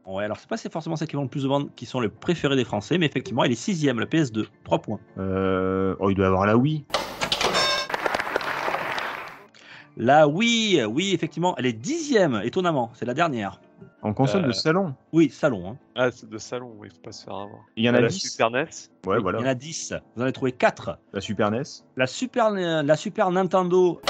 Ouais, 0.06 0.24
alors 0.24 0.36
c'est 0.38 0.48
pas 0.48 0.56
c'est 0.58 0.70
forcément 0.72 0.96
celles 0.96 1.08
qui 1.08 1.16
vont 1.16 1.22
le 1.22 1.28
plus 1.28 1.44
de 1.44 1.48
vendre 1.48 1.68
qui 1.76 1.86
sont 1.86 1.98
les 2.00 2.08
préférés 2.10 2.56
des 2.56 2.64
Français, 2.64 2.98
mais 2.98 3.06
effectivement, 3.06 3.42
elle 3.44 3.52
est 3.52 3.54
sixième, 3.54 3.98
la 4.00 4.06
PS2. 4.06 4.46
3 4.64 4.78
points. 4.80 5.00
euh... 5.18 5.96
Oh 5.98 6.10
il 6.10 6.14
doit 6.14 6.26
y 6.26 6.28
avoir 6.28 6.44
la 6.46 6.56
Wii. 6.56 6.84
La 9.96 10.26
Wii, 10.26 10.84
oui, 10.84 11.12
effectivement, 11.14 11.54
elle 11.56 11.66
est 11.66 11.72
dixième, 11.72 12.40
étonnamment. 12.44 12.90
C'est 12.94 13.04
la 13.06 13.14
dernière. 13.14 13.60
En 14.02 14.12
console 14.12 14.44
Euh, 14.44 14.48
de 14.48 14.52
salon. 14.52 14.94
Oui, 15.12 15.30
salon. 15.30 15.70
hein. 15.70 15.76
Ah, 15.94 16.10
c'est 16.10 16.28
de 16.28 16.36
salon, 16.36 16.72
oui, 16.78 16.88
faut 16.92 17.00
pas 17.00 17.12
se 17.12 17.24
faire 17.24 17.34
avoir. 17.34 17.60
Il 17.76 17.84
y 17.84 17.88
en 17.88 17.94
a 17.94 18.00
la 18.00 18.08
10. 18.08 18.18
Super 18.32 18.50
NES. 18.50 18.64
Ouais 19.06 19.16
Il 19.18 19.22
voilà. 19.22 19.38
y 19.40 19.42
en 19.42 19.46
a 19.46 19.54
10. 19.54 19.94
Vous 20.16 20.20
en 20.20 20.24
avez 20.24 20.32
trouvé 20.32 20.52
4. 20.52 20.98
La 21.12 21.20
Super 21.20 21.50
NES. 21.52 21.62
La 21.96 22.06
Super, 22.08 22.50
la 22.50 22.96
Super 22.96 23.30
Nintendo. 23.30 24.00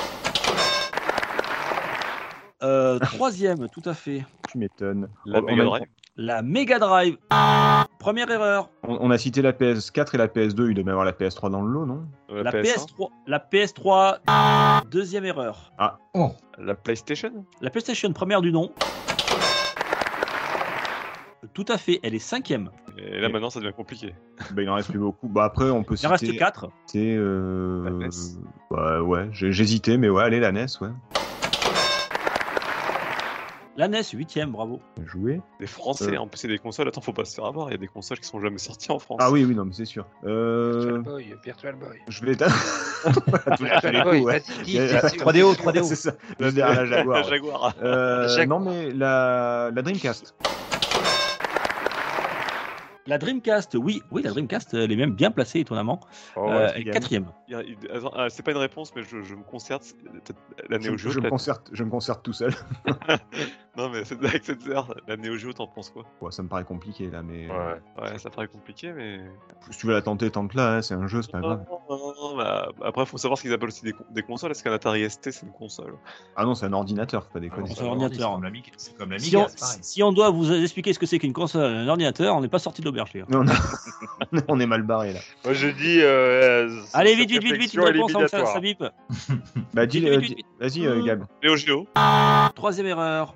Euh, 2.62 2.98
troisième, 2.98 3.68
tout 3.68 3.82
à 3.84 3.92
fait. 3.94 4.24
Tu 4.54 4.58
m'étonnes. 4.58 5.08
La 5.26 5.40
Mega 5.42 5.64
Drive. 5.64 5.82
La 6.16 6.42
Mega 6.42 6.78
Drive. 6.78 7.16
Première 7.98 8.30
erreur. 8.30 8.70
On, 8.84 8.98
on 9.00 9.10
a 9.10 9.18
cité 9.18 9.42
la 9.42 9.52
PS4 9.52 10.14
et 10.14 10.18
la 10.18 10.28
PS2, 10.28 10.68
il 10.70 10.74
devait 10.74 10.86
y 10.86 10.90
avoir 10.90 11.04
la 11.04 11.10
PS3 11.10 11.50
dans 11.50 11.60
le 11.62 11.72
lot, 11.72 11.86
non? 11.86 12.04
Euh, 12.30 12.44
La 12.44 12.52
PS1. 12.52 12.86
PS3. 12.86 13.08
La 13.26 13.38
PS3. 13.40 14.88
Deuxième 14.90 15.24
erreur. 15.24 15.72
Oh, 16.14 16.30
La 16.58 16.76
PlayStation? 16.76 17.44
La 17.60 17.70
PlayStation, 17.70 18.12
première 18.12 18.42
du 18.42 18.52
nom. 18.52 18.70
Tout 21.52 21.64
à 21.68 21.76
fait, 21.78 21.98
elle 22.04 22.14
est 22.14 22.18
cinquième. 22.20 22.70
Et 22.96 23.20
là, 23.20 23.28
maintenant, 23.28 23.50
ça 23.50 23.58
devient 23.58 23.72
compliqué. 23.76 24.14
Bah 24.52 24.62
il 24.62 24.70
en 24.70 24.74
reste 24.74 24.90
plus 24.90 25.00
beaucoup. 25.00 25.26
Bah 25.28 25.44
après 25.44 25.68
on 25.70 25.82
peut 25.82 25.96
Il 26.00 26.06
en 26.06 26.16
citer... 26.16 26.30
reste 26.30 26.38
4. 26.38 26.68
C'est 26.86 27.16
euh... 27.16 27.84
La 27.84 27.90
NES. 27.90 28.08
bah, 28.70 29.02
ouais, 29.02 29.28
j'ai- 29.32 29.50
j'hésitais 29.52 29.96
mais 29.98 30.08
ouais, 30.08 30.22
allez 30.22 30.38
la 30.40 30.52
NES, 30.52 30.66
ouais. 30.80 30.88
La 33.76 33.88
NES, 33.88 34.02
huitième, 34.12 34.52
bravo. 34.52 34.80
Bien 34.96 35.04
joué. 35.06 35.40
Les 35.58 35.66
Français, 35.66 36.14
Euh. 36.14 36.20
en 36.20 36.28
plus, 36.28 36.38
c'est 36.38 36.46
des 36.48 36.58
consoles. 36.58 36.86
Attends, 36.86 37.00
faut 37.00 37.12
pas 37.12 37.24
se 37.24 37.34
faire 37.34 37.44
avoir. 37.46 37.68
Il 37.68 37.72
y 37.72 37.74
a 37.74 37.78
des 37.78 37.88
consoles 37.88 38.20
qui 38.20 38.28
sont 38.28 38.38
jamais 38.40 38.58
sorties 38.58 38.92
en 38.92 39.00
France. 39.00 39.18
Ah 39.20 39.32
oui, 39.32 39.44
oui, 39.44 39.52
non, 39.54 39.64
mais 39.64 39.72
c'est 39.72 39.84
sûr. 39.84 40.06
Euh... 40.24 41.00
Virtual 41.02 41.02
Boy, 41.02 41.34
Virtual 41.44 41.74
Boy. 41.74 41.98
Je 42.08 42.24
vais 42.24 42.32
les 43.92 44.02
Boy, 44.04 44.20
ouais. 44.20 44.38
vas-y, 44.38 44.62
dis, 44.64 44.78
Euh, 44.78 44.98
c'est 45.00 45.08
sûr. 45.08 45.22
3DO, 45.26 45.54
3DO. 45.56 45.82
C'est 45.82 45.96
ça. 45.96 46.12
Je 46.38 46.48
dirais 46.50 46.72
la 46.74 46.84
Jaguar. 46.86 47.16
La 47.18 47.22
ouais. 47.24 47.28
Jaguar. 47.30 47.74
Euh, 47.82 48.28
Jaguar. 48.28 48.60
non 48.60 48.64
mais 48.70 48.92
la, 48.92 49.70
la 49.74 49.82
Dreamcast. 49.82 50.36
La 53.06 53.18
Dreamcast, 53.18 53.74
oui, 53.74 54.02
oui, 54.10 54.22
la 54.22 54.30
Dreamcast, 54.30 54.72
elle 54.72 54.90
est 54.90 54.96
même 54.96 55.14
bien 55.14 55.30
placée, 55.30 55.60
étonnamment. 55.60 56.00
Oh, 56.36 56.48
Euh, 56.48 56.66
ouais. 56.68 56.72
elle 56.76 56.88
est 56.88 56.90
quatrième. 56.90 57.26
Ah, 58.14 58.28
c'est 58.30 58.42
pas 58.42 58.52
une 58.52 58.56
réponse, 58.56 58.92
mais 58.96 59.02
je, 59.02 59.20
je 59.20 59.34
me 59.34 59.42
concerte. 59.42 59.94
La 60.70 60.80
Je, 60.80 60.88
Neo 60.88 60.96
je 60.96 61.10
Geo. 61.10 61.20
me 61.20 61.28
concerte, 61.28 61.68
je 61.72 61.84
me 61.84 61.90
concerte 61.90 62.22
tout 62.22 62.32
seul. 62.32 62.54
Non, 63.76 63.90
mais 63.90 64.04
c'est 64.04 64.22
avec 64.24 64.44
cette 64.44 64.66
heure, 64.68 64.94
la 65.08 65.16
Neo 65.16 65.36
Geo, 65.36 65.52
t'en 65.52 65.66
penses 65.66 65.90
quoi? 65.90 66.04
Bon, 66.20 66.30
ça 66.30 66.42
me 66.44 66.48
paraît 66.48 66.62
compliqué 66.64 67.10
là, 67.10 67.22
mais 67.22 67.48
Ouais. 67.50 67.80
Ouais, 68.00 68.18
ça 68.18 68.30
paraît 68.30 68.46
compliqué, 68.46 68.92
mais. 68.92 69.18
si 69.70 69.78
tu 69.78 69.86
veux 69.88 69.92
la 69.94 70.00
tenter, 70.02 70.30
tente-la. 70.30 70.74
hein, 70.76 70.82
c'est 70.82 70.94
un 70.94 71.08
jeu, 71.08 71.22
c'est 71.22 71.32
pas 71.32 71.40
Non, 71.40 71.48
grave. 71.48 71.64
non, 71.90 71.96
non, 71.98 72.14
non, 72.30 72.36
bah, 72.36 72.68
après, 72.84 73.04
faut 73.04 73.18
savoir 73.18 73.36
ce 73.36 73.42
qu'ils 73.42 73.52
appellent 73.52 73.68
aussi 73.70 73.84
des, 73.84 73.92
con- 73.92 74.04
des 74.10 74.22
consoles. 74.22 74.52
Est-ce 74.52 74.62
qu'un 74.62 74.72
Atari 74.72 75.08
ST, 75.10 75.32
c'est 75.32 75.42
une 75.46 75.52
console? 75.52 75.94
Ah 76.36 76.44
non, 76.44 76.54
c'est 76.54 76.66
un 76.66 76.72
ordinateur, 76.72 77.24
faut 77.24 77.32
pas 77.32 77.40
déconner. 77.40 77.68
c'est 77.74 77.82
un 77.82 77.86
ordinateur. 77.86 78.40
C'est 78.76 78.96
comme 78.96 79.08
c'est 79.08 79.08
comme 79.10 79.18
Si 79.18 79.36
on, 79.36 79.48
c'est 79.48 79.58
pareil. 79.58 79.78
si 79.82 80.02
on 80.04 80.12
doit 80.12 80.30
vous 80.30 80.52
expliquer 80.52 80.92
ce 80.92 80.98
que 81.00 81.06
c'est 81.06 81.18
qu'une 81.18 81.32
console 81.32 81.72
et 81.72 81.76
un 81.78 81.88
ordinateur, 81.88 82.36
on 82.36 82.40
n'est 82.42 82.48
pas 82.48 82.60
sorti 82.60 82.80
de 82.80 82.86
l'auberge, 82.86 83.10
les 83.14 83.20
gars. 83.20 83.26
Non, 83.28 83.42
non. 83.42 83.52
on 84.48 84.60
est 84.60 84.66
mal 84.66 84.82
barré 84.82 85.12
là. 85.14 85.20
Moi, 85.44 85.52
je 85.52 85.66
dis. 85.68 85.98
euh, 86.00 86.68
Allez, 86.92 87.10
cette 87.16 87.18
vite, 87.28 87.30
vite, 87.30 87.42
vite, 87.42 87.56
vite, 87.60 87.74
une 87.74 87.80
réponse 87.80 88.10
avant 88.14 88.20
que 88.24 88.30
ça, 88.30 88.46
ça 88.46 88.60
bip. 88.60 88.84
Bah 89.74 89.86
dis, 89.86 89.98
Vite, 90.00 90.08
euh, 90.08 90.18
vite, 90.18 90.28
dis- 90.28 90.34
vite, 90.36 90.46
vas-y 90.60 90.86
euh, 90.86 91.02
Gab. 91.04 91.24
Neo 91.42 91.56
Geo 91.56 91.86
Troisième 92.54 92.86
erreur. 92.86 93.34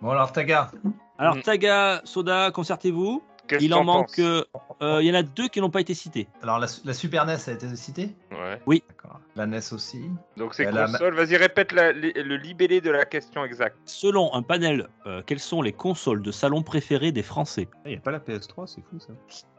Bon. 0.00 0.10
Alors, 0.10 0.32
Taga. 0.32 0.70
Alors, 1.18 1.36
Mm. 1.36 1.42
Taga, 1.42 2.00
Soda, 2.04 2.50
concertez-vous. 2.50 3.22
Il 3.60 3.74
en 3.74 3.84
manque. 3.84 4.18
euh, 4.18 4.44
euh, 4.80 5.02
Il 5.02 5.06
y 5.08 5.10
en 5.10 5.14
a 5.14 5.22
deux 5.22 5.46
qui 5.48 5.60
n'ont 5.60 5.68
pas 5.68 5.80
été 5.82 5.92
cités. 5.94 6.26
Alors, 6.42 6.58
la, 6.58 6.68
la 6.84 6.94
Super 6.94 7.26
NES 7.26 7.36
a 7.48 7.50
été 7.52 7.76
citée 7.76 8.14
Ouais. 8.30 8.82
D'accord. 8.88 9.20
La 9.36 9.46
NES 9.46 9.58
aussi. 9.72 10.00
Donc, 10.38 10.54
c'est 10.54 10.64
console. 10.64 11.14
Vas-y, 11.14 11.36
répète 11.36 11.72
la- 11.72 11.92
le 11.92 12.36
libellé 12.36 12.80
de 12.80 12.90
la 12.90 13.04
question 13.04 13.44
exacte. 13.44 13.76
Selon 13.84 14.32
un 14.34 14.42
panel, 14.42 14.88
euh, 15.06 15.22
quelles 15.26 15.40
sont 15.40 15.60
les 15.60 15.72
consoles 15.72 16.22
de 16.22 16.30
salon 16.30 16.62
préférées 16.62 17.12
des 17.12 17.22
Français? 17.22 17.68
Il 17.84 17.90
n'y 17.90 17.96
a 17.98 18.00
pas 18.00 18.10
la 18.12 18.20
PS3, 18.20 18.66
c'est 18.66 18.80
fou 18.82 18.98
ça. 18.98 19.12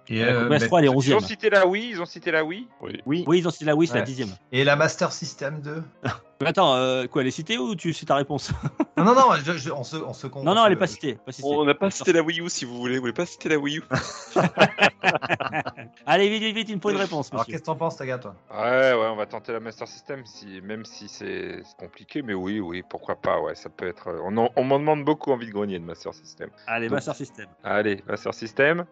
Et, 0.07 0.19
La 0.19 0.27
euh, 0.31 0.49
PS3, 0.49 0.79
elle 0.79 0.85
est 0.85 0.89
mais- 0.89 0.93
Ils 0.95 0.97
11e. 1.13 1.15
ont 1.17 1.19
cité 1.19 1.49
la 1.49 1.67
Wii, 1.67 1.89
ils 1.91 2.01
ont 2.01 2.05
cité 2.05 2.31
la 2.31 2.43
Wii. 2.43 2.67
Oui. 2.81 2.99
Oui. 3.05 3.23
Oui, 3.27 3.39
ils 3.39 3.47
ont 3.47 3.51
cité 3.51 3.65
la 3.65 3.75
Wii, 3.75 3.87
c'est 3.87 3.93
la 3.95 3.99
Ouais. 4.01 4.05
dixième. 4.05 4.29
et 4.51 4.63
la 4.63 4.75
Master 4.75 5.11
System 5.11 5.61
2 5.61 5.83
Mais 6.41 6.49
attends, 6.49 6.75
euh, 6.75 7.07
quoi, 7.07 7.21
elle 7.21 7.27
est 7.27 7.31
citée 7.31 7.57
ou 7.57 7.75
tu 7.75 7.93
sais 7.93 8.05
ta 8.05 8.15
réponse? 8.15 8.51
Non, 8.97 9.05
non, 9.05 9.13
non, 9.15 9.33
je- 9.43 9.53
je- 9.57 9.71
on 9.71 9.83
se, 9.83 9.95
on 9.97 10.13
se 10.13 10.27
con- 10.27 10.43
Non, 10.43 10.51
on 10.51 10.55
non, 10.55 10.65
elle 10.65 10.73
est 10.73 10.77
pas 10.77 10.87
citée. 10.87 11.15
Pas 11.25 11.31
citée. 11.31 11.47
On 11.49 11.63
n'a 11.65 11.73
pas 11.73 11.89
cité 11.89 12.11
la 12.13 12.21
Wii 12.21 12.41
U 12.41 12.49
si 12.49 12.65
vous 12.65 12.75
voulez. 12.77 12.95
Vous 12.95 13.01
voulez 13.01 13.13
pas 13.13 13.25
citer 13.25 13.49
la 13.49 13.57
Wii 13.57 13.77
U? 13.77 13.83
Allez, 16.05 16.29
vite, 16.29 16.43
vite, 16.43 16.55
vite, 16.55 16.69
il 16.69 16.75
me 16.75 16.81
faut 16.81 16.89
une 16.89 16.97
réponse, 16.97 17.29
Alors, 17.31 17.41
monsieur. 17.41 17.51
qu'est-ce 17.53 17.61
que 17.61 17.65
t'en 17.67 17.75
penses, 17.75 17.97
Taga, 17.97 18.17
toi? 18.17 18.35
Ouais, 18.51 18.93
ouais, 18.93 19.07
on 19.11 19.15
va 19.15 19.25
tenter 19.25 19.51
la 19.53 19.59
Master 19.59 19.87
System, 19.87 20.21
si, 20.25 20.61
même 20.61 20.85
si 20.85 21.07
c'est 21.07 21.61
c'est 21.63 21.77
compliqué, 21.77 22.21
mais 22.21 22.33
oui, 22.33 22.59
oui, 22.59 22.83
pourquoi 22.87 23.15
pas, 23.15 23.39
ouais, 23.39 23.55
ça 23.55 23.69
peut 23.69 23.87
être. 23.87 24.09
On, 24.23 24.35
en- 24.37 24.49
on 24.55 24.63
m'en 24.63 24.79
demande 24.79 25.03
beaucoup 25.05 25.31
envie 25.31 25.47
de 25.47 25.51
grenier 25.51 25.79
de 25.79 25.85
Master 25.85 26.13
System. 26.13 26.49
Allez, 26.67 26.87
Donc- 26.87 26.95
Master 26.95 27.15
System. 27.15 27.47
Allez, 27.63 28.03
Master 28.07 28.33
System. 28.33 28.79
Ouais, 28.79 28.85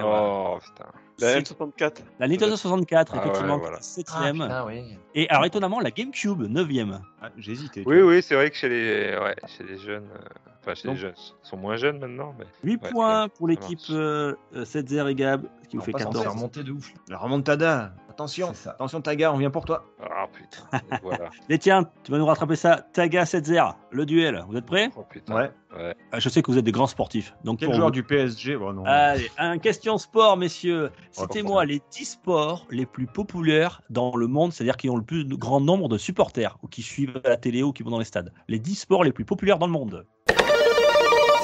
voilà. 0.00 0.22
Oh 0.22 0.58
putain. 0.62 0.86
La 1.18 1.32
C'est- 1.32 1.40
M64 1.52 1.98
La 2.18 2.26
Nintendo 2.28 2.56
64, 2.56 3.12
Ah 3.12 3.16
ouais, 3.16 3.22
effectivement, 3.22 3.58
voilà. 3.58 3.80
septième. 3.80 4.40
oui. 4.66 4.98
Et 5.14 5.28
alors, 5.28 5.44
étonnamment, 5.44 5.80
la 5.80 5.90
GameCube, 5.90 6.42
neuvième. 6.42 7.00
Ah, 7.20 7.28
J'ai 7.36 7.52
hésité. 7.52 7.82
Oui, 7.86 8.00
vois. 8.00 8.12
oui, 8.12 8.22
c'est 8.22 8.34
vrai 8.34 8.50
que 8.50 8.56
chez 8.56 8.68
les, 8.68 9.16
ouais, 9.18 9.36
chez 9.46 9.64
les 9.64 9.78
jeunes. 9.78 10.08
euh, 10.14 10.28
Enfin, 10.64 10.74
chez 10.76 10.86
Donc- 10.86 10.94
les 10.96 11.02
jeunes. 11.02 11.14
Ils 11.16 11.48
sont 11.48 11.56
moins 11.56 11.74
jeunes 11.76 11.98
maintenant. 11.98 12.34
Mais... 12.38 12.44
8 12.62 12.80
Ouais, 12.84 12.90
points 12.90 13.28
pour 13.28 13.48
l'équipe 13.48 13.80
marche. 13.80 13.90
euh, 13.90 14.34
euh, 14.54 14.64
et 15.08 15.14
Gab, 15.16 15.42
ce 15.64 15.68
qui 15.68 15.76
vous 15.76 15.82
fait 15.82 15.90
va 15.90 15.98
pas 15.98 16.04
s'en 16.04 16.10
14. 16.12 16.24
faire 16.24 16.34
monter 16.36 16.62
de 16.62 16.70
ouf. 16.70 16.92
La 17.08 17.18
remontada. 17.18 17.92
Attention. 18.12 18.52
Attention, 18.66 19.00
Taga, 19.00 19.32
on 19.32 19.38
vient 19.38 19.50
pour 19.50 19.64
toi. 19.64 19.86
Ah 20.02 20.26
putain. 20.30 20.80
voilà. 21.02 21.30
Et 21.48 21.58
tiens, 21.58 21.88
tu 22.04 22.12
vas 22.12 22.18
nous 22.18 22.26
rattraper 22.26 22.56
ça. 22.56 22.76
Taga 22.92 23.24
Setzer, 23.24 23.62
le 23.90 24.04
duel. 24.04 24.44
Vous 24.48 24.56
êtes 24.56 24.66
prêts? 24.66 24.90
Oh 24.96 25.04
putain. 25.08 25.34
Ouais. 25.34 25.50
Ouais. 25.74 25.94
Ah, 26.12 26.20
Je 26.20 26.28
sais 26.28 26.42
que 26.42 26.50
vous 26.50 26.58
êtes 26.58 26.64
des 26.66 26.72
grands 26.72 26.86
sportifs. 26.86 27.34
Donc 27.42 27.60
Quel 27.60 27.72
joueur 27.72 27.86
vous- 27.86 27.90
du 27.92 28.02
PSG 28.04 28.56
Bon, 28.58 28.74
non. 28.74 28.84
Allez, 28.84 29.30
un 29.38 29.56
question 29.56 29.96
sport, 29.96 30.36
messieurs. 30.36 30.90
Oh, 31.16 31.22
Citez-moi 31.22 31.64
les 31.64 31.80
10 31.90 32.04
sports 32.04 32.66
les 32.70 32.84
plus 32.84 33.06
populaires 33.06 33.80
dans 33.88 34.14
le 34.14 34.26
monde, 34.26 34.52
c'est-à-dire 34.52 34.76
qui 34.76 34.90
ont 34.90 34.96
le 34.96 35.02
plus 35.04 35.24
grand 35.26 35.62
nombre 35.62 35.88
de 35.88 35.96
supporters, 35.96 36.58
ou 36.62 36.68
qui 36.68 36.82
suivent 36.82 37.18
à 37.24 37.30
la 37.30 37.36
télé, 37.38 37.62
ou 37.62 37.72
qui 37.72 37.82
vont 37.82 37.90
dans 37.90 37.98
les 37.98 38.04
stades. 38.04 38.32
Les 38.48 38.58
10 38.58 38.74
sports 38.74 39.04
les 39.04 39.12
plus 39.12 39.24
populaires 39.24 39.58
dans 39.58 39.66
le 39.66 39.72
monde. 39.72 40.06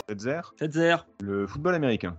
Setzer. 0.09 0.41
Setzer, 0.59 0.97
Le 1.21 1.47
football 1.47 1.75
américain. 1.75 2.17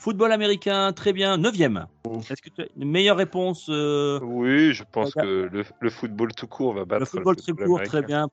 Football 0.00 0.32
américain, 0.32 0.92
très 0.92 1.12
bien. 1.12 1.36
9e. 1.38 1.84
Est-ce 2.30 2.40
que 2.42 2.48
tu 2.50 2.62
as 2.62 2.66
une 2.76 2.90
meilleure 2.90 3.18
réponse 3.18 3.66
euh, 3.68 4.18
Oui, 4.22 4.72
je 4.72 4.82
pense 4.90 5.12
que 5.14 5.20
le, 5.52 5.64
le 5.80 5.90
football 5.90 6.32
tout 6.34 6.46
court 6.46 6.74
va 6.74 6.84
battre 6.84 7.00
Le 7.00 7.06
football 7.06 7.36
très 7.36 7.52
football 7.52 7.66
court, 7.66 7.82
très 7.82 8.02
bien. 8.02 8.26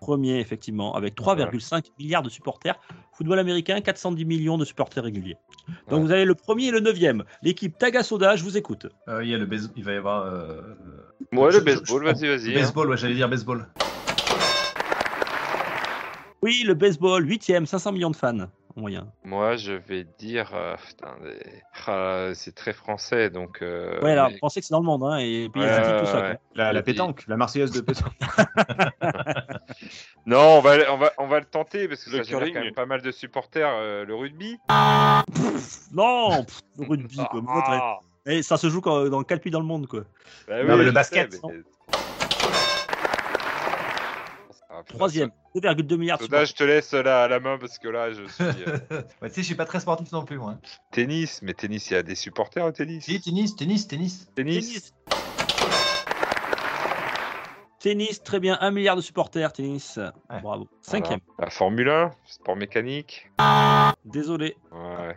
Premier, 0.00 0.40
effectivement, 0.40 0.94
avec 0.94 1.14
3,5 1.16 1.84
milliards 1.98 2.22
de 2.24 2.28
supporters. 2.28 2.74
Football 3.12 3.38
américain, 3.38 3.80
410 3.80 4.24
millions 4.24 4.58
de 4.58 4.64
supporters 4.64 5.04
réguliers. 5.04 5.36
Donc 5.88 6.00
Ouais. 6.00 6.06
vous 6.06 6.10
avez 6.12 6.24
le 6.24 6.34
premier 6.34 6.66
et 6.66 6.70
le 6.72 6.80
neuvième. 6.80 7.22
L'équipe 7.42 7.76
Tagasoda, 7.78 8.34
je 8.36 8.42
vous 8.42 8.56
écoute. 8.56 8.86
Euh, 9.08 9.22
il 9.22 9.30
y 9.30 9.34
a 9.34 9.38
le 9.38 9.46
base- 9.46 9.72
il 9.76 9.84
va 9.84 9.92
y 9.92 9.96
avoir. 9.96 10.24
euh, 10.26 10.60
Ouais, 11.32 11.50
je- 11.52 11.58
le 11.58 11.60
je- 11.60 11.64
baseball, 11.64 12.04
vas-y, 12.04 12.26
vas-y. 12.26 12.50
Le 12.50 12.56
hein. 12.58 12.60
baseball, 12.62 12.90
ouais, 12.90 12.96
j'allais 12.96 13.14
dire 13.14 13.28
baseball. 13.28 13.68
Oui, 16.42 16.64
le 16.66 16.74
baseball, 16.74 17.24
huitième, 17.28 17.66
500 17.66 17.92
millions 17.92 18.10
de 18.10 18.16
fans 18.16 18.48
moyen. 18.76 19.08
Moi, 19.24 19.56
je 19.56 19.72
vais 19.72 20.04
dire. 20.18 20.50
euh, 20.54 20.76
Ah, 21.86 22.30
c'est 22.34 22.54
très 22.54 22.72
français, 22.72 23.30
donc. 23.30 23.60
euh, 23.62 24.00
ouais, 24.02 24.12
alors, 24.12 24.30
mais- 24.30 24.38
pensez 24.38 24.60
que 24.60 24.66
c'est 24.66 24.72
dans 24.72 24.80
le 24.80 24.86
monde, 24.86 25.02
hein, 25.04 25.18
et 25.18 25.48
puis 25.52 25.60
il 25.62 25.66
y 25.66 25.68
a 25.70 26.00
tout 26.00 26.06
ça. 26.06 26.20
ouais, 26.22 26.30
quoi. 26.32 26.40
La, 26.54 26.72
la 26.72 26.82
pétanque, 26.82 27.24
la 27.28 27.36
Marseillaise 27.36 27.70
de 27.72 27.80
pétanque. 27.82 28.12
Non, 30.26 30.58
on 30.58 30.60
va, 30.60 30.76
on, 30.92 30.98
va, 30.98 31.12
on 31.18 31.26
va 31.26 31.40
le 31.40 31.46
tenter 31.46 31.88
parce 31.88 32.04
que 32.04 32.10
Le 32.10 32.18
ça 32.18 32.22
génère 32.22 32.38
curling. 32.40 32.54
quand 32.54 32.64
même 32.64 32.74
pas 32.74 32.86
mal 32.86 33.02
de 33.02 33.10
supporters. 33.10 33.68
euh, 33.68 34.04
le 34.04 34.14
rugby. 34.14 34.56
Non, 35.92 36.44
pff, 36.44 36.60
le 36.78 36.86
rugby, 36.88 37.16
quoi. 37.30 37.42
Ah. 37.48 37.98
Et 38.26 38.42
ça 38.42 38.56
se 38.56 38.68
joue 38.68 38.80
dans 38.80 39.22
quel 39.24 39.40
pays 39.40 39.50
dans 39.50 39.58
le 39.60 39.66
monde, 39.66 39.86
quoi. 39.88 40.02
bah 40.46 40.62
Non, 40.62 40.76
mais 40.76 40.84
le 40.84 40.92
basket. 40.92 41.32
sais, 41.32 41.40
mais- 41.48 41.62
Ah, 44.74 44.82
putain, 44.82 44.96
Troisième, 44.96 45.30
2,2 45.54 45.96
milliards 45.96 46.16
de 46.18 46.22
Soda, 46.24 46.44
je 46.46 46.54
te 46.54 46.64
laisse 46.64 46.92
la, 46.92 47.28
la 47.28 47.40
main 47.40 47.58
parce 47.58 47.78
que 47.78 47.88
là, 47.88 48.10
je 48.10 48.24
suis. 48.24 48.42
euh, 48.66 48.78
Ouais, 49.20 49.28
tu 49.28 49.34
sais, 49.34 49.42
je 49.42 49.46
suis 49.46 49.54
pas 49.54 49.66
très 49.66 49.80
sportif 49.80 50.10
non 50.12 50.24
plus, 50.24 50.38
moi. 50.38 50.56
tennis, 50.90 51.40
mais 51.42 51.52
tennis, 51.52 51.90
il 51.90 51.94
y 51.94 51.96
a 51.96 52.02
des 52.02 52.14
supporters 52.14 52.64
au 52.64 52.72
tennis. 52.72 53.04
Si, 53.04 53.20
tennis, 53.20 53.54
tennis, 53.54 53.86
tennis. 53.86 54.26
Tennis. 54.34 54.66
Tennis. 54.66 54.94
Tennis, 57.82 58.22
très 58.22 58.38
bien, 58.38 58.56
1 58.60 58.70
milliard 58.70 58.94
de 58.94 59.00
supporters, 59.00 59.52
tennis. 59.52 59.96
Ouais. 59.96 60.40
Bravo. 60.40 60.64
Voilà. 60.64 60.64
Cinquième. 60.82 61.18
La 61.40 61.50
Formule 61.50 61.88
1, 61.88 62.12
sport 62.26 62.54
mécanique. 62.56 63.28
Désolé. 64.04 64.56
Ouais. 64.70 65.16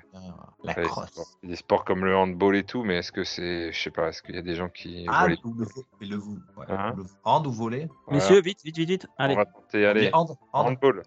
La 0.64 0.74
Ouais, 0.76 0.84
crosse. 0.84 1.06
c'est 1.10 1.12
sport- 1.22 1.38
Des 1.44 1.56
sports 1.56 1.86
comme 1.86 2.06
le 2.06 2.18
handball 2.18 2.56
et 2.56 2.64
tout, 2.64 2.84
mais 2.84 2.98
est-ce 2.98 3.12
que 3.12 3.24
c'est. 3.24 3.72
Je 3.72 3.80
sais 3.80 3.92
pas, 3.92 4.08
est-ce 4.10 4.24
qu'il 4.24 4.34
y 4.34 4.40
a 4.40 4.42
des 4.42 4.56
gens 4.56 4.68
qui. 4.70 5.06
Ah, 5.08 5.28
le, 5.28 5.36
et 5.36 6.06
le, 6.06 6.16
vo- 6.18 6.32
ouais, 6.58 6.66
Hein 6.70 6.94
le 6.98 7.04
hand 7.24 7.46
ou 7.46 7.52
Voilà. 7.52 7.78
Messieurs, 8.10 8.42
vite, 8.42 8.64
vite, 8.66 8.78
vite, 8.78 8.90
vite. 8.90 9.08
Allez. 9.20 9.36
On 9.36 9.38
va 9.38 9.46
tenter, 9.46 9.86
allez. 9.86 10.10
Hand, 10.14 10.36
hand. 10.54 10.68
Handball. 10.68 11.04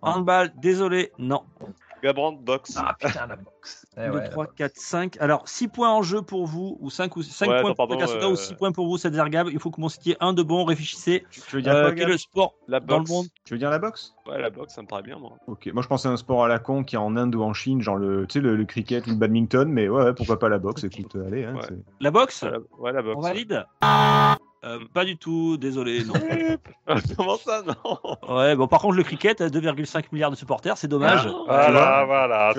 Handball, 0.00 0.52
désolé, 0.56 1.12
non. 1.18 1.42
Gabrand 2.02 2.32
box. 2.32 2.74
Ah 2.76 2.94
putain, 2.98 3.26
la 3.26 3.36
boxe. 3.36 3.86
Eh 3.96 4.06
2, 4.06 4.10
ouais, 4.12 4.28
3, 4.28 4.44
la 4.44 4.48
boxe. 4.48 4.56
4, 4.58 4.72
5. 4.76 5.16
Alors, 5.20 5.48
6 5.48 5.68
points 5.68 5.90
en 5.90 6.02
jeu 6.02 6.22
pour 6.22 6.46
vous, 6.46 6.76
ou 6.80 6.90
5 6.90 7.16
ou 7.16 7.22
5 7.22 7.46
Ouais, 7.48 7.60
points 7.62 7.70
attends, 7.70 7.86
pour 7.86 7.98
pardon, 7.98 8.22
euh, 8.22 8.30
ou 8.32 8.36
6 8.36 8.54
points 8.54 8.72
pour 8.72 8.86
vous, 8.86 8.98
cette 8.98 9.14
Gab. 9.14 9.48
Il 9.50 9.58
faut 9.58 9.70
que 9.70 9.76
vous 9.76 9.82
m'en 9.82 9.88
citiez 9.88 10.16
un 10.20 10.32
de 10.32 10.42
bon, 10.42 10.64
réfléchissez. 10.64 11.24
Tu 11.30 11.40
veux 11.56 11.62
dire 11.62 11.72
Euh, 11.74 11.82
quoi, 11.82 11.92
quel 11.92 12.08
est 12.08 12.12
le 12.12 12.18
sport 12.18 12.54
La 12.68 12.80
dans 12.80 12.96
le 12.98 13.00
boxe. 13.00 13.10
monde 13.10 13.26
Tu 13.44 13.54
veux 13.54 13.58
dire 13.58 13.70
la 13.70 13.78
boxe? 13.78 14.14
Ouais, 14.26 14.40
la 14.40 14.50
boxe, 14.50 14.74
ça 14.74 14.82
me 14.82 14.86
paraît 14.86 15.02
bien, 15.02 15.18
moi. 15.18 15.32
Ok, 15.46 15.68
moi 15.72 15.82
je 15.82 15.88
pensais 15.88 16.08
à 16.08 16.12
un 16.12 16.16
sport 16.16 16.44
à 16.44 16.48
la 16.48 16.58
con 16.58 16.84
qui 16.84 16.96
est 16.96 16.98
en 16.98 17.16
Inde 17.16 17.34
ou 17.34 17.42
en 17.42 17.54
Chine, 17.54 17.80
genre 17.80 17.96
le, 17.96 18.26
tu 18.26 18.34
sais, 18.34 18.40
le, 18.40 18.56
le 18.56 18.64
cricket 18.64 19.06
ou 19.06 19.10
le 19.10 19.16
badminton, 19.16 19.68
mais 19.68 19.88
ouais, 19.88 20.04
ouais, 20.04 20.14
pourquoi 20.14 20.38
pas 20.38 20.48
la 20.48 20.58
boxe, 20.58 20.84
écoute, 20.84 21.16
allez. 21.26 21.44
Hein, 21.44 21.54
Ouais. 21.54 21.62
c'est- 21.68 21.74
La 22.00 22.10
boxe 22.10 22.42
Ouais, 22.42 22.50
la, 22.50 22.58
ouais, 22.78 22.92
la 22.92 23.02
boxe. 23.02 23.16
On 23.16 23.20
valide? 23.22 23.64
Euh, 24.66 24.80
Pas 24.92 25.04
du 25.04 25.16
tout, 25.16 25.56
désolé. 25.56 26.02
Non. 26.04 26.14
Comment 27.16 27.36
ça, 27.36 27.62
non 27.62 28.34
ouais, 28.36 28.56
bon, 28.56 28.66
par 28.66 28.80
contre, 28.80 28.96
le 28.96 29.02
cricket, 29.04 29.40
a 29.40 29.48
2,5 29.48 30.04
milliards 30.12 30.30
de 30.30 30.36
supporters, 30.36 30.76
c'est 30.76 30.88
dommage. 30.88 31.28
Voilà, 31.46 32.04
voilà. 32.04 32.52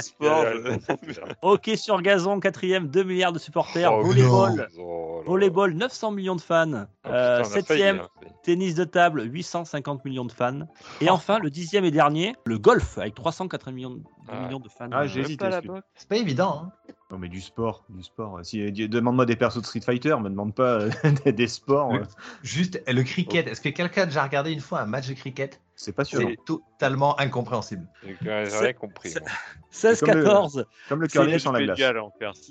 Sport. 0.00 0.44
Hockey 1.42 1.76
sur 1.76 2.00
gazon, 2.02 2.38
quatrième, 2.40 2.88
2 2.88 3.02
milliards 3.04 3.32
de 3.32 3.38
supporters. 3.38 3.92
Oh, 3.92 4.02
Volleyball, 4.02 4.68
oh 4.78 5.22
volleyball, 5.24 5.72
900 5.72 6.10
millions 6.12 6.36
de 6.36 6.40
fans. 6.40 6.70
Oh, 6.72 6.86
putain, 7.04 7.14
Euh, 7.14 7.44
failli, 7.44 7.50
septième, 7.66 8.00
hein. 8.00 8.08
tennis 8.42 8.74
de 8.74 8.84
table, 8.84 9.22
850 9.24 10.04
millions 10.04 10.24
de 10.24 10.32
fans. 10.32 10.60
Et 11.00 11.08
enfin, 11.10 11.38
le 11.38 11.48
dixième 11.50 11.84
et 11.84 11.90
dernier, 11.90 12.34
le 12.44 12.58
golf, 12.58 12.98
avec 12.98 13.14
380 13.14 13.72
millions 13.72 13.90
de, 13.90 14.02
Ah. 14.28 14.44
millions 14.46 14.60
de 14.60 14.68
fans. 14.68 14.88
Ah, 14.92 15.02
Euh, 15.02 15.60
boxe. 15.64 15.82
C'est 15.94 16.08
pas 16.08 16.16
évident, 16.16 16.64
hein. 16.66 16.92
Non, 17.12 17.18
mais 17.18 17.28
du 17.28 17.42
sport, 17.42 17.84
du 17.90 18.02
sport. 18.02 18.40
Si, 18.42 18.72
dis- 18.72 18.88
demande-moi 18.88 19.26
des 19.26 19.36
persos 19.36 19.60
de 19.60 19.66
Street 19.66 19.82
Fighter, 19.82 20.16
me 20.18 20.30
demande 20.30 20.54
pas 20.54 20.80
euh, 20.80 20.90
des- 21.30 21.46
sports. 21.46 21.92
Euh, 21.94 22.00
Juste, 22.42 22.82
le 22.90 23.02
cricket. 23.02 23.46
Est-ce 23.46 23.60
que 23.60 23.68
quelqu'un 23.68 24.02
a 24.02 24.06
déjà 24.06 24.22
regardé 24.22 24.50
une 24.50 24.60
fois 24.60 24.80
un 24.80 24.86
match 24.86 25.08
de 25.08 25.12
cricket? 25.12 25.60
C'est 25.76 25.92
pas 25.92 26.04
sûr. 26.04 26.20
C'est 26.20 26.38
totalement 26.46 27.18
incompréhensible. 27.20 27.86
Rien 28.22 28.72
compris. 28.72 29.10
c'est- 29.10 29.20
moi. 29.20 29.28
16-14. 29.72 30.64
Comme 30.88 31.02
le 31.02 31.08
curling 31.08 31.38
sans 31.38 31.52
la 31.52 31.62
glace. 31.64 31.78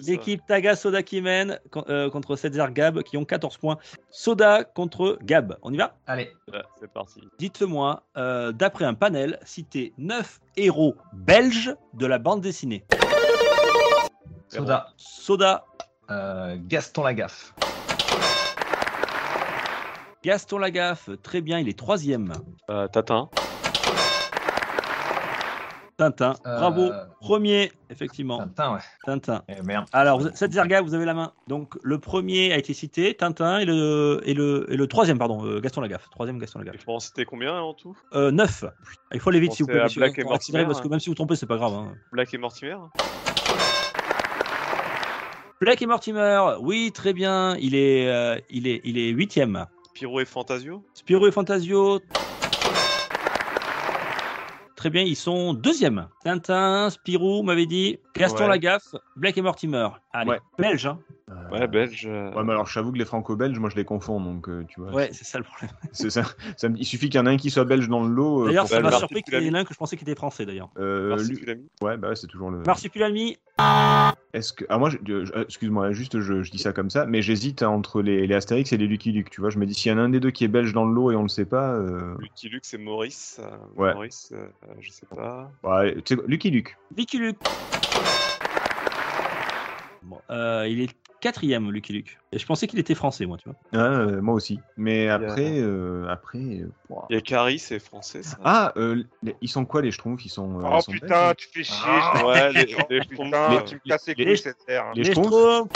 L'équipe 0.05 0.41
Taga 0.45 0.75
Soda 0.75 1.01
qui 1.01 1.21
mène 1.21 1.59
con- 1.71 1.85
euh, 1.89 2.09
contre 2.11 2.35
Setzer 2.35 2.65
Gab 2.71 3.01
qui 3.01 3.17
ont 3.17 3.25
14 3.25 3.57
points. 3.57 3.77
Soda 4.11 4.63
contre 4.63 5.17
Gab. 5.23 5.57
On 5.63 5.73
y 5.73 5.77
va? 5.77 5.95
Allez, 6.05 6.29
Ouais, 6.53 6.61
C'est 6.79 6.91
parti. 6.91 7.21
Dites-moi, 7.39 8.03
euh, 8.17 8.51
d'après 8.51 8.85
un 8.85 8.93
panel, 8.93 9.39
citez 9.43 9.93
9 9.97 10.39
héros 10.55 10.95
belges 11.13 11.75
de 11.95 12.05
la 12.05 12.19
bande 12.19 12.41
dessinée. 12.41 12.83
Soda. 14.51 14.87
Soda, 14.97 15.65
Euh, 16.09 16.57
Gaston 16.67 17.03
Lagaffe. 17.03 17.53
Gaston 20.23 20.57
Lagaffe, 20.57 21.09
très 21.23 21.39
bien, 21.39 21.57
il 21.59 21.69
est 21.69 21.77
troisième. 21.79 22.33
Euh, 22.69 22.87
Tatin. 22.89 23.29
Tintin, 25.97 26.33
Euh, 26.45 26.57
bravo, 26.57 26.91
premier, 27.21 27.71
effectivement. 27.89 28.39
Tintin, 28.39 28.73
ouais. 28.73 28.79
Tintin. 29.05 29.43
Eh, 29.47 29.61
merde. 29.61 29.85
Alors, 29.93 30.21
Setzer 30.35 30.63
Gab, 30.67 30.83
vous 30.83 30.95
avez 30.95 31.05
la 31.05 31.13
main. 31.13 31.31
Donc, 31.47 31.75
le 31.83 31.97
premier 31.99 32.51
a 32.51 32.57
été 32.57 32.73
cité, 32.73 33.13
Tintin, 33.15 33.59
et 33.59 33.65
le, 33.65 34.19
et 34.25 34.33
le, 34.33 34.65
et 34.69 34.75
le 34.75 34.87
troisième, 34.87 35.17
pardon, 35.19 35.45
euh, 35.45 35.61
Gaston 35.61 35.79
Lagaffe. 35.81 36.09
Troisième, 36.09 36.39
Gaston 36.39 36.59
Il 36.61 36.65
Lagaffe. 36.65 36.83
faut 36.83 36.91
en 36.93 36.99
citer 36.99 37.23
combien 37.23 37.53
en 37.61 37.73
tout? 37.73 37.95
Euh, 38.13 38.31
9. 38.31 38.65
Il 39.13 39.19
faut 39.21 39.29
aller 39.29 39.39
vite, 39.39 39.53
s'il 39.53 39.65
vous 39.65 39.71
plaît, 39.71 39.85
Black 39.95 40.17
et 40.19 40.23
Mortimer, 40.25 40.65
parce 40.65 40.81
que 40.81 40.87
hein. 40.87 40.89
même 40.89 40.99
si 40.99 41.07
vous 41.09 41.15
trompez, 41.15 41.35
c'est 41.37 41.45
pas 41.45 41.57
grave. 41.57 41.73
hein. 41.73 41.93
Black 42.11 42.33
et 42.33 42.37
Mortimer? 42.37 42.75
Black 45.61 45.81
et 45.81 45.85
Mortimer, 45.85 46.55
oui, 46.59 46.91
très 46.91 47.13
bien. 47.13 47.55
Il 47.57 47.75
est, 47.75 48.09
euh, 48.09 48.35
il 48.49 48.67
est, 48.67 48.81
il 48.83 48.97
est 48.97 49.09
huitième. 49.09 49.67
Spiro 49.93 50.19
et 50.19 50.25
Fantasio 50.25 50.83
Spirou 50.95 51.27
et 51.27 51.31
Fantasio. 51.31 51.99
Très 54.75 54.89
bien, 54.89 55.03
ils 55.03 55.15
sont 55.15 55.53
deuxième. 55.53 56.07
Tintin, 56.23 56.89
Spirou, 56.89 57.37
vous 57.37 57.43
m'avez 57.43 57.67
dit. 57.67 57.99
Gaston 58.15 58.43
Ouais. 58.45 58.49
Lagaffe, 58.49 58.95
Black 59.15 59.37
et 59.37 59.43
Mortimer. 59.43 59.89
Allez, 60.11 60.31
Ouais. 60.31 60.39
belge. 60.57 60.87
Hein. 60.87 60.97
Euh, 61.31 61.49
Ouais, 61.49 61.67
belge. 61.67 62.05
euh, 62.09 62.33
Ouais, 62.33 62.43
mais 62.43 62.51
alors 62.51 62.67
j'avoue 62.67 62.91
que 62.91 62.97
les 62.97 63.05
franco-belges, 63.05 63.57
moi 63.57 63.69
je 63.69 63.75
les 63.77 63.85
confonds, 63.85 64.19
donc 64.19 64.49
euh, 64.49 64.65
tu 64.67 64.81
vois. 64.81 64.91
Ouais, 64.91 65.09
c'est 65.13 65.23
ça 65.23 65.37
le 65.37 65.43
problème. 65.45 65.69
c'est 65.93 66.09
ça, 66.09 66.23
ça 66.57 66.67
me- 66.69 66.77
il 66.77 66.85
suffit 66.85 67.09
qu'il 67.09 67.19
y 67.19 67.21
en 67.23 67.25
ait 67.25 67.29
un 67.31 67.37
qui 67.37 67.49
soit 67.49 67.63
belge 67.63 67.87
dans 67.87 68.03
le 68.03 68.13
lot. 68.13 68.45
D'ailleurs, 68.47 68.63
pour 68.63 68.69
ça 68.69 68.81
bah, 68.81 68.89
m'a 68.91 68.97
surpris 68.97 69.21
qu'il 69.23 69.33
y 69.41 69.49
en 69.49 69.53
ait 69.55 69.59
un 69.59 69.63
que 69.63 69.73
je 69.73 69.77
pensais 69.79 69.95
qu'il 69.95 70.07
était 70.09 70.17
français 70.17 70.45
d'ailleurs. 70.45 70.69
Euh, 70.77 71.15
lui-. 71.23 71.65
Ouais, 71.81 71.95
bah 71.97 72.09
ouais, 72.09 72.15
c'est 72.15 72.27
toujours 72.27 72.51
le. 72.51 72.59
Marsupilami, 72.63 73.37
Est-ce 74.33 74.51
que. 74.53 74.65
Ah, 74.69 74.77
moi, 74.77 74.89
je- 74.89 74.97
je- 75.25 75.41
excuse-moi, 75.43 75.91
juste 75.93 76.19
je, 76.19 76.41
je 76.43 76.51
dis 76.51 76.57
ça 76.57 76.73
comme 76.73 76.89
ça, 76.89 77.05
mais 77.05 77.21
j'hésite 77.21 77.63
entre 77.63 78.01
les, 78.01 78.27
les 78.27 78.35
Astérix 78.35 78.71
et 78.73 78.77
les 78.77 78.87
Lucky 78.87 79.11
Luke. 79.13 79.29
Tu 79.29 79.39
vois, 79.41 79.49
je 79.49 79.57
me 79.59 79.65
dis, 79.65 79.73
s'il 79.73 79.91
y 79.91 79.95
en 79.95 79.97
a 79.97 80.01
un 80.01 80.09
des 80.09 80.19
deux 80.19 80.31
qui 80.31 80.43
est 80.43 80.49
belge 80.49 80.73
dans 80.73 80.85
le 80.85 80.93
lot 80.93 81.11
et 81.11 81.15
on 81.15 81.23
le 81.23 81.29
sait 81.29 81.45
pas. 81.45 81.73
euh, 81.75 82.15
Lucky 82.19 82.49
Luke, 82.49 82.63
c'est 82.65 82.77
Maurice. 82.77 83.39
euh, 83.41 83.49
Ouais. 83.75 83.93
Maurice, 83.93 84.33
je 84.79 84.89
sais 84.91 85.05
pas. 85.15 85.51
bah, 85.63 85.83
sais 86.05 86.15
quoi, 86.15 86.25
Lucky 86.27 86.49
Luke. 86.51 86.77
Lucky 86.97 87.17
Luke. 87.19 87.37
Bon, 90.03 90.17
euh, 90.29 90.67
il 90.67 90.81
est 90.81 90.89
quatrième, 91.21 91.71
Lucky 91.71 91.93
Luke. 91.93 92.17
Et 92.33 92.39
je 92.39 92.45
pensais 92.45 92.67
qu'il 92.67 92.79
était 92.79 92.95
français, 92.95 93.25
moi, 93.25 93.37
tu 93.37 93.47
vois. 93.47 93.55
Ah, 93.71 93.99
euh, 94.01 94.21
moi 94.21 94.33
aussi. 94.33 94.59
Mais 94.75 95.07
après. 95.07 95.59
euh, 95.59 96.07
après 96.09 96.39
euh, 96.39 96.71
ouah. 96.89 97.05
Il 97.09 97.15
y 97.15 97.17
a 97.17 97.21
Carrie, 97.21 97.59
c'est 97.59 97.79
français, 97.79 98.23
ça. 98.23 98.37
Ah, 98.43 98.73
euh, 98.75 99.03
les- 99.23 99.35
ils 99.41 99.47
sont 99.49 99.63
quoi 99.65 99.81
les 99.81 99.91
Schtroumpfs? 99.91 100.25
Ils 100.25 100.29
sont. 100.29 100.59
euh, 100.59 100.63
Oh 100.65 100.77
ils 100.79 100.81
sont 100.81 100.91
putain, 100.91 101.07
belges 101.27 101.35
tu 101.37 101.47
fais 101.53 101.63
chier. 101.63 101.75
Ah, 101.77 102.25
ouais, 102.25 102.53
les- 102.53 102.65
les 102.89 103.01
putain, 103.01 103.01
Schtroumpfs, 103.01 103.65
tu 103.65 103.75
me 103.75 103.79
casses 103.87 104.07
les 104.07 104.15
les- 104.15 104.25
couilles 104.25 104.37
cette 104.37 104.65
terre. 104.65 104.83
hein. 104.85 104.93
les 104.95 105.03
Les 105.03 105.11
Schtroumpfs. 105.11 105.69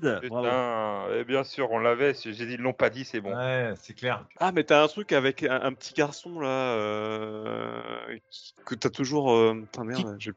Putain, 0.00 1.04
et 1.16 1.24
bien 1.24 1.42
sûr, 1.44 1.70
on 1.72 1.78
l'avait. 1.78 2.14
J'ai 2.14 2.32
dit, 2.46 2.54
ils 2.54 2.60
l'ont 2.60 2.72
pas 2.72 2.88
dit, 2.90 3.04
c'est 3.04 3.20
bon. 3.20 3.34
Ouais, 3.34 3.74
c'est 3.80 3.94
clair. 3.94 4.24
Ah, 4.38 4.52
mais 4.52 4.62
t'as 4.64 4.82
un 4.84 4.88
truc 4.88 5.12
avec 5.12 5.42
un, 5.42 5.60
un 5.60 5.72
petit 5.72 5.92
garçon 5.94 6.38
là 6.40 6.48
euh, 6.48 7.80
qui- 8.30 8.54
que 8.64 8.74
t'as 8.74 8.90
toujours. 8.90 9.32
Euh... 9.32 9.54
Putain, 9.62 9.84
merde, 9.84 10.16
j'ai- 10.18 10.32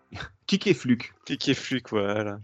Kik 0.48 0.68
et 0.68 0.74
Fluke. 0.74 1.14
Kik 1.26 1.50
et 1.50 1.54
Fluke, 1.54 1.90
voilà. 1.92 2.40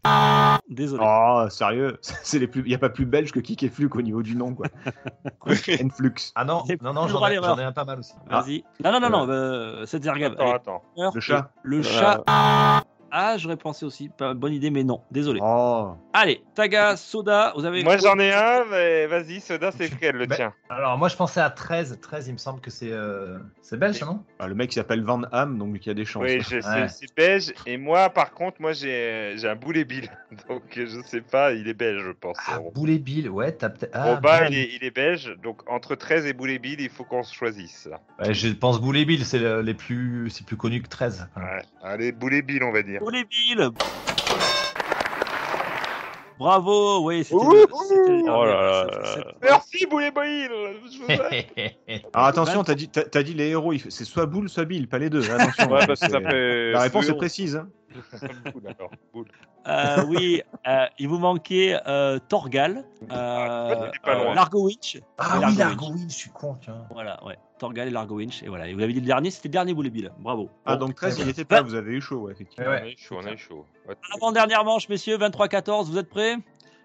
Désolé. 0.69 1.03
Oh, 1.05 1.45
sérieux 1.49 1.97
C'est 2.01 2.39
les 2.39 2.47
plus. 2.47 2.61
Il 2.65 2.71
y 2.71 2.75
a 2.75 2.79
pas 2.79 2.89
plus 2.89 3.05
belge 3.05 3.31
que 3.31 3.39
Kik 3.39 3.63
et 3.63 3.69
Fluke 3.69 3.95
au 3.95 4.01
niveau 4.01 4.21
du 4.21 4.35
nom, 4.35 4.53
quoi. 4.53 4.67
En 5.41 5.55
Flux. 5.89 6.13
Ah 6.35 6.45
non, 6.45 6.63
C'est 6.67 6.81
non, 6.81 6.93
non, 6.93 7.07
j'en 7.07 7.25
ai, 7.27 7.33
ai 7.33 7.37
un 7.63 7.71
pas 7.71 7.85
mal 7.85 7.99
aussi. 7.99 8.13
Vas-y. 8.29 8.63
Non, 8.83 8.91
non, 8.91 8.99
non, 8.99 9.09
non. 9.09 9.29
Euh, 9.29 9.85
cette 9.85 10.03
Zergab. 10.03 10.33
Attends, 10.33 10.43
allez. 10.43 10.53
attends. 10.53 10.83
Le 11.15 11.19
chat. 11.19 11.51
Le 11.63 11.81
Voilà. 11.81 12.23
chat. 12.27 12.83
Ah, 13.11 13.37
j'aurais 13.37 13.57
pensé 13.57 13.85
aussi. 13.85 14.09
Pas 14.09 14.33
bonne 14.33 14.53
idée, 14.53 14.69
mais 14.69 14.83
non. 14.83 15.01
Désolé. 15.11 15.39
Oh. 15.43 15.93
Allez, 16.13 16.41
Taga, 16.55 16.97
Soda, 16.97 17.53
vous 17.55 17.65
avez. 17.65 17.83
Moi, 17.83 17.97
j'en 17.97 18.17
ai 18.19 18.33
un, 18.33 18.65
mais 18.69 19.07
vas-y, 19.07 19.39
Soda, 19.39 19.71
c'est 19.71 19.87
lequel 19.89 20.15
le 20.15 20.25
Ben, 20.25 20.35
tien 20.35 20.53
Alors, 20.69 20.97
moi, 20.97 21.07
je 21.07 21.15
pensais 21.15 21.39
à 21.41 21.49
13. 21.49 21.99
13, 22.01 22.27
il 22.27 22.33
me 22.33 22.37
semble 22.37 22.59
que 22.61 22.69
c'est 22.71 22.91
euh, 22.91 23.37
c'est 23.61 23.77
belge, 23.77 24.01
non? 24.03 24.23
Ah, 24.39 24.47
le 24.47 24.55
mec 24.55 24.71
il 24.71 24.75
s'appelle 24.75 25.03
Van 25.03 25.21
Ham, 25.31 25.57
donc 25.57 25.77
il 25.85 25.87
y 25.87 25.91
a 25.91 25.93
des 25.93 26.05
chances. 26.05 26.23
Oui, 26.23 26.39
je- 26.41 26.59
c'est 26.61 26.67
Ouais. 26.67 26.87
c'est 26.89 27.15
beige. 27.15 27.53
Et 27.65 27.77
moi, 27.77 28.09
par 28.09 28.31
contre, 28.31 28.61
moi, 28.61 28.73
j'ai 28.73 29.33
j'ai 29.37 29.47
un 29.47 29.55
boulet 29.55 29.85
bill. 29.85 30.09
Donc, 30.49 30.63
je 30.75 31.01
sais 31.05 31.21
pas, 31.21 31.53
il 31.53 31.67
est 31.69 31.73
belge, 31.73 32.03
je 32.05 32.11
pense. 32.11 32.37
Ah, 32.47 32.59
Boulet 32.75 32.99
Bill, 32.99 33.29
ouais, 33.29 33.53
t'as 33.53 33.69
peut-être. 33.69 33.91
Ah, 33.93 34.15
Roba, 34.15 34.41
bien. 34.41 34.49
il 34.49 34.57
est, 34.57 34.69
il 34.75 34.83
est 34.83 34.91
belge. 34.91 35.33
Donc, 35.41 35.61
entre 35.71 35.95
13 35.95 36.25
et 36.25 36.33
boulet 36.33 36.59
bill, 36.59 36.81
il 36.81 36.89
faut 36.89 37.05
qu'on 37.05 37.23
se 37.23 37.33
choisisse. 37.33 37.87
Ouais, 38.19 38.33
je 38.33 38.49
pense 38.49 38.81
Boulet 38.81 39.05
Bill, 39.05 39.23
c'est 39.25 39.39
le- 39.39 39.61
les 39.61 39.73
plus, 39.73 40.29
c'est 40.29 40.45
plus 40.45 40.57
connu 40.57 40.81
que 40.81 40.89
13. 40.89 41.27
Ouais. 41.37 41.61
Allez, 41.81 42.11
boulet 42.11 42.41
bill, 42.41 42.63
on 42.63 42.71
va 42.73 42.83
dire. 42.83 42.96
Pour 42.99 43.11
les. 43.11 43.25
Bravo, 46.39 47.03
oui, 47.03 47.23
c'était. 47.23 47.35
Ouh, 47.35 47.51
le- 47.51 47.65
c'était 47.87 48.11
le 48.11 48.19
Oh 48.29 48.45
dernier. 48.45 48.45
là 48.45 48.61
là 48.61 48.85
C'est- 48.91 48.95
là. 48.99 49.23
c'est- 49.41 49.47
Merci, 49.49 49.85
boulet 49.87 50.11
bill 50.11 50.49
Je 50.51 50.99
vous 50.99 51.11
aime. 51.11 52.01
Alors 52.13 52.27
attention, 52.27 52.63
t'as 52.63 52.75
dit, 52.75 52.89
t'as, 52.89 53.03
t'as 53.03 53.23
dit 53.23 53.33
les 53.33 53.47
héros, 53.49 53.73
c'est 53.89 54.05
soit 54.05 54.27
Boule, 54.27 54.47
soit 54.47 54.65
Bill, 54.65 54.87
pas 54.87 54.99
les 54.99 55.09
deux. 55.09 55.27
Attention. 55.31 55.65
Ouais, 55.71 55.87
parce 55.87 55.99
que 55.99 56.05
c'est- 56.05 56.11
ça 56.11 56.21
fait. 56.21 56.71
La 56.73 56.81
réponse 56.81 57.09
est 57.09 57.13
précise. 57.15 57.55
hein. 57.55 57.67
Boule, 58.53 58.63
d'accord, 58.63 58.91
boule. 59.13 59.27
Euh, 59.67 60.03
oui, 60.07 60.41
euh, 60.67 60.85
il 60.99 61.07
vous 61.07 61.17
manquait 61.19 61.79
euh, 61.87 62.19
Torgal, 62.19 62.85
Ah, 63.09 63.69
euh, 63.71 63.91
euh, 64.07 64.33
Largo 64.33 64.65
Winch. 64.65 64.97
Ah 65.17 65.39
et 65.41 65.45
oui, 65.45 65.55
Largo 65.55 65.59
Largo 65.59 65.85
Winch. 65.87 65.99
Winch, 66.01 66.11
je 66.11 66.15
suis 66.17 66.29
con, 66.29 66.57
tiens. 66.61 66.85
Voilà, 66.91 67.23
ouais. 67.25 67.37
Torgal 67.59 67.87
et 67.87 67.91
Largo 67.91 68.15
Winch. 68.15 68.43
Et 68.43 68.47
voilà. 68.49 68.67
Et 68.67 68.73
vous 68.73 68.81
avez 68.81 68.93
dit 68.93 68.99
le 68.99 69.05
dernier, 69.05 69.31
c'était 69.31 69.47
le 69.49 69.53
dernier 69.53 69.73
Boulet 69.73 69.89
Bill. 69.89 70.11
Bravo. 70.19 70.49
Ah, 70.65 70.75
donc 70.77 70.95
13, 70.95 71.17
il 71.19 71.25
ouais. 71.25 71.31
était 71.31 71.45
pas, 71.45 71.61
vous 71.61 71.75
avez 71.75 71.93
eu 71.93 72.01
chaud, 72.01 72.21
ouais, 72.21 72.33
effectivement. 72.33 72.69
Ouais, 72.69 72.79
On 72.81 72.85
a 72.85 72.89
eu 72.89 72.97
chaud, 72.97 73.17
on 73.21 73.25
a 73.25 73.31
eu 73.31 73.37
chaud. 73.37 73.65
Ouais. 73.87 73.95
Avant-dernière 74.15 74.63
manche, 74.63 74.87
messieurs, 74.89 75.17
23-14, 75.17 75.85
vous 75.85 75.97
êtes 75.97 76.09
prêts? 76.09 76.35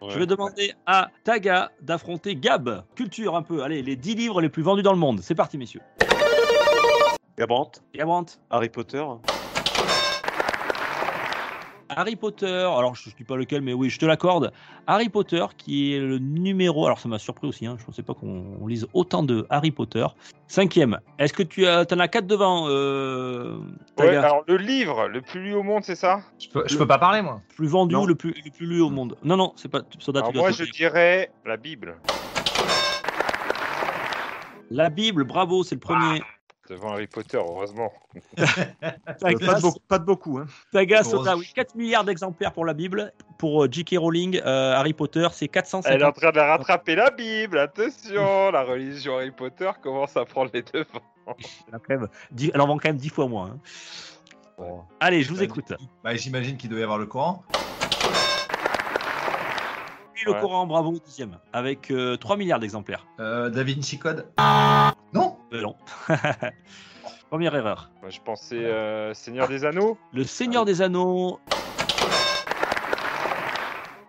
Je 0.08 0.18
vais 0.18 0.26
demander 0.26 0.74
à 0.84 1.10
Taga 1.22 1.70
d'affronter 1.80 2.34
Gab. 2.34 2.84
Culture 2.96 3.36
un 3.36 3.42
peu. 3.42 3.62
Allez, 3.62 3.82
les 3.82 3.94
10 3.94 4.16
livres 4.16 4.40
les 4.40 4.48
plus 4.48 4.62
vendus 4.64 4.82
dans 4.82 4.92
le 4.92 4.98
monde. 4.98 5.20
C'est 5.20 5.36
parti, 5.36 5.56
messieurs. 5.58 5.80
Gabrant, 7.38 7.70
Gabrant. 7.94 8.26
Harry 8.50 8.68
Potter? 8.68 9.04
Harry 11.96 12.16
Potter, 12.16 12.46
alors 12.46 12.94
je 12.94 13.08
ne 13.08 13.14
dis 13.14 13.24
pas 13.24 13.36
lequel, 13.36 13.62
mais 13.62 13.72
oui, 13.72 13.90
je 13.90 13.98
te 13.98 14.06
l'accorde. 14.06 14.52
Harry 14.86 15.08
Potter, 15.08 15.44
qui 15.56 15.94
est 15.94 15.98
le 15.98 16.18
numéro, 16.18 16.86
alors 16.86 16.98
ça 16.98 17.08
m'a 17.08 17.18
surpris 17.18 17.48
aussi, 17.48 17.66
hein, 17.66 17.76
je 17.76 17.82
ne 17.82 17.86
pensais 17.86 18.02
pas 18.02 18.14
qu'on 18.14 18.66
lise 18.66 18.86
autant 18.94 19.22
de 19.22 19.46
Harry 19.50 19.70
Potter. 19.70 20.06
Cinquième, 20.48 20.98
est-ce 21.18 21.32
que 21.32 21.42
tu 21.42 21.66
as, 21.66 21.86
en 21.92 21.98
as 21.98 22.08
quatre 22.08 22.26
devant, 22.26 22.66
euh, 22.68 23.58
Ouais, 23.98 24.16
alors, 24.16 24.42
le 24.46 24.56
livre 24.56 25.08
le 25.08 25.20
plus 25.20 25.42
lu 25.42 25.54
au 25.54 25.62
monde, 25.62 25.84
c'est 25.84 25.94
ça? 25.94 26.20
Je 26.38 26.48
peux, 26.48 26.64
je 26.66 26.76
peux 26.76 26.86
pas 26.86 26.98
parler, 26.98 27.22
moi. 27.22 27.40
Plus 27.56 27.68
vendu, 27.68 27.94
le 28.06 28.14
plus, 28.14 28.34
le 28.44 28.50
plus 28.50 28.66
lu 28.66 28.80
au 28.80 28.90
monde 28.90 29.16
Non, 29.22 29.36
non, 29.36 29.52
c'est 29.56 29.68
pas 29.68 29.80
tu 29.82 29.98
Alors, 30.10 30.34
moi, 30.34 30.50
je 30.50 30.64
dirais 30.64 31.30
la 31.46 31.56
Bible. 31.56 31.96
La 34.70 34.88
Bible, 34.88 35.24
bravo, 35.24 35.64
c'est 35.64 35.74
le 35.74 35.80
premier. 35.80 36.22
Devant 36.72 36.92
Harry 36.92 37.06
Potter, 37.06 37.36
heureusement. 37.36 37.92
Euh, 38.38 39.18
pas, 39.20 39.54
de 39.54 39.60
beaucoup, 39.60 39.78
pas 39.88 39.98
de 39.98 40.04
beaucoup. 40.04 40.38
Hein. 40.38 40.46
Taga, 40.72 41.00
Heureusement. 41.00 41.18
Soda, 41.20 41.36
oui, 41.36 41.50
4 41.54 41.74
milliards 41.76 42.04
d'exemplaires 42.04 42.52
pour 42.52 42.64
la 42.64 42.72
Bible. 42.74 43.12
Pour 43.38 43.64
euh, 43.64 43.68
J.K. 43.70 43.96
Rowling, 43.98 44.40
euh, 44.44 44.74
Harry 44.74 44.92
Potter, 44.94 45.28
c'est 45.32 45.48
450. 45.48 45.92
Elle 45.94 46.02
est 46.02 46.04
en 46.04 46.12
train 46.12 46.32
de 46.32 46.40
rattraper 46.40 46.94
la 46.94 47.10
Bible, 47.10 47.58
attention 47.58 48.50
La 48.50 48.62
religion 48.64 49.16
Harry 49.16 49.30
Potter 49.30 49.70
commence 49.82 50.16
à 50.16 50.24
prendre 50.24 50.50
les 50.54 50.62
devants. 50.62 51.36
Elle, 51.88 52.60
en 52.60 52.66
vend 52.66 52.78
quand 52.78 52.88
même 52.88 52.96
10 52.96 53.08
fois 53.10 53.28
moins. 53.28 53.50
hein. 53.50 53.58
Bon. 54.58 54.80
Allez, 54.98 55.22
je 55.22 55.30
vous 55.32 55.42
écoute. 55.42 55.72
Bah, 56.02 56.16
j'imagine 56.16 56.56
qu'il 56.56 56.70
doit 56.70 56.80
y 56.80 56.82
avoir 56.82 56.98
le 56.98 57.06
Coran. 57.06 57.44
Le 60.24 60.32
Ouais. 60.32 60.40
Coran, 60.40 60.66
bravo, 60.66 60.92
dixième, 61.04 61.36
avec 61.52 61.90
euh, 61.90 62.16
3 62.16 62.36
milliards 62.36 62.60
d'exemplaires. 62.60 63.04
Euh, 63.18 63.50
Da 63.50 63.64
Vinci 63.64 63.98
Code. 63.98 64.26
Non 65.60 65.76
Euh, 66.10 66.14
non. 66.16 66.50
Première 67.30 67.54
erreur. 67.54 67.90
Moi, 68.02 68.10
je 68.10 68.20
pensais 68.20 68.56
euh, 68.64 69.14
Seigneur 69.14 69.48
des 69.48 69.64
Anneaux. 69.64 69.96
Le 70.12 70.24
Seigneur 70.24 70.64
des 70.64 70.82
Anneaux. 70.82 71.40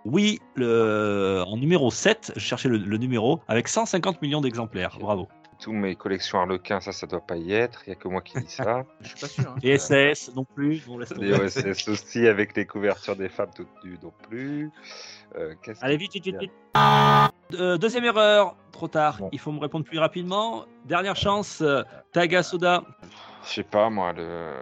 Oui, 0.06 0.40
le... 0.56 1.44
en 1.48 1.56
numéro 1.56 1.90
7, 1.90 2.34
je 2.36 2.42
cherchais 2.42 2.68
le, 2.68 2.78
le 2.78 2.98
numéro, 2.98 3.40
avec 3.48 3.70
150 3.70 4.22
millions 4.22 4.42
d'exemplaires. 4.42 4.98
Bravo. 5.00 5.30
Tous 5.62 5.72
mes 5.72 5.96
collections 5.96 6.40
Harlequin, 6.42 6.82
ça, 6.82 6.92
ça 6.92 7.08
doit 7.08 7.26
pas 7.26 7.38
y 7.38 7.54
être. 7.54 7.84
Il 7.88 7.92
y 7.92 7.94
a 7.94 7.96
que 7.96 8.10
moi 8.10 8.22
qui 8.22 8.38
dis 8.38 8.50
ça. 8.52 8.84
Je 9.00 9.08
suis 9.08 9.20
pas 9.20 9.28
sûr. 9.28 9.50
hein. 9.50 9.56
Et 9.64 9.78
SAS 9.78 10.30
non 10.36 10.44
plus. 10.44 10.84
on 10.90 10.98
laisse 10.98 11.10
tomber. 11.10 11.28
Les 11.28 11.40
OSS 11.58 11.88
aussi, 11.88 12.28
avec 12.28 12.58
les 12.58 12.66
couvertures 12.66 13.16
des 13.16 13.30
femmes 13.30 13.52
toutes 13.56 13.70
nues 13.86 13.98
non 14.04 14.12
plus. 14.28 14.70
Euh, 15.38 15.54
qu'est-ce 15.64 15.82
Allez, 15.86 15.96
que- 15.96 16.02
vite, 16.02 16.14
vite, 16.16 16.26
vite. 16.26 16.38
vite. 16.42 16.52
Euh, 17.54 17.78
deuxième 17.78 18.06
erreur, 18.06 18.56
trop 18.72 18.88
tard. 18.88 19.20
Il 19.32 19.40
faut 19.40 19.52
me 19.52 19.60
répondre 19.60 19.86
plus 19.86 20.00
rapidement. 20.00 20.66
Dernière 20.86 21.16
chance, 21.16 21.62
euh, 21.62 21.84
Taga 22.12 22.44
Soda. 22.44 22.84
Je 23.46 23.50
sais 23.50 23.64
pas, 23.64 23.90
moi, 23.90 24.14
le... 24.14 24.54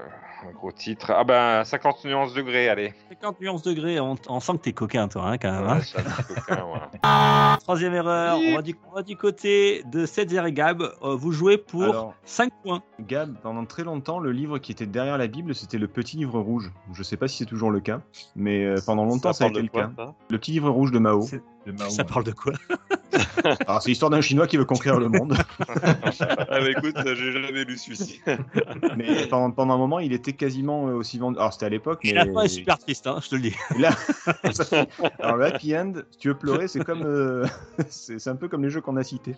un 0.48 0.52
gros 0.52 0.72
titre. 0.72 1.12
Ah 1.16 1.24
ben, 1.24 1.64
50 1.64 2.06
nuances 2.06 2.34
degrés, 2.34 2.68
allez. 2.68 2.94
50 3.10 3.42
nuances 3.42 3.62
degrés, 3.62 4.00
on, 4.00 4.16
on 4.28 4.40
sent 4.40 4.54
que 4.54 4.64
t'es 4.64 4.74
coquin, 4.74 5.08
toi, 5.08 5.28
hein, 5.28 5.38
quand 5.38 5.52
même. 5.52 5.68
Hein. 5.68 5.80
coquin. 6.28 7.58
Troisième 7.62 7.94
erreur, 7.94 8.40
on 8.40 8.56
va, 8.56 8.62
du, 8.62 8.76
on 8.90 8.96
va 8.96 9.04
du 9.04 9.16
côté 9.16 9.84
de 9.92 10.06
Setzer 10.06 10.46
et 10.46 10.52
Gab. 10.52 10.82
Euh, 10.82 11.16
vous 11.16 11.32
jouez 11.32 11.58
pour 11.58 11.84
Alors, 11.84 12.16
5 12.26 12.52
points. 12.64 12.82
Gab, 13.00 13.38
pendant 13.42 13.66
très 13.66 13.84
longtemps, 13.84 14.20
le 14.20 14.32
livre 14.32 14.58
qui 14.58 14.72
était 14.72 14.86
derrière 14.86 15.18
la 15.18 15.28
Bible, 15.28 15.54
c'était 15.56 15.78
le 15.78 15.88
petit 15.88 16.18
livre 16.18 16.40
rouge. 16.40 16.72
Je 16.94 17.04
sais 17.04 17.18
pas 17.18 17.28
si 17.28 17.38
c'est 17.38 17.46
toujours 17.46 17.72
le 17.72 17.80
cas, 17.80 18.02
mais 18.36 18.66
euh, 18.66 18.76
pendant 18.86 19.06
longtemps, 19.06 19.34
ça, 19.34 19.46
a 19.46 19.50
parle 19.50 19.64
été 19.64 19.70
le 19.74 19.82
cas. 19.82 19.92
ça? 19.96 20.14
Le 20.30 20.38
petit 20.38 20.52
livre 20.52 20.70
rouge 20.70 20.92
de 20.92 21.00
Mao. 21.00 21.22
Mao, 21.68 21.90
Ça 21.90 22.02
ouais. 22.02 22.08
parle 22.10 22.24
de 22.24 22.32
quoi? 22.32 22.54
Alors, 23.68 23.82
c'est 23.82 23.90
l'histoire 23.90 24.10
d'un 24.10 24.22
Chinois 24.22 24.48
qui 24.48 24.58
veut 24.58 24.66
conquérir 24.66 25.00
le 25.00 25.10
monde. 25.10 25.36
ah 26.50 26.60
écoute, 26.68 26.96
j'ai 27.06 27.32
jamais 27.32 27.64
lu 27.64 27.78
celui-ci. 27.78 28.22
mais 28.98 29.28
pendant, 29.28 29.52
pendant 29.52 29.74
un 29.76 29.78
moment, 29.78 30.00
il 30.00 30.14
était 30.14 30.34
quasiment 30.34 30.88
euh, 30.88 30.94
aussi 30.94 31.20
vendu. 31.20 31.38
Alors, 31.38 31.54
c'était 31.54 31.68
à 31.68 31.70
l'époque, 31.70 32.02
mais. 32.04 32.14
la 32.14 32.26
fin 32.26 32.42
est 32.44 32.48
super 32.48 32.80
triste, 32.80 33.06
hein, 33.08 33.20
je 33.22 33.30
te 33.30 33.36
le 33.36 33.42
dis. 33.42 33.56
Là, 33.78 33.92
Alors 35.20 35.38
le 35.38 35.46
happy 35.46 35.78
end, 35.78 35.94
si 36.12 36.18
tu 36.18 36.28
veux 36.30 36.38
pleurer, 36.38 36.68
c'est 36.68 36.84
comme, 36.84 37.04
euh, 37.04 37.46
c'est 37.90 38.28
un 38.28 38.36
peu 38.36 38.48
comme 38.48 38.64
les 38.64 38.70
jeux 38.70 38.82
qu'on 38.82 38.98
a 38.98 39.04
cités. 39.04 39.36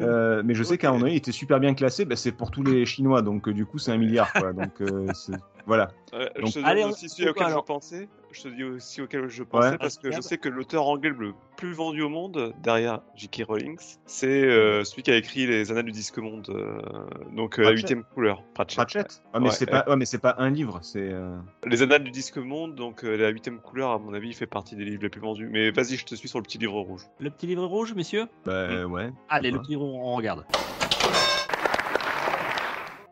Euh, 0.00 0.42
mais 0.44 0.54
je 0.54 0.62
sais 0.62 0.78
qu'à 0.78 0.88
un 0.88 0.92
moment 0.92 1.02
donné, 1.02 1.14
il 1.14 1.18
était 1.18 1.32
super 1.32 1.58
bien 1.60 1.74
classé. 1.74 2.04
Bah, 2.04 2.16
c'est 2.16 2.32
pour 2.32 2.50
tous 2.50 2.62
les 2.62 2.84
Chinois, 2.86 3.22
donc 3.22 3.48
du 3.48 3.64
coup, 3.66 3.78
c'est 3.78 3.92
un 3.92 3.98
milliard. 3.98 4.32
Quoi. 4.32 4.52
Donc 4.52 4.80
euh, 4.80 5.06
voilà. 5.66 5.90
Ouais, 6.12 6.30
Donc- 6.36 6.48
je 6.48 6.60
te 6.60 6.66
Allez, 6.66 6.84
aussi 6.84 7.08
celui 7.08 7.30
auquel 7.30 7.48
je 7.48 7.58
pensais. 7.64 8.08
Je 8.32 8.42
te 8.42 8.48
dis 8.48 8.64
aussi 8.64 9.02
auquel 9.02 9.28
je 9.28 9.42
pensais 9.42 9.70
Ouais. 9.70 9.78
parce 9.78 9.98
que 9.98 10.10
je 10.10 10.20
sais 10.20 10.38
que 10.38 10.48
l'auteur 10.48 10.86
anglais 10.86 11.10
le 11.16 11.34
plus 11.56 11.72
vendu 11.72 12.00
au 12.02 12.08
monde 12.08 12.54
derrière 12.62 13.02
J.K. 13.14 13.44
Rowling, 13.46 13.76
c'est 14.06 14.26
euh, 14.44 14.84
celui 14.84 15.02
qui 15.02 15.10
a 15.10 15.16
écrit 15.16 15.46
les 15.46 15.70
Annales 15.70 15.84
du 15.84 15.92
Disque 15.92 16.18
Monde, 16.18 16.48
euh, 16.48 16.80
donc 17.36 17.58
euh, 17.58 17.62
la 17.62 17.68
Pratchett. 17.68 17.76
huitième 17.76 18.04
couleur. 18.04 18.42
Pratchett. 18.54 18.76
Pratchett 18.76 19.22
ah, 19.32 19.38
mais 19.40 19.48
Ouais, 19.48 19.54
c'est 19.54 19.66
pas, 19.66 19.84
ouais, 19.86 19.96
mais 19.96 20.06
c'est 20.06 20.18
pas 20.18 20.34
un 20.38 20.50
livre. 20.50 20.78
C'est 20.82 21.10
euh, 21.12 21.36
Les 21.66 21.82
Annales 21.82 22.04
du 22.04 22.10
Disque 22.10 22.38
Monde, 22.38 22.74
donc 22.74 23.04
euh, 23.04 23.16
la 23.16 23.28
huitième 23.28 23.60
couleur, 23.60 23.90
à 23.90 23.98
mon 23.98 24.14
avis, 24.14 24.28
il 24.28 24.34
fait 24.34 24.46
partie 24.46 24.74
des 24.76 24.84
livres 24.84 25.02
les 25.02 25.08
plus 25.10 25.20
vendus. 25.20 25.48
Mais 25.52 25.70
vas-y, 25.70 25.96
je 25.96 26.06
te 26.06 26.14
suis 26.14 26.28
sur 26.28 26.38
le 26.38 26.44
petit 26.44 26.58
livre 26.58 26.80
rouge. 26.80 27.02
Le 27.20 27.30
petit 27.30 27.46
livre 27.46 27.66
rouge, 27.66 27.94
messieurs? 27.94 28.26
Bah 28.46 28.86
ouais. 28.86 29.10
Allez, 29.28 29.50
le 29.50 29.58
petit 29.60 29.70
livre 29.72 29.82
rouge, 29.84 30.00
on 30.02 30.16
regarde. 30.16 30.44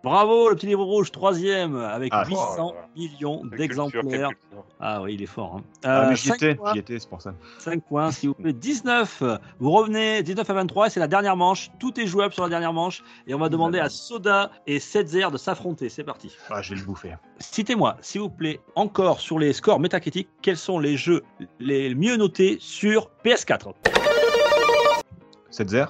Bravo, 0.03 0.49
le 0.49 0.55
petit 0.57 0.67
livre 0.67 0.83
rouge, 0.83 1.13
troisième, 1.13 1.77
avec 1.77 2.11
Ah, 2.15 2.25
800 2.27 2.41
oh 2.59 2.73
là 2.75 2.81
là. 2.81 2.87
millions 2.97 3.45
d'exemplaires. 3.45 4.31
Ah 4.81 5.03
oui, 5.03 5.13
il 5.15 5.23
est 5.23 5.27
fort. 5.27 5.57
Hein. 5.57 5.63
Ah, 5.85 6.01
Euh, 6.05 6.09
mais 6.09 6.17
j'y 6.17 6.29
cinq 6.29 6.37
étais, 6.37 6.55
points. 6.55 6.73
j'y 6.73 6.79
étais, 6.79 6.99
c'est 6.99 7.09
pour 7.09 7.21
ça. 7.21 7.35
5 7.59 7.83
points, 7.85 8.11
s'il 8.11 8.31
vous 8.31 8.35
plaît. 8.35 8.55
19. 8.55 9.23
Vous 9.59 9.71
revenez 9.71 10.23
19 10.23 10.49
à 10.49 10.53
23 10.55 10.87
et 10.87 10.91
c'est 10.91 11.01
la 11.01 11.07
dernière 11.07 11.37
manche. 11.37 11.71
Tout 11.79 12.01
est 12.01 12.07
jouable 12.07 12.33
sur 12.33 12.43
la 12.45 12.49
dernière 12.49 12.73
manche. 12.73 13.03
Et 13.27 13.35
on 13.35 13.39
va 13.39 13.51
demander 13.51 13.79
à 13.79 13.91
Soda 13.91 14.51
et 14.67 14.81
Setzer 14.81 15.31
de 15.31 15.37
s'affronter. 15.37 15.91
C'est 15.91 16.05
parti. 16.05 16.35
Ah, 16.49 16.63
je 16.63 16.73
vais 16.73 16.81
le 16.81 16.87
bouffer. 16.87 17.15
Citez-moi, 17.39 17.99
s'il 18.01 18.23
vous 18.23 18.31
plaît, 18.31 18.61
encore 18.77 19.21
sur 19.21 19.39
les 19.39 19.53
scores 19.53 19.81
métacritiques, 19.81 20.29
quels 20.41 20.57
sont 20.57 20.79
les 20.79 20.97
jeux 20.97 21.23
les 21.59 21.95
mieux 21.95 22.17
notés 22.17 22.57
sur 22.59 23.11
PS4 23.23 23.75
Setzer, 25.51 25.85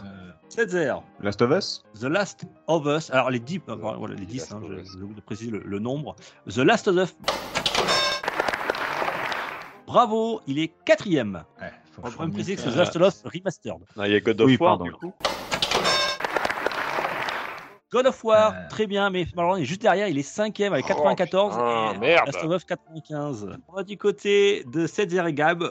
Setzer, 0.51 0.95
Last 1.23 1.41
of 1.43 1.51
Us, 1.53 1.85
The 2.01 2.05
Last 2.05 2.45
of 2.67 2.85
Us. 2.87 3.09
Alors 3.11 3.31
les 3.31 3.39
10, 3.39 3.61
euh, 3.69 3.75
voilà, 3.77 4.15
les 4.17 4.27
10 4.27 4.39
Last 4.39 4.53
hein, 4.53 4.61
of 4.65 4.71
je, 4.85 4.99
je 4.99 5.05
vous 5.05 5.15
précise 5.25 5.51
le, 5.53 5.61
le 5.65 5.79
nombre. 5.79 6.17
The 6.49 6.59
Last 6.59 6.89
of 6.89 6.97
Us. 6.97 7.17
Bravo, 9.87 10.41
il 10.49 10.59
est 10.59 10.73
quatrième. 10.85 11.45
ouais, 11.61 11.71
On 11.99 12.03
va 12.09 12.11
quand 12.17 12.23
même 12.25 12.33
préciser 12.33 12.57
que 12.57 12.63
c'est 12.63 12.71
The 12.73 12.77
Last 12.77 12.97
of 12.97 13.03
Us 13.03 13.23
Remastered. 13.25 13.79
Ah, 13.97 14.09
Il 14.09 14.13
y 14.13 14.17
a 14.17 14.21
God 14.21 14.41
of 14.41 14.47
Oui, 14.49 14.57
War, 14.61 14.71
pardon. 14.79 14.85
du 14.87 14.93
coup. 14.93 15.15
God 17.93 18.07
of 18.07 18.23
War, 18.25 18.53
Euh. 18.55 18.69
très 18.69 18.87
bien, 18.87 19.11
mais 19.11 19.27
malheureusement, 19.35 19.57
il 19.59 19.63
est 19.63 19.67
juste 19.67 19.83
derrière, 19.83 20.07
il 20.09 20.17
est 20.19 20.23
cinquième 20.23 20.73
avec 20.73 20.87
94 20.87 21.55
putain, 21.55 21.93
et 21.95 21.99
merde. 21.99 22.27
Last 22.27 22.45
of 22.45 22.57
Us 22.57 22.65
95. 22.65 23.49
On 23.69 23.75
va 23.75 23.83
du 23.85 23.97
côté 23.97 24.65
de 24.67 24.87
Setzer 24.89 25.27
et 25.29 25.33
Gab. 25.33 25.63
Euh, 25.63 25.69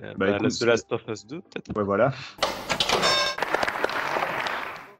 Bah, 0.00 0.12
bah, 0.16 0.30
écoute, 0.36 0.58
The 0.58 0.62
Last 0.62 0.92
of 0.92 1.02
Us 1.08 1.26
2, 1.26 1.40
peut-être. 1.40 1.76
Ouais, 1.76 1.84
voilà. 1.84 2.12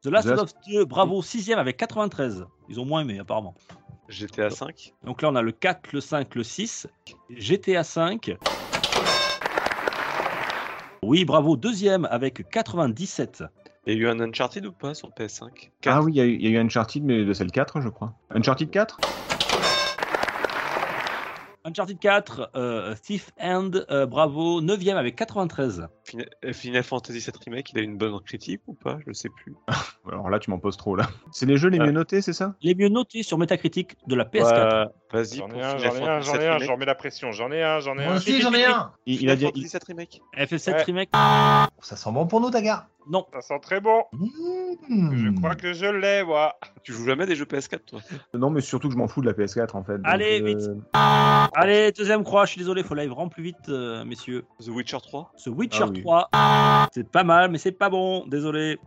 The 0.05 0.09
Last 0.11 0.27
The 0.29 0.33
of 0.33 0.43
Us 0.49 0.55
2, 0.67 0.85
bravo, 0.85 1.23
sixième 1.23 1.59
avec 1.59 1.77
93. 1.77 2.45
Ils 2.69 2.81
ont 2.81 2.85
moins 2.85 3.03
aimé 3.03 3.19
apparemment. 3.21 3.55
GTA 4.09 4.51
5. 4.51 4.95
Donc 5.05 5.23
là, 5.23 5.31
on 5.31 5.37
a 5.37 5.43
le 5.43 5.53
4, 5.53 5.93
le 5.93 6.01
5, 6.01 6.35
le 6.35 6.43
6. 6.43 6.89
GTA 7.31 7.85
5. 7.85 8.37
Oui, 11.05 11.25
bravo, 11.25 11.57
deuxième 11.57 12.07
avec 12.07 12.49
97. 12.51 13.45
Il 13.87 13.95
y 13.95 13.97
a 13.97 14.01
eu 14.01 14.09
un 14.09 14.21
Uncharted 14.21 14.65
ou 14.67 14.73
pas 14.73 14.95
sur 14.95 15.11
PS5 15.11 15.71
Ah 15.87 16.03
oui, 16.03 16.13
il 16.13 16.17
y, 16.17 16.21
a 16.21 16.25
eu- 16.25 16.35
il 16.35 16.43
y 16.43 16.47
a 16.47 16.51
eu 16.51 16.59
Uncharted, 16.59 17.03
mais 17.03 17.33
c'est 17.35 17.45
le 17.45 17.51
4, 17.51 17.81
je 17.81 17.89
crois. 17.89 18.13
Uncharted 18.31 18.71
4 18.71 18.99
Uncharted 21.65 21.99
4, 21.99 22.51
euh, 22.57 22.95
Thief 23.03 23.31
End, 23.41 23.71
euh, 23.91 24.05
bravo, 24.07 24.61
9ème 24.61 24.97
avec 24.97 25.15
93. 25.17 25.87
Fina- 26.05 26.25
euh, 26.45 26.53
Final 26.53 26.83
Fantasy 26.83 27.19
VII 27.21 27.31
Remake, 27.47 27.71
il 27.73 27.79
a 27.79 27.83
une 27.83 27.97
bonne 27.97 28.19
critique 28.21 28.63
ou 28.67 28.75
pas? 28.75 28.99
Je 29.07 29.13
sais 29.13 29.29
plus. 29.29 29.55
Alors 30.11 30.29
là, 30.29 30.39
tu 30.41 30.51
m'en 30.51 30.59
poses 30.59 30.77
trop, 30.77 30.97
là. 30.97 31.09
C'est 31.31 31.47
les 31.47 31.57
jeux 31.57 31.69
les 31.69 31.79
Ah. 31.81 31.87
mieux 31.87 31.93
notés, 31.93 32.21
c'est 32.21 32.33
ça? 32.33 32.55
Les 32.63 32.75
mieux 32.75 32.89
notés 32.89 33.23
sur 33.23 33.39
Metacritic 33.39 33.97
de 34.09 34.15
la 34.17 34.25
PS4. 34.25 34.87
Ouais, 34.87 34.93
Vas-y, 35.13 35.37
J'en 35.37 35.49
ai 35.51 35.63
un, 35.63 35.77
j'en 35.79 35.95
ai 35.95 36.09
un, 36.09 36.21
j'en 36.21 36.35
ai 36.41 36.49
un, 36.49 36.59
j'en 36.59 36.77
mets 36.79 36.87
la 36.87 36.95
pression. 36.95 37.33
J'en 37.33 37.53
ai 37.53 37.63
un, 37.63 37.81
j'en 37.81 37.93
ai 37.99 38.05
Moi 38.05 38.15
un. 38.15 38.17
aussi, 38.17 38.41
j'en 38.41 38.53
ai 38.55 38.65
un. 38.65 38.93
il, 39.07 39.23
il 39.23 39.31
a 39.31 39.37
dit. 39.37 39.47
Remake. 39.87 40.21
FF7 40.37 40.73
Ouais. 40.73 40.83
Remake, 40.83 41.11
Ça 41.81 41.97
sent 41.97 42.11
bon 42.13 42.27
pour 42.27 42.41
nous, 42.41 42.51
Dagar. 42.51 42.87
Non. 43.09 43.27
Ça 43.33 43.41
sent 43.41 43.61
très 43.61 43.81
bon. 43.81 44.05
Mmh. 44.13 45.15
Je 45.15 45.37
crois 45.39 45.55
que 45.55 45.73
je 45.73 45.87
l'ai, 45.87 46.23
moi. 46.25 46.55
Tu 46.83 46.93
joues 46.93 47.05
jamais 47.05 47.27
des 47.27 47.37
jeux 47.37 47.45
PS4, 47.45 47.81
toi 47.87 48.01
Non, 48.35 48.51
mais 48.51 48.61
surtout 48.61 48.89
que 48.89 48.95
je 48.95 48.99
m'en 48.99 49.09
fous 49.09 49.21
de 49.21 49.27
la 49.27 49.33
PS4, 49.33 49.77
en 49.77 49.85
fait. 49.85 49.97
donc, 49.97 50.03
Allez, 50.07 50.41
euh, 50.41 50.45
vite. 50.45 50.71
Allez, 51.55 51.93
deuxième 51.93 52.25
croix, 52.25 52.45
je 52.45 52.53
suis 52.53 52.59
désolé, 52.59 52.83
faut 52.83 52.95
aller 52.95 53.07
vraiment 53.07 53.29
plus 53.29 53.43
vite, 53.43 53.69
euh, 53.69 54.05
messieurs. 54.05 54.45
The 54.61 54.69
Witcher 54.69 54.99
3 55.03 55.33
Ce 55.37 55.51
Witcher 55.51 55.85
Ah 55.85 55.91
oui. 55.93 56.01
3, 56.03 56.89
c'est 56.93 57.09
pas 57.11 57.25
mal, 57.25 57.51
mais 57.51 57.59
c'est 57.59 57.73
pas 57.73 57.91
bon, 57.91 58.27
désolé. 58.27 58.79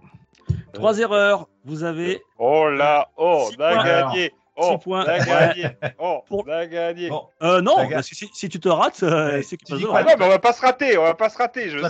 Trois 0.74 1.00
erreurs, 1.00 1.48
vous 1.64 1.84
avez 1.84 2.22
Oh 2.38 2.70
là, 2.70 3.10
oh, 3.18 3.50
on 3.58 3.62
a 3.62 3.84
gagné. 3.84 4.32
Oh, 4.58 4.72
Six 4.78 4.84
points. 4.86 5.04
gagné. 5.06 5.68
Oh, 6.00 6.22
Pour- 6.28 6.46
on 6.48 6.52
a 6.52 6.66
gagné. 6.66 7.10
Bon, 7.10 7.28
Euh, 7.42 7.62
non, 7.62 7.78
La 7.78 7.90
parce 7.96 8.10
que 8.10 8.16
si, 8.16 8.30
si 8.34 8.48
tu 8.48 8.60
te 8.60 8.70
rates, 8.70 9.04
euh, 9.04 9.42
c'est 9.42 9.58
qu'il 9.58 9.68
tu 9.68 9.76
dis 9.82 9.84
quoi, 9.86 10.00
Ah 10.00 10.04
non, 10.04 10.14
mais 10.18 10.26
on 10.26 10.30
va 10.30 10.40
pas 10.40 10.54
se 10.54 10.62
rater, 10.62 10.98
on 10.98 11.04
va 11.04 11.14
pas 11.14 11.30
se 11.30 11.38
rater. 11.38 11.70
Je 11.70 11.78
oh, 11.78 11.82
ah, 11.84 11.90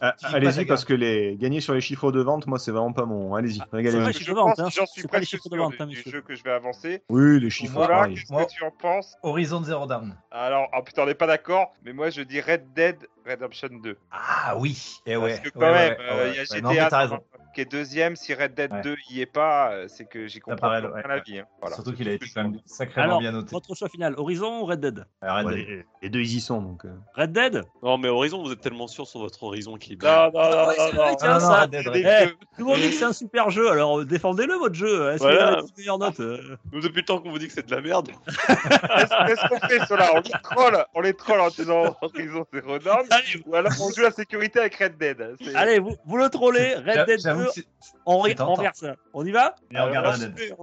ah, 0.00 0.14
dis 0.16 0.24
pas, 0.24 0.28
Allez-y, 0.36 0.64
parce 0.64 0.84
que 0.84 0.92
les 0.92 1.36
gagner 1.36 1.60
sur 1.60 1.72
les 1.74 1.80
chiffres 1.80 2.10
de 2.10 2.20
vente, 2.20 2.46
moi, 2.48 2.58
c'est 2.58 2.72
vraiment 2.72 2.92
pas 2.92 3.04
mon. 3.04 3.34
Allez-y, 3.36 3.58
c'est 3.58 3.64
régalez-vous. 3.76 4.02
vrai, 4.02 4.12
Je 4.12 4.18
chiffres 4.18 4.30
de 4.30 4.34
vente, 4.36 4.56
pense, 4.56 4.58
hein, 4.66 4.68
j'en 4.76 4.86
suis 4.86 5.02
c'est 5.02 5.08
pas 5.08 5.18
les 5.18 5.20
presque 5.20 5.30
chiffres 5.30 5.48
de 5.50 5.56
vente, 5.56 5.72
du, 5.76 5.82
hein, 5.82 5.86
du 5.86 5.96
monsieur. 5.96 6.10
jeu 6.10 6.20
que 6.22 6.34
je 6.34 6.42
vais 6.42 6.50
avancer. 6.50 7.02
Oui, 7.08 7.38
les 7.40 7.50
chiffres, 7.50 7.74
Voilà. 7.74 8.08
Qu'est-ce 8.08 8.32
Moi- 8.32 8.44
que 8.44 8.50
tu 8.50 8.64
en 8.64 8.70
penses? 8.72 9.14
Horizon 9.22 9.62
Zero 9.62 9.86
Dawn. 9.86 10.16
Alors, 10.32 10.68
ah 10.72 10.82
putain, 10.82 11.02
on 11.02 11.06
n'est 11.06 11.14
pas 11.14 11.26
d'accord, 11.28 11.72
mais 11.84 11.92
moi 11.92 12.10
je 12.10 12.22
dis 12.22 12.40
Red 12.40 12.72
Dead 12.74 12.96
Redemption 13.24 13.68
2. 13.82 13.96
Ah 14.10 14.56
oui. 14.58 14.96
Et 15.06 15.16
ouais. 15.16 15.28
Parce 15.30 15.40
que 15.40 15.48
quand 15.50 15.60
ouais, 15.60 15.72
même, 15.72 15.90
ouais, 15.92 15.96
euh, 16.10 16.24
ouais, 16.24 16.30
il 16.30 16.36
y 16.36 16.40
a. 16.40 16.44
GTA 16.44 16.60
Non, 16.60 16.70
mais 16.72 16.88
t'as 16.88 16.98
raison. 16.98 17.18
Qui 17.54 17.60
est 17.62 17.70
deuxième. 17.70 18.16
Si 18.16 18.34
Red 18.34 18.54
Dead 18.54 18.72
Ouais. 18.72 18.80
2 18.82 18.96
y 19.10 19.20
est 19.20 19.26
pas, 19.26 19.72
euh, 19.72 19.86
c'est 19.88 20.04
que 20.06 20.26
j'y 20.26 20.40
comprends 20.40 20.56
paraît, 20.68 20.82
pas 20.82 20.90
ouais, 20.90 21.02
la 21.08 21.18
vie. 21.20 21.38
hein. 21.38 21.46
Voilà. 21.60 21.74
Surtout 21.76 21.92
qu'il 21.92 22.08
a 22.08 22.12
été 22.12 22.26
quand 22.34 22.42
même 22.42 22.58
sacrément 22.66 23.04
Alors, 23.04 23.20
bien 23.20 23.32
noté. 23.32 23.50
votre 23.52 23.74
choix 23.74 23.88
final, 23.88 24.14
Horizon 24.16 24.60
ou 24.60 24.64
Red 24.66 24.80
Dead? 24.80 25.04
Ouais, 25.22 25.54
les, 25.54 25.84
les 26.02 26.10
deux, 26.10 26.20
ils 26.20 26.36
y 26.36 26.40
sont, 26.40 26.60
donc. 26.62 26.84
euh. 26.84 26.94
Red 27.14 27.32
Dead? 27.32 27.62
Non, 27.82 27.98
mais 27.98 28.08
Horizon, 28.08 28.42
vous 28.42 28.52
êtes 28.52 28.60
tellement 28.60 28.86
sûr 28.86 29.06
sur 29.06 29.20
votre 29.20 29.42
Horizon 29.42 29.76
qui 29.76 29.92
est 29.94 29.96
bien. 29.96 30.30
Non, 30.30 30.32
non, 30.32 30.50
non, 30.50 30.56
Ah 30.68 30.72
c'est 30.76 30.96
non, 30.96 31.06
non. 31.10 31.16
tiens, 31.16 31.34
non, 31.34 31.40
ça. 31.40 31.60
Red 31.62 31.70
Dead, 31.70 31.82
C'est 31.84 31.90
des 31.92 32.00
Eh. 32.00 32.26
Tout 32.28 32.36
le 32.58 32.64
monde 32.64 32.76
dit 32.76 32.88
que 32.90 32.94
c'est 32.94 33.04
un 33.04 33.12
super 33.12 33.50
jeu, 33.50 33.70
alors 33.70 34.00
euh, 34.00 34.04
défendez-le 34.04 34.54
votre 34.54 34.74
jeu. 34.74 35.10
Est-ce 35.10 35.18
Voilà. 35.22 35.36
qu'il 35.36 35.46
a 35.46 35.50
la 35.56 35.62
meilleure 35.78 35.98
note 35.98 36.20
euh 36.20 36.56
Nous, 36.72 36.80
depuis 36.80 37.00
le 37.00 37.04
temps 37.06 37.20
qu'on 37.20 37.30
vous 37.30 37.38
dit 37.38 37.46
que 37.48 37.52
c'est 37.54 37.66
de 37.66 37.74
la 37.74 37.80
merde. 37.80 38.08
Qu'est-ce 38.46 39.26
qu'est-ce 39.26 39.48
qu'on 39.48 39.68
fait, 39.68 39.78
cela 39.86 40.10
On 40.14 40.20
les 40.20 40.30
troll, 40.42 40.84
on 40.94 41.00
les 41.00 41.14
troll 41.14 41.40
en 41.40 41.48
disant 41.48 41.96
Horizon 42.02 42.44
Zero 42.52 42.78
Dawn, 42.78 43.06
Allez, 43.10 43.42
ou 43.46 43.54
alors 43.54 43.72
on 43.80 43.90
joue 43.90 44.02
la 44.02 44.10
sécurité 44.10 44.60
avec 44.60 44.74
Red 44.76 44.96
Dead. 44.98 45.36
C'est- 45.42 45.54
Allez, 45.54 45.78
vous, 45.78 45.96
vous 46.06 46.16
le 46.16 46.28
trollez, 46.28 46.74
Red 46.76 47.06
Dead 47.06 47.20
J'avoue 47.40 47.46
2, 47.46 47.46
que 47.46 47.52
c'est- 47.80 47.92
on, 48.06 48.14
on 48.14 48.18
regarde 48.54 48.74
ça. 48.76 48.94
On 49.14 49.24
y 49.24 49.30
va 49.32 49.54
Et 49.70 49.78
on 49.78 49.84
regarde 49.86 50.18
Dead. 50.18 50.54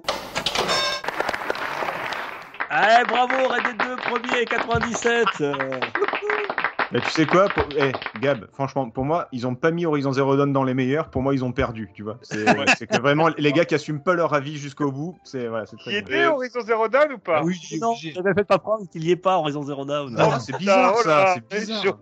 Allez, 2.70 3.06
bravo, 3.06 3.34
Red 3.48 3.64
Dead 3.64 3.78
2, 3.78 3.96
premier, 3.96 4.46
97. 4.46 5.26
euh. 5.42 5.54
Mais 6.92 7.02
tu 7.02 7.10
sais 7.10 7.26
quoi 7.26 7.50
pour... 7.50 7.66
eh, 7.78 7.92
Gab, 8.22 8.48
franchement, 8.54 8.90
pour 8.90 9.04
moi, 9.04 9.28
ils 9.34 9.46
ont 9.46 9.56
pas 9.56 9.72
mis 9.72 9.86
Horizon 9.86 10.14
Zero 10.14 10.38
Dawn 10.38 10.54
dans 10.54 10.64
les 10.64 10.74
meilleurs. 10.74 11.10
Pour 11.10 11.22
moi, 11.22 11.34
ils 11.34 11.44
ont 11.44 11.52
perdu, 11.52 11.90
tu 11.94 12.04
vois. 12.04 12.18
C'est 12.22 12.46
c'est 12.78 12.88
que 12.88 12.98
vraiment, 13.02 13.30
les 13.38 13.52
gars 13.52 13.66
qui 13.66 13.76
assument 13.76 14.02
pas 14.02 14.14
leur 14.14 14.34
avis 14.34 14.58
jusqu'au 14.58 14.90
bout, 14.92 15.18
c'est 15.26 15.48
voilà, 15.48 15.66
c'est 15.66 15.76
très 15.78 15.92
bien. 15.92 16.00
était 16.00 16.26
Horizon 16.26 16.62
Zero 16.62 16.88
Dawn 16.88 17.12
ou 17.14 17.18
pas 17.18 17.42
Oui, 17.44 17.60
non, 17.82 17.94
je 17.96 18.20
ne 18.22 18.34
faites 18.34 18.48
pas 18.48 18.58
prendre 18.60 18.88
qu'il 18.90 19.02
n'y 19.02 19.12
ait 19.12 19.16
pas 19.18 19.38
Horizon 19.38 19.64
Zero 19.64 19.84
Dawn. 19.84 20.14
Non, 20.14 20.30
Oh, 20.34 20.40
c'est 20.40 20.58
bizarre 20.58 20.94
oh 20.98 21.02
ça, 21.04 21.36
c'est 21.36 21.60
bizarre. 21.60 21.98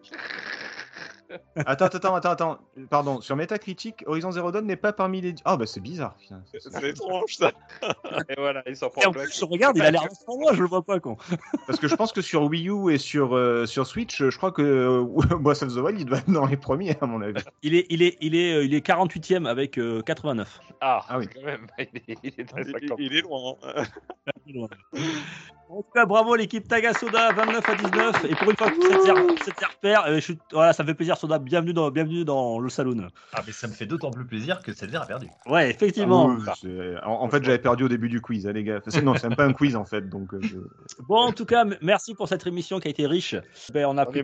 Attends, 1.65 1.85
attends, 1.85 2.15
attends, 2.15 2.29
attends. 2.31 2.57
Pardon, 2.89 3.21
sur 3.21 3.35
Metacritic, 3.35 4.03
Horizon 4.05 4.31
Zero 4.31 4.51
Dawn 4.51 4.65
n'est 4.65 4.75
pas 4.75 4.93
parmi 4.93 5.21
les. 5.21 5.33
Ah 5.45 5.57
bah 5.57 5.65
c'est 5.65 5.79
bizarre. 5.79 6.15
putain. 6.15 6.41
C'est 6.51 6.83
étrange, 6.83 7.35
ça. 7.35 7.51
Et 8.29 8.35
voilà, 8.37 8.61
ils 8.67 8.75
s'en 8.75 8.87
Et 8.87 8.89
prend 8.91 9.09
en 9.09 9.11
plus, 9.11 9.37
je 9.39 9.45
regarde, 9.45 9.75
il 9.77 9.81
a 9.83 9.91
l'air 9.91 10.01
vachement 10.03 10.37
moi, 10.37 10.53
je 10.53 10.61
le 10.61 10.67
vois 10.67 10.83
pas, 10.83 10.99
con. 10.99 11.17
Parce 11.67 11.79
que 11.79 11.87
je 11.87 11.95
pense 11.95 12.11
que 12.13 12.21
sur 12.21 12.43
Wii 12.43 12.69
U 12.69 12.91
et 12.93 12.97
sur, 12.97 13.35
euh, 13.35 13.65
sur 13.65 13.87
Switch, 13.87 14.23
je 14.23 14.37
crois 14.37 14.51
que 14.51 14.61
euh, 14.61 15.35
Breath 15.37 15.63
of 15.63 15.73
the 15.73 15.77
Wild, 15.77 15.99
il 15.99 16.05
doit 16.05 16.19
être 16.19 16.29
dans 16.29 16.45
les 16.45 16.57
premiers, 16.57 16.95
à 17.01 17.05
mon 17.05 17.21
avis. 17.21 17.41
Il 17.63 17.73
est, 17.75 17.85
il 17.89 18.01
est, 18.03 18.17
il 18.21 18.35
est, 18.35 18.53
euh, 18.57 18.63
il 18.65 18.73
est 18.73 18.85
48ème 18.85 19.45
avec 19.47 19.77
euh, 19.79 20.01
89. 20.01 20.59
Ah, 20.81 21.01
Ah 21.09 21.17
oui. 21.17 21.27
quand 21.33 21.41
même, 21.43 21.67
il 21.79 21.83
est, 22.07 22.17
il 22.23 22.33
est 22.39 22.43
dans 22.51 22.57
les 22.57 22.65
Il, 22.69 22.71
50. 22.89 22.99
il 22.99 23.15
est 23.17 23.21
loin. 23.21 23.55
hein. 23.75 23.83
En 25.67 25.81
tout 25.81 25.89
cas, 25.95 26.05
bravo 26.05 26.35
l'équipe 26.35 26.67
Tagasoda, 26.67 27.31
29 27.33 27.69
à 27.69 27.75
19. 27.75 28.25
Et 28.29 28.35
pour 28.35 28.51
une 28.51 28.55
fois 28.57 28.69
que 28.69 28.75
cette 28.81 29.01
suis- 30.21 30.37
voilà, 30.51 30.73
ça 30.73 30.83
me 30.83 30.87
fait 30.89 30.93
plaisir, 30.93 31.14
Soda. 31.15 31.39
Bienvenue 31.39 31.73
dans, 31.73 31.89
bienvenue 31.91 32.25
dans 32.25 32.59
le 32.59 32.69
saloon. 32.69 33.07
Ah, 33.33 33.41
mais 33.45 33.51
ça 33.53 33.67
me 33.67 33.73
fait 33.73 33.85
d'autant 33.85 34.11
plus 34.11 34.25
plaisir 34.25 34.61
que 34.61 34.73
Cédric 34.73 35.01
a 35.01 35.05
perdu. 35.05 35.27
Ouais, 35.47 35.69
effectivement. 35.71 36.37
Ah 36.47 36.53
oui, 36.63 36.69
en, 37.03 37.11
en 37.23 37.29
fait, 37.29 37.43
j'avais 37.43 37.59
perdu 37.59 37.83
au 37.83 37.87
début 37.89 38.09
du 38.09 38.21
quiz, 38.21 38.47
hein, 38.47 38.53
les 38.53 38.63
gars. 38.63 38.79
Non, 39.03 39.15
c'est 39.15 39.27
même 39.27 39.35
pas 39.35 39.45
un 39.45 39.53
quiz 39.53 39.75
en 39.75 39.85
fait. 39.85 40.09
Donc, 40.09 40.33
euh, 40.33 40.39
je- 40.41 40.57
Bon, 41.07 41.17
en 41.17 41.31
tout 41.31 41.45
cas, 41.45 41.65
merci 41.81 42.13
pour 42.15 42.27
cette 42.27 42.45
émission 42.47 42.79
qui 42.79 42.87
a 42.87 42.91
été 42.91 43.05
riche. 43.07 43.35
Ben, 43.73 43.85
on 43.87 43.97
a 43.97 44.03
En 44.03 44.05
pris 44.05 44.19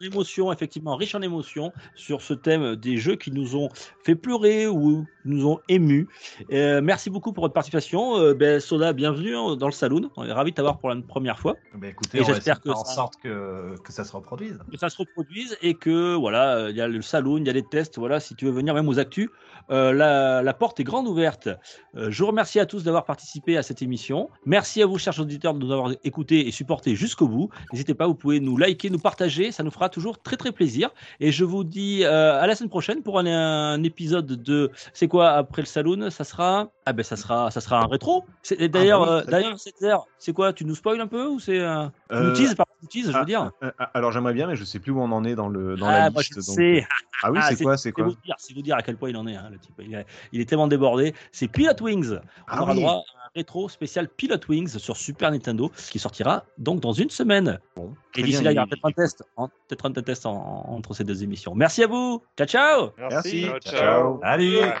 émotion. 0.00 0.52
effectivement, 0.52 0.96
riche 0.96 1.14
en 1.14 1.22
émotions 1.22 1.72
sur 1.94 2.22
ce 2.22 2.34
thème 2.34 2.76
des 2.76 2.96
jeux 2.96 3.16
qui 3.16 3.30
nous 3.30 3.56
ont 3.56 3.68
fait 4.04 4.14
pleurer 4.14 4.66
ou 4.66 5.06
nous 5.24 5.46
ont 5.46 5.58
émus. 5.68 6.08
Euh, 6.52 6.80
merci 6.82 7.10
beaucoup 7.10 7.32
pour 7.32 7.42
votre 7.44 7.54
participation. 7.54 8.18
Euh, 8.18 8.34
ben, 8.34 8.60
Soda, 8.60 8.92
bienvenue 8.92 9.32
dans 9.58 9.66
le 9.66 9.72
saloon. 9.72 10.10
On 10.16 10.24
est 10.24 10.32
ravis 10.32 10.52
de 10.52 10.56
t'avoir 10.56 10.78
pour 10.78 10.88
la 10.88 10.96
première 11.02 11.38
fois. 11.38 11.56
Bah, 11.74 11.88
écoutez, 11.88 12.18
Et 12.18 12.20
on 12.22 12.24
va 12.24 12.34
j'espère 12.34 12.60
que 12.60 12.70
faire 12.70 12.78
en 12.78 12.84
ça- 12.84 12.94
sorte 12.94 13.14
que, 13.22 13.74
que 13.84 13.92
ça 13.92 14.04
se 14.04 14.12
reproduise. 14.12 14.58
que 14.70 14.78
ça 14.78 14.88
se 14.88 14.96
reproduise 14.96 15.56
et 15.62 15.74
que 15.74 16.07
voilà, 16.16 16.56
euh, 16.56 16.70
il 16.70 16.76
y 16.76 16.80
a 16.80 16.88
le 16.88 17.02
saloon, 17.02 17.38
il 17.38 17.46
y 17.46 17.50
a 17.50 17.52
les 17.52 17.62
tests. 17.62 17.98
Voilà, 17.98 18.20
si 18.20 18.34
tu 18.34 18.44
veux 18.46 18.50
venir 18.50 18.74
même 18.74 18.88
aux 18.88 18.98
actus, 18.98 19.28
euh, 19.70 19.92
la, 19.92 20.54
porte 20.54 20.80
est 20.80 20.84
grande 20.84 21.06
ouverte. 21.06 21.48
Euh, 21.96 22.10
je 22.10 22.22
vous 22.22 22.28
remercie 22.28 22.60
à 22.60 22.66
tous 22.66 22.84
d'avoir 22.84 23.04
participé 23.04 23.56
à 23.56 23.62
cette 23.62 23.82
émission. 23.82 24.30
Merci 24.46 24.82
à 24.82 24.86
vous, 24.86 24.98
chers 24.98 25.18
auditeurs, 25.20 25.54
de 25.54 25.64
nous 25.64 25.72
avoir 25.72 25.92
écoutés 26.04 26.46
et 26.48 26.50
supportés 26.50 26.94
jusqu'au 26.94 27.28
bout. 27.28 27.50
N'hésitez 27.72 27.94
pas, 27.94 28.06
vous 28.06 28.14
pouvez 28.14 28.40
nous 28.40 28.56
liker, 28.56 28.90
nous 28.90 28.98
partager, 28.98 29.52
ça 29.52 29.62
nous 29.62 29.70
fera 29.70 29.88
toujours 29.88 30.20
très 30.20 30.36
très 30.36 30.52
plaisir. 30.52 30.90
Et 31.20 31.32
je 31.32 31.44
vous 31.44 31.64
dis 31.64 32.04
à 32.04 32.46
la 32.46 32.54
semaine 32.54 32.70
prochaine 32.70 33.02
pour 33.02 33.18
un, 33.18 33.26
un 33.26 33.82
épisode 33.82 34.26
de. 34.26 34.70
C'est 34.92 35.08
quoi 35.08 35.30
après 35.30 35.62
le 35.62 35.66
saloon? 35.66 36.10
Ça 36.10 36.24
sera. 36.24 36.70
Ah 36.90 36.92
ben 36.94 37.02
ça 37.02 37.16
sera, 37.16 37.50
ça 37.50 37.60
sera 37.60 37.80
un 37.82 37.86
rétro. 37.86 38.24
C'est- 38.42 38.58
et 38.58 38.68
D'ailleurs, 38.70 39.02
Ah 39.02 39.22
bah 39.30 39.38
oui, 39.40 39.44
euh, 39.82 39.96
c'est 40.18 40.32
quoi 40.32 40.54
Tu 40.54 40.64
nous 40.64 40.74
spoil 40.74 40.98
un 41.02 41.06
peu 41.06 41.26
ou 41.26 41.38
c'est 41.38 41.60
euh, 41.60 41.86
Euh, 42.12 42.32
teases, 42.32 42.54
par 42.54 42.64
teases, 42.88 43.08
je 43.08 43.12
veux 43.12 43.18
ah, 43.20 43.24
dire. 43.26 43.50
euh, 43.62 43.70
ah, 43.78 43.90
alors 43.92 44.10
j'aimerais 44.10 44.32
bien, 44.32 44.46
mais 44.46 44.56
je 44.56 44.64
sais 44.64 44.78
plus 44.78 44.90
où 44.90 44.98
on 45.02 45.12
en 45.12 45.22
est 45.24 45.34
dans, 45.34 45.48
le, 45.48 45.76
dans 45.76 45.86
Ah, 45.86 45.98
la 46.04 46.10
moi, 46.10 46.22
liste. 46.22 46.32
je 46.40 46.46
donc, 46.46 46.56
sais. 46.56 46.80
euh, 46.80 46.86
Ah 47.22 47.30
oui, 47.30 47.40
c'est 47.46 47.62
quoi, 47.62 47.76
c'est 47.76 47.92
quoi 47.92 48.04
vous 48.04 48.14
dire, 48.24 48.34
C'est 48.38 48.54
vous 48.54 48.62
dire 48.62 48.76
à 48.76 48.82
quel 48.82 48.96
point 48.96 49.10
il 49.10 49.16
en 49.18 49.26
est, 49.26 49.36
hein, 49.36 49.48
le 49.52 49.58
type. 49.58 49.74
Il 49.80 49.94
est, 49.94 50.06
il 50.32 50.40
est 50.40 50.48
tellement 50.48 50.66
débordé. 50.66 51.12
C'est 51.30 51.48
Pilot 51.48 51.72
Wings. 51.82 52.12
On 52.14 52.20
Ah 52.46 52.62
aura 52.62 52.72
oui. 52.72 52.78
droit 52.80 52.92
à 52.92 52.96
un 53.26 53.30
rétro 53.36 53.68
spécial 53.68 54.08
Pilot 54.08 54.38
Wings 54.48 54.78
sur 54.78 54.96
Super 54.96 55.30
Nintendo 55.30 55.70
qui 55.90 55.98
sortira 55.98 56.44
donc 56.56 56.80
dans 56.80 56.92
une 56.92 57.10
semaine. 57.10 57.58
Bon, 57.76 57.92
Et 58.16 58.22
d'ici 58.22 58.40
bien, 58.40 58.42
là, 58.44 58.52
il 58.52 58.54
y 58.54 58.58
aura 58.58 58.66
peut-être 58.66 58.86
un 58.86 58.92
test, 58.92 59.22
hein, 59.36 59.48
peut-être 59.68 59.84
un 59.84 59.92
test 59.92 60.24
en- 60.24 60.64
entre 60.70 60.94
ces 60.94 61.04
deux 61.04 61.22
émissions. 61.22 61.54
Merci 61.54 61.82
à 61.84 61.86
vous. 61.86 62.22
Ciao, 62.38 62.46
ciao. 62.46 62.90
Merci. 62.96 63.42
Ciao, 63.42 63.58
Ciao. 63.60 63.74
ciao. 63.76 64.20
Allez 64.22 64.60
Ouais. 64.62 64.74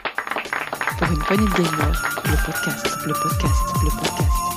Pour 0.98 1.10
une 1.12 1.18
poignée 1.18 1.44
de 1.44 1.50
gamer, 1.50 2.02
le 2.24 2.44
podcast, 2.44 2.98
le 3.06 3.12
podcast, 3.12 3.62
le 3.84 3.90
podcast, 3.90 4.47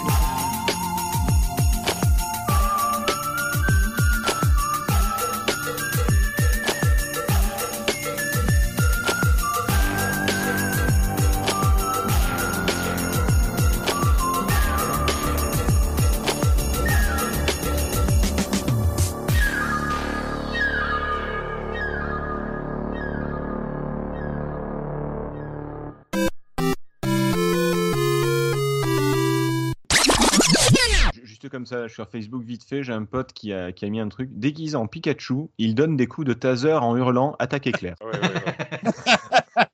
comme 31.62 31.68
ça 31.68 31.88
sur 31.88 32.10
Facebook 32.10 32.44
vite 32.44 32.64
fait. 32.64 32.82
J'ai 32.82 32.92
un 32.94 33.06
pote 33.06 33.34
qui 33.34 33.54
a, 33.54 33.72
qui 33.72 33.86
a 33.86 33.90
mis 33.90 34.00
un 34.00 34.10
truc 34.10 34.30
déguisé 34.32 34.76
en 34.76 34.88
Pikachu. 34.88 35.50
Il 35.60 35.76
donne 35.76 35.96
des 35.96 36.08
coups 36.08 36.26
de 36.26 36.34
taser 36.34 36.74
en 36.74 36.98
hurlant 36.98 37.36
attaque 37.38 37.68
éclair. 37.68 37.96
Ouais, 38.02 38.20
ouais, 38.20 38.34
ouais. 38.34 38.56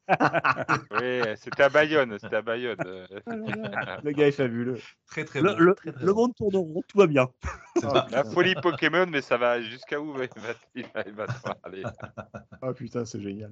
oui, 1.24 1.36
c'était 1.38 1.64
à 1.64 1.70
Bayonne, 1.70 2.18
c'était 2.20 2.36
à 2.36 2.42
Bayonne. 2.42 2.76
Le 4.04 4.12
gars 4.12 4.28
est 4.28 4.32
fabuleux. 4.34 4.80
Très 5.10 5.24
très 5.24 5.40
Le, 5.40 5.52
bon. 5.54 5.60
le- 5.60 5.76
très, 5.76 5.94
très 5.94 6.06
le 6.06 6.14
bon. 6.14 6.22
monde 6.24 6.36
tourne 6.36 6.56
en 6.58 6.62
rond, 6.62 6.82
tout 6.90 6.98
va 6.98 7.08
bien. 7.08 7.30
La 8.12 8.26
folie 8.26 8.56
Pokémon, 8.56 9.06
mais 9.08 9.22
ça 9.22 9.38
va 9.38 9.62
jusqu'à 9.62 10.02
où 10.02 10.12
il 10.14 10.20
va, 10.20 10.26
il 10.76 10.84
va, 10.84 11.04
il 11.06 11.14
va 11.14 11.28
devoir 11.28 11.56
aller 11.64 11.84
Ah 12.62 12.74
putain, 12.74 13.06
c'est 13.06 13.22
génial. 13.22 13.52